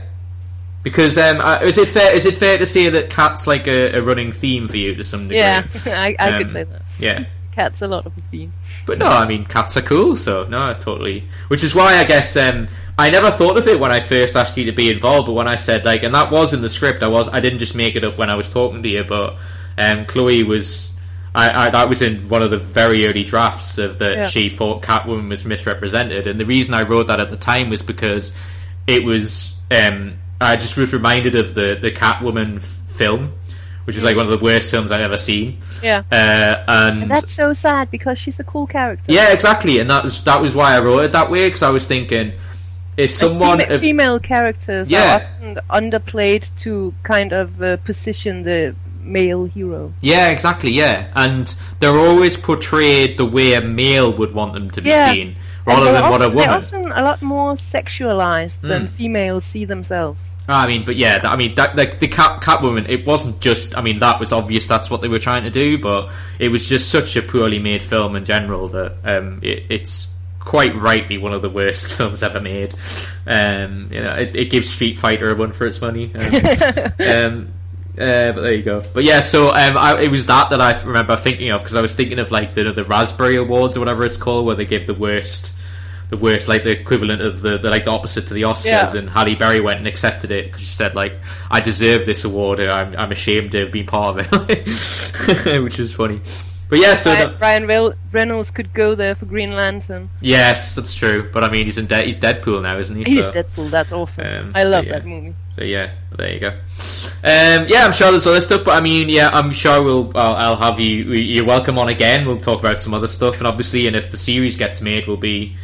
because 0.84 1.18
um, 1.18 1.40
uh, 1.42 1.60
is 1.64 1.78
it 1.78 1.88
fair 1.88 2.14
is 2.14 2.26
it 2.26 2.36
fair 2.36 2.58
to 2.58 2.66
say 2.66 2.90
that 2.90 3.10
cat's 3.10 3.48
like 3.48 3.68
a, 3.68 3.98
a 3.98 4.02
running 4.02 4.32
theme 4.32 4.68
for 4.68 4.78
you 4.78 4.96
to 4.96 5.04
some 5.04 5.24
degree? 5.28 5.38
Yeah, 5.38 5.66
I, 5.88 6.16
I 6.20 6.38
could 6.38 6.48
Um, 6.48 6.54
say 6.54 6.64
that. 6.64 6.82
yeah. 7.00 7.26
Cat's 7.56 7.82
a 7.82 7.88
lot 7.88 8.06
of 8.06 8.12
a 8.18 8.22
theme. 8.32 8.52
But 8.86 8.98
no, 8.98 9.06
I 9.06 9.26
mean 9.26 9.46
cats 9.46 9.78
are 9.78 9.82
cool, 9.82 10.18
so 10.18 10.44
no, 10.44 10.74
totally. 10.74 11.24
Which 11.48 11.64
is 11.64 11.74
why 11.74 11.96
I 11.96 12.04
guess 12.04 12.36
um, 12.36 12.68
I 12.98 13.10
never 13.10 13.32
thought 13.32 13.58
of 13.58 13.66
it 13.70 13.80
when 13.80 13.94
I 13.94 14.02
first 14.02 14.36
asked 14.36 14.58
you 14.58 14.66
to 14.66 14.74
be 14.74 14.92
involved, 14.92 15.28
but 15.28 15.34
when 15.34 15.48
I 15.48 15.56
said 15.56 15.86
like, 15.86 16.04
and 16.04 16.14
that 16.14 16.32
was 16.32 16.54
in 16.54 16.60
the 16.62 16.68
script, 16.68 17.02
I 17.02 17.08
was 17.08 17.30
I 17.30 17.40
didn't 17.40 17.60
just 17.60 17.74
make 17.74 17.96
it 17.96 18.04
up 18.04 18.18
when 18.18 18.30
I 18.30 18.36
was 18.36 18.50
talking 18.50 18.84
to 18.84 18.90
you, 18.90 19.06
but 19.06 19.38
um, 19.78 20.06
Chloe 20.06 20.44
was. 20.44 20.92
I, 21.36 21.68
I, 21.68 21.70
that 21.70 21.90
was 21.90 22.02
in 22.02 22.28
one 22.30 22.42
of 22.42 22.50
the 22.52 22.58
very 22.58 23.06
early 23.08 23.24
drafts 23.24 23.78
of 23.78 24.00
that 24.00 24.14
Yeah. 24.14 24.24
she 24.26 24.50
thought 24.50 24.82
Catwoman 24.82 25.30
was 25.30 25.44
misrepresented, 25.46 26.28
and 26.28 26.40
the 26.40 26.46
reason 26.46 26.74
I 26.74 26.84
wrote 26.84 27.08
that 27.08 27.20
at 27.20 27.30
the 27.30 27.38
time 27.38 27.70
was 27.70 27.82
because 27.82 28.32
it 28.88 29.04
was 29.04 29.54
um, 29.72 30.14
I 30.40 30.56
just 30.56 30.78
was 30.78 30.94
reminded 30.94 31.36
of 31.36 31.54
the 31.56 31.78
the 31.82 31.92
Catwoman 31.92 32.58
f- 32.58 32.64
film, 32.88 33.34
which 33.86 33.96
is 33.98 34.04
like 34.04 34.16
one 34.16 34.26
of 34.26 34.32
the 34.32 34.44
worst 34.44 34.72
films 34.72 34.92
I've 34.92 35.02
ever 35.02 35.18
seen, 35.18 35.58
Yeah. 35.84 36.04
uh, 36.12 36.64
and, 36.68 37.02
And 37.04 37.12
that's 37.12 37.32
so 37.34 37.54
sad 37.54 37.92
because 37.92 38.18
she's 38.20 38.40
a 38.40 38.44
cool 38.44 38.68
character. 38.68 39.04
yeah, 39.08 39.32
exactly, 39.34 39.80
and 39.80 39.90
that 39.90 40.04
was 40.04 40.24
that 40.24 40.42
was 40.42 40.56
why 40.56 40.76
I 40.76 40.80
wrote 40.80 41.04
it 41.06 41.12
that 41.14 41.30
way 41.30 41.48
because 41.48 41.64
I 41.64 41.70
was 41.72 41.86
thinking 41.88 42.34
if 42.98 43.12
someone 43.12 43.60
fema- 43.60 43.72
if- 43.72 43.82
female 43.82 44.20
characters 44.20 44.88
Yeah. 44.88 45.18
are 45.18 45.50
often 45.50 45.60
underplayed 45.70 46.44
to 46.62 46.94
kind 47.04 47.34
of 47.34 47.62
uh, 47.62 47.76
position 47.78 48.44
the 48.44 48.74
male 49.06 49.46
hero. 49.46 49.94
yeah, 50.02 50.30
exactly, 50.30 50.72
yeah, 50.72 51.10
and 51.16 51.54
they're 51.80 51.98
always 51.98 52.36
portrayed 52.36 53.18
the 53.18 53.26
way 53.26 53.54
a 53.54 53.62
male 53.62 54.12
would 54.18 54.34
want 54.34 54.54
them 54.54 54.70
to 54.72 54.82
be 54.82 54.90
Yeah. 54.90 55.12
seen, 55.14 55.36
rather 55.66 55.86
than 55.92 56.02
they're 56.02 56.12
what 56.12 56.22
a 56.22 56.26
often, 56.26 56.36
They're 56.38 56.48
woman. 56.48 56.66
often 56.66 56.92
a 56.92 57.02
lot 57.04 57.22
more 57.22 57.56
sexualized 57.58 58.60
than 58.62 58.88
Mm. 58.88 58.92
females 58.92 59.46
see 59.46 59.66
themselves. 59.66 60.20
I 60.48 60.68
mean, 60.68 60.84
but 60.86 60.96
yeah, 60.96 61.18
that, 61.18 61.32
I 61.32 61.36
mean, 61.38 61.56
that, 61.56 61.76
like 61.76 62.00
the 62.00 62.08
cat 62.08 62.40
Catwoman, 62.42 62.88
it 62.88 63.04
wasn't 63.06 63.40
just. 63.40 63.76
I 63.76 63.82
mean, 63.82 63.98
that 63.98 64.20
was 64.20 64.32
obvious. 64.32 64.68
That's 64.68 64.92
what 64.92 65.02
they 65.02 65.08
were 65.08 65.18
trying 65.18 65.44
to 65.44 65.50
do, 65.50 65.80
but 65.80 66.10
it 66.38 66.50
was 66.50 66.70
just 66.70 66.90
such 66.90 67.16
a 67.16 67.24
poorly 67.24 67.58
made 67.58 67.82
film 67.82 68.16
in 68.16 68.26
general 68.26 68.68
that 68.68 68.94
um, 69.06 69.40
it, 69.42 69.64
it's 69.70 70.08
quite 70.40 70.76
rightly 70.76 71.18
one 71.18 71.34
of 71.34 71.42
the 71.42 71.50
worst 71.50 71.88
films 71.94 72.22
ever 72.22 72.40
made. 72.40 72.76
Um, 73.26 73.88
you 73.92 74.00
know, 74.02 74.14
it, 74.14 74.36
it 74.36 74.52
gives 74.52 74.70
Street 74.70 75.00
Fighter 75.00 75.32
a 75.32 75.36
run 75.36 75.52
for 75.52 75.66
its 75.66 75.82
money. 75.82 76.12
Um, 76.14 76.92
um, 77.00 77.48
uh, 77.98 78.32
but 78.34 78.42
there 78.42 78.54
you 78.54 78.64
go. 78.64 78.84
But 78.94 79.04
yeah, 79.04 79.22
so 79.22 79.50
um, 79.50 79.78
I, 79.78 80.02
it 80.02 80.12
was 80.12 80.26
that 80.26 80.50
that 80.50 80.60
I 80.60 80.82
remember 80.84 81.16
thinking 81.16 81.52
of 81.52 81.62
because 81.62 81.76
I 81.76 81.82
was 81.82 81.94
thinking 81.94 82.20
of 82.20 82.32
like 82.32 82.54
the 82.54 82.72
the 82.72 82.84
Raspberry 82.84 83.38
Awards 83.38 83.78
or 83.78 83.80
whatever 83.80 84.06
it's 84.06 84.18
called, 84.18 84.46
where 84.46 84.56
they 84.56 84.66
give 84.66 84.86
the 84.86 84.94
worst, 84.94 85.54
the 86.10 86.18
worst, 86.18 86.48
like 86.48 86.64
the 86.64 86.72
equivalent 86.72 87.22
of 87.22 87.42
the, 87.42 87.58
the 87.58 87.70
like 87.70 87.86
the 87.86 87.92
opposite 87.92 88.28
to 88.28 88.34
the 88.34 88.42
Oscars. 88.42 88.66
Yeah. 88.66 88.96
And 88.96 89.10
Halle 89.10 89.36
Berry 89.36 89.62
went 89.62 89.80
and 89.80 89.88
accepted 89.88 90.32
it 90.32 90.48
because 90.48 90.62
she 90.62 90.74
said 90.76 90.94
like, 90.94 91.14
"I 91.50 91.62
deserve 91.62 92.06
this 92.06 92.26
award. 92.26 92.60
and 92.60 92.70
I'm 92.70 92.96
I'm 92.98 93.12
ashamed 93.12 93.52
to 93.52 93.60
have 93.62 93.72
been 93.72 93.86
part 93.86 94.20
of 94.20 94.50
it," 94.50 95.62
which 95.64 95.80
is 95.80 95.94
funny. 95.94 96.22
But 96.76 96.82
yeah, 96.82 96.94
so 96.96 97.12
Ryan, 97.14 97.32
the- 97.32 97.38
Ryan 97.70 97.94
Reynolds 98.12 98.52
could 98.52 98.74
go 98.74 98.96
there 98.96 99.16
for 99.16 99.26
Green 99.26 99.52
Lantern. 99.54 100.10
yes, 100.20 100.76
that's 100.76 100.94
true. 100.94 101.30
But 101.32 101.46
I 101.46 101.50
mean, 101.50 101.66
he's 101.68 101.78
in 101.78 101.86
De- 101.86 102.04
he's 102.04 102.20
Deadpool 102.20 102.64
now, 102.64 102.78
isn't 102.78 102.96
he? 102.98 103.04
He's 103.16 103.24
So- 103.24 103.32
Deadpool. 103.32 103.70
That's 103.70 103.92
awesome. 103.94 104.26
Um, 104.26 104.52
I 104.54 104.64
so 104.64 104.70
love 104.70 104.86
yeah. 104.86 104.92
that 104.92 105.06
movie. 105.06 105.34
So 105.58 105.64
yeah, 105.64 105.92
there 106.18 106.34
you 106.34 106.40
go. 106.42 106.50
Um, 106.50 107.66
yeah, 107.70 107.86
I'm 107.86 107.94
sure 107.94 108.12
there's 108.12 108.28
other 108.28 108.42
stuff, 108.42 108.66
but 108.66 108.72
I 108.76 108.82
mean, 108.82 109.08
yeah, 109.08 109.30
I'm 109.32 109.54
sure 109.54 109.82
we'll. 109.82 110.12
I'll, 110.18 110.36
I'll 110.36 110.56
have 110.58 110.82
you. 110.82 111.14
You're 111.14 111.46
welcome 111.46 111.80
on 111.80 111.88
again. 111.88 112.28
We'll 112.28 112.42
talk 112.42 112.60
about 112.60 112.82
some 112.82 112.94
other 112.94 113.08
stuff, 113.08 113.38
and 113.38 113.48
obviously, 113.48 113.88
and 113.88 113.96
if 113.96 114.12
the 114.12 114.18
series 114.18 114.58
gets 114.58 114.82
made, 114.82 115.08
we'll 115.08 115.16
be 115.16 115.56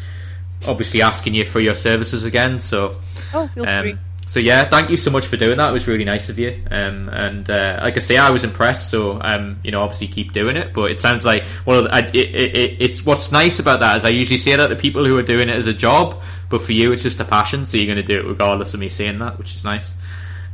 obviously 0.66 1.02
asking 1.02 1.34
you 1.34 1.44
for 1.44 1.60
your 1.60 1.76
services 1.76 2.24
again. 2.24 2.58
So, 2.58 2.96
Oh, 3.34 3.48
feel 3.54 3.66
free. 3.66 3.98
Um, 4.32 4.36
so 4.36 4.40
yeah, 4.40 4.70
thank 4.70 4.90
you 4.90 4.98
so 4.98 5.12
much 5.12 5.28
for 5.28 5.38
doing 5.38 5.58
that. 5.58 5.70
It 5.70 5.74
was 5.74 5.88
really 5.88 6.06
nice 6.06 6.30
of 6.30 6.40
you. 6.40 6.64
Um, 6.72 7.10
and 7.10 7.50
uh, 7.50 7.80
like 7.82 7.98
I 7.98 8.00
say, 8.00 8.18
I 8.18 8.30
was 8.30 8.44
impressed. 8.44 8.90
So 8.90 9.20
um, 9.22 9.60
you 9.64 9.72
know, 9.72 9.82
obviously 9.82 10.08
keep 10.08 10.32
doing 10.32 10.56
it. 10.58 10.74
But 10.74 10.92
it 10.92 11.02
sounds 11.02 11.26
like 11.26 11.44
well, 11.66 11.88
I, 11.92 12.00
it, 12.00 12.16
it, 12.16 12.82
it's 12.82 13.06
what's 13.06 13.32
nice 13.32 13.60
about 13.60 13.82
that 13.82 13.98
is 13.98 14.06
I 14.06 14.10
usually 14.10 14.38
say 14.38 14.56
that 14.56 14.68
to 14.68 14.76
people 14.76 15.06
who 15.06 15.18
are 15.18 15.24
doing 15.24 15.50
it 15.50 15.56
as 15.56 15.68
a 15.68 15.74
job, 15.74 16.22
but 16.50 16.62
for 16.62 16.72
you, 16.72 16.92
it's 16.92 17.04
just 17.04 17.20
a 17.20 17.26
passion. 17.26 17.66
So 17.66 17.78
you're 17.78 17.94
going 17.94 18.06
to 18.06 18.14
do 18.14 18.20
it 18.20 18.26
regardless 18.26 18.74
of 18.74 18.80
me 18.80 18.90
saying 18.90 19.20
that, 19.20 19.38
which 19.38 19.54
is 19.54 19.64
nice. 19.64 19.96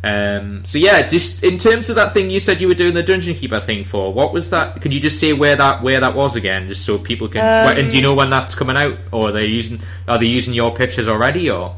Um, 0.04 0.64
so 0.64 0.78
yeah, 0.78 1.06
just 1.08 1.44
in 1.44 1.58
terms 1.58 1.90
of 1.90 1.96
that 1.96 2.14
thing 2.14 2.30
you 2.30 2.40
said 2.40 2.62
you 2.62 2.68
were 2.68 2.76
doing 2.76 2.94
the 2.94 3.04
dungeon 3.04 3.36
keeper 3.36 3.60
thing 3.60 3.84
for, 3.84 4.14
what 4.14 4.32
was 4.32 4.52
that? 4.52 4.82
Can 4.82 4.92
you 4.92 5.00
just 5.00 5.20
say 5.20 5.34
where 5.34 5.56
that 5.56 5.84
where 5.84 6.00
that 6.00 6.16
was 6.16 6.36
again, 6.36 6.68
just 6.68 6.86
so 6.86 6.98
people 7.00 7.28
can? 7.28 7.42
Um, 7.42 7.78
and 7.78 7.90
do 7.90 7.98
you 7.98 8.04
know 8.04 8.16
when 8.16 8.30
that's 8.30 8.56
coming 8.56 8.78
out, 8.78 8.98
or 9.12 9.30
are 9.30 9.32
they 9.32 9.46
using 9.46 9.82
are 10.08 10.18
they 10.18 10.28
using 10.28 10.54
your 10.54 10.74
pictures 10.74 11.08
already, 11.08 11.50
or? 11.50 11.76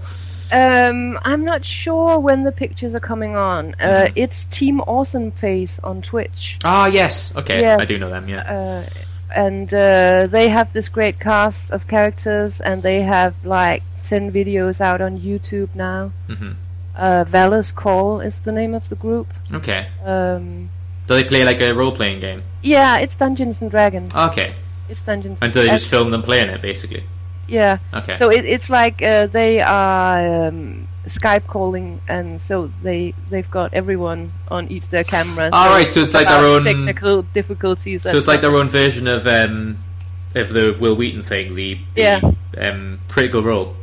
Um, 0.52 1.20
I'm 1.24 1.44
not 1.46 1.66
sure 1.66 2.20
when 2.20 2.44
the 2.44 2.52
pictures 2.52 2.94
are 2.96 3.00
coming 3.00 3.36
on. 3.36 3.76
Uh, 3.80 4.06
Mhm. 4.06 4.12
it's 4.16 4.46
Team 4.46 4.82
Awesome 4.82 5.32
Face 5.32 5.72
on 5.84 6.02
Twitch. 6.02 6.58
Ah, 6.64 6.88
yes. 6.88 7.36
Okay, 7.36 7.62
Yes. 7.62 7.80
I 7.82 7.86
do 7.86 7.98
know 7.98 8.10
them. 8.10 8.28
Yeah. 8.28 8.42
Uh, 8.42 8.84
and 9.36 9.72
uh, 9.74 10.28
they 10.28 10.50
have 10.50 10.74
this 10.74 10.88
great 10.90 11.20
cast 11.20 11.70
of 11.72 11.88
characters, 11.88 12.60
and 12.62 12.82
they 12.82 13.02
have 13.02 13.34
like 13.46 13.84
10 14.08 14.32
videos 14.32 14.82
out 14.82 15.02
on 15.02 15.20
YouTube 15.20 15.70
now. 15.76 16.12
hmm 16.28 16.52
Uh, 16.96 17.24
Valor's 17.30 17.72
Call 17.72 18.20
is 18.20 18.34
the 18.44 18.52
name 18.52 18.74
of 18.74 18.84
the 18.90 18.96
group. 18.96 19.28
Okay. 19.54 19.88
Um, 20.04 20.70
Do 21.08 21.14
they 21.16 21.24
play 21.24 21.46
like 21.46 21.62
a 21.62 21.74
role 21.74 21.92
playing 21.94 22.20
game? 22.20 22.42
yeah, 22.62 22.98
it's 22.98 23.16
Dungeons 23.16 23.58
and 23.62 23.72
Dragons. 23.72 24.14
Okay. 24.14 24.56
It's 24.90 25.02
Dungeons. 25.02 25.38
And 25.42 25.54
do 25.54 25.62
they 25.62 25.70
just 25.70 25.88
film 25.88 26.10
them 26.12 26.22
playing 26.24 26.50
it, 26.50 26.62
basically? 26.62 27.04
Yeah. 27.50 27.78
Okay. 27.94 28.18
So 28.18 28.30
it, 28.32 28.46
it's 28.46 28.70
like 28.70 29.02
uh, 29.02 29.28
they 29.28 29.60
are 29.62 30.48
um, 30.48 30.88
Skype 31.08 31.48
calling, 31.48 32.02
and 32.08 32.40
so 32.48 32.70
they 32.84 33.14
they've 33.30 33.50
got 33.50 33.74
everyone 33.74 34.32
on 34.50 34.68
each 34.70 34.88
their 34.90 35.04
camera. 35.04 35.50
All 35.52 35.70
right, 35.70 35.92
so 35.92 36.02
it's 36.02 36.14
like 36.14 36.28
their 36.28 36.44
own- 36.46 36.64
technical 36.64 37.24
difficulties. 37.24 38.04
so 38.04 38.16
it's 38.18 38.28
like 38.28 38.42
their 38.42 38.56
own 38.56 38.70
version 38.70 39.08
of 39.08 39.26
um, 39.28 39.78
of 40.36 40.50
the 40.54 40.78
Wil 40.80 40.96
Wheaton 40.96 41.24
thing, 41.24 41.56
the, 41.56 41.80
the 41.96 42.02
Yeah. 42.02 42.22
um, 42.58 43.00
critical 43.08 43.42
role. 43.42 43.76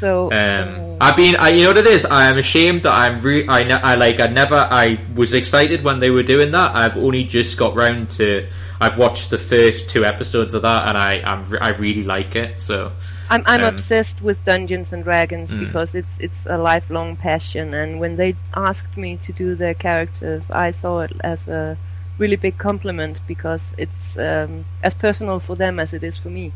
so. 0.00 0.32
Um, 0.32 0.96
I've 1.02 1.16
been, 1.16 1.36
I, 1.36 1.48
you 1.50 1.62
know 1.62 1.68
what 1.70 1.78
it 1.78 1.86
is. 1.86 2.04
I 2.06 2.28
am 2.28 2.36
ashamed 2.36 2.82
that 2.82 2.92
I'm, 2.92 3.22
re- 3.22 3.46
I, 3.48 3.60
I 3.68 3.94
like, 3.94 4.20
I 4.20 4.26
never, 4.26 4.54
I 4.54 4.98
was 5.14 5.32
excited 5.32 5.82
when 5.82 5.98
they 6.00 6.10
were 6.10 6.22
doing 6.22 6.50
that. 6.52 6.74
I've 6.76 6.96
only 6.98 7.24
just 7.24 7.56
got 7.56 7.74
round 7.74 8.10
to, 8.12 8.48
I've 8.80 8.96
watched 8.96 9.28
the 9.30 9.38
first 9.38 9.90
two 9.90 10.04
episodes 10.04 10.54
of 10.54 10.62
that, 10.62 10.88
and 10.88 10.96
I, 10.96 11.22
I'm, 11.24 11.44
I 11.60 11.70
really 11.70 12.02
like 12.04 12.34
it. 12.34 12.60
So, 12.62 12.92
I'm 13.28 13.42
I'm 13.46 13.62
um, 13.62 13.74
obsessed 13.74 14.22
with 14.22 14.42
Dungeons 14.44 14.92
and 14.92 15.04
Dragons 15.04 15.50
Mm. 15.50 15.66
because 15.66 15.94
it's 15.94 16.14
it's 16.18 16.46
a 16.46 16.56
lifelong 16.56 17.16
passion. 17.16 17.74
And 17.74 18.00
when 18.00 18.16
they 18.16 18.34
asked 18.54 18.96
me 18.96 19.18
to 19.26 19.32
do 19.32 19.54
their 19.54 19.74
characters, 19.74 20.42
I 20.50 20.72
saw 20.72 21.00
it 21.00 21.12
as 21.22 21.46
a 21.46 21.76
really 22.18 22.36
big 22.36 22.58
compliment 22.58 23.18
because 23.26 23.62
it's 23.76 24.16
um, 24.16 24.64
as 24.82 24.94
personal 24.94 25.40
for 25.40 25.56
them 25.56 25.78
as 25.78 25.92
it 25.92 26.02
is 26.02 26.16
for 26.16 26.30
me. 26.30 26.52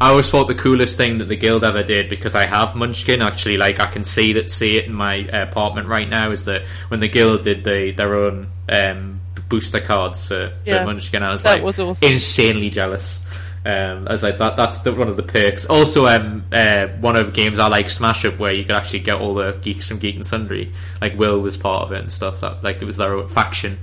I 0.00 0.10
always 0.10 0.28
thought 0.30 0.48
the 0.48 0.54
coolest 0.54 0.96
thing 0.96 1.18
that 1.18 1.26
the 1.26 1.36
guild 1.36 1.62
ever 1.62 1.82
did 1.82 2.08
because 2.08 2.34
I 2.34 2.46
have 2.46 2.74
Munchkin. 2.74 3.22
Actually, 3.22 3.56
like 3.56 3.80
I 3.80 3.86
can 3.86 4.04
see 4.04 4.32
that, 4.34 4.50
see 4.50 4.76
it 4.76 4.86
in 4.86 4.92
my 4.92 5.28
uh, 5.28 5.42
apartment 5.42 5.88
right 5.88 6.08
now. 6.08 6.32
Is 6.32 6.46
that 6.46 6.66
when 6.88 7.00
the 7.00 7.08
guild 7.08 7.44
did 7.44 7.64
the 7.64 7.92
their 7.92 8.14
own 8.14 8.48
um, 8.68 9.19
booster 9.50 9.80
cards 9.80 10.26
for, 10.26 10.52
Yeah. 10.64 10.78
for 10.78 10.86
Munchkin? 10.86 11.22
I 11.22 11.30
was 11.32 11.44
like 11.44 11.62
was 11.62 11.78
insanely 12.00 12.70
jealous. 12.70 13.22
Um, 13.66 14.08
I 14.08 14.12
was 14.12 14.22
like, 14.22 14.38
that, 14.38 14.56
that's 14.56 14.78
the, 14.78 14.94
one 14.94 15.08
of 15.08 15.16
the 15.16 15.22
perks. 15.22 15.66
Also, 15.66 16.06
um, 16.06 16.46
uh, 16.50 16.86
one 17.00 17.14
of 17.16 17.26
the 17.26 17.32
games 17.32 17.58
I 17.58 17.68
like, 17.68 17.90
Smash 17.90 18.24
Up, 18.24 18.38
where 18.38 18.52
you 18.54 18.64
could 18.64 18.74
actually 18.74 19.00
get 19.00 19.16
all 19.16 19.34
the 19.34 19.52
geeks 19.60 19.86
from 19.86 19.98
Geek 19.98 20.14
and 20.16 20.24
Sundry. 20.24 20.72
Like 21.02 21.18
Wil 21.18 21.40
was 21.40 21.58
part 21.58 21.82
of 21.82 21.92
it 21.92 22.02
and 22.02 22.10
stuff. 22.10 22.40
That 22.40 22.64
like 22.64 22.80
it 22.80 22.86
was 22.86 22.96
their 22.96 23.26
faction. 23.28 23.76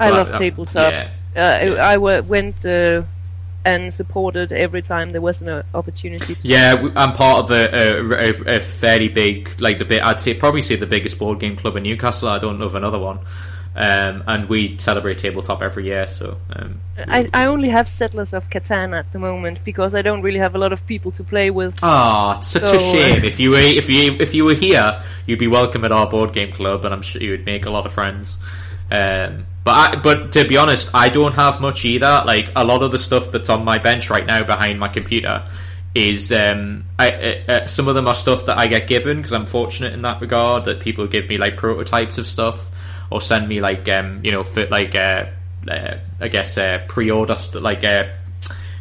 I 0.00 0.10
But 0.10 0.16
love 0.16 0.28
that- 0.32 0.40
tabletops. 0.40 0.74
yeah. 0.74 1.10
Uh, 1.36 1.64
Yeah. 1.74 1.88
I 1.88 1.94
w- 1.94 2.22
went 2.22 2.64
uh, 2.66 3.02
and 3.64 3.94
supported 3.94 4.50
every 4.50 4.82
time 4.82 5.12
there 5.12 5.20
was 5.20 5.40
an 5.42 5.62
opportunity. 5.74 6.34
To 6.34 6.40
Yeah, 6.42 6.88
I'm 6.96 7.12
part 7.12 7.44
of 7.44 7.50
a, 7.52 7.68
a, 7.72 8.02
a, 8.54 8.56
a 8.56 8.60
fairly 8.60 9.08
big, 9.08 9.60
like 9.60 9.78
the 9.78 9.84
bit. 9.84 10.02
I'd 10.02 10.18
say 10.18 10.34
probably 10.34 10.62
say 10.62 10.74
the 10.74 10.86
biggest 10.86 11.20
board 11.20 11.38
game 11.38 11.54
club 11.56 11.76
in 11.76 11.84
Newcastle. 11.84 12.28
I 12.28 12.38
don't 12.40 12.58
know 12.58 12.64
of 12.66 12.74
another 12.74 12.98
one. 12.98 13.20
Um, 13.80 14.24
and 14.26 14.46
we 14.46 14.76
celebrate 14.76 15.16
tabletop 15.18 15.62
every 15.62 15.86
year. 15.86 16.06
So 16.06 16.36
um, 16.54 16.82
I, 16.98 17.30
I 17.32 17.46
only 17.46 17.70
have 17.70 17.88
Settlers 17.88 18.34
of 18.34 18.50
Catan 18.50 18.94
at 18.98 19.10
the 19.10 19.18
moment 19.18 19.64
because 19.64 19.94
I 19.94 20.02
don't 20.02 20.20
really 20.20 20.38
have 20.38 20.54
a 20.54 20.58
lot 20.58 20.74
of 20.74 20.86
people 20.86 21.12
to 21.12 21.24
play 21.24 21.48
with. 21.48 21.78
Ah, 21.82 22.38
it's 22.38 22.48
such 22.48 22.62
So, 22.62 22.72
a 22.72 22.76
uh, 22.76 22.78
shame. 22.78 23.24
If 23.24 23.40
you 23.40 23.52
were 23.52 23.56
if 23.56 23.88
you 23.88 24.18
if 24.20 24.34
you 24.34 24.44
were 24.44 24.54
here, 24.54 25.02
you'd 25.24 25.38
be 25.38 25.46
welcome 25.46 25.82
at 25.86 25.92
our 25.92 26.06
board 26.06 26.34
game 26.34 26.52
club, 26.52 26.84
and 26.84 26.92
I'm 26.92 27.00
sure 27.00 27.22
you 27.22 27.30
would 27.30 27.46
make 27.46 27.64
a 27.64 27.70
lot 27.70 27.86
of 27.86 27.92
friends. 27.94 28.36
Um, 28.92 29.46
but 29.64 29.70
I, 29.72 29.96
but 29.96 30.32
to 30.32 30.46
be 30.46 30.58
honest, 30.58 30.90
I 30.92 31.08
don't 31.08 31.32
have 31.32 31.62
much 31.62 31.86
either. 31.86 32.22
Like 32.26 32.52
a 32.54 32.64
lot 32.66 32.82
of 32.82 32.90
the 32.90 32.98
stuff 32.98 33.32
that's 33.32 33.48
on 33.48 33.64
my 33.64 33.78
bench 33.78 34.10
right 34.10 34.26
now 34.26 34.42
behind 34.42 34.78
my 34.78 34.88
computer 34.88 35.48
is 35.94 36.30
um, 36.32 36.84
I, 36.98 37.12
uh, 37.12 37.52
uh, 37.52 37.66
some 37.66 37.88
of 37.88 37.94
them 37.94 38.08
are 38.08 38.14
stuff 38.14 38.44
that 38.44 38.58
I 38.58 38.66
get 38.66 38.88
given 38.88 39.16
because 39.16 39.32
I'm 39.32 39.46
fortunate 39.46 39.94
in 39.94 40.02
that 40.02 40.20
regard 40.20 40.66
that 40.66 40.80
people 40.80 41.06
give 41.06 41.30
me 41.30 41.38
like 41.38 41.56
prototypes 41.56 42.18
of 42.18 42.26
stuff 42.26 42.70
or 43.10 43.20
send 43.20 43.48
me 43.48 43.60
like 43.60 43.88
um, 43.88 44.20
you 44.24 44.30
know 44.30 44.44
for 44.44 44.66
like 44.66 44.94
uh, 44.94 45.26
uh, 45.68 45.98
I 46.20 46.28
guess 46.28 46.56
uh, 46.56 46.84
pre-order 46.88 47.36
st- 47.36 47.62
like 47.62 47.84
uh, 47.84 48.04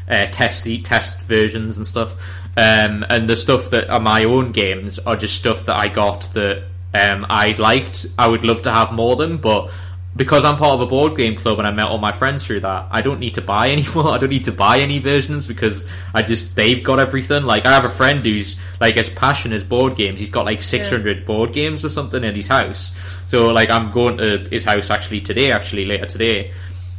uh, 0.07 0.25
test 0.27 0.67
test 0.83 1.21
versions 1.23 1.77
and 1.77 1.85
stuff. 1.85 2.15
Um, 2.57 3.05
and 3.09 3.29
the 3.29 3.37
stuff 3.37 3.69
that 3.69 3.89
are 3.89 3.99
my 3.99 4.23
own 4.25 4.51
games 4.51 4.99
are 4.99 5.15
just 5.15 5.35
stuff 5.35 5.65
that 5.67 5.77
I 5.77 5.87
got 5.87 6.21
that 6.33 6.63
um, 6.93 7.25
I 7.29 7.55
liked. 7.57 8.07
I 8.17 8.27
would 8.27 8.43
love 8.43 8.63
to 8.63 8.71
have 8.71 8.91
more 8.91 9.13
of 9.13 9.19
them, 9.19 9.37
but 9.37 9.71
because 10.15 10.43
I'm 10.43 10.57
part 10.57 10.73
of 10.73 10.81
a 10.81 10.87
board 10.87 11.15
game 11.15 11.35
club 11.35 11.59
and 11.59 11.67
I 11.67 11.71
met 11.71 11.87
all 11.87 11.99
my 11.99 12.11
friends 12.11 12.45
through 12.45 12.61
that, 12.61 12.87
I 12.91 13.01
don't 13.01 13.19
need 13.19 13.35
to 13.35 13.41
buy 13.41 13.71
anymore. 13.71 14.09
I 14.13 14.17
don't 14.17 14.29
need 14.29 14.45
to 14.45 14.51
buy 14.51 14.79
any 14.79 14.99
versions 14.99 15.47
because 15.47 15.87
I 16.13 16.23
just 16.23 16.55
they've 16.55 16.83
got 16.83 16.99
everything. 16.99 17.43
Like 17.43 17.65
I 17.65 17.71
have 17.71 17.85
a 17.85 17.89
friend 17.89 18.25
who's 18.25 18.57
like 18.81 18.97
as 18.97 19.09
passionate 19.09 19.55
as 19.55 19.63
board 19.63 19.95
games. 19.95 20.19
He's 20.19 20.31
got 20.31 20.45
like 20.45 20.61
600 20.61 21.25
board 21.25 21.53
games 21.53 21.85
or 21.85 21.89
something 21.89 22.23
in 22.23 22.35
his 22.35 22.47
house. 22.47 22.91
So 23.25 23.51
like 23.51 23.69
I'm 23.69 23.91
going 23.91 24.17
to 24.17 24.47
his 24.49 24.65
house 24.65 24.89
actually 24.89 25.21
today, 25.21 25.51
actually 25.51 25.85
later 25.85 26.07
today, 26.07 26.51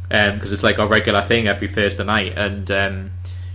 because 0.07 0.51
it's 0.51 0.63
like 0.63 0.77
a 0.77 0.87
regular 0.87 1.21
thing 1.21 1.47
every 1.47 1.67
Thursday 1.67 2.05
night, 2.05 2.37
and 2.37 2.71
um, 2.71 3.11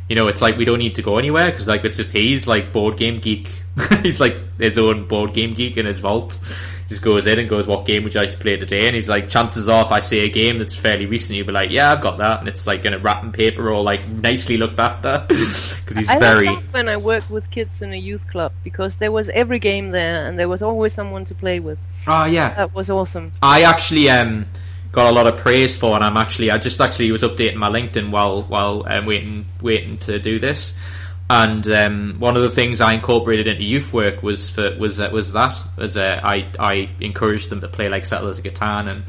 you 0.09 0.16
know 0.16 0.28
it's 0.28 0.43
like 0.43 0.59
we 0.59 0.66
don't 0.66 0.78
need 0.78 0.95
to 0.97 1.03
go 1.03 1.16
anywhere 1.16 1.51
because 1.51 1.66
like 1.66 1.85
it's 1.85 1.97
just 1.97 2.12
he's 2.12 2.47
like 2.47 2.73
board 2.73 2.99
game 2.99 3.20
geek. 3.20 3.62
he's 4.03 4.20
like 4.20 4.37
his 4.59 4.78
own 4.78 5.09
board 5.09 5.33
game 5.33 5.55
geek 5.55 5.78
in 5.78 5.87
his 5.87 5.99
vault. 5.99 6.39
Just 6.88 7.02
goes 7.02 7.26
in 7.26 7.38
and 7.38 7.48
goes, 7.48 7.66
"What 7.66 7.84
game 7.84 8.04
would 8.04 8.14
you 8.14 8.20
like 8.20 8.30
to 8.30 8.38
play 8.38 8.56
today?" 8.56 8.86
And 8.86 8.94
he's 8.94 9.08
like, 9.08 9.28
"Chances 9.28 9.68
are, 9.68 9.84
if 9.84 9.90
I 9.90 9.98
say 9.98 10.20
a 10.20 10.28
game 10.28 10.58
that's 10.58 10.74
fairly 10.74 11.06
recent, 11.06 11.36
you'll 11.36 11.46
be 11.46 11.52
like, 11.52 11.70
yeah, 11.70 11.92
I've 11.92 12.00
got 12.00 12.18
that,' 12.18 12.38
and 12.40 12.48
it's 12.48 12.66
like 12.66 12.84
in 12.84 12.94
a 12.94 12.98
wrapping 12.98 13.32
paper 13.32 13.68
or 13.68 13.82
like 13.82 14.06
nicely 14.08 14.56
looked 14.56 14.78
after 14.78 15.24
because 15.28 15.96
he's 15.96 16.08
I 16.08 16.18
very." 16.18 16.46
like 16.46 16.64
when 16.66 16.88
I 16.88 16.96
worked 16.96 17.28
with 17.28 17.50
kids 17.50 17.82
in 17.82 17.92
a 17.92 17.96
youth 17.96 18.26
club 18.30 18.52
because 18.62 18.94
there 18.96 19.10
was 19.10 19.28
every 19.30 19.58
game 19.58 19.90
there 19.90 20.26
and 20.26 20.38
there 20.38 20.48
was 20.48 20.62
always 20.62 20.94
someone 20.94 21.24
to 21.26 21.34
play 21.34 21.58
with. 21.58 21.78
Oh 22.06 22.24
yeah, 22.24 22.54
That 22.54 22.74
was 22.74 22.88
awesome. 22.88 23.32
I 23.42 23.62
actually 23.62 24.08
um, 24.08 24.46
got 24.92 25.10
a 25.10 25.14
lot 25.14 25.26
of 25.26 25.38
praise 25.38 25.76
for, 25.76 25.94
and 25.96 26.04
I'm 26.04 26.16
actually 26.16 26.52
I 26.52 26.58
just 26.58 26.80
actually 26.80 27.10
was 27.10 27.22
updating 27.22 27.56
my 27.56 27.68
LinkedIn 27.68 28.10
while 28.10 28.42
while 28.42 28.84
um, 28.86 29.06
waiting 29.06 29.44
waiting 29.60 29.98
to 29.98 30.18
do 30.20 30.38
this. 30.38 30.72
And 31.28 31.66
um, 31.73 32.16
one 32.20 32.36
of 32.36 32.43
the 32.43 32.51
things 32.51 32.81
I 32.81 32.94
incorporated 32.94 33.48
into 33.48 33.65
youth 33.65 33.93
work 33.93 34.23
was 34.23 34.48
for, 34.48 34.77
was 34.78 35.01
uh, 35.01 35.11
was 35.12 35.32
that 35.32 35.59
was 35.77 35.97
uh, 35.97 36.20
I 36.23 36.48
I 36.59 36.90
encouraged 37.01 37.51
them 37.51 37.61
to 37.62 37.69
play 37.69 37.89
like 37.89 38.07
Settlers 38.07 38.39
of 38.39 38.44
Catan 38.44 38.89
and 38.89 39.05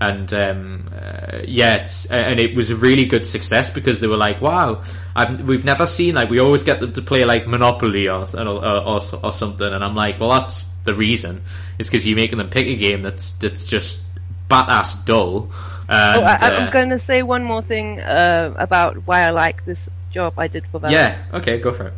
and 0.00 0.34
um, 0.34 0.90
uh, 0.92 1.38
yeah, 1.44 1.76
it's, 1.76 2.06
and 2.06 2.40
it 2.40 2.56
was 2.56 2.72
a 2.72 2.76
really 2.76 3.04
good 3.04 3.24
success 3.24 3.70
because 3.70 4.00
they 4.00 4.08
were 4.08 4.16
like, 4.16 4.40
wow, 4.40 4.82
I've, 5.14 5.46
we've 5.46 5.64
never 5.64 5.86
seen 5.86 6.16
like 6.16 6.28
we 6.28 6.40
always 6.40 6.64
get 6.64 6.80
them 6.80 6.92
to 6.94 7.02
play 7.02 7.24
like 7.24 7.46
Monopoly 7.46 8.08
or 8.08 8.26
or, 8.34 8.64
or, 8.64 9.00
or 9.22 9.32
something, 9.32 9.72
and 9.72 9.84
I'm 9.84 9.94
like, 9.94 10.18
well, 10.18 10.30
that's 10.30 10.64
the 10.82 10.94
reason 10.94 11.42
is 11.78 11.88
because 11.88 12.04
you're 12.04 12.16
making 12.16 12.38
them 12.38 12.50
pick 12.50 12.66
a 12.66 12.74
game 12.74 13.02
that's 13.02 13.36
that's 13.36 13.64
just 13.64 14.02
badass 14.50 15.04
dull. 15.04 15.52
And, 15.88 16.22
oh, 16.22 16.26
I, 16.26 16.34
uh, 16.34 16.50
I'm 16.58 16.72
going 16.72 16.90
to 16.90 16.98
say 16.98 17.22
one 17.22 17.44
more 17.44 17.62
thing 17.62 18.00
uh, 18.00 18.54
about 18.58 19.06
why 19.06 19.20
I 19.20 19.30
like 19.30 19.64
this 19.64 19.78
job 20.12 20.34
I 20.38 20.46
did 20.48 20.64
for 20.70 20.80
Valorant. 20.80 20.92
yeah, 20.92 21.24
okay, 21.38 21.58
go 21.58 21.72
for 21.72 21.86
it. 21.88 21.94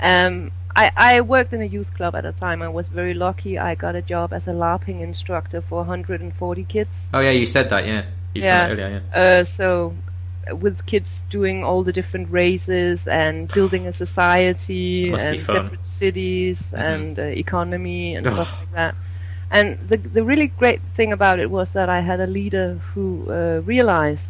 Um, 0.00 0.52
I, 0.76 0.90
I 0.96 1.20
worked 1.22 1.52
in 1.52 1.60
a 1.60 1.64
youth 1.64 1.92
club 1.94 2.14
at 2.14 2.22
the 2.22 2.32
time. 2.32 2.62
I 2.62 2.68
was 2.68 2.86
very 2.86 3.14
lucky. 3.14 3.58
I 3.58 3.74
got 3.74 3.96
a 3.96 4.02
job 4.02 4.32
as 4.32 4.46
a 4.46 4.52
LARPing 4.52 5.00
instructor 5.00 5.60
for 5.60 5.78
140 5.78 6.64
kids. 6.64 6.90
Oh 7.12 7.20
yeah, 7.20 7.30
you 7.30 7.46
said 7.46 7.68
that, 7.70 7.86
yeah. 7.86 8.04
You 8.34 8.42
Yeah. 8.42 8.60
said 8.60 8.60
that 8.60 8.72
earlier, 8.72 9.02
yeah. 9.12 9.20
Uh, 9.20 9.44
so, 9.44 9.94
with 10.52 10.86
kids 10.86 11.08
doing 11.30 11.64
all 11.64 11.82
the 11.82 11.92
different 11.92 12.30
races 12.30 13.06
and 13.08 13.48
building 13.52 13.86
a 13.86 13.92
society 13.92 15.10
and 15.12 15.40
separate 15.40 15.84
cities 15.86 16.58
Mhm. 16.72 16.78
and 16.90 17.18
uh, 17.18 17.22
economy 17.22 18.14
and 18.14 18.24
stuff 18.26 18.60
like 18.60 18.72
that. 18.72 18.94
And 19.50 19.78
the 19.88 19.96
the 19.96 20.22
really 20.22 20.48
great 20.62 20.80
thing 20.96 21.10
about 21.12 21.38
it 21.40 21.50
was 21.50 21.68
that 21.70 21.88
I 21.88 22.00
had 22.10 22.20
a 22.20 22.26
leader 22.26 22.80
who 22.94 23.26
uh, 23.28 23.60
realized 23.64 24.28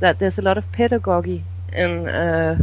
that 0.00 0.18
there's 0.18 0.38
a 0.38 0.42
lot 0.42 0.56
of 0.58 0.64
pedagogy 0.72 1.44
in 1.76 2.08
uh, 2.08 2.62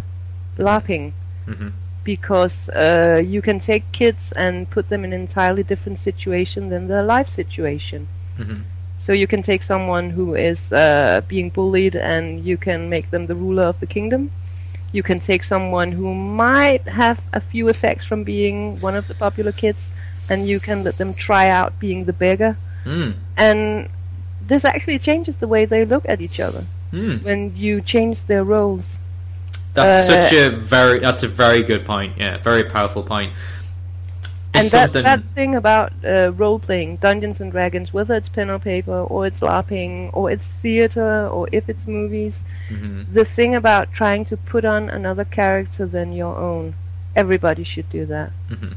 LARPing. 0.57 1.13
hmm 1.45 1.69
because 2.03 2.69
uh, 2.69 3.21
you 3.23 3.41
can 3.41 3.59
take 3.59 3.89
kids 3.91 4.33
and 4.33 4.69
put 4.69 4.89
them 4.89 5.03
in 5.05 5.13
an 5.13 5.21
entirely 5.21 5.63
different 5.63 5.99
situation 5.99 6.69
than 6.69 6.87
their 6.87 7.03
life 7.03 7.29
situation. 7.29 8.07
Mm-hmm. 8.37 8.61
So 9.05 9.13
you 9.13 9.27
can 9.27 9.43
take 9.43 9.63
someone 9.63 10.11
who 10.11 10.35
is 10.35 10.71
uh, 10.71 11.21
being 11.27 11.49
bullied 11.49 11.95
and 11.95 12.43
you 12.43 12.57
can 12.57 12.89
make 12.89 13.11
them 13.11 13.27
the 13.27 13.35
ruler 13.35 13.63
of 13.63 13.79
the 13.79 13.85
kingdom. 13.85 14.31
You 14.91 15.03
can 15.03 15.19
take 15.19 15.43
someone 15.43 15.91
who 15.91 16.13
might 16.13 16.87
have 16.87 17.19
a 17.33 17.41
few 17.41 17.67
effects 17.67 18.05
from 18.05 18.23
being 18.23 18.79
one 18.79 18.95
of 18.95 19.07
the 19.07 19.15
popular 19.15 19.51
kids 19.51 19.79
and 20.29 20.47
you 20.47 20.59
can 20.59 20.83
let 20.83 20.97
them 20.97 21.13
try 21.13 21.49
out 21.49 21.79
being 21.79 22.05
the 22.05 22.13
beggar. 22.13 22.57
Mm. 22.85 23.15
And 23.35 23.89
this 24.41 24.63
actually 24.63 24.99
changes 24.99 25.35
the 25.39 25.47
way 25.47 25.65
they 25.65 25.83
look 25.83 26.05
at 26.07 26.21
each 26.21 26.39
other 26.39 26.65
mm. 26.91 27.23
when 27.23 27.55
you 27.55 27.81
change 27.81 28.19
their 28.27 28.43
roles. 28.43 28.85
That's 29.73 30.09
uh, 30.09 30.21
such 30.21 30.33
a 30.33 30.49
very 30.49 30.99
that's 30.99 31.23
a 31.23 31.27
very 31.27 31.61
good 31.61 31.85
point. 31.85 32.17
Yeah, 32.17 32.37
very 32.37 32.63
powerful 32.63 33.03
point. 33.03 33.33
and 34.53 34.67
that 34.67 34.93
that 34.93 35.23
thing 35.33 35.55
about 35.55 35.93
uh, 36.05 36.31
role 36.33 36.59
playing, 36.59 36.97
Dungeons 36.97 37.41
and 37.41 37.51
Dragons, 37.51 37.91
whether 37.91 38.15
it's 38.15 38.29
pen 38.29 38.49
or 38.51 38.59
paper, 38.59 39.01
or 39.03 39.25
it's 39.25 39.39
LARPing, 39.39 40.11
or 40.13 40.29
it's 40.29 40.45
theater, 40.61 41.27
or 41.27 41.49
if 41.51 41.69
it's 41.69 41.87
movies, 41.87 42.35
mm-hmm. 42.69 43.11
the 43.11 43.25
thing 43.25 43.55
about 43.55 43.91
trying 43.93 44.25
to 44.25 44.37
put 44.37 44.63
on 44.63 44.89
another 44.89 45.25
character 45.25 45.87
than 45.87 46.13
your 46.13 46.37
own, 46.37 46.75
everybody 47.15 47.63
should 47.63 47.89
do 47.89 48.05
that. 48.05 48.31
Mm-hmm. 48.49 48.73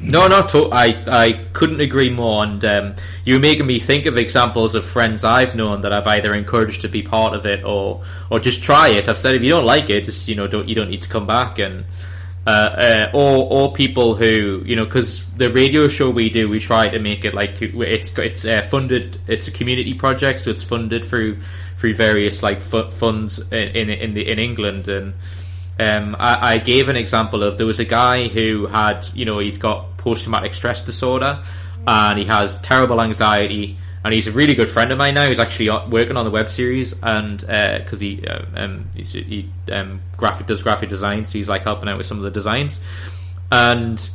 No, 0.00 0.28
no, 0.28 0.46
to- 0.46 0.70
I 0.72 1.02
I 1.08 1.32
couldn't 1.52 1.80
agree 1.80 2.10
more. 2.10 2.44
And 2.44 2.64
um, 2.64 2.94
you're 3.24 3.40
making 3.40 3.66
me 3.66 3.80
think 3.80 4.06
of 4.06 4.16
examples 4.16 4.74
of 4.74 4.86
friends 4.88 5.24
I've 5.24 5.56
known 5.56 5.80
that 5.82 5.92
I've 5.92 6.06
either 6.06 6.34
encouraged 6.34 6.82
to 6.82 6.88
be 6.88 7.02
part 7.02 7.34
of 7.34 7.46
it 7.46 7.64
or 7.64 8.02
or 8.30 8.38
just 8.38 8.62
try 8.62 8.88
it. 8.90 9.08
I've 9.08 9.18
said 9.18 9.34
if 9.34 9.42
you 9.42 9.48
don't 9.48 9.64
like 9.66 9.90
it, 9.90 10.04
just 10.04 10.28
you 10.28 10.36
know 10.36 10.46
don't 10.46 10.68
you 10.68 10.74
don't 10.74 10.90
need 10.90 11.02
to 11.02 11.08
come 11.08 11.26
back 11.26 11.58
and. 11.58 11.84
Uh, 12.46 12.50
uh, 12.50 13.10
or 13.12 13.46
or 13.50 13.72
people 13.74 14.14
who 14.14 14.62
you 14.64 14.74
know 14.74 14.86
because 14.86 15.22
the 15.36 15.50
radio 15.50 15.86
show 15.86 16.08
we 16.08 16.30
do 16.30 16.48
we 16.48 16.58
try 16.58 16.88
to 16.88 16.98
make 16.98 17.26
it 17.26 17.34
like 17.34 17.60
it's 17.60 18.16
it's 18.16 18.46
uh, 18.46 18.62
funded 18.62 19.20
it's 19.26 19.48
a 19.48 19.50
community 19.50 19.92
project 19.92 20.40
so 20.40 20.50
it's 20.50 20.62
funded 20.62 21.04
through 21.04 21.36
through 21.76 21.92
various 21.92 22.42
like 22.42 22.56
f- 22.56 22.90
funds 22.94 23.38
in 23.52 23.68
in 23.76 23.90
in, 23.90 24.14
the, 24.14 24.26
in 24.26 24.38
England 24.38 24.88
and 24.88 25.12
um, 25.78 26.16
I, 26.18 26.54
I, 26.54 26.58
gave 26.58 26.88
an 26.88 26.96
example 26.96 27.42
of 27.42 27.56
there 27.56 27.66
was 27.66 27.78
a 27.78 27.84
guy 27.84 28.26
who 28.28 28.66
had, 28.66 29.08
you 29.14 29.24
know, 29.24 29.38
he's 29.38 29.58
got 29.58 29.96
post 29.96 30.24
traumatic 30.24 30.54
stress 30.54 30.82
disorder 30.84 31.42
and 31.86 32.18
he 32.18 32.24
has 32.26 32.60
terrible 32.60 33.00
anxiety. 33.00 33.78
And 34.04 34.14
he's 34.14 34.26
a 34.26 34.32
really 34.32 34.54
good 34.54 34.68
friend 34.68 34.92
of 34.92 34.98
mine 34.98 35.14
now. 35.14 35.28
He's 35.28 35.38
actually 35.38 35.70
working 35.90 36.16
on 36.16 36.24
the 36.24 36.30
web 36.30 36.48
series, 36.48 36.94
and 37.02 37.38
because 37.38 38.00
uh, 38.00 38.04
he 38.04 38.24
uh, 38.26 38.44
um, 38.54 38.88
he 38.94 39.50
um, 39.72 40.00
graphic 40.16 40.46
does 40.46 40.62
graphic 40.62 40.88
design, 40.88 41.24
so 41.24 41.32
he's 41.32 41.48
like 41.48 41.64
helping 41.64 41.88
out 41.88 41.98
with 41.98 42.06
some 42.06 42.16
of 42.16 42.22
the 42.22 42.30
designs. 42.30 42.80
And 43.50 44.08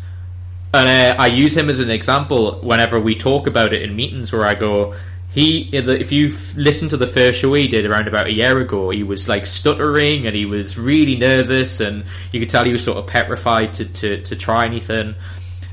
and 0.73 1.19
uh, 1.19 1.21
I 1.21 1.27
use 1.27 1.55
him 1.55 1.69
as 1.69 1.79
an 1.79 1.91
example 1.91 2.61
whenever 2.61 2.99
we 2.99 3.13
talk 3.13 3.45
about 3.45 3.73
it 3.73 3.83
in 3.83 3.95
meetings, 3.95 4.31
where 4.31 4.45
I 4.45 4.55
go, 4.55 4.95
he 5.33 5.67
if 5.73 6.11
you 6.11 6.31
listen 6.55 6.87
to 6.89 6.97
the 6.97 7.07
first 7.07 7.39
show 7.39 7.53
he 7.53 7.67
did 7.67 7.85
around 7.85 8.07
about 8.07 8.27
a 8.27 8.33
year 8.33 8.59
ago 8.59 8.91
he 8.91 9.01
was 9.01 9.27
like 9.27 9.47
stuttering 9.47 10.27
and 10.27 10.35
he 10.35 10.45
was 10.45 10.77
really 10.77 11.15
nervous 11.15 11.79
and 11.79 12.05
you 12.31 12.39
could 12.39 12.49
tell 12.49 12.63
he 12.63 12.71
was 12.71 12.83
sort 12.83 12.97
of 12.97 13.07
petrified 13.07 13.73
to, 13.73 13.85
to, 13.85 14.21
to 14.21 14.35
try 14.35 14.65
anything. 14.65 15.15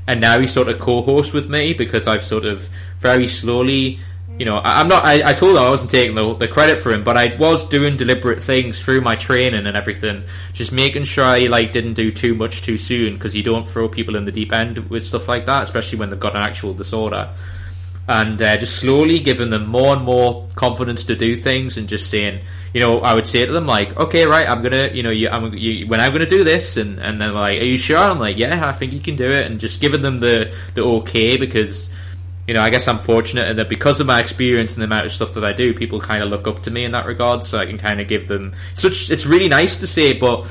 And 0.07 0.19
now 0.19 0.39
he's 0.39 0.51
sort 0.51 0.67
of 0.67 0.79
co-host 0.79 1.33
with 1.33 1.47
me 1.47 1.73
because 1.73 2.07
I've 2.07 2.23
sort 2.23 2.45
of 2.45 2.67
very 2.99 3.27
slowly 3.27 3.99
you 4.39 4.45
know 4.45 4.57
I, 4.57 4.81
am 4.81 4.87
not 4.87 5.05
I, 5.05 5.29
I, 5.29 5.33
told 5.33 5.55
him 5.55 5.61
I 5.63 5.69
wasn't 5.69 5.91
taking 5.91 6.15
the, 6.15 6.33
the 6.33 6.47
credit 6.47 6.79
for 6.79 6.91
him 6.91 7.03
but 7.03 7.17
I 7.17 7.35
was 7.35 7.67
doing 7.67 7.97
deliberate 7.97 8.43
things 8.43 8.81
through 8.81 9.01
my 9.01 9.15
training 9.15 9.67
and 9.67 9.77
everything 9.77 10.23
just 10.53 10.71
making 10.71 11.03
sure 11.03 11.25
I 11.25 11.41
like 11.41 11.71
didn't 11.71 11.93
do 11.93 12.11
too 12.11 12.33
much 12.33 12.61
too 12.61 12.77
soon 12.77 13.15
because 13.15 13.35
you 13.35 13.43
don't 13.43 13.67
throw 13.67 13.89
people 13.89 14.15
in 14.15 14.25
the 14.25 14.31
deep 14.31 14.53
end 14.53 14.89
with 14.89 15.03
stuff 15.03 15.27
like 15.27 15.45
that 15.45 15.63
especially 15.63 15.99
when 15.99 16.09
they've 16.09 16.19
got 16.19 16.35
an 16.35 16.41
actual 16.41 16.73
disorder 16.73 17.29
and 18.11 18.41
uh, 18.41 18.57
just 18.57 18.75
slowly 18.75 19.19
giving 19.19 19.49
them 19.49 19.67
more 19.67 19.95
and 19.95 20.03
more 20.03 20.47
confidence 20.55 21.05
to 21.05 21.15
do 21.15 21.37
things 21.37 21.77
and 21.77 21.87
just 21.87 22.09
saying, 22.09 22.41
you 22.73 22.81
know, 22.81 22.99
I 22.99 23.15
would 23.15 23.25
say 23.25 23.45
to 23.45 23.51
them 23.51 23.65
like, 23.65 23.95
okay, 23.97 24.25
right, 24.25 24.47
I'm 24.47 24.61
gonna, 24.61 24.89
you 24.89 25.01
know, 25.01 25.11
you, 25.11 25.29
I'm, 25.29 25.53
you, 25.53 25.87
when 25.87 26.01
I'm 26.01 26.11
gonna 26.11 26.25
do 26.25 26.43
this, 26.43 26.75
and 26.75 26.99
and 26.99 27.21
they're 27.21 27.31
like, 27.31 27.59
are 27.61 27.65
you 27.65 27.77
sure? 27.77 27.97
I'm 27.97 28.19
like, 28.19 28.37
yeah, 28.37 28.67
I 28.67 28.73
think 28.73 28.91
you 28.91 28.99
can 28.99 29.15
do 29.15 29.27
it, 29.27 29.45
and 29.45 29.59
just 29.59 29.79
giving 29.79 30.01
them 30.01 30.19
the 30.19 30.53
the 30.75 30.83
okay 30.83 31.37
because. 31.37 31.89
You 32.47 32.55
know, 32.55 32.63
I 32.63 32.69
guess 32.71 32.87
I'm 32.87 32.97
fortunate 32.97 33.55
that 33.55 33.69
because 33.69 34.01
of 34.01 34.07
my 34.07 34.19
experience 34.19 34.73
and 34.73 34.81
the 34.81 34.85
amount 34.85 35.05
of 35.05 35.11
stuff 35.13 35.35
that 35.35 35.45
I 35.45 35.53
do, 35.53 35.73
people 35.73 36.01
kind 36.01 36.21
of 36.21 36.29
look 36.29 36.47
up 36.47 36.63
to 36.63 36.71
me 36.71 36.83
in 36.83 36.91
that 36.91 37.05
regard. 37.05 37.45
So 37.45 37.57
I 37.57 37.65
can 37.65 37.77
kind 37.77 38.01
of 38.01 38.09
give 38.09 38.27
them 38.27 38.55
such. 38.73 39.09
It's 39.09 39.25
really 39.25 39.47
nice 39.47 39.79
to 39.79 39.87
say, 39.87 40.13
but 40.13 40.47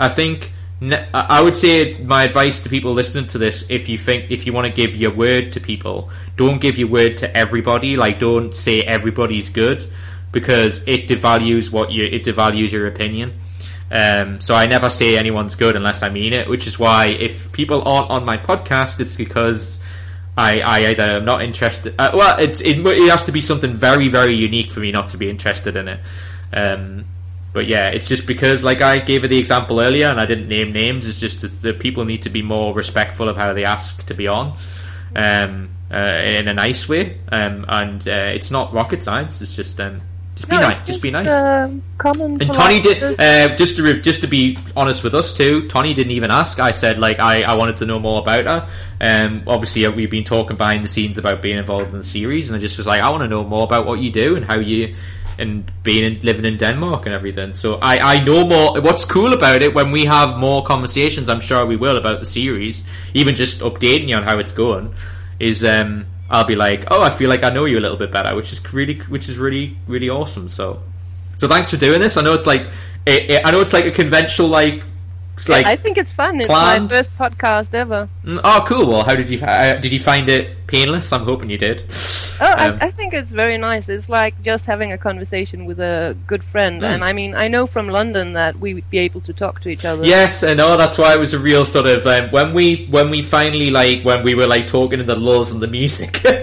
I 0.00 0.08
think 0.08 0.50
I 0.92 1.40
would 1.40 1.56
say 1.56 1.98
my 1.98 2.24
advice 2.24 2.60
to 2.60 2.68
people 2.68 2.92
listening 2.92 3.26
to 3.28 3.38
this: 3.38 3.64
if 3.68 3.88
you 3.88 3.96
think 3.96 4.30
if 4.30 4.46
you 4.46 4.52
want 4.52 4.66
to 4.66 4.72
give 4.72 4.96
your 4.96 5.12
word 5.12 5.52
to 5.52 5.60
people, 5.60 6.10
don't 6.36 6.60
give 6.60 6.78
your 6.78 6.88
word 6.88 7.18
to 7.18 7.36
everybody. 7.36 7.96
Like, 7.96 8.18
don't 8.18 8.52
say 8.52 8.80
everybody's 8.80 9.48
good 9.48 9.86
because 10.32 10.82
it 10.88 11.06
devalues 11.06 11.70
what 11.70 11.92
you 11.92 12.04
it 12.04 12.24
devalues 12.24 12.72
your 12.72 12.86
opinion. 12.86 13.38
Um, 13.90 14.40
so 14.40 14.54
I 14.54 14.66
never 14.66 14.90
say 14.90 15.16
anyone's 15.16 15.54
good 15.54 15.76
unless 15.76 16.02
I 16.02 16.08
mean 16.08 16.32
it, 16.32 16.48
which 16.48 16.66
is 16.66 16.78
why 16.78 17.06
if 17.06 17.52
people 17.52 17.86
aren't 17.86 18.10
on 18.10 18.24
my 18.24 18.36
podcast, 18.36 18.98
it's 18.98 19.14
because 19.14 19.78
I, 20.36 20.60
I 20.60 20.86
either 20.88 21.02
am 21.02 21.24
not 21.24 21.42
interested. 21.42 21.94
Uh, 21.98 22.10
well, 22.12 22.38
it, 22.40 22.60
it, 22.60 22.84
it 22.84 23.10
has 23.10 23.24
to 23.26 23.32
be 23.32 23.40
something 23.40 23.76
very 23.76 24.08
very 24.08 24.34
unique 24.34 24.72
for 24.72 24.80
me 24.80 24.90
not 24.90 25.10
to 25.10 25.16
be 25.16 25.30
interested 25.30 25.76
in 25.76 25.88
it. 25.88 26.00
Um, 26.52 27.04
but 27.54 27.66
yeah, 27.68 27.86
it's 27.86 28.08
just 28.08 28.26
because, 28.26 28.64
like 28.64 28.82
I 28.82 28.98
gave 28.98 29.22
her 29.22 29.28
the 29.28 29.38
example 29.38 29.80
earlier, 29.80 30.08
and 30.08 30.20
I 30.20 30.26
didn't 30.26 30.48
name 30.48 30.72
names. 30.72 31.08
It's 31.08 31.20
just 31.20 31.62
that 31.62 31.78
people 31.78 32.04
need 32.04 32.22
to 32.22 32.28
be 32.28 32.42
more 32.42 32.74
respectful 32.74 33.28
of 33.28 33.36
how 33.36 33.52
they 33.52 33.64
ask 33.64 34.04
to 34.06 34.14
be 34.14 34.26
on, 34.26 34.56
um, 35.14 35.70
uh, 35.88 36.20
in 36.24 36.48
a 36.48 36.54
nice 36.54 36.88
way. 36.88 37.20
Um, 37.30 37.64
and 37.68 38.06
uh, 38.08 38.32
it's 38.34 38.50
not 38.50 38.74
rocket 38.74 39.04
science. 39.04 39.40
It's 39.40 39.54
just 39.54 39.80
um, 39.80 40.02
just 40.34 40.48
be 40.48 40.56
no, 40.56 40.62
nice. 40.62 40.84
Just 40.84 41.00
be 41.00 41.12
nice. 41.12 41.28
Um, 41.28 41.84
common. 41.96 42.42
And 42.42 42.52
Tony 42.52 42.80
did. 42.80 43.20
Uh, 43.20 43.54
just 43.54 43.76
to 43.76 44.00
just 44.00 44.22
to 44.22 44.26
be 44.26 44.58
honest 44.76 45.04
with 45.04 45.14
us 45.14 45.32
too, 45.32 45.68
Tony 45.68 45.94
didn't 45.94 46.10
even 46.10 46.32
ask. 46.32 46.58
I 46.58 46.72
said 46.72 46.98
like 46.98 47.20
I, 47.20 47.42
I 47.42 47.54
wanted 47.54 47.76
to 47.76 47.86
know 47.86 48.00
more 48.00 48.20
about 48.20 48.46
her. 48.46 48.68
Um, 49.00 49.44
obviously 49.46 49.86
uh, 49.86 49.92
we've 49.92 50.10
been 50.10 50.24
talking 50.24 50.56
behind 50.56 50.82
the 50.82 50.88
scenes 50.88 51.18
about 51.18 51.40
being 51.40 51.58
involved 51.58 51.92
in 51.92 51.98
the 51.98 52.04
series, 52.04 52.48
and 52.48 52.56
I 52.56 52.58
just 52.58 52.78
was 52.78 52.86
like, 52.88 53.00
I 53.00 53.10
want 53.10 53.22
to 53.22 53.28
know 53.28 53.44
more 53.44 53.62
about 53.62 53.86
what 53.86 54.00
you 54.00 54.10
do 54.10 54.34
and 54.34 54.44
how 54.44 54.58
you 54.58 54.96
and 55.38 55.70
being 55.82 56.04
in, 56.04 56.20
living 56.22 56.44
in 56.44 56.56
Denmark 56.56 57.06
and 57.06 57.14
everything. 57.14 57.54
So 57.54 57.74
I, 57.76 58.16
I 58.16 58.24
know 58.24 58.46
more. 58.46 58.80
What's 58.80 59.04
cool 59.04 59.32
about 59.32 59.62
it 59.62 59.74
when 59.74 59.90
we 59.90 60.04
have 60.04 60.38
more 60.38 60.64
conversations, 60.64 61.28
I'm 61.28 61.40
sure 61.40 61.64
we 61.66 61.76
will 61.76 61.96
about 61.96 62.20
the 62.20 62.26
series, 62.26 62.84
even 63.14 63.34
just 63.34 63.60
updating 63.60 64.08
you 64.08 64.16
on 64.16 64.22
how 64.22 64.38
it's 64.38 64.52
going, 64.52 64.94
is 65.38 65.64
um, 65.64 66.06
I'll 66.30 66.44
be 66.44 66.56
like, 66.56 66.84
oh, 66.90 67.02
I 67.02 67.10
feel 67.10 67.28
like 67.28 67.44
I 67.44 67.50
know 67.50 67.64
you 67.64 67.78
a 67.78 67.80
little 67.80 67.96
bit 67.96 68.10
better, 68.10 68.34
which 68.34 68.52
is 68.52 68.72
really, 68.72 68.98
which 69.08 69.28
is 69.28 69.36
really, 69.36 69.76
really 69.86 70.10
awesome. 70.10 70.48
So, 70.48 70.82
so 71.36 71.48
thanks 71.48 71.70
for 71.70 71.76
doing 71.76 72.00
this. 72.00 72.16
I 72.16 72.22
know 72.22 72.34
it's 72.34 72.46
like, 72.46 72.62
it, 73.06 73.30
it, 73.30 73.46
I 73.46 73.50
know 73.50 73.60
it's 73.60 73.72
like 73.72 73.86
a 73.86 73.90
conventional 73.90 74.48
like 74.48 74.82
like 75.48 75.66
I 75.66 75.76
think 75.76 75.98
it's 75.98 76.12
fun. 76.12 76.40
It's 76.40 76.48
planned. 76.48 76.84
my 76.84 77.02
first 77.02 77.10
podcast 77.18 77.74
ever. 77.74 78.08
Mm, 78.24 78.40
oh, 78.44 78.64
cool. 78.66 78.86
Well, 78.86 79.04
how 79.04 79.16
did 79.16 79.28
you 79.28 79.40
uh, 79.40 79.74
did 79.74 79.92
you 79.92 80.00
find 80.00 80.28
it 80.28 80.66
painless? 80.66 81.12
I'm 81.12 81.24
hoping 81.24 81.50
you 81.50 81.58
did. 81.58 81.84
Oh, 82.40 82.46
um, 82.46 82.78
I, 82.80 82.86
I, 82.86 82.90
think 82.90 83.14
it's 83.14 83.30
very 83.30 83.58
nice. 83.58 83.88
It's 83.88 84.08
like 84.08 84.40
just 84.42 84.64
having 84.64 84.92
a 84.92 84.98
conversation 84.98 85.66
with 85.66 85.80
a 85.80 86.16
good 86.26 86.42
friend. 86.44 86.82
Mm. 86.82 86.94
And 86.94 87.04
I 87.04 87.12
mean, 87.12 87.34
I 87.34 87.48
know 87.48 87.66
from 87.66 87.88
London 87.88 88.32
that 88.34 88.58
we 88.58 88.74
would 88.74 88.88
be 88.90 88.98
able 88.98 89.20
to 89.22 89.32
talk 89.32 89.60
to 89.62 89.68
each 89.68 89.84
other. 89.84 90.04
Yes, 90.04 90.42
I 90.42 90.54
know. 90.54 90.76
That's 90.76 90.98
why 90.98 91.14
it 91.14 91.20
was 91.20 91.34
a 91.34 91.38
real 91.38 91.64
sort 91.64 91.86
of 91.86 92.06
um, 92.06 92.30
when 92.30 92.54
we 92.54 92.86
when 92.86 93.10
we 93.10 93.22
finally 93.22 93.70
like 93.70 94.02
when 94.02 94.22
we 94.22 94.34
were 94.34 94.46
like 94.46 94.66
talking 94.66 95.00
in 95.00 95.06
the 95.06 95.16
laws 95.16 95.52
and 95.52 95.60
the 95.60 95.68
music. 95.68 96.24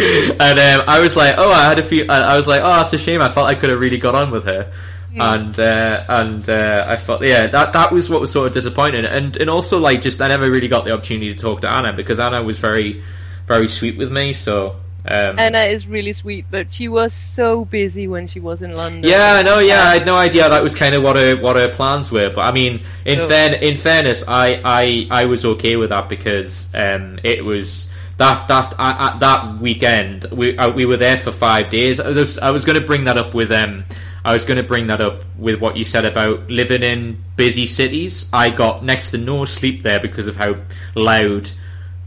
and 0.00 0.58
um, 0.58 0.84
I 0.88 0.98
was 1.00 1.16
like, 1.16 1.34
oh, 1.38 1.50
I 1.50 1.68
had 1.68 1.78
a 1.78 1.84
few. 1.84 2.06
I 2.08 2.36
was 2.36 2.46
like, 2.46 2.62
oh, 2.62 2.80
that's 2.80 2.92
a 2.92 2.98
shame. 2.98 3.22
I 3.22 3.30
felt 3.30 3.48
I 3.48 3.54
could 3.54 3.70
have 3.70 3.80
really 3.80 3.98
got 3.98 4.14
on 4.14 4.30
with 4.30 4.44
her. 4.44 4.72
And 5.18 5.58
uh, 5.58 6.04
and 6.08 6.48
uh, 6.48 6.84
I 6.86 6.96
thought, 6.96 7.24
yeah, 7.26 7.46
that 7.48 7.72
that 7.72 7.92
was 7.92 8.08
what 8.08 8.20
was 8.20 8.30
sort 8.30 8.46
of 8.46 8.52
disappointing, 8.52 9.04
and 9.04 9.36
and 9.36 9.50
also 9.50 9.78
like 9.78 10.02
just 10.02 10.20
I 10.20 10.28
never 10.28 10.50
really 10.50 10.68
got 10.68 10.84
the 10.84 10.92
opportunity 10.92 11.34
to 11.34 11.40
talk 11.40 11.62
to 11.62 11.70
Anna 11.70 11.92
because 11.92 12.20
Anna 12.20 12.42
was 12.42 12.58
very 12.58 13.02
very 13.46 13.68
sweet 13.68 13.96
with 13.96 14.12
me, 14.12 14.32
so. 14.32 14.76
Um, 15.02 15.38
Anna 15.38 15.60
is 15.60 15.86
really 15.86 16.12
sweet, 16.12 16.44
but 16.50 16.66
she 16.72 16.86
was 16.86 17.10
so 17.34 17.64
busy 17.64 18.06
when 18.06 18.28
she 18.28 18.38
was 18.38 18.60
in 18.60 18.74
London. 18.74 19.02
Yeah, 19.02 19.32
I 19.38 19.42
know. 19.42 19.58
Yeah, 19.58 19.82
I 19.82 19.94
had 19.94 20.04
no 20.06 20.14
idea 20.14 20.48
that 20.48 20.62
was 20.62 20.74
kind 20.74 20.94
of 20.94 21.02
what 21.02 21.16
her 21.16 21.36
what 21.36 21.56
her 21.56 21.70
plans 21.70 22.12
were. 22.12 22.28
But 22.28 22.42
I 22.42 22.52
mean, 22.52 22.84
in 23.06 23.26
fair, 23.26 23.54
in 23.54 23.78
fairness, 23.78 24.22
I, 24.28 24.60
I 24.62 25.06
I 25.10 25.24
was 25.24 25.44
okay 25.44 25.76
with 25.76 25.88
that 25.88 26.10
because 26.10 26.68
um, 26.74 27.18
it 27.24 27.42
was 27.42 27.88
that 28.18 28.46
that 28.48 29.18
that 29.20 29.58
weekend 29.58 30.26
we 30.30 30.56
uh, 30.56 30.70
we 30.70 30.84
were 30.84 30.98
there 30.98 31.16
for 31.16 31.32
five 31.32 31.70
days. 31.70 31.98
I 31.98 32.10
was, 32.10 32.38
I 32.38 32.50
was 32.50 32.66
going 32.66 32.78
to 32.78 32.86
bring 32.86 33.04
that 33.04 33.16
up 33.16 33.34
with 33.34 33.50
um 33.50 33.84
I 34.24 34.34
was 34.34 34.44
going 34.44 34.58
to 34.58 34.62
bring 34.62 34.88
that 34.88 35.00
up 35.00 35.24
with 35.38 35.60
what 35.60 35.76
you 35.76 35.84
said 35.84 36.04
about 36.04 36.50
living 36.50 36.82
in 36.82 37.22
busy 37.36 37.66
cities. 37.66 38.28
I 38.32 38.50
got 38.50 38.84
next 38.84 39.12
to 39.12 39.18
no 39.18 39.44
sleep 39.44 39.82
there 39.82 40.00
because 40.00 40.26
of 40.26 40.36
how 40.36 40.56
loud 40.94 41.50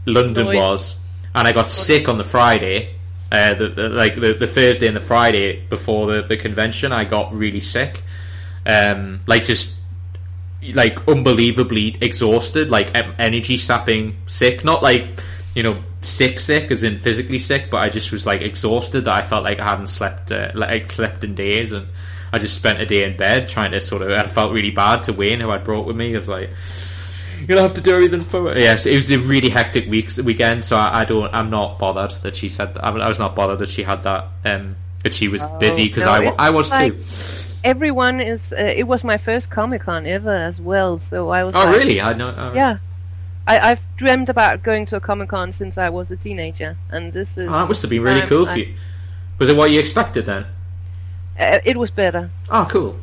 London 0.06 0.46
was, 0.54 0.96
and 1.34 1.48
I 1.48 1.52
got 1.52 1.70
sick 1.70 2.08
on 2.08 2.18
the 2.18 2.24
Friday. 2.24 2.94
Uh, 3.32 3.54
the, 3.54 3.68
the, 3.68 3.88
like 3.88 4.14
the, 4.14 4.32
the 4.34 4.46
Thursday 4.46 4.86
and 4.86 4.96
the 4.96 5.00
Friday 5.00 5.60
before 5.68 6.06
the, 6.06 6.22
the 6.22 6.36
convention, 6.36 6.92
I 6.92 7.04
got 7.04 7.34
really 7.34 7.60
sick. 7.60 8.02
Um, 8.64 9.20
like 9.26 9.44
just 9.44 9.76
like 10.72 11.06
unbelievably 11.08 11.98
exhausted, 12.00 12.70
like 12.70 12.90
energy 13.18 13.56
sapping 13.56 14.16
sick. 14.26 14.64
Not 14.64 14.82
like 14.82 15.08
you 15.54 15.62
know 15.62 15.82
sick, 16.02 16.40
sick 16.40 16.70
as 16.70 16.82
in 16.82 16.98
physically 16.98 17.38
sick, 17.38 17.70
but 17.70 17.78
I 17.78 17.88
just 17.88 18.12
was 18.12 18.26
like 18.26 18.42
exhausted. 18.42 19.02
That 19.04 19.24
I 19.24 19.26
felt 19.26 19.44
like 19.44 19.60
I 19.60 19.70
hadn't 19.70 19.86
slept 19.86 20.32
uh, 20.32 20.50
like 20.54 20.90
slept 20.90 21.24
in 21.24 21.34
days, 21.34 21.72
and 21.72 21.88
I 22.32 22.38
just 22.38 22.56
spent 22.56 22.80
a 22.80 22.86
day 22.86 23.04
in 23.04 23.16
bed 23.16 23.48
trying 23.48 23.72
to 23.72 23.80
sort 23.80 24.02
of. 24.02 24.10
I 24.10 24.26
felt 24.26 24.52
really 24.52 24.70
bad 24.70 25.04
to 25.04 25.12
Wayne, 25.12 25.40
who 25.40 25.50
I 25.50 25.58
brought 25.58 25.86
with 25.86 25.96
me. 25.96 26.14
I 26.14 26.18
was 26.18 26.28
like. 26.28 26.50
You'll 27.48 27.60
have 27.60 27.74
to 27.74 27.80
do 27.82 27.92
everything 27.92 28.20
for 28.20 28.52
it. 28.52 28.58
Yes, 28.58 28.86
it 28.86 28.94
was 28.94 29.10
a 29.10 29.18
really 29.18 29.50
hectic 29.50 29.86
week 29.90 30.08
weekend, 30.16 30.64
so 30.64 30.76
I, 30.76 31.00
I 31.00 31.04
don't. 31.04 31.34
I'm 31.34 31.50
not 31.50 31.78
bothered 31.78 32.12
that 32.22 32.36
she 32.36 32.48
said. 32.48 32.72
That. 32.74 32.84
I, 32.84 32.90
I 32.90 33.08
was 33.08 33.18
not 33.18 33.34
bothered 33.34 33.58
that 33.58 33.68
she 33.68 33.82
had 33.82 34.04
that. 34.04 34.28
Um, 34.44 34.76
that 35.02 35.12
she 35.12 35.28
was 35.28 35.42
oh, 35.42 35.58
busy 35.58 35.88
because 35.88 36.06
no, 36.06 36.12
I, 36.12 36.46
I 36.46 36.50
was 36.50 36.70
like, 36.70 36.96
too 36.96 37.04
everyone 37.64 38.20
is. 38.20 38.40
Uh, 38.52 38.56
it 38.56 38.86
was 38.86 39.02
my 39.02 39.18
first 39.18 39.50
Comic 39.50 39.82
Con 39.82 40.06
ever 40.06 40.34
as 40.34 40.60
well, 40.60 41.00
so 41.10 41.30
I 41.30 41.42
was. 41.42 41.54
Oh 41.54 41.64
like, 41.64 41.76
really? 41.76 42.00
I 42.00 42.12
know. 42.12 42.32
Oh. 42.36 42.52
Yeah, 42.54 42.78
I, 43.46 43.68
have 43.68 43.80
dreamt 43.96 44.28
about 44.28 44.62
going 44.62 44.86
to 44.86 44.96
a 44.96 45.00
Comic 45.00 45.28
Con 45.28 45.52
since 45.52 45.76
I 45.76 45.90
was 45.90 46.10
a 46.10 46.16
teenager, 46.16 46.76
and 46.90 47.12
this 47.12 47.36
is. 47.36 47.48
Oh, 47.48 47.52
that 47.52 47.68
must 47.68 47.82
have 47.82 47.90
been 47.90 48.02
really 48.02 48.22
cool 48.22 48.46
for 48.46 48.58
you. 48.58 48.74
Was 49.38 49.48
it 49.48 49.56
what 49.56 49.70
you 49.70 49.80
expected 49.80 50.26
then? 50.26 50.46
Uh, 51.38 51.58
it 51.64 51.76
was 51.76 51.90
better. 51.90 52.30
Oh, 52.50 52.66
cool. 52.70 52.96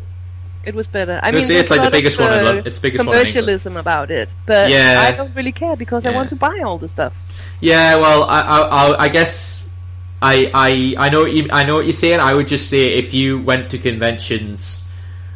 It 0.63 0.75
was 0.75 0.87
better. 0.87 1.19
I 1.21 1.31
mean, 1.31 1.49
it's 1.49 1.69
like 1.69 1.81
the 1.81 1.91
biggest 1.91 2.19
one. 2.19 2.37
In 2.37 2.45
Lo- 2.45 2.61
it's 2.65 2.77
the 2.77 2.81
biggest 2.81 3.03
commercialism 3.03 3.77
about 3.77 4.11
it, 4.11 4.29
but 4.45 4.69
yeah. 4.69 5.07
I 5.07 5.11
don't 5.11 5.35
really 5.35 5.51
care 5.51 5.75
because 5.75 6.03
yeah. 6.03 6.11
I 6.11 6.13
want 6.13 6.29
to 6.29 6.35
buy 6.35 6.59
all 6.63 6.77
the 6.77 6.87
stuff. 6.87 7.13
Yeah, 7.59 7.95
well, 7.95 8.23
I, 8.25 8.41
I, 8.41 9.03
I 9.03 9.09
guess 9.09 9.67
I, 10.21 10.51
I, 10.53 11.05
I 11.05 11.09
know 11.09 11.21
what 11.21 11.33
you, 11.33 11.47
I 11.51 11.63
know 11.63 11.75
what 11.75 11.85
you're 11.85 11.93
saying. 11.93 12.19
I 12.19 12.33
would 12.33 12.47
just 12.47 12.69
say 12.69 12.93
if 12.93 13.13
you 13.13 13.41
went 13.41 13.71
to 13.71 13.79
conventions 13.79 14.80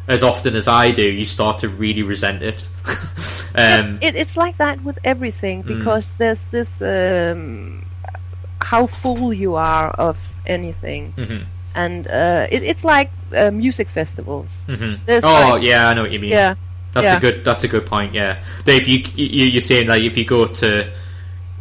as 0.08 0.22
often 0.22 0.54
as 0.54 0.68
I 0.68 0.90
do, 0.90 1.02
you 1.02 1.24
start 1.24 1.60
to 1.60 1.68
really 1.68 2.02
resent 2.02 2.42
it. 2.42 2.68
um, 3.54 3.98
it 4.00 4.14
it's 4.14 4.36
like 4.36 4.56
that 4.58 4.82
with 4.84 4.98
everything 5.04 5.62
mm. 5.62 5.78
because 5.78 6.04
mm. 6.04 6.18
there's 6.18 6.38
this 6.50 6.68
um, 6.80 7.84
how 8.60 8.86
full 8.86 9.32
you 9.32 9.54
are 9.56 9.90
of 9.90 10.16
anything. 10.46 11.12
Mm-hmm. 11.16 11.44
And 11.74 12.06
uh, 12.06 12.46
it, 12.50 12.62
it's 12.62 12.84
like 12.84 13.10
uh, 13.36 13.50
music 13.50 13.88
festivals. 13.88 14.48
Mm-hmm. 14.66 15.20
Oh 15.22 15.52
like, 15.54 15.62
yeah, 15.62 15.88
I 15.88 15.94
know 15.94 16.02
what 16.02 16.12
you 16.12 16.20
mean. 16.20 16.30
Yeah, 16.30 16.54
that's 16.92 17.04
yeah. 17.04 17.16
a 17.16 17.20
good. 17.20 17.44
That's 17.44 17.64
a 17.64 17.68
good 17.68 17.84
point. 17.84 18.14
Yeah, 18.14 18.42
if 18.64 18.88
you, 18.88 19.02
you 19.14 19.46
you're 19.46 19.60
saying 19.60 19.88
like 19.88 20.02
if 20.02 20.16
you 20.16 20.24
go 20.24 20.46
to 20.46 20.92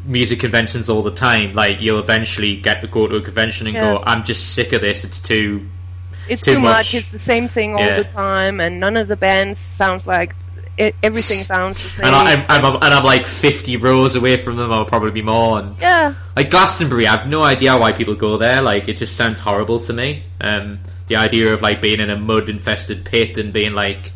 music 0.05 0.39
conventions 0.39 0.89
all 0.89 1.01
the 1.01 1.11
time, 1.11 1.53
like 1.53 1.81
you'll 1.81 1.99
eventually 1.99 2.55
get 2.55 2.81
to 2.81 2.87
go 2.87 3.07
to 3.07 3.17
a 3.17 3.21
convention 3.21 3.67
and 3.67 3.75
yeah. 3.75 3.93
go, 3.93 4.03
"I'm 4.05 4.23
just 4.23 4.53
sick 4.53 4.71
of 4.71 4.81
this. 4.81 5.03
It's 5.03 5.19
too." 5.19 5.67
It's 6.29 6.41
too, 6.41 6.55
too 6.55 6.59
much. 6.59 6.93
much. 6.93 6.93
It's 6.95 7.11
the 7.11 7.19
same 7.19 7.47
thing 7.47 7.73
all 7.73 7.79
yeah. 7.79 7.97
the 7.97 8.03
time, 8.05 8.59
and 8.59 8.79
none 8.79 8.97
of 8.97 9.07
the 9.07 9.15
bands 9.15 9.59
sounds 9.59 10.05
like 10.05 10.35
it, 10.77 10.95
everything 11.01 11.43
sounds 11.43 11.81
the 11.81 11.89
same. 11.89 12.05
And, 12.05 12.15
I, 12.15 12.33
am 12.33 12.45
I'm, 12.49 12.75
and 12.75 12.83
I'm 12.83 13.03
like 13.03 13.27
50 13.27 13.77
rows 13.77 14.15
away 14.15 14.37
from 14.37 14.55
them, 14.55 14.71
or 14.71 14.85
probably 14.85 15.11
be 15.11 15.21
more. 15.21 15.59
And 15.59 15.79
yeah, 15.79 16.15
like 16.35 16.49
Glastonbury, 16.49 17.07
I 17.07 17.17
have 17.17 17.27
no 17.27 17.41
idea 17.41 17.77
why 17.77 17.91
people 17.91 18.15
go 18.15 18.37
there. 18.37 18.61
Like 18.61 18.87
it 18.87 18.97
just 18.97 19.15
sounds 19.15 19.39
horrible 19.39 19.79
to 19.81 19.93
me. 19.93 20.23
Um, 20.41 20.79
the 21.07 21.17
idea 21.17 21.53
of 21.53 21.61
like 21.61 21.81
being 21.81 21.99
in 21.99 22.09
a 22.09 22.17
mud 22.17 22.49
infested 22.49 23.05
pit 23.05 23.37
and 23.37 23.53
being 23.53 23.73
like 23.73 24.11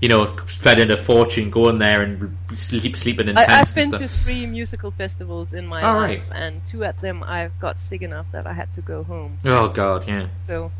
you 0.00 0.08
know, 0.08 0.36
spending 0.46 0.90
a 0.92 0.96
fortune 0.96 1.50
going 1.50 1.78
there 1.78 2.02
and 2.02 2.36
sleep, 2.54 2.96
sleeping 2.96 3.28
in 3.28 3.34
tents. 3.34 3.50
I, 3.50 3.56
have 3.56 3.74
been 3.74 3.90
to 3.92 4.06
three 4.06 4.46
musical 4.46 4.92
festivals 4.92 5.52
in 5.52 5.66
my 5.66 5.82
oh, 5.82 5.96
life, 5.96 6.22
right. 6.30 6.40
and 6.40 6.62
two 6.68 6.84
of 6.84 7.00
them 7.00 7.24
I've 7.24 7.58
got 7.58 7.76
sick 7.88 8.02
enough 8.02 8.26
that 8.32 8.46
I 8.46 8.52
had 8.52 8.72
to 8.76 8.80
go 8.80 9.02
home. 9.02 9.38
Oh 9.44 9.68
God, 9.68 10.06
yeah. 10.06 10.28
So. 10.46 10.70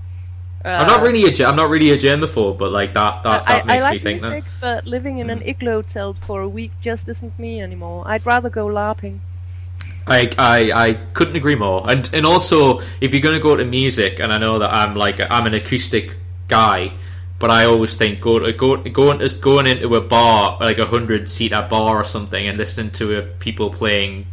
Uh, 0.64 0.68
I'm 0.68 0.86
not 0.86 1.02
really 1.02 1.24
a 1.24 1.46
I'm 1.46 1.56
not 1.56 1.70
really 1.70 1.90
a 1.90 1.96
germaphobe, 1.96 2.58
but 2.58 2.72
like 2.72 2.94
that 2.94 3.22
that, 3.22 3.46
that 3.46 3.62
I, 3.62 3.66
makes 3.66 3.84
I 3.84 3.86
like 3.86 3.94
me 3.94 3.98
think 4.02 4.22
music, 4.22 4.44
that. 4.44 4.60
But 4.60 4.86
living 4.86 5.18
in 5.18 5.28
mm. 5.28 5.32
an 5.32 5.42
igloo 5.42 5.82
tent 5.84 6.16
for 6.24 6.40
a 6.40 6.48
week 6.48 6.72
just 6.82 7.08
isn't 7.08 7.38
me 7.38 7.60
anymore. 7.60 8.02
I'd 8.06 8.26
rather 8.26 8.50
go 8.50 8.66
LARPing. 8.66 9.20
I, 10.08 10.30
I, 10.38 10.70
I 10.72 10.92
couldn't 11.12 11.36
agree 11.36 11.54
more. 11.54 11.88
And 11.88 12.08
and 12.12 12.26
also, 12.26 12.80
if 13.00 13.12
you're 13.12 13.20
going 13.20 13.36
to 13.36 13.42
go 13.42 13.54
to 13.56 13.64
music, 13.64 14.20
and 14.20 14.32
I 14.32 14.38
know 14.38 14.58
that 14.58 14.74
I'm 14.74 14.96
like 14.96 15.20
I'm 15.30 15.46
an 15.46 15.54
acoustic 15.54 16.16
guy, 16.48 16.90
but 17.38 17.50
I 17.50 17.66
always 17.66 17.94
think 17.94 18.20
go, 18.20 18.52
go, 18.52 18.76
going 18.76 19.28
going 19.40 19.66
into 19.66 19.94
a 19.94 20.00
bar 20.00 20.58
like 20.60 20.78
a 20.78 20.86
hundred 20.86 21.28
seater 21.28 21.66
bar 21.70 22.00
or 22.00 22.04
something 22.04 22.46
and 22.46 22.58
listening 22.58 22.90
to 22.92 23.18
a, 23.18 23.22
people 23.22 23.70
playing 23.70 24.26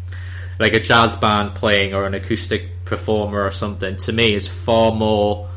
like 0.59 0.73
a 0.73 0.79
jazz 0.79 1.15
band 1.17 1.55
playing 1.55 1.93
or 1.93 2.05
an 2.05 2.13
acoustic 2.13 2.85
performer 2.85 3.43
or 3.43 3.51
something 3.51 3.95
to 3.97 4.13
me 4.13 4.33
is 4.33 4.47
far 4.47 4.91
more 4.91 5.49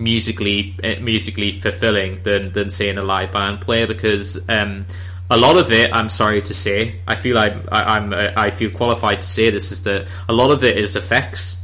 musically 0.00 0.74
eh, 0.82 0.98
musically 0.98 1.52
fulfilling 1.52 2.22
than 2.22 2.52
than 2.52 2.70
seeing 2.70 2.98
a 2.98 3.02
live 3.02 3.30
band 3.30 3.60
play 3.60 3.86
because 3.86 4.38
um, 4.48 4.86
a 5.30 5.36
lot 5.36 5.56
of 5.56 5.70
it, 5.70 5.94
I'm 5.94 6.08
sorry 6.08 6.42
to 6.42 6.54
say, 6.54 7.00
I 7.06 7.14
feel 7.14 7.38
I, 7.38 7.60
I, 7.70 7.82
I'm 7.96 8.12
I 8.12 8.50
feel 8.50 8.70
qualified 8.70 9.20
to 9.22 9.28
say 9.28 9.50
this 9.50 9.70
is 9.70 9.84
that 9.84 10.08
a 10.28 10.32
lot 10.32 10.50
of 10.50 10.64
it 10.64 10.76
is 10.76 10.96
effects 10.96 11.60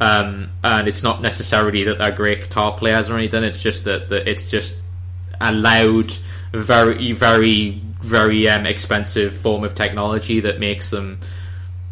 um, 0.00 0.50
and 0.62 0.88
it's 0.88 1.02
not 1.02 1.22
necessarily 1.22 1.84
that 1.84 1.98
they're 1.98 2.12
great 2.12 2.42
guitar 2.42 2.76
players 2.76 3.08
or 3.08 3.16
anything. 3.16 3.44
It's 3.44 3.60
just 3.60 3.84
that, 3.84 4.08
that 4.10 4.28
it's 4.28 4.50
just 4.50 4.80
a 5.40 5.52
loud, 5.52 6.12
very, 6.52 7.12
very, 7.12 7.80
very 8.02 8.48
um, 8.48 8.66
expensive 8.66 9.36
form 9.36 9.64
of 9.64 9.74
technology 9.74 10.40
that 10.40 10.60
makes 10.60 10.90
them 10.90 11.20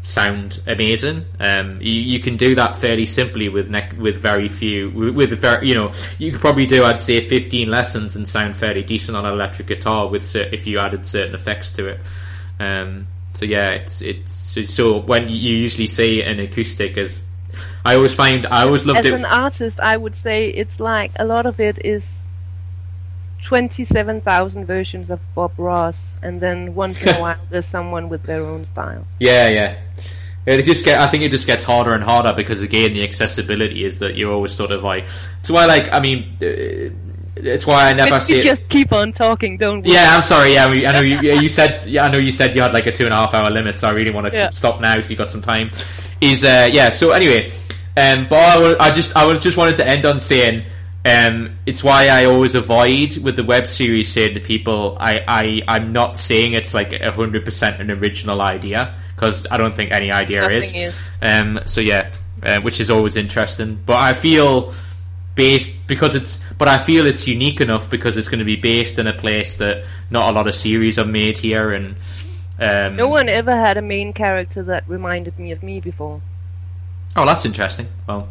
sound 0.04 0.60
amazing. 0.66 1.24
Um, 1.40 1.80
you, 1.80 1.92
you, 1.92 2.20
can 2.20 2.36
do 2.36 2.54
that 2.54 2.76
fairly 2.76 3.06
simply 3.06 3.48
with 3.48 3.70
ne- 3.70 3.90
with 3.98 4.18
very 4.18 4.48
few 4.48 4.90
with, 4.90 5.16
with 5.16 5.30
very 5.38 5.66
you 5.66 5.74
know 5.74 5.92
you 6.18 6.30
could 6.30 6.40
probably 6.40 6.66
do 6.66 6.84
I'd 6.84 7.00
say 7.00 7.26
15 7.26 7.70
lessons 7.70 8.14
and 8.14 8.28
sound 8.28 8.56
fairly 8.56 8.82
decent 8.82 9.16
on 9.16 9.24
an 9.24 9.32
electric 9.32 9.66
guitar 9.66 10.08
with 10.08 10.22
cert- 10.22 10.52
if 10.52 10.66
you 10.66 10.78
added 10.78 11.06
certain 11.06 11.34
effects 11.34 11.72
to 11.72 11.88
it. 11.88 12.00
Um, 12.60 13.06
so 13.32 13.46
yeah, 13.46 13.70
it's 13.70 14.02
it's 14.02 14.32
so 14.70 15.00
when 15.00 15.28
you 15.28 15.36
usually 15.36 15.86
see 15.86 16.22
an 16.22 16.38
acoustic 16.38 16.98
as 16.98 17.26
I 17.84 17.96
always 17.96 18.14
find 18.14 18.46
I 18.46 18.62
always 18.62 18.84
loved 18.86 19.00
As 19.00 19.06
it. 19.06 19.14
As 19.14 19.20
an 19.20 19.24
artist, 19.24 19.80
I 19.80 19.96
would 19.96 20.16
say 20.16 20.48
it's 20.48 20.78
like 20.78 21.12
a 21.16 21.24
lot 21.24 21.46
of 21.46 21.60
it 21.60 21.84
is 21.84 22.02
twenty-seven 23.44 24.22
thousand 24.22 24.66
versions 24.66 25.10
of 25.10 25.20
Bob 25.34 25.52
Ross, 25.58 25.96
and 26.22 26.40
then 26.40 26.74
once 26.74 27.02
in 27.02 27.14
a 27.14 27.20
while 27.20 27.38
there's 27.50 27.66
someone 27.66 28.08
with 28.08 28.22
their 28.24 28.42
own 28.42 28.64
style. 28.66 29.06
Yeah, 29.20 29.48
yeah. 29.48 29.78
It 30.46 30.64
just 30.64 30.84
get. 30.84 31.00
I 31.00 31.06
think 31.06 31.24
it 31.24 31.30
just 31.30 31.46
gets 31.46 31.64
harder 31.64 31.92
and 31.92 32.02
harder 32.02 32.34
because 32.34 32.60
again, 32.60 32.92
the 32.92 33.02
accessibility 33.02 33.84
is 33.84 34.00
that 34.00 34.16
you're 34.16 34.32
always 34.32 34.52
sort 34.52 34.72
of 34.72 34.82
like. 34.82 35.06
It's 35.40 35.50
why, 35.50 35.64
like, 35.64 35.90
I 35.90 36.00
mean, 36.00 36.36
uh, 36.42 36.92
it's 37.36 37.66
why 37.66 37.88
I 37.88 37.94
never 37.94 38.10
but 38.10 38.20
see. 38.20 38.36
You 38.36 38.42
just 38.42 38.68
keep 38.68 38.92
on 38.92 39.14
talking, 39.14 39.56
don't 39.56 39.82
we? 39.82 39.92
Yeah, 39.92 40.14
I'm 40.14 40.22
sorry. 40.22 40.52
Yeah, 40.52 40.66
I 40.66 40.92
know 40.92 41.00
you. 41.00 41.18
you 41.40 41.48
said. 41.60 41.86
Yeah, 41.86 42.04
I 42.04 42.10
know 42.10 42.18
you 42.18 42.32
said 42.32 42.54
you 42.54 42.60
had 42.60 42.74
like 42.74 42.86
a 42.86 42.92
two 42.92 43.06
and 43.06 43.14
a 43.14 43.16
half 43.16 43.32
hour 43.32 43.50
limit, 43.50 43.80
so 43.80 43.88
I 43.88 43.92
really 43.92 44.10
want 44.10 44.26
to 44.26 44.32
yeah. 44.34 44.50
stop 44.50 44.80
now, 44.82 45.00
so 45.00 45.08
you 45.10 45.16
got 45.16 45.30
some 45.30 45.42
time. 45.42 45.70
Is 46.20 46.44
uh, 46.44 46.68
yeah. 46.70 46.90
So 46.90 47.12
anyway, 47.12 47.50
um, 47.96 48.26
but 48.28 48.36
I, 48.36 48.88
I 48.88 48.90
just 48.90 49.16
I 49.16 49.36
just 49.38 49.56
wanted 49.56 49.76
to 49.76 49.86
end 49.86 50.04
on 50.04 50.20
saying 50.20 50.64
um, 51.04 51.58
it's 51.66 51.84
why 51.84 52.08
I 52.08 52.24
always 52.24 52.54
avoid 52.54 53.18
with 53.18 53.36
the 53.36 53.44
web 53.44 53.68
series 53.68 54.10
saying 54.10 54.34
to 54.34 54.40
people 54.40 54.96
I, 54.98 55.22
I 55.28 55.62
I'm 55.68 55.92
not 55.92 56.18
saying 56.18 56.54
it's 56.54 56.72
like 56.72 56.98
hundred 57.02 57.44
percent 57.44 57.80
an 57.80 57.90
original 57.90 58.40
idea 58.40 58.94
because 59.14 59.46
I 59.50 59.58
don't 59.58 59.74
think 59.74 59.92
any 59.92 60.10
idea 60.10 60.48
is. 60.48 60.72
is. 60.74 61.02
Um, 61.20 61.60
so 61.66 61.82
yeah, 61.82 62.10
uh, 62.42 62.60
which 62.60 62.80
is 62.80 62.90
always 62.90 63.16
interesting. 63.16 63.78
But 63.84 63.96
I 63.96 64.14
feel 64.14 64.72
based 65.34 65.86
because 65.86 66.14
it's 66.14 66.42
but 66.56 66.68
I 66.68 66.78
feel 66.78 67.06
it's 67.06 67.28
unique 67.28 67.60
enough 67.60 67.90
because 67.90 68.16
it's 68.16 68.28
going 68.28 68.38
to 68.38 68.44
be 68.44 68.56
based 68.56 68.98
in 68.98 69.06
a 69.06 69.12
place 69.12 69.56
that 69.56 69.84
not 70.10 70.30
a 70.30 70.32
lot 70.32 70.48
of 70.48 70.54
series 70.54 70.98
are 70.98 71.06
made 71.06 71.38
here 71.38 71.72
and. 71.72 71.96
Um, 72.56 72.94
no 72.94 73.08
one 73.08 73.28
ever 73.28 73.50
had 73.50 73.76
a 73.76 73.82
main 73.82 74.12
character 74.12 74.62
that 74.62 74.88
reminded 74.88 75.36
me 75.38 75.50
of 75.50 75.62
me 75.62 75.80
before. 75.80 76.22
Oh, 77.16 77.26
that's 77.26 77.44
interesting. 77.44 77.88
Well, 78.06 78.28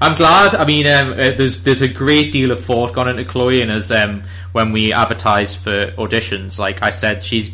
I'm 0.00 0.16
glad. 0.16 0.54
I 0.54 0.64
mean, 0.64 0.86
um, 0.86 1.12
uh, 1.12 1.30
there's 1.36 1.62
there's 1.62 1.82
a 1.82 1.88
great 1.88 2.32
deal 2.32 2.50
of 2.50 2.64
thought 2.64 2.92
gone 2.94 3.08
into 3.08 3.24
Chloe, 3.24 3.62
and 3.62 3.70
as 3.70 3.90
um, 3.90 4.24
when 4.52 4.72
we 4.72 4.92
advertised 4.92 5.58
for 5.58 5.92
auditions, 5.92 6.58
like 6.58 6.82
I 6.82 6.90
said, 6.90 7.24
she's 7.24 7.50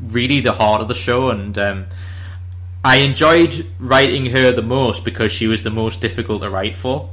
really 0.00 0.40
the 0.40 0.52
heart 0.52 0.80
of 0.80 0.88
the 0.88 0.94
show, 0.94 1.30
and 1.30 1.56
um, 1.58 1.86
I 2.84 2.96
enjoyed 2.96 3.66
writing 3.78 4.26
her 4.26 4.52
the 4.52 4.62
most 4.62 5.04
because 5.04 5.32
she 5.32 5.46
was 5.46 5.62
the 5.62 5.70
most 5.70 6.00
difficult 6.00 6.42
to 6.42 6.50
write 6.50 6.74
for. 6.74 7.10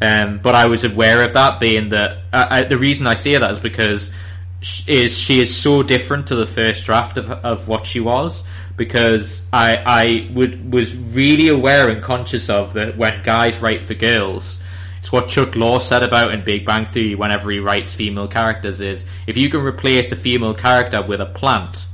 Um, 0.00 0.40
but 0.42 0.54
I 0.54 0.66
was 0.66 0.84
aware 0.84 1.22
of 1.22 1.34
that, 1.34 1.60
being 1.60 1.90
that 1.90 2.18
uh, 2.32 2.46
I, 2.50 2.62
the 2.64 2.78
reason 2.78 3.06
I 3.06 3.14
say 3.14 3.36
that 3.36 3.50
is 3.50 3.58
because 3.58 4.14
she 4.60 5.02
is 5.02 5.16
she 5.16 5.40
is 5.40 5.54
so 5.54 5.82
different 5.82 6.28
to 6.28 6.34
the 6.34 6.46
first 6.46 6.84
draft 6.86 7.16
of 7.16 7.30
of 7.30 7.68
what 7.68 7.86
she 7.86 8.00
was 8.00 8.42
because 8.76 9.46
I 9.52 9.76
I 9.76 10.30
would 10.32 10.72
was 10.72 10.94
really 10.96 11.48
aware 11.48 11.88
and 11.88 12.02
conscious 12.02 12.50
of 12.50 12.72
that 12.74 12.96
when 12.96 13.22
guys 13.22 13.58
write 13.58 13.82
for 13.82 13.94
girls. 13.94 14.60
It's 14.98 15.12
what 15.12 15.28
Chuck 15.28 15.50
Lorre 15.50 15.82
said 15.82 16.02
about 16.02 16.32
in 16.32 16.44
Big 16.44 16.64
Bang 16.64 16.86
Theory 16.86 17.14
whenever 17.14 17.50
he 17.50 17.58
writes 17.58 17.92
female 17.92 18.26
characters 18.26 18.80
is 18.80 19.04
if 19.26 19.36
you 19.36 19.50
can 19.50 19.60
replace 19.60 20.12
a 20.12 20.16
female 20.16 20.54
character 20.54 21.02
with 21.02 21.20
a 21.20 21.26
plant, 21.26 21.84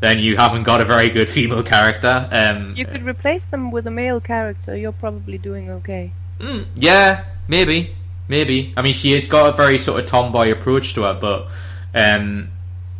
then 0.00 0.18
you 0.18 0.36
haven't 0.36 0.64
got 0.64 0.80
a 0.82 0.84
very 0.84 1.08
good 1.08 1.30
female 1.30 1.62
character. 1.62 2.28
Um, 2.30 2.74
you 2.76 2.84
could 2.84 3.06
replace 3.06 3.42
them 3.50 3.70
with 3.70 3.86
a 3.86 3.90
male 3.90 4.20
character. 4.20 4.76
You're 4.76 4.92
probably 4.92 5.38
doing 5.38 5.70
okay. 5.70 6.12
Mm, 6.38 6.66
yeah, 6.76 7.24
maybe, 7.48 7.96
maybe. 8.28 8.74
I 8.76 8.82
mean, 8.82 8.94
she 8.94 9.12
has 9.12 9.26
got 9.26 9.48
a 9.48 9.56
very 9.56 9.78
sort 9.78 10.00
of 10.00 10.06
tomboy 10.06 10.52
approach 10.52 10.94
to 10.94 11.04
her, 11.04 11.14
but 11.14 11.48
um, 11.94 12.50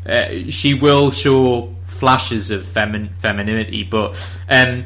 uh, 0.06 0.48
she 0.48 0.72
will 0.72 1.10
show 1.10 1.74
flashes 1.98 2.50
of 2.50 2.62
femin- 2.62 3.14
femininity, 3.16 3.82
but 3.84 4.14
um, 4.48 4.84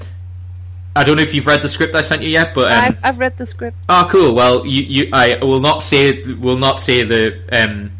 I 0.94 1.04
don't 1.04 1.16
know 1.16 1.22
if 1.22 1.34
you've 1.34 1.46
read 1.46 1.62
the 1.62 1.68
script 1.68 1.94
I 1.94 2.02
sent 2.02 2.22
you 2.22 2.28
yet, 2.28 2.54
but 2.54 2.70
um, 2.70 2.84
I've, 2.84 3.04
I've, 3.04 3.18
read 3.18 3.38
the 3.38 3.46
script. 3.46 3.76
Oh, 3.88 4.06
cool. 4.10 4.34
Well, 4.34 4.66
you, 4.66 4.82
you 4.82 5.10
I 5.12 5.38
will 5.42 5.60
not 5.60 5.82
say 5.82 6.22
will 6.22 6.58
not 6.58 6.80
say 6.80 7.02
the 7.02 7.42
um, 7.52 7.92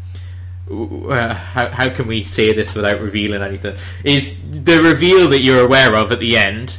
uh, 1.09 1.33
how 1.33 1.69
how 1.71 1.89
can 1.89 2.07
we 2.07 2.23
say 2.23 2.53
this 2.53 2.75
without 2.75 3.01
revealing 3.01 3.41
anything? 3.41 3.77
Is 4.03 4.39
the 4.41 4.81
reveal 4.81 5.29
that 5.29 5.41
you're 5.41 5.65
aware 5.65 5.95
of 5.95 6.11
at 6.11 6.19
the 6.19 6.37
end? 6.37 6.77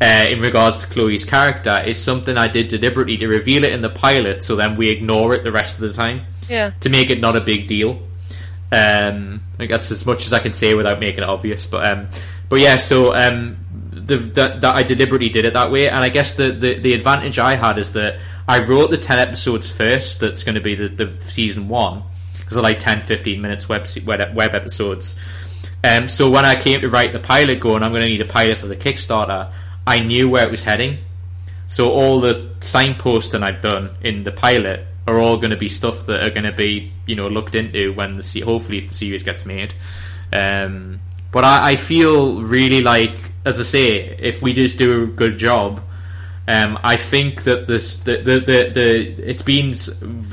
Uh, 0.00 0.28
in 0.30 0.40
regards 0.40 0.78
to 0.78 0.86
Chloe's 0.86 1.24
character, 1.24 1.82
is 1.84 2.00
something 2.00 2.36
I 2.36 2.46
did 2.46 2.68
deliberately 2.68 3.16
to 3.16 3.26
reveal 3.26 3.64
it 3.64 3.72
in 3.72 3.82
the 3.82 3.90
pilot, 3.90 4.44
so 4.44 4.54
then 4.54 4.76
we 4.76 4.90
ignore 4.90 5.34
it 5.34 5.42
the 5.42 5.50
rest 5.50 5.74
of 5.74 5.80
the 5.80 5.92
time. 5.92 6.24
Yeah. 6.48 6.70
To 6.80 6.88
make 6.88 7.10
it 7.10 7.20
not 7.20 7.36
a 7.36 7.40
big 7.40 7.66
deal. 7.66 7.98
Um, 8.70 9.40
I 9.58 9.66
guess 9.66 9.90
as 9.90 10.04
much 10.04 10.26
as 10.26 10.32
I 10.32 10.40
can 10.40 10.52
say 10.52 10.74
without 10.74 11.00
making 11.00 11.22
it 11.22 11.28
obvious, 11.28 11.66
but 11.66 11.86
um, 11.86 12.08
but 12.48 12.60
yeah. 12.60 12.76
So 12.76 13.14
um, 13.14 13.56
that, 13.92 14.62
I 14.62 14.82
deliberately 14.82 15.30
did 15.30 15.46
it 15.46 15.54
that 15.54 15.70
way, 15.70 15.88
and 15.88 16.04
I 16.04 16.10
guess 16.10 16.34
the, 16.34 16.52
the, 16.52 16.78
the 16.78 16.92
advantage 16.92 17.38
I 17.38 17.54
had 17.54 17.78
is 17.78 17.92
that 17.94 18.20
I 18.46 18.62
wrote 18.64 18.90
the 18.90 18.98
ten 18.98 19.18
episodes 19.18 19.70
first. 19.70 20.20
That's 20.20 20.44
going 20.44 20.56
to 20.56 20.60
be 20.60 20.74
the, 20.74 20.88
the 20.88 21.16
season 21.18 21.68
one 21.68 22.02
because 22.48 22.56
I 22.56 22.60
like 22.62 22.78
10, 22.78 23.02
15 23.02 23.42
minutes 23.42 23.68
web 23.68 23.86
web 24.06 24.54
episodes. 24.54 25.16
Um, 25.84 26.08
so 26.08 26.30
when 26.30 26.46
I 26.46 26.58
came 26.58 26.80
to 26.80 26.88
write 26.88 27.12
the 27.12 27.20
pilot, 27.20 27.60
going, 27.60 27.82
I'm 27.82 27.90
going 27.90 28.02
to 28.02 28.08
need 28.08 28.22
a 28.22 28.26
pilot 28.26 28.56
for 28.58 28.66
the 28.66 28.76
Kickstarter. 28.76 29.52
I 29.86 30.00
knew 30.00 30.30
where 30.30 30.44
it 30.44 30.50
was 30.50 30.64
heading. 30.64 30.98
So 31.66 31.90
all 31.90 32.20
the 32.20 32.54
signposting 32.60 33.42
I've 33.42 33.60
done 33.60 33.96
in 34.00 34.24
the 34.24 34.32
pilot 34.32 34.86
are 35.08 35.18
all 35.18 35.36
going 35.36 35.50
to 35.50 35.56
be 35.56 35.68
stuff 35.68 36.06
that 36.06 36.22
are 36.22 36.30
going 36.30 36.44
to 36.44 36.52
be, 36.52 36.92
you 37.06 37.16
know, 37.16 37.28
looked 37.28 37.54
into 37.54 37.92
when 37.94 38.16
the 38.16 38.40
hopefully 38.40 38.78
if 38.78 38.88
the 38.88 38.94
series 38.94 39.22
gets 39.22 39.46
made. 39.46 39.74
Um, 40.32 41.00
but 41.32 41.44
I, 41.44 41.72
I 41.72 41.76
feel 41.76 42.42
really 42.42 42.80
like 42.80 43.28
as 43.48 43.60
I 43.60 43.62
say, 43.62 44.16
if 44.18 44.42
we 44.42 44.52
just 44.52 44.78
do 44.78 45.04
a 45.04 45.06
good 45.06 45.38
job, 45.38 45.82
um, 46.46 46.78
I 46.82 46.96
think 46.96 47.44
that 47.44 47.66
this 47.66 48.00
the, 48.00 48.18
the 48.18 48.40
the, 48.40 48.70
the 48.72 49.30
it's 49.30 49.42
been. 49.42 49.74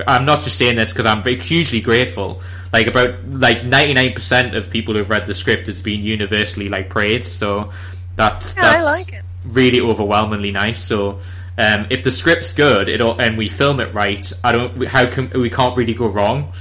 I'm 0.08 0.26
not 0.26 0.42
just 0.42 0.58
saying 0.58 0.76
this 0.76 0.92
because 0.92 1.06
I'm 1.06 1.24
hugely 1.24 1.82
grateful. 1.82 2.42
Like 2.72 2.88
about 2.88 3.28
like 3.28 3.64
99 3.66 4.14
percent 4.14 4.56
of 4.56 4.70
people 4.70 4.94
who've 4.94 5.10
read 5.10 5.28
the 5.28 5.34
script, 5.34 5.68
it's 5.68 5.82
been 5.82 6.02
universally 6.02 6.70
like 6.70 6.90
praised. 6.90 7.32
So 7.32 7.72
that's 8.16 8.56
yeah, 8.56 8.62
that's 8.62 8.86
like 8.86 9.24
really 9.46 9.82
overwhelmingly 9.82 10.52
nice. 10.52 10.82
So. 10.82 11.20
Um, 11.58 11.88
if 11.90 12.04
the 12.04 12.12
script's 12.12 12.52
good, 12.54 12.90
it 12.90 13.02
and 13.02 13.38
we 13.38 13.50
film 13.50 13.80
it 13.80 13.94
right, 13.94 14.32
I 14.44 14.52
don't. 14.52 14.86
How 14.86 15.10
can 15.10 15.30
we 15.30 15.50
can't 15.50 15.78
really 15.78 15.94
go 15.94 16.08
wrong? 16.08 16.54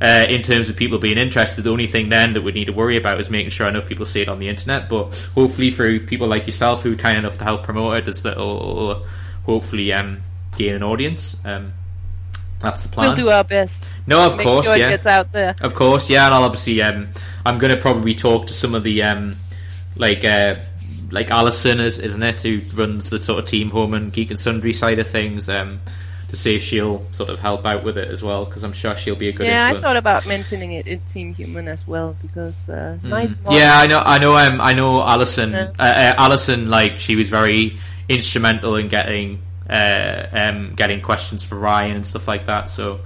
uh, 0.00 0.26
in 0.28 0.42
terms 0.42 0.68
of 0.68 0.76
people 0.76 0.98
being 0.98 1.18
interested. 1.18 1.62
The 1.62 1.70
only 1.70 1.86
thing 1.86 2.08
then 2.08 2.32
that 2.32 2.42
we 2.42 2.52
need 2.52 2.66
to 2.66 2.72
worry 2.72 2.96
about 2.96 3.20
is 3.20 3.30
making 3.30 3.50
sure 3.50 3.68
enough 3.68 3.86
people 3.86 4.06
see 4.06 4.22
it 4.22 4.28
on 4.28 4.38
the 4.38 4.48
internet. 4.48 4.88
But 4.88 5.14
hopefully, 5.34 5.70
through 5.70 6.06
people 6.06 6.26
like 6.26 6.46
yourself 6.46 6.82
who 6.82 6.94
are 6.94 6.96
kind 6.96 7.18
enough 7.18 7.38
to 7.38 7.44
help 7.44 7.64
promote 7.64 7.98
it, 7.98 8.08
it's 8.08 8.22
that'll 8.22 9.06
hopefully 9.44 9.92
um, 9.92 10.22
gain 10.56 10.74
an 10.74 10.82
audience. 10.82 11.36
Um, 11.44 11.74
that's 12.60 12.82
the 12.82 12.88
plan. 12.88 13.08
We'll 13.08 13.16
do 13.16 13.30
our 13.30 13.44
best. 13.44 13.72
No, 14.06 14.26
of 14.26 14.36
Make 14.36 14.46
course, 14.46 14.66
sure 14.66 14.76
yeah. 14.76 14.88
It 14.88 14.90
gets 14.90 15.06
out 15.06 15.32
there. 15.32 15.54
Of 15.60 15.74
course, 15.74 16.08
yeah, 16.08 16.26
and 16.26 16.34
I'll 16.34 16.44
obviously 16.44 16.80
um, 16.82 17.08
I'm 17.44 17.58
going 17.58 17.74
to 17.74 17.80
probably 17.80 18.14
talk 18.14 18.46
to 18.46 18.52
some 18.52 18.74
of 18.74 18.82
the 18.82 19.02
um, 19.02 19.36
like. 19.96 20.24
Uh, 20.24 20.56
like 21.10 21.30
Alison 21.30 21.80
is, 21.80 21.98
isn't 21.98 22.22
it, 22.22 22.40
who 22.40 22.60
runs 22.74 23.10
the 23.10 23.20
sort 23.20 23.38
of 23.38 23.46
Team 23.46 23.70
Human 23.70 24.04
and 24.04 24.12
Geek 24.12 24.30
and 24.30 24.38
Sundry 24.38 24.72
side 24.72 24.98
of 24.98 25.08
things. 25.08 25.48
Um, 25.48 25.80
to 26.30 26.36
see 26.36 26.54
if 26.56 26.62
she'll 26.62 27.04
sort 27.12 27.28
of 27.28 27.40
help 27.40 27.66
out 27.66 27.82
with 27.82 27.98
it 27.98 28.08
as 28.08 28.22
well 28.22 28.44
because 28.44 28.62
I'm 28.62 28.72
sure 28.72 28.96
she'll 28.96 29.16
be 29.16 29.28
a 29.28 29.32
good. 29.32 29.46
Yeah, 29.46 29.64
influence. 29.64 29.84
I 29.84 29.88
thought 29.88 29.96
about 29.96 30.26
mentioning 30.26 30.72
it 30.72 30.86
in 30.86 31.00
Team 31.12 31.34
Human 31.34 31.68
as 31.68 31.84
well 31.86 32.16
because 32.22 32.54
uh, 32.68 32.96
mm. 33.02 33.04
nice. 33.04 33.32
Yeah, 33.50 33.78
I 33.78 33.86
know. 33.86 33.98
I 33.98 34.18
know. 34.18 34.36
Um, 34.36 34.60
I 34.60 34.72
know 34.72 35.02
Alison. 35.02 35.50
Yeah. 35.52 35.72
Uh, 35.78 35.82
uh, 35.82 36.14
Alison, 36.18 36.70
like 36.70 36.98
she 36.98 37.16
was 37.16 37.28
very 37.28 37.78
instrumental 38.08 38.76
in 38.76 38.88
getting 38.88 39.42
uh, 39.68 40.26
um, 40.32 40.74
getting 40.76 41.00
questions 41.00 41.42
for 41.42 41.56
Ryan 41.56 41.96
and 41.96 42.06
stuff 42.06 42.26
like 42.26 42.46
that. 42.46 42.70
So. 42.70 43.00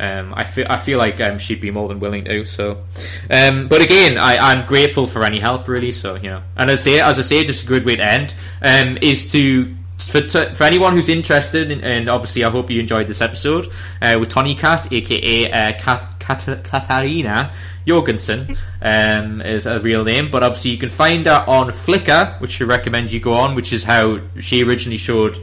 Um, 0.00 0.32
I 0.36 0.44
feel 0.44 0.66
I 0.70 0.76
feel 0.76 0.98
like 0.98 1.20
um, 1.20 1.38
she'd 1.38 1.60
be 1.60 1.70
more 1.70 1.88
than 1.88 1.98
willing 1.98 2.24
to. 2.24 2.44
So, 2.44 2.84
um, 3.30 3.68
but 3.68 3.82
again, 3.82 4.16
I, 4.16 4.52
am 4.52 4.66
grateful 4.66 5.06
for 5.06 5.24
any 5.24 5.40
help, 5.40 5.66
really. 5.66 5.92
So 5.92 6.14
you 6.14 6.30
know, 6.30 6.42
and 6.56 6.70
as 6.70 6.80
I 6.80 6.82
say, 6.82 7.00
as 7.00 7.18
I 7.18 7.22
say, 7.22 7.44
just 7.44 7.64
a 7.64 7.66
good 7.66 7.84
way 7.84 7.96
to 7.96 8.04
end 8.04 8.34
um, 8.62 8.98
is 9.02 9.32
to 9.32 9.74
for, 9.98 10.20
t- 10.20 10.54
for 10.54 10.64
anyone 10.64 10.94
who's 10.94 11.08
interested, 11.08 11.70
in, 11.70 11.82
and 11.82 12.08
obviously 12.08 12.44
I 12.44 12.50
hope 12.50 12.70
you 12.70 12.80
enjoyed 12.80 13.08
this 13.08 13.20
episode 13.20 13.72
uh, 14.00 14.16
with 14.18 14.28
Tony 14.28 14.54
Cat, 14.54 14.90
aka 14.92 15.50
uh, 15.50 15.72
Kat, 15.78 16.14
Kat, 16.20 17.52
Jorgensen, 17.86 18.56
um, 18.82 19.40
is 19.42 19.66
a 19.66 19.80
real 19.80 20.04
name. 20.04 20.30
But 20.30 20.42
obviously 20.42 20.70
you 20.72 20.78
can 20.78 20.90
find 20.90 21.26
her 21.26 21.44
on 21.46 21.68
Flickr, 21.70 22.40
which 22.40 22.60
I 22.62 22.64
recommend 22.64 23.10
you 23.10 23.20
go 23.20 23.32
on, 23.32 23.54
which 23.54 23.72
is 23.72 23.82
how 23.82 24.20
she 24.38 24.62
originally 24.62 24.98
showed 24.98 25.38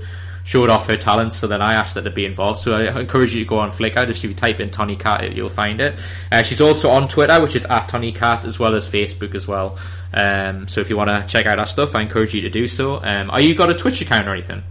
showed 0.45 0.69
off 0.69 0.88
her 0.88 0.95
talents. 0.95 1.35
So 1.35 1.48
then 1.48 1.61
I 1.61 1.74
asked 1.74 1.95
her 1.95 2.01
to 2.01 2.09
be 2.09 2.25
involved. 2.25 2.59
So 2.59 2.74
I 2.74 2.99
encourage 2.99 3.33
you 3.33 3.43
to 3.43 3.49
go 3.49 3.59
on 3.59 3.72
Flickr. 3.72 4.07
Just 4.07 4.24
if 4.24 4.30
you 4.30 4.35
type 4.35 4.61
in 4.61 4.69
Tony 4.69 4.95
Cat, 4.95 5.35
you'll 5.35 5.49
find 5.49 5.82
it. 5.82 5.99
Uh, 6.32 6.43
she's 6.43 6.61
also 6.61 6.90
on 6.90 7.09
Twitter, 7.09 7.41
which 7.41 7.56
is 7.56 7.65
at 7.65 7.90
Tony 7.90 8.14
Cat, 8.14 8.45
as 8.45 8.57
well 8.57 8.75
as 8.75 8.88
Facebook 8.88 9.35
as 9.35 9.48
well. 9.48 9.77
Um, 10.14 10.67
so 10.69 10.80
if 10.80 10.90
you 10.90 10.95
want 10.95 11.09
to 11.09 11.25
check 11.27 11.45
out 11.45 11.59
our 11.59 11.65
stuff, 11.65 11.93
I 11.95 12.01
encourage 12.01 12.33
you 12.33 12.41
to 12.41 12.49
do 12.49 12.67
so. 12.67 13.03
Um, 13.03 13.30
are 13.32 13.41
you 13.41 13.56
got 13.56 13.69
a 13.69 13.74
Twitch 13.74 13.99
account 14.01 14.27
or 14.27 14.33
anything? 14.33 14.64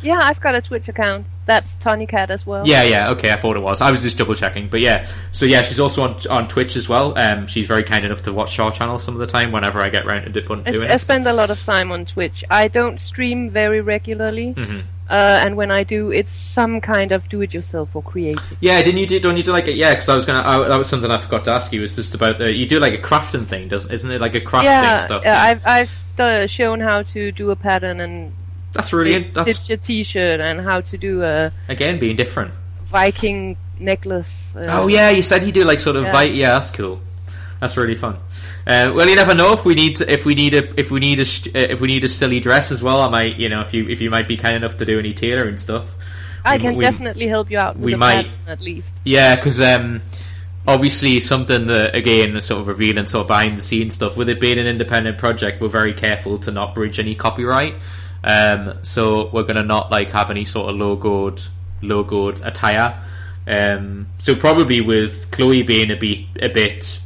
Yeah, 0.00 0.20
I've 0.22 0.40
got 0.40 0.54
a 0.54 0.62
Twitch 0.62 0.88
account. 0.88 1.26
That's 1.46 1.66
Tony 1.80 2.06
Cat 2.06 2.30
as 2.30 2.46
well. 2.46 2.66
Yeah, 2.66 2.84
yeah, 2.84 3.10
okay, 3.10 3.32
I 3.32 3.36
thought 3.36 3.56
it 3.56 3.60
was. 3.60 3.80
I 3.80 3.90
was 3.90 4.02
just 4.02 4.16
double 4.16 4.34
checking, 4.34 4.68
but 4.68 4.80
yeah. 4.80 5.08
So 5.32 5.44
yeah, 5.44 5.62
she's 5.62 5.80
also 5.80 6.02
on 6.02 6.16
on 6.30 6.46
Twitch 6.46 6.76
as 6.76 6.88
well. 6.88 7.18
Um, 7.18 7.46
she's 7.46 7.66
very 7.66 7.82
kind 7.82 8.04
enough 8.04 8.22
to 8.22 8.32
watch 8.32 8.58
our 8.60 8.70
channel 8.70 8.98
some 8.98 9.14
of 9.14 9.20
the 9.20 9.26
time 9.26 9.50
whenever 9.50 9.80
I 9.80 9.88
get 9.88 10.06
around 10.06 10.32
to 10.32 10.40
doing 10.40 10.62
I, 10.66 10.70
it. 10.70 10.90
I 10.90 10.96
spend 10.98 11.26
a 11.26 11.32
lot 11.32 11.50
of 11.50 11.60
time 11.64 11.90
on 11.90 12.06
Twitch. 12.06 12.44
I 12.48 12.68
don't 12.68 13.00
stream 13.00 13.50
very 13.50 13.80
regularly. 13.80 14.54
Mm-hmm. 14.54 14.80
Uh, 15.08 15.40
and 15.42 15.56
when 15.56 15.70
I 15.70 15.84
do, 15.84 16.12
it's 16.12 16.34
some 16.34 16.80
kind 16.82 17.12
of 17.12 17.26
do-it-yourself 17.30 17.88
or 17.94 18.02
creative. 18.02 18.58
Yeah, 18.60 18.82
didn't 18.82 19.00
you 19.00 19.06
do? 19.06 19.18
Don't 19.18 19.38
you 19.38 19.42
do 19.42 19.52
like 19.52 19.66
a 19.66 19.72
yeah? 19.72 19.94
Because 19.94 20.08
I 20.08 20.14
was 20.14 20.26
gonna. 20.26 20.46
I, 20.46 20.68
that 20.68 20.76
was 20.76 20.88
something 20.88 21.10
I 21.10 21.16
forgot 21.16 21.44
to 21.44 21.50
ask 21.52 21.72
you. 21.72 21.80
Was 21.80 21.96
just 21.96 22.14
about 22.14 22.36
the 22.38 22.52
you 22.52 22.66
do 22.66 22.78
like 22.78 22.92
a 22.92 22.98
crafting 22.98 23.46
thing, 23.46 23.68
doesn't? 23.68 23.90
Isn't 23.90 24.10
it 24.10 24.20
like 24.20 24.34
a 24.34 24.40
crafting 24.40 24.64
yeah, 24.64 24.98
stuff? 24.98 25.22
Yeah, 25.24 25.42
I've 25.42 25.66
I've 25.66 26.20
uh, 26.20 26.46
shown 26.46 26.80
how 26.80 27.02
to 27.02 27.32
do 27.32 27.50
a 27.50 27.56
pattern 27.56 28.00
and 28.00 28.34
that's 28.72 28.92
really 28.92 29.12
stitch, 29.22 29.34
that's 29.34 29.58
stitch 29.58 29.70
a 29.70 29.76
T-shirt 29.82 30.40
and 30.40 30.60
how 30.60 30.80
to 30.80 30.98
do 30.98 31.22
a 31.22 31.52
again 31.68 31.98
being 31.98 32.16
different 32.16 32.52
Viking 32.90 33.56
necklace. 33.78 34.28
Uh, 34.54 34.64
oh 34.68 34.88
yeah, 34.88 35.10
you 35.10 35.22
said 35.22 35.44
you 35.44 35.52
do 35.52 35.64
like 35.64 35.80
sort 35.80 35.96
of 35.96 36.04
yeah. 36.04 36.22
yeah, 36.22 36.58
that's 36.58 36.70
cool. 36.70 37.00
That's 37.60 37.76
really 37.76 37.96
fun. 37.96 38.18
Uh, 38.68 38.92
well, 38.94 39.08
you 39.08 39.16
never 39.16 39.34
know 39.34 39.54
if 39.54 39.64
we 39.64 39.74
need 39.74 39.98
if 40.02 40.26
we 40.26 40.34
need 40.34 40.52
a 40.52 40.78
if 40.78 40.90
we 40.90 41.00
need 41.00 41.18
a 41.18 41.22
uh, 41.22 41.72
if 41.72 41.80
we 41.80 41.88
need 41.88 42.04
a 42.04 42.08
silly 42.08 42.38
dress 42.38 42.70
as 42.70 42.82
well. 42.82 43.00
I 43.00 43.08
might 43.08 43.36
you 43.36 43.48
know 43.48 43.62
if 43.62 43.72
you 43.72 43.88
if 43.88 44.02
you 44.02 44.10
might 44.10 44.28
be 44.28 44.36
kind 44.36 44.54
enough 44.54 44.76
to 44.76 44.84
do 44.84 44.98
any 44.98 45.14
tailoring 45.14 45.56
stuff. 45.56 45.94
I 46.44 46.56
we, 46.56 46.62
can 46.62 46.76
we, 46.76 46.84
definitely 46.84 47.28
help 47.28 47.50
you 47.50 47.58
out. 47.58 47.78
we 47.78 47.94
might 47.94 48.30
at 48.46 48.60
least. 48.60 48.86
Yeah, 49.04 49.36
because 49.36 49.58
um, 49.62 50.02
obviously 50.66 51.18
something 51.18 51.66
that 51.68 51.94
again 51.94 52.38
sort 52.42 52.60
of 52.60 52.68
revealing 52.68 53.06
sort 53.06 53.22
of 53.22 53.28
behind 53.28 53.56
the 53.56 53.62
scenes 53.62 53.94
stuff. 53.94 54.18
With 54.18 54.28
it 54.28 54.38
being 54.38 54.58
an 54.58 54.66
independent 54.66 55.16
project, 55.16 55.62
we're 55.62 55.68
very 55.68 55.94
careful 55.94 56.38
to 56.40 56.50
not 56.50 56.74
breach 56.74 56.98
any 56.98 57.14
copyright. 57.14 57.74
Um, 58.22 58.80
so 58.82 59.30
we're 59.30 59.44
gonna 59.44 59.64
not 59.64 59.90
like 59.90 60.10
have 60.10 60.30
any 60.30 60.44
sort 60.44 60.68
of 60.68 60.76
logoed 60.76 61.48
logoed 61.80 62.44
attire. 62.44 63.02
Um, 63.46 64.08
so 64.18 64.34
probably 64.34 64.82
with 64.82 65.30
Chloe 65.30 65.62
being 65.62 65.90
a 65.90 65.96
bit 65.96 66.26
a 66.38 66.48
bit 66.48 67.00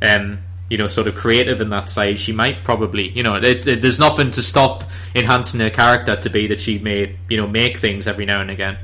um, 0.00 0.38
you 0.68 0.76
know, 0.76 0.86
sort 0.86 1.06
of 1.06 1.14
creative 1.14 1.60
in 1.60 1.68
that 1.70 1.88
side, 1.88 2.18
she 2.18 2.32
might 2.32 2.62
probably, 2.62 3.10
you 3.10 3.22
know, 3.22 3.36
it, 3.36 3.66
it, 3.66 3.80
there's 3.80 3.98
nothing 3.98 4.30
to 4.32 4.42
stop 4.42 4.84
enhancing 5.14 5.60
her 5.60 5.70
character 5.70 6.16
to 6.16 6.28
be 6.28 6.46
that 6.48 6.60
she 6.60 6.78
may, 6.78 7.16
you 7.28 7.36
know, 7.36 7.46
make 7.46 7.78
things 7.78 8.06
every 8.06 8.26
now 8.26 8.40
and 8.40 8.50
again. 8.50 8.78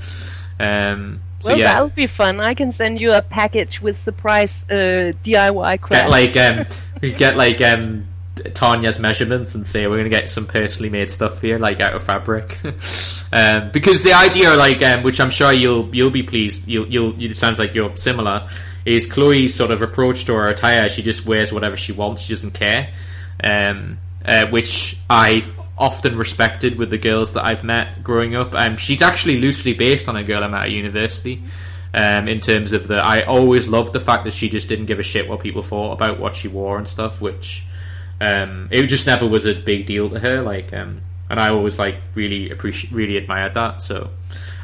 Um, 0.59 1.21
so 1.41 1.51
well, 1.51 1.59
yeah. 1.59 1.75
that'll 1.75 1.89
be 1.91 2.07
fun. 2.07 2.41
I 2.41 2.55
can 2.55 2.73
send 2.73 3.01
you 3.01 3.13
a 3.13 3.21
package 3.21 3.81
with 3.83 4.03
surprise 4.03 4.63
uh, 4.71 5.13
DIY 5.25 5.81
crafts. 5.81 5.91
Get 5.91 6.09
like, 6.09 6.37
um, 6.37 6.67
get 7.19 7.37
like 7.37 7.61
um, 7.61 8.07
Tanya's 8.55 8.99
measurements 8.99 9.55
and 9.55 9.67
say 9.67 9.87
we're 9.87 9.99
going 9.99 10.11
to 10.11 10.17
get 10.17 10.31
some 10.31 10.47
personally 10.47 10.89
made 10.89 11.11
stuff 11.11 11.43
here, 11.43 11.59
like 11.59 11.81
out 11.81 11.95
of 11.95 12.03
fabric. 12.03 12.59
um, 13.33 13.71
because 13.73 14.03
the 14.03 14.15
idea, 14.15 14.55
like, 14.55 14.83
um, 14.83 15.03
which 15.03 15.21
I'm 15.21 15.31
sure 15.31 15.53
you'll 15.53 15.95
you'll 15.95 16.11
be 16.11 16.23
pleased, 16.23 16.67
you'll 16.67 16.87
you'll 16.87 17.23
it 17.23 17.37
sounds 17.37 17.59
like 17.59 17.75
you're 17.75 17.95
similar 17.99 18.49
is 18.85 19.07
Chloe's 19.07 19.55
sort 19.55 19.71
of 19.71 19.83
approach 19.83 20.27
to 20.27 20.35
her 20.35 20.49
attire. 20.49 20.89
She 20.89 21.03
just 21.03 21.25
wears 21.27 21.53
whatever 21.53 21.77
she 21.77 21.93
wants. 21.93 22.23
She 22.23 22.35
doesn't 22.35 22.53
care, 22.53 22.93
um, 23.43 23.99
uh, 24.25 24.47
which 24.49 24.97
I've 25.09 25.51
often 25.77 26.17
respected 26.17 26.79
with 26.79 26.91
the 26.91 26.99
girls 26.99 27.33
that 27.35 27.47
I've 27.47 27.65
met 27.65 28.03
growing 28.03 28.37
up. 28.37 28.55
Um, 28.55 28.77
she's 28.77 29.03
actually 29.03 29.41
loosely 29.41 29.75
based 29.75 30.09
on 30.09 30.17
a 30.17 30.23
girl 30.23 30.45
I 30.45 30.49
met 30.49 30.65
at 30.65 30.71
university. 30.71 31.43
Um, 31.97 32.27
in 32.27 32.41
terms 32.41 32.73
of 32.73 32.89
the, 32.89 32.97
I 32.97 33.23
always 33.23 33.69
loved 33.69 33.93
the 33.93 34.01
fact 34.01 34.25
that 34.25 34.35
she 34.35 34.49
just 34.49 34.69
didn't 34.69 34.87
give 34.87 34.99
a 34.99 35.05
shit 35.05 35.29
what 35.29 35.39
people 35.39 35.63
thought 35.63 35.93
about 35.93 36.19
what 36.19 36.35
she 36.35 36.49
wore 36.49 36.77
and 36.77 36.89
stuff. 36.89 37.21
Which 37.21 37.65
um, 38.21 38.69
it 38.73 38.87
just 38.87 39.07
never 39.07 39.27
was 39.27 39.47
a 39.47 39.55
big 39.55 39.87
deal 39.87 40.11
to 40.11 40.19
her. 40.19 40.43
Like, 40.43 40.73
um, 40.73 41.03
and 41.35 41.41
I 41.41 41.51
always 41.51 41.81
like 41.81 41.97
really 42.15 42.51
appreciate, 42.51 42.93
really 42.93 43.17
admired 43.17 43.55
that. 43.55 43.83
So 43.83 44.11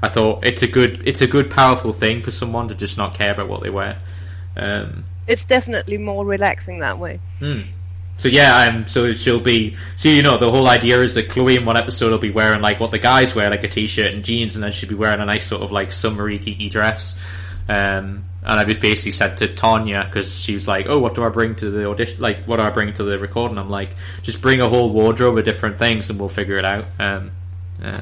I 0.04 0.08
thought 0.08 0.46
it's 0.46 0.62
a 0.62 0.68
good, 0.68 1.02
it's 1.04 1.20
a 1.20 1.26
good, 1.26 1.50
powerful 1.50 1.92
thing 1.92 2.22
for 2.22 2.30
someone 2.30 2.68
to 2.68 2.76
just 2.76 2.96
not 2.96 3.12
care 3.12 3.32
about 3.32 3.48
what 3.48 3.60
they 3.64 3.70
wear. 3.70 3.98
Um, 4.56 5.02
it's 5.26 5.44
definitely 5.46 5.98
more 5.98 6.24
relaxing 6.24 6.78
that 6.78 6.96
way. 6.96 7.18
Hmm. 7.40 7.62
So 8.18 8.28
yeah, 8.28 8.66
um, 8.66 8.86
so 8.86 9.14
she'll 9.14 9.40
be. 9.40 9.74
So 9.96 10.10
you 10.10 10.22
know, 10.22 10.38
the 10.38 10.48
whole 10.48 10.68
idea 10.68 11.00
is 11.00 11.14
that 11.14 11.28
Chloe 11.28 11.56
in 11.56 11.64
one 11.64 11.76
episode 11.76 12.12
will 12.12 12.18
be 12.18 12.30
wearing 12.30 12.60
like 12.60 12.78
what 12.78 12.92
the 12.92 13.00
guys 13.00 13.34
wear, 13.34 13.50
like 13.50 13.64
a 13.64 13.68
t-shirt 13.68 14.14
and 14.14 14.22
jeans, 14.22 14.54
and 14.54 14.62
then 14.62 14.70
she'll 14.70 14.88
be 14.88 14.94
wearing 14.94 15.20
a 15.20 15.24
nice 15.24 15.48
sort 15.48 15.62
of 15.62 15.72
like 15.72 15.90
summery 15.90 16.38
geeky 16.38 16.70
dress. 16.70 17.18
Um, 17.68 18.26
and 18.42 18.58
I 18.58 18.64
just 18.64 18.80
basically 18.80 19.12
said 19.12 19.36
to 19.38 19.54
Tanya 19.54 20.02
because 20.04 20.38
she 20.38 20.54
was 20.54 20.66
like, 20.66 20.86
"Oh, 20.88 20.98
what 20.98 21.14
do 21.14 21.24
I 21.24 21.28
bring 21.28 21.54
to 21.56 21.70
the 21.70 21.88
audition? 21.88 22.20
Like, 22.20 22.44
what 22.44 22.56
do 22.56 22.62
I 22.62 22.70
bring 22.70 22.92
to 22.94 23.04
the 23.04 23.18
recording?" 23.18 23.58
I'm 23.58 23.70
like, 23.70 23.96
"Just 24.22 24.40
bring 24.40 24.60
a 24.60 24.68
whole 24.68 24.90
wardrobe 24.90 25.36
of 25.38 25.44
different 25.44 25.78
things, 25.78 26.10
and 26.10 26.18
we'll 26.18 26.28
figure 26.28 26.56
it 26.56 26.64
out." 26.64 26.84
Um, 26.98 27.32
uh, 27.82 28.00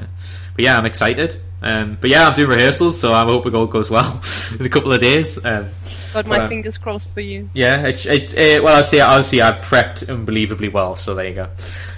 but 0.55 0.65
yeah, 0.65 0.77
I'm 0.77 0.85
excited. 0.85 1.39
Um, 1.61 1.97
but 1.99 2.09
yeah, 2.09 2.27
I'm 2.27 2.35
doing 2.35 2.49
rehearsals, 2.49 2.99
so 2.99 3.11
I 3.11 3.23
hope 3.25 3.45
it 3.45 3.53
all 3.53 3.67
goes 3.67 3.89
well 3.89 4.21
in 4.59 4.65
a 4.65 4.69
couple 4.69 4.93
of 4.93 5.01
days. 5.01 5.43
Um, 5.43 5.69
Got 6.13 6.27
my 6.27 6.47
fingers 6.47 6.77
crossed 6.77 7.07
for 7.09 7.21
you. 7.21 7.49
Yeah, 7.53 7.85
it, 7.87 8.05
it, 8.05 8.33
it, 8.33 8.63
well, 8.63 8.75
I'll 8.75 8.83
say 8.83 8.99
honestly, 8.99 9.41
I've 9.41 9.61
prepped 9.61 10.09
unbelievably 10.09 10.69
well, 10.69 10.95
so 10.95 11.15
there 11.15 11.27
you 11.27 11.35
go. 11.35 11.49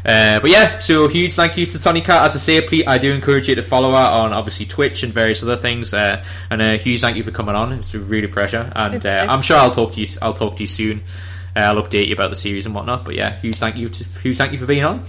Uh, 0.05 0.39
but 0.39 0.49
yeah, 0.49 0.79
so 0.79 1.07
huge 1.07 1.35
thank 1.35 1.57
you 1.57 1.65
to 1.65 1.79
Tony 1.79 2.01
Cat. 2.01 2.25
As 2.25 2.35
I 2.35 2.39
say, 2.39 2.61
please, 2.61 2.83
I 2.87 2.97
do 2.97 3.11
encourage 3.11 3.47
you 3.47 3.55
to 3.55 3.63
follow 3.63 3.91
her 3.91 3.97
on 3.97 4.33
obviously 4.33 4.65
Twitch 4.65 5.03
and 5.03 5.13
various 5.13 5.43
other 5.43 5.57
things. 5.57 5.93
Uh, 5.93 6.23
and 6.49 6.61
a 6.61 6.77
huge 6.77 7.01
thank 7.01 7.17
you 7.17 7.23
for 7.23 7.31
coming 7.31 7.55
on. 7.55 7.73
It's 7.73 7.93
a 7.93 7.99
really 7.99 8.25
a 8.25 8.29
pleasure, 8.29 8.71
and 8.75 9.05
uh, 9.05 9.25
I'm 9.29 9.41
sure 9.41 9.57
I'll 9.57 9.71
talk 9.71 9.93
to 9.93 10.01
you. 10.01 10.07
I'll 10.21 10.33
talk 10.33 10.55
to 10.57 10.63
you 10.63 10.67
soon. 10.67 11.03
Uh, 11.55 11.59
I'll 11.59 11.83
update 11.83 12.07
you 12.07 12.13
about 12.13 12.29
the 12.29 12.35
series 12.35 12.65
and 12.65 12.73
whatnot. 12.73 13.05
But 13.05 13.15
yeah, 13.15 13.39
huge 13.39 13.55
thank 13.55 13.77
you 13.77 13.89
to 13.89 14.03
huge 14.21 14.37
thank 14.37 14.51
you 14.51 14.57
for 14.57 14.65
being 14.65 14.83
on. 14.83 15.05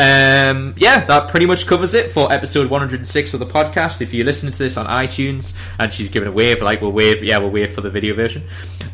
Um, 0.00 0.74
yeah, 0.76 1.04
that 1.06 1.26
pretty 1.26 1.46
much 1.46 1.66
covers 1.66 1.92
it 1.94 2.12
for 2.12 2.32
episode 2.32 2.70
106 2.70 3.34
of 3.34 3.40
the 3.40 3.46
podcast. 3.46 4.00
If 4.00 4.14
you're 4.14 4.24
listening 4.24 4.52
to 4.52 4.58
this 4.58 4.76
on 4.76 4.86
iTunes 4.86 5.56
and 5.80 5.92
she's 5.92 6.08
giving 6.08 6.28
a 6.28 6.32
wave, 6.32 6.62
like 6.62 6.80
we'll 6.80 6.92
wave, 6.92 7.24
yeah, 7.24 7.38
we'll 7.38 7.50
wave 7.50 7.74
for 7.74 7.80
the 7.80 7.90
video 7.90 8.14
version. 8.14 8.44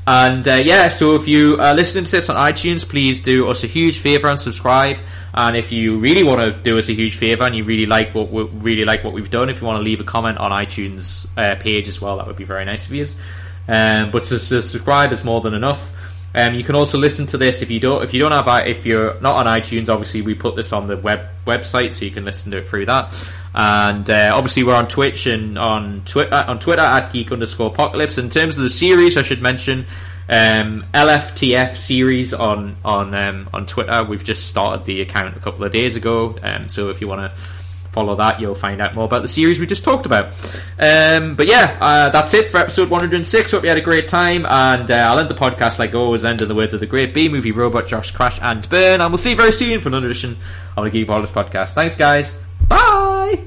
And 0.07 0.49
uh, 0.49 0.55
yeah, 0.55 0.89
so 0.89 1.15
if 1.15 1.29
you 1.29 1.59
are 1.61 1.75
listening 1.75 2.05
to 2.05 2.11
this 2.11 2.31
on 2.31 2.37
iTunes, 2.37 2.89
please 2.89 3.21
do 3.21 3.49
us 3.49 3.65
a 3.65 3.67
huge 3.67 3.99
favor 3.99 4.29
and 4.29 4.41
subscribe. 4.41 4.99
And 5.35 5.57
if 5.57 5.73
you 5.73 5.99
really 5.99 6.23
want 6.23 6.41
to 6.41 6.53
do 6.63 6.79
us 6.79 6.89
a 6.89 6.95
huge 6.95 7.17
favor 7.17 7.45
and 7.45 7.55
you 7.55 7.65
really 7.65 7.87
like 7.87 8.15
what 8.15 8.31
we 8.31 8.45
really 8.45 8.87
like 8.87 9.05
what 9.05 9.13
we've 9.13 9.31
done, 9.31 9.51
if 9.51 9.61
you 9.61 9.67
want 9.67 9.81
to 9.81 9.83
leave 9.83 10.01
a 10.01 10.05
comment 10.05 10.39
on 10.39 10.53
iTunes 10.53 11.27
uh, 11.37 11.57
page 11.57 11.87
as 11.87 12.01
well, 12.01 12.17
that 12.17 12.27
would 12.27 12.37
be 12.37 12.45
very 12.45 12.65
nice 12.65 12.87
of 12.87 12.93
you. 12.93 13.07
Um, 13.69 14.11
but 14.11 14.25
to, 14.25 14.39
to 14.39 14.63
subscribe 14.63 15.13
is 15.13 15.23
more 15.23 15.43
than 15.43 15.53
enough. 15.53 15.93
Um, 16.35 16.55
you 16.55 16.65
can 16.65 16.75
also 16.75 16.99
listen 16.99 17.27
to 17.29 17.39
this 17.39 17.63
if 17.63 17.71
you 17.71 17.79
don't 17.79 18.03
if 18.03 18.13
you 18.13 18.21
don't 18.21 18.33
have 18.33 18.67
if 18.67 18.85
you're 18.85 19.21
not 19.21 19.37
on 19.37 19.47
iTunes. 19.47 19.89
Obviously, 19.89 20.23
we 20.23 20.35
put 20.35 20.57
this 20.57 20.73
on 20.73 20.89
the 20.89 20.97
web 20.97 21.29
website, 21.47 21.93
so 21.93 22.05
you 22.05 22.11
can 22.11 22.25
listen 22.25 22.51
to 22.53 22.59
it 22.59 22.69
through 22.69 22.87
that. 22.87 23.15
And 23.55 24.09
uh, 24.11 24.33
obviously, 24.35 24.65
we're 24.65 24.75
on 24.75 24.89
Twitch 24.89 25.27
and 25.27 25.57
on 25.57 26.03
Twitter 26.05 26.35
on 26.35 26.59
Twitter 26.59 26.83
at 26.83 27.13
geek 27.13 27.31
underscore 27.31 27.69
apocalypse. 27.69 28.19
In 28.19 28.31
terms 28.31 28.57
of 28.57 28.65
the 28.65 28.71
series, 28.71 29.17
I 29.17 29.23
should 29.23 29.43
mention 29.43 29.87
um, 30.29 30.85
LFTF 30.93 31.77
series 31.77 32.35
on 32.35 32.77
on 32.85 33.15
um, 33.15 33.49
on 33.53 33.67
Twitter. 33.67 34.03
We've 34.03 34.25
just 34.25 34.49
started 34.49 34.85
the 34.87 35.03
account 35.03 35.37
a 35.37 35.41
couple 35.41 35.65
of 35.65 35.71
days 35.71 35.95
ago, 35.95 36.37
um, 36.43 36.69
so 36.69 36.91
if 36.91 37.01
you 37.01 37.07
want 37.07 37.35
to 37.35 37.41
follow 37.95 38.17
that, 38.17 38.41
you'll 38.41 38.55
find 38.55 38.83
out 38.83 38.95
more 38.95 39.05
about 39.05 39.23
the 39.23 39.29
series 39.29 39.59
we 39.59 39.67
just 39.67 39.85
talked 39.85 40.05
about. 40.05 40.33
Um, 40.79 41.37
but 41.37 41.47
yeah, 41.47 41.79
uh, 41.81 42.11
that's 42.11 42.35
it 42.35 42.51
for 42.51 42.59
episode 42.59 42.91
106. 42.91 43.51
Hope 43.53 43.63
you 43.63 43.69
had 43.69 43.79
a 43.79 43.83
great 43.83 44.09
time, 44.09 44.45
and 44.45 44.91
uh, 44.91 44.95
I'll 44.95 45.19
end 45.19 45.31
the 45.31 45.35
podcast 45.35 45.79
like 45.79 45.95
always 45.95 46.25
end 46.25 46.43
in 46.43 46.49
the 46.49 46.55
words 46.55 46.75
of 46.75 46.81
the 46.81 46.87
great 46.87 47.15
B 47.15 47.29
movie 47.29 47.53
robot 47.53 47.87
Josh 47.87 48.11
Crash 48.11 48.39
and 48.43 48.69
Burn, 48.69 49.01
and 49.01 49.11
we'll 49.11 49.19
see 49.19 49.31
you 49.31 49.37
very 49.37 49.53
soon 49.53 49.81
for 49.81 49.89
another 49.89 50.07
edition 50.07 50.37
of 50.77 50.85
the 50.85 50.91
Geek 50.91 51.07
Ballers 51.07 51.29
podcast. 51.29 51.71
Thanks, 51.75 51.97
guys. 51.97 52.37
Bye. 52.69 53.41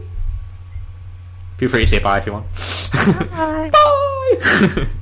Feel 1.58 1.70
free 1.70 1.82
to 1.82 1.88
say 1.88 2.00
bye 2.00 2.20
if 2.20 2.26
you 2.26 2.34
want. 2.34 2.46
Bye. 3.32 3.70
bye. 3.70 4.88